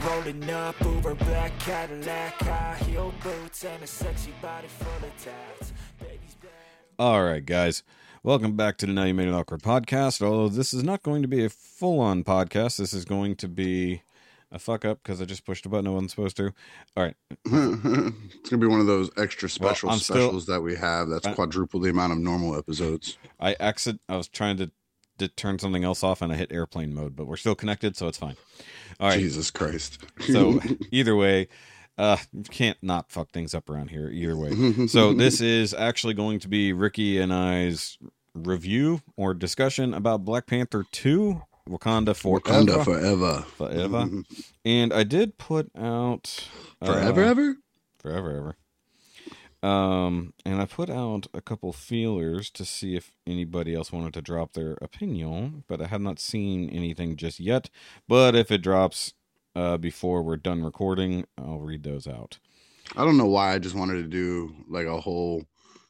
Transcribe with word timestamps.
girl 0.00 0.10
rolling 0.14 0.50
up, 0.50 0.80
Uber 0.80 1.14
black 1.14 1.58
Cadillac, 1.60 2.34
high 2.40 2.76
heel 2.84 3.12
boots, 3.22 3.64
and 3.64 3.82
a 3.82 3.86
sexy 3.86 4.32
body 4.40 4.68
full 4.68 5.08
of 5.08 5.16
tats. 5.22 5.72
Baby's. 6.00 6.36
All 6.98 7.24
right, 7.24 7.44
guys. 7.44 7.82
Welcome 8.22 8.54
back 8.56 8.78
to 8.78 8.86
the 8.86 8.92
Now 8.92 9.04
You 9.04 9.14
Made 9.14 9.28
It 9.28 9.34
Awkward 9.34 9.62
podcast. 9.62 10.22
Although 10.22 10.48
this 10.48 10.72
is 10.72 10.84
not 10.84 11.02
going 11.02 11.22
to 11.22 11.28
be 11.28 11.44
a 11.44 11.48
full 11.50 12.00
on 12.00 12.22
podcast, 12.22 12.78
this 12.78 12.92
is 12.94 13.04
going 13.04 13.34
to 13.36 13.48
be 13.48 14.02
a 14.52 14.58
fuck 14.58 14.84
up 14.84 15.02
because 15.02 15.20
I 15.20 15.24
just 15.24 15.44
pushed 15.44 15.66
a 15.66 15.68
button 15.68 15.88
I 15.88 15.90
wasn't 15.90 16.10
supposed 16.12 16.36
to. 16.36 16.52
All 16.96 17.04
right. 17.04 17.16
it's 17.44 18.50
gonna 18.50 18.60
be 18.60 18.66
one 18.66 18.80
of 18.80 18.86
those 18.86 19.10
extra 19.16 19.48
special 19.48 19.90
I'm 19.90 19.98
still- 19.98 20.16
specials 20.16 20.46
that 20.46 20.60
we 20.60 20.76
have. 20.76 21.08
That's 21.08 21.26
I- 21.26 21.34
quadruple 21.34 21.80
the 21.80 21.90
amount 21.90 22.12
of 22.12 22.18
normal 22.18 22.56
episodes. 22.56 23.18
I 23.40 23.56
exit. 23.58 23.98
I 24.08 24.16
was 24.16 24.28
trying 24.28 24.56
to, 24.58 24.70
to 25.18 25.28
turn 25.28 25.58
something 25.58 25.84
else 25.84 26.02
off 26.02 26.22
and 26.22 26.32
I 26.32 26.36
hit 26.36 26.52
airplane 26.52 26.94
mode, 26.94 27.14
but 27.16 27.26
we're 27.26 27.36
still 27.36 27.54
connected, 27.54 27.96
so 27.96 28.08
it's 28.08 28.18
fine. 28.18 28.36
All 29.00 29.08
right. 29.08 29.18
Jesus 29.18 29.50
Christ. 29.50 29.98
So 30.20 30.60
either 30.90 31.16
way, 31.16 31.48
uh, 31.98 32.16
can't 32.50 32.78
not 32.82 33.10
fuck 33.10 33.30
things 33.30 33.54
up 33.54 33.68
around 33.68 33.90
here. 33.90 34.08
Either 34.08 34.36
way. 34.36 34.86
So 34.86 35.12
this 35.12 35.40
is 35.40 35.74
actually 35.74 36.14
going 36.14 36.38
to 36.40 36.48
be 36.48 36.72
Rikki 36.72 37.18
and 37.18 37.32
I's 37.32 37.98
review 38.34 39.02
or 39.16 39.34
discussion 39.34 39.92
about 39.94 40.24
Black 40.24 40.46
Panther 40.46 40.84
Two: 40.90 41.42
Wakanda 41.68 42.16
Forever. 42.16 42.40
Wakanda 42.40 42.84
forever. 42.84 43.44
Forever. 43.56 44.08
And 44.64 44.92
I 44.92 45.04
did 45.04 45.36
put 45.38 45.70
out 45.76 46.48
uh, 46.80 46.86
Forever 46.86 47.22
ever? 47.22 47.56
forever 47.98 48.36
ever. 48.36 48.56
Um, 49.62 50.34
and 50.44 50.60
I 50.60 50.66
put 50.66 50.90
out 50.90 51.28
a 51.32 51.40
couple 51.40 51.72
feelers 51.72 52.50
to 52.50 52.64
see 52.64 52.96
if 52.96 53.12
anybody 53.26 53.74
else 53.74 53.92
wanted 53.92 54.14
to 54.14 54.22
drop 54.22 54.54
their 54.54 54.72
opinion, 54.82 55.64
but 55.68 55.80
I 55.80 55.86
have 55.86 56.00
not 56.00 56.18
seen 56.18 56.68
anything 56.70 57.16
just 57.16 57.38
yet. 57.38 57.70
But 58.08 58.34
if 58.34 58.50
it 58.50 58.58
drops 58.58 59.14
uh, 59.54 59.76
before 59.76 60.22
we're 60.22 60.36
done 60.36 60.64
recording, 60.64 61.26
I'll 61.38 61.60
read 61.60 61.84
those 61.84 62.08
out. 62.08 62.38
I 62.96 63.04
don't 63.04 63.16
know 63.16 63.26
why 63.26 63.54
I 63.54 63.58
just 63.58 63.76
wanted 63.76 64.02
to 64.02 64.08
do 64.08 64.54
like 64.68 64.86
a 64.86 65.00
whole 65.00 65.44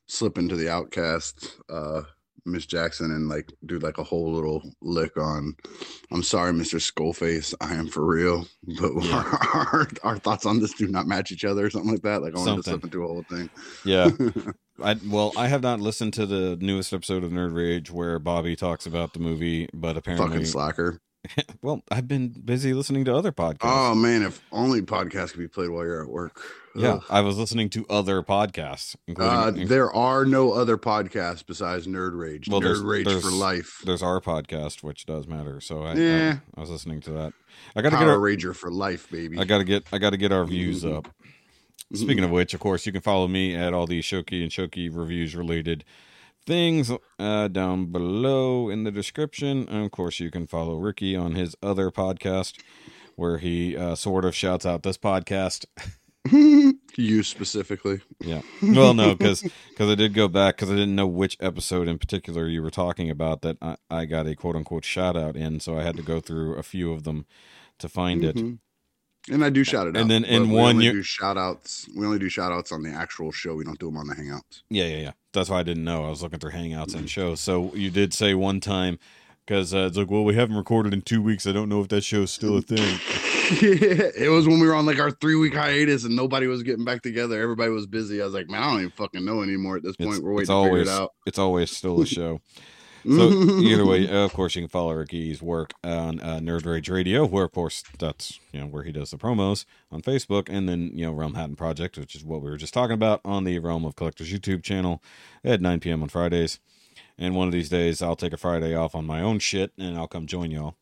slip 0.06 0.36
into 0.36 0.56
the 0.56 0.66
OutKast 0.66 1.50
uh 1.70 2.02
Miss 2.44 2.66
Jackson 2.66 3.10
and 3.12 3.28
like 3.28 3.52
do 3.66 3.78
like 3.78 3.98
a 3.98 4.04
whole 4.04 4.32
little 4.32 4.62
lick 4.80 5.16
on 5.16 5.56
I'm 6.10 6.22
sorry, 6.22 6.52
Mr. 6.52 6.80
Skullface, 6.80 7.54
I 7.60 7.74
am 7.74 7.88
for 7.88 8.04
real. 8.04 8.46
But 8.80 8.92
Yeah. 9.02 9.38
our, 9.54 9.88
our 10.02 10.18
thoughts 10.18 10.46
on 10.46 10.60
this 10.60 10.74
do 10.74 10.88
not 10.88 11.06
match 11.06 11.32
each 11.32 11.44
other 11.44 11.66
or 11.66 11.70
something 11.70 11.92
like 11.92 12.02
that. 12.02 12.22
Like 12.22 12.34
I 12.34 12.38
wanted 12.38 12.56
to 12.56 12.62
slip 12.70 12.84
into 12.84 13.04
a 13.04 13.06
whole 13.06 13.24
thing. 13.28 13.50
Yeah. 13.84 14.10
I 14.82 14.96
well, 15.06 15.32
I 15.36 15.48
have 15.48 15.62
not 15.62 15.80
listened 15.80 16.14
to 16.14 16.26
the 16.26 16.56
newest 16.60 16.92
episode 16.92 17.24
of 17.24 17.30
Nerd 17.30 17.54
Rage 17.54 17.90
where 17.90 18.18
Bobby 18.18 18.56
talks 18.56 18.86
about 18.86 19.12
the 19.12 19.20
movie, 19.20 19.68
but 19.72 19.96
apparently, 19.96 20.28
Fucking 20.28 20.46
slacker. 20.46 21.00
well, 21.62 21.82
I've 21.90 22.08
been 22.08 22.28
busy 22.28 22.74
listening 22.74 23.04
to 23.04 23.14
other 23.14 23.30
podcasts. 23.32 23.58
Oh 23.62 23.94
man, 23.94 24.22
if 24.22 24.42
only 24.50 24.82
podcasts 24.82 25.30
could 25.30 25.40
be 25.40 25.48
played 25.48 25.68
while 25.70 25.84
you're 25.84 26.02
at 26.02 26.08
work. 26.08 26.40
yeah, 26.74 26.94
Ugh. 26.94 27.04
I 27.10 27.20
was 27.20 27.38
listening 27.38 27.68
to 27.70 27.86
other 27.88 28.22
podcasts, 28.22 28.96
including 29.06 29.62
Uh, 29.64 29.66
there 29.66 29.92
are 29.92 30.24
no 30.24 30.52
other 30.52 30.76
podcasts 30.76 31.44
besides 31.46 31.86
Nerd 31.86 32.18
Rage. 32.18 32.48
Well, 32.48 32.60
there's- 32.60 32.78
Nerd 32.80 32.88
Rage 32.90 33.06
there's- 33.06 33.22
for 33.22 33.30
life. 33.30 33.82
there's 33.84 34.02
our 34.02 34.20
podcast, 34.20 34.82
which 34.82 35.06
does 35.06 35.26
matter. 35.28 35.60
So 35.60 35.82
I, 35.84 35.94
Yeah. 35.94 36.38
I, 36.56 36.58
I 36.58 36.60
was 36.60 36.70
listening 36.70 37.00
to 37.02 37.10
that. 37.12 37.32
I 37.76 37.82
got 37.82 37.90
to 37.90 37.96
get 37.98 38.08
our, 38.08 38.16
Rager 38.16 38.54
for 38.56 38.70
life, 38.70 39.08
baby. 39.10 39.38
I 39.38 39.44
got 39.44 39.58
to 39.58 39.64
get, 39.64 39.84
I 39.92 39.98
got 39.98 40.10
to 40.10 40.16
get 40.16 40.32
our 40.32 40.44
views 40.44 40.82
Mhm. 40.82 40.96
up. 40.96 41.08
Speaking 41.94 42.24
of 42.24 42.30
which, 42.30 42.54
of 42.54 42.60
course, 42.60 42.86
you 42.86 42.92
can 42.92 43.02
follow 43.02 43.28
me 43.28 43.54
at 43.54 43.74
all 43.74 43.86
the 43.86 44.00
Shoky 44.00 44.42
and 44.42 44.50
Shoky 44.50 44.88
reviews 44.90 45.36
related 45.36 45.84
things 46.46 46.90
uh, 47.18 47.48
down 47.48 47.86
below 47.86 48.68
in 48.68 48.84
the 48.84 48.90
description. 48.90 49.68
And 49.68 49.84
of 49.84 49.90
course, 49.90 50.20
you 50.20 50.30
can 50.30 50.46
follow 50.46 50.76
Rikki 50.76 51.14
on 51.16 51.34
his 51.34 51.54
other 51.62 51.90
podcast 51.90 52.60
where 53.16 53.38
he 53.38 53.76
uh, 53.76 53.94
sort 53.94 54.24
of 54.24 54.34
shouts 54.34 54.64
out 54.66 54.82
this 54.82 54.98
podcast. 54.98 55.66
you 56.96 57.22
specifically. 57.22 58.00
Yeah. 58.20 58.42
Well, 58.62 58.94
no, 58.94 59.14
because 59.14 59.42
because 59.42 59.90
I 59.90 59.94
did 59.94 60.14
go 60.14 60.28
back 60.28 60.56
because 60.56 60.70
I 60.70 60.74
didn't 60.74 60.94
know 60.94 61.06
which 61.06 61.36
episode 61.40 61.88
in 61.88 61.98
particular 61.98 62.48
you 62.48 62.62
were 62.62 62.70
talking 62.70 63.10
about 63.10 63.42
that 63.42 63.58
I, 63.60 63.76
I 63.90 64.04
got 64.04 64.26
a 64.26 64.34
quote 64.36 64.56
unquote 64.56 64.84
shout 64.84 65.16
out 65.16 65.36
in, 65.36 65.60
so 65.60 65.78
I 65.78 65.82
had 65.82 65.96
to 65.96 66.02
go 66.02 66.20
through 66.20 66.54
a 66.56 66.62
few 66.62 66.92
of 66.92 67.04
them 67.04 67.26
to 67.78 67.88
find 67.88 68.24
it. 68.24 68.36
Mhm. 68.36 68.58
And 69.30 69.44
I 69.44 69.50
do 69.50 69.62
shout 69.62 69.86
it 69.86 69.96
out. 69.96 70.00
And 70.02 70.10
then 70.10 70.24
in 70.24 70.50
one 70.50 70.80
year- 70.80 70.92
do 70.92 71.02
shout 71.02 71.36
outs. 71.38 71.88
We 71.94 72.04
only 72.06 72.18
do 72.18 72.28
shout 72.28 72.50
outs 72.50 72.72
on 72.72 72.82
the 72.82 72.90
actual 72.90 73.30
show. 73.30 73.54
We 73.54 73.64
don't 73.64 73.78
do 73.78 73.86
them 73.86 73.96
on 73.96 74.08
the 74.08 74.14
hangouts. 74.14 74.62
Yeah, 74.68 74.86
yeah, 74.86 74.96
yeah. 74.96 75.12
That's 75.32 75.48
why 75.50 75.60
I 75.60 75.62
didn't 75.62 75.84
know. 75.84 76.04
I 76.04 76.10
was 76.10 76.22
looking 76.22 76.38
through 76.38 76.52
Hangouts 76.52 76.94
and 76.94 77.08
shows. 77.08 77.40
So 77.40 77.74
you 77.74 77.90
did 77.90 78.12
say 78.12 78.34
one 78.34 78.60
time 78.60 78.98
because 79.46 79.72
uh, 79.74 79.86
it's 79.88 79.96
like, 79.96 80.10
well, 80.10 80.24
we 80.24 80.34
haven't 80.34 80.56
recorded 80.56 80.92
in 80.92 81.02
two 81.02 81.22
weeks. 81.22 81.46
I 81.46 81.52
don't 81.52 81.68
know 81.68 81.80
if 81.80 81.88
that 81.88 82.04
show's 82.04 82.30
still 82.30 82.56
a 82.58 82.62
thing. 82.62 82.98
it 83.60 84.30
was 84.30 84.46
when 84.46 84.60
we 84.60 84.66
were 84.66 84.74
on 84.74 84.86
like 84.86 84.98
our 85.00 85.10
three 85.10 85.34
week 85.34 85.54
hiatus 85.54 86.04
and 86.04 86.14
nobody 86.14 86.46
was 86.46 86.62
getting 86.62 86.84
back 86.84 87.02
together. 87.02 87.40
Everybody 87.40 87.70
was 87.70 87.86
busy. 87.86 88.20
I 88.20 88.24
was 88.24 88.34
like, 88.34 88.48
man, 88.48 88.62
I 88.62 88.70
don't 88.70 88.78
even 88.80 88.90
fucking 88.92 89.24
know 89.24 89.42
anymore 89.42 89.76
at 89.76 89.82
this 89.82 89.96
It's, 89.98 90.06
point. 90.06 90.22
We're 90.22 90.32
waiting 90.34 90.52
always 90.52 90.86
figure 90.88 90.92
it 90.92 91.00
out. 91.02 91.10
it's 91.26 91.38
always 91.38 91.70
still 91.70 92.00
a 92.00 92.06
show. 92.06 92.40
So 93.04 93.30
either 93.60 93.84
way, 93.84 94.08
uh, 94.08 94.24
of 94.24 94.32
course, 94.32 94.54
you 94.54 94.62
can 94.62 94.68
follow 94.68 94.94
Rikki's 94.94 95.42
work 95.42 95.72
on 95.82 96.20
uh, 96.20 96.38
Nerd 96.38 96.66
Rage 96.66 96.88
Radio, 96.88 97.26
where 97.26 97.44
of 97.44 97.52
course 97.52 97.82
that's 97.98 98.38
you 98.52 98.60
know 98.60 98.66
where 98.66 98.84
he 98.84 98.92
does 98.92 99.10
the 99.10 99.18
promos 99.18 99.64
on 99.90 100.02
Facebook, 100.02 100.48
and 100.48 100.68
then 100.68 100.90
you 100.94 101.06
know 101.06 101.12
Realm 101.12 101.34
Hatton 101.34 101.56
Project, 101.56 101.98
which 101.98 102.14
is 102.14 102.24
what 102.24 102.42
we 102.42 102.50
were 102.50 102.56
just 102.56 102.74
talking 102.74 102.94
about 102.94 103.20
on 103.24 103.44
the 103.44 103.58
Realm 103.58 103.84
of 103.84 103.96
Collectors 103.96 104.32
YouTube 104.32 104.62
channel 104.62 105.02
at 105.44 105.60
9 105.60 105.80
p.m. 105.80 106.02
on 106.02 106.08
Fridays. 106.08 106.60
And 107.18 107.34
one 107.36 107.46
of 107.46 107.52
these 107.52 107.68
days, 107.68 108.02
I'll 108.02 108.16
take 108.16 108.32
a 108.32 108.38
Friday 108.38 108.74
off 108.74 108.94
on 108.94 109.04
my 109.04 109.20
own 109.20 109.38
shit, 109.38 109.72
and 109.78 109.96
I'll 109.96 110.08
come 110.08 110.26
join 110.26 110.50
y'all. 110.50 110.76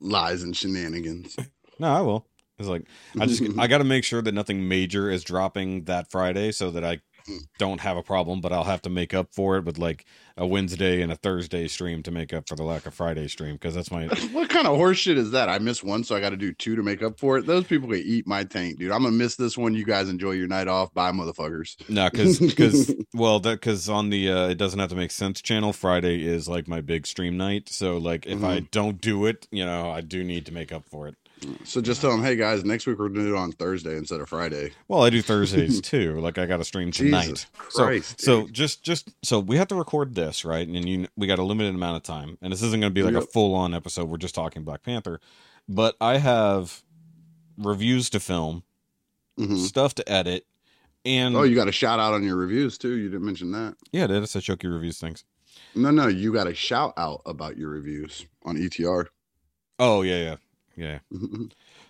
Lies 0.00 0.42
and 0.42 0.56
shenanigans. 0.56 1.36
No, 1.78 1.88
I 1.88 2.00
will. 2.02 2.26
It's 2.58 2.68
like 2.68 2.84
I 3.18 3.26
just 3.26 3.42
I 3.58 3.66
got 3.68 3.78
to 3.78 3.84
make 3.84 4.04
sure 4.04 4.22
that 4.22 4.32
nothing 4.32 4.68
major 4.68 5.10
is 5.10 5.24
dropping 5.24 5.84
that 5.84 6.10
Friday, 6.10 6.52
so 6.52 6.70
that 6.70 6.84
I 6.84 7.00
don't 7.58 7.80
have 7.80 7.96
a 7.96 8.02
problem. 8.02 8.40
But 8.40 8.52
I'll 8.52 8.64
have 8.64 8.82
to 8.82 8.90
make 8.90 9.14
up 9.14 9.32
for 9.32 9.56
it 9.56 9.64
with 9.64 9.78
like 9.78 10.04
a 10.36 10.46
Wednesday 10.46 11.00
and 11.00 11.12
a 11.12 11.16
Thursday 11.16 11.68
stream 11.68 12.02
to 12.02 12.10
make 12.10 12.32
up 12.32 12.48
for 12.48 12.56
the 12.56 12.64
lack 12.64 12.86
of 12.86 12.94
Friday 12.94 13.28
stream 13.28 13.54
because 13.54 13.74
that's 13.74 13.90
my 13.90 14.06
what 14.32 14.50
kind 14.50 14.66
of 14.66 14.78
horseshit 14.78 15.16
is 15.16 15.30
that? 15.30 15.48
I 15.48 15.58
missed 15.58 15.84
one, 15.84 16.04
so 16.04 16.16
I 16.16 16.20
got 16.20 16.30
to 16.30 16.36
do 16.36 16.52
two 16.52 16.76
to 16.76 16.82
make 16.82 17.02
up 17.02 17.18
for 17.18 17.38
it. 17.38 17.46
Those 17.46 17.64
people 17.64 17.88
can 17.88 18.02
eat 18.04 18.26
my 18.26 18.44
tank, 18.44 18.78
dude. 18.78 18.90
I'm 18.90 19.02
gonna 19.02 19.16
miss 19.16 19.36
this 19.36 19.56
one. 19.56 19.74
You 19.74 19.84
guys 19.84 20.08
enjoy 20.08 20.32
your 20.32 20.48
night 20.48 20.68
off. 20.68 20.92
Bye, 20.94 21.12
motherfuckers. 21.12 21.88
no 21.88 22.08
because 22.10 22.38
because 22.38 22.94
well 23.14 23.40
that 23.40 23.60
because 23.60 23.88
on 23.88 24.10
the 24.10 24.30
uh, 24.30 24.48
it 24.48 24.58
doesn't 24.58 24.78
have 24.78 24.90
to 24.90 24.96
make 24.96 25.10
sense 25.10 25.40
channel 25.40 25.72
Friday 25.72 26.24
is 26.24 26.48
like 26.48 26.68
my 26.68 26.80
big 26.80 27.06
stream 27.06 27.36
night. 27.36 27.68
So 27.68 27.98
like 27.98 28.26
if 28.26 28.42
I 28.42 28.60
don't 28.60 29.00
do 29.00 29.26
it, 29.26 29.46
you 29.50 29.64
know 29.64 29.90
I 29.90 30.00
do 30.00 30.24
need 30.24 30.46
to 30.46 30.52
make 30.52 30.72
up 30.72 30.88
for 30.88 31.08
it. 31.08 31.16
So 31.64 31.80
just 31.80 32.00
tell 32.00 32.10
them, 32.10 32.22
hey 32.22 32.36
guys, 32.36 32.64
next 32.64 32.86
week 32.86 32.98
we're 32.98 33.08
gonna 33.08 33.24
do 33.24 33.34
it 33.34 33.38
on 33.38 33.52
Thursday 33.52 33.96
instead 33.96 34.20
of 34.20 34.28
Friday. 34.28 34.72
Well, 34.88 35.02
I 35.02 35.10
do 35.10 35.22
Thursdays 35.22 35.80
too. 35.82 36.20
Like 36.20 36.38
I 36.38 36.46
got 36.46 36.58
to 36.58 36.64
stream 36.64 36.90
tonight. 36.90 37.22
Jesus 37.28 37.46
so, 37.70 37.84
Christ, 37.84 38.20
so 38.20 38.42
dude. 38.42 38.52
just 38.52 38.82
just 38.82 39.10
so 39.22 39.38
we 39.40 39.56
have 39.56 39.68
to 39.68 39.74
record 39.74 40.14
this 40.14 40.44
right, 40.44 40.66
and 40.66 40.88
you 40.88 41.08
we 41.16 41.26
got 41.26 41.38
a 41.38 41.42
limited 41.44 41.74
amount 41.74 41.96
of 41.96 42.02
time, 42.02 42.38
and 42.42 42.52
this 42.52 42.62
isn't 42.62 42.80
going 42.80 42.90
to 42.90 42.94
be 42.94 43.02
like 43.02 43.14
a 43.14 43.26
full 43.26 43.54
on 43.54 43.74
episode. 43.74 44.08
We're 44.08 44.16
just 44.18 44.34
talking 44.34 44.62
Black 44.64 44.82
Panther, 44.82 45.20
but 45.68 45.96
I 46.00 46.18
have 46.18 46.82
reviews 47.58 48.10
to 48.10 48.20
film, 48.20 48.62
Mhm. 49.38 49.58
stuff 49.58 49.94
to 49.96 50.08
edit, 50.10 50.46
and 51.04 51.36
Oh, 51.36 51.42
you 51.42 51.54
got 51.54 51.68
a 51.68 51.72
shout 51.72 52.00
out 52.00 52.14
on 52.14 52.22
your 52.24 52.36
reviews 52.36 52.78
too. 52.78 52.94
You 52.96 53.08
didn't 53.10 53.26
mention 53.26 53.52
that. 53.52 53.76
yeah, 53.92 54.06
that 54.06 54.22
is 54.22 54.34
a 54.36 54.40
Shoky 54.40 54.72
reviews 54.72 54.98
things. 54.98 55.24
No, 55.74 55.90
no, 55.90 56.08
you 56.08 56.32
got 56.32 56.46
a 56.46 56.54
shout 56.54 56.94
out 56.96 57.22
about 57.26 57.56
your 57.56 57.70
reviews 57.70 58.26
on 58.44 58.56
ETR. 58.56 59.06
Oh 59.78 60.02
yeah, 60.02 60.18
yeah, 60.22 60.36
yeah. 60.76 60.98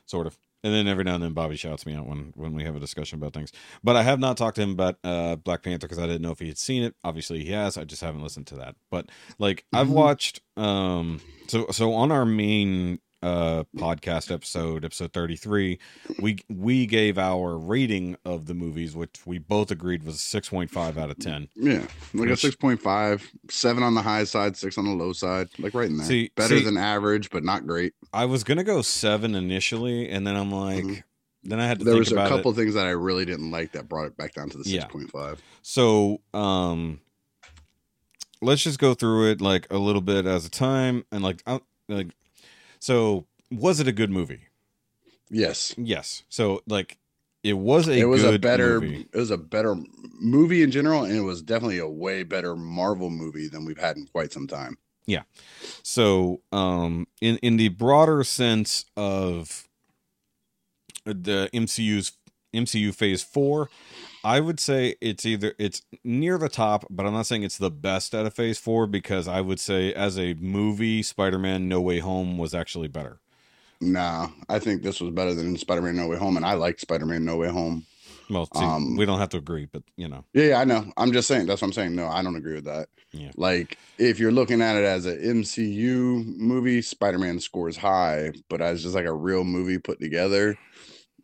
sort 0.06 0.27
of. 0.27 0.37
And 0.62 0.72
then 0.72 0.89
every 0.89 1.05
now 1.05 1.15
and 1.15 1.22
then 1.22 1.34
Bobby 1.34 1.56
shouts 1.56 1.84
me 1.84 1.95
out 1.95 2.06
when 2.06 2.33
when 2.37 2.55
we 2.55 2.65
have 2.65 2.75
a 2.75 2.81
discussion 2.81 3.19
about 3.19 3.34
things. 3.34 3.53
But 3.83 3.97
I 3.97 4.03
have 4.03 4.19
not 4.19 4.39
talked 4.39 4.57
to 4.57 4.63
him 4.63 4.71
about 4.71 4.97
uh, 5.04 5.36
Black 5.36 5.63
Panther 5.63 5.86
because 5.86 5.98
I 5.98 6.07
didn't 6.07 6.22
know 6.22 6.31
if 6.31 6.39
he 6.39 6.48
had 6.48 6.57
seen 6.57 6.83
it. 6.83 6.95
Obviously 7.04 7.45
he 7.45 7.51
has. 7.51 7.77
I 7.77 7.84
just 7.84 8.01
haven't 8.01 8.22
listened 8.22 8.47
to 8.47 8.57
that. 8.57 8.75
But 8.91 9.10
like 9.39 9.66
I've 9.75 9.89
Mhm. 9.89 9.92
watched 9.92 10.41
um 10.57 11.21
so 11.48 11.66
so 11.71 11.92
on 11.92 12.10
our 12.10 12.25
main 12.25 12.98
uh 13.24 13.65
podcast 13.76 14.30
episode 14.30 14.84
episode 14.84 15.12
33 15.15 15.78
we 16.21 16.36
we 16.50 16.84
gave 16.84 17.16
our 17.16 17.56
rating 17.56 18.16
of 18.26 18.44
the 18.47 18.53
movies 18.54 18.94
which 18.94 19.24
we 19.24 19.38
both 19.38 19.71
agreed 19.71 20.03
was 20.04 20.16
6.5 20.16 20.98
out 20.98 21.10
of 21.10 21.18
10 21.18 21.48
yeah, 21.56 21.78
like 22.12 22.28
a 22.28 22.30
Which- 22.32 22.42
6.5, 22.42 23.22
7 23.48 23.82
on 23.82 23.94
the 23.94 24.03
high 24.03 24.24
side, 24.24 24.56
6 24.56 24.76
on 24.76 24.84
the 24.84 24.92
low 24.92 25.12
side, 25.15 25.48
like 25.59 25.72
right 25.74 25.88
in 25.88 25.97
there. 25.97 26.06
See- 26.06 26.30
Better 26.36 26.59
see- 26.59 26.65
than 26.65 26.76
average, 26.76 27.30
but 27.30 27.42
not 27.44 27.66
great. 27.66 27.94
i 28.12 28.24
was 28.26 28.44
gonna 28.44 28.65
go 28.65 28.82
seven 28.82 29.34
initially 29.34 30.09
and 30.10 30.27
then 30.27 30.36
i'm 30.36 30.53
like 30.53 30.84
Mhm. 30.84 31.03
then 31.44 31.60
i 31.60 31.66
had 31.66 31.78
to 31.78 31.84
There 31.86 31.97
was 31.97 32.12
a 32.12 32.16
couple 32.16 32.53
things 32.53 32.74
that 32.74 32.86
I 32.86 32.91
really 32.91 33.24
didn't 33.24 33.50
like 33.50 33.72
that 33.72 33.88
brought 33.88 34.06
it 34.06 34.16
back 34.18 34.34
down 34.34 34.50
to 34.50 34.59
the 34.59 34.68
Yeah. 34.68 34.82
6.5. 34.86 35.38
So, 35.62 36.20
um, 36.34 37.00
let's 38.42 38.62
just 38.62 38.78
go 38.78 38.94
through 38.94 39.30
it 39.30 39.41
like 39.41 39.66
a 39.70 39.78
little 39.78 40.00
bit 40.03 40.27
as 40.27 40.44
a 40.44 40.50
time 40.50 41.04
and 41.10 41.22
like, 41.22 41.42
uh, 41.47 41.60
like, 41.88 42.09
so 42.84 43.25
was 43.51 43.81
it 43.81 43.89
a 43.89 43.92
good 43.92 44.10
movie? 44.10 44.41
Yes. 45.31 45.75
Yes. 45.78 46.22
So 46.28 46.63
like, 46.66 46.98
it 47.42 47.54
was 47.54 47.89
a 47.89 47.98
it 47.98 48.04
was 48.04 48.25
a 48.25 48.39
better 48.39 48.78
movie. 48.78 49.07
it 49.10 49.16
was 49.16 49.31
a 49.31 49.39
better 49.39 49.75
movie 50.21 50.63
in 50.63 50.71
general 50.71 51.04
and 51.04 51.16
it 51.16 51.22
was 51.22 51.41
definitely 51.41 51.78
a 51.78 51.89
way 51.89 52.25
better 52.25 52.54
Marvel 52.54 53.09
movie 53.09 53.48
than 53.48 53.65
we've 53.65 53.78
had 53.78 53.97
in 53.97 54.07
quite 54.07 54.33
some 54.33 54.47
time. 54.47 54.77
Yeah. 55.07 55.22
So, 55.83 56.42
um, 56.53 57.07
in 57.22 57.39
in 57.39 57.57
the 57.57 57.69
broader 57.69 58.22
sense 58.22 58.84
of 58.98 59.66
the 61.07 61.48
MCU's 61.54 62.13
MCU 62.54 62.95
Phase 62.95 63.22
Four, 63.22 63.71
I 64.24 64.41
would 64.41 64.59
say 64.59 64.97
it's 65.00 65.26
either 65.26 65.54
it's 65.59 65.82
near 66.03 66.38
the 66.38 66.48
top, 66.48 66.86
but 66.88 67.04
I'm 67.06 67.12
not 67.12 67.26
saying 67.26 67.42
it's 67.42 67.59
the 67.59 67.71
best 67.71 68.15
out 68.15 68.24
of 68.26 68.34
Phase 68.34 68.59
Four 68.59 68.86
because 68.86 69.28
I 69.28 69.41
would 69.42 69.60
say 69.60 69.92
as 69.92 70.18
a 70.18 70.34
movie, 70.34 71.03
Spider-Man 71.03 71.68
No 71.68 71.80
Way 71.80 71.98
Home 71.98 72.38
was 72.38 72.54
actually 72.54 72.88
better. 72.88 73.21
Nah, 73.80 74.28
I 74.48 74.59
think 74.60 74.82
this 74.82 75.00
was 75.00 75.10
better 75.10 75.34
than 75.34 75.56
Spider-Man 75.59 75.97
No 75.97 76.06
Way 76.06 76.16
Home, 76.16 76.36
and 76.38 76.47
I 76.47 76.54
liked 76.54 76.80
Spider-Man 76.80 77.24
No 77.24 77.36
Way 77.36 77.48
Home. 77.48 77.84
Well, 78.30 78.48
see, 78.54 78.65
Um, 78.65 78.97
we 78.97 79.04
don't 79.04 79.18
have 79.18 79.28
to 79.30 79.36
agree, 79.36 79.68
but 79.71 79.82
you 79.97 80.09
know, 80.09 80.24
Yeah, 80.32 80.44
yeah, 80.44 80.60
I 80.60 80.65
know. 80.65 80.91
I'm 80.97 81.12
just 81.12 81.28
saying. 81.28 81.47
That's 81.47 81.60
what 81.60 81.68
I'm 81.68 81.72
saying. 81.74 81.94
No, 81.94 82.06
I 82.06 82.22
don't 82.22 82.36
agree 82.36 82.54
with 82.54 82.65
that. 82.65 82.88
Yeah. 83.12 83.30
Like, 83.36 83.77
if 83.98 84.18
you're 84.18 84.32
looking 84.32 84.62
at 84.62 84.77
it 84.77 84.84
as 84.84 85.04
an 85.04 85.18
MCU 85.20 86.24
movie, 86.38 86.80
Spider-Man 86.80 87.38
scores 87.41 87.77
high, 87.77 88.32
but 88.48 88.62
as 88.62 88.82
just 88.82 88.94
like 88.94 89.04
a 89.04 89.12
real 89.12 89.44
movie 89.44 89.78
put 89.78 90.00
together, 90.00 90.56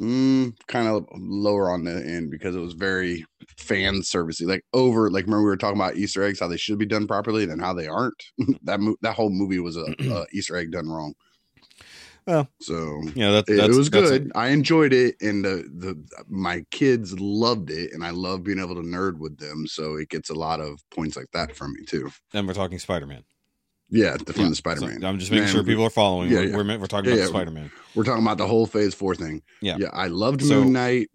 mm, 0.00 0.52
kind 0.66 0.88
of 0.88 1.06
lower 1.14 1.70
on 1.70 1.84
the 1.84 1.92
end 1.92 2.30
because 2.30 2.56
it 2.56 2.60
was 2.60 2.72
very 2.72 3.24
fan 3.58 4.00
servicey. 4.00 4.46
Like 4.46 4.64
over, 4.72 5.10
like 5.10 5.24
remember 5.24 5.42
we 5.44 5.50
were 5.50 5.56
talking 5.56 5.80
about 5.80 5.96
Easter 5.96 6.22
eggs, 6.22 6.40
how 6.40 6.48
they 6.48 6.56
should 6.56 6.78
be 6.78 6.86
done 6.86 7.06
properly, 7.06 7.42
and 7.42 7.52
then 7.52 7.58
how 7.58 7.74
they 7.74 7.86
aren't. 7.86 8.22
that 8.62 8.80
mo- 8.80 8.96
that 9.02 9.14
whole 9.14 9.30
movie 9.30 9.60
was 9.60 9.76
a, 9.76 9.94
a 10.10 10.26
Easter 10.32 10.56
egg 10.56 10.72
done 10.72 10.88
wrong. 10.88 11.14
Well, 12.26 12.48
So 12.60 13.00
yeah, 13.14 13.30
that, 13.32 13.48
it, 13.48 13.56
that's 13.56 13.74
it 13.74 13.78
was 13.78 13.88
good. 13.88 14.30
I 14.34 14.48
enjoyed 14.48 14.92
it, 14.92 15.16
and 15.20 15.44
the 15.44 15.68
the 15.76 16.02
my 16.28 16.64
kids 16.70 17.18
loved 17.18 17.70
it, 17.70 17.92
and 17.92 18.04
I 18.04 18.10
love 18.10 18.44
being 18.44 18.58
able 18.60 18.76
to 18.76 18.82
nerd 18.82 19.18
with 19.18 19.38
them. 19.38 19.66
So 19.66 19.96
it 19.96 20.08
gets 20.08 20.30
a 20.30 20.34
lot 20.34 20.60
of 20.60 20.80
points 20.90 21.16
like 21.16 21.30
that 21.32 21.56
from 21.56 21.72
me 21.74 21.84
too. 21.86 22.10
and 22.32 22.46
we're 22.46 22.54
talking 22.54 22.78
Spider-Man. 22.78 23.24
Yeah, 23.90 24.16
the, 24.16 24.32
Yeah, 24.36 24.48
the 24.48 24.54
Spider 24.54 24.80
Man. 24.86 25.04
I'm 25.04 25.18
just 25.18 25.30
making 25.30 25.48
sure 25.48 25.64
people 25.64 25.84
are 25.84 25.90
following. 25.90 26.30
yeah, 26.30 26.38
we're, 26.38 26.48
yeah. 26.48 26.56
we're 26.56 26.78
we're 26.78 26.86
talking 26.86 27.10
about 27.10 27.20
yeah. 27.20 27.26
Spider-Man. 27.26 27.70
We're 27.94 28.04
talking 28.04 28.22
about 28.22 28.38
the 28.38 28.46
whole 28.46 28.66
Phase 28.66 28.94
Four 28.94 29.14
thing. 29.16 29.42
Yeah. 29.60 29.76
yeah. 29.78 29.88
I 29.92 30.06
loved 30.06 30.42
So- 30.42 30.62
Moon 30.64 30.72
Knight. 30.72 31.10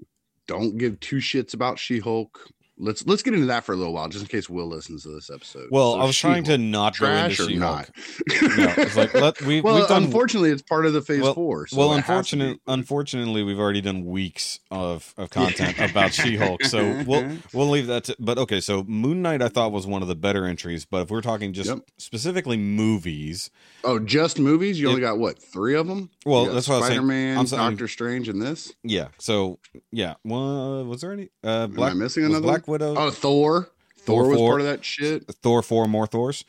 Don't 0.48 0.78
give 0.78 1.00
two 1.00 1.16
shits 1.16 1.56
about 1.56 1.80
She 1.80 2.00
Hulk. 2.00 2.48
Let's 2.78 3.06
let's 3.08 3.24
get 3.24 3.34
into 3.34 3.46
that 3.46 3.64
for 3.64 3.72
a 3.72 3.76
little 3.78 3.94
while, 3.94 4.10
just 4.10 4.24
in 4.24 4.28
case 4.28 4.50
Will 4.50 4.68
listens 4.68 5.04
to 5.04 5.10
this 5.10 5.30
episode. 5.30 5.70
Well, 5.72 5.94
So 5.94 6.00
I 6.02 6.06
was 6.06 6.18
trying 6.18 6.44
to 6.46 6.58
not 6.58 6.98
go 7.00 7.06
into 7.08 7.36
trash 7.36 7.40
or 7.40 7.50
She-Hulk. 7.50 7.90
not. 7.90 8.58
No, 8.58 8.74
it's 8.84 8.98
like 8.98 9.14
let 9.14 9.42
we 9.44 9.62
well, 9.62 9.76
we've 9.76 9.88
done 9.88 10.04
unfortunately, 10.04 10.50
it's 10.52 10.62
part 10.62 10.86
of 10.86 10.92
the 10.92 11.02
Phase 11.02 11.22
Well- 11.22 11.34
Four. 11.36 11.68
So 11.68 11.78
well, 11.78 11.94
it 11.94 12.02
has 12.02 12.06
to 12.06 12.12
unfortunately, 12.12 12.60
unfortunately, 12.68 13.44
we've 13.44 13.60
already 13.60 13.80
done 13.80 14.04
weeks 14.04 14.60
of, 14.72 15.14
of 15.18 15.30
content 15.30 15.80
about 15.80 16.14
She-Hulk, 16.14 16.66
so 16.66 17.04
we'll 17.08 17.38
we'll 17.54 17.70
leave 17.70 17.88
that. 17.88 18.04
To, 18.06 18.16
but 18.20 18.38
okay, 18.40 18.60
so 18.60 18.84
Moon 18.84 19.22
Knight 19.22 19.42
I 19.42 19.48
thought 19.48 19.72
was 19.72 19.88
one 19.88 20.02
of 20.02 20.10
the 20.10 20.16
better 20.16 20.46
entries, 20.46 20.84
but 20.86 21.04
if 21.04 21.10
we're 21.10 21.22
talking 21.22 21.54
just 21.54 21.70
Yep. 21.70 21.80
specifically 21.98 22.58
movies, 22.58 23.50
Oh, 23.86 24.00
just 24.00 24.38
movies? 24.38 24.80
You 24.80 24.88
It- 24.88 24.90
only 24.90 25.02
got 25.02 25.18
what 25.18 25.40
three 25.42 25.76
of 25.76 25.88
them? 25.88 26.10
Well, 26.26 26.46
that's 26.54 26.68
what 26.68 26.76
I 26.76 26.78
was 26.80 26.88
saying. 26.88 26.98
Spider 26.98 27.08
Man, 27.08 27.38
I'm 27.38 27.48
saying- 27.48 27.62
Doctor 27.72 27.88
Strange, 27.88 28.28
and 28.28 28.42
this. 28.42 28.74
yeah. 28.84 29.08
So 29.18 29.60
yeah, 29.94 30.16
well, 30.26 30.84
was 30.86 31.00
there 31.02 31.14
any 31.14 31.30
uh, 31.42 31.64
Am 31.64 31.72
Black 31.72 31.92
I 31.92 31.96
missing 31.96 32.26
another? 32.26 32.42
Black 32.42 32.65
one? 32.68 32.74
Widow? 32.80 32.96
Oh, 32.98 33.12
Thor. 33.12 33.70
Thor 33.98 34.24
Thor 34.24 34.30
was 34.30 34.38
four. 34.38 34.50
part 34.52 34.62
of 34.62 34.68
that 34.68 34.86
shit. 34.86 35.26
Thor 35.42 35.62
four 35.64 35.88
more 35.88 36.06
Thors. 36.08 36.46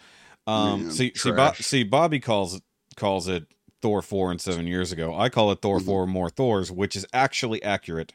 Um, 0.47 0.83
Man, 0.85 0.91
see, 0.93 1.13
see, 1.15 1.31
Bo- 1.33 1.53
see, 1.55 1.83
Bobby 1.85 2.21
calls 2.21 2.55
it 2.55 2.63
calls 2.97 3.29
it 3.29 3.47
Thor 3.83 4.03
four 4.03 4.31
and 4.31 4.41
seven 4.41 4.67
years 4.67 4.93
ago. 4.93 5.15
I 5.19 5.29
call 5.29 5.51
it 5.53 5.61
Thor 5.63 5.79
Mhm. 5.81 5.85
four 5.87 6.07
more 6.07 6.31
Thors, 6.31 6.71
which 6.71 6.95
is 6.97 7.07
actually 7.13 7.63
accurate 7.63 8.13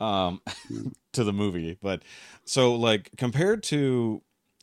um, 0.00 0.40
to 1.12 1.24
the 1.24 1.32
movie. 1.32 1.76
But 1.82 2.02
so 2.44 2.74
like 2.74 3.10
compared 3.16 3.62
to 3.64 4.22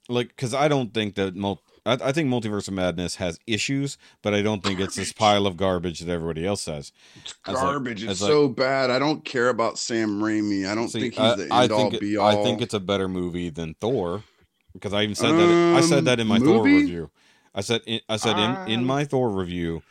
like 0.09 0.29
because 0.29 0.53
I 0.53 0.67
don't 0.67 0.93
think 0.93 1.15
that 1.15 1.35
mul- 1.35 1.61
I, 1.85 1.93
I 2.01 2.11
think 2.11 2.29
Multiverse 2.29 2.67
of 2.67 2.73
Madness 2.73 3.15
has 3.15 3.39
issues, 3.45 3.97
but 4.21 4.33
I 4.33 4.41
don't 4.41 4.63
think 4.63 4.79
it's 4.79 4.95
this 4.95 5.11
pile 5.13 5.45
of 5.45 5.57
garbage 5.57 5.99
that 5.99 6.11
everybody 6.11 6.45
else 6.45 6.61
says. 6.61 6.91
It's 7.15 7.33
Garbage. 7.43 8.03
as 8.03 8.11
it's 8.11 8.21
like- 8.21 8.29
so 8.31 8.47
bad. 8.47 8.89
I 8.89 8.99
don't 8.99 9.23
care 9.25 9.49
about 9.49 9.77
Sam 9.77 10.21
Raimi. 10.21 10.67
I 10.69 10.75
don't 10.75 10.87
See, 10.89 11.01
think 11.01 11.13
he's 11.15 11.19
I, 11.21 11.35
the 11.35 11.47
I 11.51 11.63
end 11.63 11.71
all 11.71 11.79
think 11.79 11.93
it- 11.95 11.99
be 12.01 12.17
all. 12.17 12.27
I 12.27 12.43
think 12.43 12.61
it's 12.61 12.73
a 12.73 12.79
better 12.79 13.07
movie 13.07 13.49
than 13.49 13.75
Thor 13.81 14.23
because 14.71 14.93
I 14.93 15.03
even 15.03 15.15
said 15.15 15.31
that 15.33 15.75
I 15.77 15.81
said 15.81 15.99
Um, 15.99 16.05
that 16.05 16.19
in 16.19 16.27
my 16.27 16.39
Thor 16.39 16.63
review. 16.63 17.09
I 17.55 17.61
said 17.61 17.81
in, 17.85 17.99
I 18.09 18.15
said 18.17 18.37
in, 18.39 18.71
in 18.73 18.79
Um, 18.79 18.85
my 18.85 19.03
Thor 19.05 19.29
review, 19.29 19.83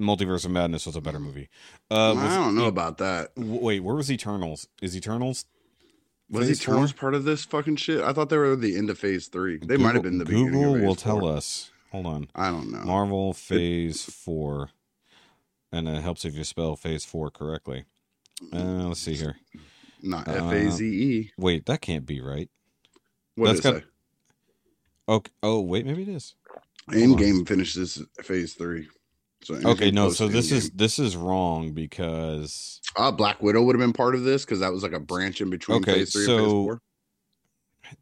Multiverse 0.00 0.44
of 0.44 0.50
Madness 0.50 0.86
was 0.86 0.96
a 0.96 1.00
better 1.00 1.20
movie. 1.20 1.48
Uh, 1.90 2.12
was, 2.16 2.24
I 2.24 2.36
don't 2.36 2.56
know 2.56 2.66
about 2.66 2.98
that. 2.98 3.30
Wait, 3.36 3.78
where 3.80 3.94
was 3.94 4.10
Eternals? 4.10 4.66
Is 4.82 4.96
Eternals? 4.96 5.44
Was 6.30 6.48
Phase 6.48 6.62
Eternals 6.62 6.92
four? 6.92 6.98
part 6.98 7.14
of 7.14 7.24
this 7.24 7.44
fucking 7.44 7.76
shit? 7.76 8.02
I 8.02 8.12
thought 8.12 8.28
they 8.30 8.36
were 8.38 8.56
the 8.56 8.76
end 8.76 8.90
of 8.90 8.98
Phase 8.98 9.28
Three. 9.28 9.58
They 9.58 9.76
might 9.76 9.94
have 9.94 10.02
been 10.02 10.18
the 10.18 10.24
Google 10.24 10.44
beginning. 10.46 10.76
of 10.76 10.82
will 10.82 10.94
tell 10.94 11.20
four. 11.20 11.32
us. 11.36 11.70
Hold 11.92 12.06
on, 12.06 12.28
I 12.34 12.50
don't 12.50 12.72
know. 12.72 12.78
Marvel 12.84 13.32
Phase 13.34 14.02
Four, 14.04 14.70
and 15.70 15.86
it 15.88 16.02
helps 16.02 16.24
if 16.24 16.34
you 16.34 16.44
spell 16.44 16.76
Phase 16.76 17.04
Four 17.04 17.30
correctly. 17.30 17.84
Uh, 18.52 18.88
let's 18.88 19.00
see 19.00 19.14
here. 19.14 19.36
Not 20.02 20.26
Uh, 20.28 20.32
F 20.46 20.52
A 20.52 20.70
Z 20.70 20.84
E. 20.84 21.32
Wait, 21.38 21.66
that 21.66 21.80
can't 21.80 22.04
be 22.06 22.20
right. 22.20 22.50
What 23.36 23.46
that's 23.48 23.60
did 23.60 23.72
got- 23.74 23.82
Okay. 25.06 25.30
Oh, 25.42 25.60
wait, 25.60 25.84
maybe 25.84 26.02
it 26.02 26.08
is. 26.08 26.34
Endgame 26.90 27.46
finishes 27.46 28.02
Phase 28.22 28.54
Three. 28.54 28.88
So 29.44 29.54
Okay, 29.64 29.90
no. 29.90 30.10
So 30.10 30.28
this 30.28 30.50
is 30.50 30.70
this 30.70 30.98
is 30.98 31.16
wrong 31.16 31.72
because 31.72 32.80
uh, 32.96 33.10
Black 33.12 33.42
Widow 33.42 33.62
would 33.62 33.74
have 33.76 33.80
been 33.80 33.92
part 33.92 34.14
of 34.14 34.24
this 34.24 34.44
because 34.44 34.60
that 34.60 34.72
was 34.72 34.82
like 34.82 34.92
a 34.92 35.00
branch 35.00 35.40
in 35.40 35.50
between 35.50 35.78
Okay, 35.78 35.94
Phase 36.00 36.12
Three 36.12 36.22
and 36.22 36.28
Phase 36.28 36.36
so- 36.46 36.50
Four. 36.50 36.80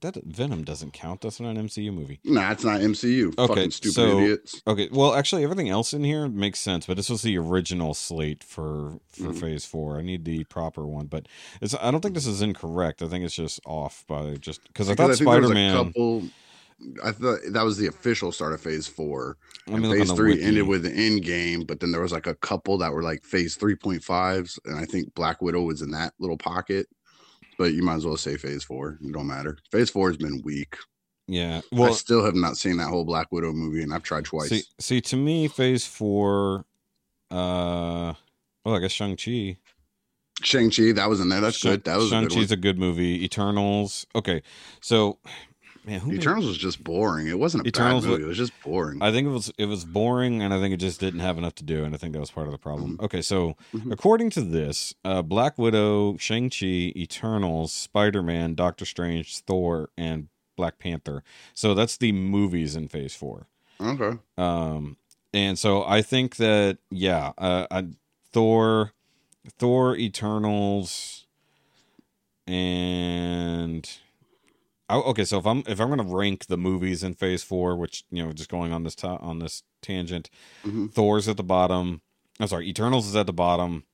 that 0.01 0.17
Venom 0.25 0.63
doesn't 0.65 0.93
count. 0.93 1.21
That's 1.23 1.41
not 1.41 1.57
an 1.57 1.67
MCU 1.69 1.93
movie. 1.93 2.21
Nah, 2.25 2.53
it's 2.53 2.65
not 2.65 2.81
MCU. 2.81 3.37
Okay, 3.37 3.47
Fucking 3.55 3.71
stupid 3.73 3.95
so- 3.95 4.19
idiots. 4.21 4.63
Okay, 4.67 4.89
well, 4.93 5.15
actually, 5.15 5.43
everything 5.43 5.69
else 5.69 5.93
in 5.93 6.05
here 6.05 6.29
makes 6.29 6.61
sense, 6.61 6.87
but 6.87 6.97
this 6.97 7.11
was 7.11 7.23
the 7.23 7.37
original 7.37 7.93
slate 7.93 8.43
for 8.45 9.01
for 9.09 9.31
Mhm. 9.33 9.41
Phase 9.41 9.65
Four. 9.65 9.99
I 9.99 10.03
need 10.03 10.25
the 10.25 10.45
proper 10.45 10.87
one, 10.87 11.07
but 11.07 11.27
it's. 11.61 11.75
I 11.81 11.91
don't 11.91 12.01
think 12.01 12.15
this 12.15 12.27
is 12.27 12.41
incorrect. 12.43 13.03
I 13.03 13.09
think 13.09 13.25
it's 13.25 13.35
just 13.35 13.61
off 13.67 14.05
by 14.07 14.37
just 14.37 14.63
because 14.69 14.89
I 14.89 14.95
thought 14.95 15.15
Spider 15.17 15.47
a 15.51 15.55
Man. 15.55 15.75
couple. 15.87 16.23
I 17.05 17.13
thought 17.13 17.41
that 17.51 17.65
was 17.65 17.77
the 17.77 17.87
official 17.87 18.33
start 18.33 18.53
of 18.53 18.61
Phase 18.61 18.87
Four. 18.87 19.37
And 19.67 19.85
phase 19.85 20.13
three 20.13 20.33
wiki. 20.33 20.45
ended 20.45 20.67
with 20.67 20.83
the 20.83 20.93
end 20.93 21.23
game, 21.23 21.65
but 21.65 21.81
then 21.81 21.93
there 21.93 22.01
was 22.01 22.13
like 22.13 22.27
a 22.27 22.35
couple 22.35 22.79
that 22.79 22.93
were 22.93 23.03
like 23.03 23.25
phase 23.25 23.57
3.5s, 23.57 24.59
and 24.65 24.77
I 24.77 24.85
think 24.85 25.15
Black 25.15 25.41
Widow 25.41 25.63
was 25.63 25.83
in 25.83 25.91
that 25.93 26.15
little 26.19 26.39
pocket. 26.39 26.89
But 27.59 27.75
you 27.75 27.83
might 27.83 27.97
as 27.97 28.07
well 28.07 28.17
say 28.17 28.37
phase 28.37 28.65
four. 28.65 28.99
It 29.01 29.13
don't 29.13 29.27
matter. 29.27 29.59
Phase 29.71 29.91
four 29.91 30.09
has 30.09 30.17
been 30.17 30.43
weak. 30.45 30.77
Yeah, 31.29 31.61
I 31.73 31.77
well, 31.77 31.95
still 31.95 32.25
have 32.25 32.35
not 32.35 32.57
seen 32.57 32.79
that 32.79 32.89
whole 32.89 33.05
Black 33.05 33.31
Widow 33.31 33.53
movie, 33.53 33.83
and 33.83 33.95
I've 33.95 34.03
tried 34.03 34.25
twice. 34.25 34.49
see, 34.49 34.63
see, 34.81 35.01
to 35.03 35.17
me, 35.17 35.49
Phase 35.49 35.87
Four. 35.87 36.65
Uh, 37.31 38.15
well, 38.65 38.75
I 38.75 38.81
guess 38.81 38.93
Shang 38.93 39.17
Chi. 39.17 39.59
Shang 40.43 40.71
Chi, 40.71 40.93
that 40.93 41.09
was 41.09 41.21
in 41.21 41.29
there. 41.29 41.41
That's 41.41 41.63
good. 41.63 41.85
That 41.85 41.97
was 41.97 42.07
a 42.07 42.11
Shang 42.11 42.25
good 42.25 42.37
one. 42.37 42.45
A 42.51 42.57
good 42.57 42.79
movie. 42.79 43.25
Eternals. 43.25 44.07
Okay, 44.15 44.43
so 44.81 45.19
man, 45.85 46.01
who 46.01 46.11
made- 46.11 46.21
Eternals 46.21 46.47
was 46.47 46.57
just 46.59 46.83
boring. 46.85 47.27
It 47.27 47.39
wasn't 47.39 47.65
a 47.65 47.69
Eternals 47.69 48.05
bad 48.05 48.11
movie. 48.11 48.23
It 48.25 48.27
was 48.27 48.37
just 48.37 48.53
boring. 48.63 49.03
I 49.03 49.11
think 49.11 49.27
it 49.27 49.31
was 49.31 49.53
it 49.59 49.67
was 49.67 49.85
boring, 49.85 50.43
and 50.43 50.53
I 50.55 50.61
think 50.61 50.73
it 50.75 50.79
just 50.79 51.01
didn't 51.01 51.21
have 51.21 51.39
enough 51.39 51.55
to 51.57 51.65
do, 51.65 51.85
and 51.85 51.95
I 51.95 51.99
think 51.99 52.13
that 52.13 52.21
was 52.21 52.31
part 52.31 52.47
of 52.47 52.53
the 52.53 52.59
problem. 52.59 52.93
Mm-hmm. 52.95 53.05
Okay, 53.05 53.23
so 53.23 53.57
Mhm. 53.75 53.93
according 53.93 54.31
to 54.31 54.41
this, 54.43 54.95
uh, 55.05 55.23
Black 55.23 55.59
Widow, 55.59 56.17
Shang 56.19 56.51
Chi, 56.51 56.93
Eternals, 56.97 57.73
Spider 57.73 58.23
Man, 58.23 58.55
Doctor 58.55 58.85
Strange, 58.85 59.39
Thor, 59.41 59.91
and 59.97 60.29
Black 60.57 60.79
Panther. 60.79 61.23
So 61.55 61.75
that's 61.75 61.97
the 61.97 62.13
movies 62.13 62.77
in 62.77 62.89
Phase 62.89 63.15
Four. 63.15 63.47
okay. 63.81 64.19
Um, 64.39 64.97
and 65.35 65.59
so 65.59 65.83
I 65.85 66.03
think 66.03 66.37
that 66.37 66.79
yeah, 66.91 67.33
uh, 67.39 67.67
I, 67.71 67.87
Thor, 68.33 68.93
Thor, 69.59 69.97
Eternals, 69.97 71.27
and 72.47 73.89
oh, 74.93 75.03
okay. 75.11 75.25
So 75.25 75.39
if 75.39 75.47
I'm 75.47 75.63
if 75.67 75.81
I'm 75.81 75.89
gonna 75.89 76.03
rank 76.05 76.47
the 76.47 76.57
movies 76.57 77.03
in 77.03 77.15
Phase 77.15 77.43
Four, 77.43 77.77
which 77.77 78.05
you 78.11 78.25
know, 78.25 78.33
just 78.33 78.51
going 78.51 78.73
on 78.73 78.85
this 78.85 78.95
ta- 78.95 79.17
on 79.17 79.39
this 79.39 79.63
tangent, 79.81 80.31
Mhm. 80.65 80.93
Thor's 80.93 81.29
at 81.29 81.37
the 81.37 81.43
bottom. 81.45 82.03
I'm 82.41 82.49
sorry, 82.49 82.69
Eternals 82.69 83.07
is 83.07 83.17
at 83.17 83.27
the 83.27 83.33
bottom. 83.33 83.85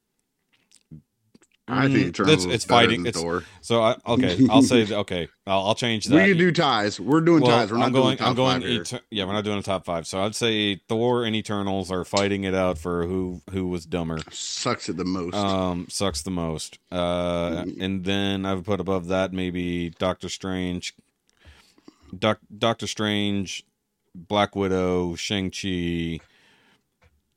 I 1.69 1.83
think 1.89 1.97
Mm, 1.99 2.09
Eternals 2.09 2.45
it's, 2.47 2.55
it's 2.55 2.65
fighting. 2.65 3.07
It's 3.07 3.21
Thor. 3.21 3.45
so 3.61 3.83
I, 3.83 3.97
okay. 4.07 4.39
I'll 4.51 4.63
say 4.63 4.87
okay. 4.93 5.29
I'll, 5.47 5.67
I'll 5.69 5.75
change 5.75 6.07
that. 6.07 6.15
We 6.15 6.29
can 6.31 6.39
do 6.39 6.51
ties. 6.53 6.99
We're 6.99 7.21
doing 7.21 7.43
Well, 7.43 7.51
ties. 7.59 7.71
We're 7.71 7.79
not 7.79 7.87
I'm 7.87 7.93
going. 7.93 8.05
doing 8.05 8.17
top 8.19 8.29
I'm 8.29 8.35
going. 8.35 8.63
Eter- 8.63 9.01
yeah, 9.11 9.25
we're 9.25 9.33
not 9.35 9.45
doing 9.45 9.59
a 9.59 9.63
top 9.63 9.85
five. 9.85 10.07
So 10.07 10.23
I'd 10.23 10.35
say 10.35 10.81
Thor 10.89 11.25
and 11.25 11.37
Eternals 11.37 11.91
are 11.93 12.05
fighting 12.05 12.45
it 12.45 12.55
out 12.55 12.79
for 12.79 13.07
who 13.07 13.43
who 13.51 13.67
was 13.69 13.85
dumber. 13.87 14.19
Sucks 14.31 14.89
it 14.89 14.97
the 14.97 15.05
most. 15.05 15.35
Um, 15.35 15.87
sucks 15.91 16.23
the 16.23 16.31
most. 16.31 16.79
Uh, 16.91 17.65
Mhm. 17.65 17.81
and 17.83 18.05
then 18.05 18.47
I 18.47 18.55
would 18.55 18.65
put 18.65 18.81
above 18.81 19.09
that 19.09 19.33
maybe 19.33 19.91
Doctor 19.99 20.29
Strange, 20.29 20.95
Doc, 22.19 22.39
Doctor 22.57 22.87
Strange, 22.87 23.65
Black 24.15 24.57
Widow, 24.57 25.15
Shang 25.17 25.51
Chi, 25.51 26.21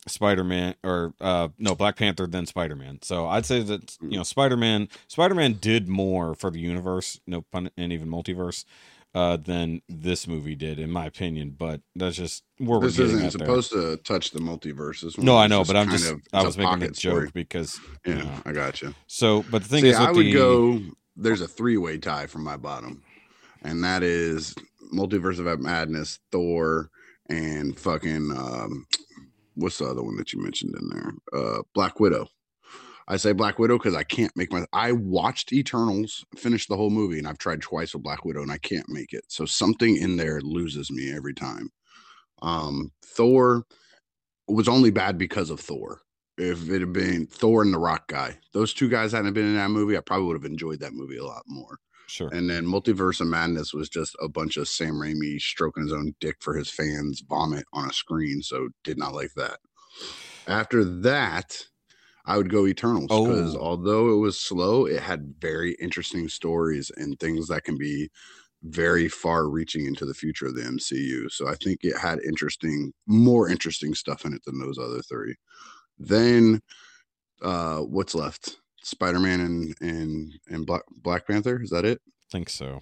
Spider 0.08 0.44
Man, 0.44 0.76
or 0.84 1.14
uh, 1.22 1.50
no 1.60 1.76
Black 1.76 1.96
Panther, 1.96 2.26
then 2.28 2.46
Spider 2.46 2.76
Man. 2.76 3.00
So 3.02 3.28
I'd 3.28 3.46
say 3.46 3.62
that 3.62 3.98
you 4.02 4.18
know 4.18 4.24
Spider 4.24 4.58
Man, 4.58 4.88
Spider 5.08 5.36
Man 5.36 5.54
did 5.54 5.88
more 5.88 6.34
for 6.34 6.50
the 6.50 6.60
universe, 6.60 7.20
no 7.28 7.42
pun, 7.42 7.70
and 7.78 7.94
even 7.94 8.08
multiverse. 8.10 8.66
uh, 9.14 9.36
than 9.36 9.82
this 9.90 10.26
movie 10.26 10.56
did, 10.56 10.80
in 10.80 10.90
my 10.90 11.06
opinion. 11.06 11.54
But 11.60 11.82
that's 11.98 12.16
just 12.16 12.46
where 12.60 12.80
This 12.80 12.98
we're 12.98 13.04
isn't 13.08 13.18
at 13.26 13.34
there. 13.34 13.46
supposed 13.46 13.72
to 13.74 13.98
touch 13.98 14.32
the 14.32 14.40
multiverse. 14.40 15.02
This 15.02 15.18
No, 15.18 15.38
I 15.38 15.48
know, 15.48 15.66
but 15.66 15.76
I'm 15.76 15.90
just 15.90 16.10
of- 16.10 16.22
I 16.32 16.42
was 16.44 16.58
making 16.58 16.82
a 16.84 16.88
joke 16.92 16.96
story. 16.96 17.30
because 17.34 17.78
Yeah, 18.06 18.14
you 18.20 18.24
know. 18.24 18.32
I 18.46 18.54
got 18.54 18.82
you. 18.82 18.96
So, 19.08 19.44
but 19.52 19.64
the 19.64 19.68
thing 19.68 19.82
See, 19.82 19.90
is, 19.90 19.98
I 19.98 20.12
would 20.12 20.26
the, 20.28 20.32
go. 20.34 20.80
There's 21.18 21.42
a 21.42 21.48
three 21.50 21.76
way 21.76 21.98
tie 21.98 22.26
from 22.26 22.46
my 22.46 22.56
bottom, 22.56 23.04
and 23.64 23.84
that 23.84 24.02
is 24.02 24.56
Multiverse 24.96 25.46
of 25.46 25.60
Madness, 25.60 26.20
Thor, 26.32 26.90
and 27.30 27.78
fucking 27.78 28.32
um, 28.32 28.88
what's 29.62 29.78
the 29.78 29.86
other 29.86 30.04
one 30.04 30.18
that 30.18 30.34
you 30.34 30.42
mentioned 30.42 30.76
in 30.80 30.90
there? 30.90 31.14
Uh, 31.34 31.62
Black 31.74 32.00
Widow. 32.00 32.28
I 33.08 33.18
say 33.18 33.34
Black 33.34 33.60
Widow 33.60 33.78
because 33.78 33.96
I 33.96 34.04
can't 34.04 34.36
make 34.36 34.52
my. 34.52 34.66
I 34.74 34.92
watched 34.94 35.54
Eternals, 35.54 36.24
finished 36.38 36.70
the 36.70 36.78
whole 36.78 36.90
movie, 36.90 37.20
and 37.20 37.28
I've 37.28 37.38
tried 37.38 37.62
twice 37.62 37.94
with 37.94 38.04
Black 38.04 38.24
Widow, 38.24 38.42
and 38.42 38.52
I 38.52 38.58
can't 38.58 38.88
make 38.90 39.14
it. 39.14 39.26
So 39.28 39.46
something 39.46 39.98
in 39.98 40.18
there 40.18 40.40
loses 40.42 40.92
me 40.92 41.12
every 41.14 41.34
time. 41.34 41.70
Um, 42.42 42.92
Thor 43.04 43.66
was 44.48 44.68
only 44.68 44.92
bad 44.92 45.18
because 45.18 45.50
of 45.50 45.60
Thor. 45.60 46.02
If 46.38 46.70
it 46.70 46.80
had 46.80 46.94
been 46.94 47.28
Thor 47.28 47.62
and 47.62 47.74
the 47.74 47.80
Rock 47.80 48.08
guy, 48.08 48.38
those 48.54 48.74
two 48.74 48.90
guys 48.90 49.12
hadn't 49.12 49.34
been 49.34 49.46
in 49.46 49.56
that 49.56 49.70
movie, 49.70 49.98
I 49.98 50.02
probably 50.02 50.28
would 50.28 50.42
have 50.42 50.50
enjoyed 50.50 50.80
that 50.80 50.94
movie 50.94 51.18
a 51.18 51.26
lot 51.26 51.44
more. 51.48 51.78
Sure, 52.12 52.32
And 52.32 52.50
then 52.50 52.66
Multiverse 52.66 53.22
of 53.22 53.28
Madness 53.28 53.74
was 53.74 53.90
just 53.90 54.16
a 54.22 54.30
bunch 54.30 54.58
of 54.58 54.68
Sam 54.68 54.94
Raimi 54.96 55.40
stroking 55.42 55.84
his 55.84 55.94
own 55.94 56.16
dick 56.20 56.38
for 56.42 56.56
his 56.56 56.70
fans 56.70 57.22
vomit 57.28 57.66
on 57.74 57.90
a 57.90 57.94
screen. 57.94 58.42
So 58.42 58.70
did 58.84 58.98
not 58.98 59.14
like 59.14 59.34
that. 59.36 59.60
After 60.48 60.84
that, 60.84 61.68
I 62.26 62.38
would 62.38 62.50
go 62.52 62.68
Eternals 62.68 63.22
because 63.22 63.56
Oh. 63.56 63.58
although 63.58 64.14
it 64.14 64.18
was 64.20 64.40
slow, 64.40 64.86
it 64.86 65.02
had 65.02 65.36
very 65.40 65.74
interesting 65.76 66.30
stories 66.30 66.92
and 66.98 67.20
things 67.20 67.48
that 67.50 67.64
can 67.66 67.78
be 67.78 68.12
very 68.64 69.10
far 69.10 69.50
reaching 69.50 69.86
into 69.88 70.06
the 70.06 70.14
future 70.16 70.48
of 70.48 70.56
the 70.56 70.66
MCU. 70.66 71.30
So 71.30 71.48
I 71.48 71.56
think 71.56 71.82
it 71.84 71.98
had 71.98 72.20
interesting, 72.22 72.94
more 73.08 73.50
interesting 73.50 73.96
stuff 73.96 74.26
in 74.26 74.34
it 74.34 74.44
than 74.46 74.60
those 74.60 74.80
other 74.80 75.02
three. 75.02 75.36
Then 76.00 76.62
uh 77.42 77.82
what's 77.82 78.16
left? 78.16 78.61
Spider-Man 78.84 79.40
and 79.40 79.76
and 79.82 80.34
and 80.48 80.66
Black 80.66 80.82
Black 80.92 81.28
Panther, 81.28 81.62
is 81.62 81.70
that 81.72 81.86
it? 81.86 82.02
I 82.08 82.32
think 82.32 82.50
so. 82.50 82.82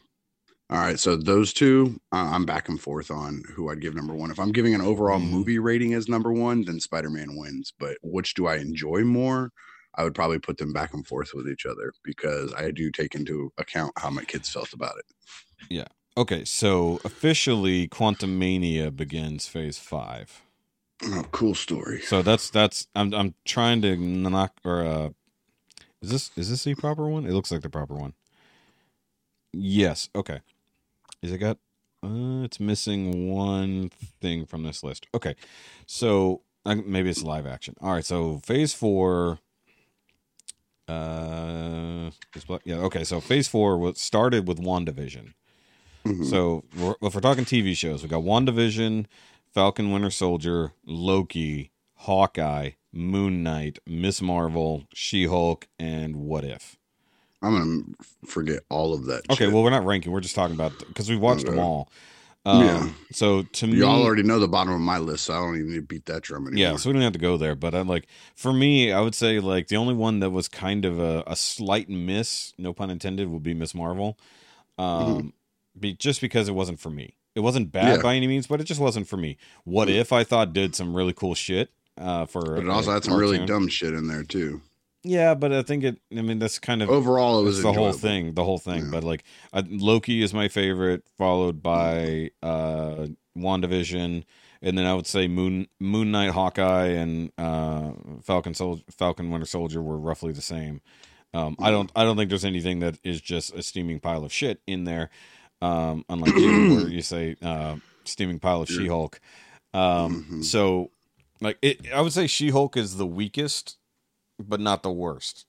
All 0.72 0.78
right, 0.78 1.00
so 1.00 1.16
those 1.16 1.52
two, 1.52 2.00
uh, 2.12 2.30
I'm 2.32 2.46
back 2.46 2.70
and 2.70 2.80
forth 2.80 3.10
on 3.10 3.42
who 3.56 3.72
I'd 3.72 3.82
give 3.82 3.96
number 3.96 4.14
one. 4.14 4.30
If 4.30 4.40
I'm 4.40 4.52
giving 4.52 4.76
an 4.76 4.82
overall 4.82 5.20
Mm. 5.20 5.30
movie 5.32 5.58
rating 5.58 5.96
as 5.96 6.08
number 6.08 6.32
one, 6.32 6.64
then 6.64 6.80
Spider 6.80 7.10
Man 7.10 7.36
wins. 7.36 7.74
But 7.80 7.98
which 8.04 8.36
do 8.36 8.46
I 8.46 8.58
enjoy 8.58 9.04
more? 9.04 9.52
I 9.96 10.04
would 10.04 10.14
probably 10.14 10.38
put 10.38 10.58
them 10.60 10.72
back 10.72 10.94
and 10.94 11.06
forth 11.08 11.32
with 11.34 11.48
each 11.50 11.66
other 11.66 11.92
because 12.04 12.54
I 12.54 12.70
do 12.70 12.92
take 12.92 13.16
into 13.16 13.52
account 13.58 13.94
how 13.98 14.12
my 14.12 14.24
kids 14.24 14.48
felt 14.48 14.72
about 14.72 14.94
it. 15.00 15.06
Yeah. 15.72 15.88
Okay, 16.16 16.46
so 16.46 17.00
officially, 17.04 17.88
Quantumania 17.88 18.96
begins 18.96 19.48
Phase 19.48 19.80
Five. 19.80 20.42
Oh, 21.04 21.24
cool 21.32 21.56
story. 21.56 22.02
So 22.02 22.22
that's 22.22 22.50
that's 22.52 22.88
I'm 22.94 23.12
I'm 23.16 23.34
trying 23.46 23.82
to 23.82 23.96
knock 23.98 24.54
or 24.64 24.84
uh, 24.86 25.10
is 26.02 26.10
this 26.12 26.32
is 26.36 26.50
this 26.50 26.64
the 26.64 26.76
proper 26.76 27.08
one? 27.08 27.26
It 27.26 27.32
looks 27.34 27.52
like 27.52 27.62
the 27.62 27.70
proper 27.70 27.96
one. 27.96 28.14
Yes. 29.54 30.10
Okay. 30.16 30.40
Is 31.22 31.32
it 31.32 31.38
got? 31.40 31.58
Uh, 32.02 32.44
it's 32.44 32.60
missing 32.60 33.30
one 33.30 33.90
thing 34.22 34.46
from 34.46 34.64
this 34.64 34.84
list. 34.84 35.06
Okay, 35.14 35.36
so 35.86 36.42
uh, 36.66 36.76
maybe 36.86 37.10
it's 37.10 37.24
live 37.24 37.46
action. 37.46 37.76
All 37.82 37.92
right. 37.92 38.06
So 38.06 38.38
Phase 38.46 38.74
Four. 38.74 39.40
Uh, 40.88 42.10
is 42.36 42.46
Black- 42.46 42.62
yeah. 42.66 42.78
Okay. 42.78 43.04
So 43.04 43.20
Phase 43.20 43.48
Four 43.48 43.78
was 43.78 44.00
started 44.00 44.48
with 44.48 44.60
WandaVision. 44.60 45.34
Mhm. 46.06 46.26
So 46.30 46.64
we're, 46.78 46.96
if 47.02 47.14
we're 47.14 47.22
talking 47.22 47.46
TV 47.46 47.76
shows, 47.76 48.02
we 48.02 48.10
got 48.10 48.24
WandaVision, 48.24 49.06
Falcon 49.54 49.92
Winter 49.92 50.10
Soldier, 50.10 50.72
Loki, 50.86 51.72
Hawkeye, 51.96 52.72
Moon 52.92 53.44
Knight, 53.44 53.80
Miss 53.86 54.22
Marvel, 54.22 54.84
She 54.94 55.26
Hulk, 55.26 55.68
and 55.78 56.16
What 56.16 56.44
If. 56.44 56.78
I'm 57.42 57.54
gonna 57.58 57.84
forget 58.26 58.64
all 58.70 58.94
of 58.94 59.06
that. 59.06 59.24
Okay, 59.30 59.46
shit. 59.46 59.54
well 59.54 59.64
we're 59.64 59.70
not 59.70 59.86
ranking. 59.86 60.12
We're 60.12 60.20
just 60.20 60.36
talking 60.36 60.56
about 60.56 60.78
because 60.88 61.10
we've 61.10 61.22
watched 61.22 61.46
them 61.46 61.58
all. 61.60 61.90
Um, 62.46 62.64
Yeah. 62.66 62.90
So 63.12 63.44
to 63.44 63.68
me, 63.68 63.78
y'all 63.78 64.02
already 64.04 64.24
know 64.24 64.40
the 64.40 64.48
bottom 64.48 64.74
of 64.74 64.82
my 64.82 64.98
list, 64.98 65.26
so 65.26 65.34
I 65.34 65.38
don't 65.38 65.56
even 65.56 65.70
need 65.70 65.76
to 65.76 65.82
beat 65.84 66.06
that 66.08 66.24
drum 66.24 66.48
anymore. 66.48 66.72
yeah. 66.72 66.76
So 66.78 66.90
we 66.90 66.94
don't 66.94 67.02
have 67.02 67.14
to 67.14 67.20
go 67.20 67.38
there. 67.38 67.56
But 67.56 67.76
I 67.76 67.82
like 67.82 68.08
for 68.36 68.52
me, 68.52 68.92
I 68.92 69.00
would 69.02 69.16
say 69.16 69.40
like 69.40 69.68
the 69.68 69.78
only 69.78 69.94
one 69.94 70.20
that 70.20 70.32
was 70.32 70.48
kind 70.50 70.84
of 70.84 71.00
a, 71.00 71.24
a 71.28 71.36
slight 71.36 71.88
miss, 71.90 72.54
no 72.58 72.74
pun 72.74 72.90
intended, 72.90 73.30
would 73.30 73.44
be 73.44 73.54
Miss 73.54 73.74
Marvel. 73.76 74.18
Um, 74.78 75.34
be 75.80 75.94
just 75.94 76.20
because 76.22 76.50
it 76.50 76.54
wasn't 76.54 76.80
for 76.80 76.90
me. 76.90 77.16
It 77.36 77.42
wasn't 77.42 77.72
bad 77.72 77.84
Mm-hmm. 77.86 77.96
Yeah. 77.98 78.02
by 78.02 78.16
any 78.16 78.28
means, 78.28 78.48
but 78.48 78.60
it 78.60 78.66
just 78.66 78.82
wasn't 78.82 79.08
for 79.08 79.16
me. 79.18 79.38
What 79.64 79.88
Mm. 79.88 79.96
if 79.96 80.12
I 80.12 80.24
thought 80.26 80.52
did 80.52 80.76
some 80.76 80.94
really 80.96 81.14
cool 81.14 81.36
shit? 81.36 81.70
Uh, 82.00 82.26
for 82.26 82.42
but 82.56 82.64
it 82.64 82.70
also 82.70 82.92
had 82.94 83.04
some 83.04 83.16
really 83.16 83.46
dumb 83.46 83.68
shit 83.68 83.94
in 83.94 84.08
there 84.08 84.24
too. 84.24 84.62
Yeah, 85.04 85.34
but 85.34 85.52
I 85.54 85.62
think 85.64 85.84
it. 85.84 85.98
I 86.18 86.22
mean, 86.22 86.40
that's 86.40 86.60
kind 86.60 86.82
of 86.82 86.90
Overall, 86.90 87.40
it 87.40 87.44
was 87.44 87.62
the 87.62 87.72
whole 87.74 87.94
thing. 87.94 88.34
The 88.34 88.44
whole 88.44 88.58
thing. 88.58 88.86
Yeah. 88.86 88.92
But 88.92 89.04
like, 89.04 89.24
uh, 89.54 89.64
Loki 89.70 90.22
is 90.22 90.34
my 90.34 90.48
favorite, 90.48 91.04
followed 91.18 91.62
by 91.64 92.32
uh, 92.44 93.08
WandaVision, 93.38 94.24
and 94.62 94.78
then 94.78 94.86
I 94.86 94.94
would 94.94 95.08
say 95.08 95.28
Moon 95.28 95.68
Moon 95.80 96.12
Knight, 96.12 96.32
Hawkeye, 96.32 96.88
and 96.88 97.32
uh, 97.38 97.92
Falcon 98.24 98.54
Sol- 98.54 98.82
Falcon 98.90 99.30
Winter 99.32 99.46
Soldier 99.46 99.82
were 99.82 99.98
roughly 99.98 100.34
the 100.34 100.42
same. 100.42 100.82
Um, 101.34 101.56
I 101.60 101.72
don't. 101.72 101.92
I 101.96 102.04
don't 102.04 102.18
think 102.18 102.30
there's 102.30 102.46
anything 102.46 102.80
that 102.80 102.98
is 103.04 103.22
just 103.22 103.54
a 103.54 103.62
steaming 103.64 104.00
pile 104.00 104.24
of 104.26 104.34
shit 104.34 104.62
in 104.68 104.84
there. 104.84 105.10
Um, 105.62 106.04
unlike 106.10 106.36
you, 106.36 106.76
where 106.76 106.88
you 106.90 107.02
say 107.02 107.36
uh, 107.42 107.76
steaming 108.04 108.40
pile 108.40 108.62
of. 108.64 108.70
She 108.70 108.88
Hulk. 108.88 109.20
Um, 109.74 110.26
Mhm. 110.30 110.44
so 110.44 110.92
like 111.42 111.58
it, 111.62 111.92
I 111.92 112.02
would 112.02 112.14
say 112.14 112.28
She 112.28 112.50
Hulk 112.50 112.76
is 112.78 112.98
the 112.98 113.08
weakest, 113.08 113.78
but 114.40 114.60
not 114.60 114.84
the 114.84 114.92
worst 114.92 115.46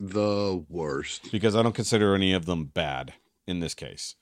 The 0.00 0.64
worst. 0.68 1.30
because 1.32 1.54
I 1.56 1.62
don't 1.62 1.74
consider 1.74 2.14
any 2.14 2.32
of 2.32 2.46
them 2.46 2.66
bad 2.66 3.14
in 3.46 3.60
this 3.60 3.74
case. 3.74 4.16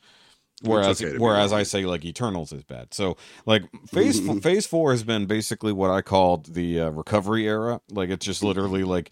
Whereas, 0.64 1.02
okay 1.02 1.18
whereas 1.18 1.52
I 1.52 1.64
say 1.64 1.87
like 1.87 2.04
Eternals 2.04 2.52
is 2.52 2.62
bad. 2.62 2.94
So 2.94 3.16
like 3.47 3.64
phase 3.88 4.21
phase 4.42 4.64
four 4.66 4.92
has 4.92 5.02
been 5.02 5.26
basically 5.26 5.73
what 5.73 5.90
I 5.90 6.02
called 6.02 6.54
the 6.54 6.82
uh, 6.82 6.90
recovery 6.90 7.49
era. 7.49 7.80
Like 7.90 8.11
it's 8.11 8.25
just 8.25 8.44
literally 8.44 8.85
like 8.85 9.11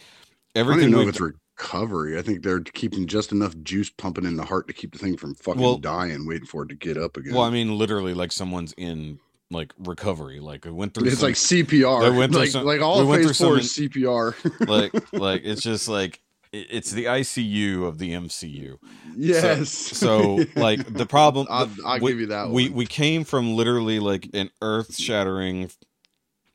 everything. 0.55 0.81
I 0.81 0.91
don't 0.91 0.91
even 0.93 1.03
know 1.03 1.09
if 1.09 1.15
it's 1.17 1.21
recovery. 1.59 2.17
I 2.19 2.23
think 2.23 2.45
they're 2.45 2.61
keeping 2.61 3.09
just 3.09 3.33
enough 3.33 3.57
juice 3.65 3.91
pumping 3.91 4.27
in 4.27 4.37
the 4.37 4.45
heart 4.45 4.69
to 4.69 4.73
keep 4.73 4.93
the 4.93 4.99
thing 4.99 5.17
from 5.17 5.35
fucking 5.35 5.61
Well- 5.61 5.79
dying, 5.79 6.25
waiting 6.25 6.47
for 6.47 6.63
it 6.63 6.69
to 6.69 6.77
get 6.77 6.97
up 6.97 7.17
again. 7.17 7.35
well, 7.35 7.43
I 7.43 7.51
mean, 7.51 7.77
literally 7.77 8.15
like 8.15 8.31
someone's 8.31 8.73
in 8.77 9.19
like 9.51 9.73
recovery. 9.79 10.41
Like 10.41 10.67
it 10.67 10.73
went 10.73 10.95
through. 10.95 11.09
it's 11.09 11.19
some- 11.19 11.29
like 11.29 11.35
CPR. 11.37 12.03
They 12.03 12.11
went 12.17 12.33
through 12.33 12.41
like, 12.43 12.51
some- 12.51 12.65
like 12.65 12.79
we 12.79 12.85
all 12.85 13.07
went 13.07 13.25
phase 13.25 13.39
through 13.39 13.47
four 13.47 13.59
is 13.59 13.73
CPR. 13.73 14.69
like 14.69 15.13
like 15.13 15.43
it's 15.45 15.63
just 15.63 15.89
like 15.89 16.21
it's 16.53 16.91
the 16.91 17.05
ICU 17.05 17.87
of 17.87 17.99
the 17.99 18.13
MCU. 18.13 18.79
yes. 19.17 19.71
So 19.71 20.45
like 20.57 20.93
the 20.93 21.07
problem. 21.07 21.47
I'll, 21.51 21.71
I'll 21.85 22.01
we, 22.01 22.11
give 22.11 22.21
you 22.21 22.27
that 22.27 22.51
we 22.51 22.69
one. 22.69 22.77
we 22.79 22.87
came 22.87 23.25
from 23.25 23.55
literally 23.55 24.01
like 24.01 24.29
an 24.35 24.51
earth 24.63 24.97
shattering 24.97 25.71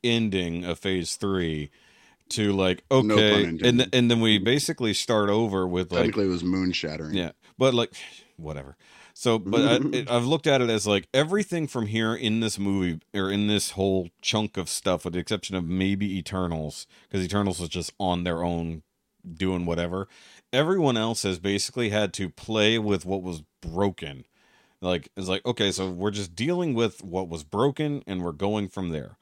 ending 0.04 0.64
of 0.64 0.78
phase 0.78 1.16
three 1.16 1.70
to 2.28 2.52
like 2.52 2.82
No 2.90 2.98
okay 3.14 3.44
and 3.44 3.88
and 3.92 4.10
then 4.10 4.20
we 4.20 4.38
basically 4.38 4.92
start 4.94 5.30
over 5.30 5.66
with 5.66 5.92
like 5.92 6.16
it 6.16 6.26
was 6.26 6.42
moon 6.42 6.72
shattering. 6.72 7.14
yeah 7.14 7.30
but 7.56 7.72
like 7.72 7.92
whatever 8.36 8.76
so 9.18 9.38
but 9.38 9.62
I, 9.62 9.96
it, 9.96 10.10
i've 10.10 10.26
looked 10.26 10.46
at 10.46 10.60
it 10.60 10.68
as 10.68 10.86
like 10.86 11.08
everything 11.14 11.66
from 11.66 11.86
here 11.86 12.14
in 12.14 12.40
this 12.40 12.58
movie 12.58 13.00
or 13.14 13.30
in 13.30 13.46
this 13.46 13.70
whole 13.70 14.10
chunk 14.20 14.58
of 14.58 14.68
stuff 14.68 15.06
with 15.06 15.14
the 15.14 15.20
exception 15.20 15.56
of 15.56 15.64
maybe 15.64 16.18
eternals 16.18 16.86
because 17.08 17.24
eternals 17.24 17.58
was 17.58 17.70
just 17.70 17.94
on 17.98 18.24
their 18.24 18.44
own 18.44 18.82
doing 19.34 19.66
whatever. 19.66 20.06
Everyone 20.52 20.96
else 20.96 21.22
has 21.22 21.38
basically 21.38 21.88
had 21.90 22.12
to 22.12 22.28
play 22.28 22.78
with 22.78 23.04
what 23.04 23.22
was 23.22 23.42
broken. 23.60 24.24
Like 24.82 25.08
it's 25.16 25.28
like 25.28 25.44
okay 25.46 25.72
so 25.72 25.90
we're 25.90 26.10
just 26.10 26.34
dealing 26.34 26.74
with 26.74 27.02
what 27.02 27.28
was 27.28 27.42
broken 27.42 28.02
and 28.06 28.22
we're 28.22 28.32
going 28.32 28.68
from 28.68 28.90
there 28.90 29.16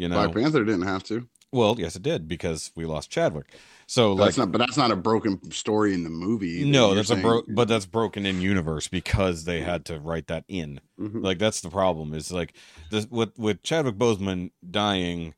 you 0.00 0.08
know? 0.08 0.14
Black 0.14 0.34
Panther 0.34 0.64
didn't 0.64 0.86
have 0.86 1.04
to. 1.04 1.28
Well 1.52 1.74
yes 1.78 1.96
it 1.96 2.02
did 2.02 2.28
because 2.28 2.70
we 2.76 2.84
lost 2.84 3.10
chadwick 3.10 3.46
so 3.86 4.12
like 4.12 4.26
That's 4.28 4.38
not, 4.38 4.52
but 4.52 4.58
that's 4.58 4.76
not 4.76 4.90
a 4.92 4.96
broken 4.96 5.50
story 5.50 5.94
in 5.94 6.04
the 6.04 6.10
movie. 6.10 6.64
no 6.64 6.94
that's 6.94 7.10
a 7.10 7.16
bro 7.16 7.42
but 7.48 7.66
that's 7.68 7.86
broken 7.86 8.24
in 8.26 8.40
universe 8.40 8.86
because 8.88 9.44
they 9.44 9.60
had 9.62 9.84
to 9.86 9.98
write 9.98 10.28
that 10.28 10.44
in 10.48 10.80
Mhm. 10.98 11.22
like 11.24 11.38
that's 11.38 11.60
the 11.60 11.70
problem 11.70 12.14
is 12.14 12.30
like 12.30 12.52
this 12.90 13.06
with 13.10 13.38
with 13.38 13.62
chadwick 13.62 13.96
boseman 13.96 14.50
dying 14.68 15.34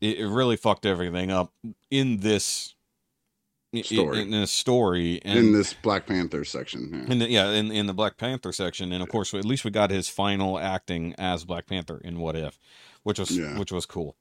it, 0.00 0.18
it 0.20 0.28
really 0.28 0.56
fucked 0.56 0.84
everything 0.86 1.30
up 1.30 1.52
in 1.90 2.18
this 2.20 2.74
Story. 3.82 4.22
in 4.22 4.30
this 4.30 4.52
story 4.52 5.20
and 5.22 5.38
in 5.38 5.52
this 5.52 5.74
Black 5.74 6.06
Panther 6.06 6.44
section. 6.46 6.88
Yeah. 7.06 7.12
in 7.12 7.18
the, 7.18 7.28
yeah, 7.28 7.50
in, 7.50 7.70
in 7.70 7.86
the 7.86 7.92
Black 7.92 8.16
Panther 8.16 8.50
section, 8.50 8.90
and 8.90 9.02
of 9.02 9.10
course, 9.10 9.34
at 9.34 9.44
least 9.44 9.64
we 9.66 9.70
got 9.70 9.90
his 9.90 10.08
final 10.08 10.58
acting 10.58 11.14
as 11.18 11.44
Black 11.44 11.66
Panther 11.66 12.00
in 12.02 12.18
What 12.18 12.36
If, 12.36 12.58
which 13.02 13.18
was 13.18 13.36
Yeah. 13.36 13.58
which 13.58 13.70
was 13.72 13.84
cool. 13.84 14.16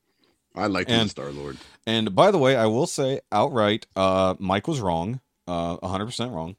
I 0.56 0.68
like 0.68 0.90
and- 0.90 1.10
Star 1.10 1.32
Lord. 1.32 1.58
And 1.88 2.16
by 2.16 2.32
the 2.32 2.38
way, 2.40 2.56
I 2.56 2.66
will 2.66 2.88
say 2.88 3.20
outright, 3.32 3.86
uh, 3.96 4.34
Mike 4.40 4.68
was 4.68 4.80
wrong, 4.80 5.20
uh, 5.48 5.78
hundred 5.88 6.08
percent 6.08 6.32
wrong, 6.34 6.56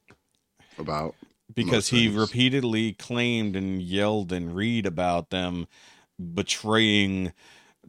About 0.77 1.15
because 1.53 1.89
he 1.89 2.05
things. 2.07 2.17
repeatedly 2.17 2.93
claimed 2.93 3.55
and 3.57 3.81
yelled 3.81 4.31
and 4.31 4.55
read 4.55 4.85
about 4.85 5.29
them 5.29 5.67
betraying 6.33 7.33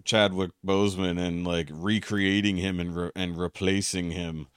Chadwick 0.05 0.50
Boseman 0.67 1.19
and 1.19 1.47
like 1.47 1.69
recreating 1.71 2.57
him 2.57 2.81
and 2.81 2.97
re- 2.97 3.11
and 3.15 3.38
replacing 3.38 4.11
him. 4.12 4.49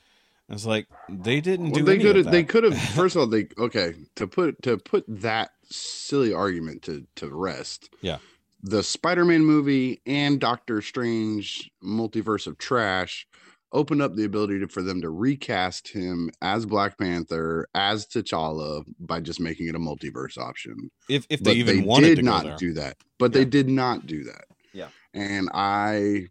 It's 0.49 0.65
like 0.65 0.87
they 1.07 1.39
didn't 1.39 1.71
Well, 1.71 1.79
do 1.79 1.85
they 1.85 1.97
could 1.99 2.15
have. 2.15 2.31
They 2.31 2.43
could 2.43 2.63
have. 2.63 2.77
First 2.95 3.15
of 3.15 3.21
all, 3.21 3.27
they 3.27 3.47
okay 3.57 3.93
to 4.15 4.27
put 4.27 4.61
to 4.63 4.77
put 4.77 5.05
that 5.07 5.51
silly 5.69 6.33
argument 6.33 6.81
to 6.83 7.05
to 7.17 7.29
rest. 7.29 7.89
Yeah. 8.01 8.17
The 8.63 8.83
Spider-Man 8.83 9.43
movie 9.43 10.01
and 10.05 10.39
Doctor 10.39 10.81
Strange 10.81 11.69
multiverse 11.83 12.47
of 12.47 12.57
trash 12.57 13.27
opened 13.73 14.01
up 14.01 14.15
the 14.15 14.25
ability 14.25 14.59
to, 14.59 14.67
for 14.67 14.81
them 14.81 15.01
to 15.01 15.09
recast 15.09 15.87
him 15.87 16.29
as 16.41 16.65
Black 16.65 16.97
Panther 16.97 17.67
as 17.73 18.05
T'Challa 18.05 18.83
by 18.99 19.21
just 19.21 19.39
making 19.39 19.67
it 19.67 19.75
a 19.75 19.79
multiverse 19.79 20.37
option. 20.37 20.91
if 21.09 21.25
if 21.29 21.41
But 21.41 21.51
they 21.51 21.59
even 21.59 21.85
wanted 21.85 22.07
did 22.09 22.15
to 22.17 22.21
not 22.23 22.57
do 22.57 22.73
that. 22.73 22.97
But 23.17 23.31
Yeah. 23.33 23.39
they 23.39 23.45
did 23.45 23.69
not 23.69 24.05
do 24.07 24.25
that. 24.25 24.45
Yeah. 24.73 24.89
And 25.13 25.49
I 25.53 26.27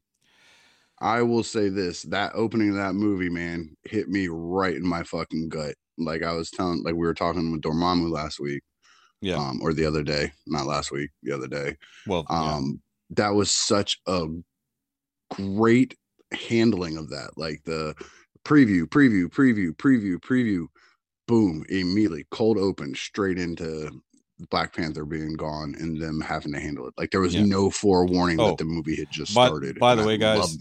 I 1.01 1.23
will 1.23 1.43
say 1.43 1.71
this, 1.71 2.03
that 2.05 2.33
opening 2.35 2.71
of 2.71 2.77
that 2.77 2.95
movie, 2.95 3.31
man, 3.31 3.75
hit 3.85 4.09
me 4.11 4.29
right 4.29 4.77
in 4.77 4.87
my 4.87 5.03
fucking 5.03 5.49
gut. 5.49 5.75
Like 5.97 6.23
I 6.23 6.35
was 6.35 6.51
telling 6.51 6.83
like 6.83 6.93
we 6.95 7.01
were 7.07 7.15
talking 7.15 7.51
with 7.53 7.63
Dormammu 7.63 8.11
last 8.11 8.39
week. 8.39 8.63
Yeah. 9.23 9.37
Um, 9.37 9.61
or 9.63 9.75
the 9.75 9.85
other 9.85 10.03
day, 10.03 10.33
not 10.47 10.67
last 10.67 10.91
week, 10.91 11.11
the 11.23 11.33
other 11.33 11.47
day. 11.47 11.77
well, 12.07 12.25
yeah. 12.31 12.55
Um, 12.55 12.81
that 13.11 13.31
was 13.31 13.51
such 13.51 13.99
a 14.07 14.27
great 15.35 15.97
handling 16.33 16.97
of 16.97 17.11
that. 17.11 17.31
Like 17.37 17.63
the 17.65 17.95
preview, 18.45 18.85
preview, 18.85 19.27
preview, 19.27 19.71
preview, 19.73 20.17
preview, 20.19 20.67
boom, 21.29 21.65
immediately 21.69 22.27
cold 22.31 22.57
open 22.59 22.95
straight 22.95 23.39
into 23.39 23.91
Black 24.51 24.75
Panther 24.75 25.05
being 25.05 25.35
gone 25.35 25.75
and 25.79 26.01
them 26.01 26.21
having 26.21 26.53
to 26.53 26.61
handle 26.61 26.87
it. 26.89 26.95
Like 26.97 27.11
there 27.11 27.21
was 27.21 27.35
Yeah. 27.35 27.45
no 27.45 27.71
forewarning 27.71 28.41
Oh, 28.41 28.49
that 28.49 28.59
the 28.59 28.65
movie 28.65 28.97
had 28.97 29.11
just 29.11 29.35
by- 29.35 29.47
started. 29.49 29.79
by 29.79 29.95
the 29.95 30.03
I 30.03 30.07
way, 30.07 30.17
guys. 30.19 30.57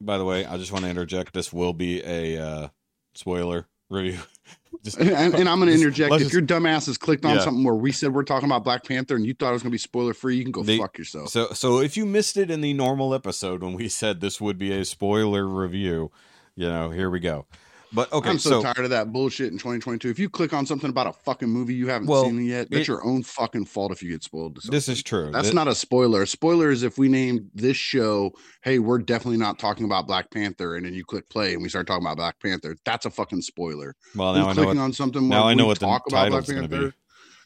By 0.00 0.18
the 0.18 0.24
way, 0.24 0.44
I 0.44 0.56
just 0.58 0.72
want 0.72 0.84
to 0.84 0.90
interject. 0.90 1.32
This 1.32 1.52
will 1.52 1.72
be 1.72 2.02
a 2.04 2.36
uh, 2.36 2.68
spoiler 3.14 3.68
review. 3.92 4.18
Just- 4.84 4.98
And, 4.98 5.10
and, 5.10 5.34
and 5.34 5.48
I'm 5.48 5.58
going 5.60 5.68
to 5.68 5.74
interject. 5.74 6.12
If 6.14 6.20
just- 6.22 6.32
your 6.32 6.42
dumbass 6.42 6.86
has 6.86 6.98
clicked 6.98 7.24
on 7.24 7.36
Yeah. 7.36 7.42
something 7.42 7.62
where 7.62 7.74
we 7.74 7.92
said 7.92 8.12
we're 8.12 8.24
talking 8.24 8.48
about 8.48 8.64
Black 8.64 8.84
Panther 8.84 9.14
and 9.14 9.24
you 9.24 9.32
thought 9.32 9.50
it 9.50 9.52
was 9.52 9.62
going 9.62 9.70
to 9.70 9.74
be 9.74 9.78
spoiler 9.78 10.12
free, 10.12 10.36
you 10.36 10.42
can 10.42 10.50
go 10.50 10.62
They- 10.64 10.78
fuck 10.78 10.98
yourself. 10.98 11.28
So, 11.28 11.48
so 11.52 11.78
if 11.80 11.96
you 11.96 12.04
missed 12.04 12.36
it 12.36 12.50
in 12.50 12.62
the 12.62 12.72
normal 12.72 13.14
episode 13.14 13.62
when 13.62 13.74
we 13.74 13.88
said 13.88 14.20
this 14.20 14.40
would 14.40 14.58
be 14.58 14.72
a 14.72 14.84
spoiler 14.84 15.46
review, 15.46 16.10
you 16.56 16.68
know, 16.68 16.90
here 16.90 17.10
we 17.10 17.20
go. 17.20 17.46
But 17.94 18.10
okay, 18.12 18.30
I'm 18.30 18.38
so, 18.38 18.50
so, 18.50 18.62
tired 18.62 18.84
of 18.84 18.90
that 18.90 19.12
bullshit 19.12 19.48
in 19.52 19.58
2022. 19.58 20.08
If 20.08 20.18
you 20.18 20.30
click 20.30 20.52
on 20.54 20.64
something 20.64 20.88
about 20.88 21.06
a 21.06 21.12
fucking 21.12 21.48
movie 21.48 21.74
you 21.74 21.88
haven't 21.88 22.08
Well, 22.08 22.24
seen 22.24 22.40
it 22.40 22.44
yet, 22.44 22.68
it's 22.70 22.80
it- 22.80 22.88
your 22.88 23.04
own 23.04 23.22
fucking 23.22 23.66
fault 23.66 23.92
if 23.92 24.02
you 24.02 24.10
get 24.10 24.22
spoiled. 24.22 24.58
This 24.70 24.88
is 24.88 25.02
true. 25.02 25.30
That's 25.30 25.48
Th- 25.48 25.54
not 25.54 25.68
a 25.68 25.74
spoiler. 25.74 26.22
A 26.22 26.26
spoiler 26.26 26.70
is 26.70 26.82
if 26.84 26.96
we 26.96 27.08
name 27.08 27.50
this 27.54 27.76
show, 27.76 28.32
hey, 28.62 28.78
we're 28.78 28.98
definitely 28.98 29.36
not 29.38 29.58
talking 29.58 29.84
about 29.84 30.06
Black 30.06 30.30
Panther, 30.30 30.76
and 30.76 30.86
then 30.86 30.94
you 30.94 31.04
click 31.04 31.28
play 31.28 31.52
and 31.52 31.62
we 31.62 31.68
start 31.68 31.86
talking 31.86 32.04
about 32.06 32.16
Black 32.16 32.40
Panther. 32.40 32.76
That's 32.86 33.04
a 33.04 33.10
fucking 33.10 33.42
spoiler. 33.42 33.94
well. 34.16 34.34
Who's 34.34 34.42
Now 34.42 34.48
I 34.48 34.48
know 34.48 34.54
clicking 34.54 34.78
what 34.78 34.84
on 34.84 34.92
something. 34.92 35.28
now 35.28 35.46
I 35.46 35.54
know 35.54 35.66
what 35.66 35.78
the 35.78 35.86
talk 35.86 36.04
about 36.08 36.30
Black 36.30 36.46
gonna 36.46 36.68
be. 36.68 36.76
Panther. 36.76 36.94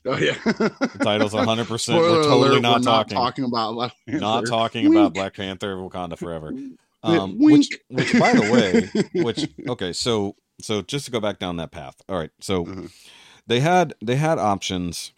Oh 0.08 0.16
yeah, 0.18 0.34
the 0.44 1.00
title's 1.02 1.32
100. 1.32 1.66
percent 1.66 1.98
We're 1.98 2.22
totally 2.22 2.48
alert, 2.50 2.62
not 2.62 2.78
we're 2.80 2.84
talking, 2.84 3.16
talking 3.16 3.44
about 3.44 3.72
Black 3.72 3.92
Panther. 4.06 4.20
not 4.20 4.46
talking 4.46 4.86
about 4.86 5.14
Black 5.14 5.34
Panther, 5.34 5.74
Wakanda 5.74 6.16
Forever. 6.16 6.52
Um, 7.06 7.36
which, 7.38 7.68
which, 7.88 8.12
by 8.18 8.32
the 8.32 8.50
way, 8.52 9.02
which 9.22 9.48
okay, 9.68 9.92
so 9.92 10.36
so 10.60 10.82
just 10.82 11.04
to 11.06 11.10
go 11.10 11.20
back 11.20 11.38
down 11.38 11.56
that 11.58 11.70
path. 11.70 11.96
All 12.08 12.18
right, 12.18 12.30
so 12.40 12.64
Mhm. 12.64 12.90
they 13.46 13.60
had 13.60 13.94
they 14.04 14.16
had 14.16 14.38
options 14.38 15.12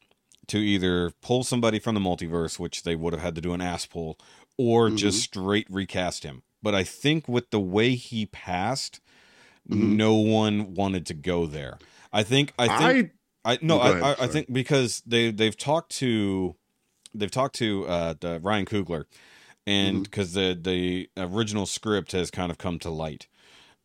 to 0.48 0.58
either 0.58 1.10
pull 1.20 1.44
somebody 1.44 1.78
from 1.78 1.94
the 1.94 2.00
multiverse, 2.00 2.58
which 2.58 2.82
they 2.82 2.96
would 2.96 3.12
have 3.12 3.22
had 3.22 3.34
to 3.34 3.40
do 3.40 3.52
an 3.52 3.60
ass 3.60 3.86
pull, 3.86 4.18
or 4.56 4.90
just 4.90 5.20
straight 5.22 5.66
recast 5.70 6.24
him. 6.24 6.42
But 6.62 6.74
I 6.74 6.84
think 6.84 7.28
with 7.28 7.50
the 7.50 7.60
way 7.60 7.94
he 7.94 8.26
passed, 8.26 9.00
Mhm. 9.70 9.96
no 9.96 10.14
one 10.14 10.74
wanted 10.74 11.04
to 11.06 11.14
go 11.14 11.46
there. 11.46 11.78
I 12.12 12.22
think 12.22 12.52
I 12.58 12.68
think 12.78 13.12
I 13.44 13.52
I 13.52 13.58
no, 13.62 13.76
Go 13.76 13.82
I, 13.82 14.12
I, 14.12 14.16
I 14.24 14.26
think 14.26 14.52
because 14.52 15.02
they 15.06 15.30
they've 15.30 15.56
talked 15.56 15.92
to 15.98 16.56
they've 17.14 17.30
talked 17.30 17.54
to 17.56 17.86
uh 17.86 18.14
the 18.18 18.40
Ryan 18.40 18.64
Coogler 18.64 19.04
and 19.68 19.94
Mm-hmm. 19.96 20.02
because 20.04 20.32
the 20.32 20.58
the 20.60 21.10
original 21.16 21.66
script 21.66 22.12
has 22.12 22.30
kind 22.30 22.50
of 22.50 22.58
come 22.58 22.78
to 22.80 22.90
light. 22.90 23.26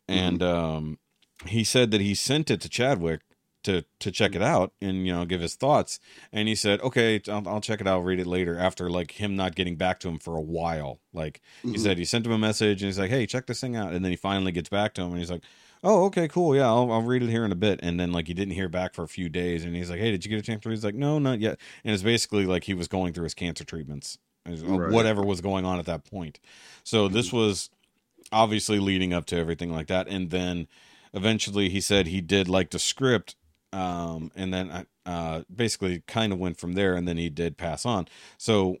Mm-hmm. 0.08 0.18
And 0.20 0.42
um 0.42 0.98
he 1.46 1.64
said 1.64 1.90
that 1.90 2.00
he 2.00 2.14
sent 2.14 2.50
it 2.50 2.60
to 2.62 2.68
Chadwick 2.68 3.20
to 3.64 3.82
to 3.98 4.10
check 4.10 4.34
it 4.34 4.42
out 4.42 4.72
and 4.80 5.06
you 5.06 5.12
know 5.14 5.24
give 5.24 5.40
his 5.40 5.54
thoughts. 5.56 5.98
And 6.32 6.48
he 6.48 6.54
said 6.54 6.80
okay 6.82 7.20
I'll, 7.28 7.46
I'll 7.48 7.60
check 7.60 7.80
it 7.80 7.86
out 7.86 8.00
read 8.04 8.20
it 8.20 8.26
later 8.26 8.58
after 8.58 8.90
like 8.90 9.12
him 9.12 9.36
not 9.36 9.54
getting 9.54 9.76
back 9.76 10.00
to 10.00 10.08
him 10.08 10.18
for 10.18 10.36
a 10.36 10.40
while. 10.58 11.00
Like 11.12 11.40
he 11.62 11.68
Mhm. 11.70 11.80
said 11.80 11.98
he 11.98 12.04
sent 12.04 12.26
him 12.26 12.32
a 12.32 12.38
message 12.38 12.82
and 12.82 12.88
he's 12.88 12.98
like 12.98 13.10
hey 13.10 13.26
check 13.26 13.46
this 13.46 13.60
thing 13.60 13.76
out. 13.76 13.92
And 13.92 14.04
then 14.04 14.12
he 14.12 14.16
finally 14.16 14.52
gets 14.52 14.68
back 14.68 14.94
to 14.94 15.02
him 15.02 15.10
and 15.10 15.18
he's 15.18 15.30
like 15.30 15.42
oh 15.82 16.04
okay 16.06 16.28
cool. 16.28 16.54
Yeah 16.54 16.66
I'll, 16.68 16.90
I'll 16.92 17.02
read 17.02 17.22
it 17.22 17.30
here 17.30 17.44
in 17.44 17.52
a 17.52 17.56
bit. 17.66 17.80
And 17.82 17.98
then 17.98 18.12
like 18.12 18.26
he 18.28 18.34
didn't 18.34 18.54
hear 18.54 18.68
back 18.68 18.94
for 18.94 19.02
a 19.02 19.08
few 19.08 19.28
days 19.28 19.64
and 19.64 19.74
he's 19.74 19.90
like 19.90 20.00
hey 20.00 20.10
did 20.10 20.24
you 20.24 20.30
get 20.30 20.38
a 20.38 20.42
chance 20.42 20.62
to 20.62 20.68
read? 20.68 20.76
He's 20.76 20.84
like 20.84 20.94
no 20.94 21.18
not 21.18 21.40
yet. 21.40 21.58
And 21.84 21.94
it's 21.94 22.02
basically 22.02 22.44
like 22.46 22.64
he 22.64 22.74
was 22.74 22.86
going 22.88 23.12
through 23.14 23.24
his 23.24 23.34
cancer 23.34 23.64
treatments 23.64 24.18
Right. 24.46 24.58
Mm-hmm. 24.58 24.92
whatever 24.92 25.22
was 25.22 25.40
going 25.40 25.64
on 25.64 25.78
at 25.78 25.86
that 25.86 26.04
point 26.04 26.38
so 26.82 27.08
this 27.08 27.32
was 27.32 27.70
obviously 28.32 28.78
leading 28.78 29.12
up 29.12 29.24
to 29.26 29.36
everything 29.36 29.72
like 29.72 29.86
that 29.86 30.06
and 30.08 30.30
then 30.30 30.66
eventually 31.12 31.68
he 31.68 31.80
said 31.80 32.06
he 32.06 32.20
did 32.20 32.48
like 32.48 32.70
the 32.70 32.78
script 32.78 33.36
um 33.72 34.30
and 34.36 34.52
then 34.52 34.70
I 34.70 34.86
uh 35.08 35.42
basically 35.54 36.02
kind 36.06 36.32
of 36.32 36.38
went 36.38 36.58
from 36.58 36.74
there 36.74 36.94
and 36.94 37.06
then 37.08 37.16
he 37.16 37.28
did 37.30 37.56
pass 37.56 37.86
on 37.86 38.06
so 38.38 38.78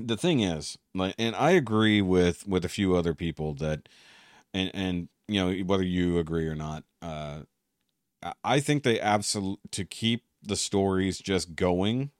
the 0.00 0.16
thing 0.16 0.40
is 0.40 0.78
like 0.94 1.14
and 1.18 1.34
i 1.34 1.50
agree 1.50 2.00
with 2.00 2.46
with 2.46 2.64
a 2.64 2.68
few 2.68 2.94
other 2.94 3.14
people 3.14 3.54
that 3.54 3.88
and 4.54 4.70
and 4.74 5.08
you 5.26 5.40
know 5.40 5.52
whether 5.64 5.82
you 5.82 6.18
agree 6.18 6.46
or 6.46 6.54
not 6.54 6.84
uh 7.02 7.40
I- 8.22 8.34
i 8.44 8.60
think 8.60 8.82
they 8.82 9.00
absolutely 9.00 9.60
to 9.72 9.84
keep 9.84 10.24
the 10.42 10.56
stories 10.56 11.18
just 11.18 11.54
going 11.56 12.10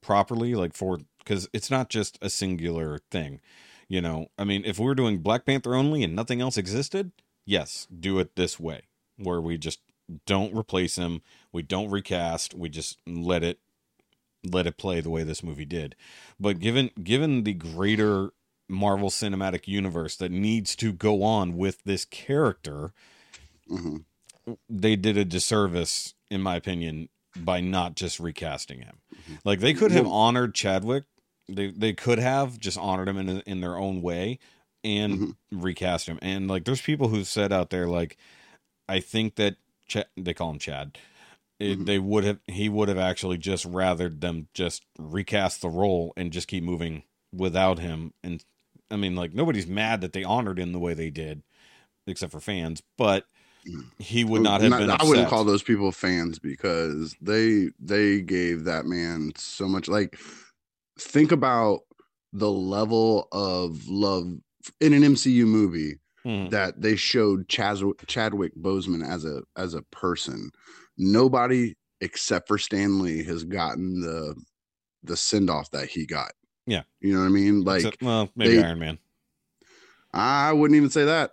properly 0.00 0.54
like 0.54 0.74
for 0.74 0.98
because 1.20 1.48
it's 1.52 1.70
not 1.70 1.88
just 1.88 2.18
a 2.20 2.28
singular 2.30 2.98
thing 3.10 3.40
you 3.88 4.00
know? 4.00 4.28
I 4.38 4.44
mean 4.44 4.62
if 4.64 4.78
we're 4.78 4.94
doing 4.94 5.18
black 5.18 5.44
panther 5.46 5.74
only 5.74 6.02
and 6.02 6.14
nothing 6.14 6.40
else 6.40 6.56
existed 6.56 7.12
yes 7.46 7.86
do 7.96 8.18
it 8.18 8.36
this 8.36 8.58
way 8.60 8.82
where 9.16 9.40
we 9.40 9.56
just 9.58 9.80
don't 10.26 10.54
replace 10.56 10.96
him 10.96 11.22
we 11.52 11.62
don't 11.62 11.90
recast 11.90 12.54
we 12.54 12.68
just 12.68 12.98
let 13.06 13.42
it 13.44 13.58
let 14.44 14.66
it 14.66 14.78
play 14.78 15.00
the 15.02 15.10
way 15.10 15.22
this 15.22 15.42
movie 15.42 15.66
did. 15.66 15.94
But 16.38 16.60
given 16.60 16.90
given 17.02 17.44
the 17.44 17.52
greater 17.52 18.30
marvel 18.68 19.10
cinematic 19.10 19.66
universe 19.68 20.16
that 20.16 20.30
needs 20.32 20.74
to 20.76 20.92
go 20.92 21.22
on 21.22 21.56
with 21.56 21.82
this 21.84 22.04
character 22.06 22.92
Mhm. 23.70 24.04
they 24.68 24.96
did 24.96 25.16
a 25.18 25.24
disservice 25.24 26.14
in 26.30 26.40
my 26.40 26.56
opinion 26.56 27.08
by 27.36 27.60
not 27.60 27.94
just 27.96 28.18
recasting 28.18 28.80
him. 28.80 29.00
Like 29.44 29.60
they 29.60 29.74
could 29.74 29.90
have 29.92 30.06
honored 30.06 30.54
chadwick 30.54 31.04
they 31.56 31.70
they 31.70 31.92
could 31.92 32.18
have 32.18 32.58
just 32.58 32.78
honored 32.78 33.08
him 33.08 33.16
in 33.18 33.40
in 33.40 33.60
their 33.60 33.76
own 33.76 34.02
way 34.02 34.38
and 34.82 35.18
Mhm. 35.18 35.36
recast 35.52 36.06
him 36.06 36.18
and 36.22 36.48
like 36.48 36.64
there's 36.64 36.80
people 36.80 37.08
who 37.08 37.22
said 37.24 37.52
out 37.52 37.70
there 37.70 37.86
like 37.86 38.16
i 38.88 38.98
think 39.00 39.34
that 39.36 39.56
Ch- 39.88 40.04
they 40.16 40.32
call 40.34 40.50
him 40.50 40.58
chad 40.58 40.96
it, 41.58 41.80
Mhm. 41.80 41.86
they 41.86 41.98
would 41.98 42.24
have 42.24 42.38
he 42.46 42.68
would 42.70 42.88
have 42.88 42.96
actually 42.98 43.36
just 43.36 43.70
rathered 43.70 44.20
them 44.20 44.48
just 44.54 44.84
recast 44.98 45.60
the 45.60 45.68
role 45.68 46.12
and 46.16 46.32
just 46.32 46.48
keep 46.48 46.64
moving 46.64 47.02
without 47.32 47.78
him 47.78 48.14
and 48.24 48.42
i 48.90 48.96
mean 48.96 49.14
like 49.16 49.34
nobody's 49.34 49.66
mad 49.66 50.00
that 50.00 50.12
they 50.14 50.24
honored 50.24 50.58
him 50.58 50.72
the 50.72 50.78
way 50.80 50.94
they 50.94 51.10
did 51.10 51.42
except 52.06 52.32
for 52.32 52.40
fans 52.40 52.82
but 52.96 53.26
he 53.98 54.24
would 54.24 54.40
not 54.40 54.62
have 54.62 54.70
Not- 54.70 54.80
been 54.80 54.90
I 54.90 55.04
wouldn't 55.04 55.28
call 55.28 55.44
those 55.44 55.62
people 55.62 55.92
fans 55.92 56.38
because 56.38 57.14
they 57.20 57.68
they 57.78 58.22
gave 58.22 58.64
that 58.64 58.86
man 58.86 59.32
so 59.36 59.68
much. 59.68 59.86
Like, 59.86 60.18
think 61.00 61.32
about 61.32 61.80
the 62.32 62.50
level 62.50 63.26
of 63.32 63.88
love 63.88 64.26
in 64.80 64.92
an 64.92 65.02
MCU 65.02 65.46
movie 65.46 65.98
Mhm. 66.24 66.50
that 66.50 66.80
they 66.82 66.96
showed 66.96 67.48
Chaz, 67.48 67.82
Chadwick 68.06 68.54
Boseman 68.56 69.04
as 69.06 69.24
a 69.24 69.42
as 69.56 69.74
a 69.74 69.82
person. 69.82 70.50
Nobody 70.98 71.76
except 72.02 72.46
for 72.48 72.58
Stan 72.58 73.00
Lee 73.02 73.24
has 73.24 73.44
gotten 73.44 74.00
the 74.00 74.34
the 75.02 75.16
send 75.16 75.48
off 75.48 75.70
that 75.70 75.88
he 75.88 76.04
got. 76.06 76.32
Yeah. 76.66 76.82
you 77.00 77.14
know 77.14 77.20
what 77.20 77.26
I 77.26 77.30
mean. 77.30 77.62
Like, 77.62 77.78
Except- 77.78 78.02
well 78.02 78.30
maybe 78.36 78.56
they- 78.56 78.62
iron 78.62 78.78
man 78.78 78.98
I 80.12 80.52
wouldn't 80.52 80.76
even 80.76 80.90
say 80.90 81.04
that 81.04 81.32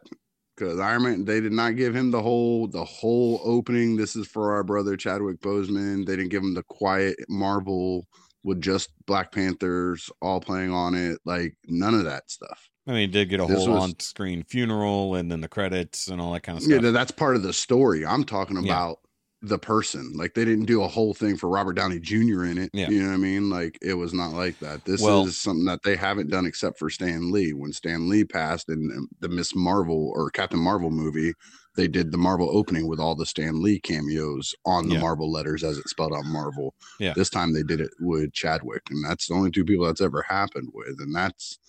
because 0.56 0.80
Iron 0.80 1.04
Man 1.04 1.26
they 1.26 1.42
did 1.42 1.52
not 1.52 1.76
give 1.76 1.96
him 1.96 2.12
the 2.12 2.22
whole 2.22 2.68
the 2.68 2.86
whole 2.86 3.42
opening. 3.44 3.98
This 3.98 4.16
is 4.16 4.28
for 4.28 4.54
our 4.54 4.64
brother 4.64 4.96
Chadwick 4.96 5.40
Boseman. 5.42 6.06
They 6.06 6.16
didn't 6.16 6.30
give 6.32 6.44
him 6.44 6.54
the 6.54 6.64
quiet 6.64 7.18
Marvel 7.28 8.08
with 8.44 8.62
just 8.62 8.90
Black 9.06 9.32
Panthers 9.32 10.10
all 10.22 10.40
playing 10.40 10.72
on 10.72 10.96
it. 10.96 11.20
Like 11.26 11.56
none 11.68 11.94
of 11.94 12.06
that 12.06 12.30
stuff. 12.30 12.70
I 12.88 12.92
mean, 12.92 13.00
he 13.02 13.08
did 13.08 13.30
get 13.30 13.40
a 13.42 13.46
This 13.46 13.66
whole 13.66 13.74
was- 13.76 13.84
on-screen 13.84 14.44
funeral 14.44 15.16
and 15.16 15.30
then 15.32 15.42
the 15.42 15.50
credits 15.50 16.08
and 16.08 16.22
all 16.22 16.32
that 16.34 16.44
kind 16.44 16.58
of 16.58 16.64
stuff. 16.64 16.82
th- 16.82 16.94
that's 16.94 17.12
part 17.12 17.36
of 17.36 17.44
the 17.44 17.52
story. 17.54 18.06
I'm 18.06 18.24
talking 18.24 18.56
Yeah. 18.58 18.62
about 18.64 19.00
the 19.44 19.60
person. 19.60 20.14
Like 20.16 20.34
they 20.34 20.46
didn't 20.46 20.66
do 20.66 20.82
a 20.82 20.88
whole 20.88 21.14
thing 21.14 21.38
for 21.38 21.48
Robert 21.50 21.74
Downey 21.74 22.00
Jr. 22.00 22.46
in 22.46 22.58
it. 22.58 22.72
Yeah. 22.74 22.90
You 22.90 23.02
know 23.04 23.10
what 23.10 23.14
I 23.16 23.18
mean? 23.18 23.50
Like 23.50 23.78
it 23.82 23.94
was 23.94 24.14
not 24.14 24.32
like 24.34 24.58
that. 24.60 24.86
This 24.86 25.02
Well- 25.02 25.28
is 25.28 25.40
something 25.40 25.66
that 25.66 25.84
they 25.84 25.96
haven't 25.96 26.30
done 26.30 26.46
except 26.46 26.80
for 26.80 26.90
Stan 26.90 27.32
Lee. 27.32 27.52
When 27.54 27.72
Stan 27.74 28.08
Lee 28.10 28.24
passed 28.24 28.70
in 28.70 28.90
um, 28.98 29.10
the 29.20 29.30
Miss 29.30 29.54
Marvel 29.54 30.12
or 30.16 30.32
Captain 30.32 30.60
Marvel 30.60 30.90
movie, 30.90 31.34
they 31.78 31.88
did 31.88 32.12
the 32.12 32.18
Marvel 32.18 32.50
opening 32.52 32.88
with 32.88 33.00
all 33.00 33.16
the 33.16 33.26
Stan 33.26 33.62
Lee 33.62 33.80
cameos 33.80 34.54
on 34.66 34.90
the 34.90 34.96
Yeah. 34.96 35.02
Marvel 35.02 35.32
letters 35.32 35.64
as 35.64 35.78
it 35.78 35.88
spelled 35.88 36.12
out 36.14 36.26
Marvel. 36.26 36.74
Yeah. 37.00 37.14
This 37.14 37.30
time 37.30 37.54
they 37.54 37.64
did 37.64 37.80
it 37.80 37.92
with 38.00 38.34
Chadwick, 38.34 38.82
and 38.90 39.06
that's 39.06 39.28
the 39.28 39.36
only 39.36 39.52
two 39.52 39.64
people 39.64 39.86
that's 39.86 40.02
ever 40.02 40.24
happened 40.24 40.72
with, 40.74 41.00
and 41.00 41.16
that's 41.16 41.60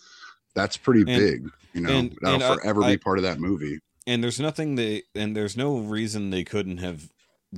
that's 0.55 0.77
pretty 0.77 1.01
And- 1.01 1.07
big. 1.21 1.51
You 1.75 1.83
know, 1.83 1.90
and- 1.97 2.18
that'll 2.23 2.42
and 2.42 2.61
forever 2.61 2.83
I- 2.83 2.92
be 2.94 2.99
part 2.99 3.18
of 3.18 3.23
that 3.23 3.38
movie. 3.38 3.79
and 4.07 4.25
there's 4.25 4.40
nothing 4.40 4.75
they 4.75 5.03
and 5.14 5.37
there's 5.37 5.57
no 5.57 5.79
reason 5.79 6.31
they 6.31 6.42
couldn't 6.42 6.79
have 6.79 7.12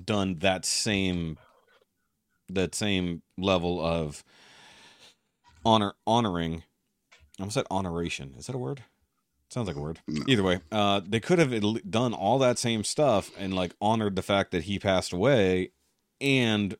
done 0.04 0.40
that 0.40 0.64
same 0.66 1.38
that 2.48 2.74
same 2.74 3.22
level 3.38 3.80
of 3.80 4.24
honor 5.64 5.94
honoring 6.06 6.64
I 7.38 7.42
almost 7.42 7.54
said 7.54 7.66
honoration. 7.70 8.34
Is 8.36 8.46
that 8.48 8.54
a 8.56 8.58
word? 8.58 8.82
Sounds 9.50 9.66
like 9.66 9.76
a 9.76 9.80
word. 9.80 9.98
No. 10.06 10.22
Either 10.28 10.42
way, 10.42 10.60
uh, 10.70 11.00
they 11.06 11.18
could 11.20 11.38
have 11.40 11.90
done 11.90 12.14
all 12.14 12.38
that 12.38 12.58
same 12.58 12.84
stuff 12.84 13.30
and 13.36 13.52
like 13.54 13.74
honored 13.80 14.14
the 14.16 14.22
fact 14.22 14.52
that 14.52 14.64
he 14.64 14.78
passed 14.78 15.12
away, 15.12 15.72
and 16.20 16.76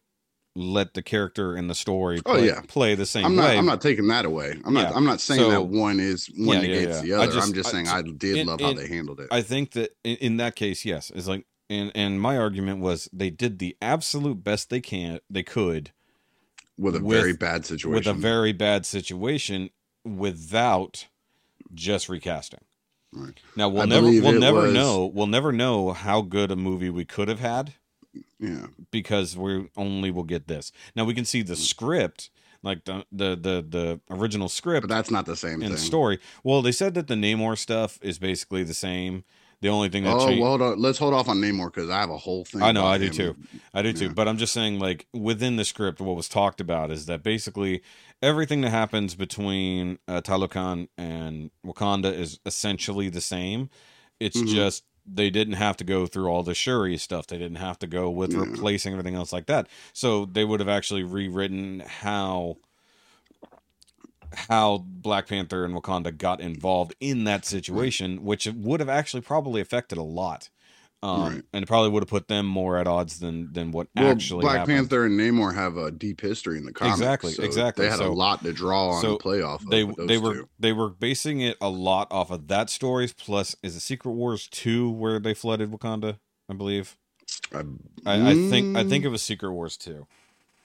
let 0.57 0.95
the 0.95 1.03
character 1.03 1.57
in 1.57 1.69
the 1.69 1.75
story 1.75 2.21
Oh, 2.27 2.35
play, 2.35 2.47
yeah. 2.47 2.61
play 2.67 2.95
the 2.95 3.07
same 3.07 3.25
I'm 3.25 3.37
not. 3.37 3.45
way. 3.51 3.59
I'm 3.59 3.67
not 3.67 3.81
taking 3.81 4.09
that 4.09 4.25
away. 4.25 4.61
I'm 4.65 4.75
not. 4.75 4.95
I'm 4.95 5.05
not 5.05 5.21
saying 5.21 5.41
So- 5.41 5.51
that 5.51 5.63
one 5.63 5.99
is 6.01 6.27
one 6.37 6.49
Yeah, 6.49 6.55
yeah, 6.55 6.61
negates 6.81 6.97
yeah. 6.97 7.03
the 7.03 7.13
other. 7.15 7.33
just- 7.33 7.49
I'm 7.49 7.55
just 7.55 7.69
I- 7.69 7.73
saying 7.73 7.89
I, 7.89 8.03
did 8.03 8.37
in- 8.37 8.47
love 8.49 8.61
how 8.61 8.73
they 8.73 8.87
handled 8.89 9.21
it. 9.21 9.29
I 9.31 9.43
think 9.43 9.73
that 9.73 9.97
in, 10.05 10.17
in 10.17 10.37
that 10.39 10.57
case, 10.57 10.85
yes, 10.85 11.11
it's 11.15 11.27
like, 11.29 11.47
and 11.69 11.93
and 11.95 12.21
my 12.21 12.37
argument 12.37 12.81
was 12.81 13.09
they 13.13 13.31
did 13.31 13.59
the 13.61 13.77
absolute 13.81 14.43
best 14.45 14.71
they 14.71 14.81
can, 14.81 15.21
they 15.31 15.45
could, 15.45 15.93
with 16.77 16.97
a 16.97 17.01
with- 17.01 17.17
very 17.19 17.33
bad 17.33 17.65
situation. 17.65 17.93
with 17.93 18.07
a 18.09 18.13
very 18.15 18.53
bad 18.53 18.85
situation, 18.87 19.71
without 20.05 21.07
just 21.75 22.09
recasting. 22.09 22.61
Right. 23.13 23.39
Now 23.57 23.69
we'll 23.69 23.83
I 23.83 23.87
never, 23.87 24.07
we'll 24.07 24.39
never 24.39 24.63
was- 24.63 24.75
know, 24.75 25.07
we'll 25.07 25.27
never 25.27 25.53
know 25.53 25.93
how 25.93 26.21
good 26.23 26.51
a 26.51 26.57
movie 26.57 26.91
we 26.91 27.05
could 27.05 27.29
have 27.29 27.41
had 27.41 27.75
yeah. 28.39 28.67
because 28.93 29.37
we 29.37 29.69
only 29.77 30.11
will 30.11 30.23
get 30.25 30.47
this. 30.47 30.71
Now 30.95 31.05
we 31.05 31.15
can 31.15 31.25
see 31.25 31.43
the 31.43 31.57
script, 31.57 32.31
like 32.63 32.85
the 32.85 33.05
the 33.11 33.31
the, 33.37 33.67
the 33.69 34.01
original 34.11 34.49
script 34.49 34.87
But 34.89 34.95
that's 34.95 35.11
not 35.11 35.27
the 35.27 35.35
same 35.37 35.61
thing. 35.61 35.77
story. 35.77 36.21
Well, 36.45 36.63
they 36.63 36.73
said 36.73 36.95
that 36.95 37.09
the 37.09 37.15
Namor 37.15 37.59
stuff 37.59 37.99
is 38.03 38.19
basically 38.19 38.63
the 38.63 38.75
same. 38.75 39.25
The 39.63 39.69
only 39.69 39.91
thing 39.91 40.05
that 40.05 40.15
Oh, 40.17 40.27
changed. 40.27 40.41
well, 40.41 40.51
hold 40.51 40.63
on. 40.63 40.81
Let's 40.81 40.97
hold 40.99 41.13
off 41.13 41.29
on 41.29 41.39
Namor 41.39 41.67
because 41.67 41.91
I 41.91 42.01
have 42.01 42.09
a 42.09 42.17
whole 42.17 42.47
thing. 42.47 42.63
I 42.63 42.73
know, 42.73 42.87
I 42.87 42.97
do 42.97 43.07
him. 43.07 43.13
too. 43.13 43.37
I 43.75 43.83
do 43.83 43.93
too. 43.93 44.09
But 44.09 44.27
I'm 44.27 44.39
just 44.39 44.55
saying, 44.55 44.79
like, 44.79 45.07
within 45.13 45.57
the 45.57 45.67
script, 45.67 46.01
what 46.01 46.17
was 46.17 46.31
talked 46.31 46.63
about 46.63 46.91
is 46.91 47.05
that 47.07 47.23
basically 47.23 47.83
everything 48.23 48.61
that 48.63 48.71
happens 48.71 49.15
between 49.15 49.99
uh, 50.09 50.21
Talokan 50.21 50.89
and 50.99 51.51
Wakanda 51.65 52.13
is 52.13 52.39
essentially 52.45 53.09
the 53.09 53.21
same. 53.21 53.71
It's 54.19 54.37
Mhm. 54.41 54.49
just 54.49 54.85
they 55.07 55.31
didn't 55.31 55.55
have 55.55 55.77
to 55.79 55.85
go 55.85 56.07
through 56.07 56.29
all 56.29 56.43
the 56.43 56.55
Shuri 56.55 56.97
stuff. 56.97 57.27
They 57.27 57.39
didn't 57.39 57.57
have 57.57 57.79
to 57.81 57.87
go 57.87 58.11
with 58.11 58.33
Yeah. 58.33 58.41
replacing 58.41 58.93
everything 58.93 59.15
else 59.15 59.33
like 59.33 59.47
that. 59.47 59.67
So 59.93 60.27
they 60.27 60.45
would 60.45 60.61
have 60.61 60.69
actually 60.69 61.03
rewritten 61.03 61.81
how 61.81 62.59
how 64.49 64.79
Black 64.87 65.27
Panther 65.27 65.65
and 65.65 65.75
Wakanda 65.75 66.17
got 66.17 66.41
involved 66.41 66.95
in 67.01 67.25
that 67.25 67.45
situation, 67.45 68.23
which 68.25 68.47
would 68.47 68.79
have 68.79 68.89
actually 68.89 69.23
probably 69.23 69.61
affected 69.61 69.99
a 69.99 70.03
lot. 70.05 70.51
Um, 71.03 71.23
Right. 71.23 71.43
and 71.55 71.63
it 71.63 71.67
probably 71.67 71.89
would 71.89 72.03
have 72.03 72.11
put 72.11 72.29
them 72.29 72.45
more 72.45 72.77
at 72.77 72.87
odds 72.87 73.21
than 73.21 73.51
than 73.55 73.73
what 73.73 73.89
Well, 73.97 74.09
actually 74.11 74.43
Black 74.43 74.59
happened. 74.59 74.77
Panther 74.91 75.07
and 75.07 75.19
Namor 75.19 75.55
have 75.55 75.79
a 75.79 75.91
deep 75.91 76.21
history 76.21 76.59
in 76.59 76.67
the 76.67 76.73
comics. 76.75 76.99
Exactly, 76.99 77.33
so 77.33 77.43
exactly. 77.43 77.87
They 77.87 77.91
had 77.91 78.01
So- 78.01 78.11
a 78.11 78.13
lot 78.13 78.43
to 78.45 78.53
draw 78.53 78.91
on 78.91 79.01
so 79.01 79.11
and 79.13 79.19
play 79.19 79.41
off. 79.41 79.63
Of 79.63 79.71
They 79.71 79.85
they 80.07 80.19
were 80.19 80.35
two. 80.35 80.49
they 80.59 80.73
were 80.73 80.91
basing 80.91 81.41
it 81.41 81.57
a 81.61 81.71
lot 81.71 82.09
off 82.11 82.31
of 82.31 82.49
that 82.49 82.69
stories. 82.69 83.15
Plus, 83.15 83.57
is 83.63 83.77
it 83.77 83.81
Secret 83.81 84.13
Wars 84.13 84.47
two 84.49 84.91
where 84.91 85.19
they 85.19 85.33
flooded 85.33 85.71
Wakanda? 85.71 86.19
I 86.51 86.53
believe. 86.53 86.99
I, 87.55 87.61
I, 88.05 88.31
I 88.33 88.35
think 88.35 88.77
I 88.77 88.85
think 88.85 89.03
Mm, 89.03 89.07
it 89.07 89.09
was 89.11 89.23
Secret 89.23 89.53
Wars 89.53 89.79
two. 89.79 90.07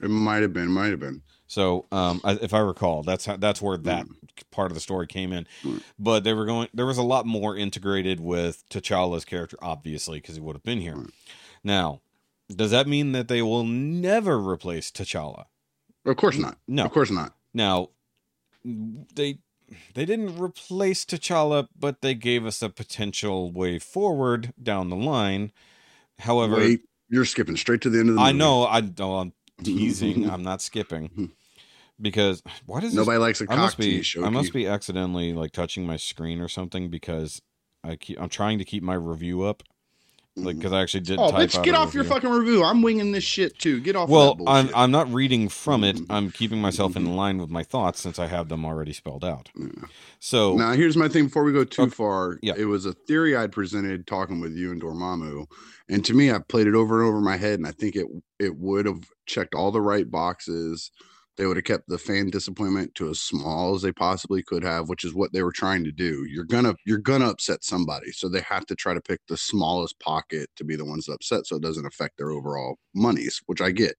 it 0.01 0.09
might 0.09 0.41
have 0.41 0.51
been. 0.51 0.67
Might 0.67 0.91
have 0.91 0.99
been. 0.99 1.21
So, 1.47 1.85
um, 1.91 2.21
I- 2.23 2.39
if 2.41 2.53
I 2.53 2.59
recall, 2.59 3.03
that's 3.03 3.25
how 3.25 3.37
that's 3.37 3.61
where 3.61 3.77
that 3.77 4.07
part 4.51 4.71
of 4.71 4.75
the 4.75 4.81
story 4.81 5.07
came 5.07 5.31
in. 5.31 5.47
Mm. 5.63 5.81
But 5.99 6.23
they 6.23 6.33
were 6.33 6.45
going. 6.45 6.69
There 6.73 6.85
was 6.85 6.97
a 6.97 7.03
lot 7.03 7.25
more 7.25 7.55
integrated 7.55 8.19
with 8.19 8.63
T'Challa's 8.69 9.25
character, 9.25 9.57
obviously, 9.61 10.19
because 10.19 10.35
he 10.35 10.41
would 10.41 10.55
have 10.55 10.63
been 10.63 10.81
here. 10.81 10.95
Mm. 10.95 11.11
Now, 11.63 12.01
does 12.53 12.71
that 12.71 12.87
mean 12.87 13.11
that 13.11 13.27
they 13.27 13.41
will 13.41 13.63
never 13.63 14.39
replace 14.39 14.91
T'Challa? 14.91 15.45
Of 16.05 16.15
course 16.17 16.37
not. 16.37 16.57
No. 16.67 16.85
Of 16.85 16.91
course 16.91 17.11
not. 17.11 17.33
Now, 17.53 17.89
they 18.63 19.39
they 19.93 20.05
didn't 20.05 20.37
replace 20.39 21.05
T'Challa, 21.05 21.67
but 21.77 22.01
they 22.01 22.13
gave 22.13 22.45
us 22.45 22.61
a 22.61 22.69
potential 22.69 23.51
way 23.51 23.79
forward 23.79 24.53
down 24.61 24.89
the 24.89 24.95
line. 24.95 25.51
However, 26.19 26.57
Wait, 26.57 26.81
you're 27.09 27.25
skipping 27.25 27.57
straight 27.57 27.81
to 27.81 27.89
the 27.89 27.99
end 27.99 28.09
of 28.09 28.15
the 28.15 28.21
I 28.21 28.31
know 28.31 28.65
I 28.67 28.81
know 28.81 29.15
I'm 29.17 29.33
teasing. 29.63 30.29
I'm 30.29 30.43
not 30.43 30.61
skipping 30.61 31.07
hmm. 31.07 31.25
because 31.99 32.43
why 32.65 32.79
does 32.79 32.91
this 32.91 32.97
Nobody 32.97 33.17
likes 33.17 33.41
a 33.41 33.45
I 33.49 33.55
must 33.55 33.77
cock 33.77 33.85
be 33.85 33.97
tease. 33.97 34.15
I 34.21 34.29
must 34.29 34.53
be 34.53 34.67
accidentally 34.67 35.33
like 35.33 35.51
touching 35.51 35.85
my 35.85 35.97
screen 35.97 36.41
or 36.41 36.47
something 36.47 36.89
because 36.89 37.41
I 37.83 37.95
keep 37.95 38.19
I'm 38.19 38.29
trying 38.29 38.59
to 38.59 38.65
keep 38.65 38.83
my 38.83 38.95
review 38.95 39.43
up 39.43 39.63
like 40.37 40.57
because 40.57 40.73
I 40.73 40.81
actually 40.81 41.01
did. 41.01 41.17
Oh, 41.19 41.31
bitch, 41.31 41.61
get 41.63 41.75
off 41.75 41.93
your 41.93 42.03
review. 42.03 42.13
fucking 42.15 42.29
review. 42.29 42.63
I'm 42.63 42.81
winging 42.81 43.11
this 43.13 43.23
shit 43.23 43.57
too. 43.57 43.79
Get 43.79 43.95
off. 43.95 44.09
Well, 44.09 44.37
I'm. 44.47 44.69
I'm 44.75 44.91
not 44.91 45.11
reading 45.13 45.47
from 45.49 45.83
it. 45.83 45.95
Mhm. 45.97 46.05
I'm 46.09 46.31
keeping 46.31 46.59
myself 46.59 46.95
in 46.95 47.05
Mhm. 47.05 47.15
line 47.15 47.37
with 47.37 47.49
my 47.49 47.63
thoughts 47.63 48.01
since 48.01 48.19
I 48.19 48.27
have 48.27 48.49
them 48.49 48.65
already 48.65 48.91
spelled 48.93 49.23
out. 49.23 49.49
Yeah. 49.57 49.67
So 50.19 50.55
Now, 50.55 50.73
here's 50.73 50.97
my 50.97 51.07
thing 51.07 51.25
before 51.25 51.43
we 51.43 51.53
go 51.53 51.63
too 51.63 51.83
Okay. 51.83 51.91
far. 51.91 52.39
Yeah. 52.41 52.53
It 52.57 52.65
was 52.65 52.85
a 52.85 52.93
theory 52.93 53.35
I'd 53.35 53.51
presented 53.51 54.07
talking 54.07 54.39
with 54.41 54.55
you 54.55 54.71
and 54.71 54.81
Dormammu. 54.81 55.45
And 55.87 56.03
to 56.05 56.13
me, 56.13 56.31
I 56.31 56.39
played 56.39 56.67
it 56.67 56.75
over 56.75 56.99
and 56.99 57.07
over 57.07 57.19
in 57.19 57.23
my 57.23 57.37
head, 57.37 57.59
and 57.59 57.67
I 57.67 57.71
think 57.71 57.95
it 57.95 58.07
it 58.39 58.57
would 58.57 58.85
have 58.85 58.99
checked 59.25 59.55
all 59.55 59.71
the 59.71 59.79
right 59.81 60.09
boxes. 60.11 60.91
They 61.37 61.45
would 61.45 61.57
have 61.57 61.65
kept 61.65 61.89
the 61.89 61.97
fan 61.97 62.29
disappointment 62.29 62.95
to 62.95 63.09
as 63.09 63.19
small 63.19 63.75
as 63.75 63.81
they 63.81 63.91
possibly 63.91 64.41
could 64.41 64.63
have, 64.63 64.87
which 64.87 65.03
is 65.03 65.13
what 65.13 65.33
they 65.33 65.43
were 65.43 65.51
trying 65.51 65.83
to 65.83 65.91
do. 65.91 66.25
You're 66.29 66.45
gonna 66.45 66.75
you're 66.85 66.97
gonna 66.97 67.29
upset 67.29 67.63
somebody, 67.63 68.11
so 68.11 68.29
they 68.29 68.41
have 68.41 68.65
to 68.67 68.75
try 68.75 68.93
to 68.93 69.01
pick 69.01 69.19
the 69.27 69.37
smallest 69.37 69.99
pocket 69.99 70.49
to 70.55 70.63
be 70.63 70.75
the 70.75 70.85
ones 70.85 71.09
upset, 71.09 71.45
so 71.45 71.57
it 71.57 71.61
doesn't 71.61 71.85
affect 71.85 72.17
their 72.17 72.31
overall 72.31 72.77
monies, 72.93 73.41
which 73.47 73.61
I 73.61 73.71
get. 73.71 73.95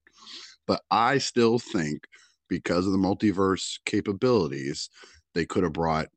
But 0.66 0.83
I 0.90 1.18
still 1.18 1.59
think 1.59 2.07
because 2.49 2.87
of 2.87 2.92
the 2.92 2.99
multiverse 2.99 3.79
capabilities, 3.85 4.88
they 5.35 5.44
could 5.44 5.62
have 5.62 5.75
brought 5.75 6.09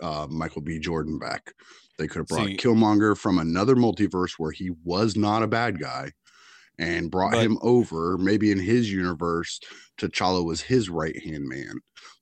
uh, 0.00 0.26
Michael 0.30 0.62
B. 0.62 0.78
Jordan 0.78 1.18
back. 1.18 1.52
They 1.98 2.06
could 2.06 2.18
have 2.18 2.26
brought 2.28 2.46
See- 2.46 2.56
Killmonger 2.56 3.16
from 3.16 3.38
another 3.38 3.74
multiverse 3.74 4.34
where 4.38 4.52
he 4.52 4.70
was 4.84 5.16
not 5.16 5.42
a 5.42 5.48
bad 5.48 5.80
guy 5.80 6.12
and 6.78 7.10
brought 7.10 7.32
But- 7.32 7.44
him 7.44 7.58
over. 7.62 8.16
Maybe 8.18 8.50
in 8.50 8.58
his 8.58 8.90
universe, 8.90 9.60
T'Challa 9.98 10.44
was 10.44 10.60
his 10.62 10.88
right 10.88 11.20
hand 11.22 11.48
man, 11.48 11.80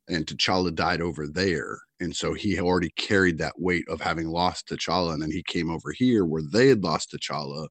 and 0.08 0.26
T'Challa 0.26 0.74
died 0.74 1.00
over 1.00 1.26
there. 1.26 1.80
And 2.00 2.14
so 2.14 2.34
he 2.34 2.60
already 2.60 2.90
carried 2.96 3.38
that 3.38 3.58
weight 3.58 3.84
of 3.88 4.00
having 4.00 4.28
lost 4.28 4.68
T'Challa. 4.68 5.14
And 5.14 5.22
then 5.22 5.30
he 5.30 5.42
came 5.42 5.70
over 5.70 5.92
here 5.92 6.24
where 6.24 6.42
they 6.42 6.68
had 6.68 6.84
lost 6.84 7.12
T'Challa 7.12 7.68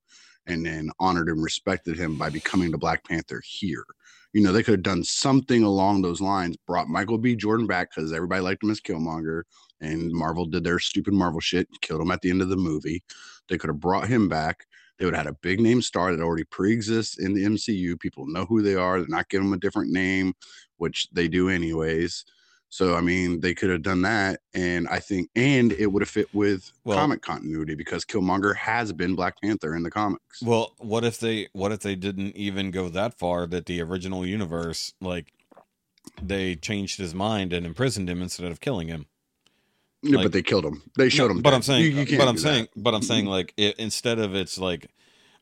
and 0.47 0.65
then 0.65 0.89
honored 0.99 1.29
and 1.29 1.43
respected 1.43 1.97
him 1.97 2.17
by 2.17 2.29
becoming 2.29 2.71
the 2.71 2.77
Black 2.77 3.03
Panther 3.03 3.41
here. 3.45 3.85
You 4.33 4.41
know, 4.41 4.51
they 4.51 4.63
could 4.63 4.73
have 4.73 4.83
done 4.83 5.03
something 5.03 5.63
along 5.63 6.01
those 6.01 6.19
lines, 6.21 6.57
brought 6.67 6.89
Michael 6.89 7.17
B. 7.17 7.35
Jordan 7.35 7.67
back 7.67 7.89
because 7.95 8.11
everybody 8.11 8.41
liked 8.41 8.63
him 8.63 8.69
as 8.69 8.81
Killmonger, 8.81 9.43
and 9.79 10.11
Marvel 10.11 10.45
did 10.45 10.63
their 10.63 10.77
stupid 10.77 11.13
Marvel 11.13 11.39
shit, 11.39 11.67
killed 11.81 12.01
him 12.01 12.11
at 12.11 12.21
the 12.21 12.29
end 12.29 12.41
of 12.41 12.49
the 12.49 12.57
movie. 12.57 13.01
They 13.47 13.57
could 13.57 13.69
have 13.69 13.79
brought 13.79 14.07
him 14.07 14.27
back. 14.27 14.65
They 14.97 15.05
would 15.05 15.13
have 15.15 15.25
had 15.25 15.33
a 15.33 15.37
big 15.41 15.59
name 15.59 15.81
star 15.81 16.15
that 16.15 16.23
already 16.23 16.45
pre-exists 16.45 17.19
in 17.19 17.33
the 17.33 17.43
MCU. 17.45 17.99
People 17.99 18.27
know 18.27 18.45
who 18.45 18.61
they 18.61 18.75
are. 18.75 18.99
They're 18.99 19.07
not 19.09 19.29
giving 19.29 19.47
them 19.49 19.57
a 19.57 19.59
different 19.59 19.91
name, 19.91 20.33
which 20.77 21.07
they 21.11 21.27
do 21.27 21.49
anyways. 21.49 22.23
So 22.69 22.95
I 22.95 23.01
mean, 23.01 23.39
they 23.39 23.53
could 23.53 23.69
have 23.69 23.83
done 23.83 24.01
that, 24.01 24.41
and 24.53 24.87
I 24.89 24.99
think, 24.99 25.29
and 25.35 25.71
it 25.71 25.85
would 25.85 26.01
have 26.01 26.09
fit 26.09 26.33
with 26.33 26.71
Well- 26.83 26.97
comic 26.97 27.21
continuity 27.21 27.75
because 27.75 28.03
Killmonger 28.03 28.55
has 28.55 28.91
been 28.91 29.15
Black 29.15 29.35
Panther 29.41 29.75
in 29.75 29.83
the 29.83 29.91
comics. 29.91 30.41
well, 30.41 30.73
what 30.79 31.05
if 31.05 31.19
they 31.19 31.47
what 31.53 31.71
if 31.71 31.79
they 31.81 31.95
didn't 31.95 32.35
even 32.35 32.71
go 32.71 32.89
that 32.89 33.17
far 33.17 33.47
that 33.47 33.65
the 33.67 33.81
original 33.81 34.25
universe 34.25 34.93
like 34.99 35.31
they 36.21 36.55
changed 36.55 36.97
his 36.97 37.13
mind 37.13 37.53
and 37.53 37.65
imprisoned 37.65 38.09
him 38.09 38.21
instead 38.21 38.51
of 38.51 38.59
killing 38.59 38.87
him? 38.87 39.05
Yeah, 40.05 40.17
like- 40.17 40.25
but 40.25 40.31
they 40.31 40.41
killed 40.43 40.65
him. 40.65 40.81
They 40.97 41.09
showed 41.09 41.27
No, 41.27 41.31
him. 41.37 41.41
But 41.41 41.49
dead. 41.51 41.55
I'm 41.57 41.61
saying, 41.63 41.83
You- 41.83 41.89
you 41.99 42.05
can't 42.05 42.19
but 42.19 42.27
I'm 42.27 42.35
do 42.35 42.41
that. 42.41 42.47
saying, 42.53 42.67
but 42.75 42.93
I'm 42.95 43.01
saying, 43.01 43.25
like, 43.25 43.53
it, 43.57 43.75
instead 43.79 44.19
of 44.19 44.35
it's 44.35 44.57
like 44.57 44.89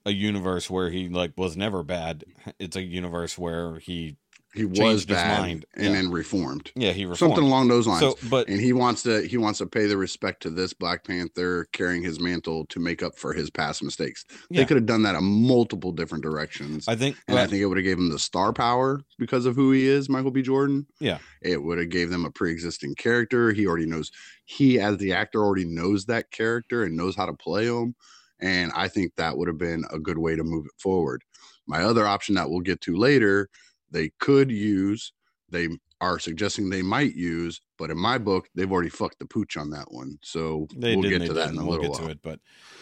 a 0.06 0.12
universe 0.12 0.69
where 0.69 0.89
he 0.89 1.08
like 1.10 1.32
was 1.38 1.56
never 1.56 1.84
bad, 1.84 2.23
it's 2.60 2.76
a 2.76 2.82
universe 2.82 3.38
where 3.38 3.80
he 3.80 4.17
he 4.54 4.66
was 4.66 5.06
bad 5.06 5.46
and 5.50 5.66
Yeah. 5.78 5.92
then 5.92 6.12
reformed. 6.12 6.72
yeah, 6.76 6.92
he 6.92 7.06
reformed. 7.06 7.18
Something 7.34 7.44
along 7.44 7.68
those 7.70 7.88
lines. 7.88 8.02
So, 8.02 8.18
but 8.30 8.48
and 8.48 8.60
he 8.60 8.72
wants 8.74 9.04
to 9.04 9.28
he 9.28 9.38
wants 9.38 9.60
to 9.60 9.66
pay 9.66 9.86
the 9.88 9.98
respect 9.98 10.44
to 10.44 10.50
this 10.50 10.74
Black 10.74 11.04
Panther 11.04 11.68
carrying 11.74 12.04
his 12.04 12.20
mantle 12.20 12.66
to 12.68 12.80
make 12.80 13.02
up 13.02 13.18
for 13.18 13.34
his 13.34 13.50
past 13.50 13.84
mistakes. 13.84 14.26
Yeah. 14.50 14.62
They 14.62 14.66
could 14.66 14.78
have 14.78 14.86
done 14.86 15.04
that 15.04 15.16
in 15.16 15.24
multiple 15.24 15.92
different 15.92 16.24
directions. 16.24 16.88
I 16.88 16.96
think 16.96 17.18
and 17.28 17.39
I 17.39 17.48
think 17.48 17.62
it 17.62 17.66
would 17.66 17.78
have 17.78 17.86
gave 17.86 17.98
him 17.98 18.10
the 18.10 18.20
star 18.20 18.54
power 18.54 19.02
because 19.18 19.46
of 19.46 19.56
who 19.56 19.72
he 19.72 19.88
is, 19.88 20.10
Michael 20.10 20.32
B. 20.32 20.42
Jordan. 20.42 20.86
Yeah. 21.00 21.18
It 21.42 21.62
would 21.62 21.78
have 21.80 21.89
gave 21.89 22.10
them 22.10 22.26
a 22.26 22.32
pre-existing 22.32 22.96
character. 22.96 23.52
He 23.52 23.66
already 23.66 23.86
knows 23.88 24.12
he 24.46 24.80
as 24.80 24.98
the 24.98 25.13
actor 25.13 25.44
already 25.44 25.66
knows 25.66 26.06
that 26.06 26.30
character 26.32 26.84
and 26.84 26.96
knows 26.96 27.16
how 27.16 27.26
to 27.26 27.34
play 27.34 27.66
him. 27.66 27.96
And 28.39 28.72
I 28.76 28.88
think 28.89 29.13
that 29.16 29.38
would 29.38 29.48
have 29.48 29.58
been 29.58 29.86
a 29.89 30.00
good 30.00 30.18
way 30.18 30.36
to 30.36 30.44
move 30.44 30.66
it 30.66 30.72
forward. 30.78 31.24
My 31.66 31.82
other 31.84 32.06
option 32.06 32.36
that 32.36 32.50
we'll 32.50 32.60
get 32.60 32.82
to 32.82 32.96
later, 32.98 33.50
they 33.93 34.12
could 34.19 34.51
use, 34.51 35.13
they 35.49 35.69
are 36.01 36.19
suggesting 36.19 36.69
they 36.69 36.82
might 36.82 37.15
use, 37.15 37.62
but 37.77 37.89
in 37.89 37.97
my 37.97 38.17
book, 38.17 38.49
they've 38.56 38.71
already 38.71 38.89
fucked 38.89 39.19
the 39.19 39.25
pooch 39.25 39.56
on 39.56 39.69
that 39.69 39.89
one. 39.91 40.17
So 40.21 40.67
they 40.75 40.95
we'll 40.95 41.10
get 41.10 41.25
to 41.27 41.34
that 41.34 41.45
didn't. 41.45 41.60
in 41.60 41.63
a 41.63 41.65
we'll 41.65 41.79
little 41.79 41.93
get 41.93 41.99
while. 41.99 42.08
to 42.08 42.12
it. 42.12 42.21
But 42.21 42.39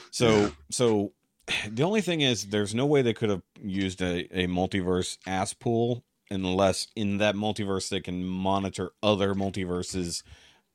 so 0.09 0.39
Yeah. 0.39 0.49
so 0.71 1.13
the 1.69 1.83
only 1.83 2.01
thing 2.01 2.21
is, 2.21 2.47
there's 2.47 2.73
no 2.73 2.85
way 2.87 3.01
they 3.03 3.13
could 3.13 3.29
have 3.29 3.43
used 3.61 4.01
a, 4.01 4.25
a 4.31 4.47
multiverse 4.47 5.17
ass 5.27 5.53
pool 5.53 6.03
unless 6.31 6.87
in 6.95 7.17
that 7.17 7.35
multiverse 7.35 7.89
they 7.89 7.99
can 7.99 8.23
monitor 8.23 8.91
other 9.03 9.35
multiverses. 9.35 10.23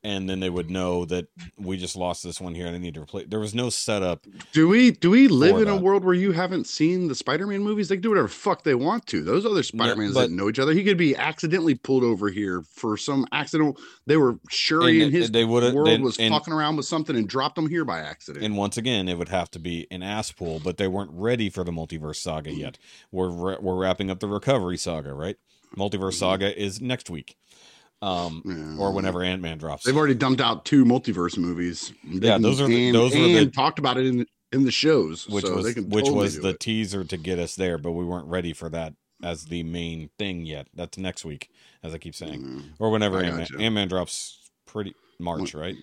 And 0.03 0.29
then 0.29 0.39
they 0.39 0.49
would 0.49 0.69
know 0.69 1.05
that 1.05 1.27
we 1.57 1.75
just 1.75 1.95
lost 1.95 2.23
this 2.23 2.39
one 2.39 2.53
here 2.53 2.67
and 2.67 2.75
I 2.75 2.79
need 2.79 2.93
to 2.93 3.01
replace. 3.01 3.25
There 3.27 3.39
was 3.39 3.55
no 3.55 3.69
setup. 3.69 4.25
Do 4.53 4.67
we 4.67 4.91
do 4.91 5.09
we 5.09 5.27
live 5.27 5.57
in 5.57 5.67
a 5.67 5.75
world 5.75 6.05
where 6.05 6.13
you 6.13 6.31
haven't 6.31 6.67
seen 6.67 7.07
the 7.07 7.15
Spider-Man 7.15 7.63
movies? 7.63 7.89
They 7.89 7.95
can 7.95 8.03
do 8.03 8.09
whatever 8.09 8.27
the 8.27 8.33
fuck 8.33 8.63
they 8.63 8.75
want 8.75 9.07
to. 9.07 9.23
Those 9.23 9.45
other 9.45 9.63
Spider-Mans 9.63 10.13
but- 10.13 10.27
that 10.27 10.31
know 10.31 10.49
each 10.49 10.59
other. 10.59 10.73
He 10.73 10.83
could 10.83 10.97
be 10.97 11.15
accidentally 11.15 11.75
pulled 11.75 12.03
over 12.03 12.29
here 12.29 12.61
for 12.61 12.95
some 12.95 13.25
accidental. 13.31 13.77
They 14.05 14.17
were 14.17 14.39
And 14.71 15.01
in 15.01 15.11
his 15.11 15.31
they 15.31 15.43
world 15.43 15.87
they- 15.87 15.97
was 15.97 16.17
and- 16.17 16.33
fucking 16.33 16.53
around 16.53 16.77
with 16.77 16.85
something 16.85 17.15
and 17.15 17.27
dropped 17.27 17.57
him 17.57 17.67
here 17.67 17.83
by 17.83 17.99
accident. 17.99 18.45
And 18.45 18.55
once 18.55 18.77
again, 18.77 19.09
it 19.09 19.17
would 19.17 19.29
have 19.29 19.49
to 19.51 19.59
be 19.59 19.87
an 19.89 20.03
ass 20.03 20.31
pool, 20.31 20.61
but 20.63 20.77
they 20.77 20.87
weren't 20.87 21.11
ready 21.11 21.49
for 21.49 21.63
the 21.63 21.71
multiverse 21.71 22.17
saga 22.17 22.53
yet. 22.53 22.77
We're 23.11 23.59
we're 23.59 23.75
wrapping 23.75 24.11
up 24.11 24.19
the 24.19 24.27
recovery 24.27 24.77
saga, 24.77 25.13
right? 25.13 25.37
Multiverse 25.75 25.91
mm-hmm. 25.91 26.11
saga 26.11 26.61
is 26.61 26.79
next 26.79 27.09
week, 27.09 27.35
um, 28.01 28.41
Yeah. 28.45 28.77
or 28.77 28.91
whenever 28.91 29.23
Ant 29.23 29.41
Man 29.41 29.57
drops. 29.57 29.83
They've 29.83 29.95
already 29.97 30.13
dumped 30.15 30.41
out 30.41 30.65
two 30.65 30.85
multiverse 30.85 31.37
movies. 31.37 31.93
They 32.03 32.27
Yeah, 32.27 32.33
can- 32.35 32.41
those 32.43 32.61
are 32.61 32.67
the- 32.67 32.87
and, 32.87 32.95
those 32.95 33.15
were 33.15 33.23
and 33.23 33.35
the- 33.35 33.51
talked 33.51 33.79
about 33.79 33.97
it 33.97 34.05
in 34.05 34.17
the, 34.19 34.27
in 34.51 34.63
the 34.65 34.71
shows, 34.71 35.27
which 35.27 35.45
so 35.45 35.55
was 35.55 35.65
they 35.65 35.73
can 35.73 35.89
which 35.89 36.05
totally 36.05 36.23
was 36.23 36.39
the 36.39 36.49
it. 36.49 36.59
teaser 36.59 37.03
to 37.03 37.17
get 37.17 37.39
us 37.39 37.55
there, 37.55 37.77
but 37.77 37.91
we 37.93 38.05
weren't 38.05 38.27
ready 38.27 38.53
for 38.53 38.69
that 38.69 38.93
as 39.23 39.45
the 39.45 39.63
main 39.63 40.09
thing 40.19 40.45
yet. 40.45 40.67
That's 40.73 40.97
next 40.97 41.25
week, 41.25 41.49
as 41.83 41.93
I 41.93 41.97
keep 41.97 42.13
saying, 42.15 42.41
Mhm. 42.43 42.63
or 42.79 42.91
whenever 42.91 43.19
Ant 43.21 43.35
Man. 43.37 43.47
Ant 43.61 43.75
Man 43.75 43.87
drops 43.87 44.37
pretty 44.65 44.93
March, 45.19 45.53
right? 45.55 45.75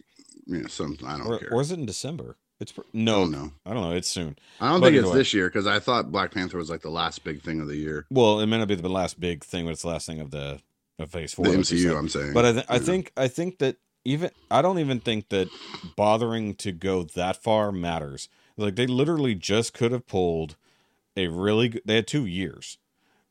Yeah, 0.46 0.68
some 0.68 0.96
I 1.04 1.18
don't 1.18 1.26
Or, 1.26 1.38
care. 1.38 1.52
or 1.52 1.60
is 1.62 1.70
it 1.72 1.78
in 1.80 1.86
December? 1.86 2.36
It's 2.60 2.70
pr- 2.70 2.82
I 2.82 2.84
no. 2.92 3.22
I 3.66 3.74
don't 3.74 3.82
know. 3.82 3.96
It's 3.96 4.08
soon. 4.08 4.36
I 4.60 4.70
don't 4.70 4.80
But 4.80 4.92
think 4.92 5.02
it's 5.02 5.08
way. 5.10 5.18
this 5.18 5.34
year 5.34 5.48
because 5.48 5.66
I 5.66 5.80
thought 5.80 6.12
Black 6.12 6.30
Panther 6.32 6.56
was 6.58 6.70
like 6.70 6.82
the 6.82 6.90
last 6.90 7.24
big 7.24 7.42
thing 7.42 7.60
of 7.60 7.66
the 7.66 7.76
year. 7.76 8.06
Well, 8.10 8.38
it 8.40 8.46
may 8.46 8.58
not 8.58 8.68
be 8.68 8.76
the 8.76 8.88
last 8.88 9.18
big 9.18 9.42
thing, 9.42 9.64
but 9.64 9.72
it's 9.72 9.82
the 9.82 9.88
last 9.88 10.06
thing 10.06 10.20
of 10.20 10.30
the 10.30 10.60
of 10.98 11.10
Phase 11.10 11.34
Four. 11.34 11.46
The 11.46 11.52
MCU. 11.58 11.96
I'm 11.98 12.08
saying. 12.08 12.32
But 12.32 12.44
I, 12.44 12.52
th- 12.52 12.66
I 12.68 12.78
think 12.78 13.12
I 13.16 13.28
think 13.28 13.58
that 13.58 13.76
even 14.04 14.30
I 14.50 14.62
don't 14.62 14.78
even 14.78 15.00
think 15.00 15.28
that 15.30 15.48
bothering 15.96 16.54
to 16.56 16.72
go 16.72 17.02
that 17.02 17.42
far 17.42 17.72
matters. 17.72 18.28
Like 18.56 18.76
they 18.76 18.86
literally 18.86 19.34
just 19.34 19.74
could 19.74 19.92
have 19.92 20.06
pulled 20.06 20.56
a 21.16 21.28
really 21.28 21.68
good. 21.70 21.82
They 21.84 21.96
had 21.96 22.06
two 22.06 22.26
years, 22.26 22.78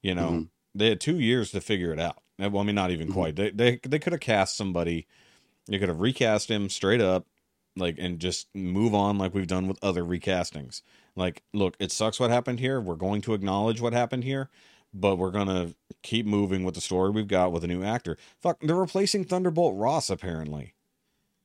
you 0.02 0.13
know. 0.15 0.30
Mhm. 0.30 0.47
They 0.76 0.89
had 0.89 0.99
two 0.99 1.19
years 1.19 1.52
to 1.52 1.62
figure 1.62 1.93
it 1.93 1.99
out. 1.99 2.17
Well, 2.39 2.58
I 2.60 2.63
mean, 2.63 2.76
not 2.76 2.91
even 2.91 3.10
Mhm. 3.10 3.13
quite. 3.13 3.36
They 3.36 3.52
they 3.52 3.80
they 3.84 3.99
could 3.99 4.13
have 4.13 4.19
cast 4.21 4.58
somebody. 4.58 5.08
They 5.67 5.80
could 5.80 5.88
have 5.89 6.02
recast 6.02 6.52
him 6.52 6.67
straight 6.69 6.99
up, 6.99 7.26
like, 7.78 7.95
and 7.97 8.19
just 8.19 8.47
move 8.54 8.93
on 8.93 9.17
like 9.17 9.34
we've 9.34 9.47
done 9.47 9.67
with 9.67 9.80
other 9.82 10.04
recastings. 10.04 10.82
Like, 11.15 11.43
look, 11.54 11.78
it 11.80 11.91
sucks 11.91 12.19
what 12.19 12.32
happened 12.32 12.60
here. 12.60 12.82
We're 12.82 12.95
going 12.95 13.21
to 13.21 13.34
acknowledge 13.34 13.80
what 13.80 13.93
happened 13.93 14.26
here, 14.26 14.49
but 14.93 15.17
we're 15.17 15.32
gonna 15.32 15.73
keep 16.01 16.25
moving 16.25 16.63
with 16.63 16.75
the 16.75 16.82
story 16.82 17.10
we've 17.12 17.27
got 17.27 17.51
with 17.51 17.63
a 17.63 17.67
new 17.67 17.84
actor. 17.84 18.17
Fuck, 18.41 18.60
they're 18.62 18.75
replacing 18.75 19.23
Thunderbolt 19.25 19.75
Ross 19.77 20.10
apparently. 20.10 20.73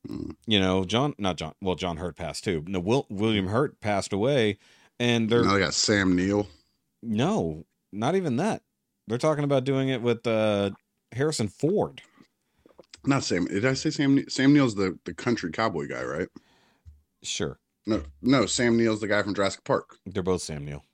Mm. 0.09 0.37
You 0.47 0.61
know, 0.61 0.85
John, 0.85 1.15
not 1.19 1.37
John. 1.37 1.55
Well, 1.61 1.75
John 1.75 1.97
Hurt 1.97 2.17
passed 2.17 2.45
too. 2.45 2.65
No, 2.67 2.81
Will, 2.81 3.07
William 3.11 3.49
Hurt 3.49 3.81
passed 3.81 4.13
away, 4.13 4.59
and 5.01 5.29
they're 5.29 5.45
now 5.45 5.55
they 5.55 5.61
got 5.61 5.75
Sam 5.75 6.15
Neill. 6.15 6.47
no, 7.03 7.65
not 7.93 8.15
even 8.15 8.37
that. 8.37 8.63
They're 9.07 9.19
talking 9.19 9.45
about 9.45 9.65
doing 9.65 9.89
it 9.89 10.03
with 10.03 10.27
uh, 10.27 10.71
Harrison 11.13 11.49
Ford. 11.49 12.03
Not 13.07 13.25
Sam. 13.25 13.47
Did 13.47 13.65
I 13.65 13.73
say 13.75 13.91
Sam? 13.91 14.29
Sam 14.29 14.53
Neill's 14.53 14.75
the 14.75 14.99
the 15.05 15.15
country 15.15 15.51
cowboy 15.51 15.89
guy, 15.89 16.03
right? 16.05 16.29
Sure, 17.23 17.59
No, 17.87 18.03
no. 18.23 18.47
Sam 18.47 18.77
Neill's 18.77 19.01
the 19.01 19.09
guy 19.09 19.23
from 19.23 19.35
Jurassic 19.35 19.65
Park. 19.65 19.97
they're 20.07 20.23
both 20.23 20.43
Sam 20.43 20.65
Neill. 20.65 20.85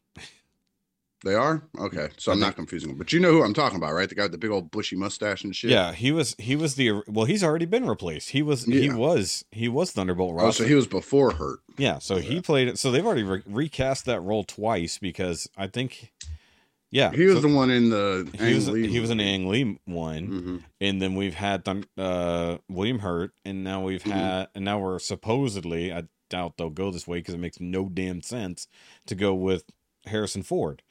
They 1.24 1.34
are 1.34 1.62
okay. 1.78 2.10
So 2.18 2.30
I'm 2.32 2.38
not 2.38 2.54
confusing 2.54 2.90
them. 2.90 2.98
But 2.98 3.12
you 3.12 3.18
know 3.18 3.32
who 3.32 3.42
I'm 3.42 3.54
talking 3.54 3.78
about, 3.78 3.94
right? 3.94 4.08
The 4.08 4.14
guy 4.14 4.22
with 4.24 4.32
the 4.32 4.38
big 4.38 4.50
old 4.50 4.70
bushy 4.70 4.94
mustache 4.94 5.42
and 5.42 5.56
shit. 5.56 5.70
Yeah, 5.70 5.92
he 5.92 6.12
was. 6.12 6.36
He 6.38 6.54
was 6.54 6.74
the. 6.74 7.02
Well, 7.08 7.24
he's 7.24 7.42
already 7.42 7.64
been 7.64 7.86
replaced. 7.86 8.30
He 8.30 8.42
was. 8.42 8.64
He 8.64 8.90
was. 8.90 9.44
He 9.50 9.68
was 9.68 9.90
Thunderbolt 9.90 10.32
Oh, 10.38 10.44
Ross. 10.44 10.58
so 10.58 10.64
he 10.64 10.74
was 10.74 10.86
before 10.86 11.32
Hurt. 11.32 11.60
Yeah, 11.78 11.98
so 11.98 12.16
he 12.18 12.40
played 12.40 12.68
it. 12.68 12.78
So 12.78 12.90
they've 12.90 13.04
already 13.04 13.22
re- 13.24 13.42
recast 13.46 14.04
that 14.04 14.20
role 14.20 14.44
twice 14.44 14.98
because 14.98 15.48
I 15.56 15.66
think, 15.66 16.12
yeah, 16.92 17.10
He 17.10 17.24
was 17.24 17.36
so 17.36 17.48
the 17.48 17.54
one 17.54 17.70
in 17.70 17.90
the. 17.90 18.28
he 18.38 18.54
was 18.54 18.68
Lee 18.68 18.86
he 18.88 19.00
was 19.00 19.10
an. 19.10 19.18
Ang 19.20 19.48
Lee 19.48 19.78
one, 19.86 20.28
Mhm. 20.28 20.62
and 20.80 21.02
then 21.02 21.14
we've 21.16 21.34
had 21.34 21.66
uh, 21.98 22.58
William 22.68 23.00
Hurt, 23.00 23.32
and 23.44 23.64
now 23.64 23.82
we've 23.82 24.04
Mhm. 24.04 24.12
had, 24.12 24.48
and 24.54 24.64
now 24.64 24.78
we're 24.78 24.98
supposedly, 25.00 25.92
I 25.92 26.04
doubt 26.30 26.58
they'll 26.58 26.70
go 26.70 26.90
this 26.92 27.08
way 27.08 27.18
because 27.18 27.34
it 27.34 27.40
makes 27.40 27.58
no 27.60 27.88
damn 27.88 28.20
sense 28.22 28.68
to 29.06 29.14
go 29.16 29.34
with 29.34 29.64
Harrison 30.06 30.42
Ford. 30.44 30.82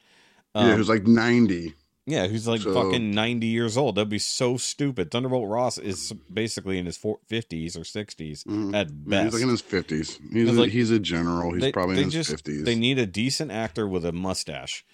Um, 0.54 0.66
yeah, 0.66 0.72
he 0.74 0.78
was 0.78 0.88
like 0.88 1.06
90. 1.06 1.74
yeah, 2.06 2.26
who's 2.26 2.46
like 2.46 2.60
so- 2.60 2.74
fucking 2.74 3.10
ninety 3.12 3.46
years 3.48 3.76
old. 3.76 3.94
That'd 3.96 4.08
be 4.08 4.18
so 4.18 4.56
stupid. 4.56 5.10
Thunderbolt 5.10 5.48
Ross 5.48 5.78
is 5.78 6.12
basically 6.32 6.78
in 6.78 6.86
his 6.86 6.98
fifties 7.28 7.76
or 7.76 7.80
60s 7.84 8.44
Mhm. 8.44 8.74
at 8.74 9.08
best. 9.08 9.24
he's 9.24 9.34
like 9.34 9.42
in 9.42 9.48
his 9.48 9.62
50s. 9.62 10.18
He's 10.32 10.48
a, 10.48 10.52
like- 10.52 10.70
he's 10.70 10.90
a 10.90 10.98
general. 10.98 11.52
He's 11.52 11.62
They- 11.62 11.72
probably 11.72 11.96
they 11.96 12.02
in 12.02 12.10
his 12.10 12.28
50s. 12.28 12.64
They 12.64 12.74
need 12.76 12.98
a 12.98 13.06
decent 13.06 13.50
actor 13.50 13.88
with 13.88 14.04
a 14.04 14.12
mustache. 14.12 14.84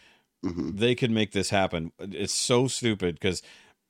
Mhm. 0.45 0.79
They 0.79 0.95
could 0.95 1.11
make 1.11 1.33
this 1.33 1.51
happen. 1.51 1.93
It's 1.99 2.33
so 2.33 2.67
stupid 2.69 3.17
because 3.17 3.43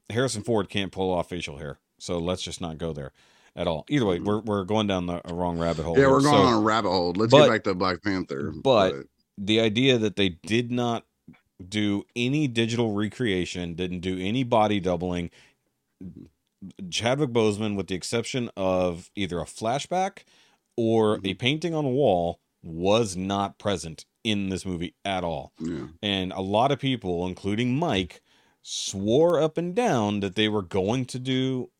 Harrison 0.09 0.42
Ford 0.42 0.68
can't 0.68 0.90
pull 0.90 1.12
off 1.12 1.28
facial 1.28 1.59
hair. 1.59 1.78
So 2.00 2.18
let's 2.18 2.42
just 2.42 2.61
not 2.61 2.78
go 2.78 2.92
there 2.92 3.12
at 3.54 3.68
all. 3.68 3.85
Either 3.88 4.06
way, 4.06 4.18
we're 4.18 4.40
we're 4.40 4.64
going 4.64 4.87
down 4.88 5.06
the 5.06 5.20
wrong 5.30 5.59
rabbit 5.59 5.85
hole. 5.85 5.94
Yeah, 5.94 6.00
here. 6.06 6.11
we're 6.11 6.22
going 6.22 6.35
So 6.35 6.42
on 6.42 6.54
a 6.54 6.61
rabbit 6.61 6.88
hole. 6.88 7.12
Let's 7.14 7.30
but- 7.30 7.44
get 7.44 7.50
back 7.52 7.64
to 7.64 7.74
Black 7.74 8.02
Panther. 8.02 8.50
but- 8.50 9.06
the 9.38 9.61
idea 9.61 9.96
that 9.98 10.16
they 10.16 10.30
did 10.30 10.70
not 10.72 11.04
do 11.68 12.04
any 12.16 12.48
digital 12.48 12.92
recreation, 12.92 13.74
didn't 13.74 14.00
do 14.00 14.18
any 14.18 14.44
body 14.44 14.80
doubling. 14.80 15.30
Chadwick 16.90 17.30
Boseman, 17.30 17.76
with 17.76 17.86
the 17.88 17.94
exception 17.94 18.50
of 18.56 19.10
either 19.14 19.38
a 19.40 19.44
flashback 19.44 20.24
or 20.76 21.16
Mm-hmm. 21.16 21.26
a 21.26 21.34
painting 21.34 21.74
on 21.74 21.84
a 21.84 21.88
wall, 21.90 22.40
was 22.62 23.16
not 23.16 23.58
present 23.58 24.04
in 24.22 24.50
this 24.50 24.66
movie 24.66 24.94
at 25.04 25.24
all. 25.24 25.52
yeah. 25.58 25.86
and 26.02 26.30
a 26.32 26.42
lot 26.42 26.70
of 26.70 26.78
people 26.78 27.26
including 27.26 27.74
mike 27.78 28.20
swore 28.62 29.40
up 29.40 29.56
and 29.56 29.74
down 29.74 30.20
that 30.20 30.34
they 30.34 30.46
were 30.46 30.60
going 30.60 31.06
to 31.06 31.18
do 31.18 31.70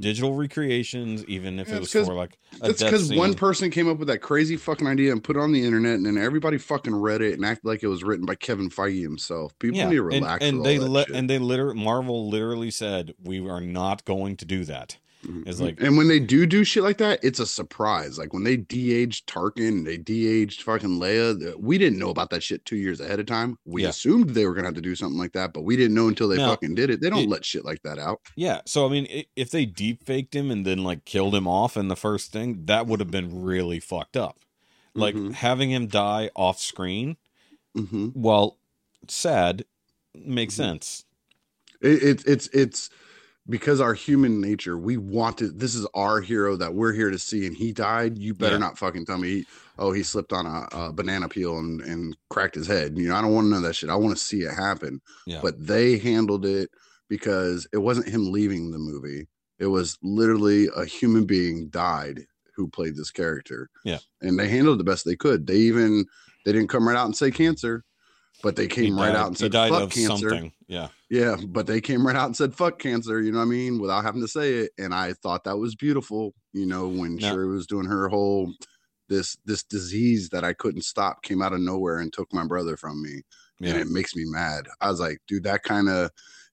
digital 0.00 0.34
recreations 0.34 1.24
even 1.26 1.58
if 1.58 1.68
Yeah, 1.68 1.76
it 1.76 1.80
was 1.80 1.92
for 1.92 2.14
like 2.14 2.38
a 2.60 2.68
That's 2.68 2.82
because 2.82 3.12
one 3.12 3.34
person 3.34 3.70
came 3.70 3.88
up 3.88 3.98
with 3.98 4.08
that 4.08 4.18
crazy 4.18 4.56
fucking 4.56 4.86
idea 4.86 5.12
and 5.12 5.22
put 5.22 5.36
it 5.36 5.40
on 5.40 5.52
the 5.52 5.64
internet, 5.64 5.94
and 5.94 6.06
then 6.06 6.18
everybody 6.18 6.58
fucking 6.58 6.94
read 6.94 7.22
it 7.22 7.34
and 7.34 7.44
acted 7.44 7.66
like 7.66 7.82
it 7.82 7.88
was 7.88 8.02
written 8.02 8.26
by 8.26 8.34
Kevin 8.34 8.70
Feige 8.70 9.02
himself. 9.02 9.56
People 9.58 9.78
yeah 9.78 9.88
need 9.88 9.96
to 9.96 10.02
relax. 10.02 10.44
and 10.44 10.58
with 10.58 10.64
they 10.64 10.78
let 10.78 11.10
and 11.10 11.28
they 11.28 11.38
literally 11.38 11.80
marvel 11.80 12.28
literally 12.28 12.70
said 12.70 13.14
we 13.22 13.48
are 13.48 13.60
not 13.60 14.04
going 14.04 14.36
to 14.36 14.44
do 14.44 14.64
that 14.64 14.96
it's 15.22 15.60
like 15.60 15.80
and 15.82 15.96
when 15.98 16.08
they 16.08 16.18
do 16.18 16.46
do 16.46 16.64
shit 16.64 16.82
like 16.82 16.96
that, 16.98 17.20
it's 17.22 17.38
a 17.40 17.46
surprise. 17.46 18.18
Like 18.18 18.32
when 18.32 18.42
they 18.44 18.56
de-aged 18.56 19.26
Tarkin, 19.28 19.84
they 19.84 19.98
de-aged 19.98 20.62
fucking 20.62 20.98
Leia. 20.98 21.54
We 21.58 21.76
didn't 21.76 21.98
know 21.98 22.08
about 22.10 22.30
that 22.30 22.42
shit 22.42 22.64
two 22.64 22.76
years 22.76 23.00
ahead 23.00 23.20
of 23.20 23.26
time. 23.26 23.58
We 23.66 23.82
Yeah. 23.82 23.90
assumed 23.90 24.30
they 24.30 24.46
were 24.46 24.54
gonna 24.54 24.68
have 24.68 24.74
to 24.76 24.80
do 24.80 24.94
something 24.96 25.18
like 25.18 25.32
that, 25.32 25.52
but 25.52 25.62
we 25.62 25.76
didn't 25.76 25.94
know 25.94 26.08
until 26.08 26.28
they 26.28 26.38
Now, 26.38 26.50
fucking 26.50 26.74
did 26.74 26.88
it. 26.90 27.00
They 27.02 27.10
don't 27.10 27.24
it- 27.24 27.28
let 27.28 27.44
shit 27.44 27.64
like 27.64 27.82
that 27.82 27.98
out. 27.98 28.20
yeah 28.36 28.60
so 28.64 28.86
i 28.86 28.88
mean 28.88 29.24
if 29.36 29.50
they 29.50 29.66
deep 29.66 30.04
faked 30.04 30.34
him 30.34 30.50
and 30.50 30.64
then 30.66 30.82
like 30.84 31.04
killed 31.04 31.34
him 31.34 31.46
off 31.48 31.76
in 31.76 31.88
the 31.88 31.96
first 31.96 32.32
thing 32.32 32.64
that 32.66 32.86
would 32.86 33.00
have 33.00 33.10
been 33.10 33.42
really 33.42 33.80
fucked 33.80 34.16
up 34.16 34.38
like 34.94 35.14
Mhm. 35.14 35.32
having 35.32 35.70
him 35.70 35.86
die 35.86 36.30
off 36.34 36.58
screen 36.58 37.16
hmm 37.74 38.06
while 38.08 38.58
sad 39.08 39.64
makes 40.14 40.54
Mhm. 40.54 40.56
sense 40.56 41.04
It, 41.82 42.02
it's 42.02 42.24
it's 42.24 42.46
it's 42.52 42.90
because 43.48 43.80
our 43.80 43.94
human 43.94 44.40
nature, 44.40 44.76
we 44.78 44.96
want 44.96 45.40
wanted 45.40 45.58
this 45.58 45.74
is 45.74 45.86
our 45.94 46.20
hero 46.20 46.56
that 46.56 46.74
we're 46.74 46.92
here 46.92 47.10
to 47.10 47.18
see, 47.18 47.46
and 47.46 47.56
he 47.56 47.72
died. 47.72 48.16
You 48.18 48.34
better 48.34 48.54
Yeah. 48.54 48.58
not 48.60 48.78
fucking 48.78 49.06
tell 49.06 49.18
me, 49.18 49.44
oh, 49.78 49.92
he 49.92 50.02
slipped 50.02 50.32
on 50.32 50.46
a, 50.46 50.68
a 50.76 50.92
banana 50.92 51.28
peel 51.28 51.58
and, 51.58 51.80
and 51.80 52.16
cracked 52.28 52.54
his 52.54 52.66
head. 52.66 52.96
You 52.98 53.08
know, 53.08 53.16
I 53.16 53.22
don't 53.22 53.32
want 53.34 53.46
to 53.46 53.50
know 53.50 53.60
that 53.62 53.74
shit. 53.74 53.90
I 53.90 53.96
want 53.96 54.16
to 54.16 54.22
see 54.22 54.42
it 54.42 54.52
happen. 54.54 55.00
Yeah. 55.26 55.40
But 55.42 55.64
they 55.66 55.98
handled 55.98 56.44
it 56.46 56.70
because 57.08 57.66
it 57.72 57.78
wasn't 57.78 58.08
him 58.08 58.30
leaving 58.30 58.70
the 58.70 58.78
movie. 58.78 59.26
It 59.58 59.66
was 59.66 59.98
literally 60.02 60.68
a 60.76 60.84
human 60.84 61.24
being 61.26 61.68
died 61.68 62.20
who 62.56 62.68
played 62.68 62.96
this 62.96 63.10
character. 63.10 63.68
Yeah. 63.84 63.98
And 64.22 64.38
they 64.38 64.48
handled 64.48 64.76
it 64.76 64.78
the 64.84 64.90
best 64.90 65.04
they 65.04 65.16
could. 65.16 65.46
They 65.46 65.56
even 65.56 66.04
they 66.44 66.52
didn't 66.52 66.68
come 66.68 66.86
right 66.88 66.96
out 66.96 67.06
and 67.06 67.16
say 67.16 67.30
cancer, 67.30 67.84
but 68.42 68.56
they 68.56 68.66
came 68.68 68.84
He 68.84 68.92
right 68.92 69.08
died- 69.12 69.16
out 69.16 69.26
and 69.28 69.38
said 69.38 69.52
fuck 69.52 69.90
cancer. 69.90 70.30
something. 70.30 70.52
Yeah. 70.68 70.88
Yeah, 71.10 71.36
but 71.48 71.66
they 71.66 71.80
came 71.80 72.06
right 72.06 72.14
out 72.14 72.26
and 72.26 72.36
said 72.36 72.54
fuck 72.54 72.78
cancer, 72.78 73.20
you 73.20 73.32
know 73.32 73.38
what 73.38 73.46
I 73.46 73.48
mean, 73.48 73.80
without 73.80 74.04
having 74.04 74.20
to 74.20 74.28
say 74.28 74.54
it. 74.54 74.70
And 74.78 74.94
I 74.94 75.12
thought 75.14 75.42
that 75.44 75.58
was 75.58 75.74
beautiful, 75.74 76.34
you 76.52 76.66
know, 76.66 76.86
when 76.88 77.16
Now- 77.16 77.32
Shuri 77.32 77.48
was 77.48 77.66
doing 77.66 77.86
her 77.86 78.08
whole 78.08 78.52
this 79.08 79.36
this 79.44 79.64
disease 79.64 80.28
that 80.28 80.44
I 80.44 80.52
couldn't 80.52 80.82
stop 80.84 81.22
came 81.24 81.42
out 81.42 81.52
of 81.52 81.60
nowhere 81.60 81.98
and 81.98 82.12
took 82.12 82.32
my 82.32 82.46
brother 82.46 82.76
from 82.76 83.02
me. 83.02 83.22
Yeah. 83.58 83.70
And 83.70 83.80
it 83.80 83.88
makes 83.88 84.14
me 84.14 84.24
mad. 84.24 84.68
I 84.80 84.88
was 84.88 85.00
like, 85.00 85.18
dude, 85.26 85.42
that 85.42 85.64
kind 85.64 85.88
of 85.88 86.10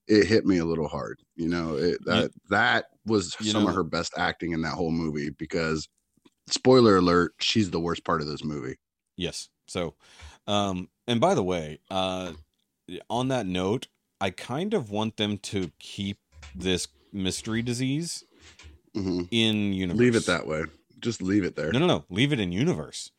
it 0.08 0.26
hit 0.26 0.43
me 0.46 0.58
a 0.58 0.65
little 0.65 0.88
hard. 0.88 1.20
You 1.36 1.50
know, 1.50 1.76
it, 1.76 2.04
that 2.06 2.32
that 2.50 2.86
was 3.06 3.36
some 3.39 3.63
know- 3.63 3.70
of 3.70 3.76
her 3.76 3.84
best 3.84 4.13
acting 4.17 4.54
in 4.54 4.63
that 4.63 4.74
whole 4.74 4.91
movie 4.91 5.30
because 5.30 5.88
spoiler 6.48 6.98
alert, 6.98 7.34
she's 7.39 7.70
the 7.70 7.80
worst 7.80 8.04
part 8.04 8.22
of 8.22 8.28
this 8.28 8.43
movie. 8.43 8.78
Yes. 9.17 9.50
So, 9.67 9.93
um, 10.48 10.89
and 11.08 11.22
by 11.22 11.36
the 11.36 11.43
way, 11.43 11.80
uh, 11.91 12.34
on 13.10 13.28
that 13.28 13.46
note, 13.46 13.88
I 14.20 14.30
kind 14.32 14.74
of 14.74 14.90
want 14.90 15.18
them 15.18 15.38
to 15.40 15.72
keep 15.80 16.18
this 16.56 16.88
mystery 17.14 17.62
disease 17.62 18.24
hmm 18.94 19.24
in 19.32 19.74
universe. 19.74 20.00
Leave 20.00 20.16
it 20.16 20.26
that 20.26 20.48
way. 20.48 20.64
Just 21.00 21.22
leave 21.22 21.44
it 21.44 21.56
there. 21.56 21.72
No, 21.72 21.80
no, 21.80 21.86
no. 21.86 22.06
Leave 22.10 22.34
it 22.34 22.40
in 22.40 22.52
universe. 22.52 23.12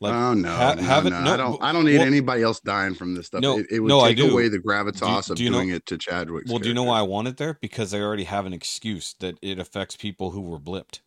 Like, 0.00 0.14
oh 0.14 0.32
no, 0.34 0.48
ha- 0.50 0.74
no, 0.74 0.82
have 0.82 1.06
it- 1.06 1.10
no. 1.10 1.20
no, 1.22 1.32
I 1.32 1.36
don't. 1.36 1.62
I 1.62 1.72
don't 1.72 1.84
need 1.84 1.98
well- 1.98 2.06
anybody 2.06 2.42
else 2.42 2.58
dying 2.58 2.94
from 2.94 3.14
this 3.14 3.26
stuff. 3.26 3.42
No, 3.42 3.58
it, 3.58 3.66
it 3.70 3.80
would 3.80 3.88
no, 3.88 4.00
I 4.00 4.14
take 4.14 4.30
away 4.30 4.48
the 4.48 4.58
gravitas 4.58 5.26
Do- 5.26 5.32
of 5.32 5.38
do 5.38 5.50
know- 5.50 5.58
doing 5.58 5.68
it 5.70 5.86
to 5.86 5.98
Chadwick's. 5.98 6.50
well, 6.50 6.58
do 6.58 6.68
you 6.68 6.74
know 6.74 6.84
why 6.84 6.98
I 6.98 7.02
want 7.02 7.28
it 7.28 7.36
there? 7.36 7.58
Because 7.60 7.90
they 7.90 8.00
already 8.00 8.24
have 8.24 8.46
an 8.46 8.52
excuse 8.54 9.14
that 9.20 9.36
it 9.42 9.58
affects 9.58 9.96
people 9.96 10.30
who 10.30 10.40
were 10.40 10.58
blipped. 10.58 11.00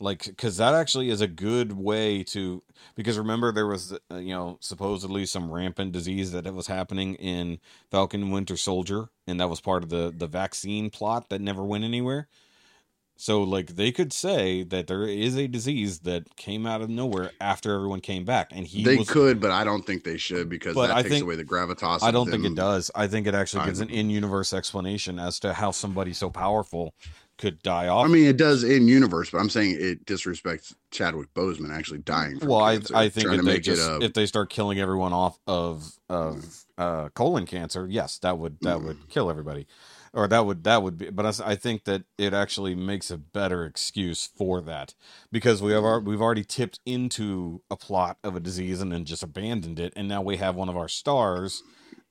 Like, 0.00 0.24
because 0.26 0.58
that 0.58 0.74
actually 0.74 1.10
is 1.10 1.20
a 1.20 1.26
good 1.26 1.72
way 1.72 2.22
to. 2.24 2.62
Because 2.94 3.18
remember, 3.18 3.50
there 3.50 3.66
was, 3.66 3.92
uh, 4.12 4.16
you 4.16 4.32
know, 4.32 4.58
supposedly 4.60 5.26
some 5.26 5.50
rampant 5.50 5.90
disease 5.90 6.30
that 6.32 6.52
was 6.54 6.68
happening 6.68 7.16
in 7.16 7.58
Falcon 7.90 8.30
Winter 8.30 8.56
Soldier, 8.56 9.08
and 9.26 9.40
that 9.40 9.48
was 9.48 9.60
part 9.60 9.82
of 9.82 9.88
the 9.90 10.14
the 10.16 10.28
vaccine 10.28 10.88
plot 10.90 11.30
that 11.30 11.40
never 11.40 11.64
went 11.64 11.82
anywhere. 11.82 12.28
So, 13.20 13.42
like, 13.42 13.74
they 13.74 13.90
could 13.90 14.12
say 14.12 14.62
that 14.62 14.86
there 14.86 15.02
is 15.02 15.36
a 15.36 15.48
disease 15.48 15.98
that 16.00 16.36
came 16.36 16.64
out 16.66 16.80
of 16.80 16.88
nowhere 16.88 17.32
after 17.40 17.74
everyone 17.74 18.00
came 18.00 18.24
back, 18.24 18.50
and 18.52 18.64
he 18.64 18.84
They 18.84 18.98
was, 18.98 19.10
could, 19.10 19.40
but 19.40 19.50
I 19.50 19.64
don't 19.64 19.84
think 19.84 20.04
they 20.04 20.16
should 20.18 20.48
because 20.48 20.76
that 20.76 20.92
I 20.92 21.02
takes 21.02 21.14
think- 21.14 21.24
away 21.24 21.34
the 21.34 21.44
gravitas. 21.44 22.04
I 22.04 22.12
don't 22.12 22.30
think 22.30 22.44
it 22.44 22.54
does. 22.54 22.92
I 22.94 23.08
think 23.08 23.26
it 23.26 23.34
actually 23.34 23.64
gives 23.64 23.80
an 23.80 23.90
in-universe 23.90 24.52
explanation 24.52 25.18
as 25.18 25.40
to 25.40 25.52
how 25.52 25.72
somebody 25.72 26.12
so 26.12 26.30
powerful 26.30 26.94
could 27.38 27.62
die 27.62 27.88
off. 27.88 28.04
I 28.04 28.08
mean, 28.08 28.26
it 28.26 28.36
does 28.36 28.64
in 28.64 28.88
universe, 28.88 29.30
but 29.30 29.38
I'm 29.38 29.48
saying 29.48 29.76
it 29.78 30.04
disrespects 30.04 30.74
Chadwick 30.90 31.32
Boseman 31.34 31.70
actually 31.70 32.00
dying. 32.00 32.38
From 32.38 32.48
well, 32.48 32.60
I 32.60 32.80
I 32.94 33.08
think 33.08 33.32
if 33.32 33.44
they 33.44 33.60
just 33.60 34.02
if 34.02 34.12
they 34.12 34.26
start 34.26 34.50
killing 34.50 34.78
everyone 34.80 35.12
off 35.12 35.38
of 35.46 35.92
of 36.08 36.64
uh, 36.76 37.08
colon 37.10 37.46
cancer, 37.46 37.86
yes, 37.88 38.18
that 38.18 38.38
would 38.38 38.58
that 38.62 38.78
Mm. 38.78 38.84
would 38.84 39.08
kill 39.08 39.30
everybody, 39.30 39.66
or 40.12 40.26
that 40.28 40.46
would 40.46 40.64
that 40.64 40.82
would 40.82 40.98
be. 40.98 41.10
But 41.10 41.40
I 41.40 41.54
think 41.54 41.84
that 41.84 42.02
it 42.18 42.34
actually 42.34 42.74
makes 42.74 43.10
a 43.10 43.16
better 43.18 43.64
excuse 43.64 44.28
for 44.36 44.60
that 44.62 44.94
because 45.30 45.62
we 45.62 45.72
have 45.72 45.84
our, 45.84 46.00
we've 46.00 46.20
already 46.22 46.44
tipped 46.44 46.80
into 46.84 47.62
a 47.70 47.76
plot 47.76 48.18
of 48.24 48.34
a 48.36 48.40
disease 48.40 48.80
and 48.80 48.92
then 48.92 49.04
just 49.04 49.22
abandoned 49.22 49.78
it, 49.78 49.92
and 49.96 50.08
now 50.08 50.22
we 50.22 50.36
have 50.38 50.56
one 50.56 50.68
of 50.68 50.76
our 50.76 50.88
stars 50.88 51.62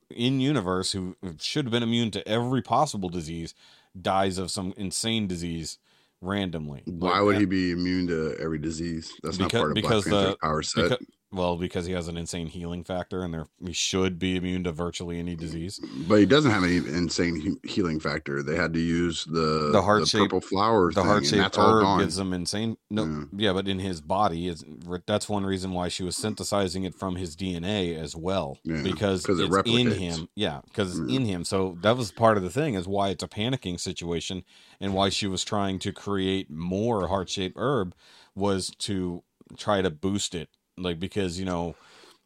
in 0.10 0.40
universe 0.40 0.94
who 0.94 1.18
should 1.38 1.66
have 1.66 1.72
been 1.72 1.84
immune 1.84 2.12
to 2.12 2.26
every 2.26 2.62
possible 2.62 3.10
disease 3.10 3.54
dies 4.02 4.38
of 4.38 4.52
some 4.52 4.74
insane 4.78 5.28
disease 5.28 5.78
randomly. 6.22 6.84
Why 6.86 7.18
Like, 7.18 7.24
would 7.24 7.36
and- 7.36 7.42
he 7.42 7.46
be 7.46 7.72
immune 7.72 8.08
to 8.08 8.36
every 8.40 8.58
disease? 8.60 9.12
That's 9.24 9.38
not 9.40 9.52
part 9.52 9.70
of 9.72 9.76
because 9.76 10.04
Black 10.06 10.14
Panther's 10.14 10.32
the- 10.34 10.38
power 10.48 10.62
set. 10.64 10.90
Because, 10.90 11.06
well, 11.32 11.58
because 11.58 11.86
he 11.86 11.92
has 11.92 12.08
an 12.08 12.16
insane 12.18 12.48
healing 12.48 12.84
factor, 12.86 13.22
and 13.22 13.34
there 13.34 13.48
he 13.66 13.74
should 13.74 14.18
be 14.18 14.38
immune 14.38 14.64
to 14.64 14.72
virtually 14.72 15.20
any 15.20 15.36
disease. 15.36 15.80
But 16.08 16.20
he 16.20 16.26
doesn't 16.26 16.52
have 16.52 16.64
any 16.64 16.78
insane 16.78 17.36
he- 17.64 17.70
healing 17.70 18.00
factor. 18.00 18.42
They 18.42 18.56
had 18.56 18.74
to 18.74 18.80
use 18.80 19.26
the 19.26 19.72
The 19.74 19.82
heart-shaped- 19.82 20.24
purple 20.24 20.42
flower. 20.42 20.92
The 20.94 21.04
heart 21.04 21.26
shaped 21.26 21.58
herb 21.58 22.00
gives 22.00 22.18
him 22.18 22.32
insane. 22.32 22.78
No, 22.90 23.04
Yeah. 23.06 23.24
yeah. 23.48 23.54
but 23.54 23.68
in 23.68 23.80
his 23.80 24.00
body, 24.00 24.48
is 24.48 24.64
that's 25.06 25.28
one 25.28 25.46
reason 25.46 25.74
why 25.74 25.90
she 25.90 26.04
was 26.04 26.16
synthesizing 26.16 26.86
it 26.86 26.96
from 26.96 27.18
his 27.18 27.36
DNA 27.36 27.94
as 27.96 28.16
well, 28.16 28.58
Yeah, 28.64 28.82
because 28.82 29.26
'cause 29.26 29.40
it 29.40 29.52
it's 29.52 29.70
in 29.70 29.92
him. 29.92 30.30
Yeah, 30.36 30.62
because 30.66 30.98
it's 30.98 31.10
Yeah. 31.12 31.18
in 31.20 31.26
him. 31.26 31.44
So 31.44 31.78
that 31.82 31.98
was 31.98 32.12
part 32.12 32.38
of 32.38 32.44
the 32.44 32.50
thing, 32.50 32.76
is 32.76 32.88
why 32.88 33.10
it's 33.10 33.24
a 33.24 33.28
panicking 33.28 33.80
situation, 33.80 34.44
and 34.80 34.94
why 34.94 35.10
she 35.10 35.28
was 35.28 35.44
trying 35.44 35.80
to 35.80 35.92
create 35.92 36.50
more 36.50 37.08
heart 37.10 37.30
shaped 37.30 37.58
herb 37.58 37.94
was 38.34 38.72
to 38.80 39.24
try 39.58 39.82
to 39.82 39.90
boost 39.90 40.36
it, 40.36 40.50
like 40.78 41.00
because 41.00 41.40
you 41.40 41.46
know 41.46 41.76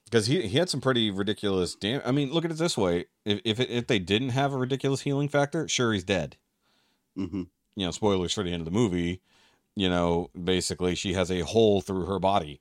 because 0.05 0.27
he 0.27 0.47
he 0.47 0.57
had 0.57 0.69
some 0.69 0.81
pretty 0.81 1.11
ridiculous 1.11 1.75
damn. 1.75 2.01
I 2.05 2.11
mean, 2.11 2.31
look 2.31 2.45
at 2.45 2.51
it 2.51 2.57
this 2.57 2.77
way: 2.77 3.05
if 3.25 3.41
if 3.45 3.59
it, 3.59 3.69
if 3.69 3.87
they 3.87 3.99
didn't 3.99 4.29
have 4.29 4.53
a 4.53 4.57
ridiculous 4.57 5.01
healing 5.01 5.29
factor, 5.29 5.67
sure 5.67 5.93
he's 5.93 6.03
dead. 6.03 6.37
Mhm. 7.17 7.47
You 7.75 7.85
know, 7.85 7.91
spoilers 7.91 8.33
for 8.33 8.43
the 8.43 8.51
end 8.51 8.61
of 8.61 8.65
the 8.65 8.71
movie. 8.71 9.21
You 9.75 9.89
know, 9.89 10.29
basically 10.41 10.95
she 10.95 11.13
has 11.13 11.31
a 11.31 11.41
hole 11.41 11.81
through 11.81 12.05
her 12.05 12.19
body, 12.19 12.59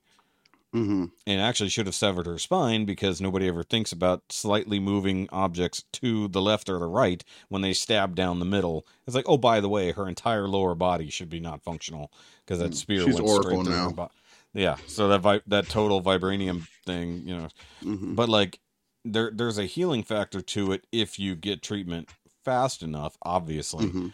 Mhm. 0.73 1.11
and 1.27 1.41
actually 1.41 1.69
should 1.69 1.85
have 1.87 1.95
severed 1.95 2.25
her 2.25 2.39
spine 2.39 2.85
because 2.85 3.19
nobody 3.19 3.47
ever 3.49 3.63
thinks 3.63 3.91
about 3.91 4.23
slightly 4.31 4.79
moving 4.79 5.27
objects 5.31 5.83
to 5.93 6.29
the 6.29 6.41
left 6.41 6.69
or 6.69 6.79
the 6.79 6.87
right 6.87 7.23
when 7.49 7.61
they 7.61 7.73
stab 7.73 8.15
down 8.15 8.39
the 8.39 8.45
middle. 8.45 8.85
It's 9.05 9.15
like, 9.15 9.27
oh, 9.27 9.37
by 9.37 9.59
the 9.59 9.67
way, 9.69 9.91
her 9.91 10.07
entire 10.07 10.47
lower 10.47 10.75
body 10.75 11.09
should 11.09 11.29
be 11.29 11.41
not 11.41 11.61
functional 11.63 12.11
because 12.45 12.59
that 12.59 12.75
spear 12.75 13.01
Mm. 13.01 13.05
She's 13.05 13.15
went 13.15 13.27
Oracle 13.27 13.43
straight 13.51 13.63
through 13.65 13.75
now. 13.75 13.89
her 13.89 13.91
body. 13.95 14.13
Yeah, 14.53 14.75
so 14.87 15.07
that 15.07 15.19
vi- 15.21 15.41
that 15.47 15.69
total 15.69 16.01
vibranium 16.01 16.67
thing, 16.85 17.25
you 17.27 17.35
know, 17.37 17.47
Mhm. 17.83 18.15
but 18.15 18.27
like 18.29 18.59
there 19.05 19.31
there's 19.33 19.57
a 19.57 19.65
healing 19.65 20.03
factor 20.03 20.41
to 20.41 20.71
it 20.73 20.85
if 20.91 21.17
you 21.17 21.35
get 21.35 21.61
treatment 21.63 22.09
fast 22.45 22.83
enough 22.83 23.17
obviously 23.23 23.87
Mhm. 23.87 24.13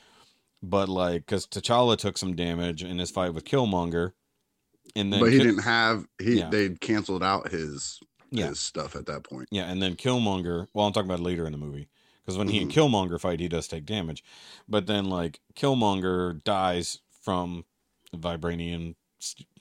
but 0.64 0.88
like 0.88 1.26
because 1.26 1.46
t'challa 1.46 1.98
took 1.98 2.18
some 2.18 2.36
damage 2.38 2.84
in 2.84 2.98
his 3.00 3.12
fight 3.12 3.34
with 3.34 3.44
killmonger 3.44 4.14
and 4.96 5.12
then 5.12 5.20
But 5.20 5.32
he 5.34 5.40
didn't 5.40 5.64
have 5.64 6.08
he. 6.22 6.40
Yeah. 6.40 6.50
They 6.50 6.70
canceled 6.70 7.22
out 7.24 7.52
his 7.52 8.00
Yeah. 8.32 8.48
his 8.50 8.60
stuff 8.62 8.96
at 8.96 9.06
that 9.08 9.24
point. 9.24 9.50
yeah 9.52 9.66
and 9.70 9.82
then 9.82 9.96
killmonger 9.96 10.68
well 10.74 10.86
i'm 10.88 10.94
talking 10.94 11.10
about 11.10 11.20
later 11.22 11.46
in 11.46 11.52
the 11.52 11.58
movie 11.58 11.90
because 12.26 12.38
when 12.38 12.48
he 12.50 12.60
and 12.62 12.72
Mm-hmm. 12.72 12.80
killmonger 12.96 13.20
fight 13.20 13.40
he 13.42 13.48
does 13.50 13.68
take 13.68 13.86
damage 13.86 14.24
but 14.70 14.86
then 14.88 15.06
like 15.06 15.40
killmonger 15.56 16.42
dies 16.46 17.00
from 17.22 17.66
vibranium 18.16 18.96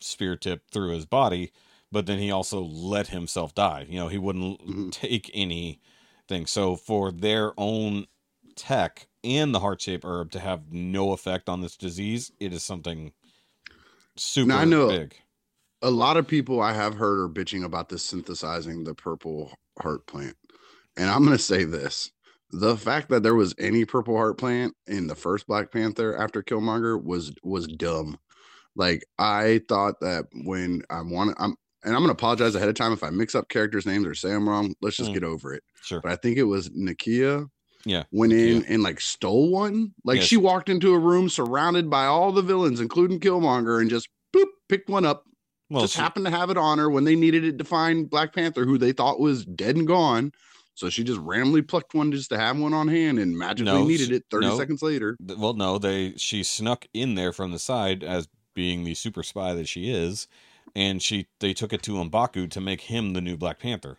spear 0.01 0.37
tip 0.37 0.63
through 0.71 0.91
his 0.91 1.07
body 1.07 1.53
but 1.93 2.07
then 2.07 2.19
he 2.19 2.31
also 2.31 2.61
let 2.63 3.09
himself 3.09 3.55
die 3.55 3.87
you 3.89 3.99
know 3.99 4.09
he 4.09 4.19
wouldn't 4.19 4.61
Mhm. 4.67 4.93
take 4.93 5.31
anything 5.35 6.47
so 6.47 6.77
for 6.77 7.11
their 7.11 7.53
own 7.57 8.07
tech 8.55 9.09
and 9.25 9.55
the 9.55 9.61
heart 9.61 9.81
shape 9.81 10.05
herb 10.05 10.31
to 10.33 10.41
have 10.41 10.71
no 10.73 11.13
effect 11.13 11.49
on 11.49 11.61
this 11.61 11.77
disease 11.77 12.33
it 12.41 12.53
is 12.53 12.63
something 12.63 13.13
super 14.17 14.49
Now, 14.49 14.59
I 14.59 14.65
know- 14.65 14.89
big 14.89 15.17
a 15.83 15.91
lot 15.91 16.17
of 16.17 16.27
people 16.27 16.61
I 16.61 16.73
have 16.73 16.95
heard 16.95 17.19
are 17.19 17.29
bitching 17.29 17.63
about 17.65 17.91
this 17.91 18.03
synthesizing 18.03 18.83
the 18.85 18.95
purple 18.95 19.53
heart 19.81 20.07
plant. 20.07 20.35
And 20.97 21.11
I'm 21.11 21.23
going 21.23 21.37
to 21.37 21.43
say 21.43 21.65
this 21.65 22.11
the 22.51 22.79
fact 22.79 23.11
that 23.11 23.23
there 23.23 23.35
was 23.35 23.55
any 23.59 23.85
purple 23.85 24.17
heart 24.17 24.39
plant 24.39 24.75
in 24.87 25.07
the 25.07 25.15
first 25.15 25.47
Black 25.47 25.71
Panther 25.71 26.17
after 26.17 26.43
Killmonger 26.43 27.01
was 27.01 27.33
was 27.43 27.67
dumb. 27.67 28.19
Like 28.77 29.05
I 29.19 29.61
thought 29.69 30.01
that 30.01 30.27
when 30.45 30.83
I 30.91 31.01
wanted 31.03 31.35
I'm 31.39 31.57
and 31.85 31.95
I'm 31.95 32.05
to 32.05 32.11
apologize 32.11 32.55
ahead 32.55 32.69
of 32.69 32.75
time 32.75 32.93
if 32.93 33.03
I 33.03 33.11
mix 33.11 33.35
up 33.35 33.49
characters 33.49 33.87
names 33.87 34.07
or 34.07 34.15
say 34.15 34.33
I'm 34.33 34.49
wrong. 34.49 34.75
Let's 34.83 34.97
just 34.97 35.11
Mm. 35.11 35.15
get 35.15 35.25
over 35.25 35.55
it. 35.55 35.63
sure 35.83 36.01
But 36.01 36.13
I 36.13 36.17
think 36.17 36.37
it 36.37 36.45
was 36.45 36.69
Nakia 36.71 37.49
yeah 37.85 38.05
went 38.11 38.33
in 38.33 38.63
Nakia. 38.63 38.67
and 38.71 38.83
like 38.83 39.01
stole 39.01 39.51
one. 39.51 39.93
Like 40.05 40.19
Yes. 40.19 40.27
she 40.27 40.37
walked 40.37 40.69
into 40.69 40.93
a 40.95 40.99
room 40.99 41.29
surrounded 41.29 41.89
by 41.91 42.07
all 42.07 42.33
the 42.33 42.43
villains, 42.43 42.81
including 42.81 43.21
Killmonger, 43.21 43.81
and 43.81 43.89
just 43.91 44.09
boop, 44.35 44.47
picked 44.69 44.89
one 44.91 45.05
up, 45.07 45.25
well 45.71 45.83
just 45.83 45.97
happened 45.97 46.27
to 46.27 46.31
have 46.31 46.51
it 46.51 46.57
on 46.59 46.79
her 46.79 46.91
when 46.91 47.05
they 47.05 47.15
needed 47.17 47.45
it 47.45 47.59
to 47.59 47.65
find 47.65 48.11
Black 48.11 48.35
Panther, 48.35 48.65
who 48.65 48.77
they 48.79 48.93
thought 48.93 49.21
was 49.21 49.45
dead 49.45 49.77
and 49.77 49.87
gone. 49.87 50.33
So 50.75 50.91
she 50.91 51.05
just 51.05 51.21
randomly 51.21 51.63
plucked 51.63 51.95
one 51.95 52.13
just 52.13 52.29
to 52.31 52.39
have 52.39 52.59
one 52.59 52.75
on 52.75 52.89
hand 52.89 53.19
and 53.19 53.39
magically 53.39 53.73
No, 53.73 53.87
needed 53.87 54.13
it 54.13 54.25
30 54.31 54.47
no. 54.49 54.57
seconds 54.59 54.83
later. 54.83 55.17
Well 55.21 55.55
no 55.55 55.79
they 55.79 56.15
she 56.19 56.43
snuck 56.43 56.87
in 56.93 57.15
there 57.15 57.33
from 57.33 57.53
the 57.53 57.59
side 57.59 58.05
as 58.05 58.29
being 58.57 58.83
the 58.83 58.95
super 58.95 59.23
spy 59.23 59.53
that 59.55 59.69
she 59.69 59.89
is 59.93 60.27
and 60.75 61.01
she 61.01 61.29
they 61.39 61.53
took 61.55 61.73
it 61.73 61.83
to 61.85 61.93
Mbaku 61.93 62.51
to 62.51 62.61
make 62.61 62.81
him 62.81 63.13
the 63.13 63.21
new 63.21 63.37
Black 63.37 63.61
Panther. 63.61 63.99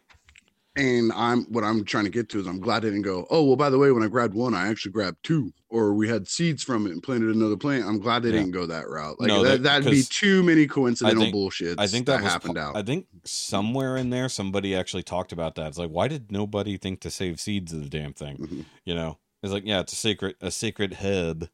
And 0.75 1.11
I'm 1.15 1.45
what 1.45 1.63
I'm 1.63 1.83
trying 1.85 2.03
to 2.03 2.11
get 2.11 2.29
to 2.29 2.39
is 2.39 2.45
I'm 2.45 2.59
glad 2.59 2.81
they 2.83 2.89
didn't 2.89 3.01
go, 3.01 3.25
oh, 3.31 3.43
well, 3.43 3.55
by 3.55 3.71
the 3.71 3.79
way, 3.79 3.91
when 3.91 4.03
I 4.03 4.07
grabbed 4.07 4.35
one, 4.35 4.53
I 4.53 4.67
actually 4.67 4.91
grabbed 4.91 5.17
two, 5.23 5.51
or 5.69 5.95
we 5.95 6.07
had 6.07 6.27
seeds 6.27 6.61
from 6.61 6.85
it 6.85 6.91
and 6.91 7.01
planted 7.01 7.35
another 7.35 7.57
plant. 7.57 7.85
I'm 7.85 7.97
glad 7.99 8.21
they 8.21 8.29
Yeah. 8.29 8.37
didn't 8.41 8.51
go 8.51 8.67
that 8.67 8.87
route. 8.87 9.19
Like 9.19 9.27
No, 9.27 9.41
that, 9.43 9.63
that- 9.63 9.83
that'd 9.83 9.89
be 9.91 10.03
too 10.03 10.43
many 10.43 10.67
coincidental 10.67 11.23
think- 11.23 11.35
bullshits 11.35 11.75
I 11.79 11.87
think 11.87 12.05
that, 12.05 12.21
was 12.21 12.31
happened 12.31 12.59
out. 12.59 12.75
I 12.77 12.83
think 12.83 13.07
somewhere 13.23 13.97
in 13.97 14.11
there 14.11 14.29
somebody 14.29 14.75
actually 14.75 15.01
talked 15.03 15.31
about 15.31 15.55
that. 15.55 15.67
It's 15.67 15.77
like 15.79 15.89
why 15.89 16.07
did 16.07 16.31
nobody 16.31 16.77
think 16.77 16.99
to 17.01 17.09
save 17.09 17.39
seeds 17.39 17.73
of 17.73 17.81
the 17.81 17.89
damn 17.89 18.13
thing? 18.13 18.37
Mhm. 18.37 18.65
You 18.85 18.93
know, 18.95 19.17
It's 19.41 19.53
like 19.53 19.65
yeah, 19.65 19.79
it's 19.79 19.93
a 19.93 19.95
sacred 19.95 20.35
a 20.41 20.51
sacred 20.51 20.95
herb. 21.01 21.49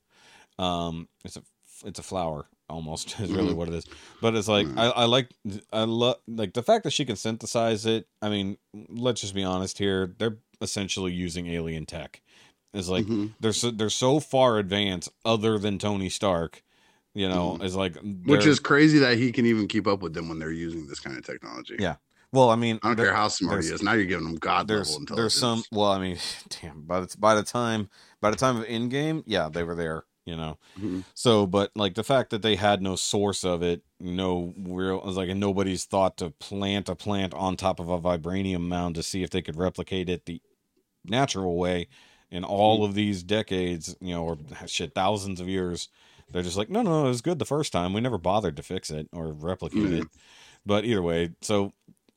Um, 0.59 1.07
it's 1.23 1.37
a 1.37 1.43
it's 1.85 1.99
a 1.99 2.03
flower 2.03 2.47
almost 2.73 3.19
is 3.19 3.31
really 3.31 3.53
Mhm. 3.53 3.55
what 3.55 3.67
it 3.69 3.75
is. 3.75 3.85
But 4.21 4.35
it's 4.35 4.47
like 4.47 4.67
Mhm. 4.67 4.77
I 4.77 4.89
I 4.89 5.05
like 5.05 5.29
I 5.71 5.83
love 5.83 6.17
like 6.27 6.53
the 6.53 6.63
fact 6.63 6.83
that 6.83 6.91
she 6.91 7.05
can 7.05 7.15
synthesize 7.15 7.85
it. 7.85 8.07
I 8.21 8.29
mean, 8.29 8.57
let's 8.89 9.21
just 9.21 9.33
be 9.35 9.43
honest 9.43 9.77
here. 9.77 10.13
They're 10.17 10.37
essentially 10.61 11.11
using 11.13 11.47
alien 11.47 11.85
tech. 11.85 12.21
It's 12.73 12.89
like 12.89 13.05
Mhm. 13.05 13.33
they're 13.39 13.53
so, 13.53 13.69
they're 13.71 13.89
so 13.89 14.19
far 14.19 14.57
advanced, 14.57 15.09
other 15.23 15.59
than 15.59 15.77
Tony 15.77 16.09
Stark. 16.09 16.63
You 17.13 17.29
know, 17.29 17.57
Mhm. 17.59 17.63
is 17.65 17.75
like 17.75 17.95
which 18.25 18.45
is 18.47 18.59
crazy 18.59 18.97
that 18.99 19.17
he 19.17 19.31
can 19.31 19.45
even 19.45 19.67
keep 19.67 19.85
up 19.85 20.01
with 20.01 20.13
them 20.15 20.29
when 20.29 20.39
they're 20.39 20.51
using 20.51 20.87
this 20.87 20.99
kind 20.99 21.15
of 21.15 21.23
technology. 21.23 21.75
Yeah. 21.79 21.97
well, 22.31 22.49
I 22.49 22.55
mean, 22.55 22.79
I 22.81 22.87
don't 22.87 22.95
care 22.95 23.13
how 23.13 23.27
smart 23.27 23.63
he 23.63 23.69
is. 23.69 23.83
Now 23.83 23.93
you're 23.93 24.05
giving 24.05 24.25
him 24.27 24.35
god 24.37 24.67
there's 24.67 24.87
level 24.89 25.01
intelligence. 25.01 25.33
there's 25.35 25.39
some 25.39 25.63
well 25.71 25.91
i 25.91 25.99
mean 25.99 26.17
damn 26.61 26.81
by 26.81 26.99
the 27.01 27.15
by 27.19 27.35
the 27.35 27.43
time 27.43 27.89
by 28.21 28.31
the 28.31 28.35
time 28.35 28.57
of 28.57 28.63
in 28.65 28.89
game 28.89 29.23
yeah 29.27 29.49
they 29.49 29.61
were 29.61 29.75
there 29.75 30.05
you 30.25 30.35
know? 30.35 30.57
Mhm. 30.79 31.03
so 31.13 31.45
but 31.47 31.71
like 31.75 31.95
the 31.95 32.03
fact 32.03 32.29
that 32.31 32.41
they 32.41 32.55
had 32.55 32.81
no 32.81 32.95
source 32.95 33.43
of 33.43 33.61
it 33.63 33.83
no 33.99 34.53
real 34.57 34.97
it 34.99 35.05
was 35.05 35.17
like 35.17 35.29
nobody's 35.35 35.85
thought 35.85 36.17
to 36.17 36.31
plant 36.31 36.89
a 36.89 36.95
plant 36.95 37.33
on 37.33 37.55
top 37.57 37.79
of 37.79 37.89
a 37.89 37.99
vibranium 37.99 38.61
mound 38.67 38.95
to 38.95 39.03
see 39.03 39.23
if 39.23 39.29
they 39.31 39.41
could 39.41 39.55
replicate 39.57 40.09
it 40.09 40.25
the 40.25 40.41
natural 41.05 41.57
way 41.57 41.87
in 42.31 42.43
all 42.43 42.83
of 42.85 42.95
these 42.95 43.23
decades 43.23 43.95
you 44.01 44.13
know 44.13 44.23
or 44.23 44.37
shit 44.67 44.93
thousands 44.95 45.39
of 45.39 45.47
years. 45.47 45.89
They're 46.31 46.41
just 46.43 46.57
like 46.57 46.69
no 46.69 46.81
no 46.81 47.05
it 47.05 47.09
was 47.09 47.21
good 47.21 47.39
the 47.39 47.45
first 47.45 47.71
time. 47.73 47.93
We 47.93 48.01
never 48.01 48.17
bothered 48.17 48.55
to 48.57 48.63
fix 48.63 48.89
it 48.89 49.07
or 49.13 49.33
replicate 49.33 49.91
Yeah. 49.91 50.01
it. 50.01 50.07
But 50.65 50.85
either 50.85 51.01
way 51.01 51.31
so 51.41 51.73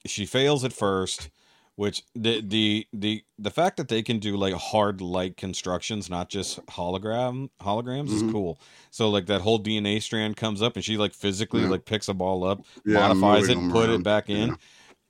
she 0.07 0.27
fails 0.27 0.65
at 0.65 0.73
first 0.73 1.31
which 1.77 2.03
the 2.14 2.41
the 2.41 2.87
the 2.93 3.24
the 3.39 3.51
fact 3.51 3.77
that 3.77 3.89
they 3.89 4.03
can 4.03 4.18
do 4.18 4.37
like 4.37 4.55
hard 4.55 5.01
light 5.01 5.37
constructions 5.37 6.11
not 6.11 6.29
just 6.29 6.64
hologram 6.66 7.49
holograms 7.62 8.11
is 8.11 8.22
Mhm. 8.22 8.33
cool 8.33 8.59
so 8.91 9.09
like 9.09 9.27
that 9.27 9.41
whole 9.43 9.59
dna 9.62 10.03
strand 10.03 10.37
comes 10.37 10.61
up 10.62 10.74
and 10.77 10.85
she 10.85 10.97
like 10.97 11.14
physically 11.14 11.62
Yeah. 11.62 11.68
like 11.68 11.85
picks 11.85 12.09
a 12.09 12.14
ball 12.14 12.45
up 12.45 12.64
Yeah, 12.85 12.95
modifies 12.95 13.49
it 13.49 13.57
and 13.59 13.70
put 13.70 13.89
it 13.91 14.03
back 14.03 14.29
in 14.29 14.49
Yeah. 14.51 14.57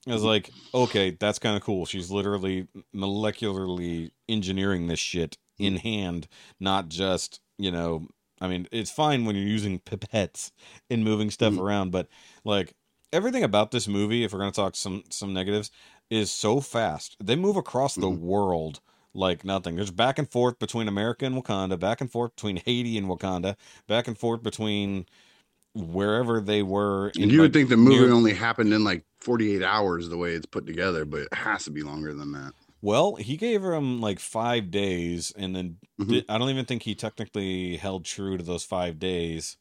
I 0.09 0.13
was 0.13 0.23
like, 0.23 0.53
okay, 0.73 1.17
that's 1.19 1.41
kind 1.41 1.57
of 1.57 1.63
cool. 1.65 1.85
She's 1.85 2.13
literally 2.13 2.69
molecularly 2.95 4.13
engineering 4.29 4.87
this 4.87 5.01
shit 5.01 5.37
in 5.59 5.77
hand, 5.77 6.29
not 6.61 6.89
just, 6.89 7.41
you 7.59 7.71
know, 7.73 8.07
I 8.41 8.47
mean, 8.47 8.69
it's 8.71 8.91
fine 8.91 9.25
when 9.25 9.35
you're 9.35 9.45
using 9.49 9.81
pipettes 9.81 10.53
and 10.91 11.03
moving 11.03 11.31
stuff 11.33 11.55
Mhm. 11.55 11.61
around, 11.61 11.91
but 11.91 12.09
like 12.45 12.75
everything 13.13 13.43
about 13.43 13.71
this 13.73 13.89
movie, 13.89 14.23
if 14.23 14.33
we're 14.33 14.39
going 14.39 14.53
to 14.53 14.57
talk 14.57 14.77
some 14.77 15.03
some 15.11 15.33
negatives, 15.33 15.71
is 16.11 16.31
so 16.31 16.61
fast. 16.61 17.17
They 17.23 17.37
move 17.37 17.57
across 17.57 17.95
the 17.95 18.09
Mhm. 18.11 18.21
world 18.21 18.81
like 19.15 19.45
nothing. 19.45 19.77
There's 19.77 19.91
back 19.91 20.19
and 20.19 20.31
forth 20.31 20.59
between 20.59 20.89
America 20.89 21.25
and 21.25 21.35
Wakanda, 21.35 21.79
back 21.79 22.01
and 22.01 22.11
forth 22.11 22.35
between 22.35 22.57
Haiti 22.59 22.99
and 22.99 23.07
Wakanda, 23.09 23.57
back 23.87 24.07
and 24.09 24.17
forth 24.19 24.43
between 24.43 25.07
wherever 25.75 26.41
they 26.41 26.63
were. 26.63 27.13
And 27.19 27.31
you 27.31 27.41
would 27.41 27.53
think 27.53 27.69
the 27.69 27.77
movie 27.77 28.01
near- 28.01 28.13
only 28.13 28.35
happened 28.35 28.73
in 28.73 28.85
like 28.85 29.05
48 29.21 29.63
hours 29.63 30.09
the 30.09 30.17
way 30.17 30.33
it's 30.33 30.47
put 30.47 30.67
together, 30.67 31.05
but 31.05 31.23
it 31.23 31.35
has 31.35 31.65
to 31.65 31.71
be 31.71 31.83
longer 31.83 32.15
than 32.15 32.33
that. 32.33 32.53
Well, 32.83 33.17
he 33.17 33.37
gave 33.37 33.63
him 33.65 34.01
like 34.01 34.21
five 34.21 34.71
days, 34.71 35.33
and 35.37 35.57
then 35.57 35.79
Mhm. 36.01 36.09
di- 36.09 36.25
I 36.29 36.39
don't 36.39 36.51
even 36.51 36.67
think 36.67 36.83
he 36.83 36.95
technically 36.95 37.77
held 37.79 38.05
true 38.05 38.37
to 38.37 38.45
those 38.45 38.65
five 38.65 38.99
days. 38.99 39.57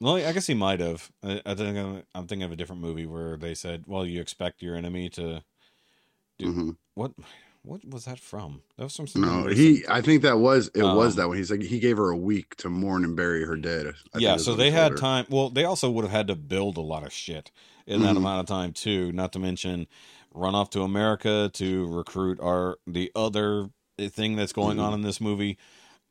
Well, 0.00 0.16
I 0.16 0.32
guess 0.32 0.46
he 0.46 0.54
might 0.54 0.78
have. 0.80 1.10
I, 1.24 1.42
I 1.44 1.54
think 1.54 1.76
I'm, 1.76 2.04
I'm 2.14 2.26
thinking 2.28 2.44
of 2.44 2.52
a 2.52 2.56
different 2.56 2.82
movie 2.82 3.06
where 3.06 3.36
they 3.36 3.54
said, 3.54 3.84
"Well, 3.86 4.06
you 4.06 4.20
expect 4.20 4.62
your 4.62 4.76
enemy 4.76 5.08
to 5.10 5.42
do 6.38 6.46
Mhm. 6.52 6.76
what? 6.94 7.12
What 7.62 7.84
was 7.84 8.04
that 8.06 8.18
from? 8.18 8.62
That 8.76 8.84
was 8.84 8.96
from 8.96 9.06
something 9.08 9.30
No, 9.30 9.46
he. 9.48 9.84
I 9.88 10.00
think 10.00 10.22
that 10.22 10.38
was 10.38 10.68
it. 10.74 10.82
was 10.82 11.14
Um, 11.14 11.16
that 11.16 11.28
one? 11.28 11.36
He's 11.36 11.50
like 11.50 11.62
he 11.62 11.80
gave 11.80 11.96
her 11.98 12.08
a 12.10 12.16
week 12.16 12.54
to 12.56 12.70
mourn 12.70 13.04
and 13.04 13.14
bury 13.16 13.44
her 13.44 13.56
dead. 13.56 13.94
I 14.14 14.18
yeah, 14.18 14.36
so 14.36 14.54
they 14.54 14.70
had 14.70 14.92
her. 14.92 14.98
time. 14.98 15.26
Well, 15.28 15.50
they 15.50 15.64
also 15.64 15.90
would 15.90 16.04
have 16.04 16.12
had 16.12 16.28
to 16.28 16.36
build 16.36 16.76
a 16.76 16.80
lot 16.82 17.04
of 17.04 17.12
shit 17.12 17.50
in 17.86 18.00
that 18.02 18.14
Mhm. 18.14 18.18
amount 18.18 18.40
of 18.40 18.46
time 18.46 18.72
too. 18.72 19.12
Not 19.12 19.32
to 19.32 19.38
mention 19.38 19.86
run 20.32 20.54
off 20.54 20.70
to 20.70 20.82
America 20.82 21.50
to 21.54 21.86
recruit 21.88 22.38
our 22.40 22.78
the 22.86 23.10
other 23.14 23.70
thing 23.98 24.36
that's 24.36 24.52
going 24.52 24.78
Mhm. 24.78 24.82
on 24.82 24.94
in 24.94 25.02
this 25.02 25.20
movie. 25.20 25.58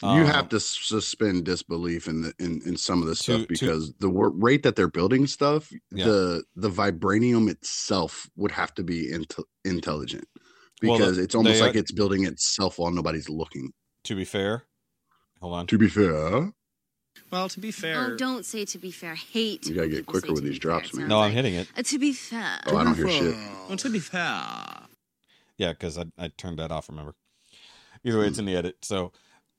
You 0.04 0.10
Um, 0.10 0.26
have 0.28 0.50
to 0.50 0.60
suspend 0.60 1.46
disbelief 1.46 2.08
in 2.08 2.22
the 2.22 2.34
in, 2.38 2.62
in 2.68 2.78
some 2.78 3.02
of 3.02 3.08
the 3.08 3.16
stuff 3.16 3.42
to- 3.42 3.48
because 3.48 3.94
the 4.00 4.10
wor- 4.10 4.30
rate 4.30 4.62
that 4.62 4.76
they're 4.76 4.88
building 4.88 5.26
stuff, 5.26 5.72
Yeah. 5.92 6.06
the 6.06 6.44
the 6.56 6.70
vibranium 6.70 7.50
itself 7.50 8.30
would 8.36 8.52
have 8.52 8.76
to 8.76 8.84
be 8.84 9.12
int- 9.12 9.34
intelligent 9.66 10.28
Well, 10.84 10.98
the- 11.00 11.06
because 11.06 11.18
it's 11.18 11.34
almost 11.34 11.56
they- 11.60 11.62
like 11.66 11.76
it's 11.76 11.92
building 11.92 12.26
itself 12.26 12.78
while 12.78 12.92
nobody's 12.92 13.28
looking. 13.28 13.74
to 14.04 14.16
be 14.16 14.24
fair, 14.24 14.66
hold 15.42 15.56
on. 15.56 15.66
To 15.68 15.78
be 15.80 15.90
fair, 15.90 16.54
Well, 17.32 17.50
to 17.50 17.60
be 17.60 17.72
fair, 17.72 18.12
Oh, 18.14 18.16
don't 18.16 18.46
say 18.46 18.64
to 18.66 18.78
be 18.78 18.92
fair. 18.92 19.14
I 19.14 19.16
hate. 19.16 19.66
You 19.66 19.74
gotta 19.74 19.88
get 19.90 20.06
quicker 20.06 20.32
with 20.32 20.44
these 20.44 20.52
be 20.52 20.60
fair. 20.60 20.80
drops, 20.80 20.94
man. 20.94 21.08
No, 21.08 21.16
I'm 21.22 21.30
like, 21.30 21.34
hitting 21.34 21.56
it. 21.56 21.68
uh, 21.76 21.82
to 21.82 21.98
be 21.98 22.14
fair. 22.14 22.60
Oh, 22.68 22.78
I 22.78 22.84
don't 22.84 22.96
hear 22.96 23.10
shit. 23.10 23.36
well, 23.68 23.76
to 23.78 23.90
be 23.90 23.98
fair, 24.00 24.88
Yeah, 25.58 25.72
because 25.74 25.98
I 25.98 26.06
I 26.20 26.28
turned 26.28 26.60
that 26.60 26.72
off. 26.72 26.88
Remember. 26.88 27.16
Either 28.04 28.20
way, 28.20 28.28
it's 28.28 28.38
in 28.38 28.46
the 28.46 28.56
edit. 28.56 28.78
So 28.86 29.12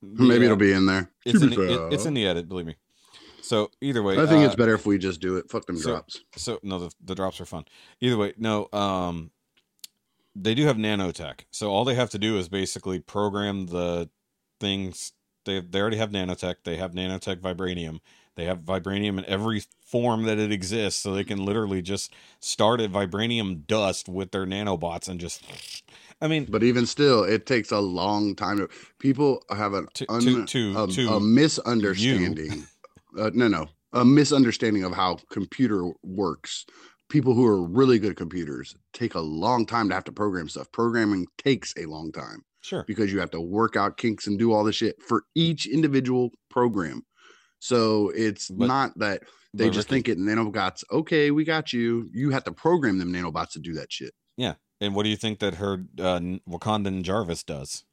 maybe 0.02 0.40
yeah, 0.40 0.44
it'll 0.46 0.56
be 0.56 0.72
in 0.72 0.86
there. 0.86 1.10
It's 1.24 1.42
in 1.42 1.50
the, 1.50 1.86
it- 1.86 1.92
it's 1.94 2.04
in 2.06 2.14
the 2.14 2.26
edit. 2.26 2.48
Believe 2.48 2.66
me. 2.66 2.76
So 3.42 3.70
either 3.80 4.02
way, 4.02 4.14
I 4.18 4.26
think 4.26 4.42
uh, 4.42 4.46
it's 4.46 4.54
better 4.56 4.74
if 4.74 4.84
we 4.84 4.98
just 4.98 5.20
do 5.20 5.36
it. 5.36 5.50
Fuck 5.50 5.66
them 5.66 5.76
so- 5.78 5.90
drops. 5.90 6.20
so 6.36 6.58
no 6.62 6.78
the, 6.80 6.90
the 7.02 7.14
drops 7.14 7.40
are 7.40 7.46
fun 7.46 7.64
either 8.00 8.16
way 8.16 8.34
no 8.36 8.68
um 8.72 9.30
they 10.36 10.54
do 10.54 10.66
have 10.66 10.76
nanotech 10.76 11.40
so 11.50 11.70
all 11.70 11.84
they 11.84 11.94
have 11.94 12.10
to 12.10 12.18
do 12.18 12.36
is 12.36 12.48
basically 12.48 12.98
program 13.00 13.66
the 13.66 14.08
things 14.60 15.12
they 15.46 15.60
they 15.60 15.80
already 15.80 15.96
have 15.96 16.10
nanotech 16.10 16.56
they 16.64 16.76
have 16.76 16.92
nanotech 16.92 17.40
vibranium 17.40 18.00
they 18.36 18.44
have 18.44 18.60
vibranium 18.60 19.18
in 19.18 19.24
every 19.24 19.62
form 19.84 20.24
that 20.24 20.38
it 20.38 20.52
exists 20.52 21.02
so 21.02 21.12
they 21.14 21.24
can 21.24 21.44
literally 21.44 21.80
just 21.82 22.12
start 22.40 22.80
at 22.80 22.92
vibranium 22.92 23.66
dust 23.66 24.08
with 24.08 24.30
their 24.30 24.44
nanobots 24.46 25.08
and 25.08 25.18
just 25.18 25.42
i 26.20 26.28
mean 26.28 26.46
But 26.48 26.62
even 26.62 26.86
still, 26.86 27.22
it 27.24 27.46
takes 27.46 27.70
a 27.70 27.80
long 27.80 28.34
time 28.34 28.58
to. 28.58 28.68
People 28.98 29.42
have 29.50 29.74
an 29.74 29.86
To- 29.94 30.06
un, 30.12 30.20
to- 30.22 30.46
to- 30.46 30.82
a, 30.82 30.86
to 30.88 31.08
a 31.10 31.20
misunderstanding. 31.20 32.66
uh, 33.18 33.30
no, 33.34 33.48
no, 33.48 33.66
a 33.92 34.04
misunderstanding 34.04 34.84
of 34.84 34.92
how 34.94 35.18
computer 35.30 35.90
works. 36.02 36.66
People 37.08 37.32
who 37.34 37.46
are 37.46 37.62
really 37.66 37.98
good 37.98 38.10
at 38.10 38.16
computers 38.16 38.74
take 38.92 39.14
a 39.14 39.20
long 39.20 39.64
time 39.64 39.88
to 39.88 39.94
have 39.94 40.04
to 40.04 40.12
program 40.12 40.48
stuff. 40.48 40.70
Programming 40.72 41.26
takes 41.38 41.72
a 41.78 41.86
long 41.86 42.12
time 42.12 42.42
sure 42.60 42.84
because 42.86 43.10
you 43.12 43.18
have 43.20 43.30
to 43.30 43.40
work 43.40 43.76
out 43.76 43.96
kinks 43.96 44.26
and 44.26 44.38
do 44.38 44.52
all 44.52 44.62
this 44.64 44.76
shit 44.76 44.96
for 45.02 45.24
each 45.34 45.66
individual 45.66 46.30
program. 46.50 47.02
So 47.60 48.10
it's 48.14 48.50
But- 48.50 48.66
not 48.66 48.98
that 48.98 49.22
they 49.54 49.70
just 49.70 49.90
Rikki- 49.90 50.12
think 50.12 50.18
it 50.18 50.22
nanobots. 50.22 50.84
Okay, 50.92 51.30
we 51.30 51.44
got 51.44 51.72
you. 51.72 52.08
You 52.12 52.30
have 52.30 52.44
to 52.44 52.52
program 52.52 52.98
them 52.98 53.10
nanobots 53.12 53.52
to 53.52 53.58
do 53.60 53.72
that 53.74 53.90
shit. 53.90 54.12
And 54.80 54.94
what 54.94 55.02
do 55.02 55.08
you 55.08 55.16
think 55.16 55.38
that 55.38 55.54
her 55.56 55.84
uh, 55.98 56.20
wakandan 56.48 57.02
jarvis 57.02 57.42
does 57.42 57.84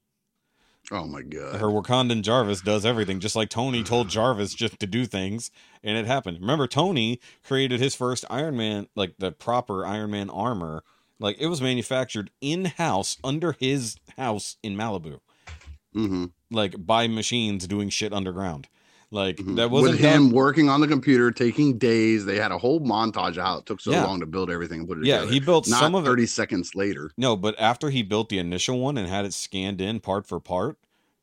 Oh 0.92 1.06
my 1.06 1.22
god. 1.22 1.60
her 1.60 1.68
Wakandan 1.68 2.22
Jarvis 2.22 2.62
does 2.62 2.86
everything, 2.86 3.20
just 3.20 3.36
like 3.36 3.50
Tony 3.50 3.84
told 3.84 4.10
Jarvis 4.10 4.54
just 4.54 4.80
to 4.80 4.88
do 4.88 5.06
things, 5.06 5.50
and 5.84 5.98
it 5.98 6.06
happened. 6.06 6.40
Remember, 6.40 6.68
Tony 6.68 7.20
created 7.44 7.80
his 7.80 7.96
first 7.96 8.24
Iron 8.30 8.56
Man, 8.56 8.88
like 8.96 9.16
the 9.18 9.32
proper 9.32 9.86
Iron 9.86 10.12
Man 10.12 10.30
armor, 10.30 10.84
like 11.20 11.38
it 11.40 11.48
was 11.48 11.62
manufactured 11.62 12.30
in 12.40 12.66
house 12.66 13.18
under 13.24 13.54
his 13.54 13.98
house 14.18 14.58
in 14.62 14.76
Malibu, 14.76 15.20
hmm 15.94 16.26
like 16.52 16.76
by 16.86 17.08
machines 17.08 17.68
doing 17.68 17.90
shit 17.90 18.14
underground. 18.14 18.68
Like 19.12 19.38
Mhm. 19.38 19.56
that 19.58 19.70
wasn't 19.72 19.94
with 19.94 20.00
him 20.02 20.24
done. 20.28 20.32
working 20.32 20.70
on 20.70 20.82
the 20.82 20.88
computer, 20.88 21.32
taking 21.32 21.78
days. 21.78 22.26
They 22.26 22.38
had 22.38 22.52
a 22.52 22.58
whole 22.58 22.80
montage 22.82 23.38
of 23.38 23.44
how 23.46 23.58
it 23.60 23.66
took 23.66 23.80
so 23.80 23.92
Yeah. 23.92 24.04
long 24.06 24.20
to 24.20 24.26
build 24.26 24.50
everything 24.50 24.80
and 24.80 24.88
put 24.88 24.98
it 24.98 25.06
Yeah, 25.06 25.20
together. 25.20 25.34
he 25.34 25.40
built 25.40 25.68
Not 25.68 25.80
some 25.80 25.96
of 25.96 26.04
it. 26.04 26.08
30 26.08 26.26
seconds 26.26 26.76
later. 26.76 27.12
No, 27.18 27.36
but 27.36 27.56
after 27.60 27.90
he 27.92 28.02
built 28.04 28.30
the 28.30 28.40
initial 28.40 28.80
one 28.80 28.98
and 28.98 29.08
had 29.08 29.26
it 29.26 29.34
scanned 29.34 29.80
in 29.80 30.00
part 30.00 30.28
for 30.28 30.40
part, 30.40 30.78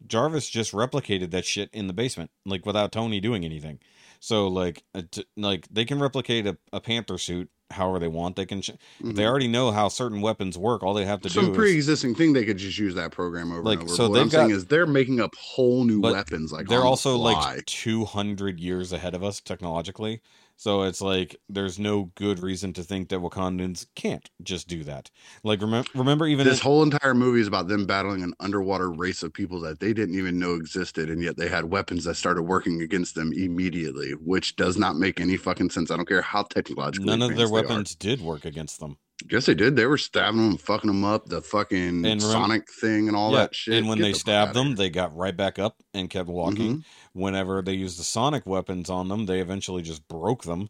Jarvis 0.06 0.48
just 0.48 0.72
replicated 0.72 1.30
that 1.30 1.44
shit 1.44 1.70
in 1.72 1.86
the 1.86 1.92
basement, 1.92 2.30
like 2.44 2.64
without 2.66 2.92
Tony 2.92 3.20
doing 3.20 3.44
anything. 3.44 3.78
So 4.22 4.46
like, 4.46 4.84
t- 5.10 5.26
like 5.36 5.66
they 5.68 5.84
can 5.84 5.98
replicate 5.98 6.46
a, 6.46 6.56
a 6.72 6.80
Panther 6.80 7.18
suit 7.18 7.50
however 7.72 7.98
they 7.98 8.06
want. 8.06 8.36
They 8.36 8.46
can. 8.46 8.62
Ch- 8.62 8.68
if 8.68 8.76
They 9.00 9.08
mm-hmm. 9.08 9.20
already 9.20 9.48
know 9.48 9.72
how 9.72 9.88
certain 9.88 10.20
weapons 10.20 10.56
work. 10.56 10.84
All 10.84 10.94
they 10.94 11.04
have 11.04 11.20
to 11.22 11.28
Some 11.28 11.46
do 11.46 11.50
is 11.50 11.54
some 11.56 11.56
pre-existing 11.56 12.14
thing 12.14 12.32
they 12.32 12.44
could 12.44 12.56
just 12.56 12.78
use 12.78 12.94
that 12.94 13.10
program 13.10 13.50
over 13.50 13.62
Like, 13.62 13.80
and 13.80 13.88
over. 13.88 13.96
so 13.96 14.10
what 14.10 14.20
I'm 14.20 14.30
saying 14.30 14.50
got- 14.50 14.54
is 14.56 14.66
they're 14.66 14.86
making 14.86 15.20
up 15.20 15.34
whole 15.34 15.82
new 15.82 16.00
weapons. 16.00 16.52
Like 16.52 16.68
they're 16.68 16.78
the 16.78 16.84
also 16.84 17.16
fly. 17.16 17.32
like 17.56 17.66
200 17.66 18.60
years 18.60 18.92
ahead 18.92 19.16
of 19.16 19.24
us 19.24 19.40
technologically. 19.40 20.20
So 20.56 20.82
it's 20.82 21.00
like 21.00 21.36
there's 21.48 21.78
no 21.78 22.12
good 22.14 22.38
reason 22.40 22.72
to 22.74 22.82
think 22.82 23.08
that 23.08 23.20
Wakandans 23.20 23.86
can't 23.96 24.28
just 24.42 24.68
do 24.68 24.84
that. 24.84 25.10
Like 25.42 25.60
remember, 25.60 25.88
remember 25.94 26.26
even 26.26 26.46
this 26.46 26.58
in- 26.58 26.62
whole 26.62 26.82
entire 26.82 27.14
movie 27.14 27.40
is 27.40 27.48
about 27.48 27.68
them 27.68 27.86
battling 27.86 28.22
an 28.22 28.34
underwater 28.40 28.90
race 28.90 29.22
of 29.22 29.32
people 29.32 29.60
that 29.62 29.80
they 29.80 29.92
didn't 29.92 30.16
even 30.16 30.38
know 30.38 30.54
existed, 30.54 31.10
and 31.10 31.22
yet 31.22 31.36
they 31.36 31.48
had 31.48 31.64
weapons 31.64 32.04
that 32.04 32.14
started 32.14 32.42
working 32.42 32.82
against 32.82 33.14
them 33.14 33.32
immediately, 33.32 34.12
which 34.12 34.56
does 34.56 34.76
not 34.76 34.96
make 34.96 35.20
any 35.20 35.36
fucking 35.36 35.70
sense. 35.70 35.90
I 35.90 35.96
don't 35.96 36.08
care 36.08 36.22
how 36.22 36.42
technologically. 36.44 37.06
none 37.06 37.22
of 37.22 37.36
their 37.36 37.50
weapons 37.50 37.94
did 37.94 38.20
work 38.20 38.44
against 38.44 38.80
them. 38.80 38.98
Guess 39.28 39.46
they 39.46 39.54
did. 39.54 39.76
They 39.76 39.86
were 39.86 39.98
stabbing 39.98 40.40
them, 40.40 40.58
fucking 40.58 40.88
them 40.88 41.04
up, 41.04 41.26
the 41.26 41.40
fucking 41.42 42.20
Sonic 42.20 42.68
thing 42.70 43.08
and 43.08 43.16
all 43.16 43.32
yeah, 43.32 43.38
that 43.38 43.54
shit. 43.54 43.78
and 43.78 43.88
when 43.88 43.98
Get 43.98 44.04
they 44.04 44.12
the 44.12 44.18
stabbed 44.18 44.54
them, 44.54 44.74
they 44.74 44.90
got 44.90 45.14
right 45.16 45.36
back 45.36 45.58
up 45.58 45.76
and 45.94 46.10
kept 46.10 46.28
walking. 46.28 46.78
Mm-hmm. 46.78 46.80
Whenever 47.14 47.62
they 47.62 47.74
used 47.74 47.98
the 47.98 48.04
sonic 48.04 48.46
weapons 48.46 48.88
on 48.90 49.08
them, 49.08 49.26
they 49.26 49.40
eventually 49.40 49.82
just 49.82 50.08
broke 50.08 50.44
them. 50.44 50.68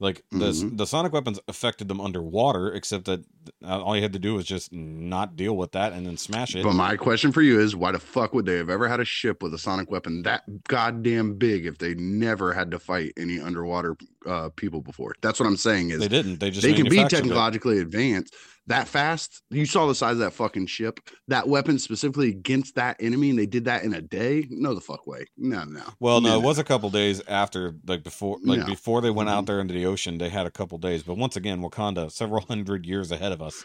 Like 0.00 0.24
the 0.32 0.50
Mhm. 0.50 0.76
the 0.76 0.86
sonic 0.86 1.12
weapons 1.12 1.38
affected 1.48 1.88
them 1.88 2.00
underwater, 2.00 2.72
except 2.72 3.04
that 3.06 3.24
all 3.64 3.94
you 3.96 4.02
had 4.02 4.12
to 4.12 4.18
do 4.18 4.34
was 4.34 4.44
just 4.44 4.72
not 4.72 5.36
deal 5.36 5.56
with 5.56 5.72
that 5.72 5.92
and 5.92 6.06
then 6.06 6.16
smash 6.16 6.54
it. 6.54 6.62
But 6.62 6.74
my 6.74 6.96
question 6.96 7.32
for 7.32 7.42
you 7.42 7.60
is, 7.60 7.74
why 7.76 7.92
the 7.92 7.98
fuck 7.98 8.32
would 8.34 8.46
they 8.46 8.56
have 8.56 8.70
ever 8.70 8.88
had 8.88 9.00
a 9.00 9.04
ship 9.04 9.42
with 9.42 9.54
a 9.54 9.58
sonic 9.58 9.90
weapon 9.90 10.22
that 10.22 10.42
goddamn 10.68 11.34
big 11.34 11.66
if 11.66 11.78
they 11.78 11.94
never 11.94 12.52
had 12.52 12.70
to 12.72 12.78
fight 12.78 13.12
any 13.16 13.40
underwater 13.40 13.96
uh, 14.26 14.50
people 14.56 14.80
before? 14.80 15.14
That's 15.22 15.38
what 15.40 15.46
I'm 15.46 15.56
saying. 15.56 15.90
Is 15.90 16.00
They 16.00 16.08
didn't. 16.08 16.40
They 16.40 16.50
just 16.50 16.62
they 16.66 16.72
can 16.72 16.84
be 16.84 16.96
manufactured 16.96 17.16
it. 17.16 17.22
technologically 17.22 17.78
advanced 17.78 18.34
that 18.66 18.88
fast. 18.88 19.42
You 19.50 19.66
saw 19.66 19.86
the 19.86 19.94
size 19.94 20.12
of 20.12 20.18
that 20.20 20.32
fucking 20.32 20.66
ship. 20.68 20.98
That 21.28 21.46
weapon 21.48 21.78
specifically 21.78 22.30
against 22.30 22.76
that 22.76 22.96
enemy, 22.98 23.28
and 23.28 23.38
they 23.38 23.44
did 23.44 23.66
that 23.66 23.82
in 23.84 23.92
a 23.92 24.00
day. 24.00 24.46
No, 24.48 24.72
the 24.74 24.80
fuck 24.80 25.06
way. 25.06 25.26
No, 25.36 25.64
no. 25.64 25.82
Well, 26.00 26.22
no, 26.22 26.38
it 26.38 26.42
was 26.42 26.58
a 26.58 26.64
couple 26.64 26.88
days 26.88 27.20
after, 27.28 27.74
like 27.86 28.02
before, 28.02 28.38
like 28.42 28.60
No. 28.60 28.66
before 28.66 29.02
they 29.02 29.10
went 29.10 29.28
out 29.28 29.44
Mhm. 29.44 29.46
there 29.48 29.60
into 29.60 29.74
the 29.74 29.84
ocean. 29.84 30.16
They 30.16 30.30
had 30.30 30.46
a 30.46 30.50
couple 30.50 30.78
days, 30.78 31.02
but 31.02 31.18
once 31.18 31.36
again, 31.36 31.60
Wakanda, 31.60 32.10
several 32.10 32.40
hundred 32.40 32.86
years 32.86 33.12
ahead 33.12 33.32
of 33.34 33.42
us. 33.42 33.64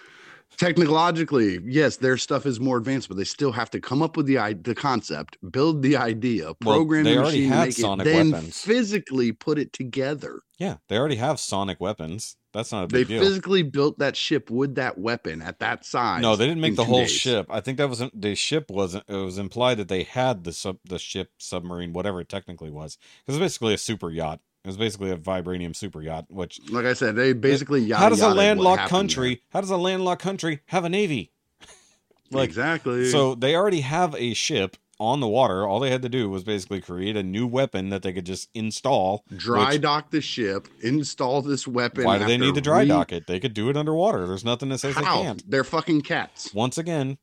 technologically, 0.58 1.60
yes, 1.66 1.98
their 1.98 2.18
stuff 2.18 2.46
is 2.46 2.60
more 2.60 2.78
advanced, 2.78 3.08
but 3.08 3.18
they 3.18 3.24
still 3.24 3.52
have 3.52 3.70
to 3.72 3.80
come 3.80 4.02
up 4.02 4.18
with 4.18 4.26
the 4.26 4.36
the 4.64 4.76
concept, 4.76 5.38
build 5.52 5.82
the 5.82 5.96
idea, 5.98 6.54
program 6.56 7.04
they 7.04 7.16
the 7.16 7.22
machine, 7.22 7.50
make 7.50 7.74
sonic 7.74 8.08
it, 8.08 8.12
then 8.12 8.32
weapons. 8.32 8.60
physically 8.60 9.32
put 9.32 9.58
it 9.58 9.72
together. 9.74 10.42
Yeah, 10.58 10.78
they 10.88 10.98
already 10.98 11.16
have 11.16 11.40
sonic 11.40 11.80
weapons. 11.80 12.36
That's 12.52 12.72
not 12.72 12.86
a 12.86 12.88
They 12.88 13.00
big 13.00 13.08
deal. 13.10 13.20
They 13.22 13.28
physically 13.28 13.64
built 13.64 14.00
that 14.00 14.18
ship 14.18 14.50
with 14.50 14.76
that 14.76 14.98
weapon 14.98 15.42
at 15.42 15.60
that 15.60 15.86
size. 15.86 16.22
No, 16.22 16.36
they 16.36 16.48
didn't 16.48 16.62
make 16.62 16.76
the 16.76 16.84
whole 16.84 17.02
days. 17.02 17.12
ship. 17.12 17.46
I 17.50 17.62
think 17.62 17.78
that 17.78 17.88
was 17.88 18.04
the 18.14 18.36
ship 18.36 18.70
wasn't. 18.70 19.04
It 19.08 19.14
was 19.16 19.38
implied 19.38 19.78
that 19.78 19.88
they 19.88 20.04
had 20.04 20.44
the 20.44 20.52
sub 20.52 20.78
the 20.84 21.00
ship 21.00 21.30
submarine, 21.38 21.94
whatever 21.94 22.22
it 22.22 22.30
technically 22.30 22.72
was. 22.72 22.98
because 23.26 23.40
was 23.40 23.46
basically 23.52 23.76
a 23.76 23.78
super 23.78 24.10
yacht. 24.10 24.40
It 24.64 24.68
was 24.68 24.78
basically 24.78 25.12
a 25.12 25.18
vibranium 25.18 25.76
super 25.76 26.01
yacht. 26.01 26.26
Which 26.30 26.60
Like 26.70 26.86
I 26.86 26.93
said, 26.93 27.16
they 27.16 27.34
basically 27.34 27.82
yada, 27.82 28.03
how 28.03 28.10
does 28.10 28.22
a 28.22 28.30
landlocked 28.30 28.89
country? 28.89 29.41
How 29.49 29.62
does 29.62 29.70
a 29.70 29.78
landlocked 29.78 30.22
country 30.22 30.62
have 30.66 30.84
a 30.84 30.89
navy? 30.89 31.32
like 32.32 32.49
exactly. 32.49 33.10
So 33.10 33.36
they 33.36 33.55
already 33.55 33.82
have 33.82 34.16
a 34.16 34.34
ship 34.34 34.76
on 34.99 35.22
the 35.22 35.28
water. 35.28 35.66
All 35.66 35.80
they 35.80 35.89
had 35.89 36.01
to 36.01 36.10
do 36.10 36.30
was 36.30 36.43
basically 36.43 36.82
create 36.82 37.16
a 37.16 37.24
new 37.24 37.47
weapon 37.47 37.89
that 37.89 38.03
they 38.03 38.12
could 38.12 38.26
just 38.26 38.49
install. 38.53 39.24
dry 39.36 39.72
which- 39.72 39.82
dock 39.82 40.12
the 40.12 40.22
ship, 40.22 40.68
install 40.82 41.41
this 41.41 41.66
weapon. 41.66 42.03
Why 42.03 42.18
do 42.18 42.26
they 42.26 42.38
need 42.38 42.55
to 42.55 42.62
dry 42.62 42.82
re- 42.82 42.88
dock 42.88 43.14
it? 43.14 43.28
They 43.28 43.39
could 43.39 43.53
do 43.53 43.70
it 43.70 43.78
underwater. 43.78 44.28
There's 44.28 44.43
nothing 44.45 44.70
that 44.70 44.80
says 44.80 44.95
they 44.95 45.01
can't. 45.01 45.49
They're 45.49 45.64
fucking 45.64 46.01
cats. 46.01 46.53
Once 46.53 46.78
again, 46.78 47.18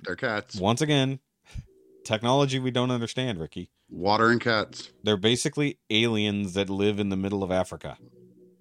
They're 0.00 0.16
cats. 0.16 0.56
once 0.56 0.80
again, 0.80 1.20
technology 2.04 2.58
we 2.58 2.70
don't 2.70 2.90
understand, 2.90 3.38
Rikki. 3.38 3.70
Water 3.90 4.30
and 4.30 4.40
cats. 4.40 4.90
They're 5.02 5.16
basically 5.16 5.78
aliens 5.90 6.54
that 6.54 6.70
live 6.70 6.98
in 6.98 7.08
the 7.10 7.16
middle 7.16 7.42
of 7.42 7.50
Africa. 7.50 7.98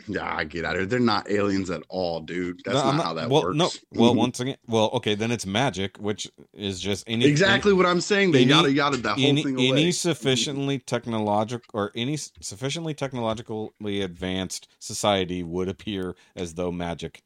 Yeah, 0.08 0.36
I 0.36 0.46
get 0.46 0.66
out 0.66 0.74
of 0.74 0.80
here. 0.82 0.86
They're 0.88 1.00
not 1.00 1.30
aliens 1.30 1.70
at 1.70 1.84
all, 1.88 2.22
dude. 2.22 2.60
That's 2.66 2.76
No, 2.76 2.84
not, 2.86 2.94
I'm 2.94 3.00
how 3.02 3.14
that 3.14 3.30
well, 3.30 3.44
works. 3.44 3.56
No, 3.58 3.70
well, 3.94 4.16
once 4.26 4.39
again, 4.39 4.58
well, 4.68 4.89
okay, 4.94 5.14
then 5.16 5.32
it's 5.32 5.46
magic, 5.46 5.98
which 5.98 6.28
is 6.54 6.80
just 6.82 7.04
any 7.08 7.26
exactly 7.26 7.72
what 7.72 7.86
I'm 7.86 8.02
saying. 8.02 8.32
They 8.32 8.42
any- 8.42 8.50
yada 8.50 8.72
yada 8.72 8.98
that 8.98 9.18
whole 9.18 9.26
any, 9.26 9.44
thing 9.44 9.56
away. 9.56 9.68
any 9.70 9.92
sufficiently 9.92 10.80
technological 10.80 11.64
or 11.74 11.92
any 11.96 12.18
sufficiently 12.18 12.94
technologically 12.94 14.02
advanced 14.02 14.68
society 14.80 15.44
would 15.44 15.70
appear 15.70 16.16
as 16.36 16.56
though 16.56 16.72
magic. 16.72 17.22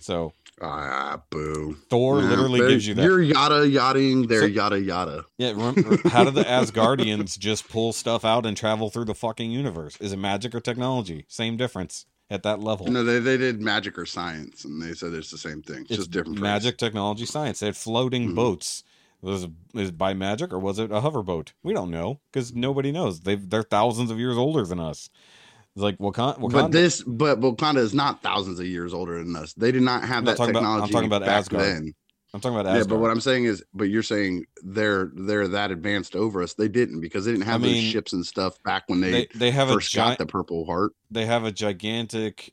So 0.00 0.32
ah, 0.60 1.22
boo. 1.30 1.76
Thor 1.90 2.20
Nah, 2.22 2.28
literally 2.28 2.60
gives 2.60 2.86
you 2.86 2.94
that. 2.94 3.02
You're 3.02 3.22
yada 3.22 3.66
yadaing. 3.66 4.28
They're 4.28 4.40
So- 4.42 4.46
yada 4.46 4.80
yada. 4.80 5.24
Yeah, 5.38 5.50
remember, 5.50 5.96
how 6.08 6.24
do 6.24 6.30
the 6.30 6.44
Asgardians 6.58 7.38
just 7.38 7.68
pull 7.68 7.92
stuff 7.92 8.24
out 8.24 8.46
and 8.46 8.56
travel 8.56 8.90
through 8.90 9.06
the 9.06 9.14
fucking 9.14 9.50
universe? 9.50 9.96
Is 10.00 10.12
it 10.12 10.18
magic 10.18 10.54
or 10.54 10.60
technology? 10.60 11.24
Same 11.28 11.56
difference 11.56 12.06
at 12.30 12.42
that 12.42 12.60
level. 12.60 12.86
No, 12.86 13.04
they, 13.04 13.18
they 13.18 13.36
did 13.36 13.60
magic 13.60 13.98
or 13.98 14.06
science, 14.06 14.64
and 14.64 14.80
they 14.80 14.94
said 14.94 15.12
it's 15.12 15.30
the 15.30 15.38
same 15.38 15.62
thing. 15.62 15.82
It's, 15.82 15.90
it's 15.90 15.98
just 15.98 16.10
different. 16.10 16.40
magic, 16.40 16.78
technology, 16.78 17.26
science. 17.26 17.60
They 17.60 17.66
had 17.66 17.76
floating 17.76 18.30
Mhm. 18.30 18.34
boats. 18.34 18.82
Was 19.22 19.44
is 19.74 19.88
it 19.88 19.96
by 19.96 20.12
magic 20.12 20.52
or 20.52 20.58
was 20.58 20.78
it 20.78 20.90
a 20.92 21.00
hoverboat? 21.00 21.52
We 21.62 21.72
don't 21.72 21.90
know 21.90 22.20
because 22.30 22.52
nobody 22.54 22.92
knows. 22.92 23.20
They 23.20 23.36
they're 23.36 23.62
thousands 23.62 24.10
of 24.10 24.18
years 24.18 24.36
older 24.36 24.66
than 24.66 24.78
us. 24.78 25.08
It's 25.74 25.82
like 25.82 25.98
Wakanda. 25.98 26.38
Wakanda 26.38 26.52
But 26.52 26.72
this, 26.72 27.02
but 27.02 27.40
Wakanda 27.40 27.78
is 27.78 27.94
not 27.94 28.22
thousands 28.22 28.60
of 28.60 28.66
years 28.66 28.94
older 28.94 29.18
than 29.18 29.34
us. 29.34 29.54
They 29.54 29.72
did 29.72 29.82
not 29.82 30.02
have 30.04 30.18
I'm 30.18 30.24
that 30.26 30.36
talking 30.36 30.56
about- 30.56 30.82
I'm 30.82 30.88
talking 30.88 31.06
about 31.06 31.22
back 31.22 31.30
Asgard. 31.38 31.64
then. 31.64 31.94
I'm 32.32 32.40
talking 32.40 32.58
about 32.58 32.66
Asgard. 32.70 32.86
Yeah, 32.86 32.94
but 32.94 33.00
what 33.00 33.10
I'm 33.10 33.20
saying 33.20 33.44
is, 33.44 33.62
but 33.74 33.84
you're 33.84 34.02
saying 34.02 34.44
they're 34.62 35.10
they're 35.14 35.48
that 35.48 35.70
advanced 35.70 36.14
over 36.16 36.42
us. 36.42 36.54
They 36.54 36.68
didn't 36.68 37.00
because 37.00 37.24
they 37.24 37.32
didn't 37.32 37.46
have 37.46 37.62
I 37.62 37.68
those 37.68 37.76
ships 37.82 38.12
and 38.12 38.24
stuff 38.26 38.60
back 38.64 38.84
when 38.88 39.00
they, 39.00 39.10
they 39.10 39.28
they 39.34 39.50
have 39.52 39.68
a 39.70 39.74
first 39.74 39.94
got 39.94 40.18
the 40.18 40.26
Purple 40.26 40.64
Heart. 40.64 40.92
they 41.10 41.26
have 41.26 41.44
a 41.44 41.52
gigantic 41.52 42.52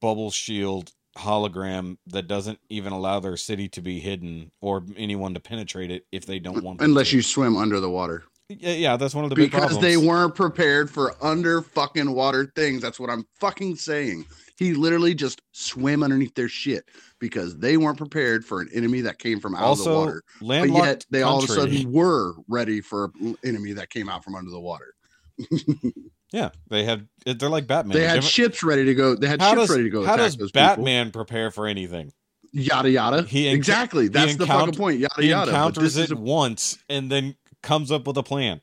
bubble 0.00 0.30
shield 0.30 0.92
hologram 1.18 1.98
that 2.06 2.26
doesn't 2.26 2.58
even 2.70 2.94
allow 2.94 3.20
their 3.20 3.36
city 3.36 3.68
to 3.68 3.82
be 3.82 4.00
hidden 4.00 4.50
or 4.62 4.82
anyone 4.96 5.34
to 5.34 5.40
penetrate 5.40 5.90
it 5.90 6.06
if 6.10 6.24
they 6.24 6.38
don't 6.38 6.64
want 6.64 6.80
Unless 6.80 7.10
to. 7.10 7.16
you 7.16 7.22
swim 7.22 7.54
under 7.56 7.80
the 7.80 7.90
water. 7.90 8.24
Yeah, 8.48 8.72
yeah 8.72 8.96
that's 8.96 9.14
one 9.14 9.24
of 9.24 9.30
the 9.30 9.36
big 9.36 9.50
because 9.50 9.78
they 9.80 9.96
weren't 9.96 10.34
prepared 10.34 10.90
for 10.90 11.14
under 11.22 11.62
fucking 11.62 12.12
water 12.12 12.52
things. 12.54 12.82
That's 12.82 13.00
what 13.00 13.10
I'm 13.10 13.24
fucking 13.40 13.76
saying. 13.76 14.26
He 14.56 14.74
literally 14.74 15.14
just 15.14 15.42
swam 15.52 16.02
underneath 16.02 16.34
their 16.34 16.48
shit 16.48 16.84
because 17.18 17.58
they 17.58 17.76
weren't 17.76 17.98
prepared 17.98 18.44
for 18.44 18.60
an 18.60 18.68
enemy 18.74 19.00
that 19.00 19.18
came 19.18 19.40
from 19.40 19.54
out 19.54 19.72
of 19.72 19.84
the 19.84 19.92
water. 19.92 20.22
But 20.40 20.70
yet 20.70 21.06
they 21.10 21.22
all 21.22 21.42
of 21.42 21.44
a 21.44 21.52
sudden 21.52 21.92
were 21.92 22.34
ready 22.48 22.80
for 22.80 23.10
an 23.20 23.36
enemy 23.44 23.72
that 23.72 23.90
came 23.90 24.08
out 24.08 24.22
from 24.24 24.34
under 24.34 24.50
the 24.50 24.60
water. 24.60 24.94
yeah 26.32 26.50
they 26.68 26.84
had 26.84 27.08
they're 27.24 27.48
like 27.48 27.66
batman 27.66 27.96
They 27.96 28.04
had 28.04 28.14
Different- 28.16 28.32
ships 28.32 28.62
ready 28.62 28.84
to 28.84 28.94
go. 28.94 29.14
They 29.14 29.26
had 29.26 29.40
how 29.40 29.50
ships 29.50 29.60
does, 29.62 29.70
ready 29.70 29.84
to 29.84 29.90
go. 29.90 30.04
how 30.04 30.16
does 30.16 30.36
those 30.36 30.50
people. 30.52 30.66
batman 30.66 31.10
prepare 31.10 31.50
for 31.50 31.66
anything 31.66 32.12
Yada 32.54 32.90
yada. 32.90 33.22
He 33.22 33.44
enc- 33.44 33.54
exactly. 33.54 34.08
That's 34.08 34.36
the 34.36 34.46
fucking 34.46 34.74
point. 34.74 34.98
Yada 34.98 35.22
he 35.22 35.30
yada. 35.30 35.50
Encounters 35.50 35.96
it 35.96 36.12
once 36.12 36.78
and 36.90 37.10
then 37.10 37.34
comes 37.62 37.90
up 37.92 38.06
with 38.06 38.16
a 38.18 38.22
plan 38.22 38.60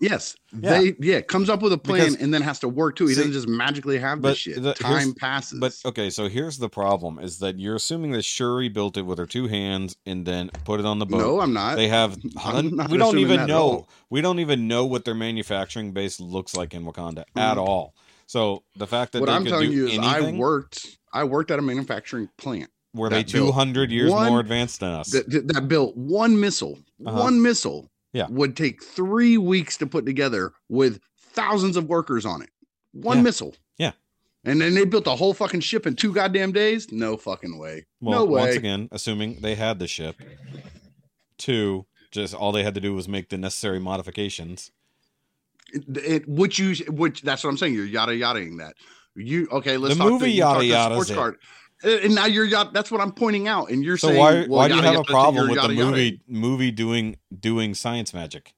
yes. 0.00 0.34
Yeah. 0.52 0.80
They 0.80 0.94
yeah 0.98 1.20
comes 1.20 1.48
up 1.48 1.62
with 1.62 1.72
a 1.72 1.78
plan 1.78 2.00
Because- 2.00 2.16
and 2.16 2.34
then 2.34 2.42
has 2.42 2.58
to 2.60 2.68
work 2.68 2.96
too. 2.96 3.06
He 3.06 3.14
See, 3.14 3.20
doesn't 3.20 3.32
just 3.34 3.46
magically 3.48 3.98
have 3.98 4.20
this 4.20 4.38
shit. 4.38 4.60
the- 4.60 4.74
Time 4.74 5.14
passes. 5.14 5.60
But 5.60 5.76
okay, 5.84 6.10
so 6.10 6.28
here's 6.28 6.58
the 6.58 6.68
problem: 6.68 7.18
is 7.20 7.38
that 7.38 7.58
you're 7.60 7.76
assuming 7.76 8.10
that 8.12 8.24
Shuri 8.24 8.68
built 8.68 8.96
it 8.96 9.02
with 9.02 9.18
her 9.18 9.26
two 9.26 9.46
hands 9.46 9.96
and 10.04 10.26
then 10.26 10.50
put 10.64 10.80
it 10.80 10.86
on 10.86 10.98
the 10.98 11.06
boat. 11.06 11.18
no, 11.18 11.40
I'm 11.40 11.52
not. 11.52 11.76
they 11.76 11.88
have. 11.88 12.16
Hun- 12.36 12.74
not 12.76 12.90
we 12.90 12.98
don't 12.98 13.18
even 13.18 13.46
know. 13.46 13.86
We 14.10 14.20
don't 14.22 14.40
even 14.40 14.66
know 14.66 14.84
what 14.86 15.04
their 15.04 15.14
manufacturing 15.14 15.92
base 15.92 16.18
looks 16.18 16.56
like 16.56 16.74
in 16.74 16.84
Wakanda 16.84 17.24
at 17.36 17.56
Mhm. 17.56 17.66
all. 17.68 17.94
So 18.26 18.64
the 18.76 18.86
fact 18.86 19.12
that 19.12 19.20
what 19.20 19.26
they 19.26 19.32
I'm 19.32 19.44
could 19.44 19.50
telling 19.50 19.70
do 19.70 19.76
you 19.76 19.86
is, 19.86 19.98
anything, 19.98 20.36
I 20.36 20.38
worked. 20.38 20.98
I 21.12 21.24
worked 21.24 21.50
at 21.52 21.58
a 21.58 21.62
manufacturing 21.62 22.28
plant 22.38 22.70
were 22.94 23.08
they 23.10 23.22
that 23.22 23.32
built 23.32 23.48
200 23.50 23.90
years 23.92 24.10
one- 24.10 24.30
more 24.30 24.40
advanced 24.40 24.80
than 24.80 24.90
us? 24.90 25.10
that, 25.12 25.30
that- 25.30 25.46
that 25.52 25.68
built 25.68 25.96
one 25.96 26.40
missile. 26.40 26.78
Uh-huh. 27.06 27.20
One 27.20 27.40
missile. 27.40 27.88
Yeah. 28.12 28.26
Would 28.28 28.56
take 28.56 28.82
three 28.82 29.38
weeks 29.38 29.76
to 29.78 29.86
put 29.86 30.04
together 30.06 30.52
with 30.68 31.00
thousands 31.18 31.76
of 31.76 31.86
workers 31.88 32.26
on 32.26 32.42
it. 32.42 32.50
One 32.92 33.18
Yeah. 33.18 33.22
missile. 33.22 33.54
Yeah. 33.78 33.92
And 34.44 34.60
then 34.60 34.74
they 34.74 34.84
built 34.84 35.06
a 35.06 35.16
whole 35.16 35.32
fucking 35.34 35.60
ship 35.60 35.86
in 35.86 35.94
two 35.96 36.12
goddamn 36.12 36.52
days. 36.52 36.90
No 36.92 37.16
fucking 37.16 37.58
way. 37.58 37.86
well, 38.00 38.20
no 38.20 38.24
way. 38.26 38.40
once 38.42 38.56
again, 38.56 38.88
assuming 38.92 39.38
they 39.40 39.54
had 39.54 39.78
the 39.78 39.86
ship. 39.86 40.16
Two, 41.38 41.86
just 42.10 42.34
all 42.34 42.52
they 42.52 42.62
had 42.62 42.74
to 42.74 42.80
do 42.80 42.94
was 42.94 43.08
make 43.08 43.28
the 43.30 43.38
necessary 43.38 43.78
modifications. 43.78 44.70
It, 45.72 45.84
it, 45.96 46.28
which 46.28 46.58
you 46.58 46.74
which 46.92 47.22
that's 47.22 47.42
what 47.42 47.50
I'm 47.50 47.56
saying. 47.56 47.74
You're 47.74 47.86
yada 47.86 48.12
yadaing 48.12 48.58
that. 48.58 48.74
You 49.14 49.48
okay? 49.50 49.76
Let's 49.78 49.94
The 49.96 50.02
talk 50.02 50.12
movie 50.12 50.32
you 50.32 50.42
talk 50.42 50.62
yada 50.64 50.94
sports 50.94 51.10
it. 51.10 51.14
card. 51.14 51.36
And 51.84 52.14
now 52.14 52.26
you're. 52.26 52.48
That's 52.48 52.90
what 52.90 53.00
I'm 53.00 53.12
pointing 53.12 53.48
out. 53.48 53.70
And 53.70 53.84
you're 53.84 53.96
So 53.96 54.08
saying, 54.08 54.18
why 54.20 54.32
well, 54.40 54.48
why 54.48 54.68
do 54.68 54.76
you 54.76 54.82
have 54.82 55.00
a 55.00 55.04
problem 55.04 55.48
with 55.48 55.60
the 55.60 55.74
yada. 55.74 55.90
movie 55.90 56.20
movie 56.28 56.70
doing 56.70 57.16
doing 57.40 57.74
science 57.74 58.14
magic? 58.14 58.54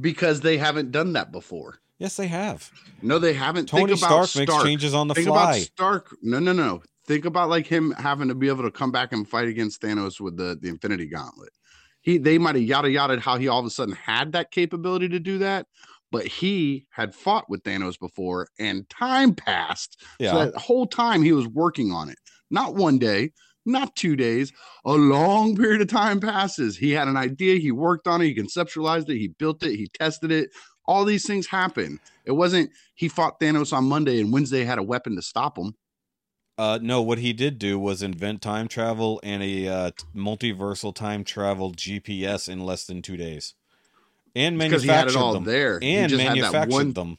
Because 0.00 0.40
they 0.40 0.56
haven't 0.58 0.90
done 0.90 1.12
that 1.12 1.30
before. 1.30 1.78
Yes, 1.98 2.16
they 2.16 2.26
have. 2.26 2.70
No, 3.02 3.18
they 3.18 3.32
haven't. 3.32 3.66
Tony 3.68 3.86
Think 3.86 3.98
about 3.98 4.28
Stark, 4.28 4.48
makes 4.48 4.62
changes 4.64 4.94
on 4.94 5.06
the 5.08 5.14
Think 5.14 5.28
fly. 5.28 5.52
about 5.56 5.60
Stark. 5.62 6.16
No, 6.22 6.40
no, 6.40 6.52
no. 6.52 6.82
Think 7.06 7.24
about 7.24 7.48
like 7.48 7.66
him 7.66 7.92
having 7.92 8.28
to 8.28 8.34
be 8.34 8.48
able 8.48 8.64
to 8.64 8.70
come 8.70 8.90
back 8.90 9.12
and 9.12 9.28
fight 9.28 9.46
against 9.46 9.80
Thanos 9.82 10.20
with 10.20 10.36
the 10.36 10.58
the 10.60 10.68
Infinity 10.68 11.06
Gauntlet. 11.06 11.50
He 12.00 12.18
they 12.18 12.38
might 12.38 12.56
have 12.56 12.64
yada 12.64 12.90
yada 12.90 13.20
how 13.20 13.38
he 13.38 13.46
all 13.48 13.60
of 13.60 13.66
a 13.66 13.70
sudden 13.70 13.94
had 13.94 14.32
that 14.32 14.50
capability 14.50 15.08
to 15.10 15.20
do 15.20 15.38
that, 15.38 15.66
but 16.10 16.26
he 16.26 16.86
had 16.90 17.14
fought 17.14 17.48
with 17.48 17.62
Thanos 17.62 17.98
before, 17.98 18.48
and 18.58 18.88
time 18.88 19.34
passed. 19.34 20.02
yeah. 20.18 20.32
So 20.32 20.44
that 20.46 20.56
whole 20.56 20.86
time 20.86 21.22
he 21.22 21.32
was 21.32 21.46
working 21.46 21.92
on 21.92 22.08
it. 22.08 22.18
Not 22.54 22.76
one 22.76 22.98
day, 22.98 23.32
not 23.66 23.96
two 23.96 24.14
days, 24.14 24.52
a 24.84 24.92
long 24.92 25.56
period 25.56 25.80
of 25.82 25.88
time 25.88 26.20
passes. 26.20 26.76
He 26.76 26.92
had 26.92 27.08
an 27.08 27.16
idea, 27.16 27.58
he 27.58 27.72
worked 27.72 28.06
on 28.06 28.22
it, 28.22 28.26
he 28.26 28.34
conceptualized 28.34 29.08
it, 29.08 29.18
he 29.18 29.28
built 29.38 29.64
it, 29.64 29.74
he 29.76 29.88
tested 29.98 30.30
it. 30.30 30.50
All 30.86 31.04
these 31.04 31.26
things 31.26 31.48
happen. 31.48 31.98
It 32.24 32.32
wasn't 32.32 32.70
he 32.94 33.08
fought 33.08 33.40
Thanos 33.40 33.72
on 33.72 33.84
Monday 33.86 34.20
and 34.20 34.32
Wednesday 34.32 34.64
had 34.64 34.78
a 34.78 34.82
weapon 34.84 35.16
to 35.16 35.22
stop 35.22 35.58
him. 35.58 35.74
Uh, 36.56 36.78
no, 36.80 37.02
what 37.02 37.18
he 37.18 37.32
did 37.32 37.58
do 37.58 37.76
was 37.76 38.02
invent 38.04 38.40
time 38.40 38.68
travel 38.68 39.18
and 39.24 39.42
a 39.42 39.66
uh, 39.66 39.90
multiversal 40.14 40.94
time 40.94 41.24
travel 41.24 41.72
GPS 41.72 42.48
in 42.48 42.60
less 42.60 42.84
than 42.84 43.02
two 43.02 43.16
days, 43.16 43.54
and 44.36 44.56
Because 44.56 44.84
he 44.84 44.88
had 44.90 45.08
manufactured 45.08 45.18
it 45.18 45.22
all 45.22 45.32
them. 45.32 45.44
there. 45.44 45.80
He 45.80 45.86
And 45.96 46.10
just 46.10 46.22
had 46.22 46.28
that 46.34 46.52
manufactured 46.52 46.72
one 46.74 46.92
them. 46.92 47.18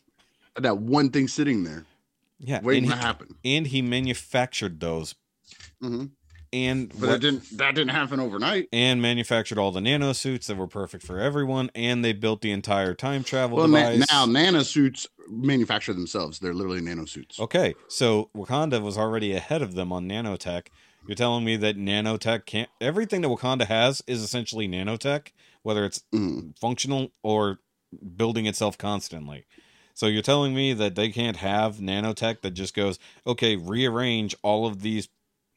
that 0.57 0.77
one 0.77 1.09
thing 1.09 1.27
sitting 1.27 1.65
there 1.65 1.85
Yeah, 2.39 2.61
waiting 2.63 2.83
and 2.83 2.91
to 2.93 2.97
he, 2.97 3.03
happen. 3.03 3.35
and 3.43 3.67
he 3.67 3.81
manufactured 3.81 4.79
those, 4.79 5.15
hmm 5.87 6.05
and 6.53 6.89
But 6.89 7.09
what- 7.09 7.21
didn't. 7.21 7.57
That 7.57 7.75
didn't 7.75 7.89
happen 7.91 8.19
overnight. 8.19 8.69
and 8.71 9.01
manufactured 9.01 9.57
all 9.57 9.71
the 9.71 9.81
nano 9.81 10.13
suits 10.13 10.47
that 10.47 10.55
were 10.55 10.67
perfect 10.67 11.03
for 11.03 11.19
everyone, 11.19 11.69
and 11.75 12.03
they 12.05 12.13
built 12.13 12.41
the 12.41 12.51
entire 12.51 12.93
time 12.93 13.23
travel 13.23 13.57
Well, 13.57 13.67
device. 13.67 14.07
now 14.11 14.25
nanosuits 14.25 15.07
manufacture 15.27 15.93
themselves. 15.93 16.39
They're 16.39 16.53
literally 16.53 16.81
nano 16.81 17.05
suits. 17.05 17.39
Okay, 17.39 17.73
so 17.89 18.29
Wakanda 18.35 18.81
was 18.81 18.97
already 18.97 19.33
ahead 19.33 19.61
of 19.61 19.73
them 19.75 19.91
on 19.91 20.07
nanotech. 20.07 20.67
You're 21.07 21.15
telling 21.15 21.43
me 21.43 21.57
that 21.57 21.77
nanotech 21.77 22.45
can't. 22.45 22.69
Everything 22.79 23.21
that 23.21 23.27
Wakanda 23.27 23.65
has 23.65 24.01
is 24.07 24.21
essentially 24.21 24.67
nanotech, 24.67 25.29
whether 25.63 25.83
it's 25.83 26.03
Mhm. 26.13 26.57
functional 26.57 27.11
or 27.21 27.59
building 28.15 28.45
itself 28.45 28.77
constantly. 28.77 29.45
So 29.93 30.07
you're 30.07 30.21
telling 30.21 30.53
me 30.55 30.73
that 30.73 30.95
they 30.95 31.09
can't 31.09 31.37
have 31.37 31.77
nanotech 31.77 32.41
that 32.41 32.51
just 32.51 32.73
goes, 32.73 32.97
okay, 33.27 33.55
rearrange 33.57 34.35
all 34.41 34.65
of 34.65 34.81
these. 34.81 35.09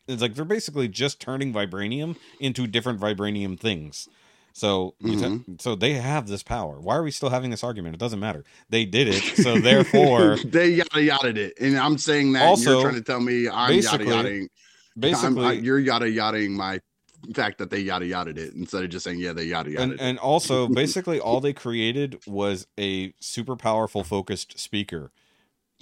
It's 0.09 0.23
like 0.23 0.35
they're 0.35 0.45
basically 0.45 0.89
just 0.89 1.21
turning 1.21 1.53
vibranium 1.53 2.17
into 2.41 2.67
different 2.67 2.99
vibranium 3.01 3.59
things. 3.59 4.09
So, 4.55 4.95
you 4.99 5.17
te- 5.17 5.25
mm-hmm. 5.25 5.53
so 5.61 5.77
they 5.77 5.93
have 5.93 6.27
this 6.27 6.43
power. 6.43 6.81
Why 6.81 6.97
are 6.97 7.03
we 7.05 7.13
still 7.13 7.29
having 7.31 7.51
this 7.51 7.63
argument? 7.63 7.95
It 7.95 8.01
doesn't 8.01 8.19
matter. 8.19 8.45
They 8.69 8.85
did 8.85 9.07
it, 9.07 9.23
so 9.37 9.59
therefore, 9.61 10.37
they 10.45 10.71
yada 10.71 11.01
yada 11.01 11.29
it, 11.29 11.53
and 11.61 11.79
I'm 11.79 11.97
saying 11.97 12.33
that 12.33 12.43
Also, 12.43 12.73
you're 12.73 12.83
trying 12.83 12.95
to 12.95 13.03
tell 13.03 13.21
me 13.21 13.49
I'm 13.49 13.73
yada 13.73 13.99
basically- 13.99 14.07
yada. 14.09 14.49
basically, 14.99 15.45
I'm, 15.45 15.51
I, 15.51 15.53
you're 15.53 15.79
yada 15.79 16.07
yadaing 16.07 16.51
my 16.51 16.81
fact 17.35 17.59
that 17.59 17.71
they 17.71 17.79
yada 17.81 18.07
yada 18.07 18.31
it 18.31 18.55
instead 18.55 18.83
of 18.85 18.91
just 18.91 19.05
saying 19.05 19.19
yeah 19.19 19.33
they 19.33 19.45
yada 19.45 19.71
yada. 19.71 19.83
and, 19.83 20.01
and 20.01 20.19
also 20.19 20.69
basically 20.83 21.21
all 21.21 21.41
they 21.41 21.53
created 21.53 22.21
was 22.27 22.67
a 22.79 23.13
super 23.21 23.57
powerful 23.57 24.05
focused 24.05 24.59
speaker 24.59 25.11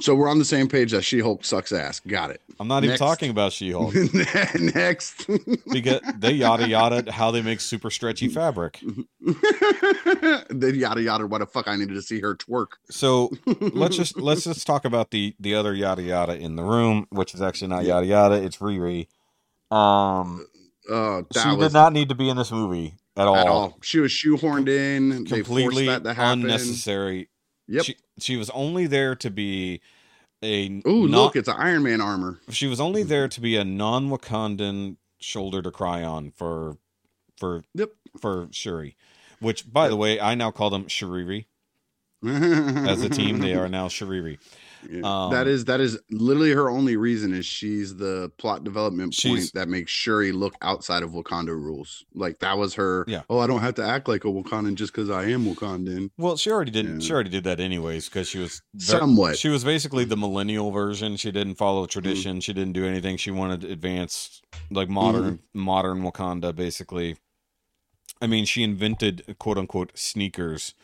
so 0.00 0.14
we're 0.14 0.28
on 0.28 0.38
the 0.38 0.44
same 0.44 0.68
page 0.68 0.92
that 0.92 1.02
She 1.02 1.20
Hulk 1.20 1.44
sucks 1.44 1.72
ass. 1.72 2.00
Got 2.00 2.30
it. 2.30 2.40
i'm 2.60 2.68
not 2.68 2.84
even 2.84 2.96
talking 2.98 3.30
about 3.30 3.52
she-hulk 3.52 3.94
Next, 4.74 5.26
because 5.70 6.00
they 6.18 6.32
yada 6.32 6.68
yada 6.68 7.10
how 7.12 7.30
they 7.30 7.42
make 7.42 7.60
super 7.60 7.90
stretchy 7.90 8.28
fabric 8.28 8.80
they 10.50 10.70
yada 10.72 11.02
yada. 11.02 11.26
What 11.26 11.38
the 11.38 11.46
fuck? 11.46 11.68
I 11.68 11.76
needed 11.76 11.94
to 11.94 12.02
see 12.02 12.20
her 12.20 12.34
twerk. 12.34 12.68
so 12.90 13.30
let's 13.60 13.96
just 13.96 14.18
let's 14.18 14.44
just 14.44 14.66
talk 14.66 14.84
about 14.84 15.10
the 15.10 15.34
the 15.40 15.54
other 15.54 15.74
yada 15.74 16.02
yada 16.02 16.36
in 16.36 16.56
the 16.56 16.62
room 16.62 17.06
which 17.10 17.34
is 17.34 17.42
actually 17.42 17.68
not 17.68 17.84
yada 17.84 18.06
yada 18.06 18.34
it's 18.36 18.58
riri 18.58 19.08
um 19.70 20.46
Uh, 20.90 21.22
that 21.32 21.42
she 21.42 21.48
was 21.56 21.68
did 21.68 21.72
not 21.72 21.92
need 21.92 22.08
to 22.08 22.14
be 22.14 22.28
in 22.28 22.36
this 22.36 22.52
movie 22.52 22.94
at 23.16 23.26
all, 23.26 23.36
at 23.36 23.46
all. 23.48 23.76
She 23.82 23.98
was 23.98 24.12
shoehorned 24.12 24.68
in. 24.68 25.24
They 25.24 25.36
completely 25.42 25.86
forced 25.86 26.04
that 26.04 26.08
to 26.08 26.14
happen. 26.14 26.42
unnecessary 26.42 27.28
Yep. 27.68 27.84
she, 27.84 27.96
she 28.18 28.36
was 28.36 28.48
only 28.50 28.86
there 28.86 29.14
to 29.16 29.30
be 29.30 29.80
a 30.42 30.80
Ooh, 30.86 31.08
not- 31.08 31.18
look, 31.18 31.36
it's 31.36 31.48
an 31.48 31.56
Iron 31.58 31.82
Man 31.82 32.00
armor. 32.00 32.38
she 32.50 32.66
was 32.66 32.80
only 32.80 33.02
there 33.02 33.26
to 33.28 33.40
be 33.40 33.56
a 33.56 33.64
non-Wakandan 33.64 34.96
shoulder 35.18 35.62
to 35.62 35.70
cry 35.70 36.02
on 36.04 36.30
for 36.30 36.76
for 37.38 37.64
Yep. 37.74 37.90
for 38.20 38.48
Shuri, 38.52 38.96
which 39.40 39.70
by 39.72 39.88
the 39.88 39.96
way 39.96 40.20
I 40.20 40.34
now 40.34 40.50
call 40.50 40.70
them 40.70 40.84
Shuriri 40.86 41.46
as 42.24 43.02
a 43.02 43.08
team. 43.08 43.38
They 43.40 43.54
are 43.54 43.68
now 43.68 43.88
Shuriri. 44.84 45.04
Um, 45.04 45.32
that 45.32 45.46
is 45.46 45.64
that 45.66 45.80
is 45.80 45.98
literally 46.10 46.52
her 46.52 46.68
only 46.70 46.96
reason 46.96 47.32
is 47.34 47.44
she's 47.46 47.96
the 47.96 48.30
plot 48.38 48.64
development 48.64 49.16
point 49.22 49.50
that 49.54 49.68
makes 49.68 49.90
Shuri 49.90 50.32
look 50.32 50.54
outside 50.62 51.02
of 51.02 51.10
Wakanda 51.10 51.48
rules. 51.50 52.04
Like 52.14 52.38
that 52.40 52.58
was 52.58 52.74
her. 52.74 53.04
Yeah. 53.08 53.22
Oh, 53.30 53.38
I 53.38 53.46
don't 53.46 53.60
have 53.60 53.74
to 53.76 53.84
act 53.84 54.08
like 54.08 54.24
a 54.24 54.28
Wakandan 54.28 54.74
just 54.74 54.92
because 54.92 55.10
I 55.10 55.24
am 55.24 55.44
Wakandan. 55.44 56.10
Well, 56.18 56.36
she 56.36 56.50
already 56.50 56.70
did. 56.70 56.86
Yeah. 56.86 56.98
She 57.00 57.12
already 57.12 57.30
did 57.30 57.44
that 57.44 57.60
anyways 57.60 58.08
because 58.08 58.28
she 58.28 58.38
was 58.38 58.62
ver- 58.74 58.98
Somewhat. 58.98 59.38
She 59.38 59.48
was 59.48 59.64
basically 59.64 60.04
the 60.04 60.16
millennial 60.16 60.70
version. 60.70 61.16
She 61.16 61.30
didn't 61.30 61.54
follow 61.56 61.82
Mm-hmm. 61.84 61.90
tradition. 61.90 62.40
She 62.40 62.52
didn't 62.52 62.72
do 62.74 62.84
anything. 62.86 63.16
She 63.16 63.30
wanted 63.30 63.64
advanced, 63.64 64.44
like 64.70 64.88
modern, 64.88 65.24
Mm-hmm. 65.38 65.58
modern 65.60 66.02
Wakanda. 66.02 66.54
Basically, 66.54 67.16
I 68.20 68.26
mean, 68.26 68.44
she 68.44 68.62
invented 68.62 69.36
quote 69.38 69.58
unquote 69.58 69.92
sneakers, 69.94 70.74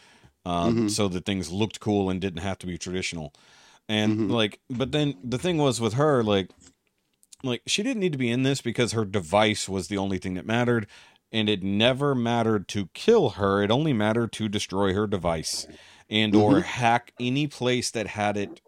um, 0.45 0.77
Mhm. 0.87 0.91
so 0.91 1.09
that 1.09 1.25
things 1.25 1.51
looked 1.51 1.81
cool 1.81 2.11
and 2.11 2.21
didn't 2.21 2.43
have 2.43 2.59
to 2.59 2.67
be 2.67 2.77
traditional. 2.77 3.33
And 3.93 4.19
Mhm. 4.19 4.31
like, 4.31 4.59
but 4.71 4.93
then 4.93 5.15
the 5.23 5.39
thing 5.39 5.59
was 5.59 5.79
with 5.81 5.95
her, 5.95 6.23
like, 6.23 6.49
like 7.43 7.61
she 7.67 7.83
didn't 7.83 8.01
need 8.01 8.13
to 8.13 8.19
be 8.19 8.31
in 8.31 8.43
this 8.43 8.63
because 8.63 8.93
her 8.93 9.05
device 9.05 9.69
was 9.69 9.89
the 9.89 9.99
only 9.99 10.17
thing 10.19 10.35
that 10.35 10.47
mattered. 10.47 10.87
And 11.31 11.49
it 11.49 11.63
never 11.63 12.15
mattered 12.15 12.69
to 12.69 12.89
kill 12.95 13.31
her. 13.31 13.63
It 13.63 13.71
only 13.71 13.93
mattered 13.93 14.33
to 14.33 14.49
destroy 14.49 14.95
her 14.95 15.07
device 15.07 15.67
and 16.09 16.35
or 16.35 16.61
Mhm. 16.61 16.63
hack 16.63 17.13
any 17.21 17.47
place 17.47 17.91
that 17.91 18.07
had 18.09 18.37
it 18.37 18.61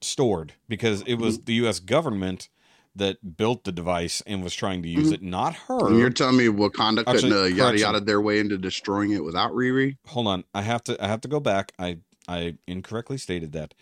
stored 0.00 0.54
because 0.68 1.02
it 1.02 1.14
was 1.14 1.36
Mm-hmm. 1.36 1.44
the 1.44 1.54
US 1.66 1.78
government 1.80 2.48
that 2.96 3.36
built 3.36 3.64
the 3.64 3.72
device 3.72 4.20
and 4.26 4.42
was 4.42 4.54
trying 4.54 4.82
to 4.82 4.88
use 4.88 5.10
it, 5.12 5.22
not 5.22 5.54
her. 5.68 5.78
Mm-hmm. 5.78 5.86
And 5.92 5.98
you're 5.98 6.10
telling 6.10 6.36
me 6.36 6.46
Wakanda 6.46 7.04
couldn't 7.04 7.32
Actually, 7.32 7.40
uh, 7.40 7.44
yada 7.44 7.78
yada 7.78 8.00
their 8.00 8.20
way 8.20 8.38
into 8.38 8.56
destroying 8.58 9.10
it 9.12 9.24
without 9.24 9.52
Riri? 9.52 9.96
Hold 10.08 10.26
on, 10.28 10.44
I 10.54 10.62
have 10.62 10.82
to 10.84 11.02
I 11.02 11.08
have 11.08 11.20
to 11.22 11.28
go 11.28 11.40
back. 11.40 11.72
I 11.78 11.98
I 12.28 12.56
incorrectly 12.66 13.18
stated 13.18 13.52
that. 13.52 13.74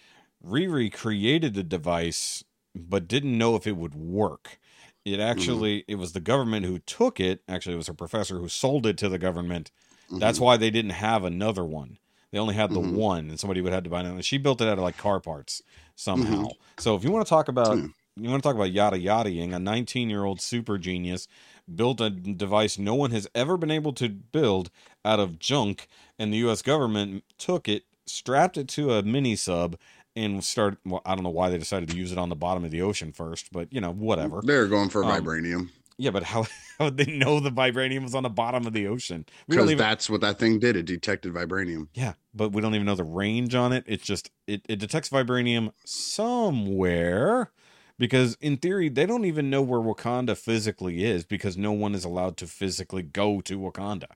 Riri 0.44 0.92
created 0.92 1.54
the 1.54 1.62
device 1.62 2.44
but 2.74 3.08
didn't 3.08 3.36
know 3.36 3.54
if 3.54 3.66
it 3.66 3.76
would 3.76 3.94
work. 3.94 4.58
It 5.04 5.12
mm-hmm. 5.12 5.20
actually 5.20 5.84
it 5.88 5.96
was 5.96 6.12
the 6.12 6.20
government 6.20 6.66
who 6.66 6.78
took 6.78 7.20
it. 7.20 7.42
Actually, 7.48 7.74
it 7.74 7.78
was 7.78 7.88
a 7.88 7.94
professor 7.94 8.38
who 8.38 8.48
sold 8.48 8.86
it 8.86 8.96
to 8.98 9.08
the 9.08 9.18
government. 9.18 9.70
That's 10.10 10.38
mm-hmm. 10.38 10.44
why 10.44 10.56
they 10.56 10.70
didn't 10.70 10.92
have 10.92 11.24
another 11.24 11.64
one. 11.64 11.98
They 12.30 12.38
only 12.38 12.54
had 12.54 12.70
the 12.70 12.80
Mhm. 12.80 12.94
one, 12.94 13.28
and 13.28 13.38
somebody 13.38 13.60
would 13.60 13.74
have 13.74 13.84
to 13.84 13.90
buy 13.90 14.00
another. 14.00 14.22
She 14.22 14.38
built 14.38 14.60
it 14.62 14.68
out 14.68 14.78
of 14.78 14.84
like 14.84 14.96
car 14.96 15.20
parts 15.20 15.60
mm-hmm. 15.60 15.92
somehow. 15.96 16.48
So 16.78 16.96
if 16.96 17.04
you 17.04 17.10
want 17.10 17.26
to 17.26 17.30
talk 17.30 17.48
about 17.48 17.76
Yeah. 17.76 17.88
you 18.16 18.30
want 18.30 18.42
to 18.42 18.46
talk 18.46 18.56
about 18.56 18.72
yada 18.72 18.98
yadaing, 18.98 19.54
a 19.54 19.58
19 19.58 20.08
year 20.08 20.24
old 20.24 20.40
super 20.40 20.78
genius 20.78 21.28
built 21.72 22.00
a 22.00 22.10
device 22.10 22.78
no 22.78 22.94
one 22.94 23.10
has 23.10 23.28
ever 23.34 23.56
been 23.56 23.70
able 23.70 23.92
to 23.94 24.08
build 24.08 24.70
out 25.04 25.20
of 25.20 25.38
junk, 25.38 25.88
and 26.18 26.32
the 26.32 26.38
U.S. 26.38 26.62
government 26.62 27.24
took 27.38 27.68
it, 27.68 27.84
strapped 28.06 28.56
it 28.56 28.68
to 28.68 28.92
a 28.94 29.02
mini 29.02 29.36
sub, 29.36 29.76
and 30.16 30.42
start. 30.44 30.78
Well, 30.84 31.02
I 31.04 31.14
don't 31.14 31.24
know 31.24 31.30
why 31.30 31.50
they 31.50 31.58
decided 31.58 31.88
to 31.90 31.96
use 31.96 32.12
it 32.12 32.18
on 32.18 32.28
the 32.28 32.36
bottom 32.36 32.64
of 32.64 32.70
the 32.70 32.82
ocean 32.82 33.12
first, 33.12 33.52
but 33.52 33.72
you 33.72 33.80
know, 33.80 33.92
whatever. 33.92 34.40
They're 34.44 34.66
going 34.68 34.88
for 34.88 35.04
Um, 35.04 35.10
vibranium 35.24 35.70
Yeah, 35.98 36.10
but 36.10 36.22
how 36.24 36.42
how 36.78 36.86
would 36.86 36.96
they 36.96 37.06
know 37.06 37.40
the 37.40 37.50
vibranium 37.50 38.02
was 38.02 38.14
on 38.14 38.22
the 38.22 38.30
bottom 38.30 38.66
of 38.66 38.72
the 38.72 38.86
ocean? 38.86 39.26
Because 39.48 39.66
even. 39.66 39.78
that's 39.78 40.08
what 40.10 40.20
that 40.20 40.38
thing 40.38 40.58
did. 40.58 40.76
It 40.76 40.86
detected 40.86 41.32
vibranium. 41.32 41.88
Yeah, 41.94 42.14
but 42.34 42.52
we 42.52 42.60
don't 42.62 42.74
even 42.74 42.86
know 42.86 42.94
the 42.94 43.04
range 43.04 43.54
on 43.54 43.72
it. 43.72 43.84
It's 43.86 44.04
just 44.04 44.30
it, 44.46 44.62
it 44.68 44.78
detects 44.78 45.08
vibranium 45.10 45.72
somewhere 45.84 47.50
because 47.98 48.36
in 48.40 48.56
theory 48.56 48.88
they 48.88 49.06
don't 49.06 49.24
even 49.24 49.50
know 49.50 49.62
where 49.62 49.80
Wakanda 49.80 50.36
physically 50.36 51.04
is 51.04 51.24
because 51.24 51.56
no 51.56 51.72
one 51.72 51.94
is 51.94 52.04
allowed 52.04 52.36
to 52.38 52.46
physically 52.46 53.02
go 53.02 53.40
to 53.42 53.58
Wakanda. 53.58 54.08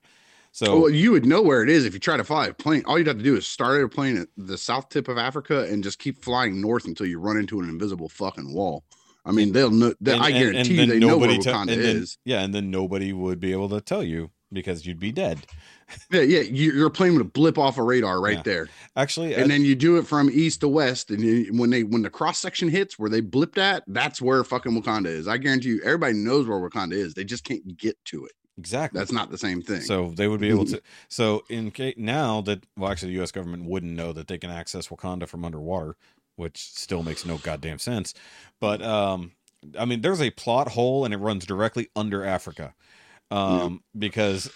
So 0.56 0.66
Oh, 0.72 0.80
well, 0.80 0.90
you 0.90 1.12
would 1.12 1.26
know 1.26 1.42
where 1.42 1.62
it 1.62 1.68
is 1.68 1.84
if 1.84 1.92
you 1.92 2.00
try 2.00 2.16
to 2.16 2.24
fly 2.24 2.46
a 2.46 2.54
plane. 2.54 2.82
All 2.86 2.96
you'd 2.96 3.08
have 3.08 3.18
to 3.18 3.22
do 3.22 3.36
is 3.36 3.46
start 3.46 3.84
a 3.84 3.88
plane 3.90 4.16
at 4.16 4.28
the 4.38 4.56
south 4.56 4.88
tip 4.88 5.06
of 5.06 5.18
Africa 5.18 5.64
and 5.70 5.84
just 5.84 5.98
keep 5.98 6.24
flying 6.24 6.62
north 6.62 6.86
until 6.86 7.04
you 7.04 7.18
run 7.20 7.36
into 7.36 7.60
an 7.60 7.68
invisible 7.68 8.08
fucking 8.08 8.54
wall. 8.54 8.82
I 9.26 9.32
mean, 9.32 9.52
they'll 9.52 9.70
know. 9.70 9.92
They, 10.00 10.14
and- 10.14 10.22
I 10.22 10.30
guarantee 10.32 10.78
and 10.80 10.88
you 10.88 10.98
they 10.98 10.98
know 10.98 11.18
where 11.18 11.28
te- 11.28 11.40
Wakanda 11.40 11.66
then- 11.66 11.80
is. 11.80 12.16
yeah, 12.24 12.40
and 12.40 12.54
then 12.54 12.70
nobody 12.70 13.12
would 13.12 13.38
be 13.38 13.52
able 13.52 13.68
to 13.68 13.82
tell 13.82 14.02
you 14.02 14.30
because 14.50 14.86
you'd 14.86 14.98
be 14.98 15.12
dead. 15.12 15.46
Yeah, 16.10 16.22
yeah. 16.22 16.40
You, 16.40 16.72
your 16.72 16.90
plane 16.90 17.14
would 17.16 17.32
blip 17.32 17.58
off 17.58 17.78
a 17.78 17.82
radar 17.82 18.20
right 18.20 18.38
Yeah. 18.38 18.42
there, 18.42 18.68
Actually, 18.96 19.34
and 19.34 19.44
I- 19.44 19.46
then 19.48 19.62
you 19.64 19.76
do 19.76 19.98
it 19.98 20.06
from 20.06 20.28
east 20.32 20.60
to 20.62 20.68
west. 20.68 21.10
And 21.12 21.20
you, 21.20 21.50
when 21.52 21.70
they 21.70 21.84
when 21.84 22.02
the 22.02 22.10
cross 22.10 22.38
section 22.38 22.68
hits 22.68 22.98
where 22.98 23.08
they 23.10 23.20
blipped 23.22 23.56
at, 23.58 23.84
that's 23.86 24.20
where 24.22 24.42
fucking 24.42 24.72
Wakanda 24.72 25.06
is. 25.06 25.28
I 25.28 25.36
guarantee 25.36 25.68
you, 25.68 25.80
everybody 25.84 26.14
knows 26.14 26.48
where 26.48 26.58
Wakanda 26.58 26.94
is. 26.94 27.14
They 27.14 27.22
just 27.24 27.44
can't 27.44 27.76
get 27.76 27.96
to 28.06 28.24
it. 28.24 28.32
Exactly. 28.58 28.98
That's 28.98 29.12
not 29.12 29.30
the 29.30 29.38
same 29.38 29.62
thing. 29.62 29.80
So 29.82 30.12
they 30.14 30.28
would 30.28 30.40
be 30.40 30.48
able 30.48 30.64
to. 30.66 30.82
So 31.08 31.44
in 31.48 31.70
case 31.70 31.94
now 31.96 32.40
that 32.42 32.64
well, 32.76 32.90
actually, 32.90 33.08
the 33.12 33.16
U.S. 33.18 33.32
government 33.32 33.64
wouldn't 33.64 33.92
know 33.92 34.12
that 34.12 34.28
they 34.28 34.38
can 34.38 34.50
access 34.50 34.88
Wakanda 34.88 35.28
from 35.28 35.44
underwater, 35.44 35.96
which 36.36 36.58
still 36.58 37.02
makes 37.02 37.24
no 37.24 37.38
goddamn 37.38 37.78
sense. 37.78 38.12
But 38.60 38.82
um, 38.82 39.32
I 39.78 39.84
mean, 39.84 40.00
there's 40.02 40.20
a 40.22 40.30
plot 40.30 40.68
hole, 40.68 41.04
and 41.04 41.12
it 41.14 41.18
runs 41.18 41.44
directly 41.46 41.88
under 41.96 42.24
Africa, 42.24 42.74
um, 43.30 43.82
because 43.98 44.50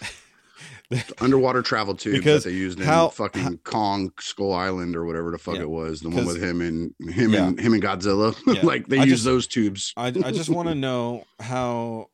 underwater 1.19 1.61
travel 1.61 1.95
tubes 1.95 2.17
Because 2.17 2.43
that 2.43 2.49
they 2.51 2.55
used 2.55 2.79
in 2.79 2.85
how- 2.85 3.09
fucking 3.09 3.41
how- 3.41 3.55
Kong 3.63 4.11
Skull 4.19 4.53
Island 4.53 4.95
or 4.95 5.05
whatever 5.05 5.31
the 5.31 5.37
fuck 5.39 5.55
Yeah. 5.55 5.61
it 5.61 5.69
was, 5.69 6.01
the 6.01 6.09
one 6.09 6.25
with 6.25 6.41
him 6.41 6.61
and 6.61 6.93
him 7.13 7.33
Yeah. 7.33 7.47
and 7.47 7.59
him 7.59 7.73
and 7.73 7.81
Godzilla. 7.81 8.35
Yeah. 8.55 8.61
like 8.63 8.87
they 8.87 8.99
I 8.99 9.03
use 9.03 9.13
just- 9.13 9.23
those 9.25 9.47
tubes. 9.47 9.93
I 9.97 10.07
I 10.07 10.31
just 10.31 10.49
want 10.49 10.67
to 10.69 10.75
know 10.87 11.25
how 11.39 12.09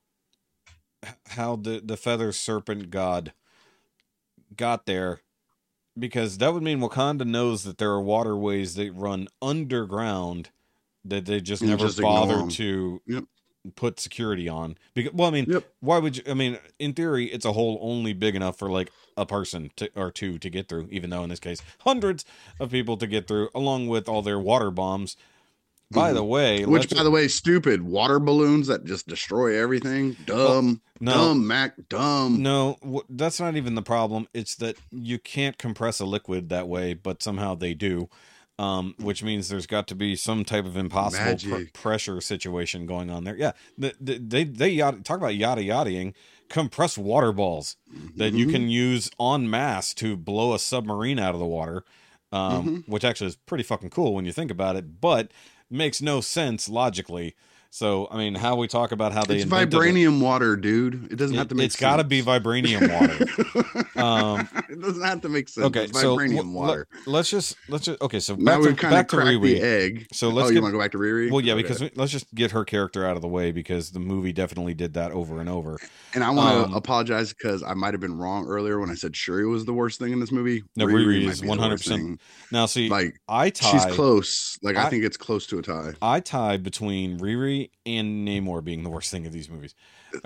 how 1.30 1.56
the 1.56 1.82
the 1.84 1.98
feather 1.98 2.32
serpent 2.32 2.90
god 2.90 3.34
got 4.56 4.86
there 4.86 5.22
because 5.98 6.38
that 6.38 6.54
would 6.54 6.64
mean 6.64 6.80
Wakanda 6.80 7.26
knows 7.26 7.64
that 7.64 7.78
there 7.78 7.92
are 7.92 8.02
waterways 8.02 8.76
that 8.76 8.92
run 8.94 9.28
underground 9.42 10.52
that 11.04 11.26
they 11.26 11.42
just 11.42 11.64
never 11.64 11.88
just 11.88 12.02
bothered 12.02 12.50
to 12.52 13.02
Yep. 13.08 13.24
put 13.76 14.00
security 14.00 14.48
on. 14.48 14.78
Because 14.94 15.14
well, 15.14 15.28
I 15.28 15.32
mean, 15.32 15.48
Yep. 15.50 15.64
why 15.80 15.98
would 16.00 16.18
you? 16.18 16.24
I 16.28 16.34
mean, 16.34 16.60
in 16.80 16.94
theory, 16.94 17.26
it's 17.26 17.46
a 17.46 17.54
hole 17.54 17.80
only 17.82 18.14
big 18.14 18.36
enough 18.36 18.58
for 18.58 18.70
like 18.70 18.92
a 19.16 19.26
person 19.26 19.72
to, 19.78 19.90
or 19.96 20.12
two 20.12 20.38
to 20.40 20.50
get 20.50 20.68
through. 20.68 20.88
Even 20.92 21.10
though 21.10 21.24
in 21.24 21.30
this 21.30 21.40
case, 21.40 21.62
hundreds 21.80 22.26
of 22.60 22.72
people 22.72 22.98
to 22.98 23.08
get 23.08 23.28
through, 23.28 23.50
along 23.56 23.88
with 23.88 24.08
all 24.08 24.22
their 24.22 24.40
water 24.40 24.72
bombs. 24.72 25.16
By 25.92 26.12
the 26.14 26.24
way, 26.24 26.62
Mm-hmm. 26.62 26.72
Which, 26.72 26.90
by 26.94 27.04
the 27.04 27.12
way, 27.12 27.28
stupid 27.30 27.82
water 27.82 28.20
balloons 28.20 28.68
that 28.68 28.84
just 28.86 29.08
destroy 29.08 29.58
everything. 29.62 30.18
Dumb, 30.26 30.82
no. 31.00 31.14
dumb, 31.14 31.48
Mac, 31.48 31.76
dumb. 31.88 32.42
No, 32.42 32.78
w- 32.82 33.04
that's 33.10 33.40
not 33.40 33.56
even 33.56 33.76
the 33.76 33.82
problem. 33.82 34.28
It's 34.34 34.56
that 34.56 34.76
you 34.92 35.18
can't 35.18 35.58
compress 35.58 36.00
a 36.02 36.06
liquid 36.06 36.50
that 36.50 36.68
way, 36.68 36.94
but 36.94 37.24
somehow 37.24 37.56
they 37.56 37.74
do. 37.74 38.10
Um, 38.60 38.96
which 38.98 39.22
means 39.24 39.50
there's 39.50 39.68
got 39.68 39.86
to 39.90 39.94
be 39.96 40.16
some 40.16 40.44
type 40.44 40.66
of 40.66 40.76
impossible 40.76 41.38
pr- 41.38 41.66
pressure 41.74 42.20
situation 42.22 42.88
going 42.88 43.12
on 43.12 43.24
there. 43.24 43.36
Yeah, 43.38 43.52
the, 43.78 43.94
the, 44.02 44.18
they 44.18 44.46
they 44.46 44.70
yada, 44.70 45.00
talk 45.02 45.18
about 45.18 45.36
yada 45.36 45.62
yadaing 45.62 46.16
compressed 46.50 46.98
water 46.98 47.32
balls 47.32 47.76
that 48.16 48.34
you 48.34 48.48
Mhm. 48.48 48.52
can 48.52 48.70
use 48.70 49.12
en 49.20 49.48
masse 49.48 49.94
to 49.96 50.18
blow 50.18 50.56
a 50.56 50.60
submarine 50.60 51.20
out 51.20 51.36
of 51.36 51.40
the 51.40 51.46
water, 51.46 51.84
um, 52.32 52.52
Mm-hmm. 52.82 52.92
which 52.92 53.06
actually 53.06 53.28
is 53.28 53.36
pretty 53.36 53.64
fucking 53.64 53.92
cool 53.92 54.16
when 54.16 54.26
you 54.26 54.32
think 54.32 54.50
about 54.50 54.76
it, 54.76 55.00
but 55.02 55.30
makes 55.70 56.02
no 56.02 56.22
sense 56.22 56.70
logically. 56.70 57.36
So, 57.70 58.08
I 58.10 58.18
mean, 58.18 58.34
how 58.36 58.56
we 58.56 58.68
talk 58.68 58.92
about 58.92 59.12
how 59.14 59.24
they 59.24 59.36
It's 59.36 59.44
invented 59.44 59.74
it- 59.74 59.78
vibranium 59.78 60.20
water, 60.22 60.56
dude. 60.56 61.12
It 61.12 61.16
doesn't 61.18 61.38
have 61.38 61.50
to 61.50 61.56
make. 61.56 61.66
It's 61.66 61.76
got 61.76 61.98
to 61.98 62.04
be 62.04 62.22
vibranium 62.22 62.92
water. 62.92 63.86
um, 64.02 64.48
it 64.70 64.80
doesn't 64.82 65.04
have 65.04 65.22
to 65.22 65.30
make 65.30 65.50
sense. 65.50 65.68
okay, 65.68 65.84
It's 65.86 66.00
so 66.00 66.16
vibranium 66.18 66.36
w- 66.38 66.52
water. 66.54 66.88
Let, 67.06 67.20
us 67.22 67.30
just 67.30 67.56
let's 67.70 67.86
just 67.86 68.02
okay. 68.02 68.20
So 68.20 68.36
now 68.36 68.54
back 68.56 68.62
to 68.62 68.68
we've 68.68 68.78
kind 68.78 68.94
of 68.94 68.98
back 69.00 69.08
to 69.10 69.16
the 69.18 69.22
Riri. 69.24 69.60
egg. 69.60 70.08
So 70.14 70.30
let's 70.30 70.48
oh, 70.48 70.50
you 70.50 70.56
get 70.56 70.64
want 70.64 70.72
to 70.74 70.78
go 70.78 70.84
back 70.84 70.92
to 70.92 70.98
Riri? 70.98 71.32
well, 71.32 71.42
yeah, 71.42 71.54
Okay. 71.54 71.62
because 71.64 71.82
we, 71.82 71.92
let's 71.96 72.12
just 72.12 72.34
get 72.34 72.52
her 72.52 72.64
character 72.66 73.06
out 73.06 73.16
of 73.16 73.22
the 73.22 73.28
way 73.28 73.52
because 73.52 73.92
the 73.92 74.00
movie 74.00 74.34
definitely 74.34 74.74
did 74.74 74.94
that 74.94 75.12
over 75.12 75.40
and 75.40 75.50
over. 75.50 75.78
and 76.14 76.24
I 76.24 76.30
want 76.32 76.56
to 76.58 76.64
um, 76.72 76.74
apologize 76.74 77.34
because 77.34 77.64
I 77.64 77.74
might 77.74 77.94
have 77.94 78.02
been 78.02 78.18
wrong 78.18 78.46
earlier 78.48 78.80
when 78.80 78.90
I 78.90 78.96
said 78.96 79.16
Shuri 79.16 79.46
was 79.48 79.66
the 79.66 79.74
worst 79.74 80.00
thing 80.00 80.12
in 80.14 80.20
this 80.20 80.32
movie. 80.32 80.64
No, 80.76 80.86
Riri 80.86 81.06
Riri 81.24 81.28
is 81.28 81.42
the 81.42 81.48
worst 81.48 81.88
100%. 81.90 82.20
Now, 82.52 82.66
see, 82.66 82.90
Like 82.90 83.20
I 83.28 83.50
tie 83.50 83.72
she's 83.72 83.86
close. 83.96 84.58
Like 84.62 84.76
I, 84.78 84.86
I- 84.86 84.90
think 84.90 85.04
it's 85.04 85.18
close 85.18 85.46
to 85.48 85.60
a 85.60 85.62
tie. 85.62 85.94
I 86.02 86.20
tie 86.20 86.58
between 86.58 87.20
Riri 87.20 87.57
and 87.86 88.28
Namor 88.28 88.64
being 88.64 88.84
the 88.84 88.90
worst 88.90 89.12
thing 89.12 89.26
of 89.26 89.34
these 89.34 89.50
movies. 89.50 89.76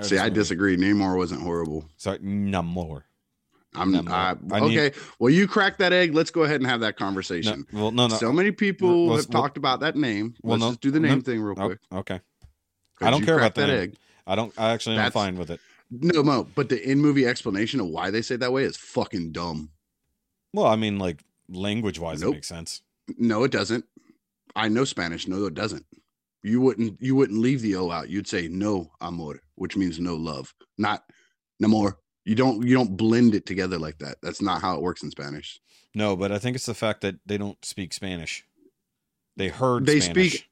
See, 0.02 0.18
I 0.18 0.24
movie. 0.26 0.36
disagree. 0.36 0.78
Namor 0.78 1.18
wasn't 1.18 1.42
horrible. 1.42 1.86
Sorry, 1.98 2.20
Namor. 2.20 3.04
I'm 3.74 3.92
Namor. 3.94 4.10
I, 4.12 4.36
I 4.56 4.60
need- 4.60 4.78
okay. 4.80 4.98
well, 5.20 5.30
you 5.30 5.48
cracked 5.48 5.80
that 5.80 5.94
egg. 5.94 6.14
Let's 6.14 6.32
go 6.32 6.44
ahead 6.44 6.58
and 6.62 6.68
have 6.70 6.82
that 6.82 7.00
No, 7.00 7.06
conversation. 7.06 7.66
well, 7.72 7.92
no, 7.92 8.08
no. 8.08 8.16
So 8.18 8.32
many 8.32 8.52
people 8.52 9.16
have 9.16 9.30
talked 9.30 9.58
about 9.58 9.80
that 9.80 9.96
name. 9.96 10.34
Well, 10.44 10.54
Let's 10.58 10.62
no, 10.62 10.70
just 10.72 10.82
do 10.82 10.92
the 10.92 11.00
no, 11.00 11.08
name 11.10 11.22
thing 11.22 11.42
real 11.42 11.56
oh, 11.58 11.66
quick. 11.68 11.80
okay. 11.94 12.20
I 13.02 13.10
don't 13.10 13.24
care 13.26 13.38
about 13.38 13.56
that 13.56 13.68
name. 13.68 13.80
egg. 13.80 13.96
I 14.28 14.36
don't. 14.36 14.54
I 14.58 14.72
actually 14.72 14.98
am 14.98 15.12
fine 15.12 15.38
with 15.38 15.50
it. 15.50 15.60
No, 15.90 16.22
no, 16.22 16.48
but 16.56 16.70
the 16.70 16.82
in 16.90 17.00
movie 17.02 17.26
explanation 17.26 17.80
of 17.80 17.88
why 17.88 18.12
they 18.12 18.22
say 18.22 18.36
it 18.36 18.40
that 18.42 18.54
way 18.54 18.64
is 18.64 18.78
fucking 18.78 19.32
dumb. 19.32 19.72
Well, 20.54 20.68
I 20.68 20.76
mean, 20.76 21.00
like 21.00 21.24
language 21.50 21.98
wise, 22.00 22.22
Nope. 22.22 22.32
it 22.34 22.36
makes 22.38 22.48
sense. 22.48 22.82
No, 23.18 23.44
it 23.44 23.52
doesn't. 23.52 23.84
I 24.56 24.68
know 24.68 24.84
Spanish. 24.86 25.28
No, 25.28 25.46
it 25.46 25.54
doesn't. 25.54 25.86
You 26.44 26.60
wouldn't 26.62 27.02
you 27.02 27.16
wouldn't 27.16 27.40
leave 27.40 27.62
the 27.62 27.76
O 27.76 27.92
out. 27.92 28.10
You'd 28.10 28.28
say 28.28 28.48
no 28.48 28.92
amor, 29.02 29.42
which 29.56 29.78
means 29.78 30.00
no 30.00 30.16
love, 30.16 30.54
not 30.78 31.04
no 31.60 31.68
more. 31.68 31.98
You 32.26 32.36
don't 32.36 32.66
you 32.66 32.74
don't 32.76 32.98
blend 32.98 33.36
it 33.36 33.46
together 33.46 33.78
like 33.78 34.00
that. 34.00 34.18
That's 34.22 34.42
not 34.42 34.62
how 34.62 34.76
it 34.76 34.82
works 34.82 35.04
in 35.04 35.12
Spanish. 35.12 35.60
No, 35.94 36.16
but 36.16 36.32
I 36.32 36.40
think 36.40 36.56
it's 36.56 36.66
the 36.66 36.74
fact 36.74 37.02
that 37.02 37.16
they 37.26 37.38
don't 37.38 37.64
speak 37.64 37.94
Spanish. 37.94 38.44
They 39.38 39.50
heard. 39.50 39.86
They 39.86 40.00
Spanish. 40.00 40.34
speak- 40.34 40.48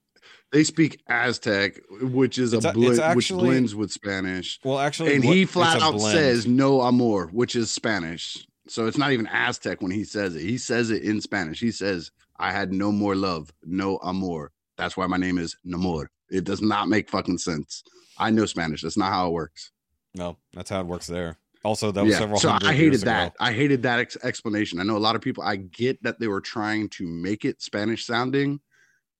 They 0.52 0.64
speak 0.64 1.04
Aztec, 1.08 1.80
which 2.02 2.40
is 2.40 2.54
It's 2.54 2.66
a 2.66 2.70
a- 2.70 2.74
blend, 2.74 3.00
it's 3.00 3.16
which 3.16 3.30
blends 3.30 3.76
with 3.76 3.92
Spanish. 3.92 4.60
Well, 4.64 4.80
actually, 4.80 5.16
and 5.16 5.24
what- 5.24 5.36
he 5.36 5.46
flat 5.46 5.80
out 5.82 5.94
blend. 5.94 6.18
says 6.18 6.48
no 6.48 6.82
amor, 6.82 7.28
which 7.28 7.56
is 7.56 7.70
Spanish. 7.72 8.48
So 8.68 8.88
it's 8.88 8.98
not 8.98 9.12
even 9.12 9.28
Aztec 9.28 9.82
when 9.82 9.92
he 9.92 10.04
says 10.04 10.36
it. 10.36 10.42
He 10.42 10.58
says 10.58 10.90
it 10.90 11.04
in 11.04 11.22
Spanish. 11.22 11.60
He 11.60 11.72
says, 11.72 12.12
I 12.40 12.52
had 12.52 12.72
no 12.74 12.92
more 12.92 13.16
love, 13.16 13.52
no 13.64 14.00
amor. 14.04 14.52
That's 14.80 14.96
why 14.96 15.06
my 15.08 15.18
name 15.18 15.38
is 15.38 15.58
Namor. 15.68 16.08
It 16.32 16.46
does 16.46 16.62
not 16.62 16.88
make 16.88 17.10
fucking 17.10 17.38
sense. 17.38 17.84
I 18.18 18.32
know 18.32 18.46
Spanish. 18.46 18.82
That's 18.82 18.98
not 18.98 19.12
how 19.12 19.28
it 19.28 19.34
works. 19.34 19.72
No, 20.16 20.38
that's 20.54 20.70
how 20.70 20.80
it 20.80 20.88
works 20.88 21.06
there. 21.06 21.38
Also, 21.66 21.92
that 21.92 22.06
was 22.06 22.16
several 22.16 22.40
So 22.40 22.58
I 22.62 22.74
hated 22.74 23.02
that. 23.02 23.36
I 23.42 23.52
hated 23.52 23.84
that 23.84 24.00
ex- 24.00 24.18
explanation. 24.24 24.80
I 24.80 24.84
know 24.84 24.96
a 24.96 24.98
lot 24.98 25.18
of 25.18 25.22
people. 25.22 25.44
I 25.44 25.58
get 25.58 26.02
that 26.04 26.18
they 26.18 26.30
were 26.30 26.40
trying 26.40 26.88
to 26.90 27.06
make 27.06 27.44
it 27.44 27.62
Spanish 27.62 28.06
sounding 28.06 28.62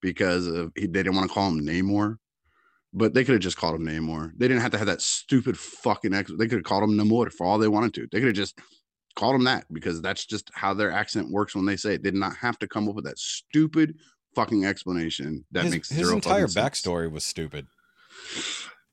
because 0.00 0.46
of, 0.46 0.72
they 0.74 0.86
didn't 0.86 1.14
want 1.14 1.28
to 1.28 1.34
call 1.34 1.50
him 1.50 1.60
Namor, 1.60 2.16
but 2.94 3.12
they 3.12 3.22
could 3.22 3.34
have 3.34 3.42
just 3.42 3.58
called 3.58 3.74
him 3.74 3.86
Namor. 3.86 4.32
They 4.38 4.48
didn't 4.48 4.62
have 4.62 4.70
to 4.70 4.78
have 4.78 4.86
that 4.86 5.02
stupid 5.02 5.58
fucking. 5.58 6.14
Ex- 6.14 6.32
they 6.38 6.46
could 6.48 6.58
have 6.60 6.64
called 6.64 6.84
him 6.84 6.96
Namor 6.96 7.30
for 7.30 7.46
all 7.46 7.58
they 7.58 7.68
wanted 7.68 7.92
to. 7.94 8.08
They 8.10 8.20
could 8.20 8.28
have 8.28 8.34
just 8.34 8.58
called 9.14 9.34
him 9.34 9.44
that 9.44 9.66
because 9.70 10.00
that's 10.00 10.24
just 10.24 10.50
how 10.54 10.72
their 10.72 10.90
accent 10.90 11.30
works 11.30 11.54
when 11.54 11.66
they 11.66 11.76
say 11.76 11.94
it. 11.94 12.02
They 12.02 12.10
did 12.10 12.18
not 12.18 12.36
have 12.36 12.58
to 12.60 12.68
come 12.68 12.88
up 12.88 12.94
with 12.94 13.04
that 13.04 13.18
stupid 13.18 13.96
fucking 14.34 14.64
explanation 14.64 15.44
that 15.52 15.64
his, 15.64 15.72
makes 15.72 15.88
his 15.90 15.98
zero 16.06 16.14
entire 16.16 16.48
sense. 16.48 16.54
backstory 16.80 17.10
was 17.10 17.24
stupid. 17.24 17.66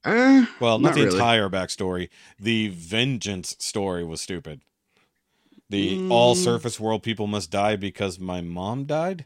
Eh, 0.05 0.45
Well, 0.59 0.79
not, 0.79 0.89
Not 0.89 0.95
the 0.95 1.03
really. 1.05 1.15
entire 1.17 1.49
backstory. 1.49 2.09
The 2.39 2.69
vengeance 2.69 3.55
story 3.59 4.03
was 4.05 4.21
stupid. 4.21 4.61
The 5.69 6.07
all 6.09 6.33
Mm. 6.35 6.43
surface 6.43 6.79
world 6.79 7.03
people 7.03 7.27
must 7.27 7.51
die 7.51 7.75
because 7.75 8.19
my 8.19 8.41
mom 8.41 8.85
died. 8.85 9.25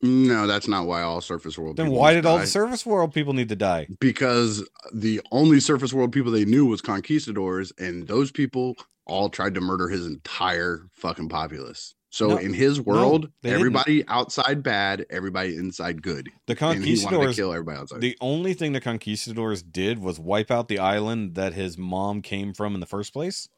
no, 0.00 0.46
that's 0.46 0.68
not 0.68 0.86
why 0.86 1.02
all 1.02 1.20
surface 1.20 1.58
world. 1.58 1.76
Then 1.76 1.90
why 1.90 2.14
did 2.14 2.24
all 2.24 2.38
the 2.38 2.46
surface 2.46 2.86
world 2.86 3.12
people 3.12 3.32
need 3.32 3.48
to 3.48 3.56
die? 3.56 3.88
because 3.98 4.64
the 4.94 5.20
only 5.32 5.58
surface 5.58 5.92
world 5.92 6.12
people 6.12 6.30
they 6.30 6.44
knew 6.44 6.66
was 6.66 6.80
conquistadors 6.80 7.72
and 7.78 8.06
those 8.06 8.30
people 8.30 8.76
all 9.06 9.28
tried 9.28 9.54
to 9.54 9.60
murder 9.60 9.88
his 9.88 10.06
entire 10.06 10.84
fucking 10.92 11.28
populace 11.28 11.94
so 12.10 12.28
No, 12.28 12.36
in 12.38 12.54
his 12.54 12.80
world 12.80 13.28
didn't. 13.42 13.54
everybody 13.56 14.06
outside 14.08 14.62
bad 14.62 15.04
everybody 15.10 15.56
inside 15.56 16.02
good 16.02 16.28
The 16.46 16.52
and 16.64 16.82
he 16.84 16.92
wanted 16.92 16.96
to 16.96 17.06
conquistadors. 17.08 17.36
kill 17.36 17.52
everybody 17.52 17.78
outside 17.78 18.00
The 18.00 18.16
only 18.20 18.54
thing 18.54 18.72
the 18.72 18.80
conquistadors 18.80 19.62
did 19.62 19.98
was 19.98 20.18
wipe 20.18 20.50
out 20.50 20.68
the 20.68 20.78
island 20.78 21.34
that 21.34 21.52
his 21.54 21.76
mom 21.76 22.22
came 22.22 22.54
from 22.54 22.74
in 22.74 22.80
the 22.80 22.86
first 22.86 23.12
place. 23.12 23.48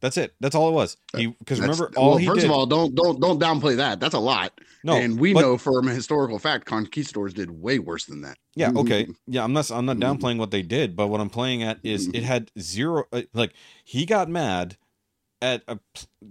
That's 0.00 0.18
it. 0.18 0.34
That's 0.38 0.54
all 0.54 0.68
it 0.68 0.72
was. 0.72 0.98
He 1.16 1.28
because 1.28 1.60
remember 1.60 1.90
all 1.96 2.10
well, 2.10 2.16
he 2.18 2.26
first 2.26 2.40
did. 2.40 2.46
of 2.46 2.50
all 2.50 2.66
don't 2.66 2.94
don't 2.94 3.20
don't 3.20 3.40
downplay 3.40 3.76
that 3.76 4.00
that's 4.00 4.12
a 4.14 4.18
lot 4.18 4.60
no, 4.82 4.94
and 4.96 5.18
we 5.18 5.32
but- 5.32 5.40
know 5.40 5.56
from 5.56 5.88
a 5.88 5.94
historical 5.94 6.38
fact 6.38 6.66
conquistadors 6.66 7.32
did 7.32 7.50
way 7.50 7.78
worse 7.78 8.04
than 8.04 8.20
that 8.22 8.36
Yeah, 8.54 8.72
okay. 8.76 9.06
Yeah, 9.26 9.44
I'm 9.44 9.54
not 9.54 9.70
I'm 9.70 9.86
not 9.86 9.96
Mhm. 9.96 10.18
downplaying 10.18 10.36
what 10.38 10.50
they 10.50 10.60
did, 10.62 10.94
but 10.94 11.06
what 11.06 11.20
I'm 11.22 11.30
playing 11.30 11.62
at 11.62 11.78
is 11.82 12.08
Mhm. 12.08 12.16
it 12.16 12.22
had 12.24 12.50
zero 12.60 13.04
uh, 13.12 13.22
like 13.32 13.54
he 13.84 14.04
got 14.04 14.28
mad 14.28 14.76
at 15.44 15.62
a 15.68 15.78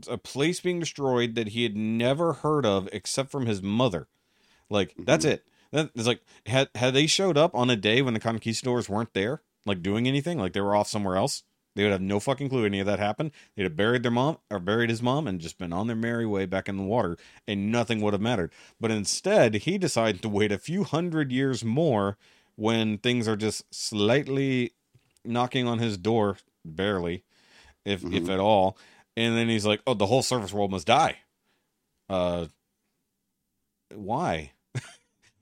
a 0.08 0.18
place 0.18 0.60
being 0.60 0.80
destroyed 0.80 1.36
that 1.36 1.50
he 1.50 1.64
had 1.64 1.76
never 1.76 2.34
heard 2.34 2.66
of 2.66 2.90
except 2.92 3.30
from 3.32 3.46
his 3.46 3.62
mother. 3.62 4.08
Like 4.70 4.94
that's 4.98 5.26
it. 5.26 5.46
That 5.72 5.92
it's 5.96 6.08
like 6.08 6.22
had 6.46 6.70
had 6.76 6.94
they 6.94 7.08
showed 7.08 7.38
up 7.38 7.54
on 7.56 7.70
a 7.70 7.76
day 7.76 8.02
when 8.02 8.14
the 8.16 8.20
conquistadors 8.20 8.90
weren't 8.90 9.14
there, 9.14 9.42
like 9.66 9.82
doing 9.82 10.08
anything, 10.08 10.38
like 10.40 10.54
they 10.54 10.62
were 10.62 10.76
off 10.76 10.88
somewhere 10.88 11.16
else, 11.16 11.44
they 11.76 11.84
would 11.84 11.92
have 11.92 12.02
no 12.02 12.20
fucking 12.20 12.50
clue 12.50 12.66
any 12.66 12.80
of 12.80 12.86
that 12.88 13.00
happened. 13.00 13.32
They'd 13.56 13.64
have 13.64 13.76
buried 13.76 14.04
their 14.04 14.12
mom 14.12 14.38
or 14.52 14.60
buried 14.60 14.90
his 14.90 15.02
mom 15.02 15.28
and 15.28 15.40
just 15.40 15.58
been 15.58 15.74
on 15.74 15.88
their 15.88 15.96
merry 15.96 16.26
way 16.26 16.46
back 16.46 16.68
in 16.70 16.78
the 16.78 16.84
water, 16.84 17.18
and 17.48 17.72
nothing 17.72 18.02
would 18.02 18.14
have 18.14 18.22
mattered. 18.22 18.52
But 18.80 18.92
instead, 18.92 19.54
he 19.56 19.78
decided 19.78 20.22
to 20.22 20.30
wait 20.30 20.52
a 20.52 20.58
few 20.58 20.84
hundred 20.84 21.32
years 21.32 21.64
more 21.64 22.18
when 22.56 22.98
things 23.00 23.28
are 23.28 23.36
just 23.36 23.64
slightly 23.74 24.74
knocking 25.26 25.68
on 25.68 25.80
his 25.80 25.98
door, 25.98 26.38
barely, 26.66 27.24
if 27.86 28.04
if 28.04 28.24
Mhm. 28.24 28.34
at 28.34 28.40
all. 28.40 28.78
And 29.16 29.38
then 29.38 29.48
he's 29.50 29.66
like, 29.66 29.82
"Oh, 29.86 29.94
the 29.94 30.08
whole 30.08 30.24
surface 30.24 30.54
world 30.54 30.72
must 30.72 30.88
die." 30.88 31.18
Uh, 32.10 32.48
why? 33.94 34.52
I 34.76 34.82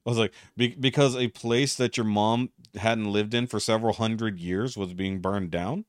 was 0.05 0.17
like, 0.17 0.33
Be- 0.57 0.75
because 0.75 1.15
a 1.15 1.27
place 1.29 1.75
that 1.75 1.97
your 1.97 2.05
mom 2.05 2.49
hadn't 2.75 3.11
lived 3.11 3.33
in 3.33 3.47
for 3.47 3.59
several 3.59 3.93
hundred 3.93 4.39
years 4.39 4.75
was 4.75 4.93
being 4.93 5.19
burned 5.19 5.51
down. 5.51 5.85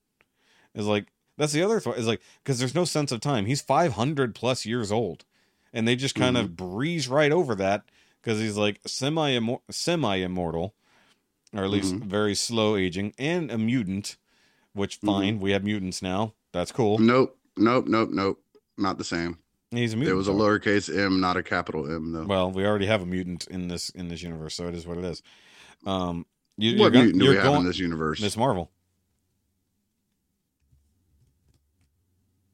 Is 0.74 0.87
like 0.87 1.09
that's 1.39 1.53
the 1.53 1.62
other 1.62 1.80
thought. 1.80 1.99
Is 1.99 2.07
like 2.07 2.22
because 2.43 2.59
there's 2.59 2.74
no 2.74 2.85
sense 2.85 3.12
of 3.12 3.20
time. 3.20 3.47
He's 3.47 3.61
500 3.62 4.35
plus 4.35 4.64
years 4.64 4.93
old, 4.93 5.24
and 5.72 5.87
they 5.87 5.97
just 5.97 6.14
kind 6.14 6.37
of 6.37 6.57
breeze 6.57 7.09
right 7.09 7.33
over 7.33 7.55
that 7.57 7.83
because 8.22 8.39
he's 8.41 8.57
like 8.57 8.80
semi 8.87 9.39
semi 9.70 10.16
immortal, 10.16 10.74
or 11.55 11.64
at 11.64 11.70
least 11.70 11.95
Mhm. 11.95 12.05
very 12.05 12.35
slow 12.35 12.76
aging, 12.76 13.12
and 13.18 13.51
a 13.51 13.59
mutant. 13.59 14.16
Which 14.74 14.97
fine, 14.97 15.39
we 15.39 15.51
have 15.51 15.64
mutants 15.64 16.01
now. 16.01 16.33
That's 16.53 16.72
cool. 16.72 16.99
nope 16.99 17.39
nope 17.57 17.86
nope 17.86 18.11
nope 18.11 18.38
not 18.78 18.98
the 18.98 19.05
same 19.05 19.38
He's 19.70 19.94
a 19.94 19.96
mutant. 19.96 20.14
it 20.14 20.16
was 20.16 20.28
a 20.28 20.32
lowercase 20.32 20.94
m 20.94 21.20
not 21.20 21.36
a 21.36 21.42
capital 21.42 21.90
m 21.90 22.12
though 22.12 22.24
Well, 22.24 22.50
we 22.50 22.64
already 22.66 22.86
have 22.86 23.00
a 23.03 23.07
mutant 23.07 23.46
in 23.48 23.68
this 23.68 23.88
in 23.90 24.09
this 24.09 24.22
universe, 24.22 24.55
so 24.55 24.68
it 24.68 24.74
is 24.74 24.86
what 24.86 24.98
it 24.98 25.05
is. 25.05 25.22
Um, 25.86 26.26
you, 26.59 26.72
you're 26.72 26.80
what 26.80 26.92
gonna- 26.92 27.05
mutant 27.07 27.22
do 27.22 27.28
we 27.30 27.34
have 27.36 27.44
going- 27.44 27.61
in 27.62 27.66
this 27.66 27.78
universe 27.78 28.20
Miss 28.20 28.36
Marvel. 28.36 28.70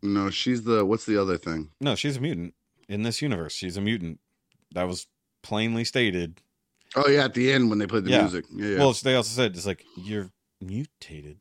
no 0.03 0.31
she's 0.31 0.63
the 0.63 0.85
what's 0.85 1.07
the 1.07 1.21
other 1.21 1.37
thing 1.37 1.71
No, 1.81 1.95
she's 1.95 2.17
a 2.17 2.21
mutant 2.21 2.55
in 2.89 3.03
this 3.03 3.21
universe. 3.21 3.53
She's 3.53 3.77
a 3.77 3.83
mutant. 3.83 4.19
That 4.73 4.85
was 4.89 5.09
plainly 5.43 5.85
stated. 5.85 6.41
Oh 6.97 7.07
yeah, 7.09 7.25
at 7.25 7.35
the 7.35 7.53
end 7.53 7.69
when 7.69 7.79
they 7.79 7.87
played 7.87 8.05
the 8.05 8.11
Yeah. 8.13 8.23
music. 8.23 8.47
Yeah. 8.51 8.67
yeah. 8.69 8.79
Well, 8.79 8.93
they 9.03 9.15
also 9.15 9.35
said 9.35 9.55
it's 9.57 9.67
like 9.67 9.85
you're 9.97 10.31
mutated. 10.63 11.37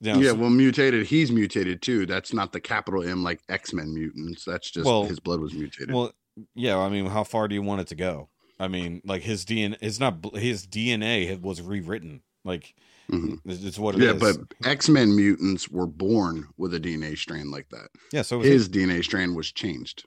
Yeah, 0.00 0.20
so- 0.22 0.34
well, 0.34 0.50
mutated. 0.50 1.06
He's 1.06 1.30
mutated 1.30 1.82
too. 1.82 2.06
That's 2.06 2.32
not 2.32 2.52
the 2.52 2.60
capital 2.60 3.02
M 3.02 3.22
like 3.22 3.40
X 3.48 3.72
Men 3.72 3.92
mutants. 3.94 4.44
That's 4.44 4.70
just 4.70 4.86
Well- 4.86 5.04
his 5.04 5.20
blood 5.20 5.40
was 5.40 5.52
mutated. 5.52 5.94
Well, 5.94 6.12
yeah. 6.54 6.78
I 6.78 6.88
mean, 6.88 7.06
how 7.06 7.24
far 7.24 7.48
do 7.48 7.54
you 7.54 7.62
want 7.62 7.82
it 7.82 7.86
to 7.88 7.94
go? 7.94 8.30
I 8.58 8.68
mean, 8.68 9.00
like 9.04 9.22
his 9.22 9.44
DNA. 9.44 9.76
It's 9.80 10.00
not 10.00 10.34
his 10.36 10.66
DNA 10.66 11.40
was 11.40 11.60
rewritten. 11.62 12.22
Like 12.44 12.74
Mhm. 13.10 13.40
it's, 13.44 13.78
what 13.78 13.94
it 13.96 14.02
is. 14.02 14.06
yeah, 14.06 14.12
but 14.18 14.54
X 14.66 14.88
Men 14.88 15.14
mutants 15.16 15.68
were 15.68 15.86
born 15.86 16.46
with 16.56 16.72
a 16.74 16.80
DNA 16.80 17.16
strand 17.16 17.50
like 17.50 17.68
that. 17.70 17.88
yeah. 18.12 18.22
So 18.22 18.40
His 18.40 18.68
DNA 18.68 19.02
strand 19.02 19.34
was 19.36 19.50
changed 19.52 20.04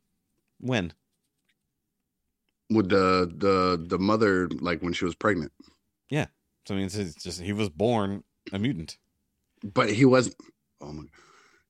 when? 0.59 0.93
with 2.69 2.89
the 2.89 3.31
the 3.35 3.83
the 3.87 3.99
mother, 3.99 4.47
like 4.61 4.81
when 4.81 4.93
she 4.93 5.05
was 5.05 5.15
pregnant. 5.15 5.51
Yeah. 6.09 6.27
So 6.67 6.73
I 6.73 6.77
mean, 6.77 6.85
it's 6.87 7.21
just 7.23 7.41
he 7.41 7.53
was 7.53 7.69
born 7.69 8.23
a 8.51 8.57
mutant. 8.59 8.97
But 9.63 9.89
he 9.91 10.05
wasn't. 10.05 10.35
Oh 10.81 10.91
my! 10.91 11.03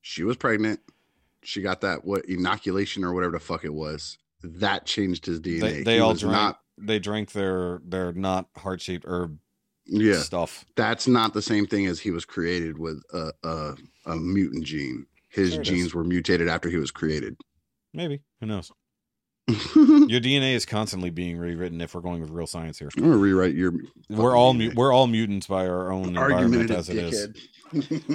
She 0.02 0.24
was 0.24 0.36
pregnant. 0.36 0.80
She 1.42 1.62
got 1.62 1.82
that 1.82 2.04
what 2.04 2.24
inoculation 2.26 3.04
or 3.04 3.12
whatever 3.14 3.32
the 3.32 3.40
fuck 3.40 3.64
it 3.64 3.72
was. 3.74 4.18
That 4.42 4.84
changed 4.86 5.26
his 5.26 5.40
DNA. 5.40 5.60
They, 5.60 5.82
they 5.82 5.98
all 6.00 6.10
was 6.10 6.20
drank. 6.20 6.32
not. 6.34 6.60
They 6.78 6.98
drank 6.98 7.32
their 7.32 7.80
their 7.84 8.12
not 8.12 8.48
heart 8.56 8.80
shaped 8.80 9.04
herb 9.06 9.38
Yeah, 9.86 10.18
stuff. 10.18 10.64
that's 10.74 11.06
not 11.06 11.32
the 11.34 11.42
same 11.42 11.66
thing 11.66 11.86
as 11.86 12.00
he 12.00 12.10
was 12.10 12.24
created 12.24 12.78
with 12.78 13.00
a 13.12 13.30
a, 13.44 13.74
a 14.06 14.16
mutant 14.16 14.64
gene. 14.64 15.06
His 15.28 15.52
Sure 15.52 15.60
it 15.60 15.68
is. 15.68 15.68
genes 15.68 15.94
were 15.94 16.04
mutated 16.04 16.48
after 16.48 16.68
he 16.68 16.76
was 16.76 16.90
created. 16.90 17.36
Maybe 17.92 18.22
who 18.40 18.46
knows? 18.46 18.72
I'm 19.48 20.08
Your 20.08 20.20
DNA 20.20 20.54
is 20.54 20.64
constantly 20.64 21.10
being 21.10 21.36
rewritten. 21.36 21.80
If 21.80 21.94
we're 21.94 22.00
going 22.00 22.20
with 22.22 22.30
real 22.30 22.46
science 22.46 22.78
here, 22.78 22.88
gonna 22.96 23.16
rewrite 23.16 23.54
your 23.54 23.74
we're 24.08 24.34
all 24.36 24.54
mu- 24.54 24.72
we're 24.74 24.92
all 24.92 25.06
mutants 25.06 25.46
by 25.46 25.66
our 25.68 25.92
own 25.92 26.08
environment 26.08 26.70
as 26.70 26.88
it 26.88 26.96
is. 26.96 27.28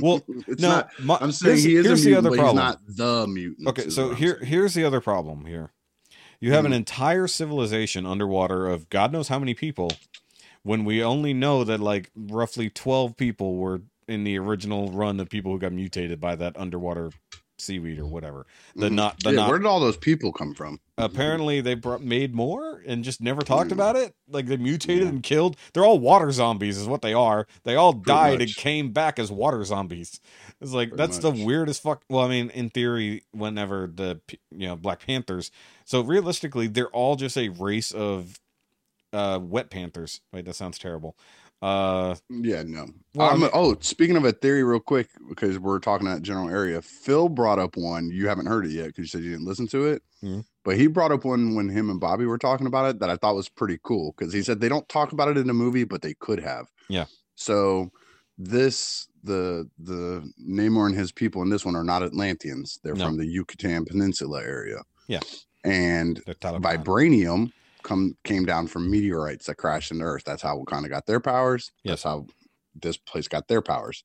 Well, 0.02 0.24
it's 0.48 0.62
no, 0.62 0.70
not. 0.70 0.90
my- 1.04 1.18
I'm 1.22 1.32
saying 1.32 1.58
he 1.60 1.76
is 1.76 1.86
here's 1.86 2.02
a 2.02 2.04
the 2.04 2.10
mutant, 2.12 2.28
other 2.28 2.38
problem. 2.38 2.58
he's 2.88 2.98
not 2.98 3.22
the 3.24 3.28
mutant. 3.28 3.68
Okay, 3.68 3.90
so 3.90 4.16
here 4.16 4.40
here's 4.44 4.74
the 4.74 4.84
other 4.84 5.02
problem 5.02 5.46
here. 5.46 5.72
You 6.40 6.54
have 6.54 6.66
an 6.66 6.72
Mhm. 6.72 6.76
entire 6.78 7.28
civilization 7.28 8.06
underwater 8.06 8.68
of 8.68 8.90
God 8.90 9.12
knows 9.12 9.28
how 9.28 9.38
many 9.38 9.54
people 9.54 9.92
when 10.64 10.84
we 10.86 11.04
only 11.04 11.34
know 11.34 11.64
that 11.64 11.80
like 11.80 12.10
roughly 12.16 12.70
12 12.72 13.18
people 13.18 13.58
were 13.58 13.82
in 14.08 14.24
the 14.24 14.40
original 14.40 14.90
run 14.92 15.20
of 15.20 15.30
people 15.30 15.52
who 15.52 15.60
got 15.60 15.74
mutated 15.74 16.20
by 16.20 16.36
that 16.38 16.58
underwater 16.58 17.12
seaweed 17.62 18.00
or 18.00 18.06
whatever. 18.06 18.46
The 18.76 18.90
Mhm. 18.90 18.94
not 18.94 19.20
the 19.24 19.32
yeah, 19.32 19.36
not 19.38 19.50
where 19.50 19.58
did 19.60 19.68
all 19.68 19.80
those 19.80 19.98
people 19.98 20.32
come 20.32 20.54
from? 20.54 20.80
apparently 20.98 21.62
they 21.62 21.76
brought, 21.76 22.02
made 22.02 22.36
more 22.36 22.84
and 22.86 23.06
just 23.06 23.22
never 23.22 23.42
talked 23.42 23.70
Mm. 23.70 23.74
about 23.74 23.96
it. 23.96 24.14
Like 24.28 24.48
they 24.48 24.58
mutated 24.58 25.04
Yeah. 25.04 25.10
and 25.10 25.24
killed. 25.24 25.56
They're 25.74 25.86
all 25.86 25.98
water 25.98 26.30
zombies, 26.32 26.78
is 26.78 26.88
what 26.88 27.02
they 27.02 27.14
are. 27.14 27.48
They 27.64 27.76
all 27.76 27.94
died 27.94 28.42
and 28.42 28.54
came 28.54 28.92
back 28.92 29.18
as 29.18 29.32
water 29.32 29.64
zombies. 29.64 30.20
It's 30.60 30.74
like 30.74 30.90
Pretty 30.90 30.98
that's 31.02 31.24
much. 31.24 31.38
the 31.38 31.46
weirdest 31.46 31.82
fuck. 31.84 32.04
Well, 32.10 32.26
I 32.26 32.28
mean, 32.30 32.50
in 32.50 32.70
theory, 32.70 33.24
whenever 33.32 33.88
the 33.88 34.20
you 34.52 34.68
know 34.68 34.76
Black 34.76 35.06
Panthers, 35.06 35.52
so 35.86 36.02
realistically, 36.02 36.68
they're 36.68 36.90
all 36.90 37.16
just 37.16 37.38
a 37.38 37.48
race 37.50 37.92
of 37.92 38.40
uh 39.14 39.40
wet 39.42 39.70
panthers. 39.72 40.22
Wait, 40.34 40.46
that 40.46 40.56
sounds 40.56 40.78
terrible. 40.78 41.16
Uh, 41.62 42.16
Yeah, 42.30 42.64
no. 42.64 42.88
Well, 43.16 43.30
I 43.30 43.34
Um, 43.34 43.50
oh, 43.54 43.76
speaking 43.82 44.16
of 44.16 44.24
a 44.26 44.32
theory, 44.32 44.64
real 44.64 44.80
quick, 44.80 45.10
because 45.28 45.60
we're 45.60 45.80
talking 45.80 46.08
that 46.08 46.22
general 46.22 46.50
area. 46.50 46.82
Phil 46.82 47.28
brought 47.28 47.60
up 47.60 47.76
one. 47.76 48.10
You 48.12 48.28
haven't 48.28 48.46
heard 48.46 48.66
it 48.66 48.72
yet 48.72 48.88
because 48.88 49.02
you 49.04 49.08
said 49.08 49.24
you 49.24 49.32
didn't 49.32 49.46
listen 49.46 49.68
to 49.68 49.86
it. 49.88 50.02
Mhm. 50.24 50.46
But 50.64 50.78
he 50.78 50.88
brought 50.88 51.12
up 51.12 51.26
one 51.26 51.56
when 51.56 51.68
him 51.70 51.90
and 51.90 52.00
Bobby 52.00 52.26
were 52.26 52.38
talking 52.38 52.68
about 52.68 52.90
it 52.90 53.00
that 53.00 53.10
I 53.10 53.16
thought 53.18 53.36
was 53.36 53.50
pretty 53.50 53.80
cool 53.84 54.14
because 54.18 54.32
he 54.32 54.42
said 54.42 54.60
they 54.60 54.70
don't 54.70 54.88
talk 54.88 55.12
about 55.12 55.28
it 55.30 55.38
in 55.38 55.48
the 55.48 55.54
movie, 55.54 55.84
but 55.84 56.02
they 56.02 56.14
could 56.14 56.40
have. 56.40 56.68
Yeah. 56.88 57.06
So 57.36 57.92
this 58.38 59.08
the 59.24 59.70
the 59.80 60.32
Namor 60.42 60.86
and 60.86 60.96
his 60.96 61.12
people 61.12 61.42
in 61.42 61.50
this 61.50 61.66
one 61.66 61.76
are 61.76 61.84
not 61.84 62.04
Atlanteans. 62.04 62.80
They're 62.84 62.96
No. 62.96 63.06
from 63.06 63.18
the 63.18 63.26
Yucatan 63.26 63.84
Peninsula 63.86 64.42
area. 64.44 64.82
Yeah. 65.08 65.20
And 65.66 66.24
vibranium 66.26 67.52
come 67.84 68.16
came 68.24 68.46
down 68.46 68.68
from 68.68 68.90
meteorites 68.90 69.46
that 69.46 69.56
crashed 69.56 69.92
into 69.92 70.04
Earth. 70.04 70.24
That's 70.26 70.42
how 70.42 70.58
Wakanda 70.58 70.90
got 70.90 71.06
their 71.06 71.20
powers. 71.20 71.72
Yes. 71.84 71.92
That's 71.92 72.04
how 72.04 72.28
this 72.76 72.98
place 72.98 73.28
got 73.28 73.48
their 73.48 73.62
powers. 73.62 74.04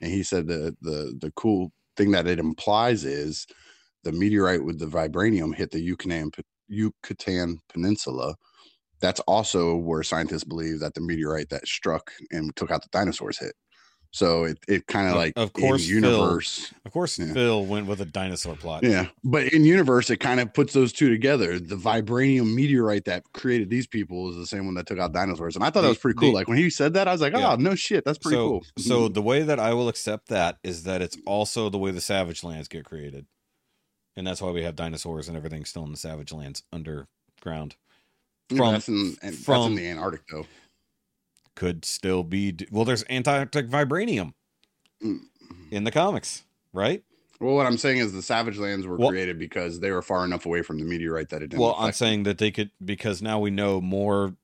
And 0.00 0.10
he 0.10 0.22
said 0.22 0.46
the 0.46 0.76
the 0.80 1.16
the 1.20 1.32
cool 1.36 1.72
thing 1.96 2.10
that 2.12 2.26
it 2.26 2.38
implies 2.38 3.04
is 3.04 3.46
the 4.02 4.12
meteorite 4.12 4.64
with 4.64 4.78
the 4.78 4.86
vibranium 4.86 5.54
hit 5.54 5.70
the 5.70 5.80
Yucatan 5.80 6.30
Yucatan 6.68 7.60
Peninsula. 7.68 8.36
That's 9.00 9.20
also 9.20 9.76
where 9.76 10.02
scientists 10.02 10.44
believe 10.44 10.80
that 10.80 10.94
the 10.94 11.00
meteorite 11.00 11.50
that 11.50 11.66
struck 11.66 12.10
and 12.30 12.54
took 12.56 12.70
out 12.70 12.82
the 12.82 12.88
dinosaurs 12.90 13.38
hit. 13.38 13.54
So 14.14 14.44
it, 14.44 14.58
it 14.68 14.86
kind 14.86 15.08
of 15.08 15.16
like 15.16 15.32
of 15.34 15.52
course, 15.52 15.88
in 15.90 16.00
Phil- 16.00 16.10
universe. 16.12 16.72
Of 16.84 16.92
course, 16.92 17.18
Yeah. 17.18 17.32
Phil 17.32 17.66
went 17.66 17.88
with 17.88 18.00
a 18.00 18.04
dinosaur 18.04 18.54
plot. 18.54 18.84
Yeah, 18.84 19.08
but 19.24 19.52
in 19.52 19.64
universe, 19.64 20.08
it 20.08 20.18
kind 20.18 20.38
of 20.38 20.54
puts 20.54 20.72
those 20.72 20.92
two 20.92 21.10
together. 21.10 21.58
The 21.58 21.74
vibranium 21.74 22.54
meteorite 22.54 23.06
that 23.06 23.24
created 23.32 23.70
these 23.70 23.88
people 23.88 24.30
is 24.30 24.36
the 24.36 24.46
same 24.46 24.66
one 24.66 24.74
that 24.76 24.86
took 24.86 25.00
out 25.00 25.12
dinosaurs, 25.12 25.56
and 25.56 25.64
I 25.64 25.70
thought 25.70 25.80
that 25.80 25.88
was 25.88 25.98
pretty 25.98 26.16
cool. 26.16 26.28
the- 26.28 26.34
like 26.36 26.46
when 26.46 26.58
he 26.58 26.70
said 26.70 26.94
that, 26.94 27.08
I 27.08 27.12
was 27.12 27.20
like, 27.20 27.34
"Oh, 27.34 27.40
Yeah. 27.40 27.56
no 27.58 27.74
shit, 27.74 28.04
that's 28.04 28.18
pretty 28.18 28.36
so, 28.36 28.48
cool." 28.48 28.64
so 28.78 29.08
the 29.18 29.20
way 29.20 29.42
that 29.42 29.58
I 29.58 29.74
will 29.74 29.88
accept 29.88 30.28
that 30.28 30.58
is 30.62 30.84
that 30.84 31.02
it's 31.02 31.18
also 31.26 31.68
the 31.68 31.78
way 31.78 31.90
the 31.90 32.00
Savage 32.00 32.44
Lands 32.44 32.68
get 32.68 32.84
created, 32.84 33.26
and 34.16 34.24
that's 34.24 34.40
why 34.40 34.52
we 34.52 34.62
have 34.62 34.76
dinosaurs 34.76 35.26
and 35.26 35.36
everything 35.36 35.64
still 35.64 35.82
in 35.84 35.90
the 35.90 35.96
Savage 35.96 36.32
Lands 36.32 36.62
underground. 36.72 37.74
Yeah, 38.50 38.58
from- 38.58 38.72
that's 38.74 38.88
in, 38.88 38.94
and 38.94 39.32
that's 39.34 39.44
from- 39.44 39.72
in 39.72 39.74
the 39.74 39.88
Antarctic 39.88 40.22
though. 40.30 40.46
Could 41.56 41.84
still 41.84 42.24
be 42.24 42.56
well. 42.70 42.84
There's 42.84 43.04
Antarctic 43.08 43.68
vibranium 43.68 44.34
in 45.70 45.84
the 45.84 45.90
comics, 45.92 46.42
right? 46.72 47.02
Well, 47.40 47.54
what 47.54 47.66
I'm 47.66 47.76
saying 47.78 47.98
is 47.98 48.12
the 48.12 48.22
Savage 48.22 48.58
Lands 48.58 48.86
were 48.86 48.96
Well- 48.96 49.10
created 49.10 49.38
because 49.38 49.80
they 49.80 49.90
were 49.90 50.02
far 50.02 50.24
enough 50.24 50.46
away 50.46 50.62
from 50.62 50.78
the 50.78 50.84
meteorite 50.84 51.28
that 51.30 51.42
it 51.42 51.48
didn't. 51.48 51.60
Well, 51.60 51.76
I'm 51.78 51.92
saying 51.92 52.22
that 52.24 52.38
they 52.38 52.50
could 52.50 52.70
because 52.84 53.20
now 53.22 53.38
we 53.38 53.50
know 53.50 53.80
more 53.80 54.36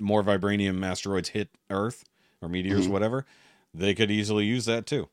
more 0.00 0.22
vibranium 0.22 0.84
asteroids 0.86 1.30
hit 1.30 1.48
Earth 1.70 2.04
or 2.40 2.48
meteors, 2.48 2.86
Mhm. 2.86 2.90
whatever. 2.90 3.26
They 3.74 3.94
could 3.94 4.10
easily 4.12 4.44
use 4.46 4.64
that 4.66 4.86
too. 4.86 5.08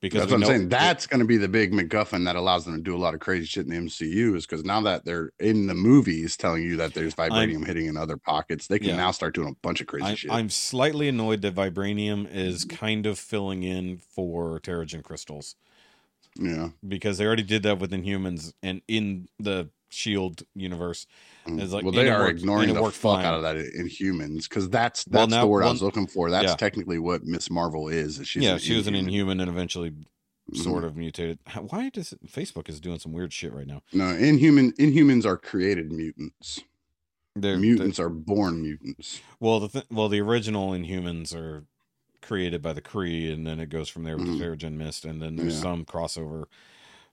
Because 0.00 0.20
That's 0.20 0.32
what 0.32 0.42
I'm 0.42 0.46
saying. 0.46 0.68
That's 0.68 1.08
going 1.08 1.18
to 1.20 1.26
be 1.26 1.38
the 1.38 1.48
big 1.48 1.72
MacGuffin 1.72 2.24
that 2.26 2.36
allows 2.36 2.64
them 2.64 2.76
to 2.76 2.80
do 2.80 2.94
a 2.94 2.98
lot 2.98 3.14
of 3.14 3.20
crazy 3.20 3.46
shit 3.46 3.66
in 3.66 3.70
the 3.70 3.90
MCU 3.90 4.36
is 4.36 4.46
because 4.46 4.64
now 4.64 4.80
that 4.82 5.04
they're 5.04 5.32
in 5.40 5.66
the 5.66 5.74
movies 5.74 6.36
telling 6.36 6.62
you 6.62 6.76
that 6.76 6.94
there's 6.94 7.16
vibranium 7.16 7.66
hitting 7.66 7.86
in 7.86 7.96
other 7.96 8.16
pockets, 8.16 8.68
they 8.68 8.78
can 8.78 8.90
Yeah. 8.90 8.96
now 8.96 9.10
start 9.10 9.34
doing 9.34 9.48
a 9.48 9.54
bunch 9.60 9.80
of 9.80 9.88
crazy 9.88 10.06
I'm, 10.06 10.16
shit. 10.16 10.30
I'm 10.30 10.50
slightly 10.50 11.08
annoyed 11.08 11.42
that 11.42 11.56
vibranium 11.56 12.32
is 12.32 12.64
kind 12.64 13.06
of 13.06 13.18
filling 13.18 13.64
in 13.64 13.98
for 13.98 14.60
Terrigen 14.60 15.02
crystals 15.02 15.56
yeah. 16.38 16.68
because 16.86 17.18
they 17.18 17.26
already 17.26 17.42
did 17.42 17.64
that 17.64 17.80
with 17.80 17.90
Inhumans 17.90 18.52
and 18.62 18.82
in 18.86 19.28
the 19.40 19.68
Shield 19.90 20.42
universe. 20.54 21.06
It's 21.46 21.72
like- 21.72 21.82
well, 21.84 21.92
they 21.92 22.10
are 22.10 22.28
ignoring 22.28 22.74
the 22.74 22.82
fuck 22.82 22.92
fine. 22.94 23.24
out 23.24 23.34
of 23.34 23.42
that 23.42 23.56
in 23.56 23.86
humans 23.86 24.46
because 24.48 24.68
that's 24.68 25.04
that's 25.04 25.14
Well, 25.16 25.26
now- 25.28 25.40
the 25.42 25.46
word 25.48 25.64
I 25.64 25.70
was 25.70 25.82
looking 25.82 26.06
for. 26.06 26.30
That's 26.30 26.48
yeah. 26.50 26.56
technically 26.56 26.98
what 26.98 27.24
Miss 27.24 27.50
Marvel 27.50 27.88
is. 27.88 28.18
is 28.18 28.28
She's 28.28 28.42
yeah, 28.42 28.58
she 28.58 28.76
was 28.76 28.86
an 28.86 28.94
Inhuman. 28.94 29.40
And 29.40 29.48
eventually 29.50 29.92
sort 30.54 30.82
Mhm. 30.82 30.86
of 30.86 30.96
mutated. 30.96 31.38
Why 31.68 31.88
does 31.90 32.14
Facebook 32.26 32.68
is 32.68 32.80
doing 32.80 32.98
some 32.98 33.12
weird 33.12 33.32
shit 33.32 33.52
right 33.52 33.66
now? 33.66 33.82
No, 33.92 34.08
inhuman 34.14 34.72
Inhumans 34.72 35.24
are 35.26 35.36
created 35.36 35.92
mutants. 35.92 36.60
They're, 37.36 37.58
mutants 37.58 37.98
are 38.00 38.08
born 38.08 38.62
mutants. 38.62 39.20
Well, 39.40 39.60
the 39.60 39.68
th- 39.68 39.84
well, 39.90 40.08
the 40.08 40.20
original 40.20 40.70
Inhumans 40.72 41.34
are 41.34 41.64
created 42.20 42.60
by 42.62 42.72
the 42.72 42.80
Kree, 42.82 43.32
and 43.32 43.46
then 43.46 43.60
it 43.60 43.68
goes 43.68 43.88
from 43.88 44.02
there 44.04 44.16
with 44.16 44.26
Mhm. 44.26 44.38
the 44.38 44.44
Terrigen 44.44 44.72
Mist, 44.76 45.04
and 45.04 45.22
then 45.22 45.36
there's 45.36 45.54
Yeah. 45.56 45.60
some 45.62 45.84
crossover, 45.84 46.44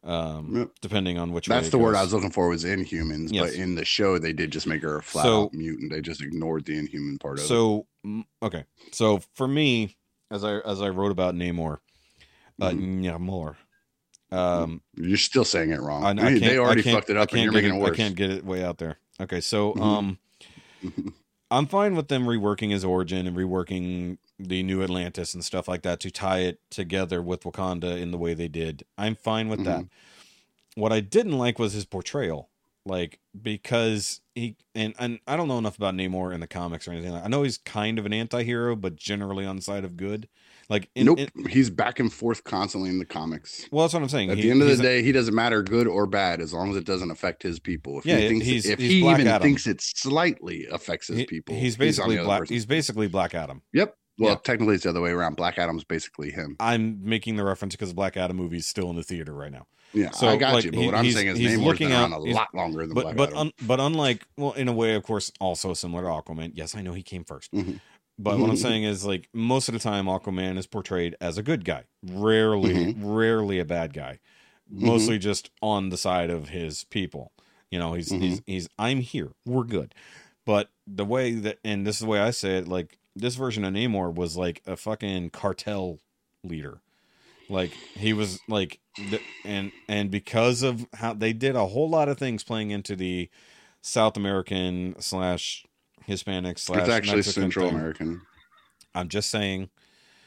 um, 0.06 0.56
Yep. 0.56 0.70
depending 0.82 1.18
on 1.18 1.34
which. 1.34 1.48
That's 1.48 1.70
the 1.70 1.78
word. 1.78 1.96
I 1.96 2.02
was 2.04 2.14
looking 2.14 2.32
for 2.32 2.48
was 2.48 2.64
Inhumans, 2.64 3.30
Yes. 3.34 3.52
but 3.52 3.54
in 3.60 3.76
the 3.76 3.84
show 3.86 4.18
they 4.20 4.34
did 4.34 4.52
just 4.52 4.68
make 4.68 4.82
her 4.84 4.98
a 4.98 5.04
flat 5.04 5.24
So- 5.24 5.44
out 5.46 5.54
mutant. 5.54 5.92
They 5.92 6.02
just 6.02 6.22
ignored 6.22 6.66
the 6.66 6.78
Inhuman 6.78 7.18
part 7.18 7.40
of 7.40 7.46
it. 7.46 7.48
So 7.48 7.88
mm, 8.06 8.24
okay, 8.44 8.66
so 8.92 9.22
for 9.34 9.48
me, 9.48 9.98
as 10.32 10.44
I 10.44 10.60
as 10.60 10.82
I 10.82 10.90
wrote 10.90 11.12
about 11.12 11.34
Namor, 11.36 11.80
uh, 12.62 12.70
Mhm. 12.70 13.02
Namor, 13.04 13.56
um, 14.36 14.82
You're 14.96 15.18
still 15.18 15.46
saying 15.46 15.72
it 15.72 15.82
wrong. 15.82 16.04
I, 16.04 16.10
I 16.10 16.14
They- 16.14 16.22
can't, 16.22 16.40
they 16.42 16.58
already 16.58 16.82
I 16.82 16.84
can't, 16.84 16.96
fucked 16.98 17.10
it 17.10 17.18
up, 17.18 17.32
and 17.32 17.42
you're 17.42 17.52
making 17.52 17.72
it, 17.74 17.78
it 17.78 17.82
worse. 17.82 17.92
I 17.92 17.96
can't 17.96 18.16
get 18.16 18.30
it 18.32 18.46
way 18.46 18.64
out 18.64 18.78
there. 18.78 18.98
Okay, 19.20 19.42
so 19.42 19.74
Mhm. 19.74 19.82
um, 19.82 20.18
I'm 21.52 21.68
fine 21.68 21.96
with 21.96 22.08
them 22.10 22.26
reworking 22.26 22.72
his 22.72 22.84
origin 22.84 23.28
and 23.28 23.38
reworking 23.38 24.18
the 24.40 24.64
new 24.64 24.84
Atlantis 24.84 25.34
and 25.34 25.44
stuff 25.44 25.68
like 25.68 25.82
that 25.84 26.00
to 26.02 26.12
tie 26.12 26.40
it 26.40 26.60
together 26.70 27.22
with 27.22 27.44
Wakanda 27.44 28.00
in 28.02 28.12
the 28.12 28.18
way 28.18 28.34
they 28.34 28.48
did. 28.50 28.84
I'm 28.98 29.16
fine 29.16 29.48
with 29.50 29.64
that. 29.66 29.80
Mm-hmm. 29.82 30.82
What 30.82 30.92
I 30.92 31.00
didn't 31.00 31.38
like 31.38 31.58
was 31.60 31.74
his 31.74 31.86
portrayal. 31.86 32.50
Like 32.88 33.20
because 33.42 34.22
he 34.36 34.58
and 34.76 34.94
and 35.00 35.20
I 35.26 35.36
don't 35.38 35.48
know 35.48 35.58
enough 35.58 35.76
about 35.78 35.96
Namor 35.96 36.32
in 36.34 36.40
the 36.40 36.46
comics 36.48 36.88
or 36.88 36.92
anything. 36.92 37.14
Like, 37.14 37.24
I 37.26 37.28
know 37.30 37.42
he's 37.42 37.58
kind 37.58 37.98
of 37.98 38.06
an 38.06 38.14
anti-hero 38.14 38.76
but 38.76 38.96
generally 38.96 39.44
on 39.44 39.56
the 39.56 39.62
side 39.64 39.84
of 39.84 39.98
good. 39.98 40.28
Like, 40.70 40.90
in, 40.96 41.06
nope. 41.08 41.20
in- 41.20 41.46
he's 41.50 41.70
back 41.72 42.00
and 42.00 42.12
forth 42.14 42.44
constantly 42.44 42.90
in 42.92 43.00
the 43.00 43.06
comics. 43.06 43.68
well, 43.72 43.86
that's 43.86 43.94
what 43.96 44.04
I'm 44.04 44.10
saying. 44.10 44.30
At 44.32 44.38
He- 44.38 44.44
the 44.44 44.52
end 44.52 44.62
of 44.62 44.68
the 44.68 44.74
he's- 44.74 44.82
day, 44.84 45.02
he 45.04 45.12
doesn't 45.12 45.34
matter 45.34 45.64
good 45.64 45.88
or 45.88 46.06
bad 46.08 46.42
as 46.42 46.54
long 46.54 46.70
as 46.72 46.78
it 46.78 46.86
doesn't 46.86 47.10
affect 47.12 47.42
his 47.42 47.60
people. 47.60 48.00
If 48.00 48.06
Yeah, 48.06 48.18
he 48.18 48.28
thinks 48.30 48.46
he's- 48.46 48.66
if 48.66 48.80
he's 48.80 48.90
he 48.92 48.98
even 49.10 49.28
Adam. 49.28 49.42
thinks 49.42 49.66
it 49.68 49.82
slightly 49.82 50.68
affects 50.72 51.08
his 51.08 51.20
he- 51.20 51.26
people, 51.26 51.56
he's 51.56 51.78
basically 51.78 52.18
other 52.20 52.26
black. 52.26 52.50
He's 52.50 52.66
basically 52.68 53.08
Black 53.08 53.34
Adam. 53.36 53.62
Yep. 53.74 53.96
Well, 54.18 54.32
Yeah. 54.32 54.36
technically 54.44 54.76
it's 54.76 54.84
the 54.84 54.92
other 54.92 55.02
way 55.02 55.12
around. 55.12 55.36
Black 55.36 55.58
Adam's 55.58 55.84
basically 55.84 56.32
him. 56.32 56.56
I'm 56.60 57.00
making 57.04 57.36
the 57.36 57.44
reference 57.44 57.76
because 57.76 57.92
Black 57.94 58.16
Adam 58.18 58.38
movie 58.38 58.58
is 58.58 58.68
still 58.68 58.90
in 58.90 58.96
the 58.96 59.04
theater 59.04 59.34
right 59.34 59.52
now. 59.52 59.68
Yeah, 59.94 60.12
So, 60.12 60.28
I 60.28 60.36
got 60.38 60.54
like, 60.54 60.64
you. 60.66 60.72
But 60.72 60.80
he- 60.80 60.86
what 60.88 60.96
I'm 60.96 61.12
saying 61.12 61.28
is 61.28 61.38
he's 61.38 61.58
looking 61.58 61.92
out- 61.92 62.12
a 62.12 62.18
lot 62.18 62.54
longer 62.54 62.86
than 62.86 62.94
But 62.96 63.04
Black 63.04 63.16
but 63.18 63.30
Adam. 63.30 63.40
un, 63.40 63.52
but 63.62 63.80
unlike 63.80 64.26
well, 64.38 64.52
in 64.54 64.68
a 64.68 64.74
way, 64.74 64.94
of 64.96 65.04
course, 65.04 65.32
also 65.40 65.74
similar 65.74 66.04
to 66.04 66.10
Aquaman. 66.10 66.52
Yes, 66.56 66.76
I 66.76 66.82
know 66.82 66.94
he 66.94 67.04
came 67.04 67.24
1st 67.24 67.52
Mhm. 67.54 67.80
But 68.18 68.40
what 68.40 68.50
I'm 68.50 68.56
saying 68.56 68.84
is, 68.84 69.06
like 69.06 69.28
most 69.34 69.68
of 69.68 69.74
the 69.74 69.80
time, 69.80 70.06
Aquaman 70.06 70.58
is 70.58 70.66
portrayed 70.68 71.16
as 71.20 71.38
a 71.38 71.44
good 71.44 71.66
guy. 71.66 71.84
Rarely, 72.02 72.74
Mm-hmm. 72.74 73.06
rarely 73.06 73.60
a 73.60 73.66
bad 73.66 73.94
guy. 73.94 74.20
Mostly 74.70 75.18
just 75.20 75.52
on 75.62 75.90
the 75.90 75.98
side 75.98 76.30
of 76.30 76.50
his 76.50 76.86
people. 76.86 77.32
You 77.70 77.80
know, 77.80 77.94
he's 77.94 78.10
he's 78.12 78.40
Mm-hmm. 78.40 78.52
he's 78.52 78.70
I'm 78.80 79.00
here. 79.02 79.32
We're 79.46 79.64
good. 79.66 79.94
But 80.46 80.70
the 80.88 81.06
way 81.06 81.34
that, 81.34 81.60
and 81.66 81.86
this 81.86 81.96
is 81.98 82.02
the 82.02 82.08
way 82.08 82.20
I 82.20 82.32
say 82.32 82.58
it, 82.58 82.68
like 82.68 82.98
this 83.16 83.36
version 83.36 83.64
of 83.64 83.74
Namor 83.74 84.14
was 84.14 84.36
like 84.36 84.62
a 84.66 84.76
fucking 84.76 85.30
cartel 85.32 86.00
leader. 86.44 86.82
Like 87.50 87.72
he 87.72 88.14
was 88.14 88.40
like, 88.48 88.80
and 89.44 89.72
and 89.88 90.10
because 90.10 90.64
of 90.64 90.88
how 90.96 91.14
they 91.14 91.34
did 91.34 91.56
a 91.56 91.68
whole 91.68 91.90
lot 91.90 92.10
of 92.10 92.18
things 92.18 92.44
playing 92.44 92.72
into 92.72 92.96
the 92.96 93.30
South 93.82 94.18
American 94.18 94.96
slash 95.00 95.64
Hispanic 96.06 96.58
slash 96.58 96.82
it's 96.82 96.90
actually 96.90 97.18
Mexican 97.18 97.44
Central 97.44 97.68
thing. 97.68 97.76
American. 97.78 98.22
I'm 98.96 99.10
just 99.10 99.30
saying, 99.30 99.70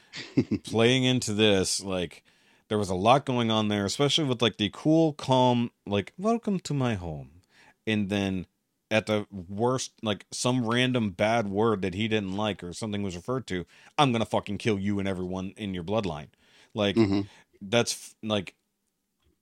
playing 0.63 1.03
into 1.03 1.33
this, 1.33 1.81
like 1.81 2.23
there 2.69 2.77
was 2.77 2.89
a 2.89 2.95
lot 2.95 3.25
going 3.25 3.51
on 3.51 3.67
there, 3.67 3.85
especially 3.85 4.25
with 4.25 4.41
like 4.41 4.57
the 4.57 4.69
cool, 4.71 5.13
calm, 5.13 5.71
like 5.85 6.13
"Welcome 6.17 6.59
to 6.61 6.73
my 6.73 6.95
home," 6.95 7.41
and 7.85 8.09
then 8.09 8.45
at 8.91 9.05
the 9.05 9.27
worst, 9.31 9.93
like 10.01 10.25
some 10.31 10.65
random 10.67 11.11
bad 11.11 11.47
word 11.47 11.81
that 11.83 11.93
he 11.93 12.07
didn't 12.07 12.33
like 12.35 12.63
or 12.63 12.73
something 12.73 13.03
was 13.03 13.15
referred 13.15 13.47
to, 13.47 13.65
I'm 13.97 14.11
gonna 14.11 14.25
fucking 14.25 14.57
kill 14.57 14.79
you 14.79 14.99
and 14.99 15.07
everyone 15.07 15.53
in 15.57 15.73
your 15.73 15.83
bloodline. 15.83 16.29
Like 16.73 16.95
Mhm. 16.95 17.29
that's 17.61 18.15
like 18.23 18.55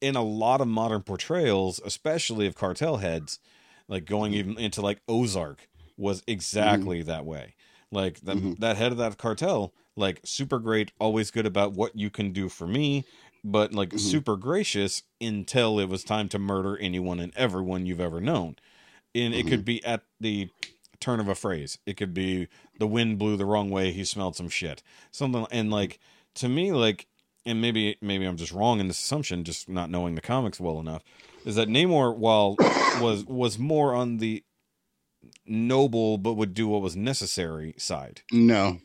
in 0.02 0.16
a 0.16 0.24
lot 0.24 0.62
of 0.62 0.68
modern 0.68 1.02
portrayals, 1.04 1.80
especially 1.84 2.48
of 2.48 2.56
cartel 2.56 2.98
heads, 2.98 3.40
like 3.88 4.06
going 4.06 4.34
even 4.34 4.58
into 4.58 4.82
like 4.82 5.02
Ozark 5.08 5.68
was 5.98 6.24
exactly 6.28 7.02
that 7.04 7.26
way. 7.26 7.56
Like 7.92 8.20
that 8.22 8.38
Mhm. 8.38 8.60
that 8.60 8.78
head 8.78 8.92
of 8.92 8.98
that 9.00 9.18
cartel, 9.18 9.74
like 9.96 10.22
super 10.26 10.60
great, 10.60 10.92
always 11.00 11.32
good 11.32 11.46
about 11.46 11.74
what 11.74 11.96
you 11.96 12.10
can 12.10 12.32
do 12.34 12.50
for 12.50 12.68
me, 12.68 13.06
but 13.44 13.74
like 13.74 13.94
Mhm. 13.94 14.00
super 14.00 14.36
gracious 14.36 15.04
until 15.22 15.80
it 15.80 15.90
was 15.90 16.04
time 16.04 16.28
to 16.30 16.40
murder 16.40 16.78
anyone 16.78 17.20
and 17.20 17.34
everyone 17.36 17.86
you've 17.86 18.02
ever 18.02 18.22
known. 18.22 18.58
And 19.26 19.34
it 19.34 19.48
could 19.48 19.60
mm-hmm. 19.60 19.66
be 19.66 19.86
at 19.86 20.04
the 20.20 20.50
turn 21.00 21.20
of 21.20 21.28
a 21.28 21.36
phrase. 21.36 21.78
It 21.86 21.98
could 21.98 22.14
be 22.14 22.48
the 22.80 22.88
wind 22.88 23.18
blew 23.18 23.38
the 23.38 23.46
wrong 23.46 23.70
way, 23.70 23.92
he 23.92 24.04
smelled 24.04 24.36
some 24.36 24.50
shit. 24.50 24.84
Something 25.12 25.48
and 25.52 25.72
like 25.72 26.00
to 26.36 26.50
me 26.50 26.72
like 26.72 27.08
and 27.46 27.62
maybe 27.62 27.98
maybe 28.02 28.26
I'm 28.26 28.38
just 28.38 28.52
wrong 28.52 28.80
in 28.80 28.88
this 28.88 29.00
assumption, 29.00 29.44
just 29.44 29.70
not 29.70 29.90
knowing 29.90 30.16
the 30.16 30.22
comics 30.22 30.60
well 30.60 30.80
enough, 30.80 31.04
is 31.46 31.56
that 31.56 31.70
Namor, 31.70 32.16
while 32.16 32.56
was 33.02 33.26
was 33.26 33.58
more 33.58 33.94
on 33.94 34.18
the 34.18 34.44
noble 35.46 36.18
but 36.18 36.34
would 36.34 36.54
do 36.54 36.68
what 36.68 36.82
was 36.82 36.96
necessary 36.96 37.74
side. 37.78 38.22
No. 38.32 38.80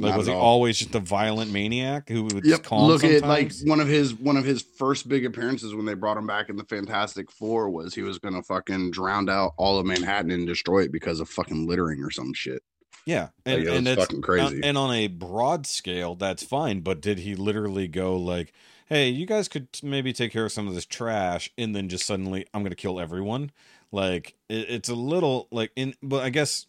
Like 0.00 0.10
not 0.10 0.18
was 0.18 0.26
he 0.26 0.32
all. 0.32 0.40
always 0.40 0.78
just 0.78 0.94
a 0.94 1.00
violent 1.00 1.52
maniac 1.52 2.08
who 2.08 2.24
would 2.24 2.44
Yep. 2.46 2.62
calm 2.64 2.88
Look 2.88 3.04
at 3.04 3.22
like 3.22 3.52
one 3.64 3.80
of 3.80 3.88
his 3.88 4.14
one 4.14 4.36
of 4.36 4.44
his 4.44 4.62
first 4.62 5.08
big 5.08 5.24
appearances 5.26 5.74
when 5.74 5.86
they 5.86 5.94
brought 5.94 6.16
him 6.16 6.26
back 6.26 6.48
in 6.48 6.56
the 6.56 6.64
Fantastic 6.64 7.30
Four 7.30 7.70
was 7.70 7.94
he 7.94 8.02
was 8.02 8.18
gonna 8.18 8.42
fucking 8.42 8.90
drown 8.92 9.28
out 9.28 9.52
all 9.56 9.78
of 9.78 9.86
Manhattan 9.86 10.30
and 10.30 10.46
destroy 10.46 10.84
it 10.84 10.92
because 10.92 11.20
of 11.20 11.28
fucking 11.28 11.66
littering 11.66 12.02
or 12.02 12.10
some 12.10 12.32
shit. 12.32 12.62
yeah, 13.06 13.28
and 13.46 13.64
Like, 13.64 13.74
and 13.74 13.88
fucking 13.98 14.22
crazy. 14.22 14.60
and 14.62 14.76
on 14.78 14.94
a 14.94 15.06
broad 15.08 15.66
scale, 15.66 16.14
that's 16.14 16.42
fine. 16.42 16.80
But 16.80 17.00
did 17.00 17.18
he 17.20 17.34
literally 17.34 17.88
go 17.88 18.16
like, 18.16 18.52
"Hey, 18.86 19.08
you 19.08 19.26
guys 19.26 19.48
could 19.48 19.68
maybe 19.82 20.12
take 20.12 20.32
care 20.32 20.44
of 20.44 20.52
some 20.52 20.68
of 20.68 20.74
this 20.74 20.86
trash," 20.86 21.50
and 21.58 21.74
then 21.74 21.88
just 21.88 22.06
suddenly, 22.06 22.46
"I'm 22.52 22.62
going 22.62 22.70
to 22.70 22.76
kill 22.76 23.00
everyone"? 23.00 23.50
Like 23.92 24.34
it, 24.48 24.68
it's 24.70 24.88
a 24.88 24.94
little 24.94 25.48
like 25.50 25.72
in, 25.76 25.94
but 26.02 26.22
I 26.22 26.30
guess 26.30 26.66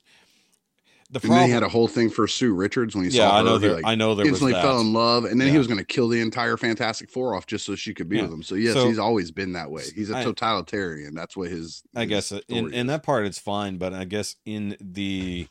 the 1.11 1.19
And 1.23 1.31
then 1.31 1.45
he 1.47 1.51
had 1.51 1.61
a 1.63 1.67
whole 1.69 1.87
thing 1.89 2.09
for 2.09 2.25
Sue 2.27 2.53
Richards 2.53 2.95
when 2.95 3.03
he 3.03 3.11
yeah, 3.11 3.27
saw 3.27 3.33
her. 3.33 3.37
I 3.39 3.43
know 3.43 3.57
he, 3.57 3.67
there. 3.67 3.75
like, 3.75 3.85
I 3.85 3.95
know 3.95 4.15
there 4.15 4.25
was 4.25 4.41
instantly 4.41 4.53
fell 4.61 4.79
in 4.79 4.93
love, 4.93 5.25
and 5.25 5.39
then 5.39 5.47
Yeah. 5.47 5.51
he 5.53 5.57
was 5.57 5.67
going 5.67 5.77
to 5.79 5.83
kill 5.85 6.07
the 6.07 6.21
entire 6.21 6.55
Fantastic 6.57 7.09
Four 7.09 7.35
off 7.35 7.45
just 7.47 7.65
so 7.65 7.75
she 7.75 7.93
could 7.93 8.07
be 8.07 8.15
Yeah. 8.17 8.23
with 8.23 8.31
him. 8.33 8.43
So 8.43 8.55
yes, 8.55 8.73
So- 8.73 8.87
he's 8.87 8.97
always 8.99 9.29
been 9.31 9.53
that 9.53 9.69
way. 9.69 9.83
He's 9.93 10.09
a 10.09 10.23
totalitarian. 10.23 11.13
That's 11.13 11.35
what 11.35 11.49
his. 11.49 11.83
I 11.95 12.01
his 12.01 12.09
guess 12.09 12.31
uh, 12.31 12.39
in 12.47 12.73
in 12.73 12.87
that 12.87 13.03
part 13.03 13.25
it's 13.25 13.39
fine, 13.39 13.77
but 13.77 13.93
I 13.93 14.05
guess 14.05 14.35
in 14.45 14.77
the 14.79 15.47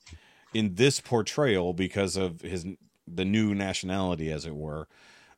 in 0.54 0.74
this 0.74 1.00
portrayal 1.00 1.72
because 1.74 2.16
of 2.16 2.40
his 2.40 2.64
the 3.06 3.24
new 3.24 3.54
nationality, 3.54 4.30
as 4.30 4.46
it 4.46 4.54
were, 4.54 4.88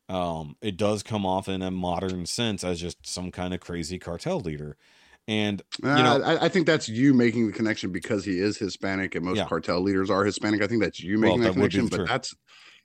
um, 0.09 0.57
it 0.61 0.77
does 0.77 1.03
come 1.03 1.25
off 1.27 1.49
in 1.49 1.63
a 1.63 1.71
modern 1.71 2.27
sense 2.27 2.63
as 2.63 2.81
just 2.81 2.99
some 3.07 3.31
kind 3.31 3.55
of 3.55 3.61
crazy 3.61 3.99
cartel 3.99 4.41
leader, 4.41 4.77
and 5.29 5.63
you 5.83 5.89
Uh, 5.89 6.03
know, 6.19 6.25
I, 6.25 6.45
I 6.47 6.49
think 6.49 6.67
that's 6.67 6.89
you 6.89 7.15
making 7.15 7.47
the 7.47 7.53
connection 7.53 7.93
because 7.93 8.25
he 8.25 8.39
is 8.39 8.57
Hispanic 8.59 9.15
and 9.15 9.25
most 9.25 9.37
Yeah. 9.39 9.47
cartel 9.47 9.81
leaders 9.81 10.11
are 10.11 10.25
Hispanic. 10.25 10.63
I 10.63 10.67
think 10.67 10.83
that's 10.83 11.01
you 11.01 11.19
Well, 11.21 11.31
making 11.31 11.41
that 11.43 11.47
that 11.49 11.55
connection, 11.55 11.87
but 11.89 12.07
that's 12.07 12.35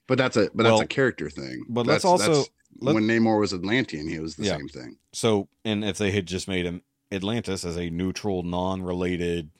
but 0.06 0.18
that's 0.18 0.36
a 0.36 0.48
but 0.54 0.64
Well, 0.64 0.78
that's 0.78 0.84
a 0.84 0.88
character 0.88 1.28
thing. 1.30 1.64
but 1.68 1.86
let's 1.86 2.02
That's- 2.02 2.04
also- 2.04 2.26
that's- 2.28 2.50
let- 2.80 2.94
when 2.94 3.04
Namor 3.04 3.40
was 3.40 3.52
Atlantean, 3.52 4.08
he 4.08 4.18
was 4.20 4.36
the 4.36 4.44
Yeah. 4.44 4.56
same 4.56 4.68
thing. 4.68 4.96
so 5.12 5.48
and 5.64 5.84
if 5.84 5.98
they 5.98 6.10
had 6.12 6.26
just 6.26 6.46
made 6.48 6.64
him 6.64 6.82
Atlantis 7.10 7.64
as 7.64 7.76
a 7.76 7.88
neutral, 7.90 8.42
non-related 8.42 9.50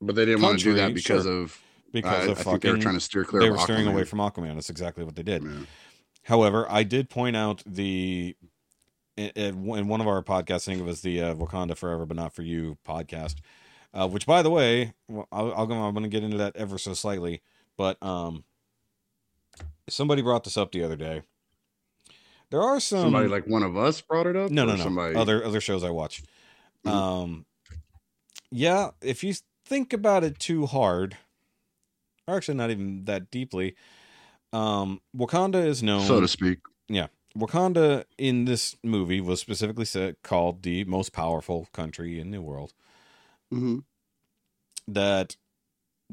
But 0.00 0.14
they 0.14 0.24
didn't 0.24 0.42
want 0.42 0.58
to 0.60 0.64
do 0.64 0.74
that 0.74 0.94
because 0.94 1.24
sure. 1.24 1.42
of 1.42 1.60
because 1.92 2.28
I, 2.28 2.30
of 2.32 2.38
I 2.38 2.42
fucking 2.42 2.50
think 2.52 2.62
they 2.62 2.70
were 2.72 2.78
trying 2.78 2.94
to 2.94 3.00
steer 3.00 3.24
clear. 3.24 3.40
they 3.42 3.48
of 3.48 3.54
were 3.56 3.58
steering 3.62 3.86
away 3.86 4.04
from 4.04 4.18
Aquaman. 4.20 4.54
That's 4.54 4.70
exactly 4.70 5.04
what 5.04 5.16
they 5.16 5.22
did. 5.22 5.42
Yeah. 5.42 5.60
However, 6.24 6.66
I 6.70 6.82
did 6.82 7.08
point 7.10 7.34
out 7.36 7.62
the 7.66 8.36
in, 9.18 9.68
in 9.76 9.88
one 9.88 10.00
of 10.00 10.06
our 10.06 10.22
podcasts, 10.22 10.68
I 10.68 10.72
think 10.72 10.80
it 10.80 10.84
was 10.84 11.00
the 11.02 11.20
uh, 11.22 11.34
Wakanda 11.34 11.76
Forever 11.76 12.06
but 12.06 12.16
Not 12.16 12.34
for 12.34 12.42
You 12.42 12.78
podcast, 12.86 13.36
uh, 13.92 14.08
which, 14.08 14.26
by 14.26 14.42
the 14.42 14.50
way, 14.50 14.92
I'll, 15.32 15.52
I'll 15.54 15.66
go. 15.66 15.74
I'm 15.74 15.94
going 15.94 16.04
to 16.04 16.08
get 16.08 16.22
into 16.22 16.36
that 16.38 16.56
ever 16.56 16.78
so 16.78 16.94
slightly, 16.94 17.42
but 17.76 18.02
um, 18.02 18.44
somebody 19.88 20.22
brought 20.22 20.44
this 20.44 20.56
up 20.56 20.72
the 20.72 20.84
other 20.84 20.96
day. 20.96 21.22
There 22.50 22.62
are 22.62 22.80
some 22.80 23.00
Somebody 23.02 23.28
like 23.28 23.46
one 23.46 23.62
of 23.62 23.76
us 23.76 24.00
brought 24.00 24.26
it 24.26 24.36
up. 24.36 24.50
no, 24.50 24.64
no, 24.64 24.76
no. 24.76 24.82
Somebody 24.82 25.14
Other 25.16 25.44
other 25.44 25.60
shows 25.60 25.84
I 25.84 25.90
watch. 25.90 26.22
Mhm. 26.86 26.90
Um, 26.90 27.46
yeah, 28.50 28.90
if 29.02 29.22
you 29.22 29.34
think 29.66 29.92
about 29.92 30.24
it 30.24 30.38
too 30.38 30.64
hard, 30.64 31.18
or 32.26 32.36
actually 32.36 32.56
not 32.56 32.70
even 32.70 33.04
that 33.04 33.30
deeply, 33.30 33.74
um, 34.54 35.00
Wakanda 35.14 35.66
is 35.66 35.82
known. 35.82 36.06
so 36.06 36.20
to 36.20 36.28
speak. 36.28 36.58
Wakanda 37.38 38.04
in 38.18 38.44
this 38.44 38.76
movie 38.82 39.20
was 39.22 39.40
specifically 39.40 39.84
said, 39.86 40.16
called 40.22 40.62
the 40.62 40.84
most 40.84 41.12
powerful 41.12 41.66
country 41.72 42.18
in 42.20 42.30
the 42.32 42.42
world. 42.42 42.74
hmm 43.52 43.78
That 44.88 45.36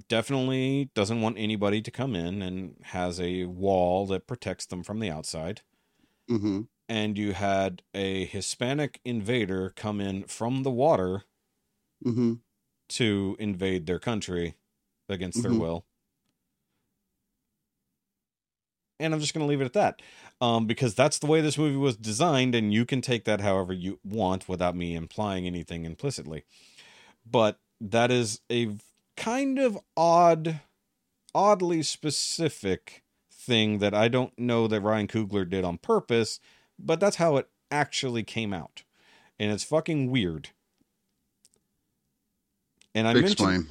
definitely 0.10 0.92
doesn't 0.96 1.22
want 1.22 1.38
anybody 1.40 1.82
to 1.82 1.92
come 1.92 2.16
in 2.16 2.42
and 2.42 2.78
has 2.88 3.20
a 3.22 3.46
wall 3.46 4.08
that 4.08 4.28
protects 4.28 4.66
them 4.68 4.84
from 4.84 5.00
the 5.00 5.12
outside. 5.12 5.62
hmm 6.30 6.68
And 6.90 7.16
you 7.16 7.34
had 7.34 7.84
a 7.94 8.26
Hispanic 8.26 9.00
invader 9.06 9.70
come 9.70 10.02
in 10.02 10.24
from 10.24 10.64
the 10.64 10.72
water 10.72 11.26
hmm 12.06 12.36
to 12.90 13.36
invade 13.40 13.86
their 13.86 14.00
country 14.00 14.56
against 15.08 15.44
their 15.44 15.52
Mhm. 15.52 15.60
will. 15.60 15.86
And 19.00 19.14
I'm 19.14 19.20
just 19.20 19.34
going 19.34 19.46
to 19.46 19.50
leave 19.50 19.62
it 19.62 19.66
at 19.66 19.74
that. 19.74 20.02
Um, 20.42 20.68
because 20.68 20.94
that's 20.96 21.18
the 21.18 21.28
way 21.28 21.40
this 21.40 21.58
movie 21.58 21.78
was 21.78 21.96
designed, 21.96 22.56
and 22.56 22.74
you 22.74 22.86
can 22.86 23.02
take 23.02 23.24
that 23.24 23.40
however 23.40 23.72
you 23.72 24.00
want 24.04 24.50
without 24.50 24.76
me 24.76 24.94
implying 24.94 25.48
anything 25.48 25.86
implicitly. 25.86 26.44
But 27.26 27.60
that 27.80 28.12
is 28.12 28.42
a 28.52 28.76
kind 29.16 29.58
of 29.58 29.80
odd, 29.96 30.60
oddly 31.34 31.84
specific 31.84 33.04
thing 33.32 33.80
that 33.80 33.94
I 33.94 34.08
don't 34.08 34.38
know 34.38 34.68
that 34.68 34.82
Ryan 34.82 35.08
Coogler 35.08 35.50
did 35.50 35.64
on 35.64 35.78
purpose, 35.78 36.40
but 36.78 37.00
that's 37.00 37.16
how 37.16 37.38
it 37.38 37.48
actually 37.72 38.24
came 38.24 38.54
out. 38.54 38.84
And 39.40 39.52
it's 39.52 39.64
fucking 39.64 40.12
weird. 40.12 40.50
And 42.94 43.08
I 43.08 43.14
mentioned 43.14 43.34
Explain. 43.34 43.68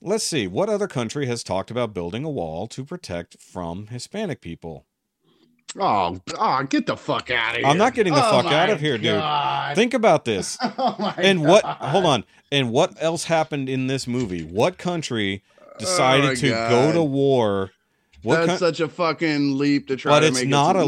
Let's 0.00 0.24
see. 0.24 0.46
What 0.46 0.68
other 0.68 0.86
country 0.86 1.26
has 1.26 1.42
talked 1.42 1.70
about 1.70 1.92
building 1.94 2.24
a 2.24 2.30
wall 2.30 2.66
to 2.68 2.84
protect 2.84 3.40
from 3.40 3.88
Hispanic 3.88 4.40
people? 4.40 4.84
Oh, 5.78 6.18
oh, 6.38 6.62
get 6.62 6.86
the 6.86 6.96
fuck 6.96 7.30
out 7.30 7.54
of 7.54 7.60
here! 7.60 7.66
I'm 7.66 7.76
not 7.76 7.92
getting 7.94 8.14
the 8.14 8.26
Oh 8.26 8.42
fuck 8.42 8.46
out 8.52 8.70
of 8.70 8.80
here, 8.80 8.96
dude. 8.96 9.22
Think 9.74 9.92
about 9.94 10.24
this. 10.24 10.56
Oh 10.78 10.96
my 10.98 11.14
And 11.18 11.42
what, 11.44 11.62
hold 11.64 12.06
on. 12.06 12.24
And 12.50 12.70
what 12.70 12.94
else 13.02 13.24
happened 13.24 13.68
in 13.68 13.86
this 13.86 14.06
movie? 14.06 14.42
What 14.44 14.78
country 14.78 15.42
decided 15.78 16.30
Oh 16.30 16.34
to 16.36 16.50
God. 16.50 16.70
go 16.70 16.92
to 16.92 17.02
war 17.02 17.70
What 18.22 18.36
That's 18.36 18.46
kind- 18.46 18.58
such 18.58 18.80
a 18.80 18.88
fucking 18.88 19.58
leap 19.58 19.88
to 19.88 19.96
try 19.96 20.12
But 20.12 20.20
to 20.20 20.26
it's 20.28 20.40
make 20.40 20.48
not 20.48 20.74
it, 20.76 20.82
a 20.82 20.84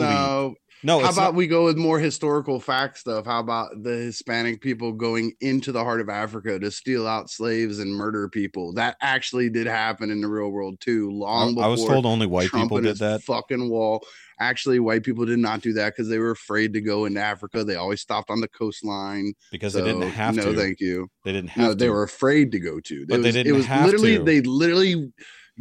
leap. 0.48 0.58
No. 0.82 1.00
How 1.00 1.10
about 1.10 1.16
not- 1.22 1.34
we 1.34 1.46
go 1.46 1.64
with 1.64 1.76
more 1.76 1.98
historical 1.98 2.60
fact 2.60 2.98
stuff? 2.98 3.26
How 3.26 3.40
about 3.40 3.82
the 3.82 3.90
Hispanic 3.96 4.60
people 4.60 4.92
going 4.92 5.32
into 5.40 5.72
the 5.72 5.82
heart 5.84 6.00
of 6.00 6.08
Africa 6.08 6.58
to 6.58 6.70
steal 6.70 7.06
out 7.06 7.30
slaves 7.30 7.78
and 7.78 7.92
murder 7.94 8.28
people? 8.28 8.72
That 8.74 8.96
actually 9.00 9.50
did 9.50 9.66
happen 9.66 10.10
in 10.10 10.20
the 10.20 10.28
real 10.28 10.50
world 10.50 10.80
too. 10.80 11.10
Long 11.10 11.48
I, 11.48 11.52
before 11.52 11.64
I 11.64 11.68
was 11.68 11.84
told 11.84 12.06
only 12.06 12.26
white 12.26 12.48
Trump 12.48 12.64
people 12.66 12.80
did 12.80 12.98
that. 12.98 13.22
fucking 13.22 13.68
wall. 13.70 14.04
Actually, 14.42 14.80
white 14.80 15.02
people 15.02 15.26
did 15.26 15.38
not 15.38 15.60
do 15.60 15.74
that 15.74 15.92
because 15.94 16.08
they 16.08 16.18
were 16.18 16.30
afraid 16.30 16.72
to 16.72 16.80
go 16.80 17.04
into 17.04 17.20
Africa. 17.20 17.62
They 17.62 17.76
always 17.76 18.00
stopped 18.00 18.30
on 18.30 18.40
the 18.40 18.48
coastline. 18.48 19.34
because 19.50 19.74
So, 19.74 19.80
they 19.82 19.92
didn't 19.92 20.08
have 20.10 20.34
no, 20.34 20.44
to. 20.44 20.52
No, 20.52 20.58
thank 20.58 20.80
you. 20.80 21.08
they 21.26 21.32
didn't 21.32 21.50
have 21.50 21.62
No, 21.62 21.68
to. 21.72 21.74
they 21.74 21.90
were 21.90 22.04
afraid 22.04 22.50
to 22.52 22.58
go 22.58 22.80
to. 22.80 23.06
But 23.06 23.16
it 23.16 23.22
they 23.22 23.28
was, 23.28 23.34
didn't 23.34 23.52
it 23.52 23.56
was 23.56 23.66
have 23.66 23.84
literally 23.84 24.16
to. 24.16 24.22
they 24.24 24.40
literally 24.40 25.12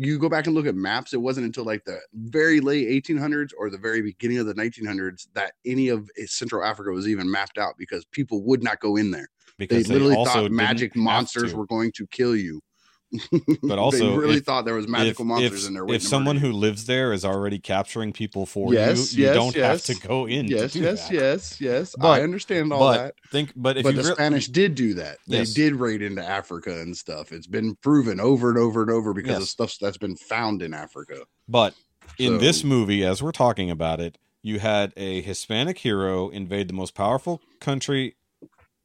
you 0.08 0.18
go 0.18 0.30
back 0.30 0.48
and 0.48 0.56
look 0.56 0.66
at 0.66 0.76
maps, 0.76 1.14
it 1.14 1.22
wasn't 1.22 1.46
until 1.46 1.66
like 1.66 1.84
the 1.84 2.00
very 2.14 2.62
late 2.62 2.88
1800s 2.88 3.52
or 3.58 3.70
the 3.70 3.78
very 3.78 4.02
beginning 4.02 4.38
of 4.38 4.46
the 4.46 4.54
1900s 4.54 5.28
that 5.34 5.54
any 5.66 5.90
of 5.90 6.10
eh, 6.18 6.24
Central 6.26 6.64
Africa 6.64 6.92
was 6.92 7.08
even 7.08 7.30
mapped 7.30 7.58
out 7.58 7.74
because 7.78 8.06
people 8.06 8.42
would 8.44 8.64
not 8.64 8.80
go 8.80 8.96
in 8.96 9.12
there. 9.12 9.28
They 9.58 9.66
because 9.66 9.88
they, 9.88 9.94
literally 9.96 10.16
also 10.16 10.44
thought 10.44 10.52
magic 10.52 10.96
monsters 10.96 11.54
were 11.54 11.66
going 11.66 11.92
to 11.94 12.08
kill 12.08 12.36
you. 12.36 12.62
But 13.64 13.80
also, 13.80 14.12
they 14.12 14.18
really 14.18 14.38
if- 14.38 14.44
thought 14.46 14.66
there 14.66 14.76
was 14.76 14.88
magical 14.88 15.24
if, 15.24 15.28
monsters 15.28 15.64
if, 15.64 15.68
in 15.70 15.74
there. 15.74 15.90
if 15.96 16.04
someone 16.04 16.38
who 16.38 16.52
lives 16.52 16.86
there 16.86 17.12
is 17.12 17.26
already 17.26 17.58
capturing 17.58 18.14
people 18.14 18.46
for 18.46 18.74
Yes, 18.74 19.14
you, 19.14 19.24
you 19.24 19.28
yes, 19.30 19.36
don't 19.36 19.56
yes. 19.56 19.88
have 19.88 19.98
to 19.98 20.08
go 20.08 20.28
in. 20.28 20.48
yes, 20.48 20.76
yes, 20.76 21.08
that. 21.08 21.14
yes, 21.14 21.62
yes. 21.62 21.96
But- 21.98 22.08
I 22.20 22.22
understand 22.24 22.72
all 22.72 22.80
but 22.80 22.98
that. 22.98 23.16
think, 23.32 23.54
but 23.56 23.78
if 23.78 23.84
but 23.84 23.96
the 23.96 24.04
re- 24.04 24.12
Spanish 24.14 24.48
did 24.48 24.76
do 24.76 24.94
that. 24.96 25.18
They 25.28 25.44
did 25.46 25.74
raid 25.76 26.02
into 26.02 26.24
Africa 26.24 26.80
and 26.82 26.96
stuff. 26.96 27.32
It's 27.32 27.48
been 27.48 27.76
proven 27.78 28.20
over 28.20 28.50
and 28.50 28.58
over 28.60 28.82
and 28.82 28.92
over 28.92 29.14
because 29.14 29.42
of 29.44 29.50
stuff 29.50 29.76
that's 29.82 29.98
been 29.98 30.16
found 30.16 30.62
in 30.62 30.74
Africa. 30.74 31.22
But 31.48 31.74
in 32.18 32.38
this 32.38 32.64
movie, 32.64 33.04
as 33.04 33.24
we're 33.24 33.32
talking 33.32 33.72
about 33.72 34.00
it, 34.00 34.18
you 34.42 34.60
had 34.60 34.94
a 34.96 35.22
Hispanic 35.22 35.80
hero 35.80 36.30
invade 36.30 36.68
the 36.70 36.74
most 36.74 36.94
powerful 36.94 37.42
country 37.60 38.16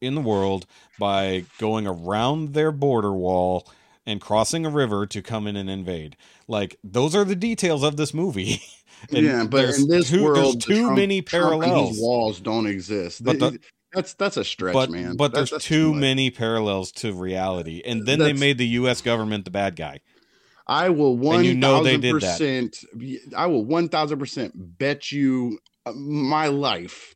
in 0.00 0.14
the 0.14 0.20
world 0.20 0.66
by 0.98 1.44
going 1.58 1.86
around 1.86 2.54
their 2.54 2.72
border 2.72 3.12
wall 3.12 3.66
and 4.06 4.20
crossing 4.20 4.64
a 4.66 4.70
river 4.70 5.06
to 5.06 5.22
come 5.22 5.46
in 5.46 5.56
and 5.56 5.68
invade. 5.70 6.16
Like 6.48 6.76
those 6.84 7.14
are 7.14 7.24
the 7.24 7.36
details 7.36 7.82
of 7.82 7.96
this 7.96 8.12
movie. 8.14 8.62
And 9.10 9.26
yeah, 9.26 9.44
but 9.44 9.74
in 9.74 9.86
this 9.88 10.08
too, 10.08 10.24
world, 10.24 10.54
there's 10.62 10.64
too 10.64 10.82
Trump- 10.84 10.96
many 10.96 11.20
parallels. 11.20 11.98
walls 11.98 12.40
don't 12.40 12.66
exist. 12.66 13.22
But 13.22 13.38
the- 13.38 13.58
that's 13.92 14.14
that's 14.14 14.38
a 14.38 14.44
stretch, 14.44 14.72
But 14.72 14.88
man. 14.88 15.16
but 15.16 15.28
That- 15.32 15.34
there's 15.38 15.50
that's 15.50 15.64
too 15.64 15.92
much. 15.92 16.00
many 16.00 16.30
parallels 16.30 16.90
to 16.92 17.12
reality, 17.12 17.82
and 17.84 18.06
then 18.06 18.18
they 18.18 18.32
made 18.32 18.56
the 18.56 18.66
U.S. 18.68 19.02
government 19.02 19.44
the 19.44 19.50
bad 19.50 19.76
guy. 19.76 20.00
I 20.66 20.88
will 20.88 21.18
one 21.18 21.44
you 21.44 21.54
know 21.54 21.84
thousand 21.84 22.10
percent. 22.12 22.78
I 23.36 23.46
will 23.46 23.64
one 23.64 23.90
thousand 23.90 24.18
percent 24.20 24.52
bet 24.78 25.12
you 25.12 25.58
uh, 25.84 25.92
my 25.92 26.46
life 26.46 27.14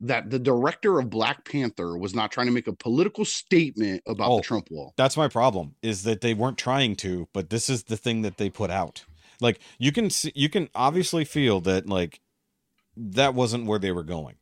that 0.00 0.28
the 0.30 0.38
director 0.38 0.98
of 0.98 1.08
Black 1.10 1.44
Panther 1.50 1.96
was 1.96 2.14
not 2.14 2.30
trying 2.30 2.46
to 2.46 2.52
make 2.52 2.66
a 2.66 2.72
political 2.74 3.24
statement 3.24 4.02
about 4.06 4.30
Oh. 4.30 4.36
the 4.38 4.42
Trump 4.42 4.68
wall. 4.70 4.92
That's 4.96 5.16
my 5.16 5.28
problem 5.28 5.74
is 5.82 6.02
that 6.02 6.20
they 6.20 6.34
weren't 6.34 6.58
trying 6.58 6.96
to, 6.96 7.28
but 7.32 7.48
this 7.50 7.70
is 7.70 7.84
the 7.84 7.96
thing 7.96 8.22
that 8.22 8.36
they 8.36 8.50
put 8.50 8.70
out. 8.70 9.04
Like 9.40 9.58
you 9.78 9.92
can 9.92 10.10
see, 10.10 10.32
you 10.34 10.48
can 10.48 10.68
obviously 10.74 11.24
feel 11.24 11.60
that 11.62 11.88
like 11.88 12.20
that 12.96 13.34
wasn't 13.34 13.66
where 13.66 13.78
they 13.78 13.92
were 13.92 14.02
going, 14.02 14.36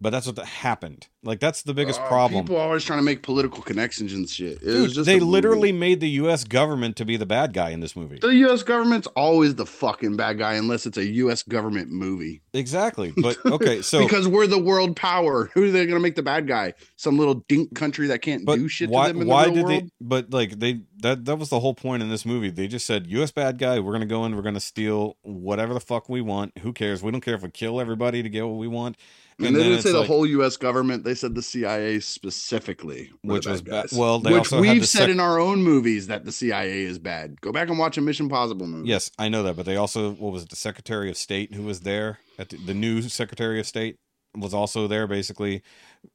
but 0.00 0.10
that's 0.10 0.26
what 0.26 0.38
happened. 0.38 1.08
Like 1.22 1.40
that's 1.40 1.62
the 1.62 1.74
biggest 1.74 2.00
Uh, 2.00 2.06
problem. 2.08 2.44
People 2.44 2.56
always 2.58 2.84
trying 2.84 2.98
to 3.00 3.04
make 3.04 3.22
political 3.22 3.62
connections 3.62 4.12
and 4.12 4.28
shit. 4.28 4.60
Dude, 4.60 4.92
just 4.92 5.06
they 5.06 5.18
literally 5.18 5.72
made 5.72 6.00
the 6.00 6.08
U.S. 6.10 6.44
government 6.44 6.96
to 6.96 7.04
be 7.04 7.16
the 7.16 7.26
bad 7.26 7.52
guy 7.52 7.70
in 7.70 7.80
this 7.80 7.96
movie. 7.96 8.18
The 8.20 8.34
U.S. 8.46 8.62
government's 8.62 9.08
always 9.08 9.54
the 9.56 9.66
fucking 9.66 10.16
bad 10.16 10.38
guy 10.38 10.54
unless 10.54 10.86
it's 10.86 10.96
a 10.98 11.04
U.S. 11.04 11.42
government 11.42 11.90
movie. 11.90 12.42
Exactly, 12.52 13.12
but 13.20 13.36
okay, 13.44 13.82
so 13.82 14.02
because 14.04 14.28
we're 14.28 14.46
the 14.46 14.58
world 14.58 14.94
power, 14.96 15.50
who 15.54 15.64
are 15.64 15.70
they 15.70 15.84
going 15.86 15.98
to 15.98 16.02
make 16.02 16.14
the 16.14 16.22
bad 16.22 16.46
guy? 16.46 16.74
Some 16.96 17.18
little 17.18 17.44
dink 17.48 17.74
country 17.74 18.06
that 18.08 18.20
can't 18.22 18.46
do 18.46 18.68
shit 18.68 18.88
why? 18.88 19.08
to 19.08 19.12
them 19.14 19.22
in 19.22 19.28
why 19.28 19.46
the 19.46 19.52
did 19.52 19.64
world? 19.64 19.82
they? 19.84 19.90
But 20.00 20.30
like 20.32 20.58
they 20.60 20.80
that 20.98 21.24
that 21.24 21.36
was 21.36 21.48
the 21.48 21.60
whole 21.60 21.74
point 21.74 22.02
in 22.02 22.08
this 22.08 22.24
movie. 22.24 22.50
They 22.50 22.68
just 22.68 22.86
said 22.86 23.06
U.S. 23.08 23.32
bad 23.32 23.58
guy. 23.58 23.80
We're 23.80 23.92
gonna 23.92 24.06
go 24.06 24.24
in. 24.26 24.36
We're 24.36 24.42
gonna 24.42 24.60
steal 24.60 25.16
whatever 25.22 25.74
the 25.74 25.80
fuck 25.80 26.08
we 26.08 26.20
want. 26.20 26.56
Who 26.58 26.72
cares? 26.72 27.02
We 27.02 27.10
don't 27.10 27.20
care 27.20 27.34
if 27.34 27.42
we 27.42 27.50
kill 27.50 27.80
everybody 27.80 28.22
to 28.22 28.28
get 28.28 28.46
what 28.46 28.58
we 28.58 28.68
want. 28.68 28.96
And, 29.38 29.54
they 29.54 29.62
didn't 29.62 29.82
say 29.82 29.92
the 29.92 29.98
like- 29.98 30.06
whole 30.06 30.26
U.S. 30.26 30.56
government. 30.56 31.04
They 31.04 31.14
said 31.14 31.34
the 31.34 31.42
CIA 31.42 32.00
specifically, 32.00 33.12
Which 33.22 33.46
was 33.46 33.60
bad 33.60 33.90
guys. 33.90 33.92
Well, 33.92 34.20
which 34.20 34.50
we've 34.50 34.86
said 34.86 35.00
sec- 35.00 35.10
in 35.10 35.20
our 35.20 35.38
own 35.38 35.62
movies 35.62 36.06
that 36.06 36.24
the 36.24 36.32
CIA 36.32 36.82
is 36.82 36.98
bad. 36.98 37.40
Go 37.42 37.52
back 37.52 37.68
and 37.68 37.78
watch 37.78 37.98
a 37.98 38.00
Mission 38.00 38.28
Possible 38.30 38.66
movie. 38.66 38.88
Yes, 38.88 39.10
I 39.18 39.28
know 39.28 39.42
that, 39.42 39.56
but 39.56 39.66
they 39.66 39.76
also 39.76 40.12
what 40.12 40.32
was 40.32 40.44
it, 40.44 40.48
the 40.48 40.56
Secretary 40.56 41.10
of 41.10 41.18
State 41.18 41.54
who 41.54 41.64
was 41.64 41.80
there 41.80 42.18
at 42.38 42.48
the, 42.48 42.56
the 42.56 42.74
new 42.74 43.02
Secretary 43.02 43.60
of 43.60 43.66
State 43.66 43.96
was 44.34 44.54
also 44.54 44.86
there, 44.86 45.06
basically 45.06 45.62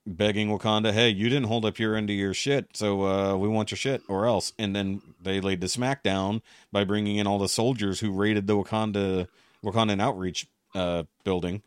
begging 0.07 0.49
Wakanda, 0.49 0.91
"Hey, 0.91 1.09
you 1.09 1.29
didn't 1.29 1.47
hold 1.47 1.65
up 1.65 1.77
your 1.79 1.95
end 1.95 2.09
of 2.09 2.15
your 2.15 2.33
shit, 2.33 2.69
so 2.73 3.05
uh, 3.05 3.35
we 3.35 3.47
want 3.47 3.71
your 3.71 3.77
shit 3.77 4.01
or 4.07 4.25
else." 4.25 4.53
And 4.57 4.75
then 4.75 5.01
they 5.21 5.41
laid 5.41 5.61
the 5.61 5.67
smackdown 5.67 6.41
by 6.71 6.83
bringing 6.83 7.17
in 7.17 7.27
all 7.27 7.39
the 7.39 7.49
soldiers 7.49 7.99
who 7.99 8.11
raided 8.11 8.47
the 8.47 8.55
Wakanda 8.55 9.27
Wakandan 9.63 10.01
outreach 10.01 10.47
uh, 10.73 11.03
building. 11.23 11.61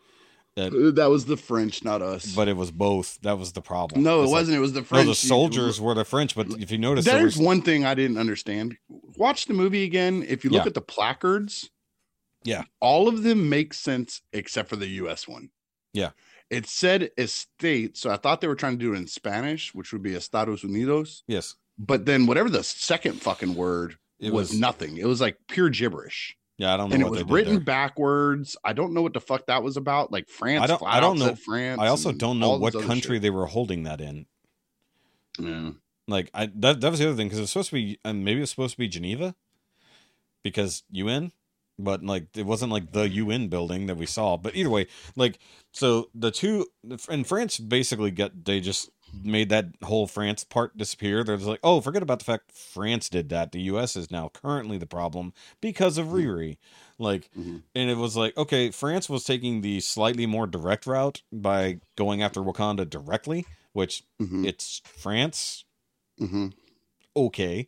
Uh, 0.56 0.70
that 0.92 1.06
was 1.10 1.24
the 1.24 1.36
French, 1.36 1.82
not 1.82 2.00
us. 2.00 2.32
But 2.34 2.46
it 2.46 2.56
was 2.56 2.70
both. 2.70 3.18
That 3.22 3.38
was 3.38 3.52
the 3.52 3.60
problem. 3.60 4.02
no, 4.04 4.22
it 4.22 4.28
wasn't. 4.30 4.56
it 4.56 4.60
was 4.60 4.72
the 4.72 4.80
No, 4.80 4.84
French. 4.86 5.08
the 5.08 5.14
soldiers 5.16 5.80
were 5.80 5.94
the 5.94 6.04
French, 6.04 6.36
but 6.36 6.46
if 6.60 6.70
you 6.70 6.78
notice, 6.78 7.04
there 7.04 7.24
was, 7.24 7.36
one 7.36 7.60
thing 7.60 7.84
I 7.84 7.94
didn't 7.94 8.18
understand. 8.18 8.76
Watch 9.16 9.46
the 9.46 9.54
movie 9.54 9.82
again. 9.82 10.24
If 10.28 10.44
you 10.44 10.50
look 10.50 10.62
Yeah. 10.62 10.68
at 10.68 10.74
the 10.74 10.80
placards, 10.80 11.70
Yeah. 12.44 12.64
all 12.80 13.08
of 13.08 13.24
them 13.24 13.48
make 13.48 13.74
sense 13.74 14.22
except 14.32 14.68
for 14.68 14.76
the 14.76 14.86
U.S. 15.02 15.26
one. 15.26 15.50
Yeah. 15.92 16.10
it 16.50 16.66
said 16.66 17.10
estate, 17.18 17.96
so 17.96 18.10
I 18.10 18.16
thought 18.16 18.40
they 18.40 18.46
were 18.46 18.54
trying 18.54 18.74
to 18.74 18.84
do 18.84 18.92
it 18.94 18.98
in 18.98 19.06
Spanish, 19.08 19.74
which 19.74 19.92
would 19.92 20.02
be 20.02 20.14
Estados 20.14 20.62
Unidos. 20.62 21.22
yes, 21.26 21.56
But 21.78 22.04
then 22.06 22.26
whatever 22.26 22.48
the 22.50 22.62
second 22.62 23.20
fucking 23.22 23.54
word 23.56 23.96
it 24.20 24.32
was, 24.32 24.50
was. 24.50 24.60
nothing. 24.60 24.98
It 24.98 25.06
was 25.06 25.20
like 25.20 25.38
pure 25.48 25.70
gibberish, 25.70 26.36
yeah, 26.58 26.72
I 26.72 26.76
don't 26.76 26.88
know 26.90 26.94
and 26.94 27.02
it 27.02 27.10
what 27.10 27.12
was 27.12 27.24
written 27.24 27.60
backwards. 27.60 28.56
I 28.64 28.72
don't 28.72 28.92
know 28.92 29.02
what 29.02 29.12
the 29.12 29.20
fuck 29.20 29.46
that 29.46 29.62
was 29.62 29.76
about. 29.76 30.12
Like 30.12 30.28
France, 30.28 30.62
I 30.62 30.66
don't- 30.66 30.82
I 30.84 31.00
don't 31.00 31.18
know- 31.18 31.34
France. 31.34 31.80
I 31.80 31.88
also 31.88 32.12
don't 32.12 32.38
know 32.38 32.56
what 32.58 32.72
country 32.74 33.16
shit. 33.16 33.22
they 33.22 33.30
were 33.30 33.46
holding 33.46 33.82
that 33.84 34.00
in. 34.00 34.26
Yeah. 35.38 35.70
Like 36.06 36.30
I 36.34 36.46
that 36.56 36.80
that 36.80 36.90
was 36.90 37.00
the 37.00 37.08
other 37.08 37.16
thing 37.16 37.26
because 37.28 37.40
it's 37.40 37.50
supposed 37.52 37.70
to 37.70 37.74
be 37.76 37.98
and 38.04 38.24
maybe 38.24 38.42
it's 38.42 38.50
supposed 38.50 38.72
to 38.74 38.78
be 38.78 38.88
Geneva 38.88 39.34
because 40.42 40.82
UN, 40.90 41.32
but 41.78 42.04
like 42.04 42.26
it 42.36 42.44
wasn't 42.46 42.70
like 42.72 42.92
the 42.92 43.08
UN 43.08 43.48
building 43.48 43.86
that 43.86 43.96
we 43.96 44.06
saw. 44.06 44.36
But 44.36 44.54
either 44.54 44.68
way, 44.70 44.86
like 45.16 45.38
so 45.72 46.10
the 46.14 46.30
two 46.30 46.66
and 47.08 47.26
France 47.26 47.58
basically 47.58 48.10
get 48.10 48.44
they 48.44 48.60
just 48.60 48.90
made 49.22 49.48
that 49.50 49.66
whole 49.82 50.06
France 50.06 50.44
part 50.44 50.76
disappear. 50.76 51.22
They're 51.22 51.36
just 51.36 51.48
like, 51.48 51.60
oh, 51.62 51.80
forget 51.80 52.02
about 52.02 52.18
the 52.18 52.24
fact 52.24 52.52
France 52.52 53.08
did 53.08 53.28
that. 53.28 53.52
The 53.52 53.60
US 53.62 53.96
is 53.96 54.10
now 54.10 54.28
currently 54.28 54.78
the 54.78 54.86
problem 54.86 55.32
because 55.60 55.98
of 55.98 56.08
Riri. 56.08 56.56
Like, 56.98 57.30
Mhm. 57.38 57.62
and 57.74 57.90
it 57.90 57.96
was 57.96 58.16
like, 58.16 58.36
okay, 58.36 58.70
France 58.70 59.08
was 59.08 59.24
taking 59.24 59.60
the 59.60 59.80
slightly 59.80 60.26
more 60.26 60.46
direct 60.46 60.86
route 60.86 61.22
by 61.32 61.80
going 61.96 62.22
after 62.22 62.40
Wakanda 62.40 62.88
directly, 62.88 63.46
which 63.72 64.04
Mhm. 64.20 64.46
it's 64.46 64.80
France 64.84 65.64
Mhm. 66.20 66.52
okay. 67.16 67.66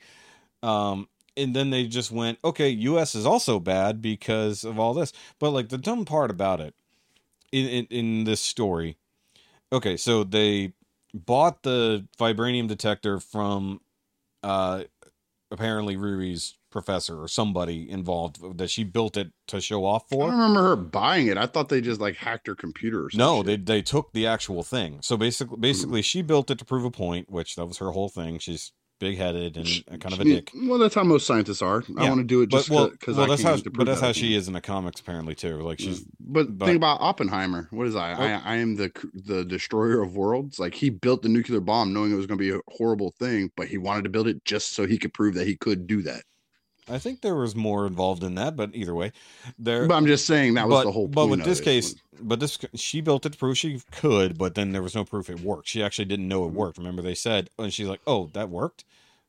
Um, 0.62 1.08
and 1.36 1.54
then 1.54 1.70
they 1.70 1.86
just 1.86 2.10
went, 2.10 2.38
okay, 2.44 2.70
US 2.70 3.14
is 3.14 3.26
also 3.26 3.60
bad 3.60 4.00
because 4.00 4.64
of 4.64 4.78
all 4.78 4.94
this. 4.94 5.12
But 5.38 5.50
like 5.50 5.68
the 5.68 5.78
dumb 5.78 6.04
part 6.04 6.30
about 6.30 6.60
it 6.60 6.74
in 7.52 7.66
in, 7.66 7.86
in 7.86 8.24
this 8.24 8.40
story, 8.40 8.96
okay, 9.72 9.96
so 9.96 10.24
they 10.24 10.72
bought 11.16 11.62
the 11.62 12.06
vibranium 12.18 12.68
detector 12.68 13.18
from 13.18 13.80
uh 14.42 14.84
apparently 15.50 15.96
Riri's 15.96 16.58
professor 16.70 17.22
or 17.22 17.28
somebody 17.28 17.88
involved 17.88 18.58
that 18.58 18.68
she 18.68 18.84
built 18.84 19.16
it 19.16 19.32
to 19.46 19.60
show 19.60 19.84
off 19.84 20.08
for. 20.10 20.24
I 20.24 20.26
don't 20.30 20.38
remember 20.38 20.62
her 20.62 20.76
buying 20.76 21.28
it. 21.28 21.38
I 21.38 21.46
thought 21.46 21.68
they 21.68 21.80
just 21.80 22.00
like 22.00 22.16
hacked 22.16 22.46
her 22.48 22.54
computer 22.54 23.06
or 23.06 23.10
something. 23.10 23.18
No, 23.18 23.42
they 23.42 23.56
they 23.56 23.82
took 23.82 24.12
the 24.12 24.26
actual 24.26 24.62
thing. 24.62 24.98
So 25.02 25.16
basically 25.16 25.58
basically 25.58 26.02
she 26.02 26.22
built 26.22 26.50
it 26.50 26.58
to 26.58 26.64
prove 26.64 26.84
a 26.84 26.90
point, 26.90 27.30
which 27.30 27.56
that 27.56 27.66
was 27.66 27.78
her 27.78 27.92
whole 27.92 28.08
thing. 28.08 28.38
She's 28.38 28.72
big 28.98 29.18
headed 29.18 29.56
and 29.56 29.68
a 29.88 29.98
kind 29.98 30.12
of 30.12 30.20
a 30.20 30.24
dick. 30.24 30.50
Well, 30.54 30.78
that's 30.78 30.94
how 30.94 31.04
most 31.04 31.26
scientists 31.26 31.62
are. 31.62 31.84
I 31.98 32.08
want 32.08 32.18
to 32.18 32.24
do 32.24 32.42
it 32.42 32.50
just 32.50 32.70
well, 32.70 32.88
because 32.88 33.16
well 33.16 33.26
I 33.26 33.28
that's 33.28 33.42
how 33.42 33.56
but 33.72 33.86
that's 33.86 34.00
that 34.00 34.06
how 34.06 34.12
she 34.12 34.34
is 34.34 34.48
in 34.48 34.54
the 34.54 34.60
comics 34.60 35.00
apparently 35.00 35.34
too. 35.34 35.60
Like 35.60 35.78
she's 35.78 36.00
mm, 36.00 36.06
But, 36.20 36.58
but- 36.58 36.66
think 36.66 36.76
about 36.76 37.00
Oppenheimer. 37.00 37.68
What 37.70 37.86
is 37.86 37.96
I? 37.96 38.12
Oh. 38.12 38.22
I? 38.22 38.54
I 38.54 38.56
am 38.56 38.76
the 38.76 38.90
the 39.14 39.44
destroyer 39.44 40.02
of 40.02 40.16
worlds. 40.16 40.58
Like 40.58 40.74
he 40.74 40.90
built 40.90 41.22
the 41.22 41.28
nuclear 41.28 41.60
bomb 41.60 41.92
knowing 41.92 42.12
it 42.12 42.16
was 42.16 42.26
going 42.26 42.38
to 42.38 42.44
be 42.44 42.56
a 42.56 42.60
horrible 42.68 43.12
thing, 43.12 43.50
but 43.56 43.68
he 43.68 43.78
wanted 43.78 44.04
to 44.04 44.10
build 44.10 44.28
it 44.28 44.44
just 44.44 44.74
so 44.74 44.86
he 44.86 44.98
could 44.98 45.14
prove 45.14 45.34
that 45.34 45.46
he 45.46 45.56
could 45.56 45.86
do 45.86 46.02
that. 46.02 46.22
I 46.88 46.98
think 46.98 47.20
there 47.20 47.34
was 47.34 47.56
more 47.56 47.86
involved 47.86 48.22
in 48.22 48.36
that, 48.36 48.54
but 48.56 48.70
either 48.74 48.94
way, 48.94 49.12
there. 49.58 49.86
But 49.86 49.94
I'm 49.96 50.06
just 50.06 50.26
saying 50.26 50.54
that 50.54 50.68
was 50.68 50.78
but, 50.78 50.84
the 50.84 50.92
whole. 50.92 51.08
but 51.08 51.26
with 51.26 51.44
this 51.44 51.60
case, 51.60 51.96
but 52.20 52.40
this 52.40 52.58
she 52.74 53.00
built 53.00 53.26
it 53.26 53.32
to 53.32 53.38
prove 53.38 53.58
she 53.58 53.80
could, 53.90 54.38
but 54.38 54.54
then 54.54 54.72
there 54.72 54.82
was 54.82 54.94
no 54.94 55.04
proof 55.04 55.28
it 55.28 55.40
worked. 55.40 55.68
She 55.68 55.82
actually 55.82 56.04
didn't 56.04 56.28
know 56.28 56.44
it 56.44 56.48
Mm-hmm. 56.48 56.56
worked. 56.56 56.78
Remember 56.78 57.02
they 57.02 57.14
said, 57.14 57.50
and 57.58 57.72
she's 57.72 57.88
like, 57.88 58.00
"Oh, 58.06 58.30
that 58.34 58.50
worked." 58.50 58.84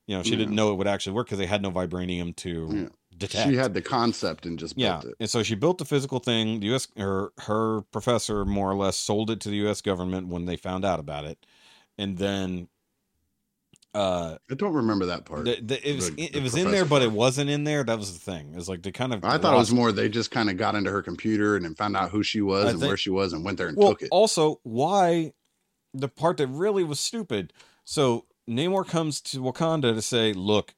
You 0.06 0.16
know, 0.18 0.24
she 0.24 0.32
Yeah. 0.32 0.38
didn't 0.38 0.56
know 0.56 0.72
it 0.72 0.76
would 0.76 0.88
actually 0.88 1.14
work 1.14 1.28
because 1.28 1.40
they 1.40 1.48
had 1.48 1.62
no 1.62 1.72
vibranium 1.72 2.36
to 2.38 2.70
Yeah. 2.74 2.90
detect. 3.18 3.50
She 3.50 3.56
had 3.56 3.74
the 3.74 3.82
concept 3.82 4.46
and 4.46 4.58
just 4.60 4.78
yeah, 4.78 5.02
it. 5.02 5.16
and 5.20 5.30
so 5.30 5.42
she 5.44 5.56
built 5.56 5.80
the 5.80 5.86
physical 5.86 6.20
thing. 6.20 6.60
The 6.60 6.68
U.S. 6.68 6.88
her 6.96 7.32
her 7.40 7.82
professor 7.92 8.46
more 8.46 8.70
or 8.72 8.76
less 8.76 8.98
sold 8.98 9.32
it 9.32 9.40
to 9.42 9.50
the 9.50 9.58
U.S. 9.58 9.82
government 9.82 10.28
when 10.28 10.46
they 10.46 10.56
found 10.58 10.86
out 10.86 11.00
about 11.00 11.26
it, 11.26 11.46
and 11.98 12.18
then 12.20 12.70
uh, 13.98 14.38
I 14.52 14.54
don't 14.56 14.74
remember 14.74 15.08
that 15.08 15.26
part. 15.26 15.46
the, 15.46 15.60
the, 15.62 15.90
it 15.90 15.96
was 15.96 16.12
The- 16.12 16.24
it 16.38 16.44
was 16.44 16.56
in 16.56 16.72
there, 16.72 16.86
but 16.86 17.02
it 17.02 17.12
wasn't 17.12 17.50
in 17.50 17.64
there. 17.64 17.84
That 17.84 17.98
was 17.98 18.14
the 18.14 18.20
thing. 18.20 18.54
It's 18.56 18.68
like 18.70 18.84
they 18.84 18.92
kind 18.92 19.14
of 19.14 19.24
I 19.26 19.38
thought 19.38 19.54
it 19.54 19.58
was 19.58 19.72
more 19.74 19.92
they 19.92 20.10
just 20.10 20.30
kind 20.32 20.50
of 20.50 20.58
got 20.58 20.76
into 20.76 20.92
her 20.92 21.02
computer 21.02 21.56
and 21.56 21.66
then 21.66 21.74
found 21.76 21.98
out 21.98 22.12
who 22.12 22.22
she 22.24 22.42
was 22.42 22.66
I 22.66 22.70
and 22.72 22.80
think- 22.80 22.90
where 22.90 22.98
she 22.98 23.10
was 23.10 23.34
and 23.34 23.44
went 23.44 23.58
there 23.58 23.68
and 23.70 23.78
well, 23.78 23.90
took 23.90 24.04
it. 24.04 24.10
also 24.12 24.60
why 24.64 25.34
the 25.94 26.08
part 26.08 26.38
that 26.38 26.48
really 26.48 26.84
was 26.84 27.00
stupid. 27.00 27.54
So 27.86 28.26
Namor 28.50 28.88
comes 28.88 29.20
to 29.22 29.40
Wakanda 29.40 29.94
to 29.96 30.02
say, 30.02 30.32
"Look, 30.34 30.76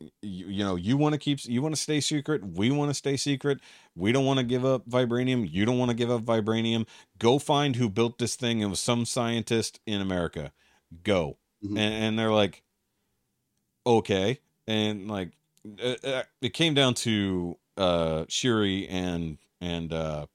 you, 0.00 0.46
you 0.48 0.64
know, 0.64 0.76
you 0.76 0.96
want 0.96 1.12
to 1.12 1.18
keep, 1.18 1.44
you 1.44 1.60
want 1.62 1.74
to 1.74 1.80
stay 1.80 2.00
secret. 2.00 2.42
We 2.44 2.70
want 2.70 2.90
to 2.90 2.94
stay 2.94 3.16
secret. 3.16 3.58
We 3.94 4.10
don't 4.12 4.24
want 4.24 4.38
to 4.38 4.44
give 4.44 4.64
up 4.64 4.88
vibranium. 4.88 5.48
You 5.50 5.64
don't 5.64 5.78
want 5.78 5.90
to 5.90 5.96
give 5.96 6.10
up 6.10 6.22
vibranium. 6.22 6.86
Go 7.18 7.38
find 7.38 7.76
who 7.76 7.88
built 7.88 8.18
this 8.18 8.36
thing. 8.36 8.60
It 8.60 8.66
was 8.66 8.80
some 8.80 9.04
scientist 9.04 9.80
in 9.86 10.00
America. 10.00 10.52
Go." 11.04 11.38
Mhm. 11.64 11.70
And, 11.70 11.78
and 11.78 12.18
they're 12.18 12.32
like, 12.32 12.62
"Okay," 13.86 14.40
and 14.66 15.08
like 15.10 15.32
uh, 15.82 15.94
uh, 16.04 16.22
it 16.40 16.50
came 16.54 16.74
down 16.74 16.94
to 16.94 17.58
uh 17.76 18.24
Shuri 18.28 18.86
and 18.88 19.38
and 19.60 19.92
uh 19.92 20.26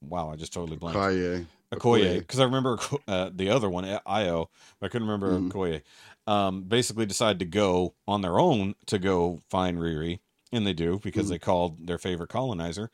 wow, 0.00 0.30
I 0.30 0.36
just 0.36 0.52
totally 0.52 0.76
blanked. 0.76 0.98
Okoye. 0.98 1.46
Okoye, 1.72 2.18
because 2.18 2.38
I 2.40 2.44
remember 2.44 2.78
uh, 3.08 3.30
the 3.34 3.48
other 3.48 3.70
one, 3.70 3.84
Ayo, 3.84 4.48
but 4.78 4.86
I 4.86 4.88
couldn't 4.88 5.08
remember 5.08 5.40
Mhm. 5.40 5.50
Okoye. 5.50 5.82
Um, 6.26 6.62
basically 6.64 7.06
decide 7.06 7.38
to 7.38 7.44
go 7.44 7.94
on 8.06 8.20
their 8.20 8.38
own 8.38 8.74
to 8.86 8.98
go 8.98 9.40
find 9.48 9.78
Riri, 9.78 10.20
and 10.52 10.66
they 10.66 10.74
do 10.74 10.98
because 11.02 11.26
Mhm. 11.26 11.30
they 11.30 11.38
called 11.38 11.86
their 11.86 11.98
favorite 11.98 12.28
colonizer. 12.28 12.90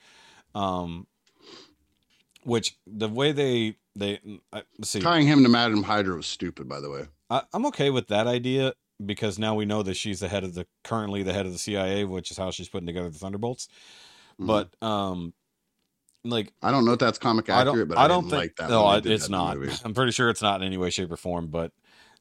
Um, 0.54 1.06
which 2.44 2.78
the 2.86 3.08
way 3.08 3.32
they 3.32 3.76
they 3.96 4.20
uh, 4.52 4.62
let's 4.78 4.90
see, 4.90 5.00
Tying 5.00 5.26
him 5.26 5.42
to 5.42 5.48
Madam 5.48 5.82
Hydra 5.82 6.16
was 6.16 6.26
stupid, 6.26 6.68
by 6.68 6.80
the 6.80 6.88
way. 6.88 7.06
I, 7.30 7.42
I'm 7.52 7.66
okay 7.66 7.90
with 7.90 8.08
that 8.08 8.26
idea 8.26 8.72
because 9.04 9.38
now 9.38 9.54
we 9.54 9.64
know 9.64 9.82
that 9.82 9.94
she's 9.94 10.20
the 10.20 10.28
head 10.28 10.44
of 10.44 10.54
the 10.54 10.66
currently 10.84 11.22
the 11.22 11.32
head 11.32 11.46
of 11.46 11.52
the 11.52 11.58
CIA, 11.58 12.04
which 12.04 12.30
is 12.30 12.36
how 12.36 12.50
she's 12.50 12.68
putting 12.68 12.86
together 12.86 13.10
the 13.10 13.18
Thunderbolts. 13.18 13.68
Mhm. 14.40 14.46
But 14.46 14.86
um, 14.86 15.32
like 16.24 16.52
I 16.62 16.70
don't 16.70 16.84
know 16.84 16.92
if 16.92 16.98
that's 16.98 17.18
comic 17.18 17.48
accurate, 17.48 17.88
but 17.88 17.98
I, 17.98 18.04
I, 18.04 18.08
don't 18.08 18.24
didn't 18.24 18.30
think. 18.30 18.40
like 18.42 18.56
that. 18.56 18.70
no, 18.70 18.84
when 18.86 19.06
I- 19.06 19.10
it's 19.14 19.28
not. 19.28 19.56
movie. 19.58 19.72
I'm 19.84 19.94
pretty 19.94 20.12
sure 20.12 20.30
it's 20.30 20.42
not 20.42 20.60
in 20.60 20.66
any 20.66 20.76
way, 20.78 20.90
shape, 20.90 21.12
or 21.12 21.16
form. 21.16 21.46
But 21.48 21.72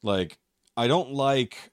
like, 0.02 0.38
I 0.76 0.86
don't 0.88 1.12
like 1.12 1.70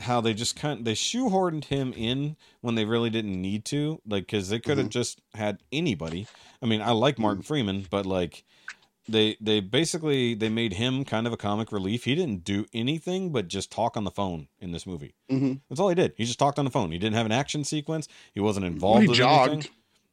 how 0.00 0.20
they 0.20 0.32
just 0.32 0.56
kind 0.56 0.84
they 0.84 0.94
shoehorned 0.94 1.64
him 1.64 1.92
in 1.94 2.36
when 2.62 2.74
they 2.74 2.84
really 2.84 3.10
didn't 3.10 3.40
need 3.40 3.64
to. 3.66 4.00
Like, 4.06 4.24
because 4.26 4.48
they 4.48 4.58
could 4.58 4.78
have 4.78 4.86
Mm-hmm. 4.86 4.90
just 4.90 5.20
had 5.34 5.58
anybody. 5.72 6.26
I 6.62 6.66
mean, 6.66 6.80
I 6.82 6.90
like 6.92 7.18
Martin 7.18 7.42
Freeman, 7.42 7.86
but 7.90 8.06
like. 8.06 8.44
They 9.10 9.36
they 9.40 9.60
basically 9.60 10.34
they 10.34 10.48
made 10.48 10.74
him 10.74 11.04
kind 11.04 11.26
of 11.26 11.32
a 11.32 11.36
comic 11.36 11.72
relief. 11.72 12.04
He 12.04 12.14
didn't 12.14 12.44
do 12.44 12.66
anything 12.72 13.30
but 13.32 13.48
just 13.48 13.70
talk 13.72 13.96
on 13.96 14.04
the 14.04 14.10
phone 14.10 14.48
in 14.60 14.72
this 14.72 14.86
movie. 14.86 15.14
Mhm. 15.30 15.60
That's 15.68 15.80
all 15.80 15.88
he 15.88 15.94
did. 15.94 16.12
He 16.16 16.24
just 16.24 16.38
talked 16.38 16.58
on 16.58 16.64
the 16.64 16.70
phone. 16.70 16.92
He 16.92 16.98
didn't 16.98 17.16
have 17.16 17.26
an 17.26 17.32
action 17.32 17.64
sequence. 17.64 18.08
He 18.34 18.40
wasn't 18.40 18.64
Well, 18.64 18.72
involved 18.72 19.02
he 19.02 19.08
with 19.08 19.16
jogged. 19.18 19.52
anything. 19.52 19.70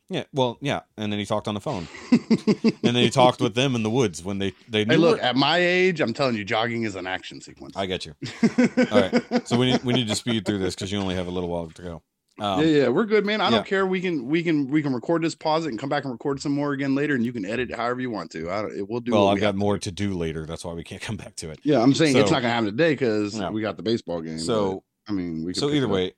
Yeah, 0.09 0.23
well, 0.31 0.57
yeah, 0.61 0.81
and 0.95 1.11
then 1.11 1.19
he 1.19 1.25
talked 1.25 1.49
on 1.49 1.53
the 1.53 1.59
phone, 1.59 1.85
and 2.11 2.95
then 2.95 2.95
he 2.95 3.09
talked 3.09 3.41
with 3.41 3.55
them 3.55 3.75
in 3.75 3.83
the 3.83 3.89
woods 3.89 4.23
when 4.23 4.39
they 4.39 4.53
they 4.69 4.85
knew. 4.85 4.93
Hey, 4.93 4.97
look, 4.97 5.21
at 5.21 5.35
my 5.35 5.57
age, 5.57 5.99
I'm 5.99 6.13
telling 6.13 6.35
you, 6.37 6.45
jogging 6.45 6.83
is 6.83 6.95
an 6.95 7.05
action 7.05 7.41
sequence. 7.41 7.75
I 7.75 7.87
get 7.87 8.05
you. 8.05 8.15
All 8.89 9.01
right, 9.01 9.45
so 9.47 9.57
we 9.57 9.71
need 9.71 9.83
we 9.83 9.93
need 9.93 10.07
to 10.07 10.15
speed 10.15 10.45
through 10.45 10.59
this 10.59 10.75
because 10.75 10.93
you 10.93 10.97
only 10.99 11.15
have 11.15 11.27
a 11.27 11.29
little 11.31 11.49
while 11.49 11.67
to 11.71 11.81
go. 11.81 12.01
Um, 12.39 12.61
yeah, 12.61 12.65
yeah, 12.67 12.87
we're 12.89 13.05
good, 13.05 13.25
man. 13.25 13.41
I 13.41 13.45
yeah. 13.45 13.49
don't 13.49 13.65
care. 13.65 13.85
We 13.87 13.99
can, 13.99 14.27
we 14.27 14.43
can, 14.43 14.67
we 14.69 14.81
can 14.81 14.93
record 14.93 15.23
this, 15.23 15.33
pause 15.33 15.65
it, 15.65 15.69
and 15.69 15.79
come 15.79 15.89
back 15.89 16.03
and 16.03 16.11
record 16.13 16.39
some 16.41 16.51
more 16.51 16.73
again 16.73 16.93
later, 16.93 17.15
and 17.15 17.25
you 17.25 17.33
can 17.33 17.45
edit 17.45 17.71
it 17.71 17.75
however 17.75 17.99
you 17.99 18.11
want 18.11 18.31
to. 18.31 18.49
I 18.51 18.61
don't, 18.61 18.77
it, 18.77 18.87
we'll 18.87 18.99
do. 18.99 19.11
well, 19.11 19.27
I've 19.27 19.35
we 19.35 19.41
got 19.41 19.51
to 19.51 19.57
more 19.57 19.75
do. 19.75 19.79
to 19.81 19.91
do 19.91 20.13
later. 20.13 20.45
That's 20.45 20.63
why 20.63 20.73
we 20.73 20.83
can't 20.83 21.01
come 21.07 21.17
back 21.17 21.35
to 21.37 21.49
it. 21.49 21.59
Yeah, 21.63 21.81
I'm 21.81 21.93
saying 21.93 22.15
it's 22.15 22.31
not 22.31 22.41
gonna 22.41 22.53
happen 22.53 22.65
today 22.65 22.93
because 22.93 23.35
No. 23.35 23.51
we 23.51 23.61
got 23.61 23.77
the 23.77 23.83
baseball 23.83 24.21
game. 24.21 24.39
So 24.39 24.83
but, 25.05 25.11
I 25.11 25.15
mean, 25.15 25.45
we. 25.45 25.53
So 25.53 25.69
either 25.71 25.87
way, 25.87 26.13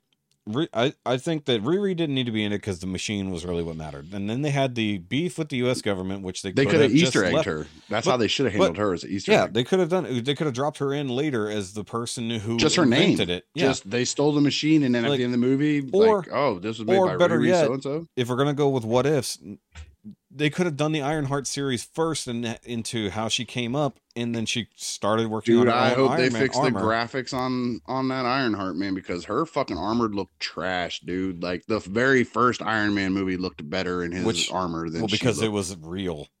I 0.74 0.92
I 1.04 1.16
think 1.16 1.44
that 1.46 1.62
Riri 1.62 1.96
didn't 1.96 2.14
need 2.14 2.26
to 2.26 2.32
be 2.32 2.44
in 2.44 2.52
it 2.52 2.58
because 2.58 2.80
the 2.80 2.86
machine 2.86 3.30
was 3.30 3.44
really 3.44 3.62
what 3.62 3.76
mattered. 3.76 4.12
And 4.12 4.28
then 4.28 4.42
they 4.42 4.50
had 4.50 4.74
the 4.74 4.98
beef 4.98 5.38
with 5.38 5.48
the 5.48 5.56
U.S. 5.58 5.82
government, 5.82 6.22
which 6.22 6.42
they 6.42 6.52
they 6.52 6.66
could 6.66 6.80
have 6.80 6.92
Easter 6.94 7.24
egged 7.24 7.34
left- 7.34 7.46
her. 7.46 7.66
That's 7.88 8.04
But- 8.06 8.10
how 8.12 8.16
they 8.16 8.28
should 8.28 8.46
have 8.46 8.58
but- 8.58 8.64
handled 8.66 8.78
her 8.78 8.92
as 8.94 9.04
Easter 9.04 9.32
Yeah, 9.32 9.44
egg. 9.44 9.52
they 9.54 9.64
could 9.64 9.78
have 9.80 9.88
done. 9.88 10.22
They 10.24 10.34
could 10.34 10.46
have 10.46 10.54
dropped 10.54 10.78
her 10.78 10.92
in 10.92 11.08
later 11.08 11.48
as 11.50 11.72
the 11.74 11.84
person 11.84 12.30
who 12.30 12.56
Just 12.56 12.76
her 12.76 12.86
name. 12.86 13.20
it. 13.20 13.44
Yeah, 13.54 13.66
Just 13.68 13.90
they 13.90 14.04
stole 14.04 14.32
the 14.32 14.40
machine, 14.40 14.82
and 14.82 14.94
then 14.94 15.04
at 15.04 15.08
the 15.16 15.24
end 15.24 15.34
of 15.34 15.40
the 15.40 15.46
movie, 15.46 15.88
or- 15.92 16.18
like, 16.18 16.32
oh, 16.32 16.58
this 16.58 16.78
was 16.78 16.86
made 16.86 16.98
by 16.98 17.16
better 17.16 17.38
Riri 17.38 17.52
so 17.66 17.72
and 17.74 17.82
so. 17.82 18.06
if 18.16 18.28
we're 18.28 18.36
gonna 18.36 18.54
go 18.54 18.68
with 18.68 18.84
what 18.84 19.06
ifs, 19.06 19.38
they 20.30 20.48
could 20.50 20.66
have 20.66 20.76
done 20.76 20.92
the 20.92 21.02
Ironheart 21.02 21.46
series 21.46 21.82
first 21.82 22.26
and 22.28 22.58
into 22.62 23.10
how 23.10 23.28
she 23.28 23.44
came 23.44 23.74
up, 23.74 23.98
and 24.14 24.34
then 24.34 24.46
she 24.46 24.68
started 24.76 25.28
working 25.28 25.54
Dude, 25.56 25.68
on 25.68 25.74
I 25.76 25.90
hope 25.90 26.10
Iron 26.12 26.20
they 26.22 26.30
Man 26.30 26.42
fix 26.42 26.56
the 26.58 26.70
graphics 26.70 27.34
on 27.34 27.80
on 27.86 28.08
that 28.08 28.24
Ironheart 28.26 28.76
man 28.76 28.94
because 28.94 29.24
her 29.24 29.44
fucking 29.46 29.76
armor 29.76 30.08
looked 30.08 30.38
trash, 30.38 31.00
dude. 31.00 31.42
Like 31.42 31.66
the 31.66 31.80
very 31.80 32.22
first 32.24 32.62
Iron 32.62 32.94
Man 32.94 33.12
movie 33.12 33.36
looked 33.36 33.68
better 33.68 34.02
in 34.04 34.12
his 34.12 34.24
Which- 34.24 34.52
armor 34.52 34.88
than 34.88 35.00
well, 35.02 35.08
because 35.08 35.42
it 35.42 35.52
was 35.52 35.76
real. 35.76 36.28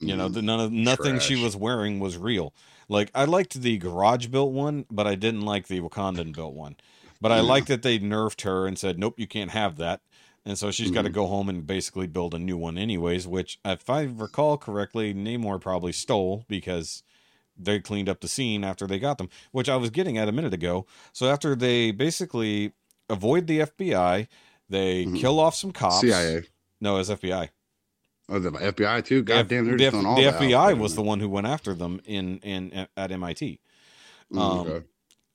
You 0.00 0.16
know, 0.16 0.28
Mm, 0.30 0.34
the, 0.34 0.40
none 0.42 0.60
of 0.60 0.72
nothing 0.72 1.18
she 1.18 1.36
was 1.42 1.54
wearing 1.54 2.00
was 2.00 2.16
real. 2.16 2.54
Like 2.88 3.10
I 3.14 3.24
liked 3.26 3.60
the 3.60 3.76
garage 3.76 4.28
built 4.28 4.50
one, 4.52 4.86
but 4.90 5.06
I 5.06 5.14
didn't 5.14 5.42
like 5.42 5.66
the 5.68 5.80
Wakandan 5.80 6.34
built 6.34 6.54
one. 6.54 6.76
But 7.20 7.32
I 7.32 7.36
Yeah. 7.36 7.42
liked 7.42 7.68
that 7.68 7.82
they 7.82 7.98
nerfed 7.98 8.42
her 8.42 8.66
and 8.66 8.78
said, 8.78 8.98
"Nope, 8.98 9.14
you 9.18 9.26
can't 9.26 9.50
have 9.50 9.76
that." 9.76 10.00
And 10.44 10.58
so 10.58 10.70
she's 10.72 10.90
got 10.90 11.02
to 11.02 11.08
go 11.10 11.26
home 11.28 11.48
and 11.48 11.64
basically 11.66 12.08
build 12.08 12.34
a 12.34 12.38
new 12.38 12.56
one, 12.56 12.76
anyways. 12.76 13.28
Which, 13.28 13.60
if 13.64 13.88
I 13.88 14.02
recall 14.02 14.58
correctly, 14.58 15.14
Namor 15.14 15.60
probably 15.60 15.92
stole 15.92 16.44
because 16.48 17.04
they 17.56 17.78
cleaned 17.78 18.08
up 18.08 18.20
the 18.20 18.26
scene 18.28 18.64
after 18.64 18.86
they 18.88 18.98
got 18.98 19.18
them. 19.18 19.28
Which 19.52 19.68
I 19.68 19.76
was 19.76 19.90
getting 19.90 20.18
at 20.18 20.28
a 20.28 20.32
minute 20.32 20.52
ago. 20.52 20.84
So 21.12 21.30
after 21.30 21.54
they 21.54 21.92
basically 21.92 22.72
avoid 23.08 23.46
the 23.46 23.60
FBI, 23.60 24.26
they 24.68 25.04
Mhm. 25.04 25.16
kill 25.20 25.38
off 25.38 25.54
some 25.54 25.70
cops. 25.70 26.00
CIA. 26.00 26.42
No, 26.80 26.96
it's 26.98 27.08
FBI. 27.10 27.50
Oh, 28.28 28.38
the 28.40 28.50
FBI 28.50 29.00
too. 29.04 29.16
The 29.18 29.22
God 29.22 29.38
F- 29.40 29.48
damn, 29.48 29.64
they're 29.66 29.76
the, 29.76 29.84
just 29.84 29.96
F- 29.96 30.04
all 30.04 30.16
the 30.16 30.22
FBI 30.24 30.72
was 30.76 30.94
the 30.96 31.02
one 31.02 31.20
who 31.20 31.28
went 31.28 31.46
after 31.46 31.74
them 31.74 32.00
in 32.04 32.38
in 32.38 32.86
at 32.96 33.12
MIT, 33.12 33.60
Mm, 34.32 34.38
um, 34.40 34.58
okay. 34.66 34.86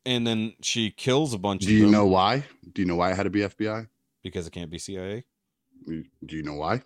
and 0.06 0.26
then 0.28 0.54
she 0.62 0.90
kills 0.90 1.34
a 1.34 1.38
bunch 1.38 1.62
Do 1.64 1.74
you 1.74 1.86
know 1.88 2.06
why? 2.08 2.46
Do 2.74 2.82
you 2.82 2.88
know 2.88 2.96
why 2.96 3.12
it 3.12 3.16
had 3.16 3.24
to 3.24 3.30
be 3.30 3.42
FBI? 3.44 3.88
Because 4.28 4.48
it 4.48 4.52
can't 4.52 4.70
be 4.70 4.78
CIA. 4.78 5.24
Do 5.86 6.04
you 6.36 6.44
know 6.44 6.56
why? 6.56 6.82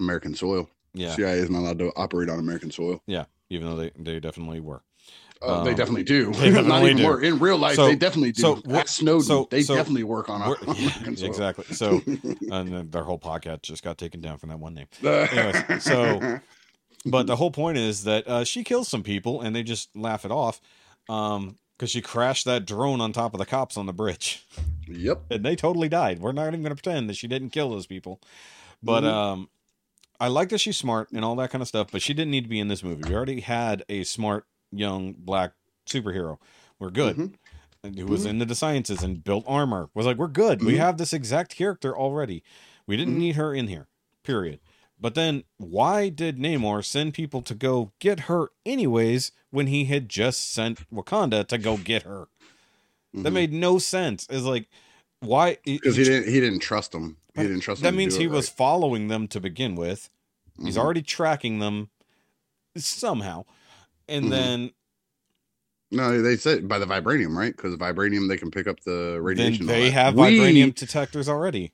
American 0.00 0.34
soil. 0.34 0.68
Yeah, 0.94 1.14
CIA 1.14 1.38
is 1.38 1.50
not 1.50 1.60
allowed 1.60 1.78
to 1.78 1.92
operate 1.96 2.28
on 2.28 2.38
American 2.38 2.70
soil. 2.70 3.02
Yeah. 3.06 3.24
Even 3.50 3.68
though 3.68 3.76
they 3.76 3.90
they 3.98 4.20
definitely 4.20 4.60
were. 4.60 4.82
Uh, 5.40 5.64
they 5.64 5.70
Um, 5.70 5.76
definitely 5.76 6.04
do. 6.04 6.32
they 6.34 6.50
not 6.62 6.82
even 6.84 6.98
do. 6.98 7.04
work 7.06 7.22
in 7.24 7.38
real 7.38 7.58
life. 7.58 7.74
So- 7.76 7.86
they 7.86 7.96
definitely 7.96 8.32
do. 8.32 8.40
so 8.42 8.62
Ed 8.70 8.88
Snowden, 8.88 9.22
so- 9.22 9.48
they 9.50 9.62
so 9.62 9.74
definitely 9.74 10.04
work 10.04 10.28
on, 10.28 10.40
on 10.42 10.56
American 10.66 11.16
soil. 11.16 11.28
exactly. 11.28 11.64
So, 11.74 12.00
and 12.50 12.92
their 12.92 13.02
whole 13.02 13.18
podcast 13.18 13.62
just 13.62 13.82
got 13.82 13.98
taken 13.98 14.20
down 14.20 14.38
from 14.38 14.50
that 14.50 14.58
one 14.60 14.74
name. 14.74 14.86
Anyways, 15.02 15.82
so- 15.84 16.40
But 17.04 17.26
the 17.26 17.34
whole 17.36 17.50
point 17.50 17.78
is 17.78 18.04
that 18.04 18.28
uh, 18.28 18.44
she 18.44 18.62
kills 18.62 18.86
some 18.88 19.02
people, 19.02 19.40
and 19.40 19.56
they 19.56 19.64
just 19.64 19.94
laugh 19.96 20.24
it 20.24 20.30
off 20.30 20.60
because 21.76 21.90
she 21.90 22.00
crashed 22.00 22.44
that 22.44 22.64
drone 22.66 23.00
on 23.00 23.12
top 23.12 23.34
of 23.34 23.38
the 23.38 23.46
cops 23.46 23.76
on 23.76 23.86
the 23.86 23.92
bridge. 23.92 24.44
yep. 24.86 25.22
and 25.30 25.44
they 25.44 25.56
totally 25.56 25.88
died. 25.88 26.20
We're 26.20 26.32
not 26.32 26.48
even 26.48 26.62
going 26.62 26.74
to 26.74 26.82
pretend 26.82 27.08
that 27.10 27.16
she 27.16 27.26
didn't 27.28 27.50
kill 27.50 27.70
those 27.70 27.86
people. 27.86 28.20
But 28.82 29.02
Mhm. 29.04 29.12
um, 29.12 29.48
I 30.20 30.28
like 30.28 30.48
that 30.50 30.58
she's 30.58 30.76
smart 30.76 31.10
and 31.12 31.24
all 31.24 31.34
that 31.36 31.50
kind 31.50 31.62
of 31.62 31.68
stuff. 31.68 31.88
But 31.90 32.02
she 32.02 32.14
didn't 32.14 32.30
need 32.30 32.44
to 32.44 32.48
be 32.50 32.60
in 32.60 32.68
this 32.68 32.82
movie. 32.82 33.02
We 33.08 33.14
already 33.14 33.40
had 33.40 33.84
a 33.88 34.04
smart 34.04 34.46
young 34.70 35.12
black 35.18 35.52
superhero. 35.86 36.38
We're 36.78 36.90
good. 36.90 37.16
Mhm. 37.16 37.32
And 37.84 37.98
Who 37.98 38.06
was 38.06 38.24
into 38.26 38.44
the 38.44 38.54
sciences 38.54 39.02
and 39.02 39.24
built 39.24 39.44
armor. 39.48 39.90
Was 39.94 40.06
like, 40.06 40.16
we're 40.16 40.28
good. 40.28 40.62
We 40.62 40.74
Mhm. 40.74 40.78
have 40.78 40.98
this 40.98 41.12
exact 41.12 41.56
character 41.56 41.96
already. 41.96 42.44
We 42.86 42.96
didn't 42.96 43.14
Mhm. 43.14 43.18
need 43.18 43.36
her 43.36 43.52
in 43.54 43.66
here. 43.66 43.88
Period. 44.22 44.60
But 45.02 45.16
then, 45.16 45.42
why 45.58 46.08
did 46.10 46.38
Namor 46.38 46.84
send 46.84 47.12
people 47.12 47.42
to 47.42 47.54
go 47.56 47.90
get 47.98 48.20
her 48.20 48.50
anyways 48.64 49.32
when 49.50 49.66
he 49.66 49.86
had 49.86 50.08
just 50.08 50.52
sent 50.52 50.88
Wakanda 50.94 51.44
to 51.48 51.58
go 51.58 51.76
get 51.76 52.04
her? 52.04 52.28
That 53.12 53.30
Mhm. 53.30 53.34
made 53.34 53.52
no 53.52 53.78
sense. 53.78 54.28
It's 54.30 54.44
like, 54.44 54.68
why? 55.18 55.58
because 55.64 55.96
he 55.96 56.04
didn't 56.04 56.32
he 56.32 56.38
didn't 56.38 56.60
trust 56.60 56.92
them. 56.92 57.16
He 57.34 57.42
didn't 57.42 57.60
trust 57.60 57.82
that 57.82 57.94
means 57.94 58.16
he 58.16 58.24
it 58.24 58.30
was 58.30 58.48
following 58.48 59.08
them 59.08 59.26
to 59.28 59.40
begin 59.40 59.74
with. 59.74 60.08
He's 60.62 60.76
Mhm. 60.76 60.80
already 60.80 61.02
tracking 61.02 61.58
them 61.58 61.90
somehow. 62.76 63.44
And 64.08 64.26
Mhm. 64.26 64.30
then 64.30 64.70
No, 65.90 66.22
they 66.22 66.36
said 66.36 66.68
by 66.68 66.78
the 66.78 66.86
vibranium, 66.86 67.36
right? 67.36 67.54
Because 67.54 67.74
vibranium 67.76 68.26
they 68.28 68.38
can 68.38 68.50
pick 68.50 68.66
up 68.66 68.80
the 68.80 69.18
radiation. 69.20 69.68
all 69.68 69.74
they 69.74 69.86
that. 69.86 69.92
have 69.92 70.14
We- 70.14 70.38
vibranium 70.38 70.74
detectors 70.74 71.28
already. 71.28 71.72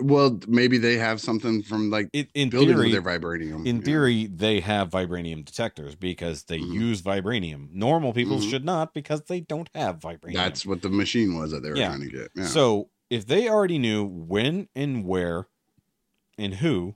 Well, 0.00 0.38
maybe 0.46 0.78
they 0.78 0.96
have 0.96 1.20
something 1.20 1.62
from 1.62 1.90
like 1.90 2.08
in, 2.12 2.28
in 2.34 2.50
building 2.50 2.76
theory, 2.76 2.92
their 2.92 3.02
vibranium. 3.02 3.66
in 3.66 3.82
theory, 3.82 4.26
they 4.26 4.60
have 4.60 4.90
vibranium 4.90 5.44
detectors 5.44 5.94
because 5.94 6.44
they 6.44 6.58
Mhm. 6.60 6.72
use 6.72 7.02
vibranium. 7.02 7.72
Normal 7.72 8.12
people 8.12 8.38
Mhm. 8.38 8.50
should 8.50 8.64
not 8.64 8.94
because 8.94 9.22
they 9.22 9.40
don't 9.40 9.68
have 9.74 9.98
vibranium. 10.00 10.34
that's 10.34 10.64
what 10.66 10.82
the 10.82 10.88
machine 10.88 11.36
was 11.38 11.50
that 11.52 11.62
they 11.62 11.70
were 11.70 11.76
Yeah. 11.76 11.88
trying 11.88 12.00
to 12.02 12.10
get. 12.10 12.30
Yeah. 12.34 12.46
So 12.46 12.90
if 13.10 13.26
they 13.26 13.48
already 13.48 13.78
knew 13.78 14.04
when 14.04 14.68
and 14.76 15.04
where 15.04 15.46
and 16.36 16.54
who, 16.56 16.94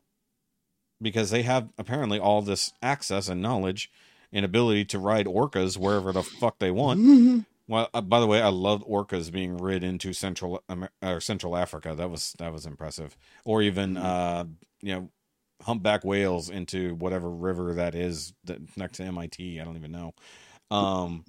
because 1.01 1.31
they 1.31 1.43
have 1.43 1.71
apparently 1.79 2.19
all 2.19 2.43
this 2.43 2.73
access 2.83 3.29
and 3.29 3.43
knowledge 3.43 3.91
and 4.33 4.45
ability 4.45 4.85
to 4.87 4.99
ride 4.99 5.27
orcas 5.27 5.77
wherever 5.77 6.13
the 6.13 6.23
fuck 6.23 6.59
they 6.59 6.71
want. 6.71 7.45
Well, 7.69 7.89
uh, 7.95 8.01
by 8.01 8.21
the 8.21 8.27
way, 8.27 8.43
I 8.43 8.49
loved 8.49 8.85
orcas 8.85 9.31
being 9.33 9.57
rid 9.57 9.85
into 9.85 10.13
Central 10.13 10.63
Amer- 10.69 10.91
or 11.03 11.21
Central 11.21 11.57
Africa. 11.57 11.95
That 11.95 12.11
was 12.11 12.35
that 12.39 12.53
was 12.53 12.67
impressive. 12.67 13.17
Or 13.45 13.63
even 13.63 13.97
uh, 13.97 14.45
you 14.81 14.95
know, 14.95 15.11
humpback 15.63 16.05
whales 16.05 16.51
into 16.51 16.95
whatever 16.97 17.31
river 17.31 17.75
that 17.75 17.95
is 17.95 18.35
that 18.45 18.77
next 18.77 18.97
to 18.99 19.05
MIT. 19.05 19.61
I 19.61 19.65
don't 19.65 19.77
even 19.77 19.93
know. 19.93 20.13
Um, 20.71 21.25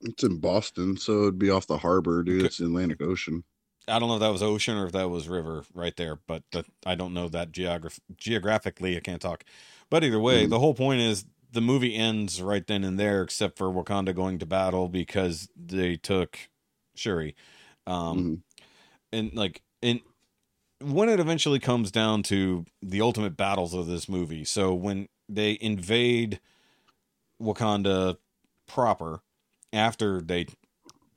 It's 0.00 0.24
in 0.24 0.38
Boston, 0.38 0.96
so 0.96 1.22
it'd 1.22 1.38
be 1.38 1.50
off 1.50 1.66
the 1.66 1.78
harbor, 1.78 2.22
dude. 2.22 2.44
It's 2.44 2.58
the 2.58 2.64
Atlantic 2.66 3.00
Ocean. 3.00 3.44
I 3.86 3.98
don't 3.98 4.08
know 4.08 4.14
if 4.14 4.20
that 4.20 4.32
was 4.32 4.42
ocean 4.42 4.76
or 4.78 4.86
if 4.86 4.92
that 4.92 5.10
was 5.10 5.28
river 5.28 5.62
right 5.74 5.94
there, 5.96 6.16
but 6.26 6.42
that, 6.52 6.64
I 6.86 6.94
don't 6.94 7.12
know 7.12 7.28
that 7.28 7.52
geograph- 7.52 8.00
geographically. 8.16 8.96
I 8.96 9.00
can't 9.00 9.20
talk. 9.20 9.44
But 9.90 10.02
either 10.04 10.18
way, 10.18 10.46
Mhm. 10.46 10.50
the 10.50 10.58
whole 10.58 10.72
point 10.74 11.00
is 11.02 11.26
the 11.54 11.62
movie 11.62 11.96
ends 11.96 12.42
right 12.42 12.66
then 12.66 12.84
and 12.84 13.00
there, 13.00 13.22
except 13.22 13.58
for 13.58 13.68
Wakanda 13.72 14.14
going 14.14 14.38
to 14.40 14.46
battle 14.46 14.88
because 14.90 15.48
they 15.56 15.96
took 15.96 16.38
Shuri. 16.96 17.36
Um, 17.86 18.18
Mhm. 18.18 18.42
and 19.12 19.34
like 19.34 19.62
and 19.82 20.00
when 20.80 21.08
it 21.08 21.20
eventually 21.20 21.60
comes 21.60 21.90
down 21.90 22.22
to 22.24 22.64
the 22.82 23.00
ultimate 23.00 23.36
battles 23.36 23.74
of 23.74 23.86
this 23.86 24.08
movie 24.08 24.44
so 24.44 24.74
when 24.74 25.08
they 25.28 25.58
invade 25.60 26.40
wakanda 27.42 28.16
proper 28.66 29.20
after 29.72 30.20
they 30.20 30.46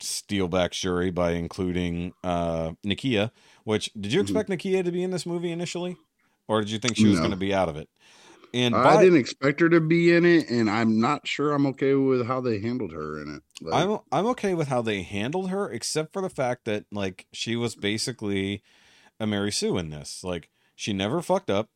steal 0.00 0.48
back 0.48 0.72
shuri 0.74 1.10
by 1.10 1.32
including 1.32 2.14
uh 2.24 2.72
nakia 2.86 3.30
which 3.64 3.90
did 4.00 4.12
you 4.12 4.20
Mhm. 4.20 4.22
expect 4.22 4.48
nakia 4.50 4.84
to 4.84 4.92
be 4.92 5.02
in 5.02 5.10
this 5.10 5.26
movie 5.26 5.52
initially 5.52 5.96
or 6.48 6.60
did 6.60 6.70
you 6.70 6.78
think 6.78 6.96
she 6.96 7.08
was 7.08 7.20
No. 7.20 7.22
going 7.22 7.32
to 7.32 7.36
be 7.36 7.54
out 7.54 7.68
of 7.68 7.76
it 7.76 7.88
and 8.54 8.74
I 8.74 8.96
by- 8.96 9.02
didn't 9.02 9.18
expect 9.18 9.60
her 9.60 9.68
to 9.68 9.80
be 9.80 10.14
in 10.14 10.24
it, 10.24 10.48
and 10.50 10.70
I'm 10.70 11.00
not 11.00 11.26
sure 11.26 11.52
I'm 11.52 11.66
okay 11.66 11.94
with 11.94 12.26
how 12.26 12.40
they 12.40 12.60
handled 12.60 12.92
her 12.92 13.20
in 13.20 13.36
it. 13.36 13.64
Like, 13.64 13.84
I'm 13.84 13.98
I'm 14.10 14.26
okay 14.26 14.54
with 14.54 14.68
how 14.68 14.82
they 14.82 15.02
handled 15.02 15.50
her, 15.50 15.70
except 15.70 16.12
for 16.12 16.22
the 16.22 16.30
fact 16.30 16.64
that 16.64 16.84
like 16.90 17.26
she 17.32 17.56
was 17.56 17.74
basically 17.74 18.62
a 19.20 19.26
Mary 19.26 19.52
Sue 19.52 19.78
in 19.78 19.90
this. 19.90 20.22
Like 20.24 20.50
she 20.74 20.92
never 20.92 21.20
fucked 21.22 21.50
up. 21.50 21.68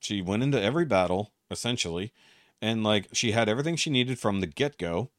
She 0.00 0.22
went 0.22 0.42
into 0.42 0.60
every 0.60 0.84
battle 0.84 1.32
essentially, 1.50 2.12
and 2.60 2.82
like 2.82 3.08
she 3.12 3.32
had 3.32 3.48
everything 3.48 3.76
she 3.76 3.90
needed 3.90 4.18
from 4.18 4.40
the 4.40 4.46
get 4.46 4.78
go. 4.78 5.10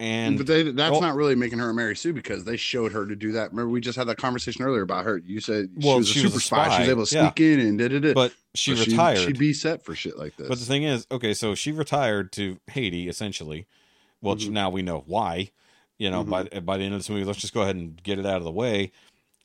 And 0.00 0.38
but 0.38 0.46
they, 0.46 0.62
that's 0.62 0.92
well- 0.92 1.02
not 1.02 1.14
really 1.14 1.34
making 1.34 1.58
her 1.58 1.68
a 1.70 1.74
Mary 1.74 1.94
Sue 1.94 2.14
because 2.14 2.42
they 2.44 2.56
showed 2.56 2.90
her 2.92 3.06
to 3.06 3.14
do 3.14 3.32
that. 3.32 3.50
Remember, 3.50 3.68
we 3.70 3.82
just 3.82 3.98
had 3.98 4.08
that 4.08 4.16
conversation 4.16 4.64
earlier 4.64 4.80
about 4.80 5.04
her. 5.04 5.18
You 5.18 5.40
said 5.40 5.68
Well, 5.76 5.96
she 5.96 5.98
was 5.98 6.08
a 6.08 6.12
she 6.12 6.22
was 6.24 6.32
super 6.32 6.38
a 6.38 6.40
spy. 6.42 6.74
She 6.76 6.80
was 6.80 6.88
able 6.88 7.06
to 7.06 7.14
yeah. 7.14 7.22
sneak 7.32 7.40
in 7.40 7.60
and 7.60 7.78
did 7.78 8.02
da. 8.02 8.14
but 8.14 8.32
she 8.54 8.74
So 8.74 8.84
retired. 8.90 9.18
She'd 9.18 9.38
be 9.38 9.52
set 9.52 9.84
for 9.84 9.94
shit 9.94 10.18
like 10.18 10.34
this. 10.36 10.48
But 10.48 10.58
the 10.58 10.64
thing 10.64 10.84
is, 10.84 11.06
okay, 11.12 11.34
so 11.34 11.54
she 11.54 11.70
retired 11.70 12.32
to 12.32 12.58
Haiti 12.68 13.08
essentially. 13.10 13.66
Well, 14.22 14.36
Mhm. 14.36 14.50
now 14.50 14.70
we 14.70 14.80
know 14.82 15.04
why. 15.06 15.50
You 15.98 16.10
know, 16.10 16.24
by 16.24 16.44
by 16.44 16.78
the 16.78 16.84
end 16.84 16.94
of 16.94 17.00
this 17.00 17.10
movie, 17.10 17.24
let's 17.24 17.38
just 17.40 17.52
go 17.52 17.60
ahead 17.60 17.76
and 17.76 18.02
get 18.02 18.18
it 18.18 18.24
out 18.24 18.38
of 18.38 18.44
the 18.44 18.50
way. 18.50 18.92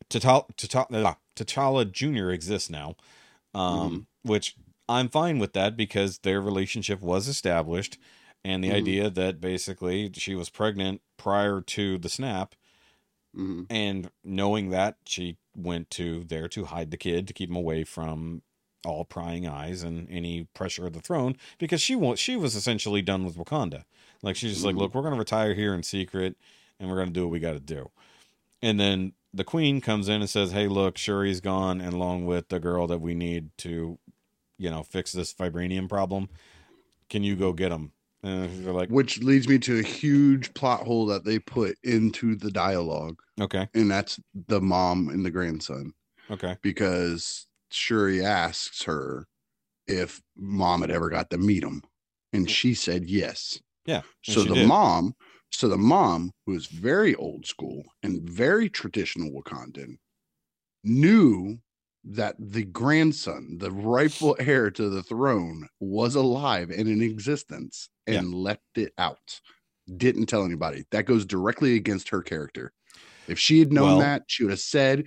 T'Challa, 0.10 0.45
T'Challa, 0.56 1.18
T'Challa 1.36 1.91
Junior 1.91 2.32
exists 2.32 2.69
now, 2.69 2.95
um, 3.53 4.07
which 4.23 4.56
I'm 4.88 5.10
fine 5.10 5.38
with 5.40 5.52
that 5.53 5.76
because 5.76 6.19
their 6.19 6.40
relationship 6.40 7.02
was 7.02 7.27
established, 7.27 7.98
and 8.46 8.64
the 8.64 8.70
Mhm. 8.70 8.76
idea 8.76 9.10
that 9.10 9.42
basically 9.42 10.12
she 10.14 10.36
was 10.36 10.50
pregnant 10.52 11.02
prior 11.18 11.62
to 11.62 11.98
the 11.98 12.10
snap, 12.10 12.54
Mhm. 13.36 13.66
and 13.72 14.12
knowing 14.24 14.70
that 14.70 14.98
she 15.06 15.38
went 15.58 15.90
to 15.90 16.24
there 16.24 16.48
to 16.50 16.66
hide 16.66 16.92
the 16.92 16.98
kid 16.98 17.28
to 17.28 17.34
keep 17.34 17.50
him 17.50 17.56
away 17.56 17.84
from 17.84 18.44
all 18.86 19.04
prying 19.04 19.48
eyes 19.48 19.82
and 19.82 20.08
any 20.12 20.44
pressure 20.54 20.86
of 20.86 20.94
the 20.94 21.02
throne 21.02 21.36
because 21.58 21.82
she 21.82 21.96
was 21.96 22.20
she 22.20 22.36
was 22.36 22.56
essentially 22.56 23.02
done 23.02 23.26
with 23.26 23.36
Wakanda. 23.36 23.84
Like 24.22 24.36
she's 24.36 24.54
just 24.54 24.66
like, 24.66 24.76
Mhm. 24.76 24.80
look, 24.80 24.94
we're 24.96 25.02
gonna 25.02 25.18
retire 25.18 25.56
here 25.56 25.74
in 25.74 25.82
secret, 25.82 26.38
and 26.80 26.88
we're 26.90 26.98
gonna 26.98 27.10
do 27.12 27.24
what 27.24 27.32
we 27.32 27.40
got 27.40 27.54
to 27.54 27.60
do. 27.60 27.90
And 28.62 28.80
then 28.80 29.14
the 29.34 29.44
queen 29.44 29.82
comes 29.82 30.08
in 30.08 30.22
and 30.22 30.30
says, 30.30 30.52
"Hey, 30.52 30.68
look, 30.68 30.98
Shuri's 30.98 31.42
gone, 31.42 31.82
and 31.82 31.94
along 31.94 32.26
with 32.28 32.50
the 32.50 32.60
girl 32.60 32.86
that 32.88 33.02
we 33.02 33.16
need 33.16 33.50
to, 33.60 33.98
you 34.60 34.70
know, 34.70 34.84
fix 34.84 35.12
this 35.12 35.34
vibranium 35.34 35.90
problem. 35.90 36.30
Can 37.10 37.24
you 37.24 37.36
go 37.36 37.52
get 37.54 37.70
them?" 37.70 37.92
And 38.26 38.66
like, 38.66 38.90
Which 38.90 39.20
leads 39.20 39.48
me 39.48 39.60
to 39.60 39.80
a 39.80 39.84
huge 39.84 40.54
plot 40.54 40.82
hole 40.86 41.06
that 41.08 41.26
they 41.26 41.40
put 41.40 41.78
into 41.84 42.36
the 42.36 42.52
dialogue, 42.52 43.22
"Okay, 43.40 43.70
and 43.74 43.90
that's 43.92 44.20
the 44.34 44.62
mom 44.62 45.10
and 45.10 45.26
the 45.26 45.32
grandson. 45.32 45.94
okay, 46.30 46.58
Because 46.62 47.48
Shuri 47.72 48.24
asks 48.24 48.84
her 48.84 49.28
if 49.88 50.22
mom 50.36 50.82
had 50.82 50.92
ever 50.92 51.10
got 51.10 51.30
to 51.32 51.38
meet 51.38 51.64
him, 51.64 51.84
and 52.34 52.50
she 52.50 52.74
said 52.74 53.06
yes. 53.06 53.62
yeah." 53.86 54.04
So 54.24 54.44
the 54.44 54.56
did. 54.56 54.68
mom, 54.68 55.16
so 55.52 55.68
the 55.70 55.78
mom, 55.78 56.32
who 56.46 56.56
is 56.56 56.68
very 56.68 57.16
old 57.16 57.46
school 57.46 57.84
and 58.04 58.30
very 58.30 58.70
traditional 58.70 59.32
Wakandan, 59.32 59.98
knew 60.84 61.60
that 62.07 62.36
the 62.40 62.64
grandson, 62.64 63.57
the 63.60 63.72
rightful 63.72 64.36
heir 64.40 64.69
to 64.72 64.90
the 64.90 65.03
throne, 65.03 65.68
was 65.80 66.15
alive 66.15 66.69
and 66.69 66.88
in 66.88 67.02
existence 67.02 67.90
and 68.07 68.34
left 68.34 68.61
it 68.76 68.94
out. 68.98 69.40
Didn't 69.98 70.27
tell 70.27 70.45
anybody. 70.45 70.86
That 70.91 71.06
goes 71.06 71.26
directly 71.26 71.76
against 71.76 72.10
her 72.10 72.22
character. 72.22 72.72
If 73.27 73.40
she 73.40 73.60
had 73.60 73.73
known 73.73 73.88
Well- 73.90 73.99
that, 73.99 74.23
she 74.27 74.44
would 74.44 74.52
have 74.52 74.60
said, 74.60 75.06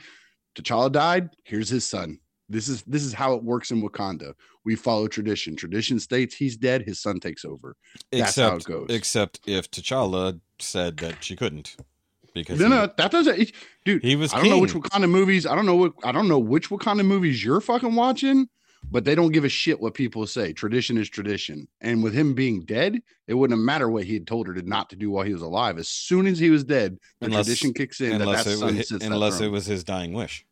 T'Challa 0.57 0.91
died, 0.91 1.31
here's 1.45 1.69
his 1.69 1.87
son. 1.87 2.19
This 2.49 2.67
is 2.67 2.83
this 2.85 3.05
is 3.05 3.13
how 3.13 3.35
it 3.35 3.45
works 3.45 3.71
in 3.71 3.83
Wakanda. 3.83 4.33
We 4.65 4.75
follow 4.75 5.07
tradition. 5.07 5.55
Tradition 5.55 6.01
states 6.01 6.35
he's 6.35 6.57
dead, 6.57 6.83
his 6.83 6.99
son 6.99 7.21
takes 7.21 7.45
over. 7.45 7.77
That's 8.11 8.37
how 8.37 8.53
it 8.53 8.57
except 8.57 8.67
goes. 8.67 8.87
except 8.89 9.41
if 9.47 9.71
T'Challa 9.71 10.41
said 10.59 10.97
that 10.97 11.23
she 11.23 11.37
couldn't 11.37 11.77
because 12.43 12.59
No, 12.61 12.67
he- 12.67 12.71
no, 12.71 12.93
that 12.97 13.11
doesn't. 13.11 13.39
it- 13.41 13.53
dude, 13.85 14.03
He 14.03 14.17
was 14.17 14.33
I 14.33 14.41
don't 14.41 14.49
know 14.51 14.59
which 14.59 14.73
king. 14.73 14.83
Wakanda 14.83 15.09
movies. 15.11 15.47
I 15.47 15.55
don't 15.55 15.67
know 15.67 15.77
what. 15.77 15.93
I 16.05 16.13
don't 16.13 16.29
know 16.29 16.39
which 16.39 16.69
Wakanda 16.71 17.05
movies 17.05 17.45
you're 17.45 17.61
fucking 17.61 17.95
watching, 17.95 18.49
but 18.91 19.05
they 19.05 19.15
don't 19.15 19.33
give 19.33 19.45
a 19.45 19.49
shit 19.49 19.81
what 19.81 19.95
people 19.95 20.27
say. 20.27 20.53
Tradition 20.53 20.97
is 20.99 21.09
tradition, 21.09 21.67
and 21.81 22.03
with 22.03 22.15
him 22.15 22.35
being 22.35 22.65
dead, 22.65 23.01
it 23.27 23.35
wouldn't 23.35 23.61
matter 23.61 23.89
what 23.91 24.05
he 24.05 24.15
had 24.15 24.27
told 24.27 24.47
her 24.47 24.55
to 24.55 24.63
not 24.63 24.89
to 24.91 24.97
do 24.97 25.11
while 25.11 25.25
he 25.25 25.33
was 25.33 25.43
alive. 25.43 25.79
As 25.79 25.89
soon 25.89 26.27
as 26.27 26.39
he 26.39 26.51
was 26.51 26.65
dead, 26.65 26.99
the 27.21 27.27
Unless- 27.27 27.47
tradition 27.47 27.75
kicks 27.75 28.01
in. 28.01 28.21
unless 28.21 28.45
that, 28.45 28.51
that 28.59 28.63
it 28.69 28.77
was 28.91 29.03
unless 29.03 29.41
it 29.41 29.49
was 29.49 29.67
his 29.67 29.85
dying 29.85 30.13
wish. 30.13 30.45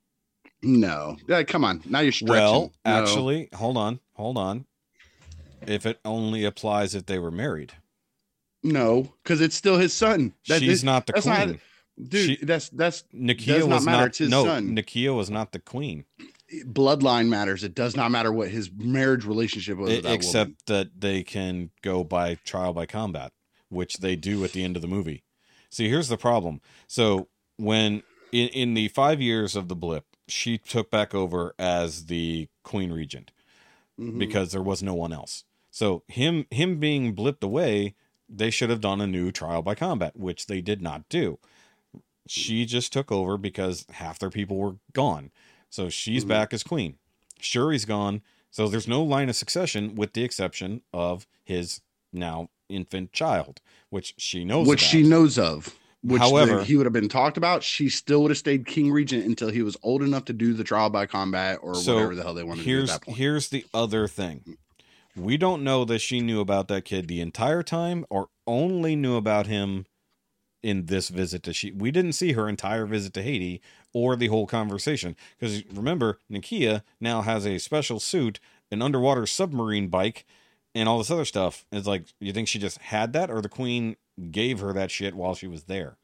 no. 0.63 1.17
Yeah, 1.29 1.43
come 1.45 1.65
on, 1.65 1.83
now 1.87 2.01
you're 2.01 2.13
stretching. 2.13 2.35
Well, 2.35 2.73
No. 2.85 2.91
actually, 3.03 3.49
hold 3.55 3.77
on, 3.77 4.01
hold 4.15 4.37
on. 4.39 4.67
If 5.67 5.87
it 5.87 5.99
only 6.05 6.45
applies 6.45 6.95
if 6.95 7.07
they 7.07 7.19
were 7.19 7.31
married, 7.31 7.73
no, 8.63 9.15
because 9.23 9.41
it's 9.41 9.55
still 9.57 9.79
his 9.79 9.93
son. 9.93 10.33
That- 10.49 10.61
she's 10.61 10.83
it- 10.83 10.87
not 10.87 11.07
the 11.07 11.15
queen. 11.15 11.25
not- 11.35 11.57
dude. 12.03 12.39
she- 12.39 12.45
that's 12.45 12.69
that's 12.71 13.05
Nakia 13.15 13.47
does 13.59 13.67
not 13.67 13.75
was 13.77 13.85
matter, 13.87 13.99
not. 13.99 14.07
it's 14.09 14.19
his 14.19 14.31
no, 14.31 14.45
son. 14.45 14.77
Nakia 14.77 15.15
was 15.15 15.31
not 15.31 15.53
the 15.53 15.59
queen, 15.59 16.05
bloodline 16.65 17.29
matters. 17.29 17.65
It 17.65 17.75
does 17.75 17.97
not 17.97 18.11
matter 18.11 18.33
what 18.33 18.49
his 18.49 18.71
marriage 18.73 19.25
relationship 19.25 19.79
was. 19.79 19.91
that 20.03 20.13
except 20.13 20.49
woman. 20.49 20.57
that 20.67 21.01
they 21.01 21.23
can 21.23 21.71
go 21.83 22.05
by 22.05 22.37
trial 22.45 22.73
by 22.73 22.87
combat, 22.87 23.33
which 23.69 23.99
they 23.99 24.17
do 24.17 24.45
at 24.45 24.53
the 24.53 24.63
end 24.65 24.77
of 24.77 24.83
the 24.83 24.89
movie. 24.89 25.23
See, 25.71 25.89
here's 25.89 26.09
the 26.09 26.17
problem. 26.17 26.61
So 26.87 27.29
when 27.57 28.03
in 28.33 28.49
in 28.49 28.75
the 28.75 28.89
five 28.89 29.21
years 29.21 29.57
of 29.57 29.69
the 29.69 29.77
blip, 29.77 30.05
she 30.29 30.59
took 30.59 30.91
back 30.91 31.15
over 31.15 31.55
as 31.59 32.07
the 32.07 32.49
queen 32.63 32.93
regent. 32.93 33.31
Mhm. 33.99 34.19
because 34.19 34.53
there 34.53 34.63
was 34.63 34.83
no 34.83 34.93
one 34.93 35.11
else. 35.11 35.45
So 35.71 36.03
him 36.07 36.45
him 36.51 36.79
being 36.79 37.17
blipped 37.17 37.43
away, 37.43 37.95
they 38.29 38.51
should 38.51 38.69
have 38.69 38.83
done 38.83 39.01
a 39.01 39.07
new 39.07 39.33
trial 39.33 39.63
by 39.63 39.75
combat, 39.75 40.15
which 40.17 40.49
they 40.49 40.61
did 40.61 40.83
not 40.83 41.09
do. 41.09 41.39
She 42.27 42.65
just 42.67 42.93
took 42.93 43.11
over 43.13 43.37
because 43.37 43.87
half 43.93 44.19
their 44.19 44.31
people 44.31 44.57
were 44.57 44.77
gone. 44.93 45.31
So 45.71 45.89
she's 45.89 46.25
Mhm. 46.25 46.29
back 46.29 46.53
as 46.55 46.63
queen. 46.63 46.97
Shuri's 47.41 47.85
gone. 47.85 48.23
So 48.51 48.69
there's 48.69 48.89
no 48.89 49.03
line 49.03 49.29
of 49.29 49.37
succession 49.37 49.95
with 49.95 50.13
the 50.15 50.23
exception 50.23 50.83
of 50.93 51.27
his 51.45 51.81
now 52.13 52.49
infant 52.69 53.13
child, 53.13 53.61
which 53.91 54.15
she 54.17 54.45
knows 54.45 54.67
which 54.67 54.81
she 54.81 55.03
knows 55.03 55.39
of. 55.39 55.75
Which 56.03 56.21
However- 56.23 56.63
he 56.65 56.77
would 56.77 56.87
have 56.87 56.93
been 56.93 57.09
talked 57.09 57.37
about. 57.37 57.63
She 57.65 57.89
still 57.89 58.23
would 58.23 58.31
have 58.31 58.39
stayed 58.39 58.65
king 58.67 58.93
regent 58.93 59.25
until 59.25 59.51
he 59.51 59.63
was 59.63 59.77
old 59.83 60.03
enough 60.03 60.25
to 60.27 60.33
do 60.33 60.53
the 60.55 60.63
trial 60.65 60.89
by 60.89 61.07
combat 61.07 61.59
or 61.63 61.75
So, 61.75 61.95
whatever 61.95 62.15
the 62.15 62.23
hell 62.23 62.35
they 62.35 62.45
wanted 62.45 62.61
to 62.63 62.65
do 62.65 62.71
at 62.71 62.77
here's 62.79 62.89
that 62.91 63.03
point. 63.03 63.19
here's 63.19 63.49
the 63.49 63.65
other 63.75 64.07
thing 64.09 64.57
we 65.17 65.37
don't 65.37 65.65
know 65.65 65.85
that 65.87 65.99
she 66.01 66.21
knew 66.21 66.41
about 66.41 66.69
that 66.69 66.85
kid 66.85 67.09
the 67.09 67.21
entire 67.21 67.63
time 67.63 68.05
or 68.11 68.29
only 68.47 68.95
knew 68.95 69.17
about 69.17 69.47
him 69.47 69.87
in 70.67 70.87
this 70.87 71.11
visit 71.11 71.45
to 71.45 71.53
she 71.53 71.71
we 71.71 71.93
didn't 71.93 72.15
see 72.15 72.33
her 72.33 72.49
entire 72.49 72.87
visit 72.87 73.13
to 73.15 73.23
Haiti 73.23 73.61
or 73.93 74.17
the 74.17 74.27
whole 74.27 74.49
conversation 74.49 75.15
because 75.39 75.63
remember 75.73 76.19
Nakia 76.29 76.83
now 77.01 77.23
has 77.23 77.47
a 77.47 77.59
special 77.59 78.01
suit, 78.01 78.41
an 78.73 78.83
underwater 78.83 79.27
submarine 79.27 79.87
bike, 79.87 80.27
and 80.75 80.89
all 80.89 80.99
this 80.99 81.11
other 81.11 81.25
stuff. 81.25 81.65
It's 81.71 81.87
like 81.87 82.07
you 82.19 82.33
think 82.33 82.49
she 82.49 82.59
just 82.59 82.79
had 82.79 83.13
that 83.13 83.31
or 83.31 83.41
the 83.41 83.49
queen 83.49 83.95
gave 84.33 84.59
her 84.59 84.73
that 84.73 84.91
shit 84.91 85.15
while 85.15 85.37
she 85.37 85.47
was 85.47 85.65
there. 85.65 85.99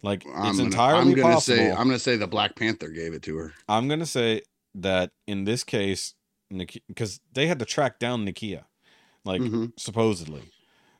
Like 0.00 0.24
I'm 0.32 0.46
it's 0.50 0.58
gonna, 0.58 0.70
entirely 0.70 1.00
I'm 1.00 1.14
gonna 1.14 1.34
possible. 1.34 1.56
say 1.56 1.70
I'm 1.72 1.88
gonna 1.88 1.98
say 1.98 2.16
the 2.16 2.28
Black 2.28 2.54
Panther 2.54 2.90
gave 2.90 3.14
it 3.14 3.22
to 3.24 3.36
her. 3.36 3.52
I'm 3.68 3.88
gonna 3.88 4.06
say 4.06 4.42
that 4.76 5.10
in 5.26 5.42
this 5.42 5.64
case, 5.64 6.14
because 6.86 7.20
they 7.32 7.48
had 7.48 7.58
to 7.58 7.64
track 7.64 7.98
down 7.98 8.24
Nakia, 8.24 8.64
like 9.24 9.40
Mhm. 9.42 9.72
supposedly. 9.76 10.42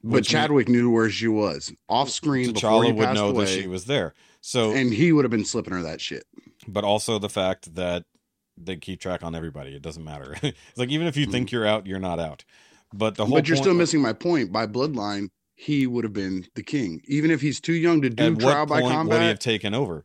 But 0.06 0.24
Chadwick 0.24 0.68
knew 0.68 0.90
where 0.90 1.08
she 1.08 1.28
was 1.28 1.72
off 1.88 2.10
screen 2.10 2.52
T'Challa 2.52 2.94
would 2.94 3.14
know 3.14 3.30
away, 3.30 3.46
that 3.46 3.50
she 3.50 3.66
was 3.66 3.86
there. 3.86 4.12
So, 4.42 4.72
and 4.72 4.92
he 4.92 5.12
would 5.12 5.24
have 5.24 5.30
been 5.30 5.46
slipping 5.46 5.72
her 5.72 5.82
that 5.82 6.00
shit. 6.00 6.24
but 6.68 6.84
also 6.84 7.18
the 7.18 7.30
fact 7.30 7.74
that 7.74 8.04
they 8.56 8.76
keep 8.76 9.00
track 9.00 9.22
on 9.22 9.34
everybody. 9.34 9.74
It 9.74 9.82
doesn't 9.82 10.04
matter. 10.04 10.36
it's 10.42 10.56
like 10.76 10.90
even 10.90 11.06
if 11.06 11.16
you 11.16 11.26
think 11.26 11.50
you're 11.50 11.66
out, 11.66 11.86
you're 11.86 11.98
not 11.98 12.20
out. 12.20 12.44
But 12.92 13.16
the 13.16 13.24
whole 13.24 13.32
Mm-hmm. 13.32 13.38
But 13.40 13.48
you're 13.48 13.56
still 13.56 13.74
missing 13.74 14.00
my 14.00 14.12
point. 14.12 14.52
By 14.52 14.66
bloodline, 14.66 15.30
he 15.56 15.86
would 15.86 16.04
have 16.04 16.12
been 16.12 16.46
the 16.54 16.62
king, 16.62 17.00
even 17.06 17.30
if 17.30 17.40
he's 17.40 17.60
too 17.60 17.72
young 17.72 18.02
to 18.02 18.10
do 18.10 18.36
trial 18.36 18.66
by 18.66 18.80
point 18.82 19.08
would 19.08 19.20
he 19.20 19.28
have 19.28 19.38
taken 19.38 19.74
over? 19.74 20.04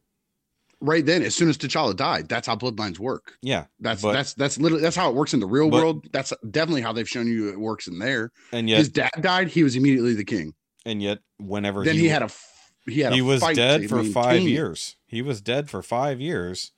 Right 0.81 1.05
then, 1.05 1.23
as 1.23 1.35
soon 1.35 1.49
as 1.49 1.57
T'Challa 1.57 1.95
died, 1.95 2.27
that's 2.29 2.47
how 2.47 2.55
bloodlines 2.55 2.99
work. 2.99 3.37
Yeah, 3.41 3.65
That's 3.79 4.01
but, 4.01 4.13
that's 4.13 4.33
that's 4.33 4.57
literally 4.59 4.81
that's 4.81 4.95
how 4.95 5.09
it 5.09 5.15
works 5.15 5.33
in 5.33 5.39
the 5.39 5.45
real 5.47 5.69
But- 5.69 5.81
world. 5.81 6.07
That's 6.11 6.33
definitely 6.49 6.81
how 6.81 6.93
they've 6.93 7.09
shown 7.09 7.27
you 7.27 7.49
it 7.49 7.59
works 7.59 7.87
in 7.87 7.99
there. 7.99 8.31
and 8.51 8.69
yet 8.69 8.77
His 8.79 8.89
dad 8.89 9.11
died, 9.21 9.49
he 9.49 9.63
was 9.63 9.75
immediately 9.75 10.13
the 10.13 10.23
king. 10.25 10.53
and 10.85 11.01
yet 11.01 11.19
whenever 11.37 11.83
Then 11.83 11.95
he, 11.95 12.07
had 12.07 12.23
a 12.23 12.29
he 12.89 13.01
had 13.01 13.13
he 13.13 13.21
was 13.21 13.41
dead 13.41 13.87
for 13.89 14.03
five 14.03 14.41
years. 14.41 14.95
He 15.05 15.21
was 15.21 15.41
dead 15.41 15.69
for 15.69 15.81
five 15.83 16.19
years, 16.21 16.71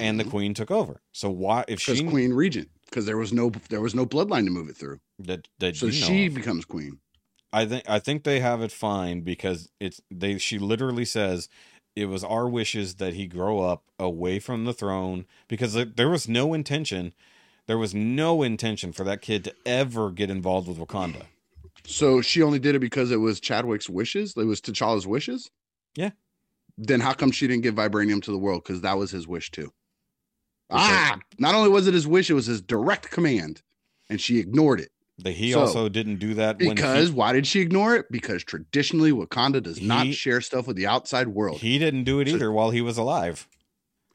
and 0.00 0.18
the 0.18 0.24
Mhm. 0.24 0.30
queen 0.30 0.54
took 0.54 0.70
over. 0.70 1.02
So 1.12 1.30
why 1.30 1.64
if 1.68 1.80
she 1.80 2.02
queen 2.04 2.32
regent 2.32 2.70
because 2.86 3.04
there 3.06 3.18
was 3.18 3.32
no 3.32 3.50
there 3.68 3.80
was 3.82 3.94
no 3.94 4.06
bloodline 4.06 4.44
to 4.44 4.50
move 4.50 4.68
it 4.68 4.76
through. 4.76 5.00
that 5.18 5.48
that 5.58 5.76
So 5.76 5.86
you 5.86 6.00
know 6.00 6.06
she 6.06 6.26
of. 6.26 6.34
becomes 6.34 6.64
queen. 6.64 7.00
I 7.52 7.64
think 7.66 7.84
I 7.88 7.98
think 7.98 8.24
they 8.24 8.40
have 8.40 8.60
it 8.62 8.72
fine 8.72 9.20
because 9.22 9.70
it's 9.80 10.00
they 10.10 10.38
she 10.38 10.58
literally 10.58 11.04
says 11.04 11.48
it 11.98 12.06
was 12.06 12.22
our 12.24 12.48
wishes 12.48 12.94
that 12.96 13.14
he 13.14 13.26
grow 13.26 13.60
up 13.60 13.82
away 13.98 14.38
from 14.38 14.64
the 14.64 14.72
throne 14.72 15.26
because 15.48 15.72
there- 15.74 16.08
was 16.08 16.28
no 16.28 16.54
intention 16.54 17.12
there 17.66 17.76
was 17.76 17.94
no 17.94 18.42
intention 18.42 18.92
for 18.92 19.04
that 19.04 19.20
kid 19.20 19.44
to 19.44 19.54
ever 19.66 20.10
get 20.10 20.30
involved 20.30 20.66
with 20.68 20.78
Wakanda. 20.78 21.26
So 21.84 22.22
she 22.22 22.40
only 22.42 22.58
did 22.58 22.74
it 22.74 22.78
because 22.78 23.10
it 23.10 23.18
was 23.18 23.40
Chadwick's 23.40 23.90
wishes. 23.90 24.34
It 24.38 24.44
was 24.46 24.62
T'Challa's 24.62 25.06
wishes. 25.06 25.50
Yeah. 25.94 26.12
Then 26.78 27.00
how 27.00 27.12
come 27.12 27.30
she 27.30 27.46
didn't 27.46 27.64
give 27.64 27.74
vibranium 27.74 28.22
to 28.22 28.30
the 28.30 28.38
world? 28.38 28.62
Because 28.64 28.80
that 28.80 28.96
was 28.96 29.10
his 29.10 29.28
wish 29.28 29.50
too. 29.50 29.70
Ah, 30.70 31.18
not 31.38 31.54
only 31.54 31.68
was 31.68 31.86
it 31.86 31.92
his 31.94 32.06
wish, 32.06 32.30
it 32.30 32.34
was 32.34 32.46
his 32.46 32.60
direct 32.62 33.10
command, 33.10 33.60
and 34.08 34.18
she 34.20 34.38
ignored 34.38 34.80
it. 34.80 34.90
That 35.20 35.32
he 35.32 35.50
So, 35.52 35.60
also 35.62 35.88
didn't 35.88 36.16
do 36.16 36.34
that 36.34 36.58
when 36.60 36.76
Because 36.76 37.08
he, 37.08 37.14
why 37.14 37.32
did 37.32 37.44
she 37.46 37.60
ignore 37.60 37.96
it? 37.96 38.06
Because 38.10 38.44
traditionally 38.44 39.10
Wakanda 39.10 39.60
does 39.60 39.80
not 39.82 40.06
share 40.14 40.40
stuff 40.40 40.68
with 40.68 40.76
the 40.76 40.86
outside 40.86 41.28
world. 41.28 41.58
He, 41.60 41.72
he 41.72 41.78
didn't 41.78 42.04
do 42.04 42.20
it 42.20 42.28
So- 42.28 42.36
either 42.36 42.52
while 42.52 42.70
he 42.70 42.80
was 42.80 42.98
alive. 42.98 43.48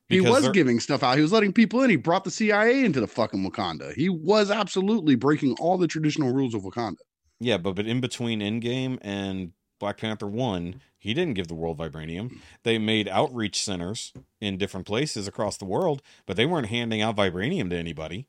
He 0.09 0.21
was 0.21 0.47
giving 0.49 0.80
stuff 0.80 1.01
out. 1.01 1.15
He 1.15 1.21
was 1.23 1.31
letting 1.31 1.53
people 1.53 1.81
in. 1.81 1.89
He 1.89 1.95
brought 1.95 2.23
the 2.23 2.30
CIA 2.30 2.85
into 2.85 2.99
the 2.99 3.07
fucking 3.07 3.49
Wakanda. 3.49 3.93
He 3.95 4.09
was 4.09 4.51
absolutely 4.51 5.15
breaking 5.15 5.55
all 5.59 5.77
the 5.77 5.88
traditional 5.88 6.31
rules 6.31 6.53
of 6.53 6.61
Wakanda. 6.61 6.97
Yeah, 7.39 7.57
but 7.57 7.73
but 7.75 7.88
in 7.88 7.99
between 7.99 8.39
Endgame 8.39 8.99
and 9.01 9.53
Black 9.80 9.97
Panther 9.97 10.27
one, 10.27 10.81
he 10.99 11.13
didn't 11.15 11.34
give 11.34 11.47
the 11.47 11.55
world 11.55 11.80
vibranium. 11.80 12.38
They 12.63 12.77
made 12.77 13.07
outreach 13.07 13.63
centers 13.63 14.13
in 14.39 14.57
different 14.57 14.85
places 14.85 15.27
across 15.27 15.57
the 15.57 15.65
world, 15.65 16.01
but 16.27 16.38
they 16.38 16.45
weren't 16.45 16.67
handing 16.67 17.01
out 17.01 17.15
vibranium 17.15 17.69
to 17.71 17.75
anybody. 17.77 18.27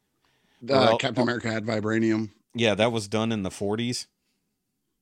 Uh, 0.63 0.67
Well- 0.89 0.99
Captain 0.99 1.23
America 1.23 1.51
had 1.53 1.67
vibranium. 1.67 2.31
Yeah, 2.55 2.75
that 2.75 2.93
was 2.93 3.09
done 3.09 3.33
in 3.33 3.43
the 3.43 3.51
forties. 3.51 4.07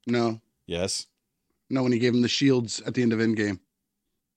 No, 0.06 0.40
Yes. 0.66 1.06
no, 1.70 1.82
when 1.82 1.92
he 1.92 1.98
gave 1.98 2.14
him 2.14 2.22
the 2.22 2.28
shields 2.28 2.80
at 2.86 2.94
the 2.94 3.02
end 3.02 3.12
of 3.12 3.18
Endgame, 3.20 3.60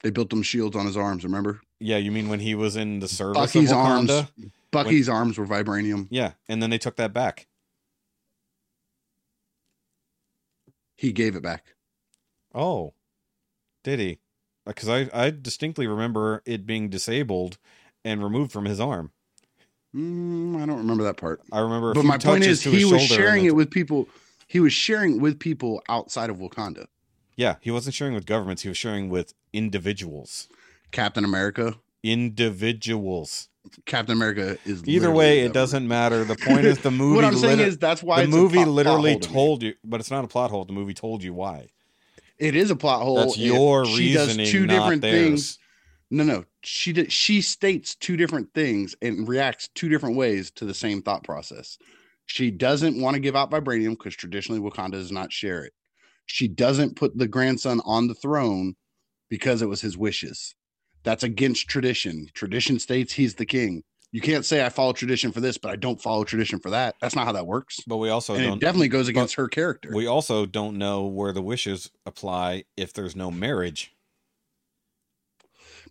they 0.04 0.10
built 0.12 0.30
them 0.30 0.44
shields 0.44 0.76
on 0.76 0.86
his 0.86 0.96
arms. 0.98 1.24
Remember? 1.24 1.62
Yeah, 1.80 1.98
you 1.98 2.12
mean 2.12 2.30
when 2.30 2.40
he 2.40 2.56
was 2.56 2.76
in 2.76 3.00
the 3.00 3.08
service 3.08 3.38
Bucky's 3.38 3.72
of 3.72 3.78
arms. 3.78 4.10
Wakanda? 4.12 4.52
Bucky's 4.72 5.10
arms 5.10 5.38
were 5.38 5.46
vibranium. 5.46 6.08
Yeah, 6.10 6.34
and 6.48 6.62
then 6.62 6.70
they 6.70 6.78
took 6.78 6.98
that 6.98 7.14
back. 7.14 7.48
He 10.96 11.12
gave 11.12 11.36
it 11.36 11.44
back. 11.44 11.76
Oh, 12.54 12.94
did 13.84 14.00
he? 14.00 14.20
Uh, 14.66 14.72
because 14.72 14.90
I 14.90 15.10
I 15.14 15.30
distinctly 15.30 15.88
remember 15.88 16.42
it 16.46 16.66
being 16.66 16.90
disabled 16.90 17.58
and 18.04 18.24
removed 18.24 18.52
from 18.52 18.66
his 18.66 18.80
arm. 18.80 19.12
Mm, 19.96 20.62
I 20.62 20.66
don't 20.66 20.78
remember 20.80 21.04
that 21.06 21.18
part. 21.18 21.42
I 21.52 21.60
remember. 21.60 21.92
a 21.92 21.94
But 21.94 22.04
my 22.06 22.18
point 22.18 22.44
is, 22.44 22.62
he 22.64 22.84
was 22.86 23.02
sharing 23.04 23.46
it 23.46 23.56
with 23.56 23.72
people. 23.72 24.08
He 24.48 24.60
was 24.60 24.74
sharing 24.74 25.22
with 25.22 25.40
people 25.40 25.82
outside 25.90 26.30
of 26.30 26.38
Wakanda. 26.38 26.88
Yeah, 27.38 27.56
he 27.62 27.72
wasn't 27.72 27.96
sharing 27.96 28.14
with 28.14 28.26
governments. 28.26 28.62
He 28.64 28.70
was 28.70 28.78
sharing 28.78 29.10
with 29.10 29.34
individuals. 29.54 30.48
Captain 30.92 31.24
America. 31.26 31.76
Individuals. 32.04 33.50
Captain 33.86 34.16
America 34.16 34.58
is 34.66 34.88
Either 34.88 35.10
way, 35.12 35.40
it 35.40 35.52
doesn't 35.54 35.88
matter. 35.88 36.24
The 36.24 36.36
point 36.36 36.66
is 36.66 36.78
the 36.80 36.92
movie. 36.92 37.16
what 37.16 37.26
I'm 37.26 37.36
saying 37.36 37.58
liter- 37.58 37.70
is 37.70 37.78
that's 37.80 38.04
why 38.04 38.22
the 38.22 38.28
movie 38.28 38.56
plot- 38.58 38.66
plot 38.66 38.76
literally 38.76 39.18
to 39.20 39.28
told 39.30 39.64
you, 39.64 39.74
but 39.84 40.00
it's 40.00 40.12
not 40.12 40.24
a 40.24 40.28
plot 40.28 40.52
hole. 40.52 40.66
The 40.66 40.74
movie 40.74 40.94
told 40.94 41.24
you 41.24 41.34
why. 41.34 41.70
it 42.38 42.56
is 42.56 42.70
a 42.70 42.76
plot 42.76 43.02
hole. 43.02 43.16
That's 43.16 43.38
your 43.38 43.86
she 43.86 44.14
does 44.14 44.28
reasoning, 44.28 44.52
two 44.52 44.66
not 44.68 44.74
different 44.80 45.02
theirs. 45.02 45.16
things. 45.16 45.60
No, 46.16 46.24
no, 46.24 46.46
she 46.64 46.94
did. 46.94 47.12
She 47.12 47.42
states 47.42 47.94
two 47.94 48.16
different 48.16 48.54
things 48.54 48.96
and 49.02 49.28
reacts 49.28 49.68
two 49.76 49.90
different 49.90 50.16
ways 50.16 50.50
to 50.52 50.64
the 50.64 50.74
same 50.74 51.02
thought 51.02 51.26
process. 51.26 51.78
She 52.26 52.52
doesn't 52.52 53.02
want 53.02 53.16
to 53.16 53.20
give 53.20 53.36
out 53.36 53.52
vibranium 53.52 53.98
because 53.98 54.16
traditionally 54.16 54.62
Wakanda 54.62 54.92
does 54.92 55.12
not 55.12 55.34
share 55.34 55.66
it. 55.66 55.74
She 56.26 56.48
doesn't 56.48 56.96
put 56.96 57.18
the 57.18 57.28
grandson 57.28 57.82
on 57.84 58.08
the 58.08 58.14
throne 58.14 58.76
because 59.30 59.62
it 59.62 59.68
was 59.68 59.82
his 59.82 59.98
wishes. 59.98 60.56
That's 61.04 61.24
against 61.24 61.68
tradition. 61.68 62.28
Tradition 62.34 62.80
states 62.80 63.12
he's 63.12 63.36
the 63.36 63.46
king. 63.46 63.84
You 64.14 64.22
can't 64.22 64.46
say 64.46 64.66
I 64.66 64.70
follow 64.70 64.94
tradition 64.94 65.34
for 65.34 65.42
this, 65.42 65.58
but 65.58 65.72
I 65.72 65.76
don't 65.76 66.02
follow 66.02 66.24
tradition 66.24 66.60
for 66.60 66.70
that. 66.70 66.96
That's 67.02 67.18
not 67.18 67.26
how 67.26 67.34
that 67.34 67.46
works. 67.46 67.82
But 67.86 67.98
we 67.98 68.08
also 68.08 68.36
and 68.36 68.44
it 68.44 68.48
don't. 68.48 68.60
definitely 68.60 68.88
goes 68.88 69.10
against 69.10 69.36
her 69.36 69.50
character. 69.50 69.92
We 69.94 70.08
also 70.08 70.46
don't 70.46 70.78
know 70.78 71.08
where 71.08 71.34
the 71.34 71.42
wishes 71.42 71.92
apply 72.06 72.64
if 72.78 72.94
there's 72.94 73.18
no 73.18 73.30
marriage, 73.30 73.94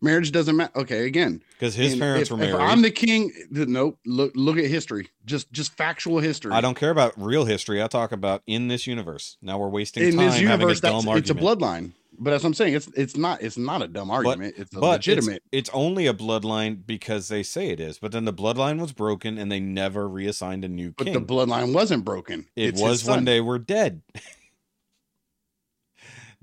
Marriage 0.01 0.33
doesn't 0.33 0.57
matter. 0.57 0.73
Okay, 0.77 1.07
again, 1.07 1.43
because 1.53 1.75
his 1.75 1.97
parents 1.97 2.29
if, 2.29 2.33
were 2.33 2.37
married. 2.37 2.55
If 2.55 2.61
I'm 2.61 2.83
the 2.83 2.91
king, 2.91 3.33
nope. 3.51 3.99
Look, 4.05 4.33
look 4.35 4.59
at 4.59 4.67
history. 4.67 5.11
Just, 5.25 5.53
just 5.53 5.77
factual 5.77 6.19
history. 6.19 6.53
I 6.53 6.61
don't 6.61 6.77
care 6.77 6.91
about 6.91 7.15
real 7.17 7.45
history. 7.45 7.83
I 7.83 7.87
talk 7.87 8.13
about 8.13 8.43
in 8.47 8.69
this 8.69 8.87
universe. 8.87 9.37
Now 9.41 9.59
we're 9.59 9.69
wasting 9.69 10.05
In 10.05 10.17
time 10.17 10.27
this 10.27 10.41
having 10.41 10.71
a 10.71 10.75
dumb 10.75 11.05
that's 11.05 11.19
it's 11.19 11.31
a 11.31 11.35
bloodline. 11.35 11.93
But 12.19 12.33
as 12.33 12.45
I'm 12.45 12.55
saying, 12.55 12.75
it's 12.75 12.89
it's 12.97 13.17
not 13.17 13.43
it's 13.43 13.59
not 13.59 13.83
a 13.83 13.89
dumb 13.89 14.11
argument. 14.11 14.55
it's 14.57 14.71
but 14.71 15.01
it's, 15.01 15.07
legitimate. 15.07 15.43
it's 15.51 15.71
only 15.73 16.07
a 16.07 16.15
bloodline 16.15 16.87
because 16.87 17.29
they 17.29 17.43
say 17.43 17.71
it 17.71 17.81
is. 17.81 17.99
But 17.99 18.13
then 18.13 18.25
the 18.25 18.33
bloodline 18.33 18.81
was 18.81 18.93
broken 18.93 19.39
and 19.39 19.51
they 19.51 19.61
never 19.61 20.09
reassigned 20.09 20.65
a 20.65 20.69
new 20.69 20.89
king. 20.89 20.95
but 20.97 21.05
king. 21.07 21.15
the 21.15 21.21
bloodline 21.21 21.75
wasn't 21.75 22.05
broken. 22.05 22.47
It 22.55 22.71
It's 22.71 22.81
was 22.81 23.05
when 23.05 23.25
they 23.25 23.41
were 23.41 23.59
dead. 23.59 24.03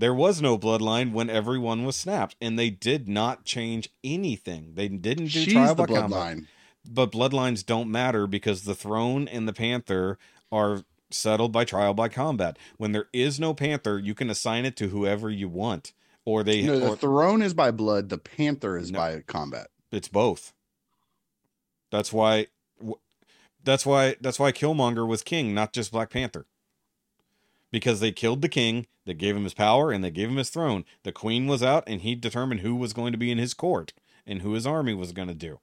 there 0.01 0.13
was 0.15 0.41
no 0.41 0.57
bloodline 0.57 1.11
when 1.13 1.29
everyone 1.29 1.85
was 1.85 1.95
snapped, 1.95 2.35
and 2.41 2.57
they 2.57 2.71
did 2.71 3.07
not 3.07 3.45
change 3.45 3.87
anything. 4.03 4.73
They 4.73 4.87
didn't 4.89 5.25
do 5.25 5.29
She's 5.29 5.53
trial 5.53 5.75
the 5.75 5.83
by 5.85 5.93
combat. 6.01 6.19
bloodline. 6.19 6.47
But 6.83 7.11
bloodlines 7.11 7.63
don't 7.63 7.91
matter 7.91 8.25
because 8.25 8.63
the 8.63 8.73
throne 8.73 9.27
and 9.27 9.47
the 9.47 9.53
panther 9.53 10.17
are 10.51 10.83
settled 11.11 11.51
by 11.51 11.65
trial 11.65 11.93
by 11.93 12.09
combat. 12.09 12.57
When 12.77 12.91
there 12.91 13.07
is 13.13 13.39
no 13.39 13.53
panther, 13.53 13.99
you 13.99 14.15
can 14.15 14.29
assign 14.31 14.65
it 14.65 14.75
to 14.77 14.87
whoever 14.87 15.29
you 15.29 15.47
want, 15.47 15.93
or 16.25 16.43
they 16.43 16.63
No, 16.63 16.79
the 16.79 16.87
or 16.89 16.95
throne 16.95 17.43
is 17.43 17.53
by 17.53 17.69
blood. 17.69 18.09
The 18.09 18.17
panther 18.17 18.77
is 18.77 18.91
No. 18.91 18.97
by 18.97 19.19
combat. 19.27 19.67
it's 19.91 20.07
both. 20.07 20.53
That's 21.91 22.11
why. 22.11 22.47
That's 23.63 23.85
why. 23.85 24.15
That's 24.19 24.39
why 24.39 24.51
Killmonger 24.51 25.07
was 25.07 25.21
king, 25.21 25.53
not 25.53 25.73
just 25.73 25.91
Black 25.91 26.09
Panther. 26.09 26.47
Because 27.71 27.99
they 28.01 28.11
killed 28.11 28.41
the 28.41 28.49
king, 28.49 28.85
they 29.05 29.13
gave 29.13 29.35
him 29.35 29.45
his 29.45 29.53
power, 29.53 29.91
and 29.91 30.03
they 30.03 30.11
gave 30.11 30.29
him 30.29 30.35
his 30.37 30.49
throne. 30.49 30.83
The 31.03 31.11
queen 31.11 31.47
was 31.47 31.63
out, 31.63 31.83
and 31.87 32.01
he 32.01 32.15
determined 32.15 32.61
who 32.61 32.75
was 32.75 32.91
going 32.93 33.13
to 33.13 33.17
be 33.17 33.31
in 33.31 33.37
his 33.37 33.53
court 33.53 33.93
and 34.27 34.41
who 34.41 34.53
his 34.53 34.67
army 34.67 34.93
was 34.93 35.13
going 35.13 35.29
to 35.29 35.33
do. 35.33 35.59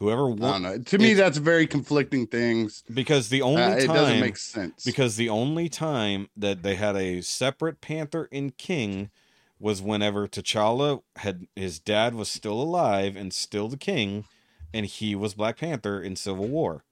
Whoever 0.00 0.28
won. 0.28 0.84
To 0.84 0.98
me, 0.98 1.14
that's 1.14 1.38
very 1.38 1.66
conflicting 1.66 2.26
things. 2.28 2.84
because 2.92 3.30
the 3.30 3.42
only 3.42 3.62
Uh, 3.62 3.70
it 3.76 3.86
doesn't 3.86 4.14
time 4.14 4.20
make 4.20 4.36
sense. 4.36 4.84
because 4.84 5.16
the 5.16 5.28
only 5.28 5.68
time 5.68 6.28
that 6.36 6.62
they 6.62 6.76
had 6.76 6.94
a 6.96 7.20
separate 7.22 7.80
panther 7.80 8.28
and 8.30 8.56
king 8.56 9.10
was 9.58 9.82
whenever 9.82 10.28
T'Challa 10.28 11.02
had 11.16 11.48
his 11.56 11.80
dad 11.80 12.14
was 12.14 12.30
still 12.30 12.60
alive 12.62 13.16
and 13.16 13.32
still 13.32 13.66
the 13.68 13.76
king, 13.76 14.24
and 14.72 14.86
he 14.86 15.16
was 15.16 15.34
Black 15.34 15.58
Panther 15.58 16.00
in 16.00 16.14
Civil 16.14 16.46
War. 16.46 16.84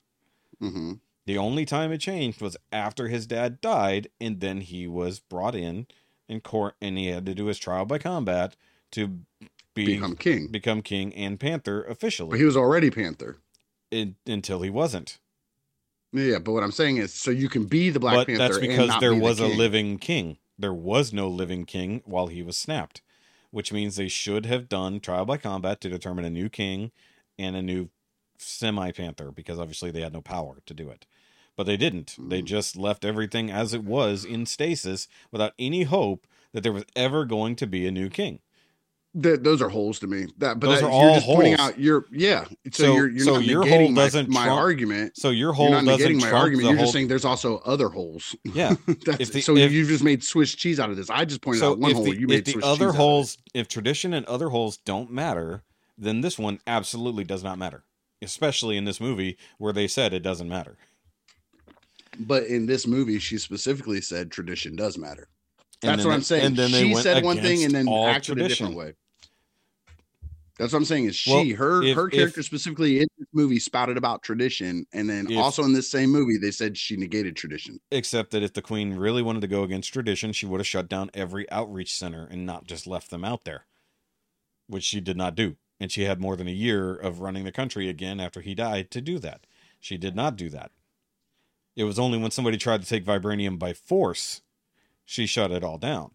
hmm 0.58 0.94
The 1.26 1.36
only 1.38 1.64
time 1.64 1.90
it 1.92 1.98
changed 1.98 2.40
was 2.40 2.56
after 2.72 3.08
his 3.08 3.26
dad 3.26 3.60
died, 3.60 4.08
and 4.20 4.40
then 4.40 4.60
he 4.60 4.86
was 4.86 5.18
brought 5.18 5.54
in 5.56 5.86
in 6.28 6.40
court, 6.40 6.76
and 6.80 6.96
he 6.96 7.08
had 7.08 7.26
to 7.26 7.34
do 7.34 7.46
his 7.46 7.58
trial 7.58 7.84
by 7.84 7.98
combat 7.98 8.56
to 8.92 9.18
be, 9.74 9.86
Become 9.86 10.16
king. 10.16 10.48
become 10.48 10.82
king 10.82 11.12
and 11.14 11.38
Panther 11.38 11.82
officially. 11.84 12.30
But 12.30 12.38
he 12.38 12.44
was 12.44 12.56
already 12.56 12.90
Panther. 12.90 13.38
in, 13.90 14.14
until 14.26 14.62
he 14.62 14.70
wasn't. 14.70 15.18
Yeah, 16.12 16.38
but 16.38 16.52
what 16.52 16.62
I'm 16.62 16.72
saying 16.72 16.96
is, 16.98 17.12
so 17.12 17.30
you 17.30 17.48
can 17.48 17.64
be 17.66 17.90
the 17.90 18.00
Black 18.00 18.14
but 18.16 18.26
Panther. 18.28 18.38
that's 18.38 18.56
and 18.56 18.68
because 18.68 19.00
there 19.00 19.12
be 19.12 19.18
the 19.18 19.24
was 19.24 19.40
a 19.40 19.46
living 19.46 19.98
king. 19.98 20.38
There 20.58 20.72
was 20.72 21.12
no 21.12 21.28
living 21.28 21.66
king 21.66 22.02
while 22.06 22.28
he 22.28 22.42
was 22.42 22.56
snapped, 22.56 23.02
which 23.50 23.72
means 23.72 23.96
they 23.96 24.08
should 24.08 24.46
have 24.46 24.68
done 24.68 25.00
trial 25.00 25.26
by 25.26 25.36
combat 25.36 25.80
to 25.82 25.88
determine 25.90 26.24
a 26.24 26.30
new 26.30 26.48
king 26.48 26.92
and 27.38 27.54
a 27.56 27.60
new 27.62 27.90
semi 28.38 28.92
panther 28.92 29.30
because 29.30 29.58
obviously 29.58 29.90
they 29.90 30.00
had 30.00 30.12
no 30.12 30.22
power 30.22 30.62
to 30.64 30.72
do 30.72 30.88
it. 30.88 31.04
But 31.56 31.64
they 31.66 31.76
didn't. 31.78 32.16
They 32.18 32.42
Mm. 32.42 32.46
just 32.46 32.76
left 32.76 33.04
everything 33.04 33.50
as 33.50 33.72
it 33.72 33.82
was 33.82 34.24
in 34.24 34.44
stasis 34.46 35.08
without 35.32 35.54
any 35.58 35.84
hope 35.84 36.26
that 36.52 36.62
there 36.62 36.72
was 36.72 36.84
ever 36.94 37.24
going 37.24 37.56
to 37.56 37.66
be 37.66 37.86
a 37.86 37.90
new 37.90 38.08
king. 38.10 38.40
Th- 39.20 39.40
those 39.40 39.62
are 39.62 39.70
holes 39.70 39.98
to 40.00 40.06
me. 40.06 40.26
That, 40.36 40.60
but 40.60 40.66
Those 40.66 40.80
that, 40.82 40.86
are 40.88 40.90
you're 40.90 41.08
all 41.10 41.14
just 41.14 41.26
pointing 41.26 41.54
out 41.54 41.80
your 41.80 42.04
yeah. 42.12 42.44
So, 42.70 42.84
So- 42.84 42.94
you're 42.94 43.08
you're 43.08 43.24
so 43.24 43.34
not 43.36 43.44
your 43.46 43.66
hole 43.66 43.88
my, 43.88 44.02
doesn't 44.02 44.28
my 44.28 44.44
trump- 44.44 44.60
argument. 44.60 45.16
So 45.16 45.30
your 45.30 45.38
You're 45.38 45.52
hole 45.54 45.70
not 45.70 45.84
doesn't 45.86 46.12
negating 46.12 46.20
my 46.20 46.30
argument. 46.32 46.64
You're 46.68 46.76
whole. 46.76 46.84
just 46.84 46.92
saying 46.92 47.08
there's 47.08 47.24
also 47.24 47.56
other 47.64 47.88
holes. 47.88 48.36
yeah. 48.44 48.74
That's, 49.06 49.30
the- 49.30 49.40
so 49.40 49.56
if- 49.56 49.72
you 49.72 49.86
just 49.86 50.04
made 50.04 50.22
Swiss 50.22 50.54
cheese 50.54 50.78
out 50.78 50.90
of 50.90 50.96
this. 50.98 51.08
I 51.08 51.24
just 51.24 51.40
pointed 51.40 51.60
so 51.60 51.70
out 51.72 51.78
one 51.78 51.92
if 51.92 51.96
hole. 51.96 52.04
the, 52.04 52.20
you 52.20 52.26
made 52.26 52.44
the 52.44 52.52
Swiss 52.52 52.64
other 52.66 52.76
cheese 52.76 52.82
out 52.84 52.88
of 52.90 52.94
it. 52.94 52.98
holes, 52.98 53.38
if 53.54 53.68
tradition 53.68 54.12
and 54.12 54.26
other 54.26 54.50
holes 54.50 54.76
don't 54.76 55.10
matter, 55.10 55.62
then 55.96 56.20
this 56.20 56.38
one 56.38 56.60
absolutely 56.66 57.24
does 57.24 57.42
not 57.42 57.56
matter. 57.58 57.84
Especially 58.20 58.76
in 58.76 58.84
this 58.84 59.00
movie 59.00 59.38
where 59.56 59.72
they 59.72 59.86
said 59.88 60.12
it 60.12 60.20
doesn't 60.22 60.48
matter. 60.48 60.76
But 62.20 62.44
in 62.44 62.66
this 62.66 62.86
movie, 62.86 63.18
she 63.18 63.38
specifically 63.38 64.00
said 64.00 64.30
tradition 64.30 64.76
does 64.76 64.96
matter. 64.98 65.28
And 65.82 65.92
That's 65.92 66.04
what 66.04 66.14
I'm 66.14 66.22
saying. 66.22 66.46
and 66.46 66.56
then 66.56 66.70
she 66.70 66.94
said 66.94 67.22
one 67.24 67.38
thing 67.38 67.64
and 67.64 67.74
then 67.74 67.88
acted 67.88 68.38
a 68.40 68.48
different 68.48 68.74
way. 68.76 68.94
That's 70.58 70.72
what 70.72 70.78
I'm 70.78 70.84
saying. 70.86 71.04
Is 71.04 71.16
she 71.16 71.30
Well, 71.30 71.56
her 71.56 71.82
if- 71.82 71.96
her 71.96 72.06
if- 72.06 72.14
character 72.14 72.42
specifically 72.42 73.00
in 73.00 73.08
this 73.18 73.28
movie 73.34 73.58
spouted 73.58 73.98
about 73.98 74.22
tradition, 74.22 74.86
and 74.92 75.08
then 75.08 75.30
If- 75.30 75.36
also 75.36 75.62
in 75.64 75.74
this 75.74 75.90
same 75.90 76.08
movie 76.10 76.38
they 76.38 76.50
said 76.50 76.78
she 76.78 76.96
negated 76.96 77.36
tradition. 77.36 77.78
Except 77.90 78.30
that 78.30 78.42
if 78.42 78.54
the 78.54 78.62
queen 78.62 78.94
really 78.94 79.20
wanted 79.20 79.40
to 79.40 79.48
go 79.48 79.64
against 79.64 79.92
tradition, 79.92 80.32
she 80.32 80.46
would 80.46 80.60
have 80.60 80.66
shut 80.66 80.88
down 80.88 81.10
every 81.12 81.50
outreach 81.50 81.94
center 81.94 82.24
and 82.24 82.46
not 82.46 82.64
just 82.66 82.86
left 82.86 83.10
them 83.10 83.22
out 83.22 83.44
there, 83.44 83.66
which 84.66 84.84
she 84.84 84.98
did 85.00 85.18
not 85.18 85.34
do. 85.34 85.56
And 85.78 85.92
she 85.92 86.04
had 86.04 86.22
more 86.22 86.36
than 86.36 86.48
a 86.48 86.52
year 86.52 86.94
of 86.94 87.20
running 87.20 87.44
the 87.44 87.52
country 87.52 87.90
again 87.90 88.18
after 88.18 88.40
he 88.40 88.54
died 88.54 88.90
to 88.92 89.02
do 89.02 89.18
that. 89.18 89.46
She 89.78 89.98
did 89.98 90.16
not 90.16 90.36
do 90.36 90.48
that. 90.48 90.70
It 91.76 91.84
was 91.84 91.98
only 91.98 92.18
when 92.18 92.30
somebody 92.30 92.56
tried 92.56 92.82
to 92.82 92.88
take 92.88 93.04
vibranium 93.04 93.58
by 93.58 93.74
force, 93.74 94.40
she 95.04 95.26
shut 95.26 95.52
it 95.52 95.62
all 95.62 95.78
down. 95.78 96.10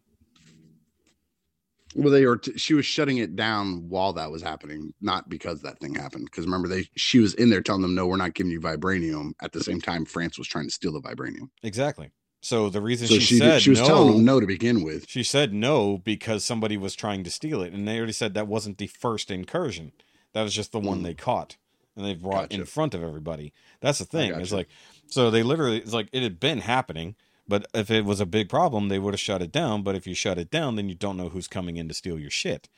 Well, 1.93 2.11
they 2.11 2.25
were. 2.25 2.37
T- 2.37 2.57
she 2.57 2.73
was 2.73 2.85
shutting 2.85 3.17
it 3.17 3.35
down 3.35 3.89
while 3.89 4.13
that 4.13 4.31
was 4.31 4.41
happening, 4.41 4.93
not 5.01 5.27
because 5.27 5.61
that 5.61 5.79
thing 5.79 5.93
happened. 5.93 6.25
Because 6.25 6.45
remember, 6.45 6.69
they 6.69 6.87
she 6.95 7.19
was 7.19 7.33
in 7.33 7.49
there 7.49 7.61
telling 7.61 7.81
them, 7.81 7.93
"No, 7.95 8.07
we're 8.07 8.15
not 8.15 8.33
giving 8.33 8.51
you 8.51 8.61
vibranium." 8.61 9.33
At 9.41 9.51
the 9.51 9.61
same 9.61 9.81
time, 9.81 10.05
France 10.05 10.37
was 10.37 10.47
trying 10.47 10.65
to 10.65 10.71
steal 10.71 10.93
the 10.93 11.01
vibranium. 11.01 11.49
Exactly. 11.63 12.11
So 12.41 12.69
the 12.69 12.81
reason 12.81 13.07
So 13.07 13.15
she, 13.15 13.19
she 13.19 13.37
said 13.37 13.51
did, 13.55 13.61
she 13.61 13.69
was 13.71 13.81
no, 13.81 13.87
telling 13.87 14.13
them 14.13 14.25
no 14.25 14.39
to 14.39 14.47
begin 14.47 14.83
with. 14.83 15.07
She 15.07 15.21
said 15.21 15.53
no 15.53 15.97
because 15.97 16.43
somebody 16.45 16.77
was 16.77 16.95
trying 16.95 17.23
to 17.25 17.29
steal 17.29 17.61
it, 17.61 17.73
and 17.73 17.85
they 17.87 17.97
already 17.97 18.13
said 18.13 18.33
that 18.33 18.47
wasn't 18.47 18.77
the 18.77 18.87
first 18.87 19.29
incursion. 19.29 19.91
That 20.33 20.43
was 20.43 20.53
just 20.53 20.71
the 20.71 20.79
one 20.79 21.01
Mm. 21.01 21.03
they 21.03 21.13
caught, 21.13 21.57
and 21.95 22.05
they 22.05 22.15
brought 22.15 22.53
in 22.53 22.65
front 22.65 22.93
of 22.95 23.03
everybody. 23.03 23.51
That's 23.81 23.99
the 23.99 24.05
thing. 24.05 24.33
It's 24.33 24.53
like, 24.53 24.69
so 25.11 25.29
they 25.29 25.43
literally, 25.43 25.77
it's 25.77 25.93
like 25.93 26.09
it 26.11 26.23
had 26.23 26.39
been 26.39 26.59
happening, 26.59 27.15
but 27.47 27.67
if 27.73 27.91
it 27.91 28.05
was 28.05 28.19
a 28.19 28.25
big 28.25 28.49
problem, 28.49 28.87
they 28.87 28.97
would 28.97 29.13
have 29.13 29.19
shut 29.19 29.41
it 29.41 29.51
down. 29.51 29.83
But 29.83 29.95
if 29.95 30.07
you 30.07 30.15
shut 30.15 30.37
it 30.39 30.49
down, 30.49 30.75
then 30.77 30.89
you 30.89 30.95
don't 30.95 31.17
know 31.17 31.29
who's 31.29 31.47
coming 31.47 31.77
in 31.77 31.87
to 31.87 31.93
steal 31.93 32.17
your 32.17 32.29
shit. 32.31 32.69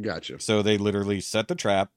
Gotcha. 0.00 0.38
So 0.40 0.62
they 0.62 0.78
literally 0.78 1.20
set 1.20 1.48
the 1.48 1.54
trap, 1.54 1.90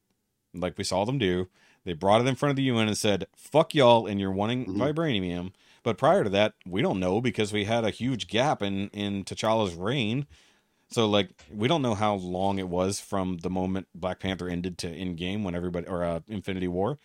like 0.54 0.78
we 0.78 0.84
saw 0.84 1.06
them 1.06 1.18
do. 1.18 1.50
They 1.86 1.94
brought 1.94 2.22
it 2.22 2.28
in 2.28 2.36
front 2.36 2.52
of 2.52 2.56
the 2.56 2.64
UN 2.64 2.88
and 2.88 2.98
said, 2.98 3.28
"Fuck 3.36 3.76
y'all," 3.76 4.08
and 4.08 4.20
you're 4.20 4.32
wanting 4.32 4.66
Mhm. 4.66 4.78
vibranium. 4.78 5.54
But 5.84 5.98
prior 5.98 6.24
to 6.24 6.30
that, 6.30 6.54
we 6.66 6.82
don't 6.82 7.00
know 7.00 7.20
because 7.20 7.52
we 7.52 7.66
had 7.66 7.84
a 7.84 7.90
huge 7.90 8.28
gap 8.28 8.62
in 8.62 8.88
in 8.90 9.26
T'Challa's 9.26 9.76
reign. 9.76 10.26
So 10.90 11.08
like 11.10 11.32
we 11.52 11.68
don't 11.68 11.82
know 11.82 11.96
how 11.96 12.16
long 12.16 12.60
it 12.60 12.70
was 12.70 13.00
from 13.02 13.40
the 13.40 13.50
moment 13.50 13.88
Black 13.96 14.20
Panther 14.20 14.48
ended 14.48 14.78
to 14.80 14.88
Endgame 14.88 15.44
when 15.44 15.56
everybody 15.56 15.88
or 15.88 16.04
uh, 16.04 16.20
Infinity 16.28 16.68
War. 16.70 17.00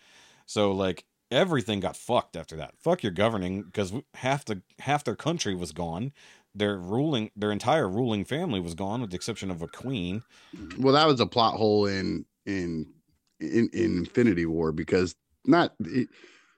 So 0.45 0.71
like 0.71 1.05
everything 1.31 1.79
got 1.79 1.95
fucked 1.95 2.35
after 2.35 2.55
that. 2.57 2.75
Fuck 2.77 3.03
your 3.03 3.11
governing 3.11 3.63
because 3.63 3.93
half 4.15 4.45
the 4.45 4.61
half 4.79 5.03
their 5.03 5.15
country 5.15 5.55
was 5.55 5.71
gone. 5.71 6.11
Their 6.55 6.77
ruling, 6.77 7.29
their 7.35 7.51
entire 7.51 7.87
ruling 7.87 8.25
family 8.25 8.59
was 8.59 8.73
gone, 8.73 9.01
with 9.01 9.11
the 9.11 9.15
exception 9.15 9.51
of 9.51 9.61
a 9.61 9.67
queen. 9.67 10.23
Well, 10.79 10.93
that 10.93 11.07
was 11.07 11.19
a 11.19 11.27
plot 11.27 11.55
hole 11.55 11.85
in 11.85 12.25
in 12.45 12.87
in, 13.39 13.69
in 13.73 13.97
Infinity 13.99 14.45
War 14.45 14.71
because 14.71 15.15
not 15.45 15.73
it, 15.81 16.09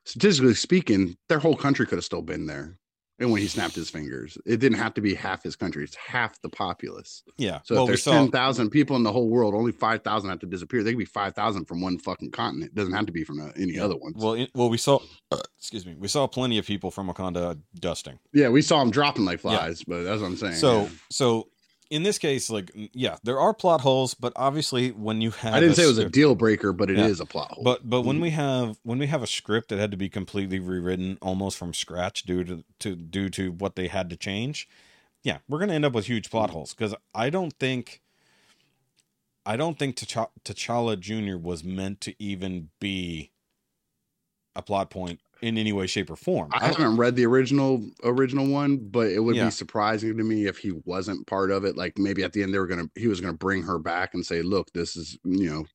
statistically 0.06 0.56
speaking, 0.56 1.18
their 1.30 1.40
whole 1.40 1.56
country 1.56 1.86
could 1.86 1.98
have 1.98 2.06
still 2.06 2.22
been 2.22 2.46
there. 2.46 2.78
And 3.22 3.32
when 3.32 3.40
he 3.40 3.48
snapped 3.48 3.76
his 3.76 3.90
fingers, 3.90 4.36
it 4.48 4.58
didn't 4.58 4.80
have 4.80 4.96
to 4.96 5.02
be 5.02 5.14
half 5.14 5.44
his 5.44 5.56
country; 5.56 5.84
it's 5.84 5.96
half 5.96 6.42
the 6.42 6.50
populace. 6.50 7.22
Yeah. 7.38 7.60
So 7.64 7.76
well, 7.76 7.84
if 7.84 7.88
there's 7.90 8.04
saw 8.04 8.14
ten 8.14 8.32
thousand 8.32 8.72
people 8.72 8.96
in 8.96 9.04
the 9.04 9.12
whole 9.12 9.30
world, 9.30 9.54
only 9.54 9.72
five 9.72 10.04
thousand 10.04 10.32
have 10.32 10.40
to 10.40 10.48
disappear. 10.48 10.82
They 10.84 10.92
could 10.92 10.98
be 10.98 11.06
five 11.06 11.36
thousand 11.36 11.66
from 11.66 11.82
one 11.82 12.00
fucking 12.00 12.32
continent. 12.32 12.72
It 12.72 12.76
doesn't 12.76 12.94
have 12.94 13.06
to 13.06 13.12
be 13.12 13.24
from 13.24 13.40
uh, 13.40 13.52
any 13.56 13.78
other 13.78 13.96
ones. 13.96 14.16
Well, 14.18 14.34
in, 14.34 14.48
well, 14.56 14.70
we 14.70 14.78
saw. 14.78 15.00
excuse 15.60 15.86
me. 15.86 15.96
We 15.98 16.08
saw 16.08 16.26
plenty 16.26 16.58
of 16.58 16.66
people 16.66 16.90
from 16.90 17.08
Wakanda 17.10 17.60
dusting. 17.76 18.18
yeah, 18.34 18.50
we 18.50 18.64
saw 18.64 18.80
them 18.80 18.90
dropping 18.90 19.26
like 19.26 19.40
flies, 19.40 19.84
but 19.84 20.02
that's 20.02 20.20
what 20.20 20.28
I'm 20.28 20.36
saying. 20.36 20.56
So, 20.56 20.82
yeah. 20.82 20.90
so 21.12 21.48
in 21.92 22.04
this 22.04 22.18
case, 22.18 22.50
like, 22.50 22.72
yeah, 22.94 23.18
there 23.24 23.40
are 23.40 23.54
plot 23.54 23.82
holes, 23.82 24.14
but 24.16 24.34
obviously, 24.36 24.90
when 24.92 25.22
you 25.22 25.30
have, 25.32 25.54
I 25.54 25.60
didn't 25.60 25.76
say 25.76 25.84
it 25.84 25.88
was 25.88 25.98
a 26.00 26.10
deal 26.10 26.34
breaker, 26.34 26.72
but 26.74 26.90
it 26.90 26.98
is 26.98 27.20
Yeah. 27.20 27.24
a 27.24 27.26
plot 27.28 27.52
hole. 27.52 27.64
But 27.64 27.88
but 27.88 28.02
when 28.02 28.18
Mhm. 28.18 28.22
we 28.22 28.30
have 28.32 28.80
when 28.84 28.98
we 28.98 29.08
have 29.08 29.22
a 29.22 29.28
script 29.28 29.70
that 29.70 29.78
had 29.78 29.92
to 29.92 29.98
be 29.98 30.10
completely 30.10 30.58
rewritten 30.58 31.20
almost 31.22 31.58
from 31.58 31.74
scratch 31.74 32.24
due 32.24 32.44
to, 32.46 32.64
to 32.80 32.96
due 32.96 33.30
to 33.32 33.52
what 33.52 33.76
they 33.76 33.88
had 33.90 34.10
to 34.10 34.16
change, 34.18 34.68
yeah, 35.22 35.40
we're 35.50 35.60
gonna 35.60 35.74
end 35.74 35.86
up 35.86 35.94
with 35.94 36.06
huge 36.08 36.32
plot 36.32 36.50
holes 36.52 36.74
because 36.74 36.96
I 37.14 37.30
don't 37.30 37.54
think 37.60 38.02
I 39.46 39.58
don't 39.58 39.78
think 39.78 39.96
T'Ch- 39.98 40.30
T'Challa 40.46 41.00
Junior 41.00 41.38
was 41.38 41.64
meant 41.64 42.00
to 42.02 42.16
even 42.24 42.70
be 42.80 43.32
a 44.56 44.62
plot 44.62 44.90
point 44.90 45.20
in 45.42 45.58
any 45.58 45.74
way, 45.74 45.88
shape, 45.88 46.10
or 46.10 46.16
form. 46.16 46.50
I 46.54 46.60
don't- 46.68 46.78
haven't 46.78 46.98
read 46.98 47.16
the 47.16 47.26
original 47.26 47.84
original 48.04 48.48
one, 48.48 48.78
but 48.78 49.08
it 49.12 49.20
would 49.20 49.36
Yeah. 49.36 49.46
be 49.46 49.52
surprising 49.52 50.18
to 50.18 50.24
me 50.24 50.46
if 50.46 50.58
he 50.60 50.72
wasn't 50.86 51.26
part 51.28 51.52
of 51.52 51.66
it. 51.66 51.76
Like 51.76 51.98
maybe 51.98 52.24
at 52.24 52.34
the 52.34 52.44
end 52.44 52.54
they 52.54 52.60
were 52.60 52.68
gonna 52.68 52.90
he 52.96 53.08
was 53.08 53.22
gonna 53.22 53.34
bring 53.34 53.64
her 53.64 53.80
back 53.80 54.14
and 54.14 54.26
say, 54.26 54.42
"Look, 54.42 54.72
this 54.74 54.96
is 54.96 55.18
you 55.24 55.50
know, 55.50 55.66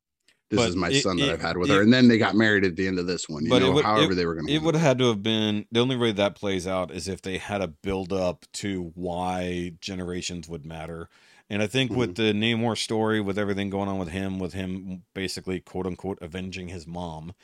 this 0.51 0.59
But 0.61 0.69
is 0.69 0.77
my 0.77 0.91
it- 0.91 1.03
son 1.03 1.17
that 1.17 1.29
it- 1.29 1.33
I've 1.33 1.41
had 1.43 1.57
with 1.57 1.71
it- 1.71 1.75
her." 1.75 1.83
And 1.83 1.93
then 1.93 2.07
they 2.09 2.19
got 2.19 2.37
married 2.37 2.65
at 2.65 2.77
the 2.77 2.87
end 2.87 2.99
of 2.99 3.07
this 3.07 3.29
one. 3.29 3.45
You 3.45 3.51
But 3.51 3.63
know, 3.63 3.73
would- 3.73 3.85
however 3.85 4.15
they 4.15 4.25
were 4.27 4.37
gonna. 4.37 4.51
It 4.51 4.63
would 4.63 4.75
have 4.75 4.83
had 4.85 4.99
to 4.99 5.09
have 5.09 5.23
been 5.23 5.67
the 5.73 5.81
only 5.81 5.97
way 5.97 6.13
that 6.13 6.37
plays 6.37 6.67
out 6.67 6.91
is 6.93 7.09
if 7.09 7.21
they 7.23 7.39
had 7.39 7.61
a 7.61 7.69
build 7.69 8.13
up 8.13 8.45
to 8.55 8.93
why 8.95 9.73
generations 9.81 10.49
would 10.49 10.65
matter. 10.65 11.09
And 11.49 11.63
I 11.63 11.69
think 11.69 11.93
with 11.93 12.17
the 12.17 12.33
Namor 12.33 12.77
story, 12.77 13.21
with 13.21 13.39
everything 13.39 13.71
going 13.71 13.89
on 13.89 13.99
with 13.99 14.09
him, 14.09 14.39
with 14.41 14.53
him 14.53 15.03
basically 15.15 15.61
quote 15.61 15.87
unquote 15.87 16.19
avenging 16.21 16.69
his 16.69 16.87
mom, 16.89 17.35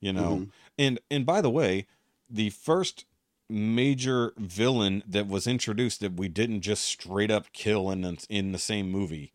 you 0.00 0.12
know. 0.12 0.36
Mhm. 0.46 0.50
And 0.78 1.00
and 1.10 1.26
by 1.26 1.40
the 1.40 1.50
way, 1.50 1.86
the 2.30 2.50
first 2.50 3.04
major 3.50 4.32
villain 4.36 5.02
that 5.06 5.26
was 5.26 5.46
introduced 5.46 6.00
that 6.00 6.14
we 6.14 6.28
didn't 6.28 6.60
just 6.60 6.84
straight 6.84 7.30
up 7.30 7.50
kill 7.52 7.90
in 7.90 8.02
the, 8.02 8.26
in 8.28 8.52
the 8.52 8.58
same 8.58 8.90
movie. 8.90 9.32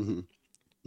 Mhm. 0.00 0.24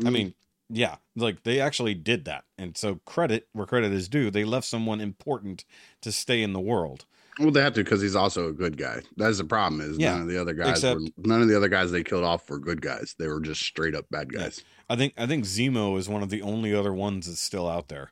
I 0.01 0.03
Mhm. 0.05 0.11
mean, 0.13 0.33
yeah, 0.69 0.95
like 1.15 1.43
they 1.43 1.59
actually 1.59 1.93
did 1.93 2.25
that. 2.25 2.45
And 2.57 2.75
so 2.75 2.95
credit 3.05 3.47
where 3.53 3.67
credit 3.67 3.91
is 3.91 4.09
due, 4.09 4.31
they 4.31 4.45
left 4.45 4.65
someone 4.67 4.99
important 4.99 5.63
to 6.01 6.11
stay 6.11 6.41
in 6.41 6.53
the 6.53 6.59
world. 6.59 7.05
well, 7.39 7.51
they 7.51 7.61
have 7.61 7.73
to 7.73 7.83
because 7.85 8.01
he's 8.01 8.17
also 8.17 8.49
a 8.49 8.51
good 8.51 8.75
guy. 8.77 9.01
That's 9.15 9.37
the 9.37 9.45
problem. 9.45 9.79
Is 9.79 9.97
Yeah, 9.97 10.11
none 10.13 10.21
of 10.23 10.27
the 10.27 10.41
other 10.41 10.53
guys 10.53 10.71
except- 10.71 10.99
were 10.99 11.07
none 11.19 11.41
of 11.41 11.47
the 11.47 11.55
other 11.55 11.69
guys 11.69 11.89
they 11.89 12.03
killed 12.03 12.25
off 12.25 12.49
were 12.49 12.59
good 12.59 12.81
guys. 12.81 13.15
They 13.17 13.27
were 13.27 13.39
just 13.39 13.61
straight 13.61 13.95
up 13.95 14.09
bad 14.09 14.29
Yeah. 14.33 14.39
guys. 14.39 14.61
I 14.89 14.97
think 14.97 15.13
I 15.17 15.25
think 15.25 15.45
Zemo 15.45 15.97
is 15.97 16.09
one 16.09 16.21
of 16.21 16.29
the 16.31 16.41
only 16.41 16.73
other 16.73 16.93
ones 16.93 17.27
that's 17.27 17.39
still 17.39 17.69
out 17.69 17.87
there. 17.87 18.11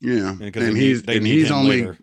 Yeah, 0.00 0.36
Because 0.38 0.64
and 0.64 0.76
they 0.76 0.80
need- 0.80 0.86
he's 0.86 1.02
and 1.04 1.26
he's 1.26 1.50
only 1.50 1.80
later. 1.82 1.98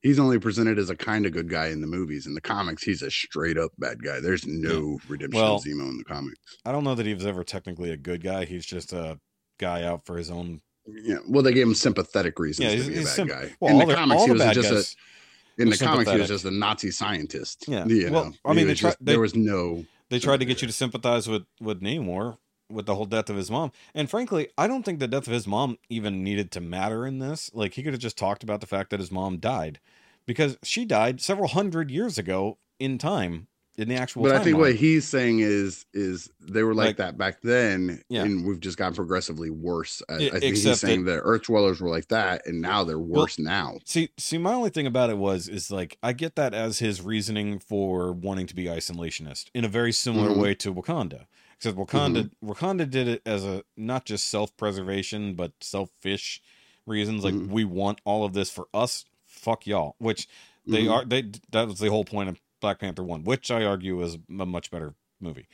he's 0.00 0.18
only 0.18 0.38
presented 0.38 0.78
as 0.78 0.90
a 0.90 0.96
kind 0.96 1.26
of 1.26 1.32
good 1.32 1.48
guy 1.48 1.66
in 1.68 1.80
the 1.80 1.86
movies. 1.86 2.26
In 2.26 2.34
the 2.34 2.40
comics, 2.40 2.82
he's 2.82 3.02
a 3.02 3.10
straight 3.10 3.58
up 3.58 3.72
bad 3.78 4.02
guy. 4.02 4.20
There's 4.20 4.46
no 4.46 4.98
redemption 5.08 5.40
Well- 5.40 5.56
of 5.56 5.64
Zemo 5.64 5.88
in 5.90 5.98
the 5.98 6.04
comics. 6.04 6.38
I 6.64 6.72
don't 6.72 6.84
know 6.84 6.94
that 6.94 7.06
he 7.06 7.14
was 7.14 7.26
ever 7.26 7.44
technically 7.44 7.90
a 7.90 7.96
good 7.96 8.22
guy. 8.22 8.44
He's 8.44 8.64
just 8.66 8.92
a 8.92 9.18
guy 9.58 9.82
out 9.84 10.06
for 10.06 10.16
his 10.16 10.30
own. 10.30 10.60
Yeah, 10.86 11.18
well, 11.28 11.42
they 11.42 11.52
gave 11.52 11.66
him 11.66 11.74
sympathetic 11.74 12.38
reasons 12.38 12.64
Yeah, 12.64 12.70
to 12.70 12.76
he's, 12.76 13.14
be 13.16 13.22
a 13.22 13.26
bad 13.26 13.28
guy. 13.48 13.56
Well, 13.60 13.78
in 13.80 13.86
the 13.88 13.94
comics, 13.94 14.24
he 14.24 14.30
was 14.30 14.40
just 14.54 14.70
guys. 14.70 14.96
a 15.58 15.62
in 15.62 15.68
the 15.70 15.76
comics 15.76 16.10
he 16.10 16.16
was 16.18 16.28
just 16.28 16.44
a 16.46 16.50
Nazi 16.50 16.90
scientist. 16.90 17.64
Yeah. 17.68 17.84
you 17.86 18.10
Well, 18.10 18.26
know, 18.26 18.32
I 18.44 18.54
mean, 18.54 18.68
they 18.68 18.74
try- 18.74 18.90
just- 18.90 19.04
they- 19.04 19.12
there 19.12 19.20
was 19.20 19.34
no. 19.34 19.84
They 20.08 20.18
tried 20.18 20.38
to 20.40 20.46
get 20.46 20.62
you 20.62 20.66
to 20.68 20.72
sympathize 20.72 21.28
with 21.28 21.42
with 21.60 21.82
Namor 21.82 22.38
with 22.70 22.86
the 22.86 22.94
whole 22.94 23.06
death 23.06 23.30
of 23.30 23.36
his 23.36 23.50
mom. 23.50 23.72
And 23.94 24.10
frankly, 24.10 24.48
I 24.58 24.66
don't 24.66 24.84
think 24.84 24.98
the 24.98 25.08
death 25.08 25.26
of 25.26 25.32
his 25.32 25.46
mom 25.46 25.78
even 25.88 26.22
needed 26.22 26.50
to 26.52 26.60
matter 26.60 27.06
in 27.06 27.18
this. 27.18 27.50
Like 27.54 27.74
he 27.74 27.82
could 27.82 27.92
have 27.94 28.02
just 28.02 28.18
talked 28.18 28.42
about 28.42 28.60
the 28.60 28.66
fact 28.66 28.90
that 28.90 29.00
his 29.00 29.10
mom 29.10 29.38
died 29.38 29.80
because 30.26 30.58
she 30.62 30.84
died 30.84 31.20
several 31.20 31.48
hundred 31.48 31.90
years 31.90 32.18
ago 32.18 32.58
in 32.78 32.98
time 32.98 33.46
in 33.76 33.88
the 33.88 33.94
actual. 33.94 34.24
But 34.24 34.32
I 34.34 34.42
think 34.42 34.58
what 34.58 34.74
he's 34.74 35.06
saying 35.06 35.38
is 35.38 35.86
is 35.94 36.28
they 36.40 36.64
were 36.64 36.74
like, 36.74 36.86
Like- 36.88 36.96
that 36.96 37.16
back 37.16 37.40
then, 37.42 38.02
Yeah. 38.08 38.24
and 38.24 38.44
we've 38.44 38.58
just 38.60 38.76
gotten 38.76 38.94
progressively 38.94 39.50
worse. 39.50 40.02
I, 40.08 40.18
Yeah, 40.18 40.26
I 40.34 40.40
think 40.40 40.56
he's 40.56 40.80
saying 40.80 41.04
that 41.04 41.20
Earth 41.22 41.44
dwellers 41.44 41.80
were 41.80 41.88
like 41.88 42.08
that, 42.08 42.44
and 42.44 42.60
now 42.60 42.82
they're 42.84 42.98
worse 42.98 43.38
now. 43.38 43.78
See, 43.84 44.10
see, 44.18 44.36
my 44.36 44.52
only 44.52 44.70
thing 44.70 44.86
about 44.88 45.10
it 45.10 45.16
was 45.16 45.48
is 45.48 45.70
like 45.70 45.96
I 46.02 46.12
get 46.12 46.34
that 46.36 46.54
as 46.54 46.80
his 46.80 47.00
reasoning 47.00 47.60
for 47.60 48.12
wanting 48.12 48.46
to 48.48 48.54
be 48.54 48.64
isolationist 48.64 49.46
in 49.54 49.64
a 49.64 49.68
very 49.68 49.92
similar 49.92 50.30
Mhm. 50.30 50.38
way 50.42 50.54
to 50.56 50.74
Wakanda. 50.74 51.26
Except 51.58 51.76
Wakanda, 51.76 52.30
Wakanda 52.44 52.88
did 52.88 53.08
it 53.08 53.22
as 53.26 53.44
a 53.44 53.64
not 53.76 54.04
just 54.04 54.28
self-preservation 54.30 55.34
but 55.34 55.52
selfish 55.60 56.40
reasons. 56.86 57.24
Like 57.24 57.34
Mhm. 57.34 57.48
we 57.48 57.64
want 57.64 58.00
all 58.04 58.24
of 58.24 58.32
this 58.32 58.48
for 58.50 58.68
us. 58.72 59.04
Fuck 59.26 59.66
y'all. 59.66 59.96
Which 59.98 60.28
they 60.66 60.84
Mhm. 60.84 60.90
are. 60.92 61.04
They 61.04 61.22
that 61.50 61.66
was 61.68 61.78
the 61.80 61.90
whole 61.90 62.04
point 62.04 62.28
of 62.28 62.40
Black 62.60 62.78
Panther 62.78 63.02
one, 63.02 63.24
which 63.24 63.50
I 63.50 63.64
argue 63.64 64.00
is 64.02 64.14
a 64.14 64.46
much 64.46 64.70
better 64.70 64.94
movie. 65.20 65.48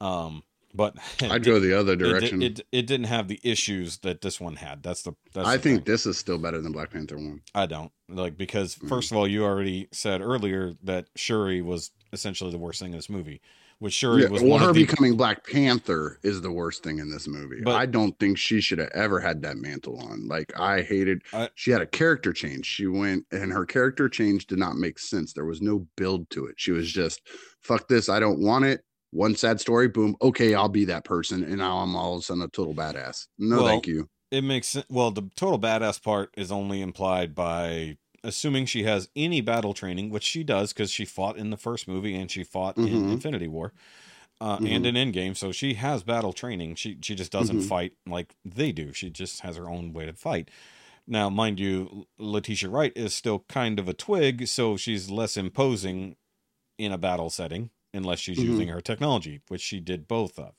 Um, 0.00 0.44
but 0.74 0.96
I'd 1.22 1.44
go 1.44 1.58
the 1.58 1.78
other 1.78 1.96
direction. 1.96 2.42
it, 2.42 2.60
it 2.70 2.86
didn't 2.86 3.06
have 3.06 3.28
the 3.28 3.40
issues 3.42 3.98
that 3.98 4.20
this 4.20 4.38
one 4.40 4.56
had. 4.56 4.82
That's 4.82 5.02
the. 5.02 5.12
That's 5.32 5.48
I 5.48 5.56
the 5.56 5.62
think 5.62 5.76
thing. 5.78 5.84
this 5.92 6.04
is 6.06 6.18
still 6.18 6.38
better 6.38 6.60
than 6.60 6.72
Black 6.72 6.90
Panther 6.90 7.16
one. 7.16 7.40
I 7.54 7.64
don't 7.66 7.90
like 8.08 8.36
because 8.36 8.76
Mm. 8.76 8.88
first 8.88 9.10
of 9.10 9.16
all, 9.16 9.26
you 9.26 9.44
already 9.44 9.88
said 9.92 10.20
earlier 10.20 10.74
that 10.82 11.08
Shuri 11.16 11.62
was 11.62 11.90
essentially 12.12 12.50
the 12.50 12.58
worst 12.58 12.80
thing 12.80 12.92
in 12.92 12.98
this 12.98 13.08
movie, 13.08 13.40
which 13.80 13.94
Shuri 13.94 14.22
Yeah, 14.22 14.28
was 14.28 14.42
well, 14.42 14.58
her 14.58 14.72
the. 14.72 14.84
becoming 14.84 15.16
Black 15.16 15.46
Panther 15.46 16.18
is 16.22 16.40
the 16.40 16.50
worst 16.50 16.82
thing 16.82 16.98
in 16.98 17.10
this 17.10 17.28
movie. 17.28 17.60
But- 17.62 17.76
I 17.76 17.86
don't 17.86 18.18
think 18.18 18.38
she 18.38 18.60
should 18.60 18.78
have 18.78 18.90
ever 18.94 19.20
had 19.20 19.42
that 19.42 19.56
mantle 19.56 19.98
on. 20.00 20.26
Like 20.26 20.52
I 20.58 20.82
hated. 20.82 21.22
I- 21.32 21.50
she 21.54 21.70
had 21.70 21.80
a 21.82 21.86
character 21.86 22.32
change. 22.32 22.66
She 22.66 22.86
went, 22.86 23.24
and 23.30 23.52
her 23.52 23.64
character 23.64 24.08
change 24.08 24.46
did 24.46 24.58
not 24.58 24.76
make 24.76 24.98
sense. 24.98 25.32
There 25.32 25.44
was 25.44 25.62
no 25.62 25.86
build 25.96 26.28
to 26.30 26.46
it. 26.46 26.54
She 26.58 26.72
was 26.72 26.90
just, 26.90 27.20
"Fuck 27.62 27.88
this, 27.88 28.08
I 28.08 28.18
don't 28.20 28.40
want 28.40 28.64
it." 28.64 28.82
One 29.10 29.34
sad 29.36 29.60
story, 29.60 29.88
boom. 29.88 30.16
Okay, 30.20 30.54
I'll 30.54 30.68
be 30.68 30.84
that 30.86 31.04
person, 31.04 31.42
and 31.44 31.56
now 31.58 31.78
I'm 31.78 31.96
all 31.96 32.14
of 32.14 32.20
a 32.20 32.22
sudden 32.22 32.42
a 32.42 32.48
total 32.48 32.74
badass. 32.74 33.26
No, 33.38 33.58
Well, 33.58 33.66
thank 33.66 33.86
you. 33.86 34.08
It 34.30 34.42
makes 34.44 34.66
sense. 34.66 34.84
Well, 34.90 35.10
the 35.10 35.30
total 35.34 35.58
badass 35.58 36.02
part 36.02 36.28
is 36.36 36.52
only 36.52 36.82
implied 36.82 37.34
by 37.34 37.96
assuming 38.24 38.66
she 38.66 38.82
has 38.84 39.08
any 39.16 39.40
battle 39.40 39.74
training, 39.74 40.10
which 40.10 40.24
she 40.24 40.42
does 40.44 40.72
because 40.72 40.90
she 40.90 41.04
fought 41.04 41.36
in 41.36 41.50
the 41.50 41.56
first 41.56 41.86
movie 41.88 42.14
and 42.14 42.30
she 42.30 42.42
fought 42.44 42.76
in 42.76 42.86
Mhm. 42.88 43.12
Infinity 43.12 43.48
War. 43.48 43.72
Uh, 44.40 44.56
and 44.64 44.86
in 44.86 44.94
Endgame, 44.94 45.36
so 45.36 45.50
she 45.50 45.74
has 45.74 46.04
battle 46.04 46.32
training. 46.32 46.76
She 46.76 46.96
she 47.02 47.16
just 47.16 47.32
doesn't 47.32 47.58
Mhm. 47.58 47.68
fight 47.68 47.92
like 48.06 48.36
they 48.44 48.70
do. 48.70 48.92
She 48.92 49.10
just 49.10 49.40
has 49.40 49.56
her 49.56 49.68
own 49.68 49.92
way 49.92 50.06
to 50.06 50.12
fight. 50.12 50.48
Now, 51.08 51.28
mind 51.28 51.58
you, 51.58 52.06
Letitia 52.18 52.68
Wright 52.68 52.92
is 52.94 53.12
still 53.14 53.44
kind 53.48 53.80
of 53.80 53.88
a 53.88 53.94
twig, 53.94 54.46
so 54.46 54.76
she's 54.76 55.10
less 55.10 55.36
imposing 55.36 56.14
in 56.78 56.92
a 56.92 56.98
battle 56.98 57.30
setting, 57.30 57.70
unless 57.92 58.20
she's 58.20 58.38
Mhm. 58.38 58.44
using 58.44 58.68
her 58.68 58.80
technology, 58.80 59.40
which 59.48 59.60
she 59.62 59.80
did 59.80 60.06
both 60.06 60.38
of. 60.38 60.54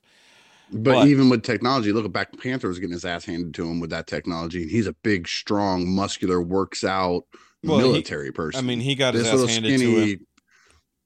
But, 0.72 0.84
But- 0.84 1.08
even 1.08 1.30
with 1.30 1.44
technology, 1.44 1.94
look 1.94 2.04
at 2.04 2.12
Black 2.12 2.38
Panther 2.38 2.68
was 2.68 2.80
getting 2.80 2.92
his 2.94 3.06
ass 3.06 3.24
handed 3.26 3.54
to 3.54 3.66
him 3.70 3.80
with 3.80 3.92
that 3.92 4.08
technology, 4.08 4.64
and 4.64 4.72
he's 4.72 4.88
a 4.88 4.94
big, 4.94 5.26
strong, 5.28 5.88
muscular, 5.88 6.42
works 6.42 6.84
out 6.84 7.26
Well, 7.64 7.80
he- 7.80 7.84
military 7.84 8.32
person. 8.32 8.60
I 8.60 8.62
mean, 8.68 8.80
he 8.80 8.96
got 8.96 9.14
his 9.14 9.24
this 9.24 9.32
ass 9.34 9.40
little 9.40 9.48
handed 9.54 9.70
to 9.70 9.78
skinny, 9.78 10.12
him 10.14 10.26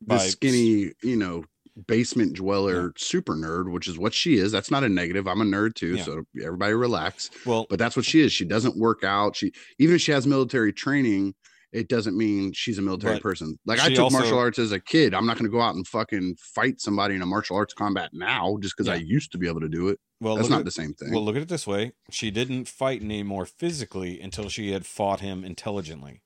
this 0.02 0.32
skinny, 0.32 0.92
you 1.02 1.16
know, 1.16 1.46
basement 1.88 2.34
dweller 2.36 2.94
super 2.98 3.36
nerd, 3.36 3.72
which 3.72 3.88
is 3.88 3.98
what 3.98 4.14
she 4.14 4.36
is. 4.36 4.52
That's 4.52 4.70
not 4.70 4.84
a 4.84 4.90
negative. 4.90 5.28
I'm 5.28 5.42
a 5.42 5.46
nerd 5.46 5.74
too, 5.76 5.96
Yeah. 5.96 6.04
so 6.04 6.24
everybody 6.44 6.74
relax. 6.74 7.30
Well, 7.46 7.66
But 7.70 7.80
that's 7.80 7.96
what 7.96 8.06
she 8.06 8.22
is. 8.22 8.32
She 8.32 8.46
doesn't 8.46 8.78
work 8.78 9.04
out. 9.04 9.36
She 9.36 9.52
even 9.80 9.96
if 9.96 10.02
she 10.02 10.12
has 10.12 10.28
military 10.28 10.72
training, 10.74 11.34
it 11.72 11.88
doesn't 11.88 12.16
mean 12.16 12.52
she's 12.54 12.78
a 12.78 12.82
military 12.84 13.20
person. 13.20 13.58
Like 13.66 13.80
I 13.80 13.90
took 13.90 14.00
also- 14.04 14.18
martial 14.20 14.38
arts 14.38 14.60
as 14.60 14.72
a 14.72 14.80
kid. 14.80 15.14
I'm 15.16 15.26
not 15.26 15.38
going 15.38 15.50
to 15.50 15.52
go 15.52 15.62
out 15.62 15.74
and 15.74 15.88
fucking 15.88 16.36
fight 16.40 16.80
somebody 16.80 17.16
in 17.16 17.24
a 17.24 17.26
martial 17.26 17.56
arts 17.56 17.74
combat 17.74 18.12
now 18.14 18.58
just 18.62 18.76
because 18.78 18.88
I 18.90 18.96
used 18.96 19.32
to 19.32 19.38
be 19.40 19.48
able 19.48 19.62
to 19.62 19.70
do 19.70 19.88
it. 19.88 20.00
well, 20.20 20.36
That's 20.36 20.50
not 20.50 20.60
at, 20.60 20.66
the 20.66 20.72
same 20.72 20.94
thing. 20.94 21.12
well, 21.12 21.24
look 21.26 21.36
at 21.36 21.42
it 21.42 21.50
this 21.50 21.66
way: 21.66 21.94
she 22.12 22.30
didn't 22.30 22.68
fight 22.68 23.02
anymore 23.02 23.46
physically 23.48 24.22
until 24.22 24.50
she 24.50 24.72
had 24.74 24.86
fought 24.86 25.22
him 25.22 25.44
intelligently. 25.44 26.22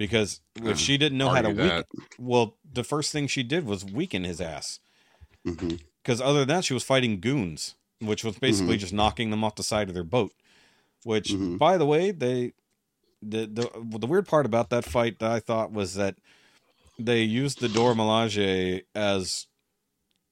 Because 0.00 0.40
if 0.56 0.64
Uh, 0.64 0.74
she 0.76 0.96
didn't 0.96 1.18
know 1.18 1.28
how 1.28 1.42
to 1.42 1.50
weaken, 1.50 1.84
well, 2.18 2.56
the 2.64 2.82
first 2.82 3.12
thing 3.12 3.26
she 3.26 3.42
did 3.42 3.66
was 3.66 3.84
weaken 3.84 4.24
his 4.24 4.40
ass. 4.40 4.80
Mhm. 5.46 5.78
Because 6.02 6.22
other 6.22 6.38
than 6.38 6.48
that, 6.48 6.64
she 6.64 6.72
was 6.72 6.82
fighting 6.82 7.20
goons, 7.20 7.74
which 7.98 8.24
was 8.24 8.38
basically 8.38 8.76
Mm-hmm. 8.76 8.80
just 8.80 8.92
knocking 8.94 9.28
them 9.28 9.44
off 9.44 9.56
the 9.56 9.62
side 9.62 9.88
of 9.88 9.94
their 9.94 10.02
boat. 10.02 10.32
Which, 11.04 11.28
Mhm. 11.32 11.58
by 11.58 11.76
the 11.76 11.84
way, 11.84 12.12
they 12.12 12.54
the 13.20 13.44
the 13.44 13.98
the 13.98 14.06
weird 14.06 14.26
part 14.26 14.46
about 14.46 14.70
that 14.70 14.86
fight 14.86 15.18
that 15.18 15.30
I 15.30 15.38
thought 15.40 15.70
was 15.70 15.92
that 15.96 16.16
they 16.98 17.22
used 17.22 17.60
the 17.60 17.68
Dora 17.68 17.94
Milaje 17.94 18.84
as 18.94 19.48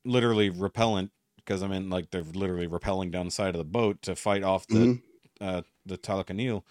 literally 0.06 0.48
repellent 0.48 1.10
because 1.36 1.62
I 1.62 1.68
mean, 1.68 1.90
like 1.90 2.10
they're 2.10 2.22
literally 2.22 2.66
repelling 2.66 3.10
down 3.10 3.26
the 3.26 3.30
side 3.30 3.54
of 3.54 3.58
the 3.58 3.64
boat 3.64 4.00
to 4.02 4.16
fight 4.16 4.42
off 4.42 4.66
the 4.66 4.78
Mhm. 4.78 5.02
uh, 5.42 5.62
the 5.84 5.98
Talokanil, 5.98 6.62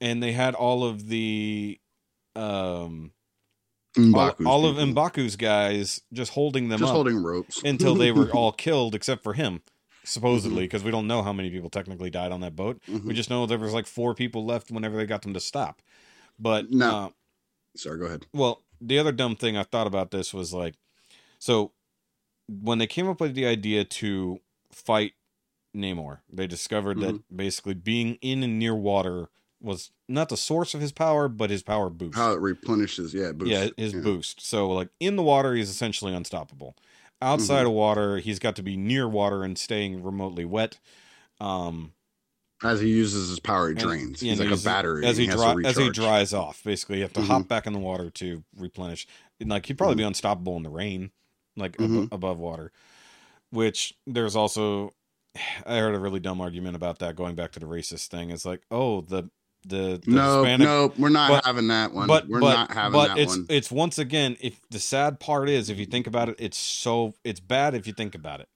and 0.00 0.22
they 0.22 0.30
had 0.32 0.54
all 0.54 0.84
of 0.84 1.08
the 1.08 1.80
um 2.36 3.12
all, 3.96 4.02
M'Baku's 4.04 4.46
all 4.46 4.66
of 4.66 4.76
people. 4.76 4.92
Mbaku's 5.02 5.36
guys 5.36 6.02
just 6.12 6.32
holding 6.32 6.68
them 6.68 6.80
just 6.80 6.90
up 6.90 6.94
holding 6.96 7.22
ropes 7.22 7.62
until 7.64 7.94
they 7.94 8.12
were 8.12 8.30
all 8.34 8.52
killed 8.52 8.94
except 8.94 9.22
for 9.22 9.32
him 9.32 9.62
supposedly 10.04 10.56
Mm-hmm. 10.58 10.64
because 10.64 10.84
we 10.84 10.90
don't 10.90 11.06
know 11.08 11.22
how 11.22 11.32
many 11.32 11.50
people 11.50 11.70
technically 11.70 12.10
died 12.10 12.30
on 12.30 12.40
that 12.42 12.54
boat 12.54 12.80
we 12.86 12.94
Mhm. 12.98 13.14
just 13.14 13.30
know 13.30 13.46
there 13.46 13.58
was 13.58 13.72
like 13.74 13.86
four 13.86 14.14
people 14.14 14.44
left 14.44 14.70
whenever 14.70 14.96
they 14.96 15.06
got 15.06 15.22
them 15.22 15.34
to 15.34 15.40
stop 15.40 15.80
but 16.38 16.70
No. 16.70 16.90
uh, 17.06 17.08
Sorry, 17.76 17.98
go 17.98 18.04
ahead. 18.04 18.26
well 18.32 18.62
the 18.80 18.98
other 18.98 19.10
dumb 19.12 19.34
thing 19.34 19.56
i 19.56 19.62
thought 19.64 19.86
about 19.86 20.10
this 20.10 20.32
was 20.34 20.52
like 20.52 20.74
so 21.38 21.72
when 22.48 22.78
they 22.78 22.86
came 22.86 23.08
up 23.08 23.20
with 23.20 23.34
the 23.34 23.46
idea 23.46 23.82
to 23.84 24.38
fight 24.70 25.14
namor 25.74 26.18
they 26.32 26.46
discovered 26.46 27.00
that 27.00 27.14
Mm-hmm. 27.14 27.36
basically 27.36 27.74
being 27.74 28.18
in 28.20 28.42
and 28.42 28.58
near 28.58 28.74
water 28.74 29.28
was 29.60 29.90
not 30.08 30.28
the 30.28 30.36
source 30.36 30.74
of 30.74 30.80
his 30.80 30.92
power 30.92 31.28
but 31.28 31.50
his 31.50 31.62
power 31.62 31.88
boost 31.90 32.16
How 32.16 32.32
it 32.32 32.40
replenishes, 32.40 33.14
yeah, 33.14 33.32
boost. 33.32 33.50
yeah, 33.50 33.68
his 33.76 33.94
boost. 33.94 34.40
So 34.46 34.70
like 34.70 34.88
in 35.00 35.16
the 35.16 35.22
water, 35.22 35.54
he's 35.54 35.70
essentially 35.70 36.14
unstoppable. 36.14 36.76
Outside 37.22 37.60
Mm-hmm. 37.60 37.66
of 37.68 37.72
water, 37.72 38.18
he's 38.18 38.38
got 38.38 38.56
to 38.56 38.62
be 38.62 38.76
near 38.76 39.08
water 39.08 39.42
and 39.42 39.56
staying 39.56 40.02
remotely 40.02 40.44
wet. 40.44 40.78
Um, 41.40 41.92
As 42.62 42.80
he 42.80 42.88
uses 42.88 43.30
his 43.30 43.40
power, 43.40 43.68
it 43.68 43.72
and- 43.72 43.80
drains. 43.80 44.22
yeah, 44.22 44.32
He's 44.32 44.40
and 44.40 44.50
like 44.50 44.60
a 44.60 44.62
battery. 44.62 45.06
as 45.06 45.16
he, 45.16 45.24
and 45.24 45.32
has 45.32 45.40
dry, 45.40 45.54
as 45.64 45.76
he 45.78 45.90
dries 45.90 46.34
off. 46.34 46.62
Basically, 46.62 46.96
you 46.98 47.02
have 47.02 47.12
to 47.14 47.20
Mhm. 47.20 47.26
hop 47.26 47.48
back 47.48 47.66
in 47.66 47.72
the 47.72 47.78
water 47.78 48.10
to 48.10 48.44
replenish. 48.56 49.06
And 49.40 49.48
like 49.50 49.66
he'd 49.66 49.78
probably 49.78 49.96
be 49.96 50.02
unstoppable 50.02 50.56
in 50.58 50.62
the 50.62 50.70
rain, 50.70 51.10
like 51.56 51.76
abo- 51.78 52.06
Mhm. 52.06 52.12
above 52.12 52.38
water. 52.38 52.72
Which 53.50 53.94
there's 54.06 54.36
also, 54.36 54.92
I 55.66 55.76
heard 55.78 55.94
a 55.94 55.98
really 55.98 56.20
dumb 56.20 56.40
argument 56.40 56.76
about 56.76 56.98
that. 56.98 57.16
Going 57.16 57.34
back 57.34 57.52
to 57.52 57.60
the 57.60 57.66
racist 57.66 58.08
thing, 58.08 58.30
it's 58.30 58.44
like, 58.44 58.62
oh, 58.70 59.00
the 59.02 59.30
the, 59.66 60.00
the 60.04 60.10
No, 60.10 60.42
Hispanic 60.44 60.64
no, 60.66 60.92
we're 60.96 61.08
not 61.08 61.30
but- 61.30 61.44
having 61.44 61.68
that 61.68 61.92
one. 61.92 62.06
but 62.06 62.28
we're 62.28 62.40
but, 62.40 62.54
not 62.54 62.70
having 62.72 62.92
but 62.92 63.08
that 63.08 63.18
it's 63.18 63.36
one. 63.36 63.46
it's 63.50 63.70
once 63.70 63.98
again 63.98 64.36
if 64.40 64.60
the 64.70 64.78
sad 64.78 65.18
part 65.20 65.48
is 65.48 65.68
if 65.70 65.78
you 65.78 65.86
think 65.86 66.06
about 66.06 66.28
it 66.28 66.36
it's 66.38 66.56
so 66.58 67.14
it's 67.24 67.40
bad 67.40 67.74
if 67.74 67.86
you 67.86 67.92
think 67.92 68.14
about 68.14 68.40
it 68.40 68.48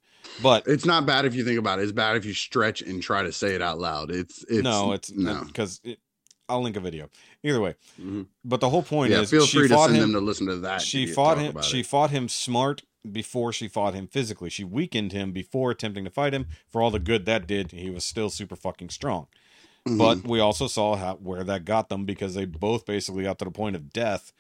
but 0.43 0.65
It's 0.67 0.85
not 0.87 1.07
bad 1.07 1.25
if 1.25 1.35
you 1.35 1.45
think 1.45 1.59
about 1.59 1.79
it. 1.81 1.83
It's 1.83 1.93
bad 1.93 2.17
if 2.17 2.25
you 2.25 2.35
stretch 2.35 2.83
and 2.83 3.03
try 3.03 3.23
to 3.23 3.33
say 3.33 3.55
it 3.55 3.63
out 3.63 3.79
loud. 3.79 4.11
It's 4.11 4.45
it's 4.49 4.63
no 4.63 4.93
it's 4.93 5.11
no. 5.11 5.43
because 5.45 5.81
it, 5.83 5.99
i'll 6.49 6.63
link 6.63 6.77
a 6.77 6.81
video 6.81 7.09
either 7.43 7.61
way 7.61 7.75
Mhm. 8.01 8.27
but 8.45 8.61
the 8.61 8.69
whole 8.69 8.83
point 8.83 9.13
Yeah, 9.13 9.21
is 9.23 9.31
feel 9.31 9.47
she 9.47 9.59
free 9.59 9.69
to 9.69 9.75
fought 9.75 9.87
send 9.91 9.97
him 9.97 10.13
them 10.13 10.21
to 10.21 10.27
listen 10.27 10.47
to 10.49 10.57
that. 10.59 10.83
she 10.83 11.07
fought 11.07 11.39
him 11.39 11.61
she 11.63 11.81
it. 11.81 11.87
fought 11.87 12.11
him 12.11 12.29
smart 12.29 12.83
before 13.11 13.53
she 13.53 13.67
fought 13.67 13.95
him 13.95 14.07
physically 14.07 14.51
she 14.51 14.63
weakened 14.63 15.13
him 15.13 15.33
before 15.33 15.71
attempting 15.71 16.05
to 16.05 16.11
fight 16.11 16.35
him 16.35 16.47
for 16.69 16.83
all 16.83 16.91
the 16.91 16.99
good 16.99 17.25
that 17.25 17.47
did 17.47 17.71
he 17.73 17.89
was 17.89 18.05
still 18.05 18.29
super 18.31 18.57
fucking 18.57 18.91
strong 18.91 19.27
Mhm. 19.89 19.99
but 19.99 20.25
we 20.29 20.41
also 20.41 20.67
saw 20.67 20.95
how 20.97 21.15
where 21.17 21.43
that 21.45 21.65
got 21.65 21.89
them 21.89 22.05
because 22.05 22.35
they 22.35 22.45
both 22.45 22.85
basically 22.87 23.23
got 23.25 23.39
to 23.39 23.45
the 23.47 23.51
point 23.51 23.77
of 23.77 23.93
death 23.93 24.33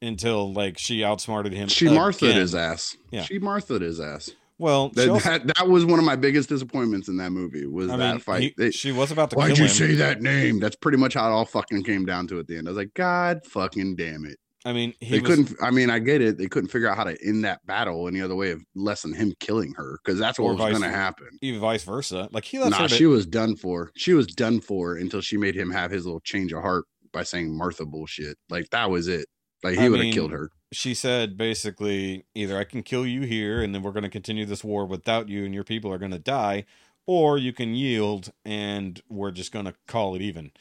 until 0.00 0.52
like 0.52 0.78
she 0.78 1.02
outsmarted 1.04 1.52
him 1.52 1.68
she 1.68 1.86
Martha 1.88 2.26
again. 2.26 2.38
his 2.40 2.54
ass. 2.54 2.96
Yeah. 3.10 3.22
She 3.22 3.38
Martha 3.40 3.78
his 3.80 3.98
ass. 4.00 4.30
well 4.58 4.90
That, 4.90 5.08
also- 5.08 5.28
that 5.30 5.46
that 5.56 5.68
was 5.68 5.84
one 5.84 5.98
of 5.98 6.04
my 6.04 6.14
biggest 6.16 6.48
disappointments 6.48 7.08
in 7.08 7.16
that 7.16 7.30
movie. 7.30 7.66
Was 7.66 7.90
I 7.90 7.96
that 7.96 8.10
mean, 8.12 8.20
fight? 8.20 8.42
he- 8.42 8.54
They- 8.56 8.70
she 8.70 8.92
was 8.92 9.10
about 9.10 9.30
to 9.30 9.36
Why'd 9.36 9.58
you 9.58 9.64
him. 9.64 9.70
say 9.70 9.94
that 9.96 10.22
name? 10.22 10.60
That's 10.60 10.76
pretty 10.76 10.98
much 10.98 11.14
how 11.14 11.28
it 11.28 11.32
all 11.32 11.44
fucking 11.44 11.82
came 11.82 12.06
down 12.06 12.28
to 12.28 12.38
at 12.38 12.46
the 12.46 12.56
end. 12.56 12.68
I 12.68 12.70
was 12.70 12.78
like, 12.78 12.94
God 12.94 13.44
fucking 13.46 13.96
damn 13.96 14.24
it. 14.24 14.38
I 14.68 14.72
mean, 14.74 14.92
he 15.00 15.12
they 15.12 15.20
was, 15.20 15.28
couldn't 15.28 15.56
I 15.62 15.70
mean, 15.70 15.88
I 15.90 15.98
get 15.98 16.20
it. 16.20 16.36
They 16.36 16.46
couldn't 16.46 16.68
figure 16.68 16.88
out 16.88 16.96
how 16.96 17.04
to 17.04 17.16
end 17.26 17.44
that 17.44 17.64
battle 17.66 18.06
any 18.06 18.20
other 18.20 18.34
way 18.34 18.50
of 18.50 18.62
less 18.74 19.02
than 19.02 19.14
him 19.14 19.32
killing 19.40 19.72
her, 19.76 19.98
because 20.04 20.18
that's 20.18 20.38
what 20.38 20.56
was 20.56 20.72
gonna 20.72 20.90
happen. 20.90 21.28
even 21.42 21.60
vice 21.60 21.84
versa. 21.84 22.28
Like 22.32 22.44
he 22.44 22.58
left 22.58 22.72
Nah, 22.72 22.82
her. 22.82 22.88
To, 22.88 22.94
she 22.94 23.06
was 23.06 23.26
done 23.26 23.56
for. 23.56 23.90
She 23.96 24.12
was 24.12 24.26
done 24.26 24.60
for 24.60 24.96
until 24.96 25.20
she 25.20 25.36
made 25.36 25.54
him 25.54 25.70
have 25.70 25.90
his 25.90 26.04
little 26.04 26.20
change 26.20 26.52
of 26.52 26.62
heart 26.62 26.84
by 27.12 27.22
saying 27.22 27.56
Martha 27.56 27.86
bullshit. 27.86 28.36
Like 28.50 28.68
that 28.70 28.90
was 28.90 29.08
it. 29.08 29.26
Like 29.64 29.78
he 29.78 29.88
would 29.88 30.04
have 30.04 30.14
killed 30.14 30.30
her. 30.32 30.50
she 30.72 30.94
said 30.94 31.36
basically 31.36 32.26
either 32.34 32.56
I 32.58 32.64
can 32.64 32.82
kill 32.82 33.06
you 33.06 33.22
here, 33.22 33.60
and 33.62 33.74
then 33.74 33.82
we're 33.82 33.92
going 33.92 34.02
to 34.04 34.10
continue 34.10 34.44
this 34.44 34.62
war 34.62 34.86
without 34.86 35.28
you, 35.28 35.44
and 35.44 35.52
your 35.54 35.64
people 35.64 35.92
are 35.92 35.98
going 35.98 36.12
to 36.12 36.18
die, 36.18 36.64
or 37.06 37.38
you 37.38 37.52
can 37.52 37.74
yield, 37.74 38.30
and 38.44 39.00
we're 39.08 39.30
just 39.32 39.50
going 39.50 39.64
to 39.64 39.74
call 39.88 40.14
it 40.14 40.22
even, 40.22 40.52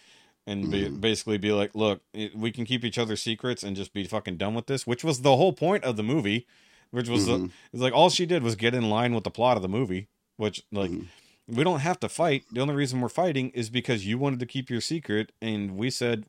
and 0.47 0.71
be, 0.71 0.85
Mhm. 0.85 0.99
basically 1.01 1.37
be 1.37 1.51
like, 1.51 1.75
look, 1.75 2.01
we 2.33 2.51
can 2.51 2.65
keep 2.65 2.83
each 2.83 2.97
other's 2.97 3.21
secrets 3.21 3.61
and 3.61 3.75
just 3.75 3.93
be 3.93 4.03
fucking 4.05 4.37
done 4.37 4.55
with 4.55 4.65
this, 4.65 4.87
which 4.87 5.03
was 5.03 5.21
the 5.21 5.35
whole 5.35 5.53
point 5.53 5.83
of 5.83 5.95
the 5.97 6.03
movie. 6.03 6.47
which 6.89 7.09
was 7.09 7.25
the, 7.25 7.37
Mhm. 7.37 7.51
it's 7.73 7.81
like 7.81 7.91
all 7.91 8.09
she 8.09 8.25
did 8.25 8.41
was 8.41 8.55
get 8.55 8.73
in 8.73 8.89
line 8.89 9.13
with 9.13 9.25
the 9.25 9.29
plot 9.29 9.57
of 9.57 9.61
the 9.61 9.67
movie, 9.67 10.07
which 10.37 10.63
like 10.71 10.89
Mhm. 10.89 11.07
we 11.45 11.61
don't 11.65 11.81
have 11.81 11.99
to 11.99 12.07
fight. 12.07 12.45
The 12.53 12.61
only 12.61 12.75
reason 12.75 13.01
we're 13.01 13.09
fighting 13.09 13.49
is 13.49 13.69
because 13.69 14.05
you 14.05 14.17
wanted 14.17 14.39
to 14.39 14.45
keep 14.45 14.69
your 14.69 14.79
secret, 14.79 15.33
and 15.41 15.75
we 15.75 15.89
said, 15.89 16.23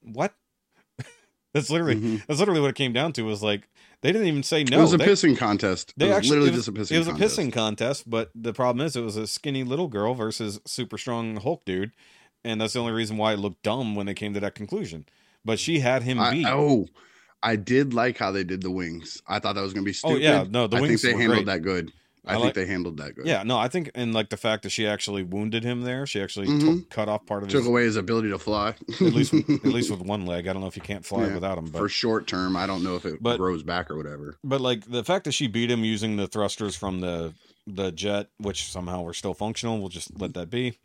"What?" 0.00 0.32
that's 1.52 1.70
literally 1.70 1.96
Mhm. 1.96 2.26
that's 2.26 2.38
literally 2.38 2.60
what 2.60 2.70
it 2.70 2.76
came 2.76 2.92
down 2.92 3.12
to. 3.14 3.22
Was 3.22 3.42
like 3.42 3.68
they 4.02 4.12
didn't 4.12 4.28
even 4.28 4.44
say 4.44 4.62
no. 4.62 4.78
it 4.78 4.82
was 4.82 4.92
a 4.92 4.96
They- 4.98 5.06
pissing 5.06 5.36
contest. 5.36 5.92
they 5.96 6.06
it 6.06 6.08
was 6.10 6.18
actually 6.18 6.30
literally 6.38 6.48
it 6.50 6.56
was, 6.56 6.66
just 6.66 6.68
a 6.68 6.80
pissing. 6.80 6.94
it 6.94 6.98
was 6.98 7.08
contest. 7.08 7.38
a 7.38 7.42
pissing 7.42 7.52
contest, 7.52 8.08
but 8.10 8.30
the 8.34 8.52
problem 8.52 8.86
is 8.86 8.94
it 8.94 9.00
was 9.02 9.16
a 9.16 9.26
skinny 9.26 9.64
little 9.64 9.88
girl 9.88 10.14
versus 10.14 10.60
super 10.66 10.98
strong 10.98 11.36
Hulk 11.38 11.64
dude, 11.64 11.90
and 12.46 12.60
that's 12.60 12.72
the 12.74 12.80
only 12.80 12.92
reason 12.92 13.16
why 13.16 13.32
it 13.32 13.38
looked 13.38 13.62
dumb 13.62 13.94
when 13.94 14.06
they 14.06 14.14
came 14.14 14.32
to 14.34 14.40
that 14.40 14.54
conclusion. 14.54 15.04
But 15.44 15.58
she 15.58 15.80
had 15.80 16.02
him 16.02 16.18
I, 16.18 16.30
beat. 16.32 16.46
oh, 16.48 16.86
I 17.42 17.56
did 17.56 17.94
like 17.94 18.18
how 18.18 18.30
they 18.32 18.44
did 18.44 18.62
the 18.62 18.70
wings. 18.70 19.22
I 19.26 19.38
thought 19.38 19.54
that 19.54 19.60
was 19.62 19.72
gonna 19.74 19.84
be 19.84 19.92
stupid. 19.92 20.14
Oh, 20.14 20.18
yeah, 20.18 20.44
no, 20.48 20.66
the 20.66 20.78
I 20.78 20.80
wings 20.80 21.02
think 21.02 21.14
they 21.16 21.20
handled 21.22 21.44
great. 21.44 21.54
that 21.54 21.60
good. 21.62 21.92
I, 22.24 22.30
I 22.30 22.32
think 22.34 22.44
like- 22.46 22.54
they 22.54 22.66
handled 22.66 22.96
that 22.96 23.14
good. 23.14 23.24
yeah, 23.26 23.44
no, 23.44 23.56
I 23.56 23.68
think 23.68 23.88
and 23.94 24.12
like 24.12 24.30
the 24.30 24.36
fact 24.36 24.64
that 24.64 24.70
she 24.70 24.84
actually 24.84 25.22
wounded 25.22 25.62
him 25.62 25.82
there, 25.82 26.06
she 26.08 26.20
actually 26.20 26.48
Mhm. 26.48 26.60
took, 26.80 26.90
cut 26.90 27.08
off 27.08 27.24
part 27.24 27.44
of 27.44 27.48
took 27.50 27.58
his 27.60 27.68
away 27.68 27.84
his 27.84 27.94
ability 27.94 28.30
to 28.30 28.38
fly. 28.40 28.70
at 28.70 29.00
least 29.00 29.32
at 29.32 29.64
least 29.64 29.90
with 29.92 30.00
one 30.00 30.26
leg. 30.26 30.48
I 30.48 30.52
don't 30.52 30.60
know 30.62 30.66
if 30.66 30.74
you 30.74 30.82
can't 30.82 31.04
fly 31.04 31.26
Yeah, 31.28 31.34
without 31.34 31.56
him, 31.56 31.66
but 31.66 31.78
for 31.78 31.88
short 31.88 32.26
term. 32.26 32.56
I 32.56 32.66
don't 32.66 32.82
know 32.82 32.96
if 32.96 33.06
it 33.06 33.22
But- 33.22 33.36
grows 33.36 33.62
back 33.62 33.90
or 33.92 33.96
whatever. 33.96 34.38
But 34.42 34.60
like 34.60 34.90
the 34.90 35.04
fact 35.04 35.24
that 35.26 35.32
she 35.32 35.46
beat 35.46 35.70
him 35.70 35.84
using 35.84 36.16
the 36.16 36.26
thrusters 36.26 36.74
from 36.74 37.00
the 37.00 37.34
the 37.68 37.92
jet, 37.92 38.28
which 38.38 38.64
somehow 38.70 39.02
were 39.02 39.14
still 39.14 39.34
functional, 39.34 39.78
we'll 39.78 39.88
just 39.88 40.18
let 40.20 40.34
that 40.34 40.50
be. 40.50 40.78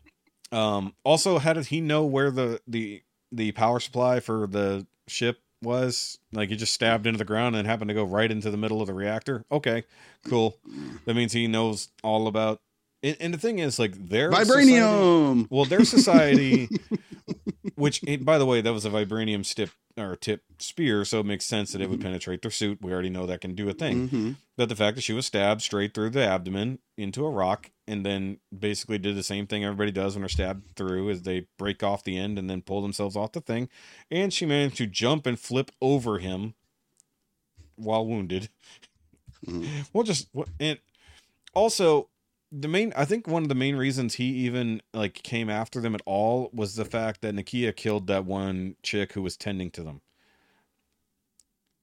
Um, 0.52 0.94
also, 1.04 1.38
how 1.38 1.52
did 1.54 1.66
he 1.66 1.80
know 1.80 2.04
where 2.04 2.30
the 2.30 2.60
the 2.66 3.02
the 3.30 3.52
power 3.52 3.80
supply 3.80 4.20
for 4.20 4.46
the 4.46 4.86
ship 5.08 5.40
was? 5.62 6.18
Like 6.32 6.50
he 6.50 6.56
just 6.56 6.74
stabbed 6.74 7.06
into 7.06 7.18
the 7.18 7.24
ground 7.24 7.56
and 7.56 7.66
happened 7.66 7.88
to 7.88 7.94
go 7.94 8.04
right 8.04 8.30
into 8.30 8.50
the 8.50 8.56
middle 8.56 8.80
of 8.80 8.86
the 8.86 8.94
reactor. 8.94 9.44
Okay, 9.50 9.84
cool. 10.28 10.58
That 11.06 11.14
means 11.14 11.32
he 11.32 11.46
knows 11.46 11.88
all 12.02 12.26
about. 12.26 12.60
And, 13.02 13.16
and 13.18 13.34
the 13.34 13.38
thing 13.38 13.58
is, 13.58 13.78
like 13.78 13.94
their 14.08 14.30
society- 14.30 14.72
Vibranium. 14.72 15.46
well, 15.50 15.64
their 15.64 15.84
society, 15.84 16.68
which 17.74 18.02
by 18.20 18.38
the 18.38 18.46
way, 18.46 18.60
that 18.60 18.72
was 18.72 18.84
a 18.84 18.90
vibranium 18.90 19.44
tip 19.54 19.70
or 19.96 20.16
tip 20.16 20.42
spear, 20.58 21.04
so 21.04 21.20
it 21.20 21.26
makes 21.26 21.44
sense 21.44 21.72
that 21.72 21.80
it 21.82 21.90
would 21.90 22.00
penetrate 22.00 22.42
their 22.42 22.50
suit. 22.50 22.78
We 22.80 22.92
already 22.92 23.10
know 23.10 23.26
that 23.26 23.40
can 23.40 23.54
do 23.54 23.68
a 23.68 23.72
thing. 23.74 24.08
Mhm. 24.08 24.36
But 24.56 24.68
the 24.68 24.76
fact 24.76 24.94
that 24.96 25.02
she 25.02 25.12
was 25.12 25.26
stabbed 25.26 25.62
straight 25.62 25.94
through 25.94 26.10
the 26.10 26.24
abdomen 26.24 26.78
into 26.96 27.26
a 27.26 27.30
rock, 27.30 27.70
and 27.92 28.04
then 28.06 28.38
basically 28.56 28.98
did 28.98 29.14
the 29.16 29.22
same 29.22 29.46
thing 29.46 29.64
everybody 29.64 29.92
does 29.92 30.14
when 30.14 30.22
they're 30.22 30.28
stabbed 30.28 30.74
through, 30.74 31.10
is 31.10 31.22
they 31.22 31.46
break 31.58 31.82
off 31.82 32.02
the 32.04 32.16
end 32.18 32.38
and 32.38 32.48
then 32.50 32.62
pull 32.62 32.82
themselves 32.82 33.16
off 33.16 33.32
the 33.32 33.40
thing, 33.40 33.68
and 34.10 34.32
she 34.32 34.46
managed 34.46 34.76
to 34.78 34.86
jump 34.86 35.26
and 35.26 35.38
flip 35.38 35.70
over 35.80 36.18
him 36.18 36.54
while 37.76 38.06
wounded. 38.06 38.48
Mhm. 39.46 39.66
We'll 39.92 40.04
just 40.04 40.28
and 40.58 40.78
also 41.54 42.08
the 42.50 42.68
main 42.68 42.92
I 42.96 43.04
think 43.04 43.26
one 43.26 43.42
of 43.42 43.48
the 43.48 43.54
main 43.54 43.76
reasons 43.76 44.14
he 44.14 44.24
even 44.46 44.82
like 44.94 45.14
came 45.22 45.50
after 45.50 45.80
them 45.80 45.94
at 45.94 46.02
all 46.06 46.50
was 46.52 46.76
the 46.76 46.84
fact 46.84 47.20
that 47.22 47.34
Nakia 47.34 47.74
killed 47.74 48.06
that 48.06 48.24
one 48.24 48.76
chick 48.82 49.12
who 49.14 49.22
was 49.22 49.36
tending 49.36 49.70
to 49.72 49.82
them. 49.82 50.00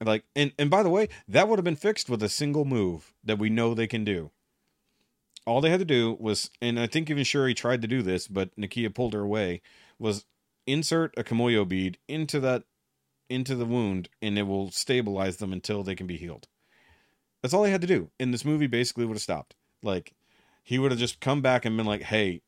Like 0.01 0.23
and 0.35 0.53
and 0.57 0.69
by 0.69 0.83
the 0.83 0.89
way, 0.89 1.09
that 1.27 1.47
would 1.49 1.59
have 1.59 1.65
been 1.65 1.75
fixed 1.75 2.09
with 2.09 2.23
a 2.23 2.29
single 2.29 2.65
move 2.65 3.13
that 3.23 3.39
we 3.39 3.49
know 3.49 3.73
they 3.73 3.87
can 3.87 4.05
do. 4.05 4.31
All 5.49 5.61
they 5.61 5.71
had 5.71 5.79
to 5.79 5.85
do 5.85 6.15
was 6.19 6.51
and 6.61 6.79
I 6.79 6.85
think 6.85 7.09
even 7.09 7.23
Shuri 7.23 7.55
tried 7.55 7.81
to 7.81 7.87
do 7.87 8.03
this, 8.03 8.27
but 8.27 8.55
Nakia 8.55 8.93
pulled 8.93 9.13
her 9.13 9.21
away, 9.21 9.61
was 9.97 10.25
insert 10.67 11.17
a 11.17 11.23
Kimoyo 11.23 11.67
bead 11.67 11.97
into 12.07 12.39
that 12.41 12.65
into 13.31 13.55
the 13.55 13.65
wound 13.65 14.09
and 14.21 14.37
it 14.37 14.43
will 14.43 14.69
stabilize 14.69 15.37
them 15.37 15.51
until 15.51 15.81
they 15.81 15.95
can 15.95 16.05
be 16.05 16.17
healed. 16.17 16.47
That's 17.41 17.51
all 17.51 17.63
they 17.63 17.71
had 17.71 17.81
to 17.81 17.87
do. 17.87 18.11
And 18.19 18.31
this 18.31 18.45
movie 18.45 18.67
basically 18.67 19.05
would 19.05 19.15
have 19.15 19.23
stopped. 19.23 19.55
Like 19.81 20.13
he 20.63 20.77
would 20.77 20.91
have 20.91 20.99
just 20.99 21.19
come 21.19 21.41
back 21.41 21.65
and 21.65 21.75
been 21.75 21.87
like, 21.87 22.03
"Hey, 22.03 22.41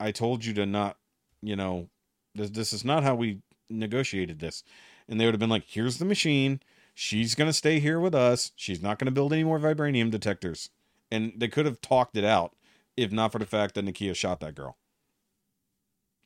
I 0.00 0.10
told 0.10 0.44
you 0.44 0.52
to 0.54 0.66
not, 0.66 0.98
you 1.40 1.54
know, 1.54 1.88
this 2.34 2.50
this 2.50 2.72
is 2.72 2.84
not 2.84 3.04
how 3.04 3.14
we 3.14 3.38
negotiated 3.70 4.40
this." 4.40 4.64
And 5.08 5.20
they 5.20 5.26
would 5.26 5.34
have 5.34 5.40
been 5.40 5.48
like, 5.48 5.66
"Here's 5.68 5.98
the 5.98 6.04
machine. 6.04 6.60
She's 6.92 7.36
going 7.36 7.48
to 7.48 7.52
stay 7.52 7.78
here 7.78 8.00
with 8.00 8.16
us. 8.16 8.50
She's 8.56 8.82
not 8.82 8.98
going 8.98 9.06
to 9.06 9.12
build 9.12 9.32
any 9.32 9.44
more 9.44 9.60
vibranium 9.60 10.10
detectors." 10.10 10.70
And 11.10 11.32
they 11.36 11.48
could 11.48 11.66
have 11.66 11.80
talked 11.80 12.16
it 12.16 12.24
out 12.24 12.56
if 12.96 13.12
not 13.12 13.32
for 13.32 13.38
the 13.38 13.46
fact 13.46 13.74
that 13.74 13.84
Nakia 13.84 14.14
shot 14.14 14.40
that 14.40 14.54
girl 14.54 14.76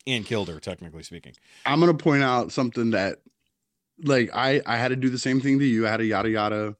and 0.06 0.24
killed 0.24 0.48
her 0.48 0.60
technically 0.60 1.02
speaking. 1.02 1.34
I'm 1.66 1.80
gonna 1.80 1.94
point 1.94 2.22
out 2.22 2.52
something 2.52 2.90
that, 2.90 3.18
like, 4.02 4.30
I 4.34 4.62
I 4.66 4.76
had 4.76 4.88
to 4.88 4.96
do 4.96 5.10
the 5.10 5.18
same 5.18 5.40
thing 5.40 5.58
to 5.58 5.64
you. 5.64 5.86
I 5.86 5.90
had 5.90 6.00
a 6.00 6.06
yada 6.06 6.30
yada, 6.30 6.76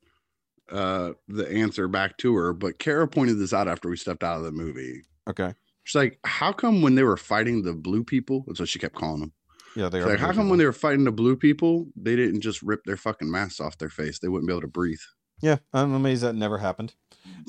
uh, 0.71 1.13
the 1.29 1.49
answer 1.51 1.89
back 1.89 2.17
to 2.19 2.35
her. 2.37 2.53
But 2.53 2.79
Kara 2.79 3.07
pointed 3.09 3.39
this 3.39 3.53
out 3.53 3.69
after 3.69 3.89
we 3.89 3.97
stepped 3.97 4.25
out 4.25 4.39
of 4.39 4.45
the 4.45 4.53
movie. 4.53 5.03
Okay. 5.29 5.53
She's 5.85 5.97
like, 5.97 6.19
"How 6.25 6.53
come 6.53 6.83
when 6.83 6.95
they 6.95 7.03
were 7.03 7.17
fighting 7.17 7.63
the 7.63 7.75
blue 7.75 8.05
people?" 8.05 8.45
That's 8.47 8.61
what 8.61 8.69
she 8.69 8.79
kept 8.79 8.95
calling 8.95 9.21
them. 9.21 9.33
Yeah, 9.77 9.89
they 9.89 9.99
She's 9.99 10.07
are. 10.07 10.11
like, 10.11 10.19
"How 10.19 10.33
come 10.33 10.49
when 10.49 10.59
they 10.59 10.65
were 10.65 10.73
fighting 10.73 11.05
the 11.05 11.13
blue 11.13 11.37
people, 11.37 11.89
they 11.97 12.17
didn't 12.17 12.41
just 12.41 12.63
rip 12.63 12.85
their 12.85 12.97
fucking 12.97 13.31
masks 13.31 13.61
off 13.61 13.79
their 13.79 13.89
face? 13.91 14.19
They 14.19 14.29
wouldn't 14.29 14.47
be 14.49 14.53
able 14.53 14.63
to 14.63 14.69
breathe." 14.69 15.01
Yeah, 15.43 15.57
I'm 15.73 15.95
amazed 15.95 16.23
that 16.23 16.35
never 16.35 16.59
happened. 16.59 16.95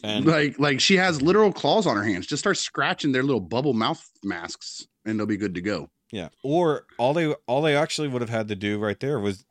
And 0.04 0.26
like, 0.26 0.60
like 0.60 0.80
she 0.80 0.98
has 0.98 1.22
literal 1.22 1.52
claws 1.52 1.86
on 1.86 1.96
her 1.96 2.04
hands. 2.04 2.28
Just 2.28 2.42
start 2.42 2.58
scratching 2.58 3.12
their 3.12 3.24
little 3.24 3.42
bubble 3.42 3.74
mouth 3.74 4.04
masks, 4.24 4.88
and 5.06 5.20
they'll 5.20 5.28
be 5.28 5.38
good 5.38 5.56
to 5.56 5.62
go. 5.62 5.90
Yeah. 6.12 6.30
Or 6.44 6.86
all 6.98 7.14
they 7.14 7.34
all 7.48 7.62
they 7.62 7.76
actually 7.76 8.08
would 8.10 8.22
have 8.22 8.30
had 8.30 8.48
to 8.50 8.56
do 8.56 8.80
right 8.80 9.00
there 9.00 9.20
was 9.20 9.46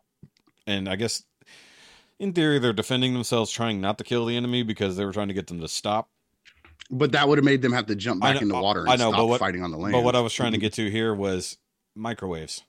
and 0.66 0.88
I 0.88 0.96
guess 0.96 1.24
in 2.18 2.32
theory 2.32 2.58
they're 2.58 2.72
defending 2.72 3.14
themselves 3.14 3.50
trying 3.50 3.80
not 3.80 3.98
to 3.98 4.04
kill 4.04 4.26
the 4.26 4.36
enemy 4.36 4.62
because 4.62 4.96
they 4.96 5.04
were 5.04 5.12
trying 5.12 5.28
to 5.28 5.34
get 5.34 5.46
them 5.46 5.60
to 5.60 5.68
stop. 5.68 6.10
But 6.90 7.12
that 7.12 7.28
would 7.28 7.38
have 7.38 7.44
made 7.44 7.62
them 7.62 7.72
have 7.72 7.86
to 7.86 7.94
jump 7.94 8.20
back 8.20 8.36
know- 8.36 8.40
in 8.42 8.48
the 8.48 8.60
water 8.60 8.80
and 8.80 8.90
I 8.90 8.96
know, 8.96 9.10
stop 9.10 9.20
but 9.20 9.26
what- 9.26 9.40
fighting 9.40 9.62
on 9.62 9.70
the 9.70 9.78
land. 9.78 9.92
But 9.92 10.04
what 10.04 10.16
I 10.16 10.20
was 10.20 10.34
trying 10.34 10.52
to 10.52 10.58
mm-hmm. 10.58 10.62
get 10.62 10.72
to 10.74 10.90
here 10.90 11.14
was 11.14 11.56
microwaves. 11.94 12.62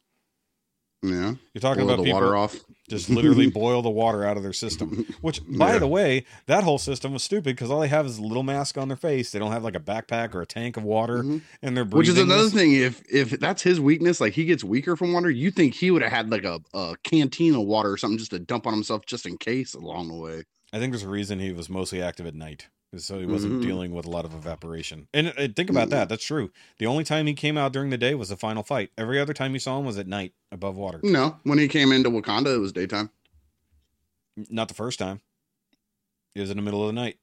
Yeah, 1.03 1.33
You're 1.53 1.61
talking 1.61 1.83
boil 1.85 1.93
about 1.93 1.97
the 2.03 2.09
people 2.09 2.21
water 2.21 2.35
off. 2.35 2.55
just 2.89 3.09
literally 3.09 3.49
boil 3.51 3.81
the 3.81 3.89
water 3.89 4.23
out 4.23 4.37
of 4.37 4.43
their 4.43 4.53
system. 4.53 5.05
Which, 5.21 5.41
by 5.47 5.73
Yeah. 5.73 5.79
the 5.79 5.87
way, 5.87 6.25
that 6.45 6.63
whole 6.63 6.77
system 6.77 7.13
was 7.13 7.23
stupid 7.23 7.55
because 7.55 7.71
all 7.71 7.79
they 7.79 7.87
have 7.87 8.05
is 8.05 8.17
a 8.19 8.21
little 8.21 8.43
mask 8.43 8.77
on 8.77 8.87
their 8.87 8.97
face. 8.97 9.31
They 9.31 9.39
don't 9.39 9.51
have 9.51 9.63
like 9.63 9.75
a 9.75 9.79
backpack 9.79 10.35
or 10.35 10.41
a 10.41 10.45
tank 10.45 10.77
of 10.77 10.83
water, 10.83 11.23
Mhm. 11.23 11.41
and 11.61 11.75
they're 11.75 11.85
Which 11.85 12.07
is 12.07 12.17
another 12.17 12.43
this- 12.43 12.53
thing. 12.53 12.73
If 12.73 13.01
if 13.11 13.31
that's 13.39 13.61
his 13.63 13.79
weakness, 13.79 14.21
like 14.21 14.33
he 14.33 14.45
gets 14.45 14.63
weaker 14.63 14.95
from 14.95 15.13
water, 15.13 15.29
you 15.31 15.49
think 15.51 15.73
he 15.73 15.89
would 15.91 16.01
have 16.03 16.11
had 16.11 16.29
like 16.29 16.43
a, 16.43 16.59
a 16.73 16.95
canteen 17.03 17.55
of 17.55 17.61
water 17.63 17.91
or 17.91 17.97
something 17.97 18.17
just 18.19 18.31
to 18.31 18.39
dump 18.39 18.67
on 18.67 18.73
himself 18.73 19.05
just 19.05 19.25
in 19.25 19.37
case 19.37 19.73
along 19.73 20.07
the 20.09 20.15
way. 20.15 20.43
I 20.73 20.79
think 20.79 20.91
there's 20.93 21.03
a 21.03 21.09
reason 21.09 21.39
he 21.39 21.51
was 21.51 21.69
mostly 21.69 22.01
active 22.01 22.25
at 22.27 22.35
night, 22.35 22.67
so 22.97 23.19
he 23.19 23.25
wasn't 23.25 23.53
Mhm. 23.53 23.61
dealing 23.61 23.91
with 23.93 24.05
a 24.05 24.09
lot 24.09 24.25
of 24.25 24.33
evaporation. 24.33 25.07
And, 25.13 25.27
uh, 25.37 25.47
think 25.55 25.69
about 25.69 25.89
that. 25.91 26.09
That's 26.09 26.25
true. 26.25 26.51
The 26.77 26.85
only 26.87 27.03
time 27.05 27.25
he 27.27 27.33
came 27.33 27.57
out 27.57 27.71
during 27.71 27.89
the 27.89 27.97
day 27.97 28.15
was 28.15 28.29
the 28.29 28.35
final 28.37 28.63
fight. 28.63 28.91
Every 28.97 29.19
other 29.19 29.33
time 29.33 29.53
you 29.53 29.59
saw 29.59 29.79
him 29.79 29.85
was 29.85 29.97
at 29.97 30.07
night 30.07 30.33
above 30.51 30.75
water. 30.75 30.99
No, 31.03 31.37
when 31.43 31.57
he 31.57 31.67
came 31.69 31.91
into 31.91 32.09
Wakanda, 32.09 32.53
it 32.55 32.59
was 32.59 32.73
daytime. 32.73 33.09
Not 34.49 34.67
the 34.67 34.73
first 34.73 34.99
time. 34.99 35.21
It 36.35 36.41
was 36.41 36.49
in 36.51 36.57
the 36.57 36.63
middle 36.63 36.81
of 36.81 36.87
the 36.87 36.93
night. 36.93 37.17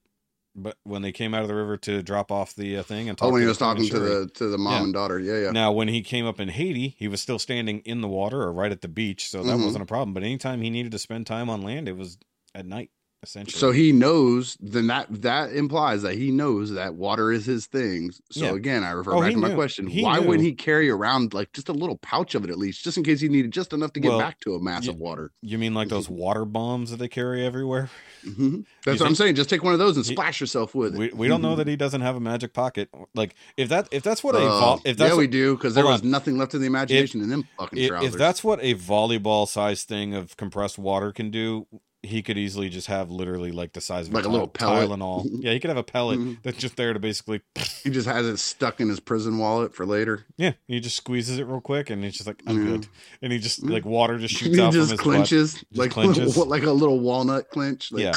But 0.55 0.77
when 0.83 1.03
they 1.03 1.11
came 1.11 1.35
out 1.35 1.43
of 1.43 1.47
the 1.47 1.55
river 1.55 1.77
to 1.77 2.01
drop 2.01 2.31
off 2.31 2.55
the 2.55 2.77
uh, 2.77 2.83
thing 2.83 3.07
and 3.07 3.15
talk 3.17 3.27
Oh, 3.27 3.31
when 3.31 3.39
to 3.41 3.45
he 3.45 3.47
was 3.47 3.57
talking 3.59 3.87
to 3.87 3.99
the 3.99 4.27
to 4.33 4.47
the 4.47 4.57
mom 4.57 4.73
Yeah. 4.73 4.83
and 4.85 4.93
daughter. 4.93 5.19
Yeah, 5.19 5.39
yeah. 5.43 5.51
Now, 5.51 5.71
when 5.71 5.87
he 5.87 6.01
came 6.01 6.25
up 6.25 6.39
in 6.39 6.49
Haiti, 6.49 6.95
he 6.97 7.07
was 7.07 7.21
still 7.21 7.37
standing 7.39 7.79
in 7.81 8.01
the 8.01 8.07
water 8.07 8.41
or 8.41 8.51
right 8.51 8.71
at 8.71 8.81
the 8.81 8.87
beach, 8.87 9.29
so 9.29 9.43
that 9.43 9.57
Mhm. 9.57 9.63
wasn't 9.65 9.83
a 9.83 9.85
problem. 9.85 10.13
But 10.13 10.23
anytime 10.23 10.61
he 10.61 10.71
needed 10.71 10.91
to 10.93 10.99
spend 10.99 11.27
time 11.27 11.49
on 11.51 11.61
land, 11.61 11.87
it 11.87 11.95
was 11.95 12.17
at 12.55 12.65
night, 12.65 12.89
essentially. 13.23 13.59
So 13.59 13.71
he 13.71 13.91
knows. 13.91 14.57
Then 14.59 14.87
that 14.87 15.07
that 15.21 15.51
implies 15.53 16.01
that 16.03 16.15
he 16.15 16.31
knows 16.31 16.71
that 16.71 16.95
water 16.95 17.31
is 17.31 17.45
his 17.45 17.65
thing. 17.65 18.11
So 18.31 18.45
Yeah. 18.45 18.53
again, 18.55 18.83
I 18.83 18.91
refer 18.91 19.13
Oh, 19.13 19.21
back 19.21 19.31
to 19.31 19.37
my 19.37 19.49
knew. 19.49 19.55
question: 19.55 19.87
He 19.87 20.03
Why 20.03 20.19
knew. 20.19 20.27
wouldn't 20.27 20.45
he 20.45 20.53
carry 20.53 20.89
around 20.89 21.33
like 21.33 21.51
just 21.53 21.69
a 21.69 21.73
little 21.73 21.97
pouch 21.97 22.35
of 22.35 22.43
it 22.43 22.49
at 22.49 22.57
least, 22.57 22.83
just 22.83 22.97
in 22.97 23.03
case 23.03 23.19
he 23.21 23.29
needed 23.29 23.51
just 23.51 23.73
enough 23.73 23.93
to 23.93 23.99
get 23.99 24.09
Well, 24.09 24.19
back 24.19 24.39
to 24.41 24.55
a 24.55 24.61
mass 24.61 24.87
y- 24.87 24.93
of 24.93 24.99
water? 24.99 25.31
you 25.41 25.57
mean 25.57 25.73
like 25.73 25.89
those 25.89 26.09
water 26.09 26.45
bombs 26.45 26.91
that 26.91 26.97
they 26.97 27.07
carry 27.07 27.45
everywhere? 27.45 27.89
Mhm. 28.25 28.65
That's 28.83 28.99
what 28.99 29.07
I'm 29.07 29.15
saying. 29.15 29.35
Just 29.35 29.49
take 29.49 29.63
one 29.63 29.71
of 29.71 29.79
those 29.79 29.95
and 29.95 30.05
He- 30.05 30.11
splash 30.13 30.41
yourself 30.41 30.75
with 30.75 30.93
it. 30.93 30.97
We, 30.97 31.09
we 31.13 31.27
don't 31.29 31.41
know 31.41 31.55
that 31.55 31.67
he 31.67 31.77
doesn't 31.77 32.01
have 32.01 32.17
a 32.17 32.19
magic 32.19 32.53
pocket. 32.53 32.89
Like 33.15 33.33
if 33.55 33.69
that 33.69 33.87
if 33.91 34.03
that's 34.03 34.21
what 34.23 34.35
a 34.35 34.39
Uh, 34.39 34.59
vol- 34.59 34.81
if 34.83 34.97
that's 34.97 35.11
yeah, 35.13 35.17
we 35.17 35.27
do 35.27 35.55
because 35.55 35.73
there 35.73 35.85
was 35.85 36.01
on. 36.01 36.11
nothing 36.11 36.37
left 36.37 36.53
in 36.53 36.59
the 36.59 36.67
imagination 36.67 37.21
in 37.21 37.29
them 37.29 37.47
fucking 37.57 37.79
if, 37.79 37.87
trousers. 37.89 38.13
if 38.13 38.17
that's 38.19 38.43
what 38.43 38.59
a 38.61 38.75
volleyball 38.75 39.47
size 39.47 39.83
thing 39.83 40.13
of 40.13 40.35
compressed 40.35 40.77
water 40.77 41.13
can 41.13 41.31
do, 41.31 41.65
he 42.03 42.21
could 42.21 42.37
easily 42.37 42.69
just 42.69 42.87
have 42.87 43.11
literally 43.11 43.51
like 43.51 43.73
the 43.73 43.81
size 43.81 44.07
of 44.07 44.13
Like 44.13 44.23
a 44.23 44.27
Ty- 44.27 44.31
little 44.31 44.47
pellet. 44.47 44.89
Tylenol. 44.89 45.25
Yeah, 45.43 45.51
he 45.53 45.59
could 45.59 45.69
have 45.69 45.77
a 45.77 45.83
pellet 45.83 46.19
Mhm. 46.19 46.37
that's 46.43 46.57
just 46.57 46.75
there 46.77 46.93
to 46.93 46.99
basically 46.99 47.41
he 47.83 47.89
just 47.89 48.07
has 48.07 48.25
it 48.25 48.37
stuck 48.37 48.79
in 48.79 48.87
his 48.89 48.99
prison 48.99 49.37
wallet 49.37 49.73
for 49.75 49.85
later. 49.85 50.25
yeah. 50.37 50.53
He 50.67 50.79
just 50.79 50.95
squeezes 50.95 51.39
it 51.39 51.45
real 51.45 51.59
quick 51.61 51.89
and 51.89 52.03
he's 52.03 52.13
just 52.13 52.27
like 52.27 52.41
I'm 52.47 52.57
Yeah. 52.65 52.71
good, 52.71 52.87
and 53.21 53.33
he 53.33 53.39
just 53.39 53.63
like 53.63 53.83
water 53.85 54.17
just 54.17 54.33
shoots 54.37 54.55
he 54.55 54.61
out 54.61 54.71
just 54.73 54.97
clenches 54.99 55.63
like 55.73 55.91
clenches. 55.91 56.37
like 56.37 56.63
a 56.63 56.71
little 56.71 56.99
walnut 56.99 57.49
clench. 57.49 57.91
Like, 57.91 58.03
Yeah, 58.03 58.13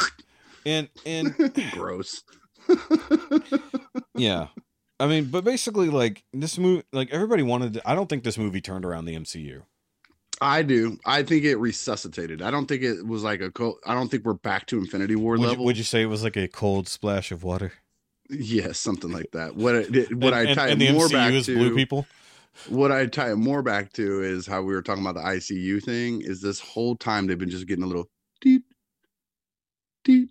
and 0.64 0.88
and 1.04 1.34
gross. 1.72 2.22
yeah. 4.14 4.48
I 5.00 5.06
mean, 5.08 5.24
but 5.26 5.42
basically, 5.44 5.90
like 5.90 6.22
this 6.32 6.58
movie, 6.58 6.84
like 6.92 7.10
everybody 7.10 7.42
wanted. 7.42 7.74
To, 7.74 7.82
I 7.88 7.94
don't 7.96 8.08
think 8.08 8.22
this 8.22 8.38
movie 8.38 8.60
turned 8.60 8.84
around 8.84 9.06
the 9.06 9.16
MCU. 9.16 9.62
I 10.42 10.62
do. 10.62 10.98
I 11.06 11.22
think 11.22 11.44
it 11.44 11.56
resuscitated. 11.56 12.42
I 12.42 12.50
don't 12.50 12.66
think 12.66 12.82
it 12.82 13.06
was 13.06 13.22
like 13.22 13.40
a. 13.40 13.50
cold. 13.50 13.76
I 13.86 13.94
don't 13.94 14.10
think 14.10 14.24
we're 14.24 14.34
back 14.34 14.66
to 14.66 14.78
Infinity 14.78 15.16
War 15.16 15.32
Would 15.32 15.40
you, 15.40 15.48
level. 15.48 15.64
would 15.64 15.78
you 15.78 15.84
say 15.84 16.02
it 16.02 16.06
was 16.06 16.24
like 16.24 16.36
a 16.36 16.48
cold 16.48 16.88
splash 16.88 17.30
of 17.30 17.44
water? 17.44 17.72
Yes, 18.28 18.78
something 18.78 19.12
like 19.12 19.30
that. 19.32 19.56
What 19.56 19.74
it, 19.74 20.14
what 20.16 20.34
and, 20.34 20.50
I 20.50 20.54
tie 20.54 20.68
and, 20.68 20.82
it 20.82 20.88
and 20.88 20.96
more 20.96 21.08
MCU 21.08 21.12
back 21.12 21.44
to 21.44 21.54
blue 21.54 21.74
people. 21.74 22.06
what 22.68 22.90
I 22.90 23.06
tie 23.06 23.30
it 23.30 23.36
more 23.36 23.62
back 23.62 23.92
to 23.94 24.22
is 24.22 24.46
how 24.46 24.62
we 24.62 24.74
were 24.74 24.82
talking 24.82 25.04
about 25.04 25.14
the 25.14 25.28
ICU 25.28 25.82
thing. 25.82 26.22
Is 26.22 26.40
this 26.40 26.58
whole 26.58 26.96
time 26.96 27.26
they've 27.26 27.38
been 27.38 27.50
just 27.50 27.66
getting 27.66 27.84
a 27.84 27.88
little 27.88 28.08
deep, 28.40 28.64
deep, 30.04 30.30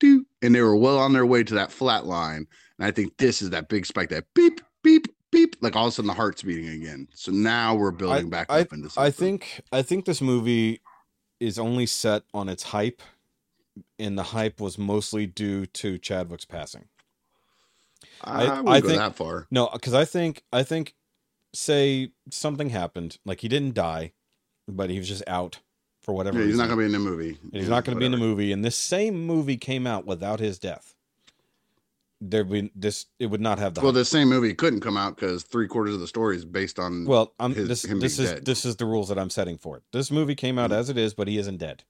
deep, 0.00 0.26
and 0.40 0.54
they 0.54 0.62
were 0.62 0.76
well 0.76 0.98
on 0.98 1.12
their 1.12 1.26
way 1.26 1.42
to 1.44 1.54
that 1.54 1.72
flat 1.72 2.06
line. 2.06 2.46
And 2.78 2.86
I 2.86 2.90
think 2.90 3.16
this 3.18 3.42
is 3.42 3.50
that 3.50 3.68
big 3.68 3.86
spike, 3.86 4.10
that 4.10 4.24
beep, 4.34 4.60
beep, 5.38 5.56
like 5.60 5.76
all 5.76 5.86
of 5.86 5.88
a 5.88 5.92
sudden 5.92 6.06
the 6.06 6.14
heart's 6.14 6.42
beating 6.42 6.68
again. 6.68 7.08
So 7.14 7.32
now 7.32 7.74
we're 7.74 7.90
building 7.90 8.30
back 8.30 8.46
I, 8.50 8.60
up 8.60 8.72
into. 8.72 8.90
Something. 8.90 9.06
I 9.06 9.10
think 9.10 9.60
I 9.72 9.82
think 9.82 10.04
this 10.04 10.20
movie 10.20 10.80
is 11.40 11.58
only 11.58 11.86
set 11.86 12.22
on 12.34 12.48
its 12.48 12.64
hype, 12.64 13.00
and 13.98 14.18
the 14.18 14.24
hype 14.24 14.60
was 14.60 14.78
mostly 14.78 15.26
due 15.26 15.66
to 15.66 15.98
Chadwick's 15.98 16.44
passing. 16.44 16.86
I, 18.22 18.44
I- 18.44 18.48
wouldn't 18.48 18.68
I 18.68 18.80
go 18.80 18.88
think- 18.88 18.98
that 19.00 19.16
far. 19.16 19.46
No, 19.50 19.68
because 19.72 19.94
I 19.94 20.04
think 20.04 20.42
I 20.52 20.62
think 20.62 20.94
say 21.54 22.10
something 22.30 22.70
happened, 22.70 23.18
like 23.24 23.40
he 23.40 23.48
didn't 23.48 23.74
die, 23.74 24.12
but 24.66 24.90
he 24.90 24.98
was 24.98 25.08
just 25.08 25.22
out 25.26 25.60
for 26.02 26.14
whatever. 26.14 26.38
Yeah, 26.38 26.46
he's 26.46 26.56
not 26.56 26.68
going 26.68 26.78
to 26.78 26.82
be 26.82 26.86
in 26.86 26.92
the 26.92 26.98
movie. 26.98 27.38
And 27.42 27.54
he's 27.54 27.68
not 27.68 27.84
going 27.84 27.96
to 27.96 28.00
be 28.00 28.06
in 28.06 28.12
the 28.12 28.18
movie. 28.18 28.52
And 28.52 28.64
this 28.64 28.76
same 28.76 29.26
movie 29.26 29.56
came 29.56 29.86
out 29.86 30.06
without 30.06 30.40
his 30.40 30.58
death. 30.58 30.94
There 32.20 32.42
be 32.44 32.70
this. 32.74 33.06
It 33.20 33.26
would 33.26 33.40
not 33.40 33.58
have 33.60 33.74
the. 33.74 33.80
Well, 33.80 33.92
hype. 33.92 33.94
the 34.00 34.04
same 34.04 34.28
movie 34.28 34.52
couldn't 34.54 34.80
come 34.80 34.96
out 34.96 35.14
because 35.16 35.44
three 35.44 35.68
quarters 35.68 35.94
of 35.94 36.00
the 36.00 36.06
story 36.08 36.36
is 36.36 36.44
based 36.44 36.78
on. 36.80 37.04
well, 37.04 37.32
I'm 37.38 37.54
his- 37.54 37.68
this. 37.68 37.82
This 37.82 38.18
is 38.18 38.30
dead. 38.30 38.44
this 38.44 38.64
is 38.64 38.76
the 38.76 38.86
rules 38.86 39.08
that 39.08 39.18
I'm 39.18 39.30
setting 39.30 39.56
for 39.56 39.76
it. 39.76 39.84
This 39.92 40.10
movie 40.10 40.34
came 40.34 40.58
out 40.58 40.70
Mhm. 40.70 40.78
as 40.78 40.90
it 40.90 40.98
is, 40.98 41.14
but 41.14 41.28
he 41.28 41.38
isn't 41.38 41.58
dead. 41.58 41.84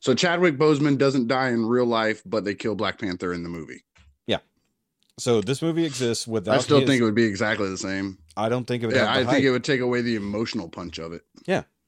so 0.00 0.14
Chadwick 0.14 0.58
Boseman 0.58 0.98
doesn't 0.98 1.28
die 1.28 1.48
in 1.48 1.64
real 1.64 1.86
life, 1.86 2.22
but 2.26 2.44
they 2.44 2.54
kill 2.54 2.74
Black 2.74 2.98
Panther 2.98 3.32
in 3.32 3.42
the 3.42 3.48
movie. 3.48 3.84
Yeah 4.26 4.38
so 5.18 5.40
this 5.40 5.62
movie 5.62 5.84
exists 5.86 6.26
without. 6.26 6.56
I 6.56 6.58
still 6.58 6.80
his- 6.80 6.88
think 6.88 7.00
it 7.00 7.04
would 7.04 7.14
be 7.14 7.24
exactly 7.24 7.68
the 7.70 7.78
same. 7.78 8.18
I 8.36 8.48
don't 8.50 8.66
think 8.66 8.82
it 8.82 8.86
would. 8.88 8.96
Yeah, 8.96 9.10
I 9.10 9.18
think 9.18 9.28
hype. 9.28 9.42
it 9.44 9.50
would 9.52 9.64
take 9.64 9.80
away 9.80 10.02
the 10.02 10.16
emotional 10.16 10.68
punch 10.68 10.98
of 10.98 11.12
it. 11.12 11.22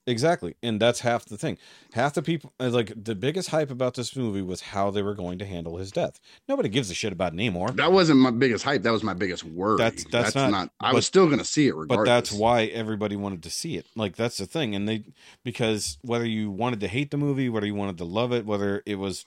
Exactly. 0.08 0.54
And 0.62 0.80
that's 0.80 1.00
half 1.00 1.24
the 1.24 1.36
thing. 1.36 1.58
Half 1.92 2.14
the 2.14 2.22
people, 2.22 2.52
uh, 2.60 2.68
like, 2.70 2.92
the 2.96 3.14
biggest 3.16 3.48
hype 3.50 3.70
about 3.72 3.94
this 3.94 4.14
movie 4.14 4.40
was 4.42 4.60
how 4.60 4.90
they 4.92 5.02
were 5.02 5.14
going 5.14 5.38
to 5.40 5.44
handle 5.44 5.78
his 5.78 5.90
death. 5.90 6.20
Nobody 6.48 6.68
gives 6.68 6.90
a 6.90 6.94
shit 6.94 7.12
about 7.12 7.32
Namor. 7.34 7.74
That 7.76 7.90
wasn't 7.90 8.20
my 8.20 8.30
biggest 8.30 8.62
hype. 8.64 8.82
That 8.82 8.92
was 8.92 9.02
my 9.02 9.14
biggest 9.14 9.42
worry. 9.42 9.78
That's- 9.78 10.04
that's 10.10 10.34
not- 10.36 10.70
I 10.80 10.90
but- 10.90 10.94
was 10.96 11.06
still 11.06 11.26
going 11.26 11.38
to 11.38 11.44
see 11.44 11.66
it 11.66 11.74
regardless. 11.74 11.98
But 11.98 12.04
that's 12.04 12.32
why 12.32 12.66
everybody 12.66 13.16
wanted 13.16 13.42
to 13.42 13.50
see 13.50 13.76
it. 13.76 13.86
Like, 13.96 14.14
that's 14.14 14.36
the 14.36 14.46
thing. 14.46 14.74
And 14.76 14.88
they, 14.88 15.04
because 15.44 15.98
whether 16.02 16.24
you 16.26 16.50
wanted 16.50 16.80
to 16.80 16.88
hate 16.88 17.10
the 17.10 17.16
movie, 17.16 17.48
whether 17.48 17.66
you 17.66 17.74
wanted 17.74 17.98
to 17.98 18.04
love 18.04 18.32
it, 18.32 18.46
whether 18.46 18.82
it 18.86 18.96
was 19.00 19.24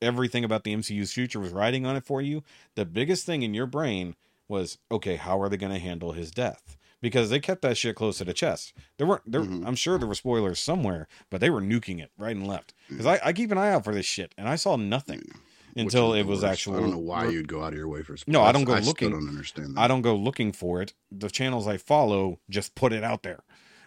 everything 0.00 0.44
about 0.44 0.64
the 0.64 0.72
MCU's 0.74 1.12
future 1.12 1.40
was 1.40 1.52
riding 1.52 1.86
on 1.86 1.96
it 1.96 2.04
for 2.04 2.20
you, 2.22 2.42
the 2.76 2.84
biggest 2.84 3.26
thing 3.26 3.42
in 3.42 3.54
your 3.54 3.66
brain 3.66 4.14
was, 4.48 4.78
okay, 4.90 5.16
how 5.16 5.40
are 5.40 5.48
they 5.48 5.56
going 5.56 5.72
to 5.72 5.78
handle 5.78 6.12
his 6.12 6.30
death? 6.30 6.76
Because 7.02 7.30
they 7.30 7.40
kept 7.40 7.62
that 7.62 7.76
shit 7.78 7.96
close 7.96 8.18
to 8.18 8.24
the 8.24 8.34
chest. 8.34 8.74
There 8.98 9.06
weren't. 9.06 9.22
There, 9.30 9.40
Mhm. 9.42 9.66
I'm 9.66 9.74
sure 9.74 9.96
there 9.98 10.06
were 10.08 10.14
spoilers 10.14 10.60
somewhere, 10.60 11.08
but 11.30 11.40
they 11.40 11.48
were 11.50 11.62
nuking 11.62 11.98
it 12.00 12.10
right 12.18 12.36
and 12.36 12.46
left. 12.46 12.74
Because 12.88 13.06
I, 13.06 13.18
I 13.24 13.32
keep 13.32 13.50
an 13.50 13.58
eye 13.58 13.70
out 13.72 13.84
for 13.84 13.94
this 13.94 14.04
shit, 14.06 14.34
and 14.36 14.48
I 14.48 14.56
saw 14.56 14.76
nothing 14.76 15.22
until 15.76 16.12
it 16.12 16.24
was 16.24 16.44
actual. 16.44 16.76
I 16.76 16.80
don't 16.80 16.90
know 16.90 16.98
why 16.98 17.28
you'd 17.28 17.48
go 17.48 17.62
out 17.62 17.72
of 17.72 17.78
your 17.78 17.88
way 17.88 18.02
for. 18.02 18.16
No, 18.26 18.42
I 18.42 18.52
don't 18.52 18.64
go 18.64 18.72
I 18.74 18.80
looking- 18.80 19.08
Still 19.08 19.20
don't 19.20 19.28
understand 19.28 19.76
that. 19.76 19.80
I 19.80 19.88
don't 19.88 20.02
go 20.02 20.14
looking 20.14 20.52
for 20.52 20.82
it. 20.82 20.92
The 21.10 21.30
channels 21.30 21.66
I 21.66 21.78
follow 21.78 22.40
just 22.50 22.74
put 22.74 22.92
it 22.92 23.02
out 23.04 23.22
there. 23.22 23.40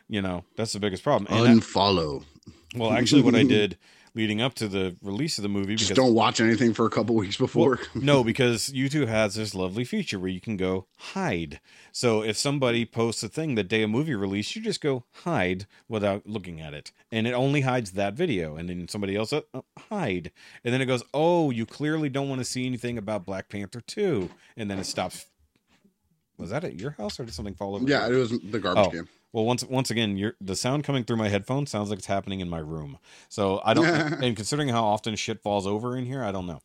You 0.09 0.21
know, 0.21 0.43
that's 0.57 0.73
the 0.73 0.79
biggest 0.79 1.03
problem. 1.03 1.27
And 1.31 1.61
unfollow. 1.61 2.23
well, 2.75 2.91
actually, 2.91 3.21
what 3.21 3.35
I 3.35 3.43
did 3.43 3.77
leading 4.15 4.41
up 4.41 4.53
to 4.53 4.67
the 4.67 4.95
release 5.01 5.37
of 5.37 5.41
the 5.41 5.49
movie 5.49 5.75
Just 5.75 5.95
don't 5.95 6.13
watch 6.13 6.39
anything 6.39 6.73
for 6.73 6.85
a 6.85 6.89
couple 6.89 7.15
weeks 7.15 7.35
before. 7.37 7.79
no, 7.95 8.23
because 8.23 8.69
YouTube 8.69 9.07
has 9.07 9.35
this 9.35 9.55
lovely 9.55 9.83
feature 9.83 10.19
where 10.19 10.29
you 10.29 10.39
can 10.39 10.55
go 10.55 10.85
hide. 10.97 11.59
So 11.91 12.21
if 12.23 12.37
somebody 12.37 12.85
posts 12.85 13.23
a 13.23 13.27
thing 13.29 13.55
the 13.55 13.63
day 13.63 13.81
a 13.83 13.87
movie 13.87 14.13
release, 14.15 14.55
you 14.55 14.61
just 14.61 14.81
go 14.81 15.03
hide 15.23 15.65
without 15.87 16.27
looking 16.27 16.61
at 16.61 16.73
it, 16.73 16.91
and 17.11 17.25
it 17.25 17.33
only 17.33 17.61
hides 17.61 17.91
that 17.93 18.13
video. 18.13 18.55
And 18.55 18.69
then 18.69 18.87
somebody 18.87 19.15
else 19.15 19.33
uh, 19.33 19.41
uh, 19.53 19.61
hide, 19.89 20.31
and 20.63 20.73
then 20.73 20.81
it 20.81 20.85
goes, 20.85 21.03
"Oh, 21.13 21.49
you 21.49 21.65
clearly 21.65 22.09
don't 22.09 22.29
want 22.29 22.39
to 22.39 22.45
see 22.45 22.65
anything 22.65 22.97
about 22.97 23.25
Black 23.25 23.49
Panther 23.49 23.81
2. 23.81 24.29
and 24.57 24.69
then 24.69 24.77
it 24.79 24.85
stops. 24.85 25.25
Was 26.37 26.49
that 26.49 26.63
at 26.63 26.79
your 26.79 26.91
house 26.91 27.19
or 27.19 27.25
did 27.25 27.33
something 27.33 27.53
fall 27.55 27.75
over? 27.75 27.87
yeah, 27.87 28.07
it 28.07 28.13
was 28.13 28.31
the 28.39 28.59
garbage 28.59 28.85
Oh. 28.87 28.89
can. 28.89 29.07
Well, 29.33 29.45
once 29.45 29.63
once 29.65 29.89
again, 29.89 30.33
the 30.39 30.55
sound 30.55 30.83
coming 30.83 31.03
through 31.03 31.17
my 31.17 31.27
headphones 31.27 31.71
sounds 31.71 31.89
like 31.89 31.97
it's 31.99 32.07
happening 32.07 32.39
in 32.39 32.49
my 32.49 32.59
room. 32.59 32.99
So 33.29 33.61
I 33.65 33.73
don't, 33.73 33.87
and 34.23 34.35
considering 34.35 34.69
how 34.69 34.85
often 34.85 35.15
shit 35.15 35.41
falls 35.41 35.65
over 35.67 35.97
in 35.97 36.05
here, 36.05 36.23
I 36.23 36.31
don't 36.31 36.45
know. 36.45 36.61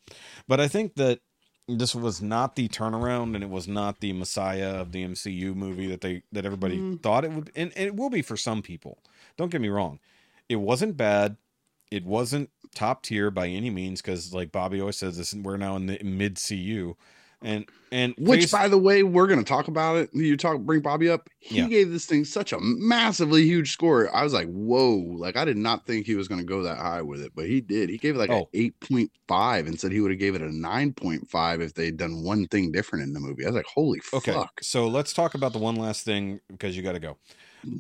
But 0.47 0.61
I 0.61 0.69
think 0.69 0.95
that 0.97 1.21
this 1.67 1.95
was 1.95 2.23
not 2.23 2.57
the 2.57 2.69
turnaround, 2.69 3.35
and 3.35 3.43
it 3.43 3.51
was 3.51 3.67
not 3.69 4.01
the 4.01 4.13
messiah 4.13 4.77
of 4.81 4.93
the 4.93 5.05
MCU 5.05 5.55
movie 5.55 5.87
that 5.89 6.03
they 6.03 6.23
that 6.31 6.45
everybody 6.45 6.79
Mm. 6.79 7.03
thought 7.03 7.25
it 7.25 7.33
would, 7.33 7.51
and, 7.57 7.73
and 7.75 7.87
it 7.87 7.97
will 7.97 8.11
be 8.11 8.23
for 8.23 8.37
some 8.37 8.63
people. 8.63 9.03
Don't 9.39 9.51
get 9.51 9.61
me 9.63 9.69
wrong, 9.69 9.99
it 10.49 10.57
wasn't 10.57 10.97
bad. 10.97 11.37
It 11.91 12.05
wasn't 12.05 12.51
top 12.75 13.03
tier 13.03 13.31
by 13.31 13.49
any 13.49 13.71
means 13.71 14.03
because, 14.03 14.35
like 14.35 14.53
Bobby 14.53 14.79
always 14.79 14.97
says, 14.97 15.17
this 15.17 15.33
we're 15.33 15.57
now 15.57 15.75
in 15.77 15.87
the 15.87 15.99
mid 16.05 16.37
CU, 16.39 16.97
and 17.43 17.67
and 17.93 18.15
Which, 18.19 18.41
face- 18.43 18.53
by 18.53 18.69
the 18.69 18.77
way, 18.79 19.03
we're 19.03 19.27
going 19.27 19.39
to 19.39 19.45
talk 19.45 19.69
about 19.69 19.97
it. 19.97 20.11
You 20.13 20.37
talk, 20.37 20.61
bring 20.61 20.81
Bobby 20.81 21.09
up. 21.09 21.31
He 21.39 21.57
Yeah. 21.59 21.69
gave 21.69 21.91
this 21.91 22.05
thing 22.05 22.25
such 22.25 22.53
a 22.53 22.59
massively 22.61 23.45
huge 23.45 23.73
score. 23.73 24.15
I 24.15 24.23
was 24.25 24.33
like, 24.35 24.49
whoa! 24.49 24.95
Like 24.97 25.37
I 25.37 25.45
did 25.45 25.57
not 25.57 25.87
think 25.87 26.05
he 26.05 26.15
was 26.17 26.29
going 26.29 26.41
to 26.41 26.47
go 26.47 26.63
that 26.65 26.79
high 26.79 27.01
with 27.03 27.21
it, 27.23 27.33
but 27.35 27.47
he 27.47 27.61
did. 27.61 27.89
He 27.89 27.97
gave 27.97 28.17
it 28.17 28.19
like 28.19 28.31
an 28.31 28.37
Oh. 28.43 28.49
eight 28.55 28.79
point 28.81 29.11
five 29.29 29.67
and 29.67 29.79
said 29.79 29.93
he 29.93 30.01
would 30.01 30.11
have 30.11 30.21
gave 30.21 30.35
it 30.35 30.43
a 30.43 30.55
nine 30.55 30.93
point 30.93 31.29
five 31.31 31.61
if 31.61 31.75
they'd 31.75 31.97
done 31.97 32.23
one 32.25 32.47
thing 32.49 32.73
different 32.73 33.05
in 33.05 33.13
the 33.13 33.21
movie. 33.21 33.45
I 33.45 33.49
was 33.49 33.57
like, 33.57 33.67
holy 33.67 34.01
okay. 34.13 34.33
fuck! 34.33 34.61
So 34.63 34.89
let's 34.89 35.13
talk 35.13 35.35
about 35.35 35.53
the 35.53 35.59
one 35.61 35.77
last 35.77 36.05
thing 36.05 36.41
because 36.49 36.77
you 36.77 36.83
got 36.83 36.93
to 36.93 37.01
go. 37.01 37.17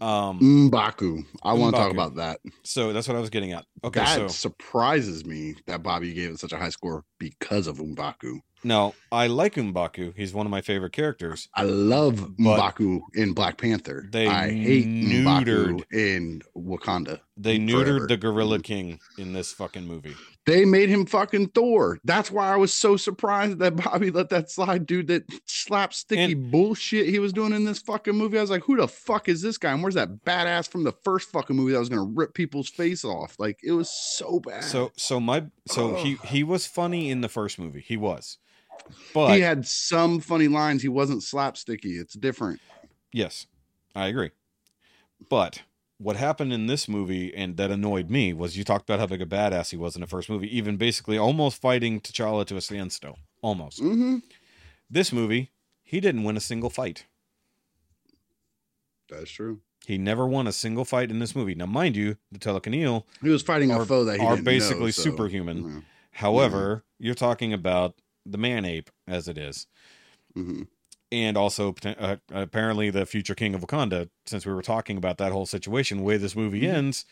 Um, 0.01 0.40
Mbaku. 0.70 1.24
I 1.43 1.52
want 1.52 1.74
to 1.76 1.80
talk 1.80 1.93
about 1.93 2.16
that. 2.16 2.40
So 2.64 2.93
that's 2.93 3.06
what 3.06 3.16
I 3.16 3.20
was 3.20 3.30
getting 3.30 3.52
at. 3.52 3.64
Okay, 3.85 4.01
that 4.01 4.16
so 4.16 4.28
surprises 4.28 5.24
me 5.24 5.55
that 5.66 5.82
Bobby 5.85 6.12
gave 6.12 6.30
it 6.30 6.40
such 6.40 6.52
a 6.52 6.56
high 6.59 6.70
score 6.70 7.05
because 7.19 7.66
of 7.66 7.78
Mbaku. 7.78 8.40
now 8.65 8.95
I 9.11 9.27
like 9.28 9.55
Umbaku. 9.55 10.12
He's 10.16 10.35
one 10.35 10.47
of 10.47 10.51
my 10.51 10.61
favorite 10.61 10.93
characters. 10.93 11.49
I 11.55 11.62
love 11.62 12.36
But 12.39 12.59
Mbaku 12.59 13.01
in 13.15 13.32
Black 13.32 13.57
Panther. 13.59 14.07
they 14.11 14.27
I 14.27 14.51
hate 14.51 14.86
Mbaku 14.86 15.82
in 15.93 16.43
Wakanda. 16.57 17.20
They 17.36 17.57
Forever. 17.59 18.01
neutered 18.01 18.09
the 18.09 18.16
Gorilla 18.16 18.59
King 18.61 18.99
in 19.16 19.32
this 19.32 19.53
fucking 19.53 19.86
movie. 19.86 20.15
They 20.45 20.65
made 20.65 20.89
him 20.89 21.05
fucking 21.07 21.49
Thor. 21.49 21.99
That's 22.05 22.31
why 22.31 22.51
I 22.53 22.57
was 22.57 22.73
so 22.73 22.97
surprised 22.97 23.59
that 23.59 23.77
Bobby 23.77 24.11
let 24.19 24.31
that 24.31 24.51
slide, 24.51 24.86
dude. 24.86 25.07
That 25.09 25.27
slapsticky 25.47 26.51
bullshit 26.51 27.07
he 27.09 27.19
was 27.19 27.32
doing 27.32 27.53
in 27.53 27.65
this 27.65 27.81
fucking 27.81 28.15
movie. 28.16 28.39
I 28.39 28.40
was 28.40 28.51
like, 28.51 28.62
who 28.65 28.77
the 28.77 28.89
fuck 28.89 29.28
is 29.28 29.43
this 29.43 29.59
guy? 29.59 29.73
And 29.73 29.82
where's 29.82 29.95
that 29.95 30.24
badass 30.24 30.69
from 30.69 30.85
the 30.85 30.93
first 31.05 31.31
fucking 31.31 31.55
movie 31.55 31.73
that 31.73 31.78
was 31.78 31.89
gonna 31.90 32.03
rip 32.03 32.35
people's 32.35 32.69
face 32.70 33.05
off? 33.05 33.36
Like 33.39 33.61
it 33.62 33.73
was 33.73 33.90
so 33.90 34.40
bad. 34.40 34.65
So 34.65 34.90
so 34.97 35.20
my 35.20 35.45
so 35.66 35.95
he 35.97 36.15
he 36.24 36.43
was 36.45 36.66
funny 36.66 37.07
in 37.10 37.20
the 37.20 37.28
first 37.28 37.59
movie. 37.59 37.80
He 37.80 37.97
was. 37.97 38.39
But 39.14 39.35
he 39.35 39.40
had 39.40 39.66
some 39.66 40.20
funny 40.20 40.48
lines. 40.48 40.82
He 40.82 40.89
wasn't 40.89 41.20
slapsticky. 41.22 42.01
It's 42.01 42.14
different. 42.14 42.60
yes, 43.12 43.47
I 43.94 44.06
agree. 44.06 44.30
But 45.28 45.62
what 45.98 46.16
happened 46.16 46.52
in 46.52 46.66
this 46.66 46.89
movie 46.89 47.35
and 47.35 47.56
that 47.56 47.70
annoyed 47.70 48.09
me 48.09 48.32
was 48.32 48.56
you 48.56 48.64
talked 48.64 48.89
about 48.89 49.01
how 49.01 49.06
big 49.06 49.20
a 49.20 49.26
badass 49.26 49.70
he 49.70 49.76
was 49.76 49.94
in 49.97 50.01
the 50.01 50.06
first 50.06 50.30
movie, 50.30 50.56
even 50.56 50.76
basically 50.76 51.18
almost 51.18 51.60
fighting 51.60 52.01
T'Challa 52.01 52.47
to 52.47 52.56
a 52.56 52.60
standstill. 52.60 53.18
Almost. 53.43 53.80
hmm 53.80 54.16
This 54.89 55.12
movie, 55.12 55.51
he 55.82 56.01
didn't 56.01 56.24
win 56.24 56.36
a 56.36 56.40
single 56.40 56.70
fight. 56.70 57.06
That's 59.09 59.30
true. 59.30 59.60
He 59.86 59.97
never 59.97 60.26
won 60.26 60.47
a 60.47 60.52
single 60.52 60.85
fight 60.85 61.10
in 61.10 61.18
this 61.18 61.35
movie. 61.35 61.55
Now, 61.55 61.66
mind 61.66 61.97
you, 61.97 62.16
the 62.30 62.39
Talokanil 62.39 63.05
He 63.22 63.28
was 63.28 63.43
fighting 63.43 63.70
a 63.70 63.85
foe 63.85 64.05
that 64.05 64.18
he 64.20 64.26
are 64.26 64.36
didn't 64.36 64.44
know, 64.44 64.51
basically 64.51 64.93
so, 64.93 65.02
superhuman. 65.02 65.62
mhm, 65.64 65.85
However, 66.19 66.85
you're 66.99 67.15
talking 67.15 67.53
about 67.53 67.95
the 68.27 68.39
man 68.39 68.65
ape 68.65 68.90
as 69.07 69.28
it 69.28 69.39
is, 69.39 69.66
mhm. 70.36 70.66
and 71.12 71.36
also 71.36 71.74
uh, 71.85 72.16
apparently 72.31 72.90
the 72.90 73.07
future 73.07 73.35
king 73.35 73.55
of 73.55 73.61
Wakanda. 73.62 74.11
Since 74.27 74.45
we 74.45 74.53
were 74.53 74.62
talking 74.62 74.97
about 74.97 75.19
that 75.19 75.32
whole 75.32 75.47
situation, 75.47 75.99
the 75.99 76.05
way 76.05 76.16
this 76.16 76.35
movie 76.36 76.62
Mhm. 76.62 76.74
ends, 76.74 77.05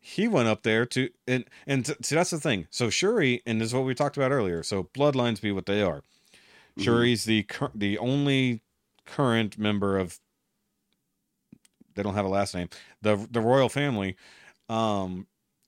he 0.00 0.26
went 0.28 0.48
up 0.48 0.62
there 0.62 0.86
to 0.86 1.10
and 1.26 1.44
and 1.66 1.84
t- 1.86 1.94
see 2.02 2.14
that's 2.14 2.30
the 2.30 2.40
thing. 2.40 2.66
So 2.70 2.88
Shuri, 2.90 3.42
and 3.46 3.60
this 3.60 3.68
is 3.68 3.74
what 3.74 3.84
we 3.84 3.94
talked 3.94 4.16
about 4.16 4.32
earlier. 4.32 4.62
So 4.62 4.84
bloodlines 4.94 5.40
be 5.42 5.52
what 5.52 5.66
they 5.66 5.82
are. 5.82 6.02
Mhm. 6.78 6.82
Shuri's 6.84 7.24
the 7.24 7.42
cur- 7.44 7.70
the 7.74 7.98
only 7.98 8.62
current 9.04 9.58
member 9.58 9.98
of. 9.98 10.18
They 11.94 12.02
don't 12.02 12.14
have 12.14 12.24
a 12.26 12.28
last 12.28 12.54
name. 12.54 12.68
the 13.02 13.16
The 13.30 13.40
royal 13.40 13.68
family, 13.68 14.16
um, 14.68 15.26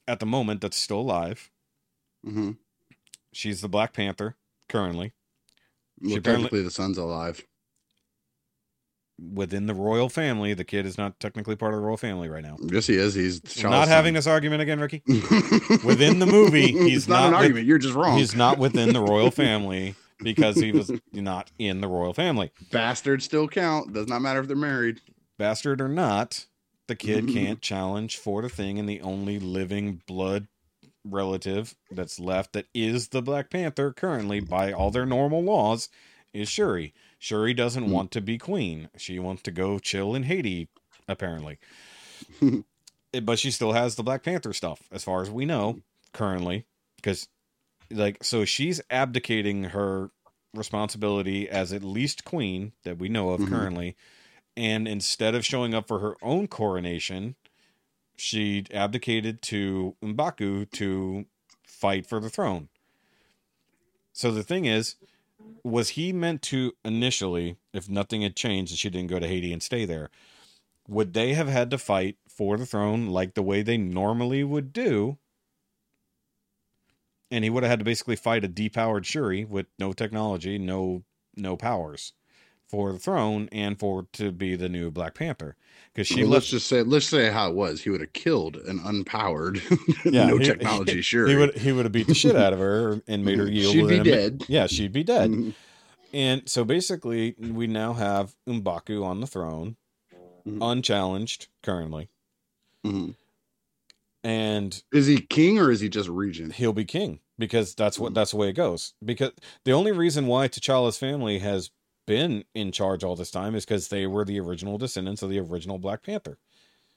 at 0.09 0.19
the 0.19 0.27
moment 0.27 0.61
that's 0.63 0.77
still 0.79 1.01
alive. 1.01 1.51
Mhm. 2.27 2.57
She's 3.37 3.61
the 3.61 3.69
Black 3.69 3.93
Panther 3.93 4.35
currently. 4.69 5.13
Well, 6.01 6.17
apparently- 6.19 6.45
technically, 6.45 6.63
the 6.63 6.71
son's 6.71 6.99
alive. 6.99 7.45
within 9.33 9.67
the 9.67 9.73
royal 9.75 10.09
family. 10.11 10.53
The 10.53 10.65
kid 10.65 10.85
is 10.85 10.99
not 10.99 11.19
technically 11.21 11.57
part 11.57 11.73
of 11.73 11.81
the 11.81 11.87
royal 11.87 11.97
family 11.97 12.29
right 12.29 12.43
now. 12.43 12.57
Yes, 12.61 12.87
he 12.87 12.97
is. 12.97 13.15
He's 13.15 13.63
not 13.63 13.89
having 13.89 14.13
this 14.13 14.27
argument 14.27 14.61
again, 14.61 14.79
Rikki. 14.79 15.03
Within 15.85 16.19
the 16.19 16.27
movie, 16.27 16.67
he's 16.73 17.09
not, 17.09 17.15
not 17.17 17.25
an 17.25 17.31
with- 17.31 17.37
argument. 17.41 17.67
You're 17.67 17.79
just 17.79 17.95
wrong. 17.95 18.19
He's 18.19 18.35
not 18.37 18.59
within 18.59 18.93
the 18.93 19.01
royal 19.01 19.31
family 19.45 19.95
because 20.23 20.57
he 20.57 20.71
was 20.73 20.91
not 21.15 21.51
in 21.59 21.81
the 21.81 21.89
royal 21.89 22.13
family. 22.13 22.51
Bastards 22.71 23.25
still 23.25 23.49
count. 23.49 23.93
Does 23.95 24.07
not 24.07 24.21
matter 24.21 24.41
if 24.41 24.49
they're 24.49 24.57
married. 24.57 25.01
Bastard 25.39 25.81
or 25.81 25.89
not, 25.89 26.45
the 26.87 26.95
kid 26.97 27.29
can't 27.29 27.63
challenge 27.63 28.19
for 28.19 28.43
the 28.43 28.49
thing, 28.51 28.79
and 28.79 28.87
the 28.89 29.01
only 29.01 29.39
living 29.39 30.03
blood 30.07 30.47
relative 31.11 31.75
that's 31.91 32.19
left 32.19 32.53
that 32.53 32.67
is 32.75 33.09
the 33.09 33.23
Black 33.23 33.51
Panther 33.51 33.93
currently 33.93 34.41
by 34.41 34.73
all 34.73 34.91
their 34.91 35.07
normal 35.07 35.43
laws 35.43 35.89
is 36.33 36.49
Shuri. 36.49 36.93
Shuri 37.19 37.55
doesn't 37.55 37.85
Hmm. 37.85 37.91
want 37.91 38.11
to 38.13 38.21
be 38.21 38.37
queen. 38.39 38.89
She 38.97 39.19
wants 39.19 39.43
to 39.43 39.51
go 39.51 39.79
chill 39.79 40.15
in 40.15 40.25
Haiti, 40.25 40.69
apparently. 41.09 41.59
But 43.23 43.39
she 43.39 43.51
still 43.51 43.73
has 43.73 43.95
the 43.95 44.03
Black 44.03 44.23
Panther 44.23 44.53
stuff, 44.53 44.83
as 44.93 45.03
far 45.05 45.23
as 45.23 45.31
we 45.31 45.47
know, 45.47 45.81
currently. 46.13 46.67
Because, 46.97 47.29
like, 47.91 48.23
so 48.23 48.45
she's 48.45 48.81
abdicating 48.91 49.65
her 49.65 50.11
responsibility 50.53 51.49
as 51.49 51.73
at 51.73 51.83
least 51.85 52.25
queen 52.25 52.73
that 52.85 52.99
we 52.99 53.09
know 53.09 53.31
of 53.31 53.41
Mhm. 53.41 53.49
currently. 53.49 53.97
And 54.57 54.87
instead 54.87 55.35
of 55.35 55.47
showing 55.47 55.73
up 55.73 55.87
for 55.89 56.01
her 56.01 56.17
own 56.21 56.47
coronation, 56.49 57.37
she 58.17 58.65
abdicated 58.73 59.43
to 59.43 59.95
Mbaku 60.03 60.71
to 60.73 61.27
fight 61.65 62.07
for 62.07 62.21
the 62.21 62.31
throne. 62.31 62.69
So 64.13 64.31
the 64.31 64.43
thing 64.43 64.65
is, 64.65 64.97
was 65.63 65.91
he 65.91 66.13
meant 66.13 66.43
to 66.43 66.73
initially, 66.85 67.57
if 67.73 67.89
nothing 67.89 68.23
had 68.23 68.37
changed 68.37 68.73
and 68.73 68.79
she 68.79 68.91
didn't 68.91 69.11
go 69.11 69.19
to 69.19 69.29
Haiti 69.29 69.53
and 69.53 69.63
stay 69.63 69.85
there, 69.85 70.11
would 70.89 71.13
they 71.13 71.35
have 71.35 71.49
had 71.49 71.71
to 71.71 71.79
fight 71.79 72.17
for 72.29 72.57
the 72.57 72.67
throne 72.67 73.09
like 73.09 73.35
the 73.35 73.43
way 73.43 73.63
they 73.63 73.77
normally 73.77 74.43
would 74.43 74.73
do? 74.73 75.19
And 77.31 77.45
he 77.45 77.51
would 77.51 77.65
have 77.65 77.71
had 77.71 77.79
to 77.81 77.85
basically 77.85 78.17
fight 78.17 78.45
a 78.45 78.49
depowered 78.49 79.05
Shuri 79.05 79.45
with 79.45 79.67
no 79.79 79.93
technology, 79.93 80.59
no 80.59 81.03
no 81.37 81.57
powers 81.57 82.13
for 82.69 82.93
the 82.93 82.99
throne 82.99 83.49
and 83.53 83.79
for 83.79 84.07
to 84.15 84.33
be 84.33 84.57
the 84.57 84.69
new 84.69 84.91
Black 84.91 85.15
Panther 85.15 85.57
because 85.93 86.07
she 86.09 86.23
Well, 86.23 86.33
let's 86.33 86.49
just 86.49 86.67
say 86.67 86.83
let's 86.83 87.07
say 87.07 87.31
how 87.31 87.49
it 87.51 87.55
was. 87.55 87.83
He 87.83 87.91
would 87.91 88.01
have 88.01 88.13
killed 88.13 88.57
an 88.57 88.79
unpowered, 88.81 89.61
Yeah, 90.05 90.27
no 90.27 90.39
he- 90.39 90.45
technology. 90.45 91.01
Sure, 91.03 91.27
he 91.27 91.37
would 91.37 91.57
he 91.57 91.73
would 91.73 91.85
have 91.85 91.93
beat 91.93 92.07
the 92.09 92.15
shit 92.15 92.35
out 92.37 92.53
of 92.53 92.59
her 92.59 93.01
and 93.07 93.25
made 93.25 93.39
her 93.39 93.47
yield. 93.51 93.73
She'd 93.73 93.89
be 93.89 93.99
a 93.99 94.05
dead. 94.05 94.45
Yeah, 94.49 94.67
she'd 94.67 94.93
be 94.93 95.05
dead. 95.05 95.31
Mhm. 95.31 95.55
And 96.13 96.49
so 96.49 96.65
basically, 96.65 97.35
we 97.39 97.67
now 97.67 97.93
have 97.93 98.35
Umbaku 98.49 99.05
on 99.05 99.21
the 99.21 99.27
throne, 99.27 99.77
Mhm. 100.47 100.59
unchallenged 100.61 101.49
currently, 101.63 102.09
Mhm. 102.85 103.15
and 104.25 104.83
Is 104.93 105.07
he 105.07 105.21
king 105.21 105.59
or 105.59 105.71
is 105.71 105.81
he 105.81 105.89
just 105.89 106.09
regent? 106.09 106.55
he'll 106.55 106.73
be 106.73 106.85
king 106.85 107.21
because 107.39 107.75
that's 107.75 107.99
what 107.99 108.15
that's 108.15 108.31
the 108.31 108.37
way 108.39 108.49
it 108.49 108.55
goes. 108.55 108.95
Because 109.05 109.33
the 109.65 109.73
only 109.73 109.93
reason 109.93 110.27
why 110.27 110.49
T'Challa's 110.49 110.97
family 110.99 111.39
has 111.41 111.71
been 112.07 112.45
in 112.55 112.73
charge 112.73 113.05
all 113.05 113.17
this 113.17 113.31
time 113.31 113.55
is 113.55 113.65
because 113.65 113.89
they 113.89 114.07
were 114.07 114.25
the 114.25 114.41
original 114.41 114.79
descendants 114.79 115.23
of 115.23 115.31
the 115.31 115.41
original 115.41 115.79
Black 115.79 116.03
Panther. 116.03 116.39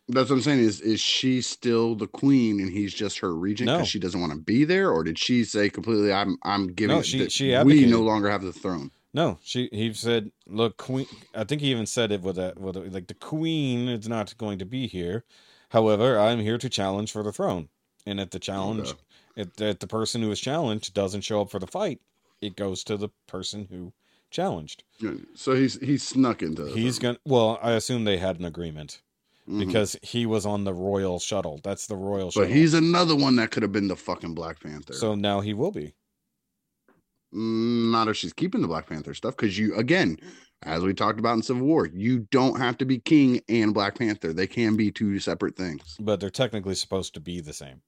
That's 0.08 0.30
what 0.30 0.38
I'm 0.38 0.42
saying. 0.42 0.60
Is 0.60 0.82
is 0.82 1.00
she 1.00 1.42
still 1.42 1.94
the 1.96 2.08
queen 2.08 2.60
and 2.60 2.72
he's 2.72 2.94
just 2.94 3.20
her 3.20 3.36
regent 3.36 3.68
No. 3.68 3.78
because 3.78 3.90
she 3.90 4.00
doesn't 4.00 4.20
want 4.20 4.34
to 4.34 4.40
be 4.40 4.64
there, 4.64 4.92
or 4.92 5.04
did 5.04 5.20
she 5.20 5.44
say 5.44 5.70
completely? 5.70 6.12
I'm 6.12 6.38
I'm 6.44 6.68
giving. 6.74 6.96
No, 6.96 7.02
she- 7.04 7.30
she 7.30 7.56
we 7.64 7.86
no 7.86 8.02
longer 8.02 8.30
have 8.30 8.42
the 8.42 8.54
throne. 8.54 8.92
No, 9.14 9.40
she 9.44 9.70
he 9.72 9.92
said, 9.94 10.32
"Look, 10.48 10.78
queen." 10.78 11.06
I 11.36 11.44
think 11.44 11.62
he 11.62 11.72
even 11.72 11.86
said 11.86 12.12
it 12.12 12.22
with 12.22 12.36
that 12.38 12.60
with 12.60 12.76
a, 12.78 12.82
like 12.82 13.08
the 13.08 13.14
queen 13.16 13.88
is 13.88 14.08
not 14.08 14.36
going 14.38 14.60
to 14.60 14.66
be 14.66 14.88
here. 14.88 15.26
However, 15.70 16.18
I'm 16.20 16.40
here 16.40 16.58
to 16.60 16.70
challenge 16.70 17.12
for 17.12 17.22
the 17.24 17.32
throne, 17.32 17.70
and 18.08 18.20
if 18.20 18.30
the 18.32 18.40
challenge, 18.40 18.90
Okay. 18.90 19.00
if, 19.36 19.62
if 19.62 19.80
the 19.80 19.88
person 19.88 20.22
who 20.24 20.32
is 20.32 20.40
challenged 20.40 20.94
doesn't 20.96 21.22
show 21.22 21.42
up 21.42 21.50
for 21.52 21.60
the 21.60 21.68
fight, 21.68 22.00
it 22.42 22.56
goes 22.56 22.84
to 22.86 22.98
the 22.98 23.10
person 23.28 23.68
who 23.70 23.94
challenged. 24.32 24.84
So 25.36 25.56
he's 25.56 25.80
he's 25.80 26.04
snuck 26.04 26.42
into. 26.42 26.66
He's 26.68 26.98
throne. 27.00 27.14
gonna. 27.14 27.20
Well, 27.26 27.60
I 27.62 27.72
assume 27.74 28.04
they 28.04 28.18
had 28.18 28.40
an 28.40 28.46
agreement 28.46 29.02
Mhm. 29.48 29.66
because 29.66 29.96
he 30.02 30.26
was 30.26 30.46
on 30.46 30.64
the 30.64 30.74
royal 30.74 31.20
shuttle. 31.20 31.60
That's 31.64 31.88
the 31.88 31.96
royal 31.96 32.32
shuttle. 32.32 32.48
But 32.50 32.56
he's 32.56 32.74
another 32.74 33.16
one 33.16 33.36
that 33.38 33.52
could 33.52 33.64
have 33.64 33.72
been 33.72 33.88
the 33.88 33.96
fucking 33.96 34.36
Black 34.36 34.60
Panther. 34.60 34.94
so 34.94 35.16
now 35.16 35.40
he 35.42 35.54
will 35.54 35.72
be. 35.72 35.94
Mm, 37.34 37.92
not 37.92 38.08
if 38.08 38.18
she's 38.18 38.34
keeping 38.34 38.62
the 38.62 38.68
Black 38.68 38.88
Panther 38.88 39.14
stuff, 39.14 39.36
because 39.38 39.58
you 39.58 39.76
again, 39.76 40.18
as 40.64 40.82
we 40.84 40.94
talked 40.94 41.20
about 41.20 41.36
in 41.36 41.44
Civil 41.44 41.66
War, 41.68 41.86
you 41.86 42.20
don't 42.32 42.58
have 42.60 42.78
to 42.80 42.86
be 42.86 42.98
king 43.00 43.42
and 43.48 43.74
Black 43.74 43.98
Panther. 43.98 44.34
They 44.34 44.48
can 44.48 44.76
be 44.76 44.92
two 44.92 45.20
separate 45.20 45.56
things. 45.56 45.96
But 46.00 46.20
they're 46.20 46.30
technically 46.32 46.76
supposed 46.76 47.14
to 47.14 47.20
be 47.20 47.40
the 47.40 47.54
same. 47.54 47.82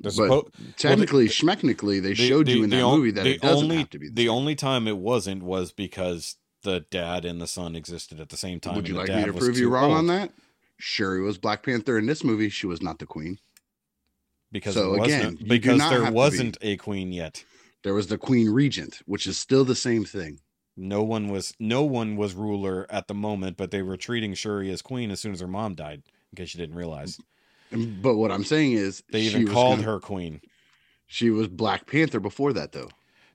But 0.00 0.12
suppo- 0.14 0.50
technically, 0.76 1.28
schmechnically, 1.28 2.00
they 2.02 2.10
the- 2.14 2.28
showed 2.28 2.46
the- 2.46 2.52
you 2.52 2.64
in 2.64 2.70
that 2.70 2.80
on- 2.82 2.98
movie 2.98 3.10
that 3.12 3.26
it 3.26 3.40
doesn't 3.42 3.64
only, 3.64 3.76
have 3.78 3.90
to 3.90 3.98
be. 3.98 4.08
The, 4.08 4.14
the 4.14 4.28
only 4.28 4.54
time 4.54 4.88
it 4.88 4.96
wasn't 4.96 5.42
was 5.42 5.72
because 5.72 6.36
the 6.62 6.80
dad 6.90 7.24
and 7.24 7.40
the 7.40 7.46
son 7.46 7.76
existed 7.76 8.18
at 8.20 8.28
the 8.30 8.36
same 8.36 8.60
time. 8.60 8.76
Would 8.76 8.88
you 8.88 8.94
like 8.94 9.08
me 9.08 9.24
to 9.24 9.32
prove 9.32 9.58
you 9.58 9.68
wrong 9.68 9.90
on 9.92 9.98
old 9.98 10.08
that? 10.10 10.32
Shuri 10.78 11.20
was 11.22 11.36
Black 11.38 11.62
Panther 11.62 11.98
in 11.98 12.06
this 12.06 12.24
movie. 12.24 12.48
She 12.48 12.66
was 12.66 12.80
not 12.82 12.98
the 12.98 13.06
queen. 13.06 13.38
Because 14.52 14.74
So, 14.74 14.94
again, 14.94 14.98
wasn't 15.36 15.48
because 15.48 15.78
there 15.78 16.00
to 16.00 16.06
be. 16.06 16.10
wasn't 16.12 16.58
a 16.62 16.76
queen 16.76 17.12
yet. 17.12 17.44
There 17.82 17.94
was 17.94 18.08
the 18.08 18.18
Queen 18.18 18.50
Regent, 18.50 19.00
which 19.06 19.26
is 19.26 19.38
still 19.38 19.64
the 19.64 19.74
same 19.76 20.04
thing. 20.04 20.40
No 20.76 21.02
one 21.02 21.28
was 21.28 21.54
no 21.60 21.82
one 21.84 22.16
was 22.16 22.34
ruler 22.34 22.86
at 22.90 23.06
the 23.06 23.14
moment, 23.14 23.56
but 23.56 23.70
they 23.70 23.82
were 23.82 23.96
treating 23.96 24.34
Shuri 24.34 24.70
as 24.70 24.82
queen 24.82 25.10
as 25.10 25.20
soon 25.20 25.32
as 25.32 25.40
her 25.40 25.46
mom 25.46 25.74
died. 25.74 26.02
In 26.32 26.36
case 26.36 26.54
you 26.54 26.58
didn't 26.60 26.76
realize, 26.76 27.18
But 27.72 28.16
what 28.16 28.32
I'm 28.32 28.44
saying 28.44 28.72
is, 28.72 29.02
they 29.10 29.22
even 29.22 29.46
called 29.46 29.78
gonna- 29.78 29.90
her 29.92 30.00
queen. 30.00 30.40
She 31.06 31.30
was 31.30 31.48
Black 31.48 31.86
Panther 31.86 32.20
before 32.20 32.52
that, 32.52 32.72
though. 32.72 32.90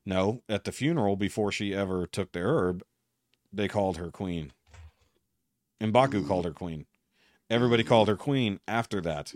No, 0.05 0.41
at 0.47 0.63
the 0.65 0.71
funeral 0.71 1.15
before 1.15 1.51
she 1.51 1.73
ever 1.73 2.05
took 2.07 2.31
the 2.31 2.39
herb, 2.39 2.83
they 3.51 3.67
called 3.67 3.97
her 3.97 4.11
queen. 4.11 4.51
M'Baku 5.81 6.21
Mm. 6.23 6.27
called 6.27 6.45
her 6.45 6.53
queen. 6.53 6.85
Everybody 7.49 7.83
called 7.83 8.07
her 8.07 8.15
queen 8.15 8.59
after 8.67 9.01
that. 9.01 9.31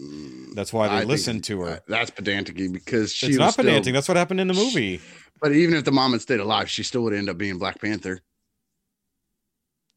That's 0.55 0.73
why 0.73 0.87
they 0.87 0.93
I 0.95 1.03
listened 1.03 1.43
to 1.45 1.61
her. 1.61 1.81
That's 1.87 2.09
pedantic 2.09 2.55
because 2.71 3.13
she's 3.13 3.37
not 3.37 3.53
still- 3.53 3.65
pedantic. 3.65 3.93
That's 3.93 4.07
what 4.07 4.17
happened 4.17 4.39
in 4.39 4.47
the 4.47 4.53
movie. 4.53 4.99
But 5.41 5.53
even 5.53 5.75
if 5.75 5.83
the 5.85 5.91
mom 5.91 6.13
had 6.13 6.21
stayed 6.21 6.39
alive, 6.39 6.69
she 6.69 6.83
still 6.83 7.01
would 7.03 7.13
end 7.13 7.29
up 7.29 7.37
being 7.37 7.57
Black 7.59 7.79
Panther. 7.79 8.21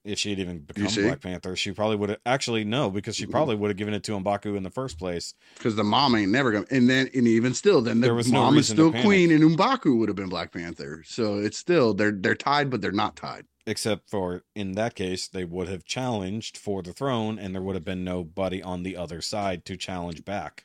If 0.04 0.18
she 0.18 0.30
had 0.30 0.40
even 0.40 0.60
become? 0.60 0.92
Black 0.94 1.20
Panther, 1.20 1.54
she 1.54 1.72
probably 1.72 1.96
would 1.96 2.10
have. 2.10 2.18
Actually, 2.26 2.64
no, 2.64 2.90
because 2.90 3.14
she 3.14 3.26
probably 3.26 3.54
would 3.54 3.68
have 3.68 3.76
given 3.76 3.94
it 3.94 4.02
to 4.04 4.12
Mbaku 4.12 4.56
in 4.56 4.62
the 4.62 4.70
first 4.70 4.98
place. 4.98 5.34
Because 5.54 5.76
the 5.76 5.84
mom 5.84 6.16
ain't 6.16 6.32
never 6.32 6.50
gonna 6.50 6.66
and 6.70 6.90
then 6.90 7.08
and 7.14 7.28
even 7.28 7.54
still, 7.54 7.80
then 7.80 8.00
the 8.00 8.08
There 8.08 8.14
was 8.14 8.30
no 8.30 8.40
mom 8.40 8.58
is 8.58 8.68
still 8.68 8.90
queen 8.90 9.30
and 9.30 9.42
Umbaku 9.42 9.96
would 9.98 10.08
have 10.08 10.16
been 10.16 10.28
Black 10.28 10.52
Panther. 10.52 11.02
So 11.06 11.38
it's 11.38 11.58
still 11.58 11.94
they're 11.94 12.12
they're 12.12 12.34
tied, 12.34 12.70
but 12.70 12.80
they're 12.80 12.90
not 12.90 13.16
tied. 13.16 13.46
Except 13.64 14.10
for 14.10 14.42
in 14.56 14.72
that 14.72 14.96
case, 14.96 15.28
they 15.28 15.44
would 15.44 15.68
have 15.68 15.84
challenged 15.84 16.58
for 16.58 16.82
the 16.82 16.92
throne, 16.92 17.38
and 17.38 17.54
there 17.54 17.62
would 17.62 17.76
have 17.76 17.84
been 17.84 18.02
nobody 18.02 18.60
on 18.60 18.82
the 18.82 18.96
other 18.96 19.20
side 19.20 19.64
to 19.66 19.76
challenge 19.76 20.24
back. 20.24 20.64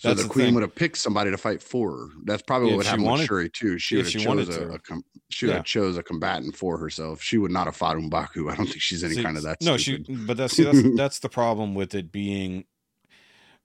So 0.00 0.08
That's 0.08 0.22
the 0.22 0.28
the 0.28 0.32
queen 0.32 0.54
would 0.54 0.62
have 0.62 0.74
picked 0.74 0.96
somebody 0.96 1.30
to 1.30 1.36
fight 1.36 1.62
for 1.62 1.90
her. 1.90 2.06
That's 2.24 2.40
probably 2.40 2.70
If 2.70 2.76
what 2.78 2.86
happened 2.86 3.04
wanted- 3.04 3.20
with 3.20 3.28
Shuri 3.28 3.50
too. 3.50 3.78
She 3.78 3.96
would 3.96 4.06
have 4.06 4.12
she 4.12 4.18
chose 4.20 4.48
a, 4.56 4.68
a 4.70 4.78
com- 4.78 5.04
she 5.28 5.44
would 5.44 5.50
Yeah. 5.50 5.56
have 5.58 5.66
chose 5.66 5.98
a 5.98 6.02
combatant 6.02 6.56
for 6.56 6.78
herself. 6.78 7.20
She 7.22 7.36
would 7.36 7.50
not 7.50 7.66
have 7.66 7.76
fought 7.76 7.96
Umbaku. 7.98 8.50
I 8.50 8.56
don't 8.56 8.64
think 8.66 8.80
she's 8.80 9.04
any 9.04 9.16
See, 9.16 9.22
kind 9.22 9.36
of 9.36 9.42
that. 9.42 9.60
No, 9.60 9.76
stupid. 9.76 10.06
she. 10.06 10.14
But 10.26 10.38
that's 10.38 10.56
see, 10.56 10.62
that's 10.64 10.82
that's 10.96 11.18
the 11.18 11.28
problem 11.28 11.74
with 11.74 11.94
it 11.94 12.10
being. 12.10 12.64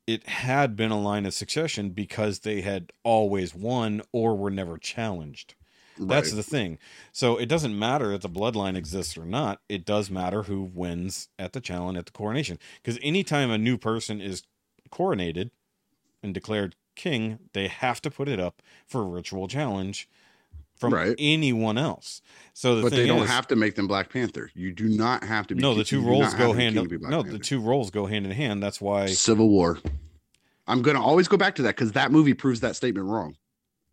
It 0.07 0.28
had 0.28 0.76
been 0.76 0.91
a 0.91 0.99
line 1.02 1.26
of 1.26 1.34
succession 1.34 1.91
because 1.91 2.40
they 2.40 2.60
had 2.62 2.91
always 3.03 3.56
won 3.56 4.02
or 4.12 4.36
were 4.38 4.52
never 4.52 4.78
challenged. 4.78 5.56
That's 5.98 6.32
Right. 6.32 6.36
the 6.36 6.44
thing. 6.44 6.78
So 7.14 7.38
it 7.38 7.45
doesn't 7.48 7.80
matter 7.80 8.12
if 8.12 8.22
the 8.22 8.30
bloodline 8.30 8.76
exists 8.76 9.18
or 9.18 9.26
not. 9.26 9.62
It 9.70 9.86
does 9.86 10.12
matter 10.12 10.44
who 10.44 10.62
wins 10.62 11.30
at 11.40 11.53
the 11.53 11.62
challenge 11.62 11.98
at 11.98 12.06
the 12.07 12.12
coronation. 12.12 12.60
Because 12.84 12.99
anytime 13.02 13.49
a 13.49 13.57
new 13.57 13.78
person 13.78 14.20
is 14.20 14.44
coronated 14.91 15.52
and 16.26 16.34
declared 16.34 16.76
king, 16.96 17.40
they 17.54 17.68
have 17.68 18.02
to 18.02 18.12
put 18.12 18.28
it 18.28 18.40
up 18.40 18.62
for 18.86 19.02
a 19.02 19.06
ritual 19.06 19.48
challenge 19.48 20.10
from 20.78 20.94
Right. 20.94 21.16
anyone 21.18 21.78
else. 21.78 22.22
So 22.54 22.76
the 22.76 22.82
but 22.84 22.92
they 22.92 23.08
don't 23.08 23.24
is, 23.24 23.30
have 23.30 23.48
to 23.48 23.56
make 23.56 23.76
them 23.76 23.88
Black 23.88 24.10
Panther. 24.12 24.50
You 24.54 24.74
do 24.74 24.90
not 24.90 25.24
have 25.24 25.48
to 25.48 25.56
be. 25.56 25.62
no, 25.62 25.70
king- 25.72 25.78
the 25.80 25.84
two 25.86 26.02
roles 26.02 26.34
go 26.34 26.52
hand. 26.54 26.76
king 26.76 26.84
to 26.84 26.90
be 26.90 26.98
Black 26.98 27.12
No, 27.12 27.24
the 27.24 27.40
two 27.40 27.62
roles 27.62 27.92
go 27.92 28.06
hand 28.06 28.26
in 28.26 28.32
hand. 28.32 28.62
That's 28.62 28.82
why. 28.82 29.08
Civil 29.08 29.50
War. 29.50 29.80
I'm 30.68 30.82
gonna 30.82 31.02
always 31.02 31.28
go 31.28 31.38
back 31.38 31.56
to 31.56 31.62
that 31.64 31.76
because 31.76 31.92
that 31.94 32.12
movie 32.12 32.34
proves 32.34 32.60
that 32.62 32.76
statement 32.76 33.08
wrong. 33.08 33.38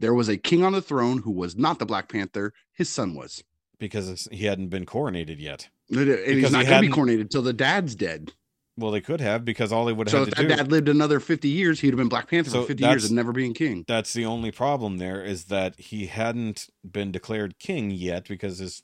There 0.00 0.14
was 0.14 0.28
a 0.28 0.36
king 0.36 0.64
on 0.64 0.72
the 0.72 0.82
throne 0.82 1.18
who 1.18 1.30
was 1.30 1.54
not 1.56 1.78
the 1.78 1.86
Black 1.86 2.08
Panther. 2.08 2.52
His 2.72 2.88
son 2.88 3.14
was, 3.14 3.44
because 3.78 4.26
he 4.32 4.46
hadn't 4.46 4.68
been 4.68 4.86
coronated 4.86 5.38
yet. 5.38 5.68
and 5.90 5.98
Because 5.98 6.26
he's 6.26 6.46
he 6.48 6.52
not 6.52 6.66
gonna 6.66 6.80
be 6.80 6.88
coronated 6.88 7.30
till 7.30 7.42
the 7.42 7.52
dad's 7.52 7.94
dead. 7.94 8.32
Well, 8.76 8.90
they 8.90 9.00
could 9.02 9.20
have 9.20 9.44
because 9.44 9.70
all 9.72 9.84
they 9.84 9.92
would 9.92 10.08
So 10.08 10.20
have 10.20 10.28
if 10.28 10.34
had 10.38 10.46
that 10.46 10.48
to 10.48 10.56
do. 10.56 10.62
dad 10.62 10.72
lived 10.72 10.88
another 10.88 11.20
50 11.20 11.48
years, 11.48 11.80
he'd 11.80 11.88
have 11.88 11.98
been 11.98 12.08
Black 12.08 12.28
Panther 12.30 12.50
So 12.50 12.62
for 12.62 12.68
50 12.68 12.84
years 12.84 13.04
and 13.04 13.14
never 13.16 13.32
being 13.32 13.52
king. 13.52 13.84
that's 13.86 14.12
the 14.14 14.24
only 14.24 14.50
problem 14.50 14.96
there 14.98 15.22
is 15.22 15.44
that 15.44 15.78
he 15.78 16.06
hadn't 16.06 16.68
been 16.90 17.12
declared 17.12 17.58
king 17.58 17.90
yet 17.90 18.26
because 18.28 18.58
his 18.58 18.82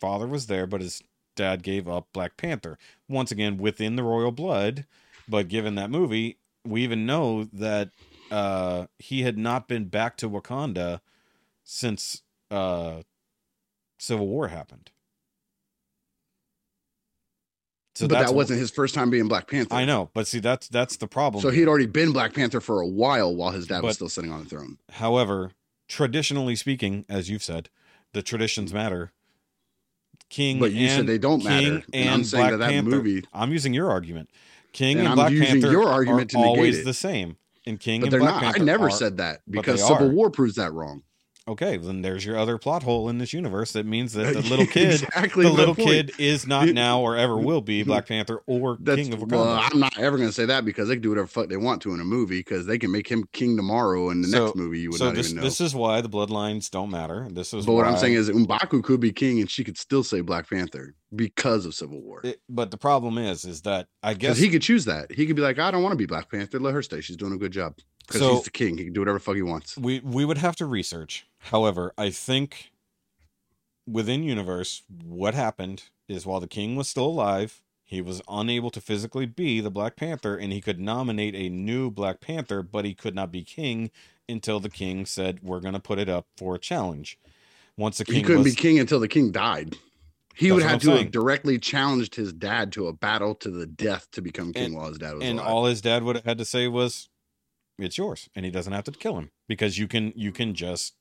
father 0.00 0.26
was 0.26 0.46
there, 0.46 0.66
but 0.66 0.80
his 0.80 1.02
dad 1.36 1.62
gave 1.62 1.86
up 1.88 2.08
Black 2.12 2.36
Panther. 2.36 2.78
Once 3.08 3.30
again, 3.30 3.58
within 3.58 3.96
the 3.96 4.02
royal 4.02 4.32
blood, 4.32 4.86
but 5.28 5.48
given 5.48 5.74
that 5.74 5.90
movie, 5.90 6.38
we 6.64 6.82
even 6.82 7.04
know 7.04 7.44
that 7.52 7.90
uh, 8.30 8.86
he 8.98 9.22
had 9.22 9.36
not 9.38 9.68
been 9.68 9.84
back 9.86 10.16
to 10.16 10.28
Wakanda 10.30 11.00
since 11.64 12.22
uh, 12.50 13.02
Civil 13.98 14.26
War 14.26 14.48
happened. 14.48 14.90
So 17.98 18.06
but 18.06 18.20
that 18.24 18.32
wasn't 18.34 18.60
his 18.60 18.70
first 18.70 18.94
time 18.94 19.10
being 19.10 19.26
Black 19.26 19.50
Panther. 19.50 19.74
I 19.74 19.84
know, 19.84 20.08
but 20.14 20.26
see 20.28 20.38
that's 20.38 20.68
that's 20.68 20.96
the 20.98 21.08
problem. 21.08 21.42
So 21.42 21.50
he'd 21.50 21.66
already 21.66 21.86
been 21.86 22.12
Black 22.12 22.32
Panther 22.32 22.60
for 22.60 22.80
a 22.80 22.86
while 22.86 23.34
while 23.34 23.50
his 23.50 23.66
dad 23.66 23.80
But- 23.80 23.88
was 23.88 23.96
still 23.96 24.08
sitting 24.08 24.30
on 24.30 24.44
the 24.44 24.48
throne. 24.48 24.78
However, 24.92 25.50
traditionally 25.88 26.54
speaking, 26.54 27.04
as 27.08 27.28
you've 27.28 27.42
said, 27.42 27.70
the 28.12 28.22
traditions 28.22 28.72
matter. 28.72 29.10
King, 30.30 30.60
But 30.60 30.72
you 30.72 30.86
and, 30.86 30.96
said 30.98 31.06
they 31.06 31.18
don't 31.18 31.40
King 31.40 31.48
matter. 31.48 31.74
And 31.92 31.94
and 31.94 32.08
I'm 32.10 32.24
saying 32.24 32.40
Black 32.42 32.50
that 32.52 32.56
that 32.58 32.70
Panther. 32.70 32.90
movie- 32.90 33.24
I'm 33.32 33.50
using 33.50 33.72
your 33.74 33.90
argument. 33.90 34.30
King 34.72 34.98
And 34.98 35.00
and, 35.00 35.08
I'm 35.08 35.14
Black 35.16 35.32
using 35.32 35.46
Panther 35.60 35.70
your 35.72 35.88
argument 35.88 36.34
are 36.34 36.38
to 36.38 36.38
always 36.38 36.78
it. 36.80 36.84
the 36.84 36.94
same. 36.94 37.36
And 37.66 37.80
King 37.80 38.00
But 38.02 38.06
and 38.06 38.12
they're 38.12 38.20
Black 38.20 38.34
not. 38.34 38.42
Panther 38.44 38.60
I 38.60 38.64
never 38.64 38.86
are- 38.86 38.90
said 38.90 39.16
that 39.16 39.40
because 39.50 39.84
Civil. 39.86 40.10
War 40.10 40.30
proves 40.30 40.54
that 40.56 40.72
wrong. 40.72 41.02
Okay, 41.48 41.78
then 41.78 42.02
there's 42.02 42.24
your 42.26 42.36
other 42.36 42.58
plot 42.58 42.82
hole 42.82 43.08
in 43.08 43.16
this 43.18 43.32
universe. 43.32 43.72
That 43.72 43.86
means 43.86 44.12
that 44.12 44.34
the 44.34 44.42
little 44.50 44.66
kid, 44.66 45.00
exactly 45.02 45.44
the 45.46 45.50
little 45.50 45.74
point. 45.74 45.88
kid, 45.88 46.12
is 46.18 46.46
not 46.46 46.68
now 46.68 47.00
or 47.00 47.16
ever 47.16 47.38
will 47.38 47.62
be 47.62 47.82
Black 47.82 48.06
Panther 48.06 48.42
or 48.46 48.76
That's 48.78 49.00
King 49.00 49.14
of 49.14 49.20
Wakanda. 49.20 49.32
well, 49.32 49.68
I'm 49.72 49.80
not 49.80 49.98
ever 49.98 50.18
going 50.18 50.28
to 50.28 50.34
say 50.34 50.44
that 50.44 50.64
because 50.66 50.88
they 50.88 50.94
can 50.96 51.02
do 51.02 51.08
whatever 51.08 51.26
fuck 51.26 51.48
they 51.48 51.56
want 51.56 51.80
to 51.82 51.94
in 51.94 52.00
a 52.00 52.04
movie 52.04 52.40
because 52.40 52.66
they 52.66 52.78
can 52.78 52.92
make 52.92 53.08
him 53.08 53.24
king 53.32 53.56
tomorrow 53.56 54.10
in 54.10 54.20
the 54.20 54.28
So- 54.28 54.44
next 54.44 54.56
movie. 54.56 54.80
You 54.80 54.90
would 54.90 54.98
so 54.98 55.06
not 55.06 55.14
this 55.14 55.28
even 55.28 55.36
know. 55.36 55.42
this 55.42 55.60
is 55.60 55.74
why 55.74 56.02
the 56.02 56.08
bloodlines 56.10 56.70
don't 56.70 56.90
matter. 56.90 57.26
This 57.30 57.54
is 57.54 57.64
but 57.64 57.72
what 57.72 57.86
I'm 57.86 57.96
saying 57.96 58.14
is 58.14 58.28
Umbaku 58.28 58.84
could 58.84 59.00
be 59.00 59.10
king 59.10 59.40
and 59.40 59.50
she 59.50 59.64
could 59.64 59.78
still 59.78 60.04
say 60.04 60.20
Black 60.20 60.50
Panther 60.50 60.94
because 61.16 61.64
of 61.64 61.74
Civil 61.74 62.02
War. 62.02 62.20
It- 62.24 62.42
but 62.50 62.70
the 62.70 62.76
problem 62.76 63.16
is, 63.16 63.46
is 63.46 63.62
that 63.62 63.86
I 64.02 64.12
guess 64.12 64.36
he 64.36 64.50
could 64.50 64.60
choose 64.62 64.84
that. 64.84 65.10
He 65.10 65.24
could 65.26 65.36
be 65.36 65.42
like, 65.42 65.58
I 65.58 65.70
don't 65.70 65.82
want 65.82 65.92
to 65.92 65.96
be 65.96 66.04
Black 66.06 66.30
Panther. 66.30 66.60
Let 66.60 66.74
her 66.74 66.82
stay. 66.82 67.00
She's 67.00 67.16
doing 67.16 67.32
a 67.32 67.38
good 67.38 67.52
job. 67.52 67.74
Because 68.08 68.20
So- 68.22 68.34
he's 68.36 68.44
the 68.44 68.50
king. 68.50 68.76
He 68.78 68.84
can 68.84 68.92
do 68.94 69.00
whatever 69.00 69.18
fuck 69.20 69.36
he 69.36 69.42
wants. 69.42 69.76
we 69.76 70.00
we 70.00 70.24
would 70.24 70.38
have 70.38 70.56
to 70.56 70.66
research. 70.66 71.26
However, 71.38 71.92
I 71.96 72.10
think 72.10 72.72
within 73.86 74.22
universe, 74.24 74.82
what 75.04 75.34
happened 75.34 75.84
is 76.08 76.26
while 76.26 76.40
the 76.40 76.48
king 76.48 76.74
was 76.74 76.88
still 76.88 77.06
alive, 77.06 77.62
he 77.84 78.00
was 78.00 78.20
unable 78.28 78.70
to 78.70 78.80
physically 78.80 79.26
be 79.26 79.60
the 79.60 79.70
Black 79.70 79.96
Panther, 79.96 80.36
and 80.36 80.52
he 80.52 80.60
could 80.60 80.78
nominate 80.80 81.34
a 81.34 81.48
new 81.48 81.90
Black 81.90 82.20
Panther, 82.20 82.62
but 82.62 82.84
he 82.84 82.94
could 82.94 83.14
not 83.14 83.30
be 83.30 83.42
king 83.44 83.90
until 84.28 84.58
the 84.60 84.68
king 84.70 85.06
said, 85.06 85.40
"We're 85.42 85.60
going 85.60 85.74
to 85.74 85.80
put 85.80 85.98
it 85.98 86.08
up 86.08 86.26
for 86.36 86.54
a 86.54 86.58
challenge." 86.58 87.18
Once 87.76 87.98
the 87.98 88.04
king 88.04 88.16
He 88.16 88.22
couldn't 88.22 88.42
was, 88.42 88.54
be 88.54 88.60
king 88.60 88.78
until 88.78 89.00
the 89.00 89.08
king 89.08 89.30
died. 89.30 89.76
He 90.34 90.50
would 90.52 90.62
have 90.62 90.80
to 90.82 90.90
have 90.96 91.10
directly 91.10 91.58
challenged 91.58 92.14
his 92.14 92.32
dad 92.32 92.72
to 92.72 92.86
a 92.88 92.92
battle 92.92 93.34
to 93.36 93.50
the 93.50 93.66
death 93.66 94.08
to 94.12 94.20
become 94.22 94.52
king 94.52 94.64
And- 94.66 94.74
while 94.74 94.88
his 94.88 94.98
dad 94.98 95.14
was 95.14 95.24
and 95.24 95.38
alive. 95.38 95.50
all 95.50 95.64
his 95.66 95.80
dad 95.80 96.02
would 96.04 96.16
have 96.16 96.24
had 96.24 96.38
to 96.38 96.44
say 96.44 96.68
was, 96.68 97.08
"It's 97.78 97.96
yours," 97.98 98.28
and 98.34 98.44
he 98.44 98.50
doesn't 98.50 98.72
have 98.72 98.84
to 98.84 98.92
kill 98.92 99.16
him 99.18 99.30
because 99.48 99.78
you 99.78 99.86
can 99.88 100.12
you 100.16 100.32
can 100.32 100.54
just. 100.54 100.94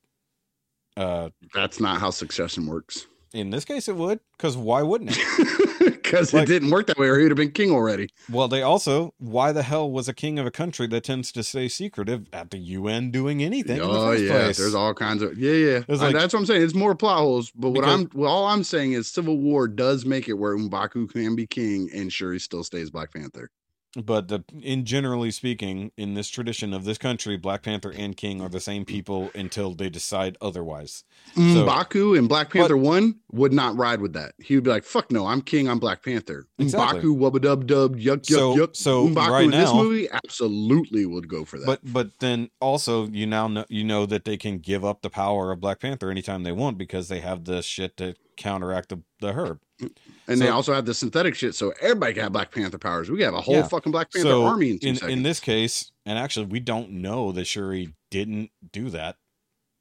Uh, 0.95 1.30
That's 1.54 1.80
not 1.80 1.99
how 1.99 2.10
succession 2.10 2.66
works. 2.66 3.06
in 3.34 3.49
this 3.52 3.66
case, 3.66 3.88
it 3.88 3.95
would 3.95 4.20
because 4.36 4.58
why 4.58 4.82
wouldn't 4.82 5.12
it? 5.18 5.58
Because 6.08 6.34
Like- 6.34 6.44
it 6.44 6.45
didn't 6.48 6.70
work 6.70 6.88
that 6.88 6.98
way, 6.98 7.08
or 7.08 7.18
he 7.18 7.24
would 7.24 7.32
have 7.32 7.38
been 7.38 7.52
king 7.52 7.70
already. 7.70 8.10
Well, 8.32 8.48
they 8.48 8.62
also, 8.62 9.14
why 9.18 9.52
the 9.52 9.62
hell 9.64 9.91
was 9.91 10.08
a 10.08 10.14
king 10.14 10.40
of 10.40 10.45
a 10.45 10.52
country 10.52 10.88
that 10.88 11.04
tends 11.04 11.34
to 11.34 11.44
stay 11.44 11.68
secretive 11.68 12.28
at 12.32 12.49
the 12.49 12.58
UN 12.60 13.12
doing 13.12 13.44
anything 13.44 13.76
in 13.78 13.84
the 13.84 13.90
Oh 13.90 14.12
yeah, 14.14 14.32
place? 14.45 14.58
there's 14.58 14.74
all 14.74 14.94
kinds 14.94 15.22
of 15.22 15.38
yeah, 15.38 15.52
yeah. 15.52 15.78
Uh, 15.90 16.12
that's 16.14 16.34
what 16.34 16.40
I'm 16.40 16.45
saying. 16.45 16.62
It's 16.64 16.74
more 16.74 16.95
plot 16.95 17.20
holes. 17.20 17.52
But 17.52 17.72
what 17.72 17.82
Because- 17.82 18.02
I'm 18.02 18.10
well, 18.14 18.32
all 18.32 18.45
I'm 18.45 18.64
saying 18.64 18.94
is 18.94 19.10
Civil 19.10 19.38
War 19.38 19.68
does 19.68 20.06
make 20.06 20.30
it 20.30 20.34
where 20.34 20.58
M'Baku 20.58 21.10
can 21.12 21.36
be 21.36 21.45
king, 21.45 21.90
and 21.94 22.12
sure 22.12 22.32
he 22.32 22.40
still 22.40 22.64
stays 22.64 22.90
Black 22.90 23.12
Panther. 23.14 23.52
But 23.96 24.28
the, 24.28 24.44
in 24.62 24.86
generally 24.86 25.32
speaking, 25.32 25.92
in 25.98 26.14
this 26.14 26.30
tradition 26.30 26.74
of 26.74 26.84
this 26.84 26.98
country, 27.00 27.36
Black 27.38 27.64
Panther 27.64 27.92
and 27.92 28.16
King 28.16 28.42
are 28.42 28.50
the 28.50 28.60
same 28.60 28.86
people 28.86 29.32
until 29.34 29.74
they 29.74 29.90
decide 29.90 30.38
otherwise. 30.42 31.04
Mm, 31.36 31.54
so- 31.54 31.66
M'Baku 31.66 32.18
in 32.18 32.28
Black 32.28 32.52
Panther 32.52 32.78
One 32.78 33.16
would 33.32 33.54
not 33.54 33.76
ride 33.76 34.02
with 34.02 34.14
that. 34.14 34.34
He 34.40 34.56
would 34.56 34.64
be 34.66 34.70
like, 34.70 34.84
"Fuck 34.84 35.12
no, 35.12 35.26
I'm 35.26 35.42
king. 35.42 35.68
I'm 35.70 35.80
Black 35.80 36.04
Panther." 36.04 36.48
Exactly. 36.60 37.00
M'Baku 37.02 37.18
wubba 37.18 37.42
dub 37.42 37.66
dub 37.66 37.96
yuck 37.98 38.22
yuck 38.24 38.26
So- 38.26 38.56
yuck. 38.56 38.76
so 38.76 39.08
M'Baku 39.08 39.30
right 39.30 39.46
in 39.46 39.52
this 39.52 39.74
movie 39.74 40.08
absolutely 40.12 41.06
would 41.06 41.28
go 41.28 41.44
for 41.46 41.58
that. 41.58 41.66
But 41.66 41.80
but 41.92 42.20
then 42.20 42.50
also 42.60 43.08
you 43.08 43.26
now 43.26 43.48
know 43.48 43.66
you 43.70 43.84
know 43.84 44.06
that 44.06 44.26
they 44.26 44.38
can 44.38 44.60
give 44.60 44.86
up 44.86 45.02
the 45.02 45.10
power 45.10 45.52
of 45.52 45.60
Black 45.60 45.80
Panther 45.80 46.12
anytime 46.12 46.44
they 46.44 46.52
want 46.52 46.78
because 46.78 47.08
they 47.08 47.22
have 47.22 47.46
the 47.46 47.62
shit 47.64 47.98
to 47.98 48.16
counteract 48.38 48.90
the, 48.90 49.02
the 49.20 49.34
herb. 49.34 49.60
and 50.28 50.40
they 50.42 50.48
also 50.50 50.74
have 50.74 50.86
the 50.86 50.94
synthetic 50.94 51.36
shit, 51.36 51.54
so 51.56 51.74
everybody 51.82 52.14
can 52.14 52.24
have 52.24 52.32
Black 52.32 52.52
Panther 52.52 52.78
powers. 52.78 53.10
We 53.10 53.22
have 53.24 53.34
a 53.34 53.42
whole 53.42 53.56
Yeah. 53.56 53.68
fucking 53.68 53.92
Black 53.92 54.12
Panther 54.12 54.30
so 54.30 54.46
army 54.46 54.72
in 54.72 54.80
two 54.80 55.06
in, 55.06 55.12
in 55.12 55.24
this 55.24 55.40
case, 55.40 55.92
and 56.06 56.18
actually 56.18 56.46
we 56.46 56.60
don't 56.60 56.92
know 56.92 57.32
that 57.34 57.46
Shuri 57.46 57.94
didn't 58.10 58.52
do 58.72 58.90
that 58.92 59.18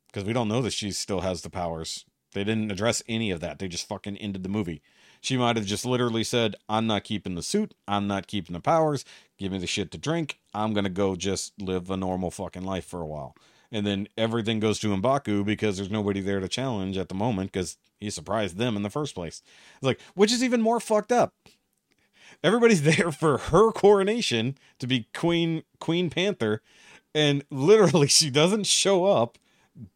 because 0.08 0.24
we 0.24 0.32
don't 0.32 0.48
know 0.48 0.62
that 0.62 0.72
she 0.72 0.90
still 0.90 1.20
has 1.20 1.42
the 1.42 1.50
powers. 1.50 2.04
They 2.32 2.44
didn't 2.44 2.70
address 2.70 3.02
any 3.08 3.30
of 3.30 3.40
that. 3.40 3.58
They 3.58 3.68
just 3.68 3.88
fucking 3.88 4.16
ended 4.18 4.42
the 4.42 4.48
movie. 4.48 4.82
She 5.22 5.36
might 5.38 5.56
have 5.56 5.64
just 5.64 5.86
literally 5.86 6.24
said, 6.24 6.54
"I'm 6.68 6.86
not 6.86 7.04
keeping 7.04 7.34
the 7.34 7.42
suit. 7.42 7.72
I'm 7.88 8.06
not 8.06 8.26
keeping 8.26 8.52
the 8.52 8.60
powers. 8.60 9.04
Give 9.38 9.52
me 9.52 9.58
the 9.58 9.66
shit 9.66 9.90
to 9.92 9.98
drink. 9.98 10.38
I'm 10.52 10.74
gonna 10.74 10.90
go 10.90 11.16
just 11.16 11.52
live 11.60 11.90
a 11.90 11.96
normal 11.96 12.30
fucking 12.30 12.64
life 12.64 12.84
for 12.84 13.00
a 13.00 13.06
while." 13.06 13.34
And 13.72 13.86
then 13.86 14.08
everything 14.16 14.60
goes 14.60 14.78
to 14.80 14.88
Mbaku 14.88 15.44
because 15.44 15.76
there's 15.76 15.90
nobody 15.90 16.20
there 16.20 16.40
to 16.40 16.48
challenge 16.48 16.96
at 16.96 17.08
the 17.08 17.14
moment 17.14 17.52
because 17.52 17.76
he 17.98 18.10
surprised 18.10 18.56
them 18.56 18.76
in 18.76 18.82
the 18.82 18.90
first 18.90 19.14
place. 19.14 19.42
It's 19.76 19.84
like, 19.84 20.00
which 20.14 20.32
is 20.32 20.42
even 20.44 20.60
more 20.60 20.80
fucked 20.80 21.12
up 21.12 21.34
everybody's 22.42 22.82
there 22.96 23.12
for 23.12 23.38
her 23.38 23.72
coronation 23.72 24.56
to 24.78 24.86
be 24.86 25.08
queen 25.14 25.62
queen 25.80 26.10
panther 26.10 26.62
and 27.14 27.44
literally 27.50 28.06
she 28.08 28.30
doesn't 28.30 28.66
show 28.66 29.04
up 29.04 29.38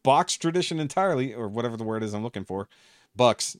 box 0.03 0.37
tradition 0.37 0.79
entirely 0.79 1.33
or 1.33 1.47
whatever 1.47 1.77
the 1.77 1.83
word 1.83 2.03
is 2.03 2.13
i'm 2.13 2.23
looking 2.23 2.45
for 2.45 2.67
bucks 3.15 3.57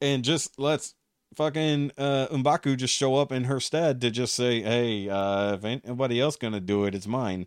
and 0.00 0.24
just 0.24 0.58
let's 0.58 0.94
fucking 1.34 1.92
uh 1.98 2.26
umbaku 2.30 2.76
just 2.76 2.94
show 2.94 3.16
up 3.16 3.30
in 3.30 3.44
her 3.44 3.60
stead 3.60 4.00
to 4.00 4.10
just 4.10 4.34
say 4.34 4.62
hey 4.62 5.08
uh 5.08 5.54
if 5.54 5.64
anybody 5.64 6.20
else 6.20 6.36
gonna 6.36 6.60
do 6.60 6.84
it 6.84 6.94
it's 6.94 7.06
mine 7.06 7.46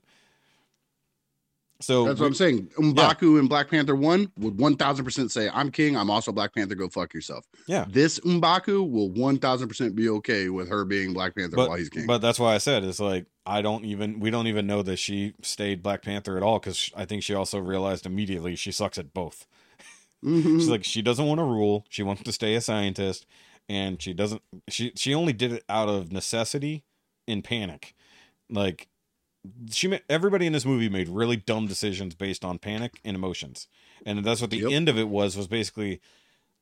so 1.82 2.06
That's 2.06 2.20
what 2.20 2.28
I'm 2.28 2.34
saying. 2.34 2.70
M'Baku 2.78 3.40
in 3.40 3.48
Black 3.48 3.70
Panther 3.70 3.96
1 3.96 4.32
would 4.38 4.56
1000% 4.56 5.32
say, 5.32 5.50
I'm 5.54 5.70
king. 5.70 5.98
I'm 5.98 6.10
also 6.10 6.32
Black 6.32 6.54
Panther. 6.56 6.76
Go 6.76 6.88
fuck 6.88 7.14
yourself. 7.14 7.46
Yeah. 7.68 7.86
This 7.90 8.20
M'Baku 8.22 8.90
will 8.90 9.10
1000% 9.10 9.96
be 9.96 10.08
okay 10.10 10.50
with 10.50 10.70
her 10.70 10.86
being 10.86 11.14
Black 11.14 11.36
Panther 11.36 11.58
but, 11.58 11.70
while 11.70 11.78
he's 11.78 11.90
king. 11.90 12.08
but 12.08 12.20
that's 12.20 12.40
why 12.40 12.56
I 12.56 12.58
said 12.58 12.84
it's 12.84 13.00
like 13.00 13.26
I 13.46 13.62
don't 13.62 13.84
even 13.84 14.20
we 14.20 14.30
don't 14.30 14.48
even 14.48 14.66
know 14.66 14.82
that 14.84 14.98
she 14.98 15.34
stayed 15.42 15.84
Black 15.84 16.02
Panther 16.02 16.38
at 16.38 16.44
all 16.44 16.60
because 16.60 16.90
I 16.96 17.06
think 17.06 17.24
she 17.24 17.34
also 17.34 17.60
realized 17.60 18.06
immediately 18.06 18.56
she 18.56 18.72
sucks 18.72 18.98
at 18.98 19.14
both. 19.14 19.46
Mhm. 20.24 20.60
She's 20.60 20.70
like 20.70 20.86
she 20.86 21.02
doesn't 21.02 21.26
want 21.26 21.40
to 21.40 21.44
rule. 21.44 21.86
She 21.90 22.04
wants 22.04 22.24
to 22.24 22.32
stay 22.32 22.56
a 22.56 22.62
scientist, 22.62 23.26
and 23.68 24.02
she 24.02 24.14
doesn't. 24.14 24.42
She 24.70 24.94
she 24.96 25.14
only 25.14 25.34
did 25.34 25.52
it 25.52 25.64
out 25.68 25.90
of 25.90 26.14
necessity 26.14 26.86
and 27.28 27.44
panic. 27.44 27.94
Like 28.50 28.88
she 29.72 30.00
everybody 30.10 30.46
in 30.48 30.54
this 30.54 30.66
movie 30.66 30.90
made 30.90 31.10
really 31.10 31.36
dumb 31.38 31.68
decisions 31.68 32.16
based 32.16 32.46
on 32.46 32.60
panic 32.60 33.00
and 33.04 33.16
emotions, 33.16 33.68
and 34.06 34.24
that's 34.24 34.42
what 34.42 34.50
the 34.52 34.58
Yep. 34.60 34.72
end 34.72 34.90
of 34.90 34.98
it 34.98 35.10
was. 35.10 35.36
Was 35.38 35.48
basically 35.48 36.02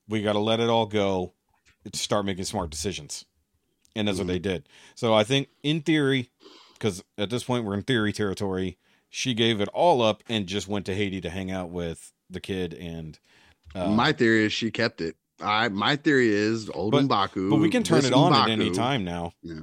we 0.08 0.22
got 0.22 0.34
to 0.34 0.40
let 0.40 0.60
it 0.60 0.70
all 0.70 0.86
go, 0.88 1.34
start 1.94 2.26
making 2.26 2.45
smart 2.45 2.70
decisions, 2.70 3.26
and 3.95 4.08
that's 4.08 4.18
what 4.18 4.28
they 4.28 4.40
did. 4.40 4.68
So 4.95 5.14
I 5.14 5.24
think 5.24 5.49
in 5.64 5.82
theory, 5.82 6.30
because 6.74 7.03
at 7.18 7.30
this 7.30 7.44
point 7.44 7.66
we're 7.66 7.76
in 7.76 7.84
theory 7.84 8.12
territory, 8.14 8.78
she 9.10 9.34
gave 9.34 9.62
it 9.62 9.70
all 9.70 10.02
up 10.02 10.24
and 10.28 10.48
just 10.48 10.68
went 10.68 10.86
to 10.88 10.95
Haiti 10.95 11.22
to 11.22 11.30
hang 11.30 11.52
out 11.52 11.70
with 11.70 12.14
the 12.30 12.40
kid 12.40 12.74
and. 12.74 13.20
Uh, 13.76 13.90
my 13.90 14.12
theory 14.12 14.45
is 14.45 14.52
she 14.53 14.70
kept 14.72 14.99
it. 15.02 15.16
I 15.40 15.70
my 15.70 15.95
theory 15.95 16.30
is 16.30 16.70
old 16.70 16.91
But- 16.91 17.03
M'Baku. 17.06 17.49
but 17.49 17.58
we 17.58 17.70
can 17.70 17.84
turn 17.84 18.06
it 18.06 18.14
on 18.14 18.34
at 18.34 18.49
any 18.49 18.70
time 18.72 19.03
now. 19.06 19.34
Yeah. 19.44 19.62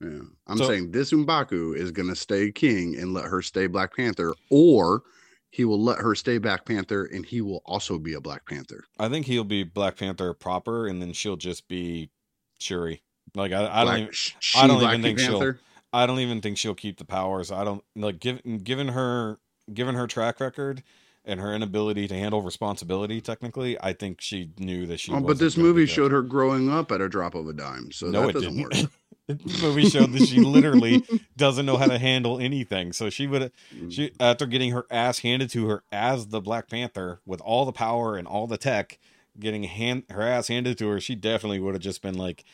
Yeah. 0.00 0.20
I'm 0.46 0.58
So- 0.58 0.66
saying 0.66 0.90
this 0.92 1.12
M'Baku 1.12 1.76
is 1.76 1.90
gonna 1.90 2.16
stay 2.16 2.50
king 2.52 2.96
and 2.96 3.14
let 3.14 3.24
her 3.26 3.42
stay 3.42 3.66
Black 3.66 3.96
Panther, 3.96 4.34
or 4.50 5.02
he 5.50 5.64
will 5.64 5.80
let 5.82 5.98
her 5.98 6.14
stay 6.14 6.38
Black 6.38 6.64
Panther 6.66 7.04
and 7.04 7.24
he 7.24 7.40
will 7.40 7.62
also 7.64 7.98
be 7.98 8.14
a 8.14 8.20
Black 8.20 8.44
Panther. 8.46 8.84
I 8.98 9.08
think 9.08 9.26
he'll 9.26 9.44
be 9.44 9.62
Black 9.62 9.96
Panther 9.96 10.34
proper, 10.34 10.86
and 10.88 11.00
then 11.00 11.12
she'll 11.12 11.36
just 11.36 11.68
be 11.68 12.10
Shuri. 12.58 13.02
Like 13.34 13.52
I, 13.52 13.66
I 13.82 13.84
don't, 13.84 13.98
even, 14.00 14.12
sh- 14.12 14.32
I 14.56 14.66
don't 14.66 14.78
Black 14.80 14.92
even 14.98 15.02
think 15.02 15.18
she'll- 15.20 15.54
I 15.92 16.06
don't 16.06 16.18
even 16.18 16.40
think 16.40 16.58
she'll 16.58 16.74
keep 16.74 16.98
the 16.98 17.04
powers. 17.04 17.52
I 17.52 17.62
don't 17.64 17.84
like 17.94 18.18
given 18.18 18.58
given 18.58 18.88
her 18.88 19.38
given 19.72 19.94
her 19.94 20.06
track 20.08 20.40
record 20.40 20.82
and 21.24 21.38
her 21.40 21.54
inability 21.54 22.06
to 22.08 22.14
handle 22.14 22.42
responsibility. 22.42 23.20
Technically, 23.20 23.80
I 23.80 23.92
think 23.92 24.20
she 24.20 24.50
knew 24.58 24.86
that 24.86 24.98
she. 24.98 25.12
Oh, 25.12 25.20
but 25.20 25.38
this 25.38 25.56
movie 25.56 25.86
showed 25.86 26.10
her 26.10 26.20
growing 26.22 26.68
up 26.68 26.90
at 26.90 27.00
a 27.00 27.08
drop 27.08 27.34
of 27.36 27.46
a 27.46 27.52
dime, 27.52 27.92
so 27.92 28.06
No, 28.08 28.22
that 28.22 28.30
it 28.30 28.32
doesn't 28.32 28.56
didn't. 28.56 28.82
work. 28.82 28.90
This 29.44 29.62
movie 29.62 29.88
showed 29.88 30.12
that 30.12 30.26
she 30.26 30.40
literally 30.40 31.02
doesn't 31.36 31.64
know 31.64 31.78
how 31.78 31.86
to 31.86 31.98
handle 31.98 32.38
anything. 32.38 32.92
So 32.92 33.08
she 33.08 33.26
would 33.26 33.42
have 33.42 33.52
she 33.88 34.12
after 34.20 34.44
getting 34.44 34.72
her 34.72 34.84
ass 34.90 35.20
handed 35.20 35.48
to 35.50 35.66
her 35.68 35.82
as 35.90 36.28
the 36.28 36.42
Black 36.42 36.68
Panther 36.68 37.20
with 37.24 37.40
all 37.40 37.64
the 37.64 37.72
power 37.72 38.16
and 38.16 38.28
all 38.28 38.46
the 38.46 38.58
tech, 38.58 38.98
getting 39.38 39.64
hand 39.64 40.04
her 40.10 40.22
ass 40.22 40.48
handed 40.48 40.76
to 40.78 40.88
her, 40.88 41.00
she 41.00 41.14
definitely 41.14 41.58
would 41.58 41.74
have 41.74 41.82
just 41.82 42.02
been 42.02 42.18
like, 42.18 42.44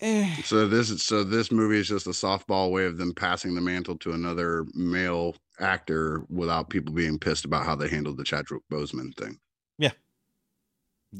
eh. 0.00 0.36
So 0.44 0.68
this 0.68 0.90
is 0.90 1.02
so 1.02 1.24
this 1.24 1.50
movie 1.50 1.78
is 1.78 1.88
just 1.88 2.06
a 2.06 2.10
softball 2.10 2.70
way 2.70 2.84
of 2.84 2.96
them 2.96 3.12
passing 3.12 3.56
the 3.56 3.60
mantle 3.60 3.98
to 3.98 4.12
another 4.12 4.66
male 4.74 5.34
actor 5.58 6.24
without 6.28 6.70
people 6.70 6.94
being 6.94 7.18
pissed 7.18 7.44
about 7.44 7.66
how 7.66 7.74
they 7.74 7.88
handled 7.88 8.16
the 8.16 8.24
Chadwick 8.24 8.62
Boseman 8.72 9.12
thing. 9.16 9.40
Yeah. 9.78 9.92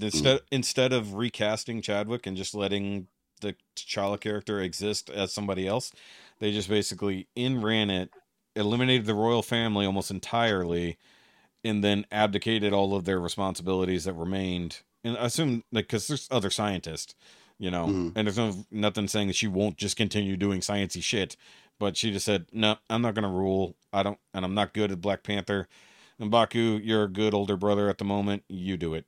Instead 0.01 0.43
instead 0.53 0.93
of 0.93 1.15
recasting 1.15 1.83
Chadwick 1.83 2.27
and 2.27 2.37
just 2.37 2.55
letting 2.55 3.09
the 3.45 3.55
T'Challa 3.77 4.19
character 4.19 4.61
exist 4.61 5.09
as 5.11 5.33
somebody 5.33 5.67
else, 5.69 5.93
they 6.41 6.53
just 6.53 6.69
basically 6.69 7.29
in 7.37 7.63
ran 7.63 7.91
it, 7.91 8.11
eliminated 8.57 9.07
the 9.07 9.15
royal 9.15 9.43
family 9.43 9.87
almost 9.87 10.11
entirely, 10.11 10.99
and 11.63 11.85
then 11.85 12.07
abdicated 12.11 12.73
all 12.73 12.95
of 12.97 13.05
their 13.05 13.21
responsibilities 13.21 14.05
that 14.05 14.15
remained. 14.15 14.81
And 15.05 15.17
I 15.17 15.27
assume 15.27 15.65
like 15.71 15.87
because 15.87 16.07
there's 16.09 16.29
other 16.31 16.51
scientists, 16.51 17.15
you 17.59 17.71
know, 17.71 17.87
Mhm. 17.87 18.13
and 18.17 18.27
there's 18.27 18.39
no 18.39 18.67
nothing 18.71 19.07
saying 19.09 19.29
that 19.29 19.37
she 19.37 19.47
won't 19.47 19.77
just 19.77 19.97
continue 19.97 20.37
doing 20.37 20.61
sciencey 20.61 21.03
shit, 21.03 21.37
but 21.79 21.97
she 21.97 22.11
just 22.11 22.25
said, 22.27 22.47
"No, 22.53 22.79
I'm 22.91 23.03
not 23.03 23.15
gonna 23.15 23.31
rule. 23.31 23.77
I 23.93 24.03
don't, 24.03 24.19
and 24.33 24.45
I'm 24.45 24.55
not 24.55 24.75
good 24.75 24.91
at 24.91 25.01
Black 25.01 25.23
Panther." 25.23 25.69
M'Baku, 26.21 26.81
you're 26.85 27.05
a 27.05 27.09
good 27.09 27.35
older 27.35 27.57
brother 27.57 27.89
at 27.89 27.99
the 27.99 28.05
moment. 28.05 28.45
You 28.49 28.77
do 28.77 28.95
it 28.95 29.07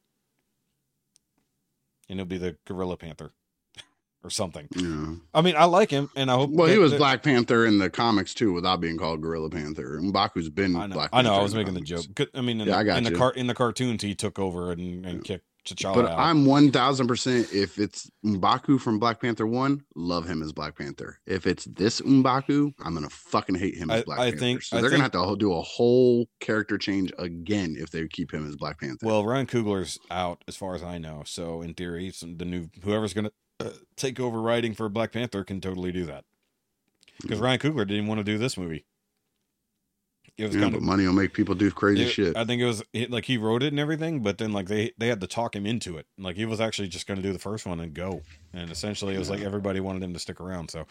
and 2.08 2.18
he'll 2.18 2.26
be 2.26 2.38
the 2.38 2.56
Gorilla 2.64 2.96
Panther 2.96 3.32
or 4.26 4.30
something. 4.30 4.66
Yeah. 4.76 5.14
I 5.32 5.40
mean, 5.40 5.54
I 5.56 5.64
like 5.64 5.90
him, 5.90 6.10
and 6.16 6.30
I 6.30 6.34
hope. 6.34 6.50
Well, 6.50 6.66
he 6.68 6.78
was 6.78 6.90
that- 6.90 6.98
Black 6.98 7.22
Panther 7.22 7.64
in 7.64 7.78
the 7.78 7.88
comics 7.88 8.34
too, 8.34 8.52
without 8.52 8.80
being 8.80 8.98
called 8.98 9.22
Gorilla 9.22 9.48
Panther. 9.50 9.98
M'Baku's 10.02 10.50
been 10.50 10.74
I 10.76 10.86
know. 10.86 10.94
Black. 10.94 11.10
I 11.12 11.22
know. 11.22 11.34
I 11.34 11.42
was 11.42 11.52
in 11.52 11.58
making 11.58 11.74
the 11.74 11.80
joke. 11.80 12.04
I 12.34 12.40
mean, 12.40 12.60
in, 12.60 12.68
Yeah, 12.68 12.76
I 12.76 12.78
the, 12.78 12.84
got 12.84 12.98
in 12.98 13.04
the 13.04 13.12
car 13.12 13.32
in 13.32 13.46
the 13.46 13.54
cartoons, 13.54 14.02
he 14.02 14.14
took 14.14 14.38
over 14.38 14.72
and, 14.72 15.06
and 15.06 15.24
kicked 15.24 15.44
T'Challa 15.66 15.94
But 15.96 16.04
out. 16.06 16.18
I'm 16.20 16.46
one 16.46 16.70
thousand 16.70 17.08
percent. 17.08 17.52
If 17.52 17.78
it's 17.80 18.08
M'Baku 18.24 18.80
from 18.80 19.00
Black 19.00 19.20
Panther 19.20 19.48
one, 19.48 19.82
love 19.96 20.24
him 20.28 20.40
as 20.40 20.52
Black 20.52 20.78
Panther. 20.78 21.18
If 21.26 21.44
it's 21.44 21.64
this 21.64 22.00
M'Baku, 22.02 22.72
I'm 22.84 22.94
gonna 22.94 23.10
fucking 23.10 23.56
hate 23.56 23.74
him 23.76 23.90
as 23.90 24.04
Black 24.04 24.18
I 24.20 24.30
Panther. 24.30 24.36
I 24.36 24.38
think- 24.38 24.62
so 24.62 24.76
I 24.76 24.80
they're 24.80 24.90
gonna 24.90 25.02
think- 25.08 25.14
have 25.14 25.30
to 25.32 25.36
do 25.36 25.52
a 25.54 25.62
whole 25.62 26.28
character 26.38 26.78
change 26.78 27.12
again 27.18 27.74
if 27.76 27.90
they 27.90 28.06
keep 28.06 28.32
him 28.32 28.46
as 28.48 28.54
Black 28.54 28.78
Panther. 28.78 29.04
well, 29.04 29.24
Ryan 29.24 29.46
Coogler's 29.46 29.98
out, 30.08 30.44
as 30.46 30.54
far 30.56 30.76
as 30.76 30.84
I 30.84 30.98
know. 30.98 31.22
So 31.26 31.62
in 31.62 31.74
theory, 31.74 32.10
some, 32.12 32.36
the 32.36 32.44
new 32.44 32.68
whoever's 32.84 33.12
gonna 33.12 33.32
uh, 33.60 33.70
take 33.96 34.20
over 34.20 34.40
writing 34.40 34.74
for 34.74 34.88
Black 34.88 35.12
Panther 35.12 35.44
can 35.44 35.60
totally 35.60 35.92
do 35.92 36.04
that. 36.06 36.24
Because 37.22 37.40
Ryan 37.40 37.58
Coogler 37.58 37.86
didn't 37.86 38.06
want 38.06 38.18
to 38.18 38.24
do 38.24 38.36
this 38.38 38.56
movie. 38.56 38.84
It 40.36 40.44
was 40.44 40.54
yeah, 40.54 40.62
kind 40.62 40.74
but 40.74 40.82
money 40.82 41.06
will 41.06 41.14
make 41.14 41.32
people 41.32 41.54
do 41.54 41.70
crazy 41.70 42.02
It- 42.02 42.10
shit. 42.10 42.36
I 42.36 42.44
think 42.44 42.60
it 42.60 42.66
was 42.66 42.82
it, 42.92 43.10
like 43.10 43.24
he 43.24 43.38
wrote 43.38 43.62
it 43.62 43.72
and 43.72 43.80
everything, 43.80 44.22
but 44.22 44.36
then 44.36 44.52
like 44.52 44.66
they 44.66 44.92
they 44.98 45.08
had 45.08 45.20
to 45.22 45.26
talk 45.26 45.56
him 45.56 45.64
into 45.64 45.96
it. 45.96 46.06
Like 46.18 46.36
he 46.36 46.44
was 46.44 46.60
actually 46.60 46.88
just 46.88 47.06
going 47.06 47.16
to 47.16 47.22
do 47.22 47.32
the 47.32 47.38
first 47.38 47.64
one 47.64 47.80
and 47.80 47.94
go. 47.94 48.20
And 48.52 48.70
essentially, 48.70 49.14
it 49.14 49.18
was 49.18 49.30
like 49.30 49.40
everybody 49.40 49.80
wanted 49.80 50.02
him 50.02 50.12
to 50.12 50.18
stick 50.18 50.38
around. 50.38 50.70
So, 50.70 50.86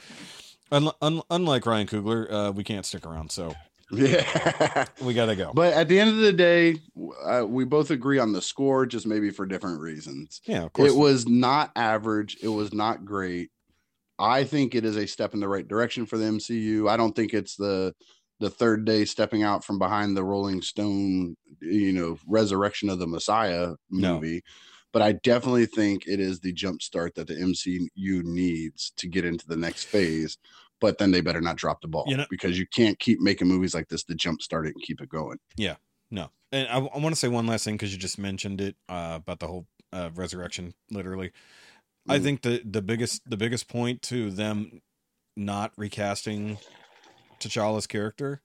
un, 0.72 0.90
un, 1.00 1.22
unlike 1.30 1.68
Ryan 1.68 1.86
Coogler, 1.86 2.32
uh, 2.32 2.52
we 2.54 2.64
can't 2.64 2.88
stick 2.88 3.06
around. 3.06 3.32
So 3.32 3.54
yeah. 3.92 4.86
we 5.02 5.14
got 5.14 5.28
to 5.28 5.36
go. 5.36 5.52
But 5.54 5.74
at 5.74 5.88
the 5.88 6.00
end 6.00 6.10
of 6.10 6.18
the 6.18 6.34
day, 6.34 6.78
uh, 7.24 7.46
we 7.48 7.66
both 7.66 7.92
agree 7.92 8.20
on 8.20 8.32
the 8.34 8.42
score, 8.42 8.86
just 8.86 9.06
maybe 9.06 9.30
for 9.30 9.46
different 9.46 9.80
reasons. 9.80 10.42
yeah, 10.46 10.64
of 10.64 10.74
course. 10.74 10.92
It 10.92 10.98
was 10.98 11.28
not 11.28 11.72
average. 11.76 12.38
It 12.42 12.48
was 12.48 12.74
not 12.74 13.06
great. 13.06 13.52
I 14.18 14.44
think 14.44 14.76
it 14.76 14.86
is 14.86 14.96
a 14.96 15.06
step 15.06 15.34
in 15.34 15.40
the 15.40 15.48
right 15.48 15.68
direction 15.68 16.06
for 16.06 16.18
the 16.18 16.26
MCU. 16.26 16.90
I 16.90 16.98
don't 16.98 17.16
think 17.16 17.34
it's 17.34 17.56
the 17.56 17.94
the 18.40 18.50
third 18.50 18.84
day 18.86 19.06
stepping 19.06 19.44
out 19.44 19.64
from 19.64 19.80
behind 19.80 20.16
the 20.18 20.24
Rolling 20.24 20.62
Stone, 20.62 21.38
you 21.62 21.94
know, 21.94 22.18
resurrection 22.28 22.90
of 22.90 23.00
the 23.00 23.08
Messiah 23.08 23.74
No. 23.90 24.16
movie. 24.16 24.44
But 24.92 25.02
I 25.02 25.14
definitely 25.14 25.66
think 25.68 26.06
it 26.08 26.20
is 26.20 26.40
the 26.40 26.52
jump 26.54 26.82
start 26.82 27.16
that 27.16 27.28
the 27.28 27.36
MCU 27.36 27.90
needs 28.24 28.92
to 28.98 29.08
get 29.08 29.26
into 29.26 29.48
the 29.48 29.56
next 29.58 29.86
phase. 29.86 30.38
But 30.82 30.98
then 30.98 31.12
they 31.12 31.22
better 31.22 31.42
not 31.42 31.56
drop 31.56 31.82
the 31.82 31.88
ball 31.88 32.04
You 32.08 32.18
know- 32.18 32.26
because 32.30 32.60
you 32.60 32.68
can't 32.68 33.00
keep 33.00 33.20
making 33.22 33.48
movies 33.48 33.74
like 33.74 33.88
this 33.88 34.04
to 34.06 34.16
jump 34.16 34.42
start 34.42 34.68
it 34.68 34.74
and 34.76 34.84
keep 34.84 35.02
it 35.02 35.10
going. 35.10 35.38
Yeah, 35.56 35.76
no, 36.12 36.30
and 36.52 36.68
I, 36.68 36.78
I 36.78 36.98
want 37.00 37.16
to 37.16 37.20
say 37.20 37.28
one 37.30 37.48
last 37.48 37.64
thing 37.64 37.76
because 37.76 37.92
you 37.94 37.98
just 37.98 38.20
mentioned 38.20 38.60
it 38.62 38.76
uh, 38.90 39.14
about 39.22 39.40
the 39.40 39.48
whole 39.48 39.68
uh, 39.94 40.10
resurrection. 40.16 40.74
Literally, 40.92 41.32
I 42.10 42.20
Mm. 42.20 42.24
think 42.24 42.42
the 42.42 42.62
the 42.66 42.82
biggest 42.82 43.22
the 43.30 43.38
biggest 43.38 43.68
point 43.68 44.02
to 44.04 44.30
them 44.32 44.82
not 45.38 45.72
recasting 45.78 46.58
T'Challa's 47.40 47.88
character 47.88 48.42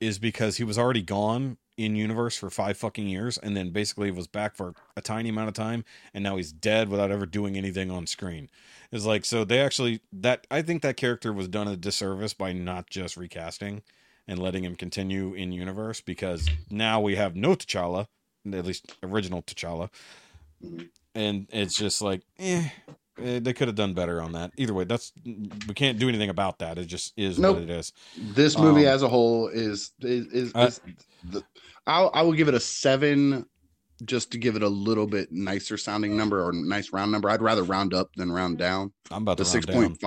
is 0.00 0.18
because 0.18 0.56
he 0.58 0.64
was 0.64 0.78
already 0.78 1.02
gone 1.02 1.58
in 1.84 1.96
universe 1.96 2.36
for 2.36 2.50
five 2.50 2.76
fucking 2.76 3.08
years, 3.08 3.38
and 3.38 3.56
then 3.56 3.70
basically 3.70 4.10
was 4.10 4.26
back 4.26 4.54
for 4.54 4.74
a 4.96 5.00
tiny 5.00 5.28
amount 5.30 5.48
of 5.48 5.54
time, 5.54 5.84
and 6.12 6.22
now 6.22 6.36
he's 6.36 6.52
dead 6.52 6.88
without 6.88 7.10
ever 7.10 7.26
doing 7.26 7.56
anything 7.56 7.90
on 7.90 8.06
screen. 8.06 8.48
It's 8.92 9.06
like 9.06 9.24
so 9.24 9.44
they 9.44 9.60
actually 9.60 10.00
that 10.12 10.46
I 10.50 10.62
think 10.62 10.82
that 10.82 10.96
character 10.96 11.32
was 11.32 11.48
done 11.48 11.68
a 11.68 11.76
disservice 11.76 12.34
by 12.34 12.52
not 12.52 12.90
just 12.90 13.16
recasting 13.16 13.82
and 14.26 14.38
letting 14.38 14.64
him 14.64 14.76
continue 14.76 15.32
in 15.34 15.52
universe 15.52 16.00
because 16.00 16.48
now 16.70 17.00
we 17.00 17.16
have 17.16 17.34
no 17.34 17.54
T'Challa, 17.54 18.06
at 18.52 18.64
least 18.64 18.94
original 19.02 19.42
T'Challa, 19.42 19.90
and 21.14 21.46
it's 21.50 21.76
just 21.76 22.02
like, 22.02 22.22
eh, 22.38 22.68
eh, 22.88 22.92
they 23.16 23.52
could 23.52 23.68
have 23.68 23.74
done 23.74 23.94
better 23.94 24.20
on 24.22 24.32
that. 24.32 24.52
Either 24.56 24.74
way, 24.74 24.84
that's 24.84 25.12
we 25.24 25.74
can't 25.74 25.98
do 25.98 26.08
anything 26.08 26.30
about 26.30 26.58
that. 26.58 26.78
It 26.78 26.86
just 26.86 27.12
is 27.16 27.38
Nope. 27.38 27.56
what 27.56 27.62
it 27.64 27.70
is. 27.70 27.92
This 28.16 28.56
movie 28.58 28.86
Um, 28.86 28.94
as 28.94 29.02
a 29.02 29.08
whole 29.08 29.48
is 29.48 29.92
is 30.00 30.26
is, 30.26 30.52
Uh, 30.54 30.60
is 30.68 30.80
the, 31.30 31.42
I'll, 31.86 32.10
I 32.14 32.22
will 32.22 32.32
give 32.32 32.48
it 32.48 32.54
a 32.54 32.60
seven 32.60 33.46
just 34.04 34.32
to 34.32 34.38
give 34.38 34.56
it 34.56 34.62
a 34.62 34.68
little 34.68 35.06
bit 35.06 35.30
nicer 35.30 35.76
sounding 35.76 36.16
number 36.16 36.42
or 36.42 36.52
nice 36.52 36.92
round 36.92 37.12
number. 37.12 37.28
I'd 37.28 37.42
rather 37.42 37.62
round 37.64 37.92
up 37.92 38.10
than 38.16 38.32
round 38.32 38.58
down. 38.58 38.92
I'm 39.10 39.22
about 39.22 39.36
The 39.36 39.44
to 39.44 39.50
six 39.50 39.66
point 39.66 39.98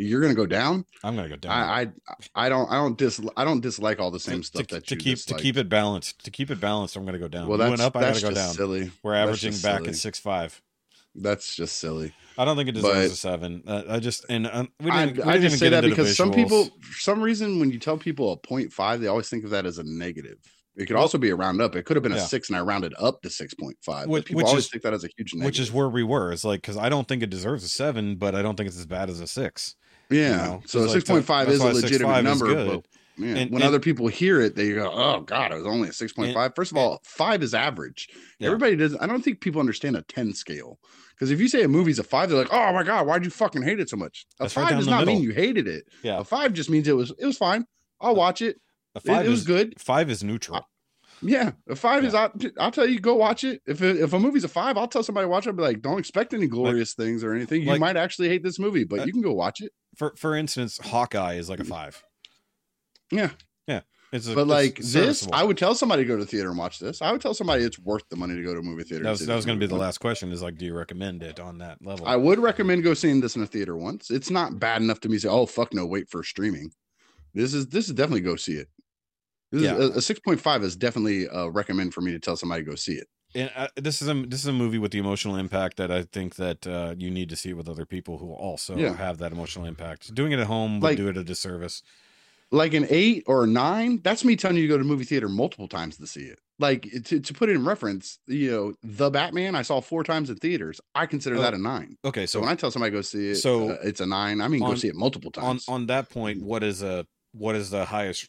you're 0.00 0.20
gonna 0.20 0.34
go 0.34 0.46
down. 0.46 0.84
I'm 1.02 1.16
gonna 1.16 1.28
go 1.28 1.36
down. 1.36 1.52
I, 1.52 1.80
I 1.80 2.46
I 2.46 2.48
don't 2.48 2.70
I 2.70 2.76
don't 2.76 2.96
dis 2.96 3.20
I 3.36 3.44
don't 3.44 3.60
dislike 3.60 3.98
all 3.98 4.10
the 4.12 4.20
same 4.20 4.40
to, 4.40 4.46
stuff 4.46 4.66
to, 4.68 4.74
that 4.76 4.86
to 4.86 4.94
you 4.94 5.00
keep 5.00 5.16
dislike. 5.16 5.38
to 5.38 5.42
keep 5.42 5.56
it 5.56 5.68
balanced. 5.68 6.24
To 6.24 6.30
keep 6.30 6.50
it 6.50 6.60
balanced, 6.60 6.96
I'm 6.96 7.04
gonna 7.04 7.18
go 7.18 7.28
down. 7.28 7.48
Well, 7.48 7.58
you 7.58 7.64
that's 7.64 7.70
went 7.70 7.80
up, 7.82 7.96
I 7.96 8.00
gotta 8.02 8.20
go 8.20 8.30
just 8.30 8.34
down. 8.34 8.54
silly. 8.54 8.90
We're 9.02 9.14
averaging 9.14 9.52
back 9.54 9.78
silly. 9.78 9.88
at 9.90 9.96
six 9.96 10.18
five. 10.20 10.62
That's 11.22 11.54
just 11.56 11.78
silly. 11.78 12.12
I 12.36 12.44
don't 12.44 12.56
think 12.56 12.68
it 12.68 12.72
deserves 12.72 12.94
But- 13.08 13.12
a 13.12 13.16
seven. 13.16 13.62
Uh, 13.66 13.82
I 13.88 13.98
just 13.98 14.24
and 14.28 14.46
uh, 14.46 14.66
we 14.82 14.90
I, 14.90 15.06
didn't. 15.06 15.16
we 15.18 15.22
I 15.24 15.32
didn't 15.34 15.50
just 15.50 15.58
say 15.58 15.68
that 15.70 15.82
because 15.82 16.16
some 16.16 16.32
people, 16.32 16.66
for 16.80 17.00
some 17.00 17.20
reason, 17.20 17.58
when 17.58 17.70
you 17.70 17.78
tell 17.78 17.98
people 17.98 18.32
a 18.32 18.36
point 18.36 18.72
five, 18.72 19.00
they 19.00 19.08
always 19.08 19.28
think 19.28 19.44
of 19.44 19.50
that 19.50 19.66
as 19.66 19.78
a 19.78 19.82
negative. 19.84 20.38
It 20.76 20.86
could 20.86 20.94
also 20.94 21.18
be 21.18 21.30
a 21.30 21.34
round 21.34 21.60
up. 21.60 21.74
It 21.74 21.84
could 21.86 21.96
have 21.96 22.04
been 22.04 22.12
Yeah. 22.12 22.18
a 22.18 22.26
six, 22.26 22.48
and 22.48 22.56
I 22.56 22.60
rounded 22.60 22.94
up 23.00 23.20
to 23.22 23.30
six 23.30 23.52
point 23.54 23.76
five. 23.82 24.06
Which- 24.08 24.26
People 24.26 24.38
which 24.38 24.46
always 24.46 24.64
is- 24.66 24.70
think 24.70 24.84
that 24.84 24.94
as 24.94 25.02
a 25.02 25.08
huge 25.16 25.34
negative. 25.34 25.46
which 25.46 25.58
is 25.58 25.72
where 25.72 25.88
we 25.88 26.04
were. 26.04 26.30
It's 26.32 26.44
like 26.44 26.60
because 26.62 26.76
I 26.76 26.88
don't 26.88 27.08
think 27.08 27.22
it 27.24 27.30
deserves 27.30 27.64
a 27.64 27.68
seven, 27.68 28.14
but 28.16 28.36
I 28.36 28.42
don't 28.42 28.54
think 28.56 28.68
it's 28.68 28.78
as 28.78 28.86
bad 28.86 29.10
as 29.10 29.20
a 29.20 29.26
six. 29.26 29.74
Yeah. 30.10 30.36
know? 30.36 30.62
So 30.66 30.80
like 30.82 30.90
six 30.90 31.04
point 31.04 31.24
five 31.24 31.48
is 31.48 31.60
a 31.60 31.64
legitimate 31.72 32.24
6.5 32.24 32.76
is 32.76 32.82
number. 33.18 33.26
good. 33.26 33.34
But 33.34 33.36
yeah, 33.36 33.42
And- 33.42 33.50
when 33.52 33.62
and- 33.62 33.68
other 33.68 33.80
people 33.80 34.08
hear 34.08 34.40
it, 34.40 34.54
they 34.56 34.72
go, 34.72 34.90
"Oh 34.92 35.20
God, 35.20 35.52
it 35.52 35.56
was 35.56 35.66
only 35.66 35.88
a 35.88 35.92
six 35.92 36.12
point 36.12 36.34
five. 36.34 36.54
First 36.54 36.70
of 36.72 36.76
all, 36.78 37.00
five 37.04 37.42
is 37.42 37.54
average. 37.54 38.08
Yeah. 38.38 38.46
Everybody 38.48 38.76
does. 38.76 38.96
I 39.00 39.06
don't 39.06 39.22
think 39.22 39.40
people 39.40 39.60
understand 39.60 39.96
a 39.96 40.02
ten 40.02 40.32
scale 40.32 40.78
because 41.14 41.30
if 41.30 41.40
you 41.40 41.48
say 41.48 41.62
a 41.62 41.68
movie's 41.68 41.98
a 41.98 42.04
five, 42.04 42.28
they're 42.30 42.38
like, 42.38 42.52
"Oh 42.52 42.72
my 42.72 42.82
God, 42.82 43.06
why'd 43.06 43.24
you 43.24 43.30
fucking 43.30 43.62
hate 43.62 43.80
it 43.80 43.88
so 43.90 43.96
much?" 43.96 44.26
A 44.38 44.44
That's 44.44 44.54
five 44.54 44.68
down 44.70 44.78
does 44.78 44.86
not 44.88 45.06
mean 45.06 45.22
you 45.22 45.32
hated 45.32 45.66
it. 45.68 45.84
Yeah, 46.02 46.20
A 46.20 46.24
five 46.24 46.52
just 46.52 46.70
means 46.70 46.86
it 46.88 46.92
was 46.96 47.12
it 47.18 47.26
was 47.26 47.36
fine. 47.38 47.64
I'll 48.00 48.14
watch 48.14 48.42
it. 48.42 48.56
a 48.94 48.98
It, 48.98 49.02
five 49.04 49.26
it 49.26 49.28
was 49.28 49.40
is 49.40 49.46
good. 49.46 49.80
Five 49.80 50.10
is 50.10 50.22
neutral. 50.24 50.66
Yeah, 51.20 51.50
a 51.68 51.74
five 51.74 52.04
is. 52.04 52.14
I'll, 52.14 52.32
I'll 52.60 52.70
tell 52.70 52.86
you, 52.86 53.00
go 53.00 53.16
watch 53.16 53.42
it. 53.42 53.60
If 53.66 53.82
it, 53.82 53.96
if 53.96 54.12
a 54.12 54.20
movie's 54.20 54.44
a 54.44 54.48
five, 54.48 54.76
I'll 54.76 54.86
tell 54.86 55.02
somebody 55.02 55.24
to 55.24 55.28
watch 55.28 55.46
it. 55.46 55.50
I'll 55.50 55.56
be 55.56 55.62
like, 55.64 55.82
don't 55.82 55.98
expect 55.98 56.32
any 56.32 56.46
glorious 56.46 56.94
things 56.94 57.24
or 57.24 57.34
anything. 57.34 57.62
You 57.62 57.70
like- 57.70 57.80
might 57.80 57.96
actually 57.96 58.28
hate 58.28 58.44
this 58.44 58.56
movie, 58.60 58.84
but 58.84 59.00
Uh, 59.00 59.04
you 59.04 59.12
can 59.12 59.20
go 59.22 59.32
watch 59.32 59.60
it. 59.60 59.72
For 59.96 60.14
for 60.16 60.36
instance, 60.36 60.78
Hawkeye 60.80 61.34
is 61.34 61.50
like 61.50 61.58
a 61.58 61.64
five. 61.64 62.04
Yeah. 63.10 63.30
Yeah. 63.66 63.80
It's 64.12 64.26
a, 64.26 64.34
But 64.34 64.42
it's 64.42 64.48
like 64.50 64.76
this. 64.78 65.28
I 65.32 65.44
would 65.44 65.58
tell 65.58 65.74
somebody 65.74 66.02
to 66.02 66.08
go 66.08 66.16
to 66.16 66.24
the 66.24 66.30
theater 66.30 66.48
and 66.48 66.56
watch 66.58 66.78
this. 66.78 67.02
I 67.02 67.12
would 67.12 67.20
tell 67.20 67.34
somebody 67.34 67.64
it's 67.64 67.78
worth 67.78 68.08
the 68.08 68.16
money 68.16 68.34
to 68.36 68.42
go 68.42 68.54
to 68.54 68.60
a 68.60 68.62
movie 68.62 68.84
theater. 68.84 69.04
that 69.04 69.10
was 69.10 69.18
see 69.20 69.26
that 69.26 69.32
this 69.32 69.36
was 69.36 69.46
going 69.46 69.60
to 69.60 69.66
be 69.66 69.68
the 69.70 69.78
last 69.78 69.98
question. 69.98 70.32
Is 70.32 70.40
like, 70.42 70.56
do 70.56 70.64
you 70.64 70.74
recommend 70.74 71.22
it 71.22 71.38
on 71.38 71.58
that 71.58 71.84
level? 71.84 72.06
I 72.06 72.16
would 72.16 72.38
recommend 72.38 72.82
go 72.84 72.94
seeing 72.94 73.20
this 73.20 73.36
in 73.36 73.42
a 73.42 73.46
theater 73.46 73.76
once. 73.76 74.10
It's 74.10 74.30
not 74.30 74.58
bad 74.58 74.80
enough 74.80 75.00
to 75.00 75.08
me 75.10 75.18
say, 75.18 75.28
oh 75.28 75.44
fuck 75.46 75.74
no, 75.74 75.84
wait 75.84 76.08
for 76.08 76.22
streaming. 76.22 76.70
This 77.34 77.52
is 77.52 77.66
this 77.68 77.88
is 77.88 77.94
definitely 77.94 78.22
go 78.22 78.36
see 78.36 78.54
it. 78.54 78.68
This 79.52 79.62
Yeah. 79.62 79.76
is 79.76 79.90
a, 79.90 79.98
a 79.98 80.00
six 80.00 80.20
point 80.20 80.40
five 80.40 80.62
is 80.62 80.74
definitely 80.76 81.26
a 81.30 81.50
recommend 81.50 81.92
for 81.92 82.00
me 82.00 82.12
to 82.12 82.18
tell 82.18 82.36
somebody 82.36 82.64
to 82.64 82.70
go 82.70 82.76
see 82.76 82.94
it. 82.94 83.06
and 83.34 83.50
uh, 83.54 83.68
this 83.76 84.00
is 84.00 84.08
a 84.08 84.14
this 84.14 84.40
is 84.40 84.46
a 84.46 84.52
movie 84.54 84.78
with 84.78 84.92
the 84.92 84.98
emotional 84.98 85.36
impact 85.36 85.76
that 85.76 85.90
I 85.90 86.02
think 86.04 86.36
that 86.36 86.66
uh, 86.66 86.94
you 86.96 87.10
need 87.10 87.28
to 87.28 87.36
see 87.36 87.52
with 87.52 87.68
other 87.68 87.84
people 87.84 88.16
who 88.16 88.32
also 88.32 88.74
Yeah. 88.78 88.94
have 88.96 89.18
that 89.18 89.32
emotional 89.32 89.66
impact. 89.66 90.14
Doing 90.14 90.32
it 90.32 90.38
at 90.38 90.46
home 90.46 90.80
would 90.80 90.82
Like- 90.88 90.96
do 90.96 91.08
it 91.08 91.18
a 91.18 91.24
disservice 91.24 91.82
like 92.50 92.74
an 92.74 92.86
eight 92.88 93.24
or 93.26 93.44
a 93.44 93.46
nine, 93.46 94.00
that's 94.02 94.24
me 94.24 94.36
telling 94.36 94.56
you 94.56 94.62
to 94.62 94.68
go 94.68 94.78
to 94.78 94.84
movie 94.84 95.04
theater 95.04 95.28
multiple 95.28 95.68
times 95.68 95.98
to 95.98 96.06
see 96.06 96.22
it. 96.22 96.38
Like 96.58 96.88
to, 97.04 97.20
to 97.20 97.34
put 97.34 97.50
it 97.50 97.56
in 97.56 97.64
reference, 97.64 98.18
you 98.26 98.50
know, 98.50 98.74
the 98.82 99.10
Batman 99.10 99.54
I 99.54 99.62
saw 99.62 99.80
four 99.80 100.02
times 100.02 100.28
in 100.30 100.36
theaters. 100.36 100.80
I 100.94 101.06
consider 101.06 101.36
oh, 101.36 101.42
that 101.42 101.54
a 101.54 101.58
nine. 101.58 101.96
Okay, 102.04 102.26
so, 102.26 102.38
so, 102.38 102.40
when 102.40 102.48
I 102.48 102.54
tell 102.54 102.70
somebody 102.70 102.90
go 102.90 103.02
see 103.02 103.30
it, 103.30 103.36
so 103.36 103.70
uh, 103.70 103.76
it's 103.82 104.00
a 104.00 104.06
nine. 104.06 104.40
I 104.40 104.48
mean, 104.48 104.62
on, 104.62 104.70
go 104.70 104.76
see 104.76 104.88
it 104.88 104.96
multiple 104.96 105.30
times. 105.30 105.68
On 105.68 105.74
on 105.74 105.86
that 105.86 106.10
point, 106.10 106.42
what 106.42 106.64
is 106.64 106.82
a 106.82 107.06
what 107.32 107.54
is 107.54 107.70
the 107.70 107.84
highest? 107.84 108.28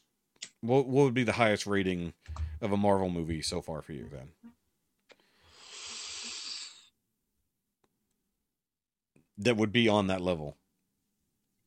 What 0.62 0.88
what 0.88 1.06
would 1.06 1.14
be 1.14 1.24
the 1.24 1.34
highest 1.34 1.66
rating 1.66 2.14
of 2.62 2.72
a 2.72 2.78
Marvel 2.78 3.10
movie 3.10 3.42
so 3.42 3.62
far 3.62 3.82
for 3.82 3.94
you 3.94 4.08
then? 4.12 4.30
That 9.40 9.56
would 9.56 9.72
be 9.72 9.88
on 9.88 10.08
that 10.08 10.22
level. 10.22 10.58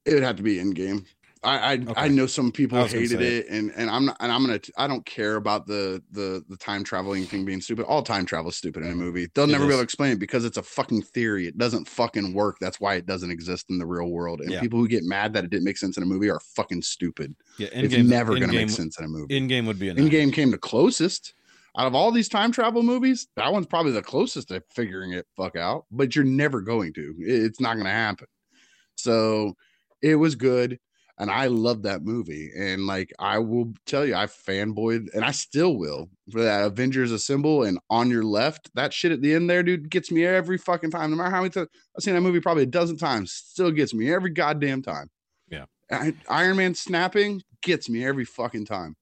It 0.04 0.14
would 0.14 0.22
have 0.22 0.36
to 0.36 0.42
be 0.42 0.58
Endgame. 0.58 1.06
I 1.44 1.58
I, 1.58 1.72
Okay. 1.74 1.92
I 1.96 2.08
know 2.08 2.26
some 2.26 2.52
people 2.52 2.78
I 2.78 2.82
was 2.82 2.92
gonna 2.92 3.02
hated 3.02 3.20
it, 3.20 3.46
and 3.48 3.72
and 3.76 3.90
I'm 3.90 4.04
not, 4.06 4.16
and 4.20 4.30
I'm 4.30 4.44
gonna 4.46 4.60
I 4.76 4.86
don't 4.86 5.04
care 5.04 5.36
about 5.36 5.66
the 5.66 6.02
the 6.10 6.44
the 6.48 6.56
time 6.56 6.84
traveling 6.84 7.24
thing 7.24 7.44
being 7.44 7.60
stupid. 7.60 7.84
All 7.86 8.02
time 8.02 8.26
travel 8.26 8.50
is 8.50 8.56
stupid 8.56 8.84
in 8.84 8.90
a 8.90 8.94
movie. 8.94 9.28
They'll 9.34 9.44
It 9.48 9.52
never 9.52 9.66
be 9.66 9.72
able 9.72 9.80
to 9.80 9.84
explain 9.84 10.12
it 10.12 10.18
because 10.18 10.44
it's 10.44 10.56
a 10.56 10.62
fucking 10.62 11.02
theory. 11.02 11.46
It 11.46 11.58
doesn't 11.58 11.88
fucking 11.88 12.32
work. 12.34 12.58
That's 12.60 12.80
why 12.80 12.94
it 12.94 13.06
doesn't 13.06 13.30
exist 13.30 13.66
in 13.70 13.78
the 13.78 13.86
real 13.86 14.10
world. 14.10 14.40
And 14.40 14.52
Yeah. 14.52 14.60
people 14.60 14.78
who 14.78 14.86
get 14.88 15.02
mad 15.04 15.32
that 15.34 15.44
it 15.44 15.50
didn't 15.50 15.64
make 15.64 15.78
sense 15.78 15.96
in 15.96 16.02
a 16.02 16.06
movie 16.06 16.30
are 16.30 16.40
fucking 16.40 16.82
stupid. 16.82 17.34
Yeah, 17.58 17.68
in 17.72 17.84
it's 17.86 17.94
game 17.94 18.08
never 18.08 18.38
gonna 18.38 18.52
make 18.52 18.70
sense 18.70 18.98
in 18.98 19.04
a 19.04 19.08
movie. 19.08 19.34
Endgame 19.38 19.66
would 19.66 19.78
be 19.78 19.88
Endgame 19.88 20.32
came 20.32 20.50
the 20.50 20.58
closest 20.58 21.34
out 21.76 21.86
of 21.86 21.94
all 21.94 22.12
these 22.12 22.28
time 22.28 22.52
travel 22.52 22.82
movies. 22.82 23.28
That 23.36 23.52
one's 23.52 23.66
probably 23.66 23.92
the 23.92 24.02
closest 24.02 24.48
to 24.48 24.62
figuring 24.74 25.12
it 25.12 25.26
fuck 25.36 25.56
out, 25.56 25.86
but 25.90 26.14
you're 26.14 26.24
never 26.24 26.60
going 26.60 26.92
to. 26.94 27.14
It's 27.18 27.60
not 27.60 27.74
going 27.74 27.86
to 27.86 27.90
happen. 27.90 28.26
So 28.96 29.54
it 30.02 30.16
was 30.16 30.34
good. 30.34 30.78
And 31.18 31.30
I 31.30 31.46
love 31.46 31.82
that 31.82 32.02
movie. 32.02 32.50
And 32.56 32.86
like, 32.86 33.12
I 33.18 33.38
will 33.38 33.74
tell 33.86 34.04
you, 34.06 34.14
I 34.14 34.26
fanboyed 34.26 35.14
and 35.14 35.24
I 35.24 35.30
still 35.30 35.76
will 35.76 36.08
for 36.30 36.42
that 36.42 36.64
Avengers 36.64 37.12
Assemble 37.12 37.64
and 37.64 37.78
on 37.90 38.10
your 38.10 38.24
left. 38.24 38.70
That 38.74 38.92
shit 38.92 39.12
at 39.12 39.20
the 39.20 39.34
end 39.34 39.48
there, 39.48 39.62
dude, 39.62 39.90
gets 39.90 40.10
me 40.10 40.24
every 40.24 40.58
fucking 40.58 40.90
time. 40.90 41.10
No 41.10 41.16
matter 41.16 41.30
how 41.30 41.42
many 41.42 41.50
times 41.50 41.68
I've 41.96 42.02
seen 42.02 42.14
that 42.14 42.22
movie 42.22 42.40
probably 42.40 42.62
a 42.64 42.66
dozen 42.66 42.96
times, 42.96 43.32
still 43.32 43.70
gets 43.70 43.92
me 43.94 44.12
every 44.12 44.30
goddamn 44.30 44.82
time. 44.82 45.10
Yeah. 45.48 45.66
I, 45.90 46.14
Iron 46.28 46.56
Man 46.56 46.74
snapping 46.74 47.42
gets 47.62 47.88
me 47.90 48.04
every 48.04 48.24
fucking 48.24 48.64
time. 48.64 48.96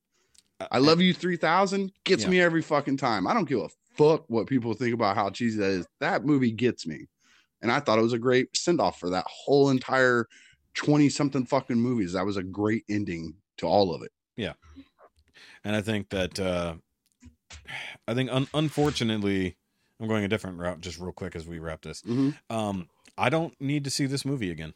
Uh, 0.58 0.66
I 0.72 0.78
love 0.78 1.00
you 1.00 1.14
3000 1.14 1.92
gets 2.04 2.24
Yeah. 2.24 2.30
me 2.30 2.40
every 2.40 2.60
fucking 2.62 2.96
time. 2.96 3.26
I 3.28 3.32
don't 3.34 3.48
give 3.48 3.60
a 3.60 3.68
fuck 3.96 4.24
what 4.28 4.46
people 4.48 4.74
think 4.74 4.94
about 4.94 5.14
how 5.16 5.30
cheesy 5.30 5.58
that 5.58 5.70
is. 5.70 5.86
That 6.00 6.24
movie 6.24 6.50
gets 6.52 6.86
me. 6.86 7.06
And 7.62 7.70
I 7.70 7.78
thought 7.78 7.98
it 7.98 8.02
was 8.02 8.14
a 8.14 8.18
great 8.18 8.48
send 8.56 8.80
off 8.80 8.98
for 8.98 9.10
that 9.10 9.26
whole 9.28 9.70
entire 9.70 10.26
20 10.74 11.08
something 11.08 11.44
fucking 11.46 11.80
movies. 11.80 12.12
That 12.12 12.26
was 12.26 12.36
a 12.36 12.42
great 12.42 12.84
ending 12.88 13.34
to 13.58 13.66
all 13.66 13.94
of 13.94 14.02
it. 14.02 14.12
Yeah. 14.36 14.54
And 15.64 15.76
I 15.76 15.82
think 15.82 16.08
that 16.10 16.38
uh 16.40 16.74
I 18.06 18.14
think 18.14 18.30
un- 18.32 18.48
unfortunately 18.54 19.56
I'm 20.00 20.08
going 20.08 20.24
a 20.24 20.28
different 20.28 20.58
route 20.58 20.80
just 20.80 20.98
real 20.98 21.12
quick 21.12 21.36
as 21.36 21.46
we 21.46 21.58
wrap 21.58 21.82
this. 21.82 22.02
Um 22.48 22.88
I 23.18 23.28
don't 23.28 23.58
need 23.60 23.84
to 23.84 23.90
see 23.90 24.06
this 24.06 24.24
movie 24.24 24.50
again. 24.50 24.74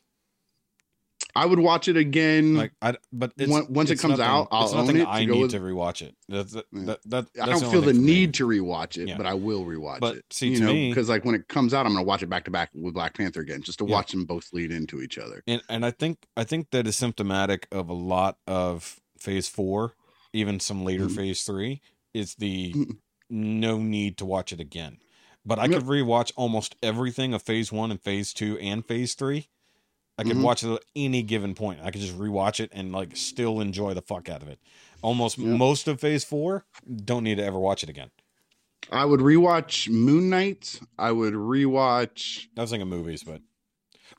I 1.36 1.46
would 1.46 1.58
watch 1.58 1.88
it 1.88 1.96
again. 1.96 2.54
Like 2.54 2.72
I 2.80 2.94
but 3.12 3.32
it's, 3.36 3.50
Once- 3.50 3.68
once 3.68 3.90
it 3.90 3.98
comes 3.98 4.18
nothing- 4.18 4.24
out, 4.24 4.48
I'll 4.52 4.64
it's 4.66 4.72
own 4.74 4.90
it 4.96 5.04
to 5.04 5.08
I 5.10 5.24
go 5.24 5.34
need 5.34 5.42
with- 5.42 5.50
to 5.52 5.58
rewatch 5.60 6.02
it. 6.02 6.14
That's 6.28 6.52
that, 6.52 6.66
Yeah. 6.72 6.84
that, 6.84 7.00
that, 7.06 7.26
I 7.42 7.46
don't 7.46 7.60
the 7.60 7.70
feel 7.70 7.80
the 7.80 7.92
for 7.92 7.98
me. 7.98 8.04
need 8.04 8.34
to 8.34 8.46
rewatch 8.46 8.96
it, 9.02 9.08
Yeah. 9.08 9.16
but 9.16 9.26
I 9.26 9.34
will 9.34 9.64
rewatch 9.64 9.98
But 9.98 10.16
it. 10.18 10.24
see, 10.30 10.48
you 10.50 10.58
to 10.58 10.64
know, 10.64 10.72
because 10.72 11.08
like 11.08 11.24
when 11.24 11.34
it 11.34 11.48
comes 11.48 11.74
out, 11.74 11.86
I'm 11.86 11.92
gonna 11.92 12.04
watch 12.04 12.22
it 12.22 12.28
back 12.28 12.44
to 12.44 12.52
back 12.52 12.70
with 12.72 12.94
Black 12.94 13.14
Panther 13.16 13.40
again, 13.40 13.62
just 13.62 13.78
to 13.80 13.84
Yeah. 13.84 13.92
watch 13.94 14.12
them 14.12 14.24
both 14.26 14.52
lead 14.52 14.70
into 14.70 15.00
each 15.00 15.18
other. 15.18 15.42
and 15.48 15.60
and 15.68 15.84
I 15.84 15.90
think 15.90 16.18
I 16.36 16.44
think 16.44 16.70
that 16.70 16.86
is 16.86 16.94
symptomatic 16.96 17.66
of 17.72 17.88
a 17.88 17.94
lot 17.94 18.38
of 18.46 19.00
phase 19.18 19.48
four, 19.48 19.94
even 20.32 20.60
some 20.60 20.84
later 20.84 21.06
Mhm. 21.06 21.16
phase 21.16 21.42
three, 21.42 21.80
is 22.12 22.36
the 22.36 22.72
Mhm. 22.74 22.98
no 23.28 23.78
need 23.78 24.16
to 24.18 24.24
watch 24.24 24.52
it 24.52 24.60
again. 24.60 24.98
But 25.44 25.58
I 25.58 25.64
Yep. 25.64 25.72
could 25.80 25.88
rewatch 25.88 26.30
almost 26.36 26.76
everything 26.82 27.34
of 27.34 27.42
phase 27.42 27.72
one 27.72 27.90
and 27.90 28.00
phase 28.00 28.32
two 28.32 28.56
and 28.58 28.86
phase 28.86 29.14
three. 29.14 29.48
I 30.16 30.22
could 30.22 30.36
Mhm. 30.36 30.42
watch 30.42 30.62
it 30.62 30.70
at 30.72 30.84
any 30.94 31.22
given 31.22 31.54
point. 31.54 31.80
I 31.82 31.90
could 31.90 32.00
just 32.00 32.16
rewatch 32.16 32.60
it 32.60 32.70
and 32.72 32.92
like 32.92 33.16
still 33.16 33.60
enjoy 33.60 33.94
the 33.94 34.02
fuck 34.02 34.28
out 34.28 34.42
of 34.42 34.48
it. 34.48 34.60
Almost 35.02 35.38
Yep. 35.38 35.58
most 35.58 35.88
of 35.88 36.00
phase 36.00 36.24
four, 36.24 36.64
don't 37.04 37.24
need 37.24 37.36
to 37.36 37.44
ever 37.44 37.58
watch 37.58 37.82
it 37.82 37.88
again. 37.88 38.10
I 38.92 39.04
would 39.06 39.20
rewatch 39.20 39.88
Moon 39.88 40.30
Knight. 40.30 40.78
I 40.98 41.10
would 41.10 41.34
rewatch. 41.34 42.46
I 42.56 42.60
was 42.60 42.70
thinking 42.70 42.88
movies, 42.88 43.24
but 43.24 43.40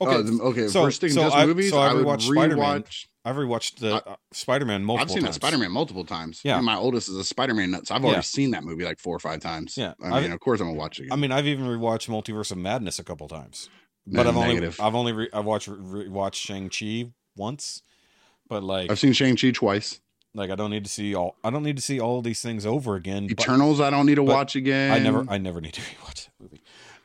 Okay, 0.02 0.12
okay. 0.16 0.30
okay. 0.30 0.42
okay 0.44 0.68
so- 0.68 0.80
if 0.80 0.84
we're 0.86 0.92
so 0.92 1.08
just 1.08 1.36
I- 1.36 1.46
movies. 1.46 1.70
so 1.72 1.78
I 1.80 1.90
I, 1.90 1.94
would 1.94 2.06
rewatched 2.06 2.22
Spider-Man. 2.34 2.82
rewatch. 2.84 3.08
I've 3.24 3.36
rewatched 3.38 3.76
the 3.78 4.06
uh, 4.08 4.16
Spider-Man 4.34 4.84
multiple 4.84 5.08
times. 5.08 5.12
I've 5.12 5.14
seen 5.16 5.24
times. 5.24 5.36
that 5.36 5.42
Spider 5.42 5.58
Man 5.58 5.72
multiple 5.72 6.04
times. 6.06 6.42
Yeah. 6.44 6.60
My 6.62 6.76
oldest 6.76 7.10
is 7.10 7.16
a 7.16 7.24
Spider 7.24 7.54
Man 7.56 7.72
nut, 7.72 7.88
so 7.88 7.96
I've 7.96 8.04
already 8.04 8.18
Yeah. 8.18 8.22
seen 8.22 8.52
that 8.52 8.64
movie 8.64 8.84
like 8.84 9.00
four 9.00 9.16
or 9.16 9.20
five 9.20 9.40
times. 9.40 9.78
Yeah, 9.78 9.94
I 10.04 10.10
I've- 10.10 10.24
mean, 10.24 10.32
of 10.32 10.40
course 10.42 10.60
I'm 10.60 10.68
gonna 10.68 10.78
watch 10.78 11.00
it. 11.00 11.04
Again. 11.06 11.14
I 11.14 11.16
mean, 11.16 11.32
I've 11.32 11.48
even 11.48 11.66
rewatched 11.66 12.08
Multiverse 12.10 12.52
of 12.52 12.58
Madness 12.60 13.00
a 13.00 13.04
couple 13.04 13.28
times, 13.28 13.70
but 14.07 14.27
I've 14.27 14.36
negative. 14.36 14.80
only 14.80 14.88
I've 14.88 14.95
only 14.95 15.11
re- 15.14 15.30
I've 15.34 15.45
watched 15.45 15.68
re- 15.69 16.07
watched 16.07 16.41
Shang 16.41 16.69
Chi 16.69 17.11
once, 17.36 17.82
but 18.48 18.64
like 18.64 18.91
I've 18.91 18.99
seen 18.99 19.14
Shang 19.14 19.36
Chi 19.36 19.52
twice. 19.52 19.99
like 20.34 20.49
I 20.52 20.56
don't 20.56 20.69
need 20.72 20.86
to 20.86 20.91
see 20.91 21.15
all 21.15 21.36
I 21.44 21.49
don't 21.49 21.64
need 21.64 21.76
to 21.77 21.82
see 21.82 21.99
all 21.99 22.22
these 22.22 22.41
things 22.41 22.65
over 22.65 22.95
again. 22.95 23.27
but 23.27 23.40
Eternals, 23.40 23.80
I 23.82 23.90
don't 23.90 24.06
need 24.06 24.15
to 24.15 24.23
watch 24.23 24.56
again. 24.56 24.91
I 24.91 24.99
never 24.99 25.26
I 25.30 25.38
never 25.38 25.61
need 25.61 25.73
to 25.73 25.82
rewatch 26.03 26.24
movie. 26.24 26.24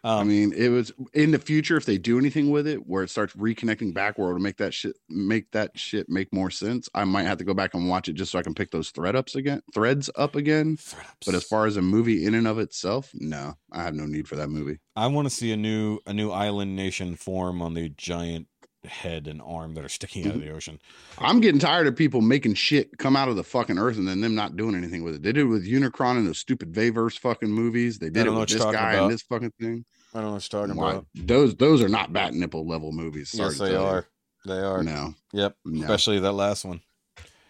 Um, 0.02 0.18
I 0.20 0.24
mean, 0.24 0.52
it 0.54 0.68
was 0.68 0.92
in 1.12 1.30
the 1.30 1.38
future 1.38 1.76
if 1.76 1.84
they 1.84 1.98
do 1.98 2.18
anything 2.18 2.50
with 2.50 2.66
it, 2.66 2.86
where 2.86 3.02
it 3.02 3.10
starts 3.10 3.34
reconnecting 3.34 3.92
backward 3.92 4.34
to 4.34 4.42
make 4.42 4.56
that 4.56 4.72
shit 4.72 4.96
make 5.08 5.50
that 5.52 5.78
shit 5.78 6.08
make 6.08 6.32
more 6.32 6.50
sense. 6.50 6.88
I 6.94 7.04
might 7.04 7.24
have 7.24 7.38
to 7.38 7.44
go 7.44 7.54
back 7.54 7.74
and 7.74 7.88
watch 7.88 8.08
it 8.08 8.14
just 8.14 8.32
so 8.32 8.38
I 8.38 8.42
can 8.42 8.54
pick 8.54 8.70
those 8.70 8.90
thread 8.90 9.14
ups 9.16 9.34
again, 9.34 9.62
threads 9.74 10.08
up 10.16 10.36
again. 10.36 10.78
But 11.26 11.34
as 11.34 11.44
far 11.44 11.66
as 11.66 11.76
a 11.76 11.82
movie 11.82 12.24
in 12.24 12.34
and 12.34 12.46
of 12.46 12.58
itself, 12.58 13.10
no, 13.14 13.54
I 13.72 13.82
have 13.82 13.94
no 13.94 14.06
need 14.06 14.26
for 14.26 14.36
that 14.36 14.48
movie. 14.48 14.78
I 14.96 15.06
want 15.08 15.28
to 15.28 15.34
see 15.34 15.52
a 15.52 15.56
new 15.56 15.98
a 16.06 16.12
new 16.12 16.30
island 16.30 16.76
nation 16.76 17.16
form 17.16 17.60
on 17.60 17.74
the 17.74 17.88
giant 17.90 18.48
head 18.84 19.26
and 19.26 19.42
arm 19.42 19.74
that 19.74 19.84
are 19.84 19.88
sticking 19.90 20.26
out 20.26 20.34
of 20.36 20.40
the 20.40 20.50
ocean. 20.50 20.80
I'm 21.18 21.40
getting 21.40 21.60
tired 21.60 21.86
of 21.86 21.96
people 21.96 22.20
making 22.20 22.54
shit 22.54 22.96
come 22.98 23.14
out 23.16 23.28
of 23.28 23.36
the 23.36 23.44
fucking 23.44 23.78
earth 23.78 23.96
and 23.98 24.08
then 24.08 24.20
them 24.20 24.34
not 24.34 24.56
doing 24.56 24.74
anything 24.74 25.04
with 25.04 25.14
it. 25.16 25.22
They 25.22 25.32
did 25.32 25.42
it 25.42 25.44
with 25.44 25.66
Unicron 25.66 26.16
and 26.16 26.26
those 26.26 26.38
stupid 26.38 26.72
Vayverse 26.72 27.18
fucking 27.18 27.50
movies. 27.50 27.98
They 27.98 28.10
did 28.10 28.26
it 28.26 28.30
with 28.30 28.48
this 28.48 28.62
guy 28.64 28.92
about. 28.92 29.04
and 29.04 29.12
this 29.12 29.22
fucking 29.22 29.52
thing. 29.60 29.84
I 30.14 30.18
don't 30.20 30.28
know 30.28 30.32
what 30.34 30.52
you're 30.52 30.60
talking 30.62 30.76
Why- 30.76 30.90
about. 30.92 31.06
Those 31.14 31.54
those 31.56 31.82
are 31.82 31.88
not 31.88 32.12
bat 32.12 32.32
nipple 32.34 32.66
level 32.66 32.90
movies. 32.92 33.30
Sorry 33.30 33.50
Yes, 33.50 33.58
they 33.58 33.72
you. 33.72 33.78
are. 33.78 34.06
They 34.46 34.58
are. 34.58 34.82
No, 34.82 35.14
Yep. 35.32 35.56
no. 35.66 35.82
Especially 35.82 36.18
that 36.20 36.32
last 36.32 36.64
one. 36.64 36.80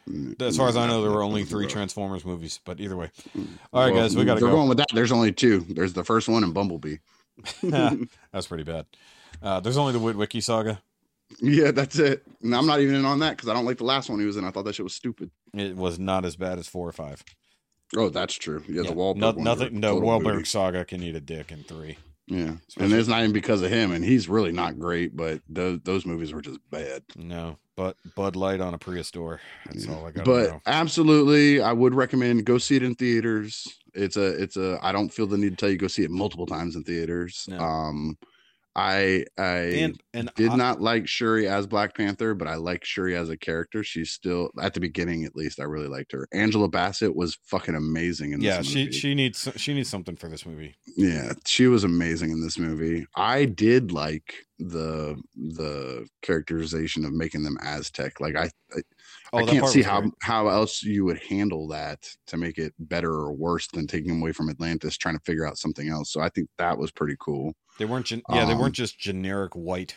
Mm, 0.09 0.43
As 0.43 0.57
far 0.57 0.69
as 0.69 0.77
I 0.77 0.89
know, 0.89 1.02
there 1.02 1.11
were 1.12 1.23
only 1.23 1.44
three. 1.44 1.66
Transformers 1.69 2.24
movies. 2.24 2.59
But 2.65 2.81
either 2.81 2.97
way, 2.97 3.11
all 3.73 3.85
right, 3.85 3.93
Well, 3.93 4.02
guys, 4.02 4.16
we 4.16 4.24
gotta 4.24 4.40
go. 4.40 4.51
going 4.51 4.69
with 4.69 4.78
that. 4.78 4.89
There's 4.93 5.12
only 5.12 5.31
two. 5.31 5.61
There's 5.69 5.93
the 5.93 6.02
first 6.05 6.28
one 6.28 6.43
and 6.43 6.52
Bumblebee. 6.52 6.97
That's 7.62 8.47
pretty 8.48 8.65
bad. 8.65 8.86
Uh, 9.43 9.61
there's 9.61 9.77
only 9.77 9.93
the 9.93 10.01
Witwicky 10.01 10.43
saga. 10.43 10.82
Yeah, 11.40 11.70
that's 11.70 11.98
it. 11.98 12.23
And 12.43 12.55
I'm 12.55 12.66
not 12.66 12.81
even 12.81 12.94
in 12.94 13.05
on 13.05 13.20
that 13.20 13.36
because 13.36 13.48
I 13.48 13.55
don't 13.55 13.65
like 13.65 13.78
the 13.78 13.85
last 13.85 14.09
one 14.11 14.19
he 14.20 14.27
was 14.27 14.36
in. 14.36 14.44
I 14.44 14.51
thought 14.51 14.65
that 14.65 14.74
shit 14.74 14.85
was 14.85 14.94
stupid. 14.94 15.31
It 15.55 15.77
was 15.77 15.98
not 15.98 16.24
as 16.24 16.36
bad 16.36 16.59
as 16.59 16.66
four 16.69 16.89
or 16.89 16.93
five. 16.93 17.23
Oh, 17.97 18.09
that's 18.09 18.35
true. 18.35 18.62
Yeah, 18.69 18.82
Yeah, 18.82 18.90
the 18.90 18.97
Wahlberg. 18.97 19.16
no- 19.16 19.31
nothing. 19.32 19.81
No, 19.81 20.01
Wahlberg 20.01 20.23
booty. 20.35 20.44
saga 20.44 20.85
can 20.85 21.02
eat 21.02 21.16
a 21.16 21.20
dick 21.20 21.51
in 21.52 21.62
three. 21.65 21.98
Yeah, 22.28 22.52
Especially- 22.69 22.85
and 22.93 22.93
it's 23.01 23.09
not 23.09 23.20
even 23.20 23.32
because 23.32 23.61
of 23.62 23.70
him, 23.73 23.90
and 23.90 24.05
he's 24.05 24.28
really 24.28 24.52
not 24.52 24.78
great. 24.78 25.16
But 25.16 25.40
those 25.48 25.81
those 25.82 26.07
movies 26.07 26.32
were 26.32 26.40
just 26.43 26.61
bad. 26.70 27.02
No, 27.16 27.57
but 27.77 27.97
Bud 28.15 28.36
Light 28.36 28.61
on 28.61 28.73
a 28.73 28.78
Prius 28.78 29.11
door. 29.11 29.40
That's 29.66 29.89
all 29.89 30.07
I 30.07 30.12
got. 30.12 30.24
but 30.24 30.48
know. 30.51 30.61
absolutely, 30.66 31.61
I 31.61 31.73
would 31.73 31.93
recommend 31.94 32.44
go 32.44 32.59
see 32.59 32.77
it 32.77 32.85
in 32.85 32.94
theaters. 32.94 33.66
It's 33.94 34.16
a 34.16 34.40
it's 34.40 34.57
a. 34.57 34.78
I 34.81 34.93
don't 34.93 35.12
feel 35.12 35.27
the 35.27 35.36
need 35.39 35.51
to 35.51 35.57
tell 35.57 35.70
you 35.70 35.77
go 35.77 35.89
see 35.89 36.05
it 36.05 36.11
multiple 36.12 36.47
times 36.47 36.77
in 36.77 36.85
theaters. 36.85 37.47
No. 37.48 37.59
Um, 37.59 38.16
I 38.76 39.24
I 39.36 39.56
and 39.82 40.01
and 40.14 40.30
did 40.36 40.51
I- 40.51 40.56
not 40.56 40.80
like 40.80 41.09
Shuri 41.09 41.48
as 41.48 41.66
Black 41.66 41.97
Panther, 41.97 42.34
but 42.34 42.47
I 42.47 42.55
like 42.55 42.84
Shuri 42.84 43.16
as 43.16 43.28
a 43.28 43.36
character. 43.36 43.82
She's 43.82 44.10
still 44.12 44.51
at 44.62 44.74
the 44.74 44.80
beginning, 44.80 45.24
at 45.24 45.34
least. 45.34 45.59
I 45.59 45.64
really 45.64 45.88
liked 45.88 46.12
her. 46.12 46.28
Angela 46.32 46.68
Bassett 46.68 47.14
was 47.16 47.36
fucking 47.44 47.74
amazing 47.74 48.32
in 48.32 48.40
Yeah, 48.40 48.59
this 48.59 48.68
she 48.68 48.92
she 48.92 49.14
needs 49.14 49.48
she 49.56 49.74
needs 49.74 49.88
something 49.90 50.14
for 50.16 50.28
this 50.28 50.47
movie. 50.47 50.76
yeah, 50.97 51.32
she 51.47 51.66
was 51.66 51.82
amazing 51.82 52.30
in 52.30 52.40
this 52.40 52.59
movie. 52.59 53.06
I 53.16 53.44
did 53.47 53.90
like 53.90 54.34
the 54.60 55.20
the 55.34 56.06
characterization 56.22 57.05
of 57.05 57.12
making 57.12 57.42
them 57.42 57.56
Aztec. 57.62 58.20
Like 58.20 58.36
I, 58.36 58.51
I, 58.74 58.80
Oh, 59.32 59.38
I 59.38 59.44
can't 59.47 59.68
see 59.68 59.82
how 59.82 60.01
great. 60.01 60.12
how 60.22 60.48
else 60.48 60.82
you 60.82 61.05
would 61.05 61.20
handle 61.22 61.68
that 61.68 62.09
to 62.26 62.36
make 62.36 62.59
it 62.59 62.72
better 62.80 63.12
or 63.12 63.32
worse 63.32 63.68
than 63.68 63.86
taking 63.86 64.09
them 64.09 64.20
away 64.22 64.32
from 64.32 64.51
Atlantis, 64.51 64.97
trying 64.97 65.16
to 65.16 65.22
figure 65.24 65.47
out 65.47 65.56
something 65.56 65.88
else. 65.88 66.10
So 66.12 66.20
I 66.20 66.28
think 66.30 66.48
that 66.59 66.76
was 66.78 66.90
pretty 66.90 67.16
cool. 67.20 67.55
They 67.81 67.86
weren't. 67.86 68.05
Gen- 68.05 68.23
yeah, 68.31 68.44
they 68.44 68.52
um, 68.52 68.59
weren't 68.59 68.74
just 68.74 68.98
generic 68.98 69.55
white. 69.55 69.97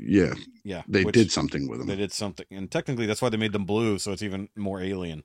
Yeah, 0.00 0.34
Yeah, 0.62 0.82
they 0.86 1.02
did 1.02 1.32
something 1.32 1.68
with 1.68 1.80
them. 1.80 1.88
They 1.88 1.96
did 1.96 2.12
something, 2.12 2.46
and 2.52 2.70
technically 2.70 3.06
that's 3.06 3.20
why 3.20 3.28
they 3.28 3.36
made 3.36 3.52
them 3.52 3.64
blue, 3.64 3.98
so 3.98 4.12
it's 4.12 4.22
even 4.22 4.48
more 4.56 4.80
alien. 4.80 5.24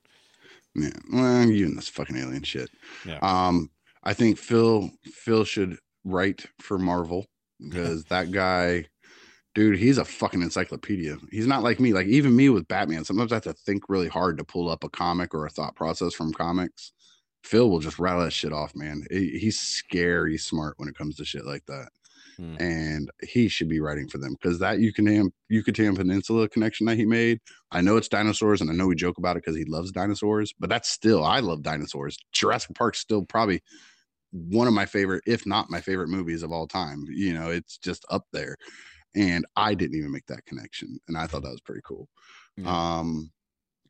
Yeah, 0.74 0.90
well, 1.12 1.46
you 1.46 1.66
and 1.66 1.78
this 1.78 1.88
fucking 1.88 2.16
alien 2.16 2.42
shit. 2.42 2.68
Yeah. 3.06 3.20
Um, 3.22 3.70
I 4.02 4.12
think 4.12 4.38
Phil 4.38 4.90
Phil 5.04 5.44
should 5.44 5.78
write 6.04 6.46
for 6.58 6.78
Marvel 6.78 7.26
because 7.60 8.02
that 8.06 8.32
guy, 8.32 8.86
dude, 9.54 9.78
he's 9.78 9.98
a 9.98 10.04
fucking 10.04 10.42
encyclopedia. 10.42 11.16
He's 11.30 11.46
not 11.46 11.62
like 11.62 11.78
me. 11.78 11.92
Like 11.92 12.08
even 12.08 12.34
me 12.34 12.48
with 12.48 12.66
Batman, 12.66 13.04
sometimes 13.04 13.30
I 13.30 13.36
have 13.36 13.44
to 13.44 13.52
think 13.52 13.84
really 13.88 14.08
hard 14.08 14.38
to 14.38 14.44
pull 14.44 14.68
up 14.68 14.82
a 14.82 14.88
comic 14.88 15.32
or 15.32 15.46
a 15.46 15.50
thought 15.50 15.76
process 15.76 16.12
from 16.12 16.32
comics. 16.32 16.90
Phil 17.44 17.68
will 17.70 17.78
just 17.78 17.98
rattle 17.98 18.24
that 18.24 18.32
shit 18.32 18.52
off, 18.52 18.74
man. 18.74 19.04
He's 19.10 19.60
scary 19.60 20.38
smart 20.38 20.74
when 20.78 20.88
it 20.88 20.96
comes 20.96 21.16
to 21.16 21.24
shit 21.24 21.44
like 21.44 21.64
that. 21.66 21.90
Hmm. 22.36 22.56
And 22.58 23.10
he 23.22 23.46
should 23.48 23.68
be 23.68 23.78
writing 23.78 24.08
for 24.08 24.18
them 24.18 24.32
because 24.32 24.58
that 24.58 24.80
Yucatan 24.80 25.30
Yucatan 25.48 25.94
Peninsula 25.94 26.48
connection 26.48 26.86
that 26.86 26.96
he 26.96 27.04
made. 27.04 27.38
I 27.70 27.80
know 27.80 27.96
it's 27.96 28.08
dinosaurs, 28.08 28.60
and 28.60 28.70
I 28.70 28.72
know 28.74 28.88
we 28.88 28.96
joke 28.96 29.18
about 29.18 29.36
it 29.36 29.44
because 29.44 29.56
he 29.56 29.64
loves 29.66 29.92
dinosaurs, 29.92 30.52
but 30.58 30.68
that's 30.68 30.88
still 30.88 31.22
I 31.22 31.38
love 31.40 31.62
dinosaurs. 31.62 32.18
Jurassic 32.32 32.74
Park's 32.74 32.98
still 32.98 33.24
probably 33.24 33.62
one 34.32 34.66
of 34.66 34.74
my 34.74 34.86
favorite, 34.86 35.22
if 35.26 35.46
not 35.46 35.70
my 35.70 35.80
favorite 35.80 36.08
movies 36.08 36.42
of 36.42 36.50
all 36.50 36.66
time. 36.66 37.04
You 37.08 37.34
know, 37.34 37.50
it's 37.50 37.78
just 37.78 38.04
up 38.10 38.24
there. 38.32 38.56
and 39.14 39.46
I 39.54 39.74
didn't 39.74 39.96
even 39.96 40.10
make 40.10 40.26
that 40.26 40.44
connection, 40.46 40.98
and 41.08 41.16
I 41.16 41.26
thought 41.26 41.42
that 41.42 41.50
was 41.50 41.60
pretty 41.60 41.82
cool. 41.84 42.08
Um, 42.66 43.30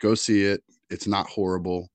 go 0.00 0.14
see 0.14 0.44
it. 0.44 0.62
It's 0.90 1.06
not 1.06 1.26
horrible, 1.26 1.88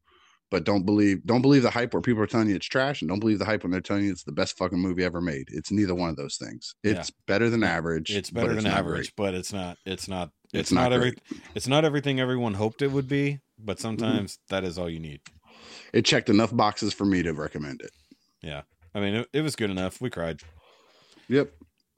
but 0.52 0.64
don't 0.64 0.86
believe 0.86 1.26
don't 1.26 1.42
believe 1.42 1.64
the 1.64 1.70
hype 1.70 1.94
where 1.94 2.02
people 2.02 2.22
are 2.24 2.28
telling 2.28 2.50
you 2.50 2.56
it's 2.56 2.66
trash, 2.66 3.02
and 3.02 3.10
don't 3.10 3.20
believe 3.20 3.40
the 3.40 3.46
hype 3.46 3.64
when 3.64 3.72
they're 3.72 3.82
telling 3.82 4.06
you 4.06 4.12
it's 4.12 4.24
the 4.24 4.32
best 4.32 4.58
fucking 4.58 4.80
movie 4.80 5.04
ever 5.04 5.22
made. 5.22 5.48
It's 5.52 5.72
neither 5.72 5.96
one 5.96 6.10
of 6.10 6.16
those 6.16 6.38
things. 6.38 6.76
Yeah. 6.84 6.94
It's 6.94 7.12
better 7.28 7.50
than 7.50 7.64
average. 7.64 8.10
It's 8.16 8.30
better 8.32 8.54
than 8.56 8.64
not 8.66 8.74
average, 8.78 9.14
but 9.16 9.34
it's 9.34 9.54
not. 9.54 9.78
It's 9.86 10.08
not. 10.08 10.32
It's, 10.52 10.62
It's 10.62 10.72
not, 10.72 10.84
not 10.84 10.94
every. 10.94 11.14
It's 11.56 11.68
not 11.68 11.86
everything 11.86 12.20
everyone 12.20 12.56
hoped 12.56 12.82
it 12.82 12.92
would 12.92 13.08
be, 13.08 13.40
Mm-hmm. 13.60 13.66
but 13.66 13.80
sometimes 13.80 14.40
that 14.50 14.64
is 14.64 14.78
all 14.80 14.90
you 14.90 15.00
need. 15.00 15.22
It 15.94 16.06
checked 16.06 16.30
enough 16.30 16.56
boxes 16.56 16.94
for 16.94 17.06
me 17.06 17.22
to 17.24 17.34
recommend 17.34 17.82
it. 17.82 17.92
Yeah, 18.42 18.62
I 18.96 19.00
mean, 19.02 19.16
it, 19.16 19.28
it 19.34 19.42
was 19.42 19.56
good 19.56 19.70
enough. 19.70 20.00
We 20.02 20.10
cried. 20.10 20.40
Yep. 21.28 21.52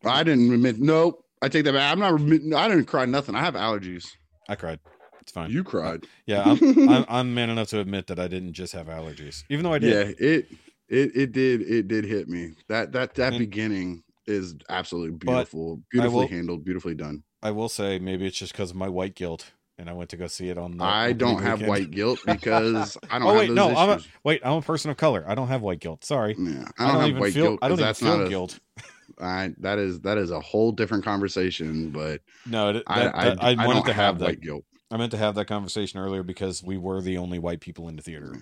I 0.03 0.23
didn't 0.23 0.51
admit. 0.53 0.79
Nope. 0.79 1.23
I 1.41 1.47
take 1.49 1.63
that 1.65 1.73
back. 1.73 1.91
I'm 1.91 1.99
not. 1.99 2.13
I 2.59 2.67
didn't 2.67 2.85
cry 2.85 3.05
nothing. 3.05 3.35
I 3.35 3.39
have 3.41 3.53
allergies. 3.53 4.07
I 4.49 4.55
cried. 4.55 4.79
It's 5.31 5.35
fine. 5.37 5.49
You 5.49 5.63
cried. 5.63 6.05
yeah, 6.25 6.43
I'm, 6.43 6.89
I'm. 6.89 7.05
I'm 7.07 7.33
man 7.33 7.49
enough 7.49 7.69
to 7.69 7.79
admit 7.79 8.07
that 8.07 8.19
I 8.19 8.27
didn't 8.27 8.51
just 8.51 8.73
have 8.73 8.87
allergies, 8.87 9.45
even 9.49 9.63
though 9.63 9.71
I 9.71 9.79
did. 9.79 9.93
Yeah. 10.19 10.27
It. 10.27 10.47
It. 10.89 11.11
It 11.15 11.31
did. 11.31 11.61
It 11.61 11.87
did 11.87 12.03
hit 12.03 12.27
me. 12.27 12.51
That. 12.67 12.91
That. 12.91 13.13
That 13.15 13.33
And- 13.33 13.39
beginning 13.39 14.03
is 14.27 14.55
absolutely 14.67 15.11
beautiful. 15.17 15.81
Beautifully 15.89 16.21
will- 16.23 16.27
handled. 16.27 16.65
Beautifully 16.65 16.95
done. 16.95 17.23
I 17.41 17.51
will 17.51 17.69
say 17.69 17.97
maybe 17.97 18.27
it's 18.27 18.37
just 18.37 18.51
because 18.51 18.71
of 18.71 18.75
my 18.75 18.89
white 18.89 19.15
guilt, 19.15 19.51
and 19.77 19.89
I 19.89 19.93
went 19.93 20.09
to 20.09 20.17
go 20.17 20.27
see 20.27 20.49
it 20.49 20.57
on. 20.57 20.75
The 20.77 20.83
I 20.83 21.13
don't 21.13 21.41
have 21.41 21.59
weekend. 21.61 21.69
white 21.69 21.91
guilt 21.91 22.19
because 22.25 22.97
I 23.09 23.17
don't 23.19 23.27
Oh 23.27 23.29
have 23.31 23.37
wait, 23.39 23.47
those 23.47 23.55
no, 23.55 23.69
I'm 23.69 23.89
a, 23.89 24.01
wait. 24.25 24.41
I'm 24.43 24.53
a 24.57 24.61
person 24.61 24.91
of 24.91 24.97
color. 24.97 25.23
I 25.25 25.33
don't 25.33 25.47
have 25.47 25.61
white 25.61 25.79
guilt. 25.79 26.03
Sorry. 26.03 26.35
yeah, 26.37 26.65
I 26.77 26.83
I 26.83 26.87
don't, 26.87 26.93
don't, 26.93 26.99
have 26.99 27.09
even 27.09 27.19
white 27.21 27.33
feel. 27.33 27.43
guilt 27.45 27.59
I 27.61 27.67
don't 27.69 27.77
even 27.79 27.85
that's 27.87 27.99
feel 28.01 28.17
not 28.17 28.27
guilt. 28.29 28.59
I 29.21 29.53
that 29.59 29.79
is 29.79 30.01
that 30.01 30.17
is 30.17 30.29
a 30.31 30.41
whole 30.41 30.73
different 30.73 31.05
conversation. 31.05 31.89
But 31.91 32.19
No, 32.45 32.69
it, 32.71 32.83
I 32.85 32.99
that, 32.99 33.15
I, 33.15 33.27
I, 33.27 33.51
I, 33.51 33.65
wanted 33.65 33.73
don't 33.79 33.85
to 33.85 33.93
have 33.93 34.19
that. 34.19 34.25
white 34.25 34.41
guilt. 34.41 34.65
I 34.91 34.97
meant 34.97 35.11
to 35.11 35.18
have 35.18 35.35
that 35.35 35.45
conversation 35.45 35.99
earlier 35.99 36.22
because 36.22 36.61
we 36.61 36.77
were 36.77 37.01
the 37.01 37.18
only 37.18 37.39
white 37.39 37.61
people 37.61 37.88
in 37.88 37.95
the 37.95 38.01
theater. 38.01 38.35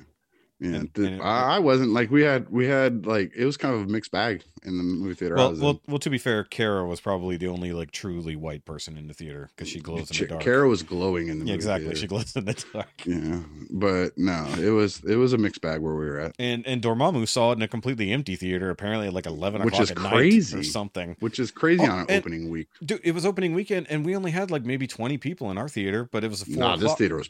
Yeah, 0.62 0.76
And- 0.76 0.94
th- 0.94 1.08
and 1.08 1.16
it- 1.18 1.24
I, 1.24 1.56
I 1.56 1.60
wasn't 1.60 1.92
like 1.94 2.12
we 2.12 2.22
had 2.24 2.50
we 2.50 2.66
had 2.66 3.06
like 3.06 3.32
it 3.36 3.46
was 3.46 3.56
kind 3.56 3.74
of 3.74 3.82
a 3.82 3.86
mixed 3.88 4.12
bag 4.12 4.44
in 4.64 4.78
the 4.78 4.84
movie 4.84 5.14
theater. 5.16 5.36
Well, 5.36 5.56
well, 5.56 5.82
well. 5.88 6.00
To 6.00 6.10
be 6.10 6.18
fair, 6.18 6.44
Kara 6.44 6.86
was 6.86 7.00
probably 7.00 7.38
the 7.38 7.48
only 7.48 7.72
like 7.72 7.92
truly 7.92 8.36
white 8.36 8.66
person 8.66 8.98
in 8.98 9.08
the 9.08 9.14
theater 9.14 9.50
because 9.56 9.70
she 9.70 9.80
glows 9.80 10.12
in 10.12 10.18
the 10.18 10.28
dark. 10.28 10.42
Kara 10.44 10.68
was 10.68 10.84
glowing 10.84 11.30
in 11.30 11.40
the 11.40 11.46
yeah, 11.46 11.54
exactly. 11.54 11.86
theater. 11.86 12.00
She 12.02 12.08
glows 12.08 12.36
in 12.36 12.44
the 12.44 12.66
dark. 12.74 12.88
Yeah, 13.06 13.40
but 13.70 14.18
no, 14.18 14.46
it 14.60 14.72
was 14.72 15.02
it 15.08 15.16
was 15.16 15.32
a 15.32 15.38
mixed 15.38 15.62
bag 15.62 15.80
where 15.80 15.96
we 15.96 16.06
were 16.06 16.20
at, 16.20 16.36
And 16.38 16.68
and 16.68 16.82
Dormammu 16.82 17.26
saw 17.30 17.52
it 17.52 17.56
in 17.56 17.62
a 17.62 17.68
completely 17.70 18.12
empty 18.12 18.36
theater, 18.36 18.70
apparently 18.70 19.08
at 19.08 19.14
like 19.14 19.28
eleven 19.28 19.64
Which 19.64 19.76
o'clock 19.76 19.84
is 19.84 19.92
at 19.92 19.98
night 20.00 20.12
crazy. 20.12 20.58
or 20.60 20.64
something. 20.64 21.16
which 21.22 21.40
is 21.40 21.52
crazy 21.52 21.86
Oh, 21.88 21.92
on 21.92 22.00
an 22.00 22.06
opening 22.10 22.50
week. 22.50 22.68
Dude, 22.84 23.00
it 23.06 23.14
was 23.14 23.26
opening 23.26 23.54
weekend, 23.54 23.88
and 23.90 24.04
we 24.06 24.14
only 24.14 24.32
had 24.32 24.52
like 24.52 24.66
maybe 24.66 24.88
twenty 24.88 25.18
people 25.18 25.50
in 25.52 25.58
our 25.58 25.70
theater, 25.70 26.04
but 26.12 26.26
it 26.26 26.30
was 26.30 26.42
a 26.42 26.46
four 26.46 26.56
Nah, 26.58 26.76
this 26.76 26.94
theater 26.96 27.16
was 27.16 27.30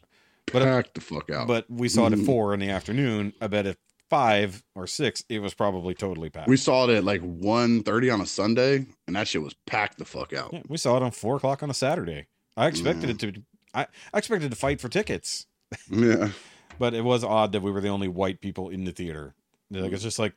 But- 0.52 0.64
packed 0.64 0.94
the 0.96 1.02
fuck 1.02 1.30
out. 1.30 1.48
But 1.48 1.66
we 1.70 1.90
saw 1.90 2.08
it 2.08 2.14
at 2.14 2.20
four 2.26 2.54
in 2.54 2.60
the 2.60 2.70
afternoon. 2.70 3.34
I 3.42 3.48
bet 3.48 3.66
at 3.66 3.78
five 4.10 4.64
or 4.76 4.88
six, 4.88 5.24
it 5.30 5.40
was 5.40 5.54
probably 5.54 5.94
totally 5.94 6.30
packed. 6.30 6.48
we 6.48 6.58
saw 6.58 6.86
it 6.90 6.90
at 6.96 7.04
like 7.04 7.22
1.30 7.22 8.14
on 8.14 8.22
a 8.22 8.26
Sunday, 8.26 8.86
and 9.08 9.16
that 9.16 9.28
shit 9.28 9.42
was 9.42 9.54
packed 9.68 9.98
the 10.00 10.06
fuck 10.06 10.34
out. 10.34 10.52
Yeah, 10.52 10.62
we 10.68 10.78
saw 10.78 10.98
it 10.98 11.04
on 11.04 11.12
four 11.12 11.36
o'clock 11.36 11.62
on 11.62 11.70
a 11.70 11.74
Saturday. 11.76 12.28
I 12.58 12.68
expected 12.68 13.10
it 13.10 13.20
to. 13.20 13.44
I, 13.74 13.86
I 14.14 14.18
expected 14.18 14.50
to 14.50 14.58
fight 14.58 14.82
for 14.82 14.90
tickets, 14.90 15.46
Yeah, 15.92 16.30
but 16.80 16.94
it 16.96 17.04
was 17.04 17.24
odd 17.24 17.52
that 17.52 17.62
we 17.62 17.70
were 17.72 17.82
the 17.82 17.88
only 17.90 18.08
white 18.08 18.42
people 18.42 18.70
in 18.70 18.84
the 18.86 18.92
theater. 18.92 19.36
Like 19.72 19.92
it's 19.92 20.02
just 20.02 20.18
like 20.18 20.34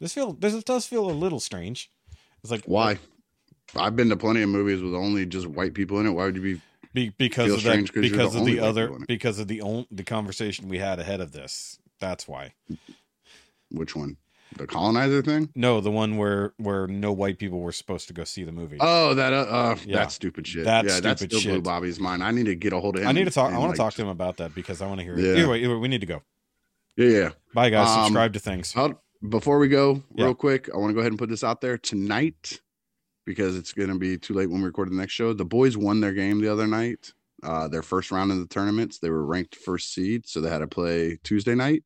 this 0.00 0.14
feel. 0.14 0.32
This 0.32 0.62
does 0.62 0.86
feel 0.86 1.10
a 1.10 1.12
little 1.12 1.40
strange. 1.40 1.90
It's 2.42 2.52
like 2.52 2.62
why? 2.66 2.98
I've 3.76 3.96
been 3.96 4.08
to 4.10 4.16
plenty 4.16 4.42
of 4.42 4.48
movies 4.48 4.80
with 4.82 4.94
only 4.94 5.26
just 5.26 5.46
white 5.48 5.74
people 5.74 5.98
in 6.00 6.06
it. 6.06 6.10
Why 6.10 6.24
would 6.26 6.36
you 6.36 6.42
be? 6.42 6.60
Be, 6.92 7.10
because 7.18 7.50
of 7.52 7.62
that. 7.62 7.70
strange 7.70 7.92
'cause 7.92 8.02
you're 8.02 8.10
Because 8.10 8.32
the 8.32 8.38
of 8.38 8.42
only 8.42 8.54
the 8.56 8.60
other. 8.66 8.94
it. 8.94 9.06
Because 9.06 9.38
of 9.38 9.48
the 9.48 9.62
on, 9.62 9.86
the 9.90 10.04
conversation 10.04 10.68
we 10.68 10.78
had 10.78 10.98
ahead 10.98 11.20
of 11.20 11.32
this. 11.32 11.78
That's 12.00 12.26
why. 12.26 12.54
Which 13.70 13.94
one? 13.94 14.16
The 14.56 14.66
colonizer 14.66 15.22
thing? 15.22 15.50
No, 15.54 15.80
the 15.80 15.92
one 15.92 16.16
where 16.16 16.54
where 16.56 16.88
no 16.88 17.12
white 17.12 17.38
people 17.38 17.60
were 17.60 17.70
supposed 17.70 18.08
to 18.08 18.12
go 18.14 18.24
see 18.24 18.42
the 18.42 18.50
movie. 18.50 18.78
Oh, 18.80 19.14
that 19.14 19.32
uh, 19.32 19.36
uh 19.36 19.76
Yeah. 19.86 19.96
that 19.98 20.12
stupid 20.12 20.44
shit. 20.46 20.64
That 20.64 20.86
yeah, 20.86 20.96
stupid 20.96 21.32
still 21.32 21.52
blew. 21.52 21.62
Bobby's 21.62 22.00
mind. 22.00 22.24
I 22.24 22.32
need 22.32 22.46
to 22.46 22.56
get 22.56 22.72
a 22.72 22.80
hold 22.80 22.96
of 22.96 23.02
him. 23.02 23.08
I 23.08 23.12
need 23.12 23.26
to 23.26 23.30
talk. 23.30 23.52
I 23.52 23.58
want 23.58 23.68
like, 23.68 23.76
to 23.76 23.78
talk 23.78 23.94
to 23.94 24.02
him 24.02 24.08
about 24.08 24.38
that 24.38 24.52
because 24.54 24.82
I 24.82 24.86
want 24.88 24.98
to 24.98 25.04
hear 25.04 25.16
it. 25.16 25.20
Yeah. 25.24 25.34
Either 25.34 25.48
way, 25.50 25.58
either 25.62 25.74
way, 25.74 25.80
we 25.80 25.86
need 25.88 26.00
to 26.00 26.06
go. 26.06 26.22
Yeah, 26.96 27.08
yeah. 27.08 27.30
Bye, 27.54 27.70
guys. 27.70 27.88
Um, 27.88 28.06
Subscribe 28.06 28.32
to 28.32 28.40
things. 28.40 28.72
How, 28.72 29.00
before 29.26 29.60
we 29.60 29.68
go, 29.68 30.02
Yeah. 30.16 30.24
real 30.24 30.34
quick, 30.34 30.68
I 30.74 30.78
want 30.78 30.90
to 30.90 30.94
go 30.94 31.00
ahead 31.00 31.12
and 31.12 31.18
put 31.18 31.28
this 31.28 31.44
out 31.44 31.60
there 31.60 31.78
tonight 31.78 32.60
because 33.26 33.56
it's 33.56 33.72
going 33.72 33.88
to 33.90 33.98
be 33.98 34.16
too 34.18 34.34
late 34.34 34.50
when 34.50 34.60
we 34.60 34.66
record 34.66 34.90
the 34.90 34.96
next 34.96 35.12
show. 35.12 35.32
The 35.32 35.44
boys 35.44 35.76
won 35.76 36.00
their 36.00 36.12
game 36.12 36.40
the 36.40 36.52
other 36.52 36.66
night, 36.66 37.12
uh, 37.42 37.68
their 37.68 37.82
first 37.82 38.10
round 38.10 38.30
in 38.32 38.40
the 38.40 38.46
tournaments. 38.48 38.98
They 38.98 39.10
were 39.10 39.24
ranked 39.24 39.56
first 39.56 39.92
seed, 39.94 40.26
so 40.26 40.40
they 40.40 40.50
had 40.50 40.58
to 40.58 40.66
play 40.66 41.18
Tuesday 41.24 41.54
night. 41.54 41.84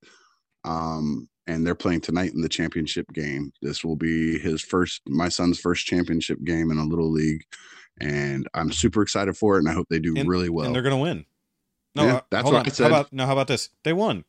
Um, 0.65 1.29
and 1.47 1.67
they're 1.67 1.75
playing 1.75 2.01
tonight 2.01 2.33
in 2.33 2.41
the 2.41 2.49
championship 2.49 3.07
game. 3.13 3.53
This 3.61 3.85
will 3.85 3.97
be 3.97 4.39
his 4.39 4.63
first, 4.63 5.03
my 5.07 5.29
son's 5.29 5.59
first 5.61 5.85
championship 5.87 6.43
game 6.45 6.71
in 6.71 6.79
a 6.79 6.85
little 6.85 7.11
league, 7.11 7.43
and 8.01 8.49
I'm 8.55 8.73
super 8.73 9.03
excited 9.03 9.37
for 9.37 9.57
it. 9.57 9.59
And 9.61 9.69
I 9.69 9.73
hope 9.75 9.89
they 9.91 9.99
do 9.99 10.15
And- 10.17 10.29
really 10.29 10.49
well. 10.49 10.65
and 10.67 10.75
they're 10.75 10.83
gonna 10.83 10.99
win. 10.99 11.27
No, 11.95 12.05
Yeah, 12.07 12.15
uh, 12.17 12.21
that's 12.31 12.45
what 12.47 12.55
on. 12.55 12.67
I 12.67 12.69
said. 12.71 12.85
How 12.85 12.89
about 13.01 13.13
no? 13.13 13.27
How 13.27 13.33
about 13.33 13.47
this? 13.49 13.69
They 13.83 13.93
won. 13.93 14.25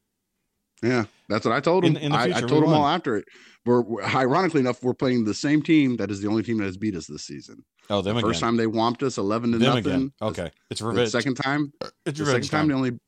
Yeah, 0.86 1.06
that's 1.30 1.46
what 1.46 1.54
I 1.56 1.60
told 1.60 1.86
In- 1.86 1.96
him. 1.96 2.04
in 2.04 2.12
the 2.12 2.18
I, 2.18 2.24
I 2.38 2.42
told 2.42 2.64
him 2.64 2.74
all 2.74 2.86
after 2.88 3.16
it. 3.18 3.26
We're, 3.66 3.82
we're- 3.82 4.06
ironically 4.16 4.60
enough, 4.62 4.84
we're 4.84 4.94
playing 4.94 5.26
the 5.26 5.34
same 5.34 5.62
team 5.62 5.98
that 5.98 6.12
is 6.12 6.22
the 6.22 6.28
only 6.28 6.44
team 6.44 6.58
that 6.60 6.66
has 6.66 6.78
beat 6.78 6.96
us 6.96 7.08
this 7.08 7.24
season. 7.26 7.64
Oh, 7.90 8.02
them 8.02 8.14
the 8.16 8.20
again. 8.20 8.30
first 8.30 8.40
time 8.40 8.58
they 8.58 8.66
whomped 8.66 9.04
us 9.04 9.18
eleven 9.18 9.52
to 9.54 9.58
them 9.58 9.68
nothing. 9.76 9.86
again. 9.86 10.12
The- 10.20 10.26
Okay, 10.28 10.52
it's 10.70 10.82
The, 10.82 10.88
revenge. 10.88 11.10
second 11.10 11.36
time, 11.36 11.72
it's 12.06 12.20
the 12.20 12.26
revenge 12.26 12.46
second 12.46 12.50
time 12.50 12.60
time. 12.60 12.68
they 12.68 12.74
only, 12.76 13.00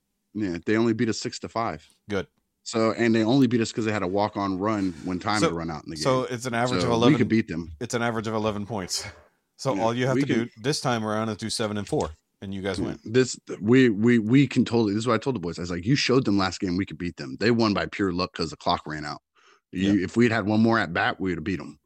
yeah, 0.54 0.58
they 0.66 0.78
only 0.78 0.94
beat 0.94 1.10
us 1.10 1.20
six 1.20 1.40
to 1.40 1.50
five. 1.50 1.88
Good. 2.10 2.28
So 2.64 2.92
and 2.92 3.16
they 3.16 3.24
only 3.24 3.48
beat 3.48 3.62
us 3.62 3.72
because 3.72 3.86
they 3.86 3.92
had 3.94 4.04
a 4.04 4.08
walk 4.08 4.36
on 4.36 4.58
run 4.60 4.94
when 5.06 5.20
time 5.20 5.40
So- 5.40 5.48
had 5.48 5.56
run 5.56 5.70
out 5.72 5.84
in 5.86 5.92
the 5.92 5.96
game. 5.96 6.04
So 6.04 6.24
it's 6.24 6.46
an 6.46 6.54
average 6.54 6.82
So 6.82 6.88
of 6.88 6.94
eleven. 6.94 7.14
We 7.14 7.18
could 7.20 7.30
beat 7.30 7.48
them. 7.48 7.72
it's 7.80 7.94
an 7.94 8.02
average 8.02 8.28
of 8.28 8.34
eleven 8.34 8.66
points. 8.66 9.06
So 9.58 9.74
Yeah, 9.76 9.82
all 9.84 9.94
you 9.94 10.06
have 10.08 10.18
to 10.20 10.26
do 10.26 10.48
this 10.62 10.82
time 10.82 11.04
around 11.06 11.30
is 11.30 11.38
do 11.38 11.50
seven 11.50 11.78
and 11.78 11.88
four, 11.88 12.10
and 12.42 12.54
you 12.54 12.62
guys 12.62 12.80
win. 12.80 13.00
This 13.04 13.40
we 13.62 13.90
we 13.90 14.20
we 14.20 14.48
can 14.48 14.66
totally. 14.66 14.94
This 14.94 15.02
is 15.04 15.08
what 15.08 15.16
I 15.16 15.18
told 15.18 15.36
the 15.36 15.40
boys. 15.40 15.58
I 15.60 15.62
was 15.64 15.72
like, 15.72 15.86
you 15.86 15.96
showed 15.96 16.26
them 16.26 16.38
last 16.38 16.60
game 16.60 16.78
we 16.78 16.86
could 16.86 16.98
beat 16.98 17.18
them. 17.18 17.38
They 17.40 17.52
won 17.52 17.74
by 17.74 17.86
pure 17.88 18.12
luck 18.12 18.32
because 18.34 18.50
the 18.52 18.58
clock 18.58 18.82
ran 18.86 19.06
out. 19.06 19.22
You, 19.72 20.02
If 20.04 20.16
we'd 20.16 20.32
had 20.32 20.46
one 20.46 20.62
more 20.62 20.80
at 20.80 20.94
bat, 20.94 21.20
we 21.20 21.32
would 21.32 21.38
have 21.40 21.44
beat 21.44 21.60
them. 21.60 21.78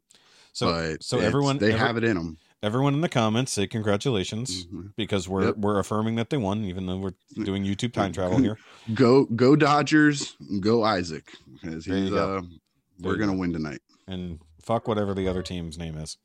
So 0.52 0.66
but 0.66 1.02
so 1.02 1.18
everyone 1.18 1.58
they 1.58 1.72
every- 1.72 1.78
have 1.78 1.96
it 1.96 2.04
in 2.04 2.16
them. 2.16 2.38
everyone 2.62 2.94
in 2.94 3.00
the 3.00 3.08
comments 3.08 3.52
say 3.52 3.66
congratulations 3.66 4.66
because 4.96 5.28
we're 5.28 5.46
Yep. 5.46 5.56
we're 5.58 5.78
affirming 5.78 6.16
that 6.16 6.30
they 6.30 6.36
won, 6.36 6.64
even 6.64 6.86
though 6.86 6.98
we're 6.98 7.14
doing 7.44 7.64
YouTube 7.64 7.92
time 7.92 8.12
travel 8.12 8.38
here. 8.38 8.58
Go 8.94 9.24
go 9.24 9.56
Dodgers, 9.56 10.36
go 10.60 10.82
Isaac. 10.84 11.32
Because 11.60 11.84
he's 11.86 12.10
go. 12.10 12.36
uh 12.38 12.42
we're 13.00 13.16
gonna 13.16 13.32
go. 13.32 13.38
win 13.38 13.52
tonight. 13.52 13.80
And 14.06 14.38
fuck 14.62 14.86
whatever 14.86 15.14
the 15.14 15.26
other 15.26 15.42
team's 15.42 15.78
name 15.78 15.96
is. 15.96 16.18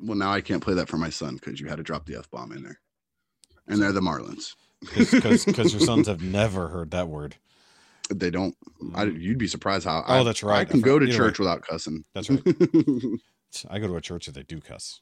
Well, 0.00 0.16
now 0.16 0.32
I 0.32 0.40
can't 0.40 0.62
play 0.62 0.74
that 0.74 0.88
for 0.88 0.96
my 0.96 1.10
son 1.10 1.34
because 1.34 1.60
you 1.60 1.66
had 1.68 1.76
to 1.76 1.82
drop 1.82 2.06
the 2.06 2.16
F 2.16 2.30
bomb 2.30 2.52
in 2.52 2.62
there. 2.62 2.80
And 3.72 3.82
they're 3.82 3.92
the 3.92 4.00
Marlins. 4.00 4.54
Because 4.94 5.46
your 5.72 5.80
sons 5.86 6.08
have 6.08 6.22
never 6.22 6.68
heard 6.68 6.90
that 6.90 7.08
word. 7.08 7.36
They 8.10 8.30
don't 8.30 8.56
I, 8.94 9.06
mm. 9.06 9.20
you'd 9.20 9.38
be 9.38 9.46
surprised 9.46 9.84
how 9.84 10.04
Oh, 10.06 10.20
I, 10.20 10.24
that's 10.24 10.42
right. 10.42 10.58
I 10.58 10.60
I 10.60 10.64
can 10.64 10.80
go 10.80 10.98
to 10.98 11.06
church 11.06 11.38
without 11.38 11.62
cussing. 11.62 12.04
That's 12.14 12.30
right. 12.30 12.42
I 13.70 13.78
go 13.78 13.86
to 13.86 13.96
a 13.96 14.00
church 14.00 14.26
that 14.26 14.34
they 14.34 14.42
do 14.42 14.60
cuss. 14.60 15.00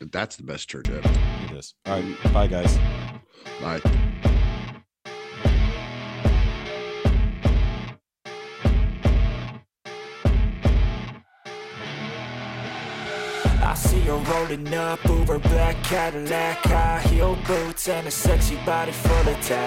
that's 0.00 0.36
the 0.36 0.42
best 0.42 0.68
church 0.68 0.88
ever. 0.88 1.08
It 1.44 1.52
is. 1.52 1.74
All 1.84 2.00
right. 2.00 2.32
Bye, 2.32 2.46
guys. 2.46 2.78
Bye. 3.60 3.80
See 13.76 14.00
her 14.00 14.16
rolling 14.16 14.72
up, 14.74 15.04
Uber 15.04 15.38
black 15.38 15.76
Cadillac, 15.84 16.58
high 16.64 17.00
heel 17.08 17.36
boots, 17.46 17.88
and 17.88 18.06
a 18.06 18.10
sexy 18.10 18.56
body 18.64 18.92
full 18.92 19.28
of 19.28 19.40
tats. 19.42 19.66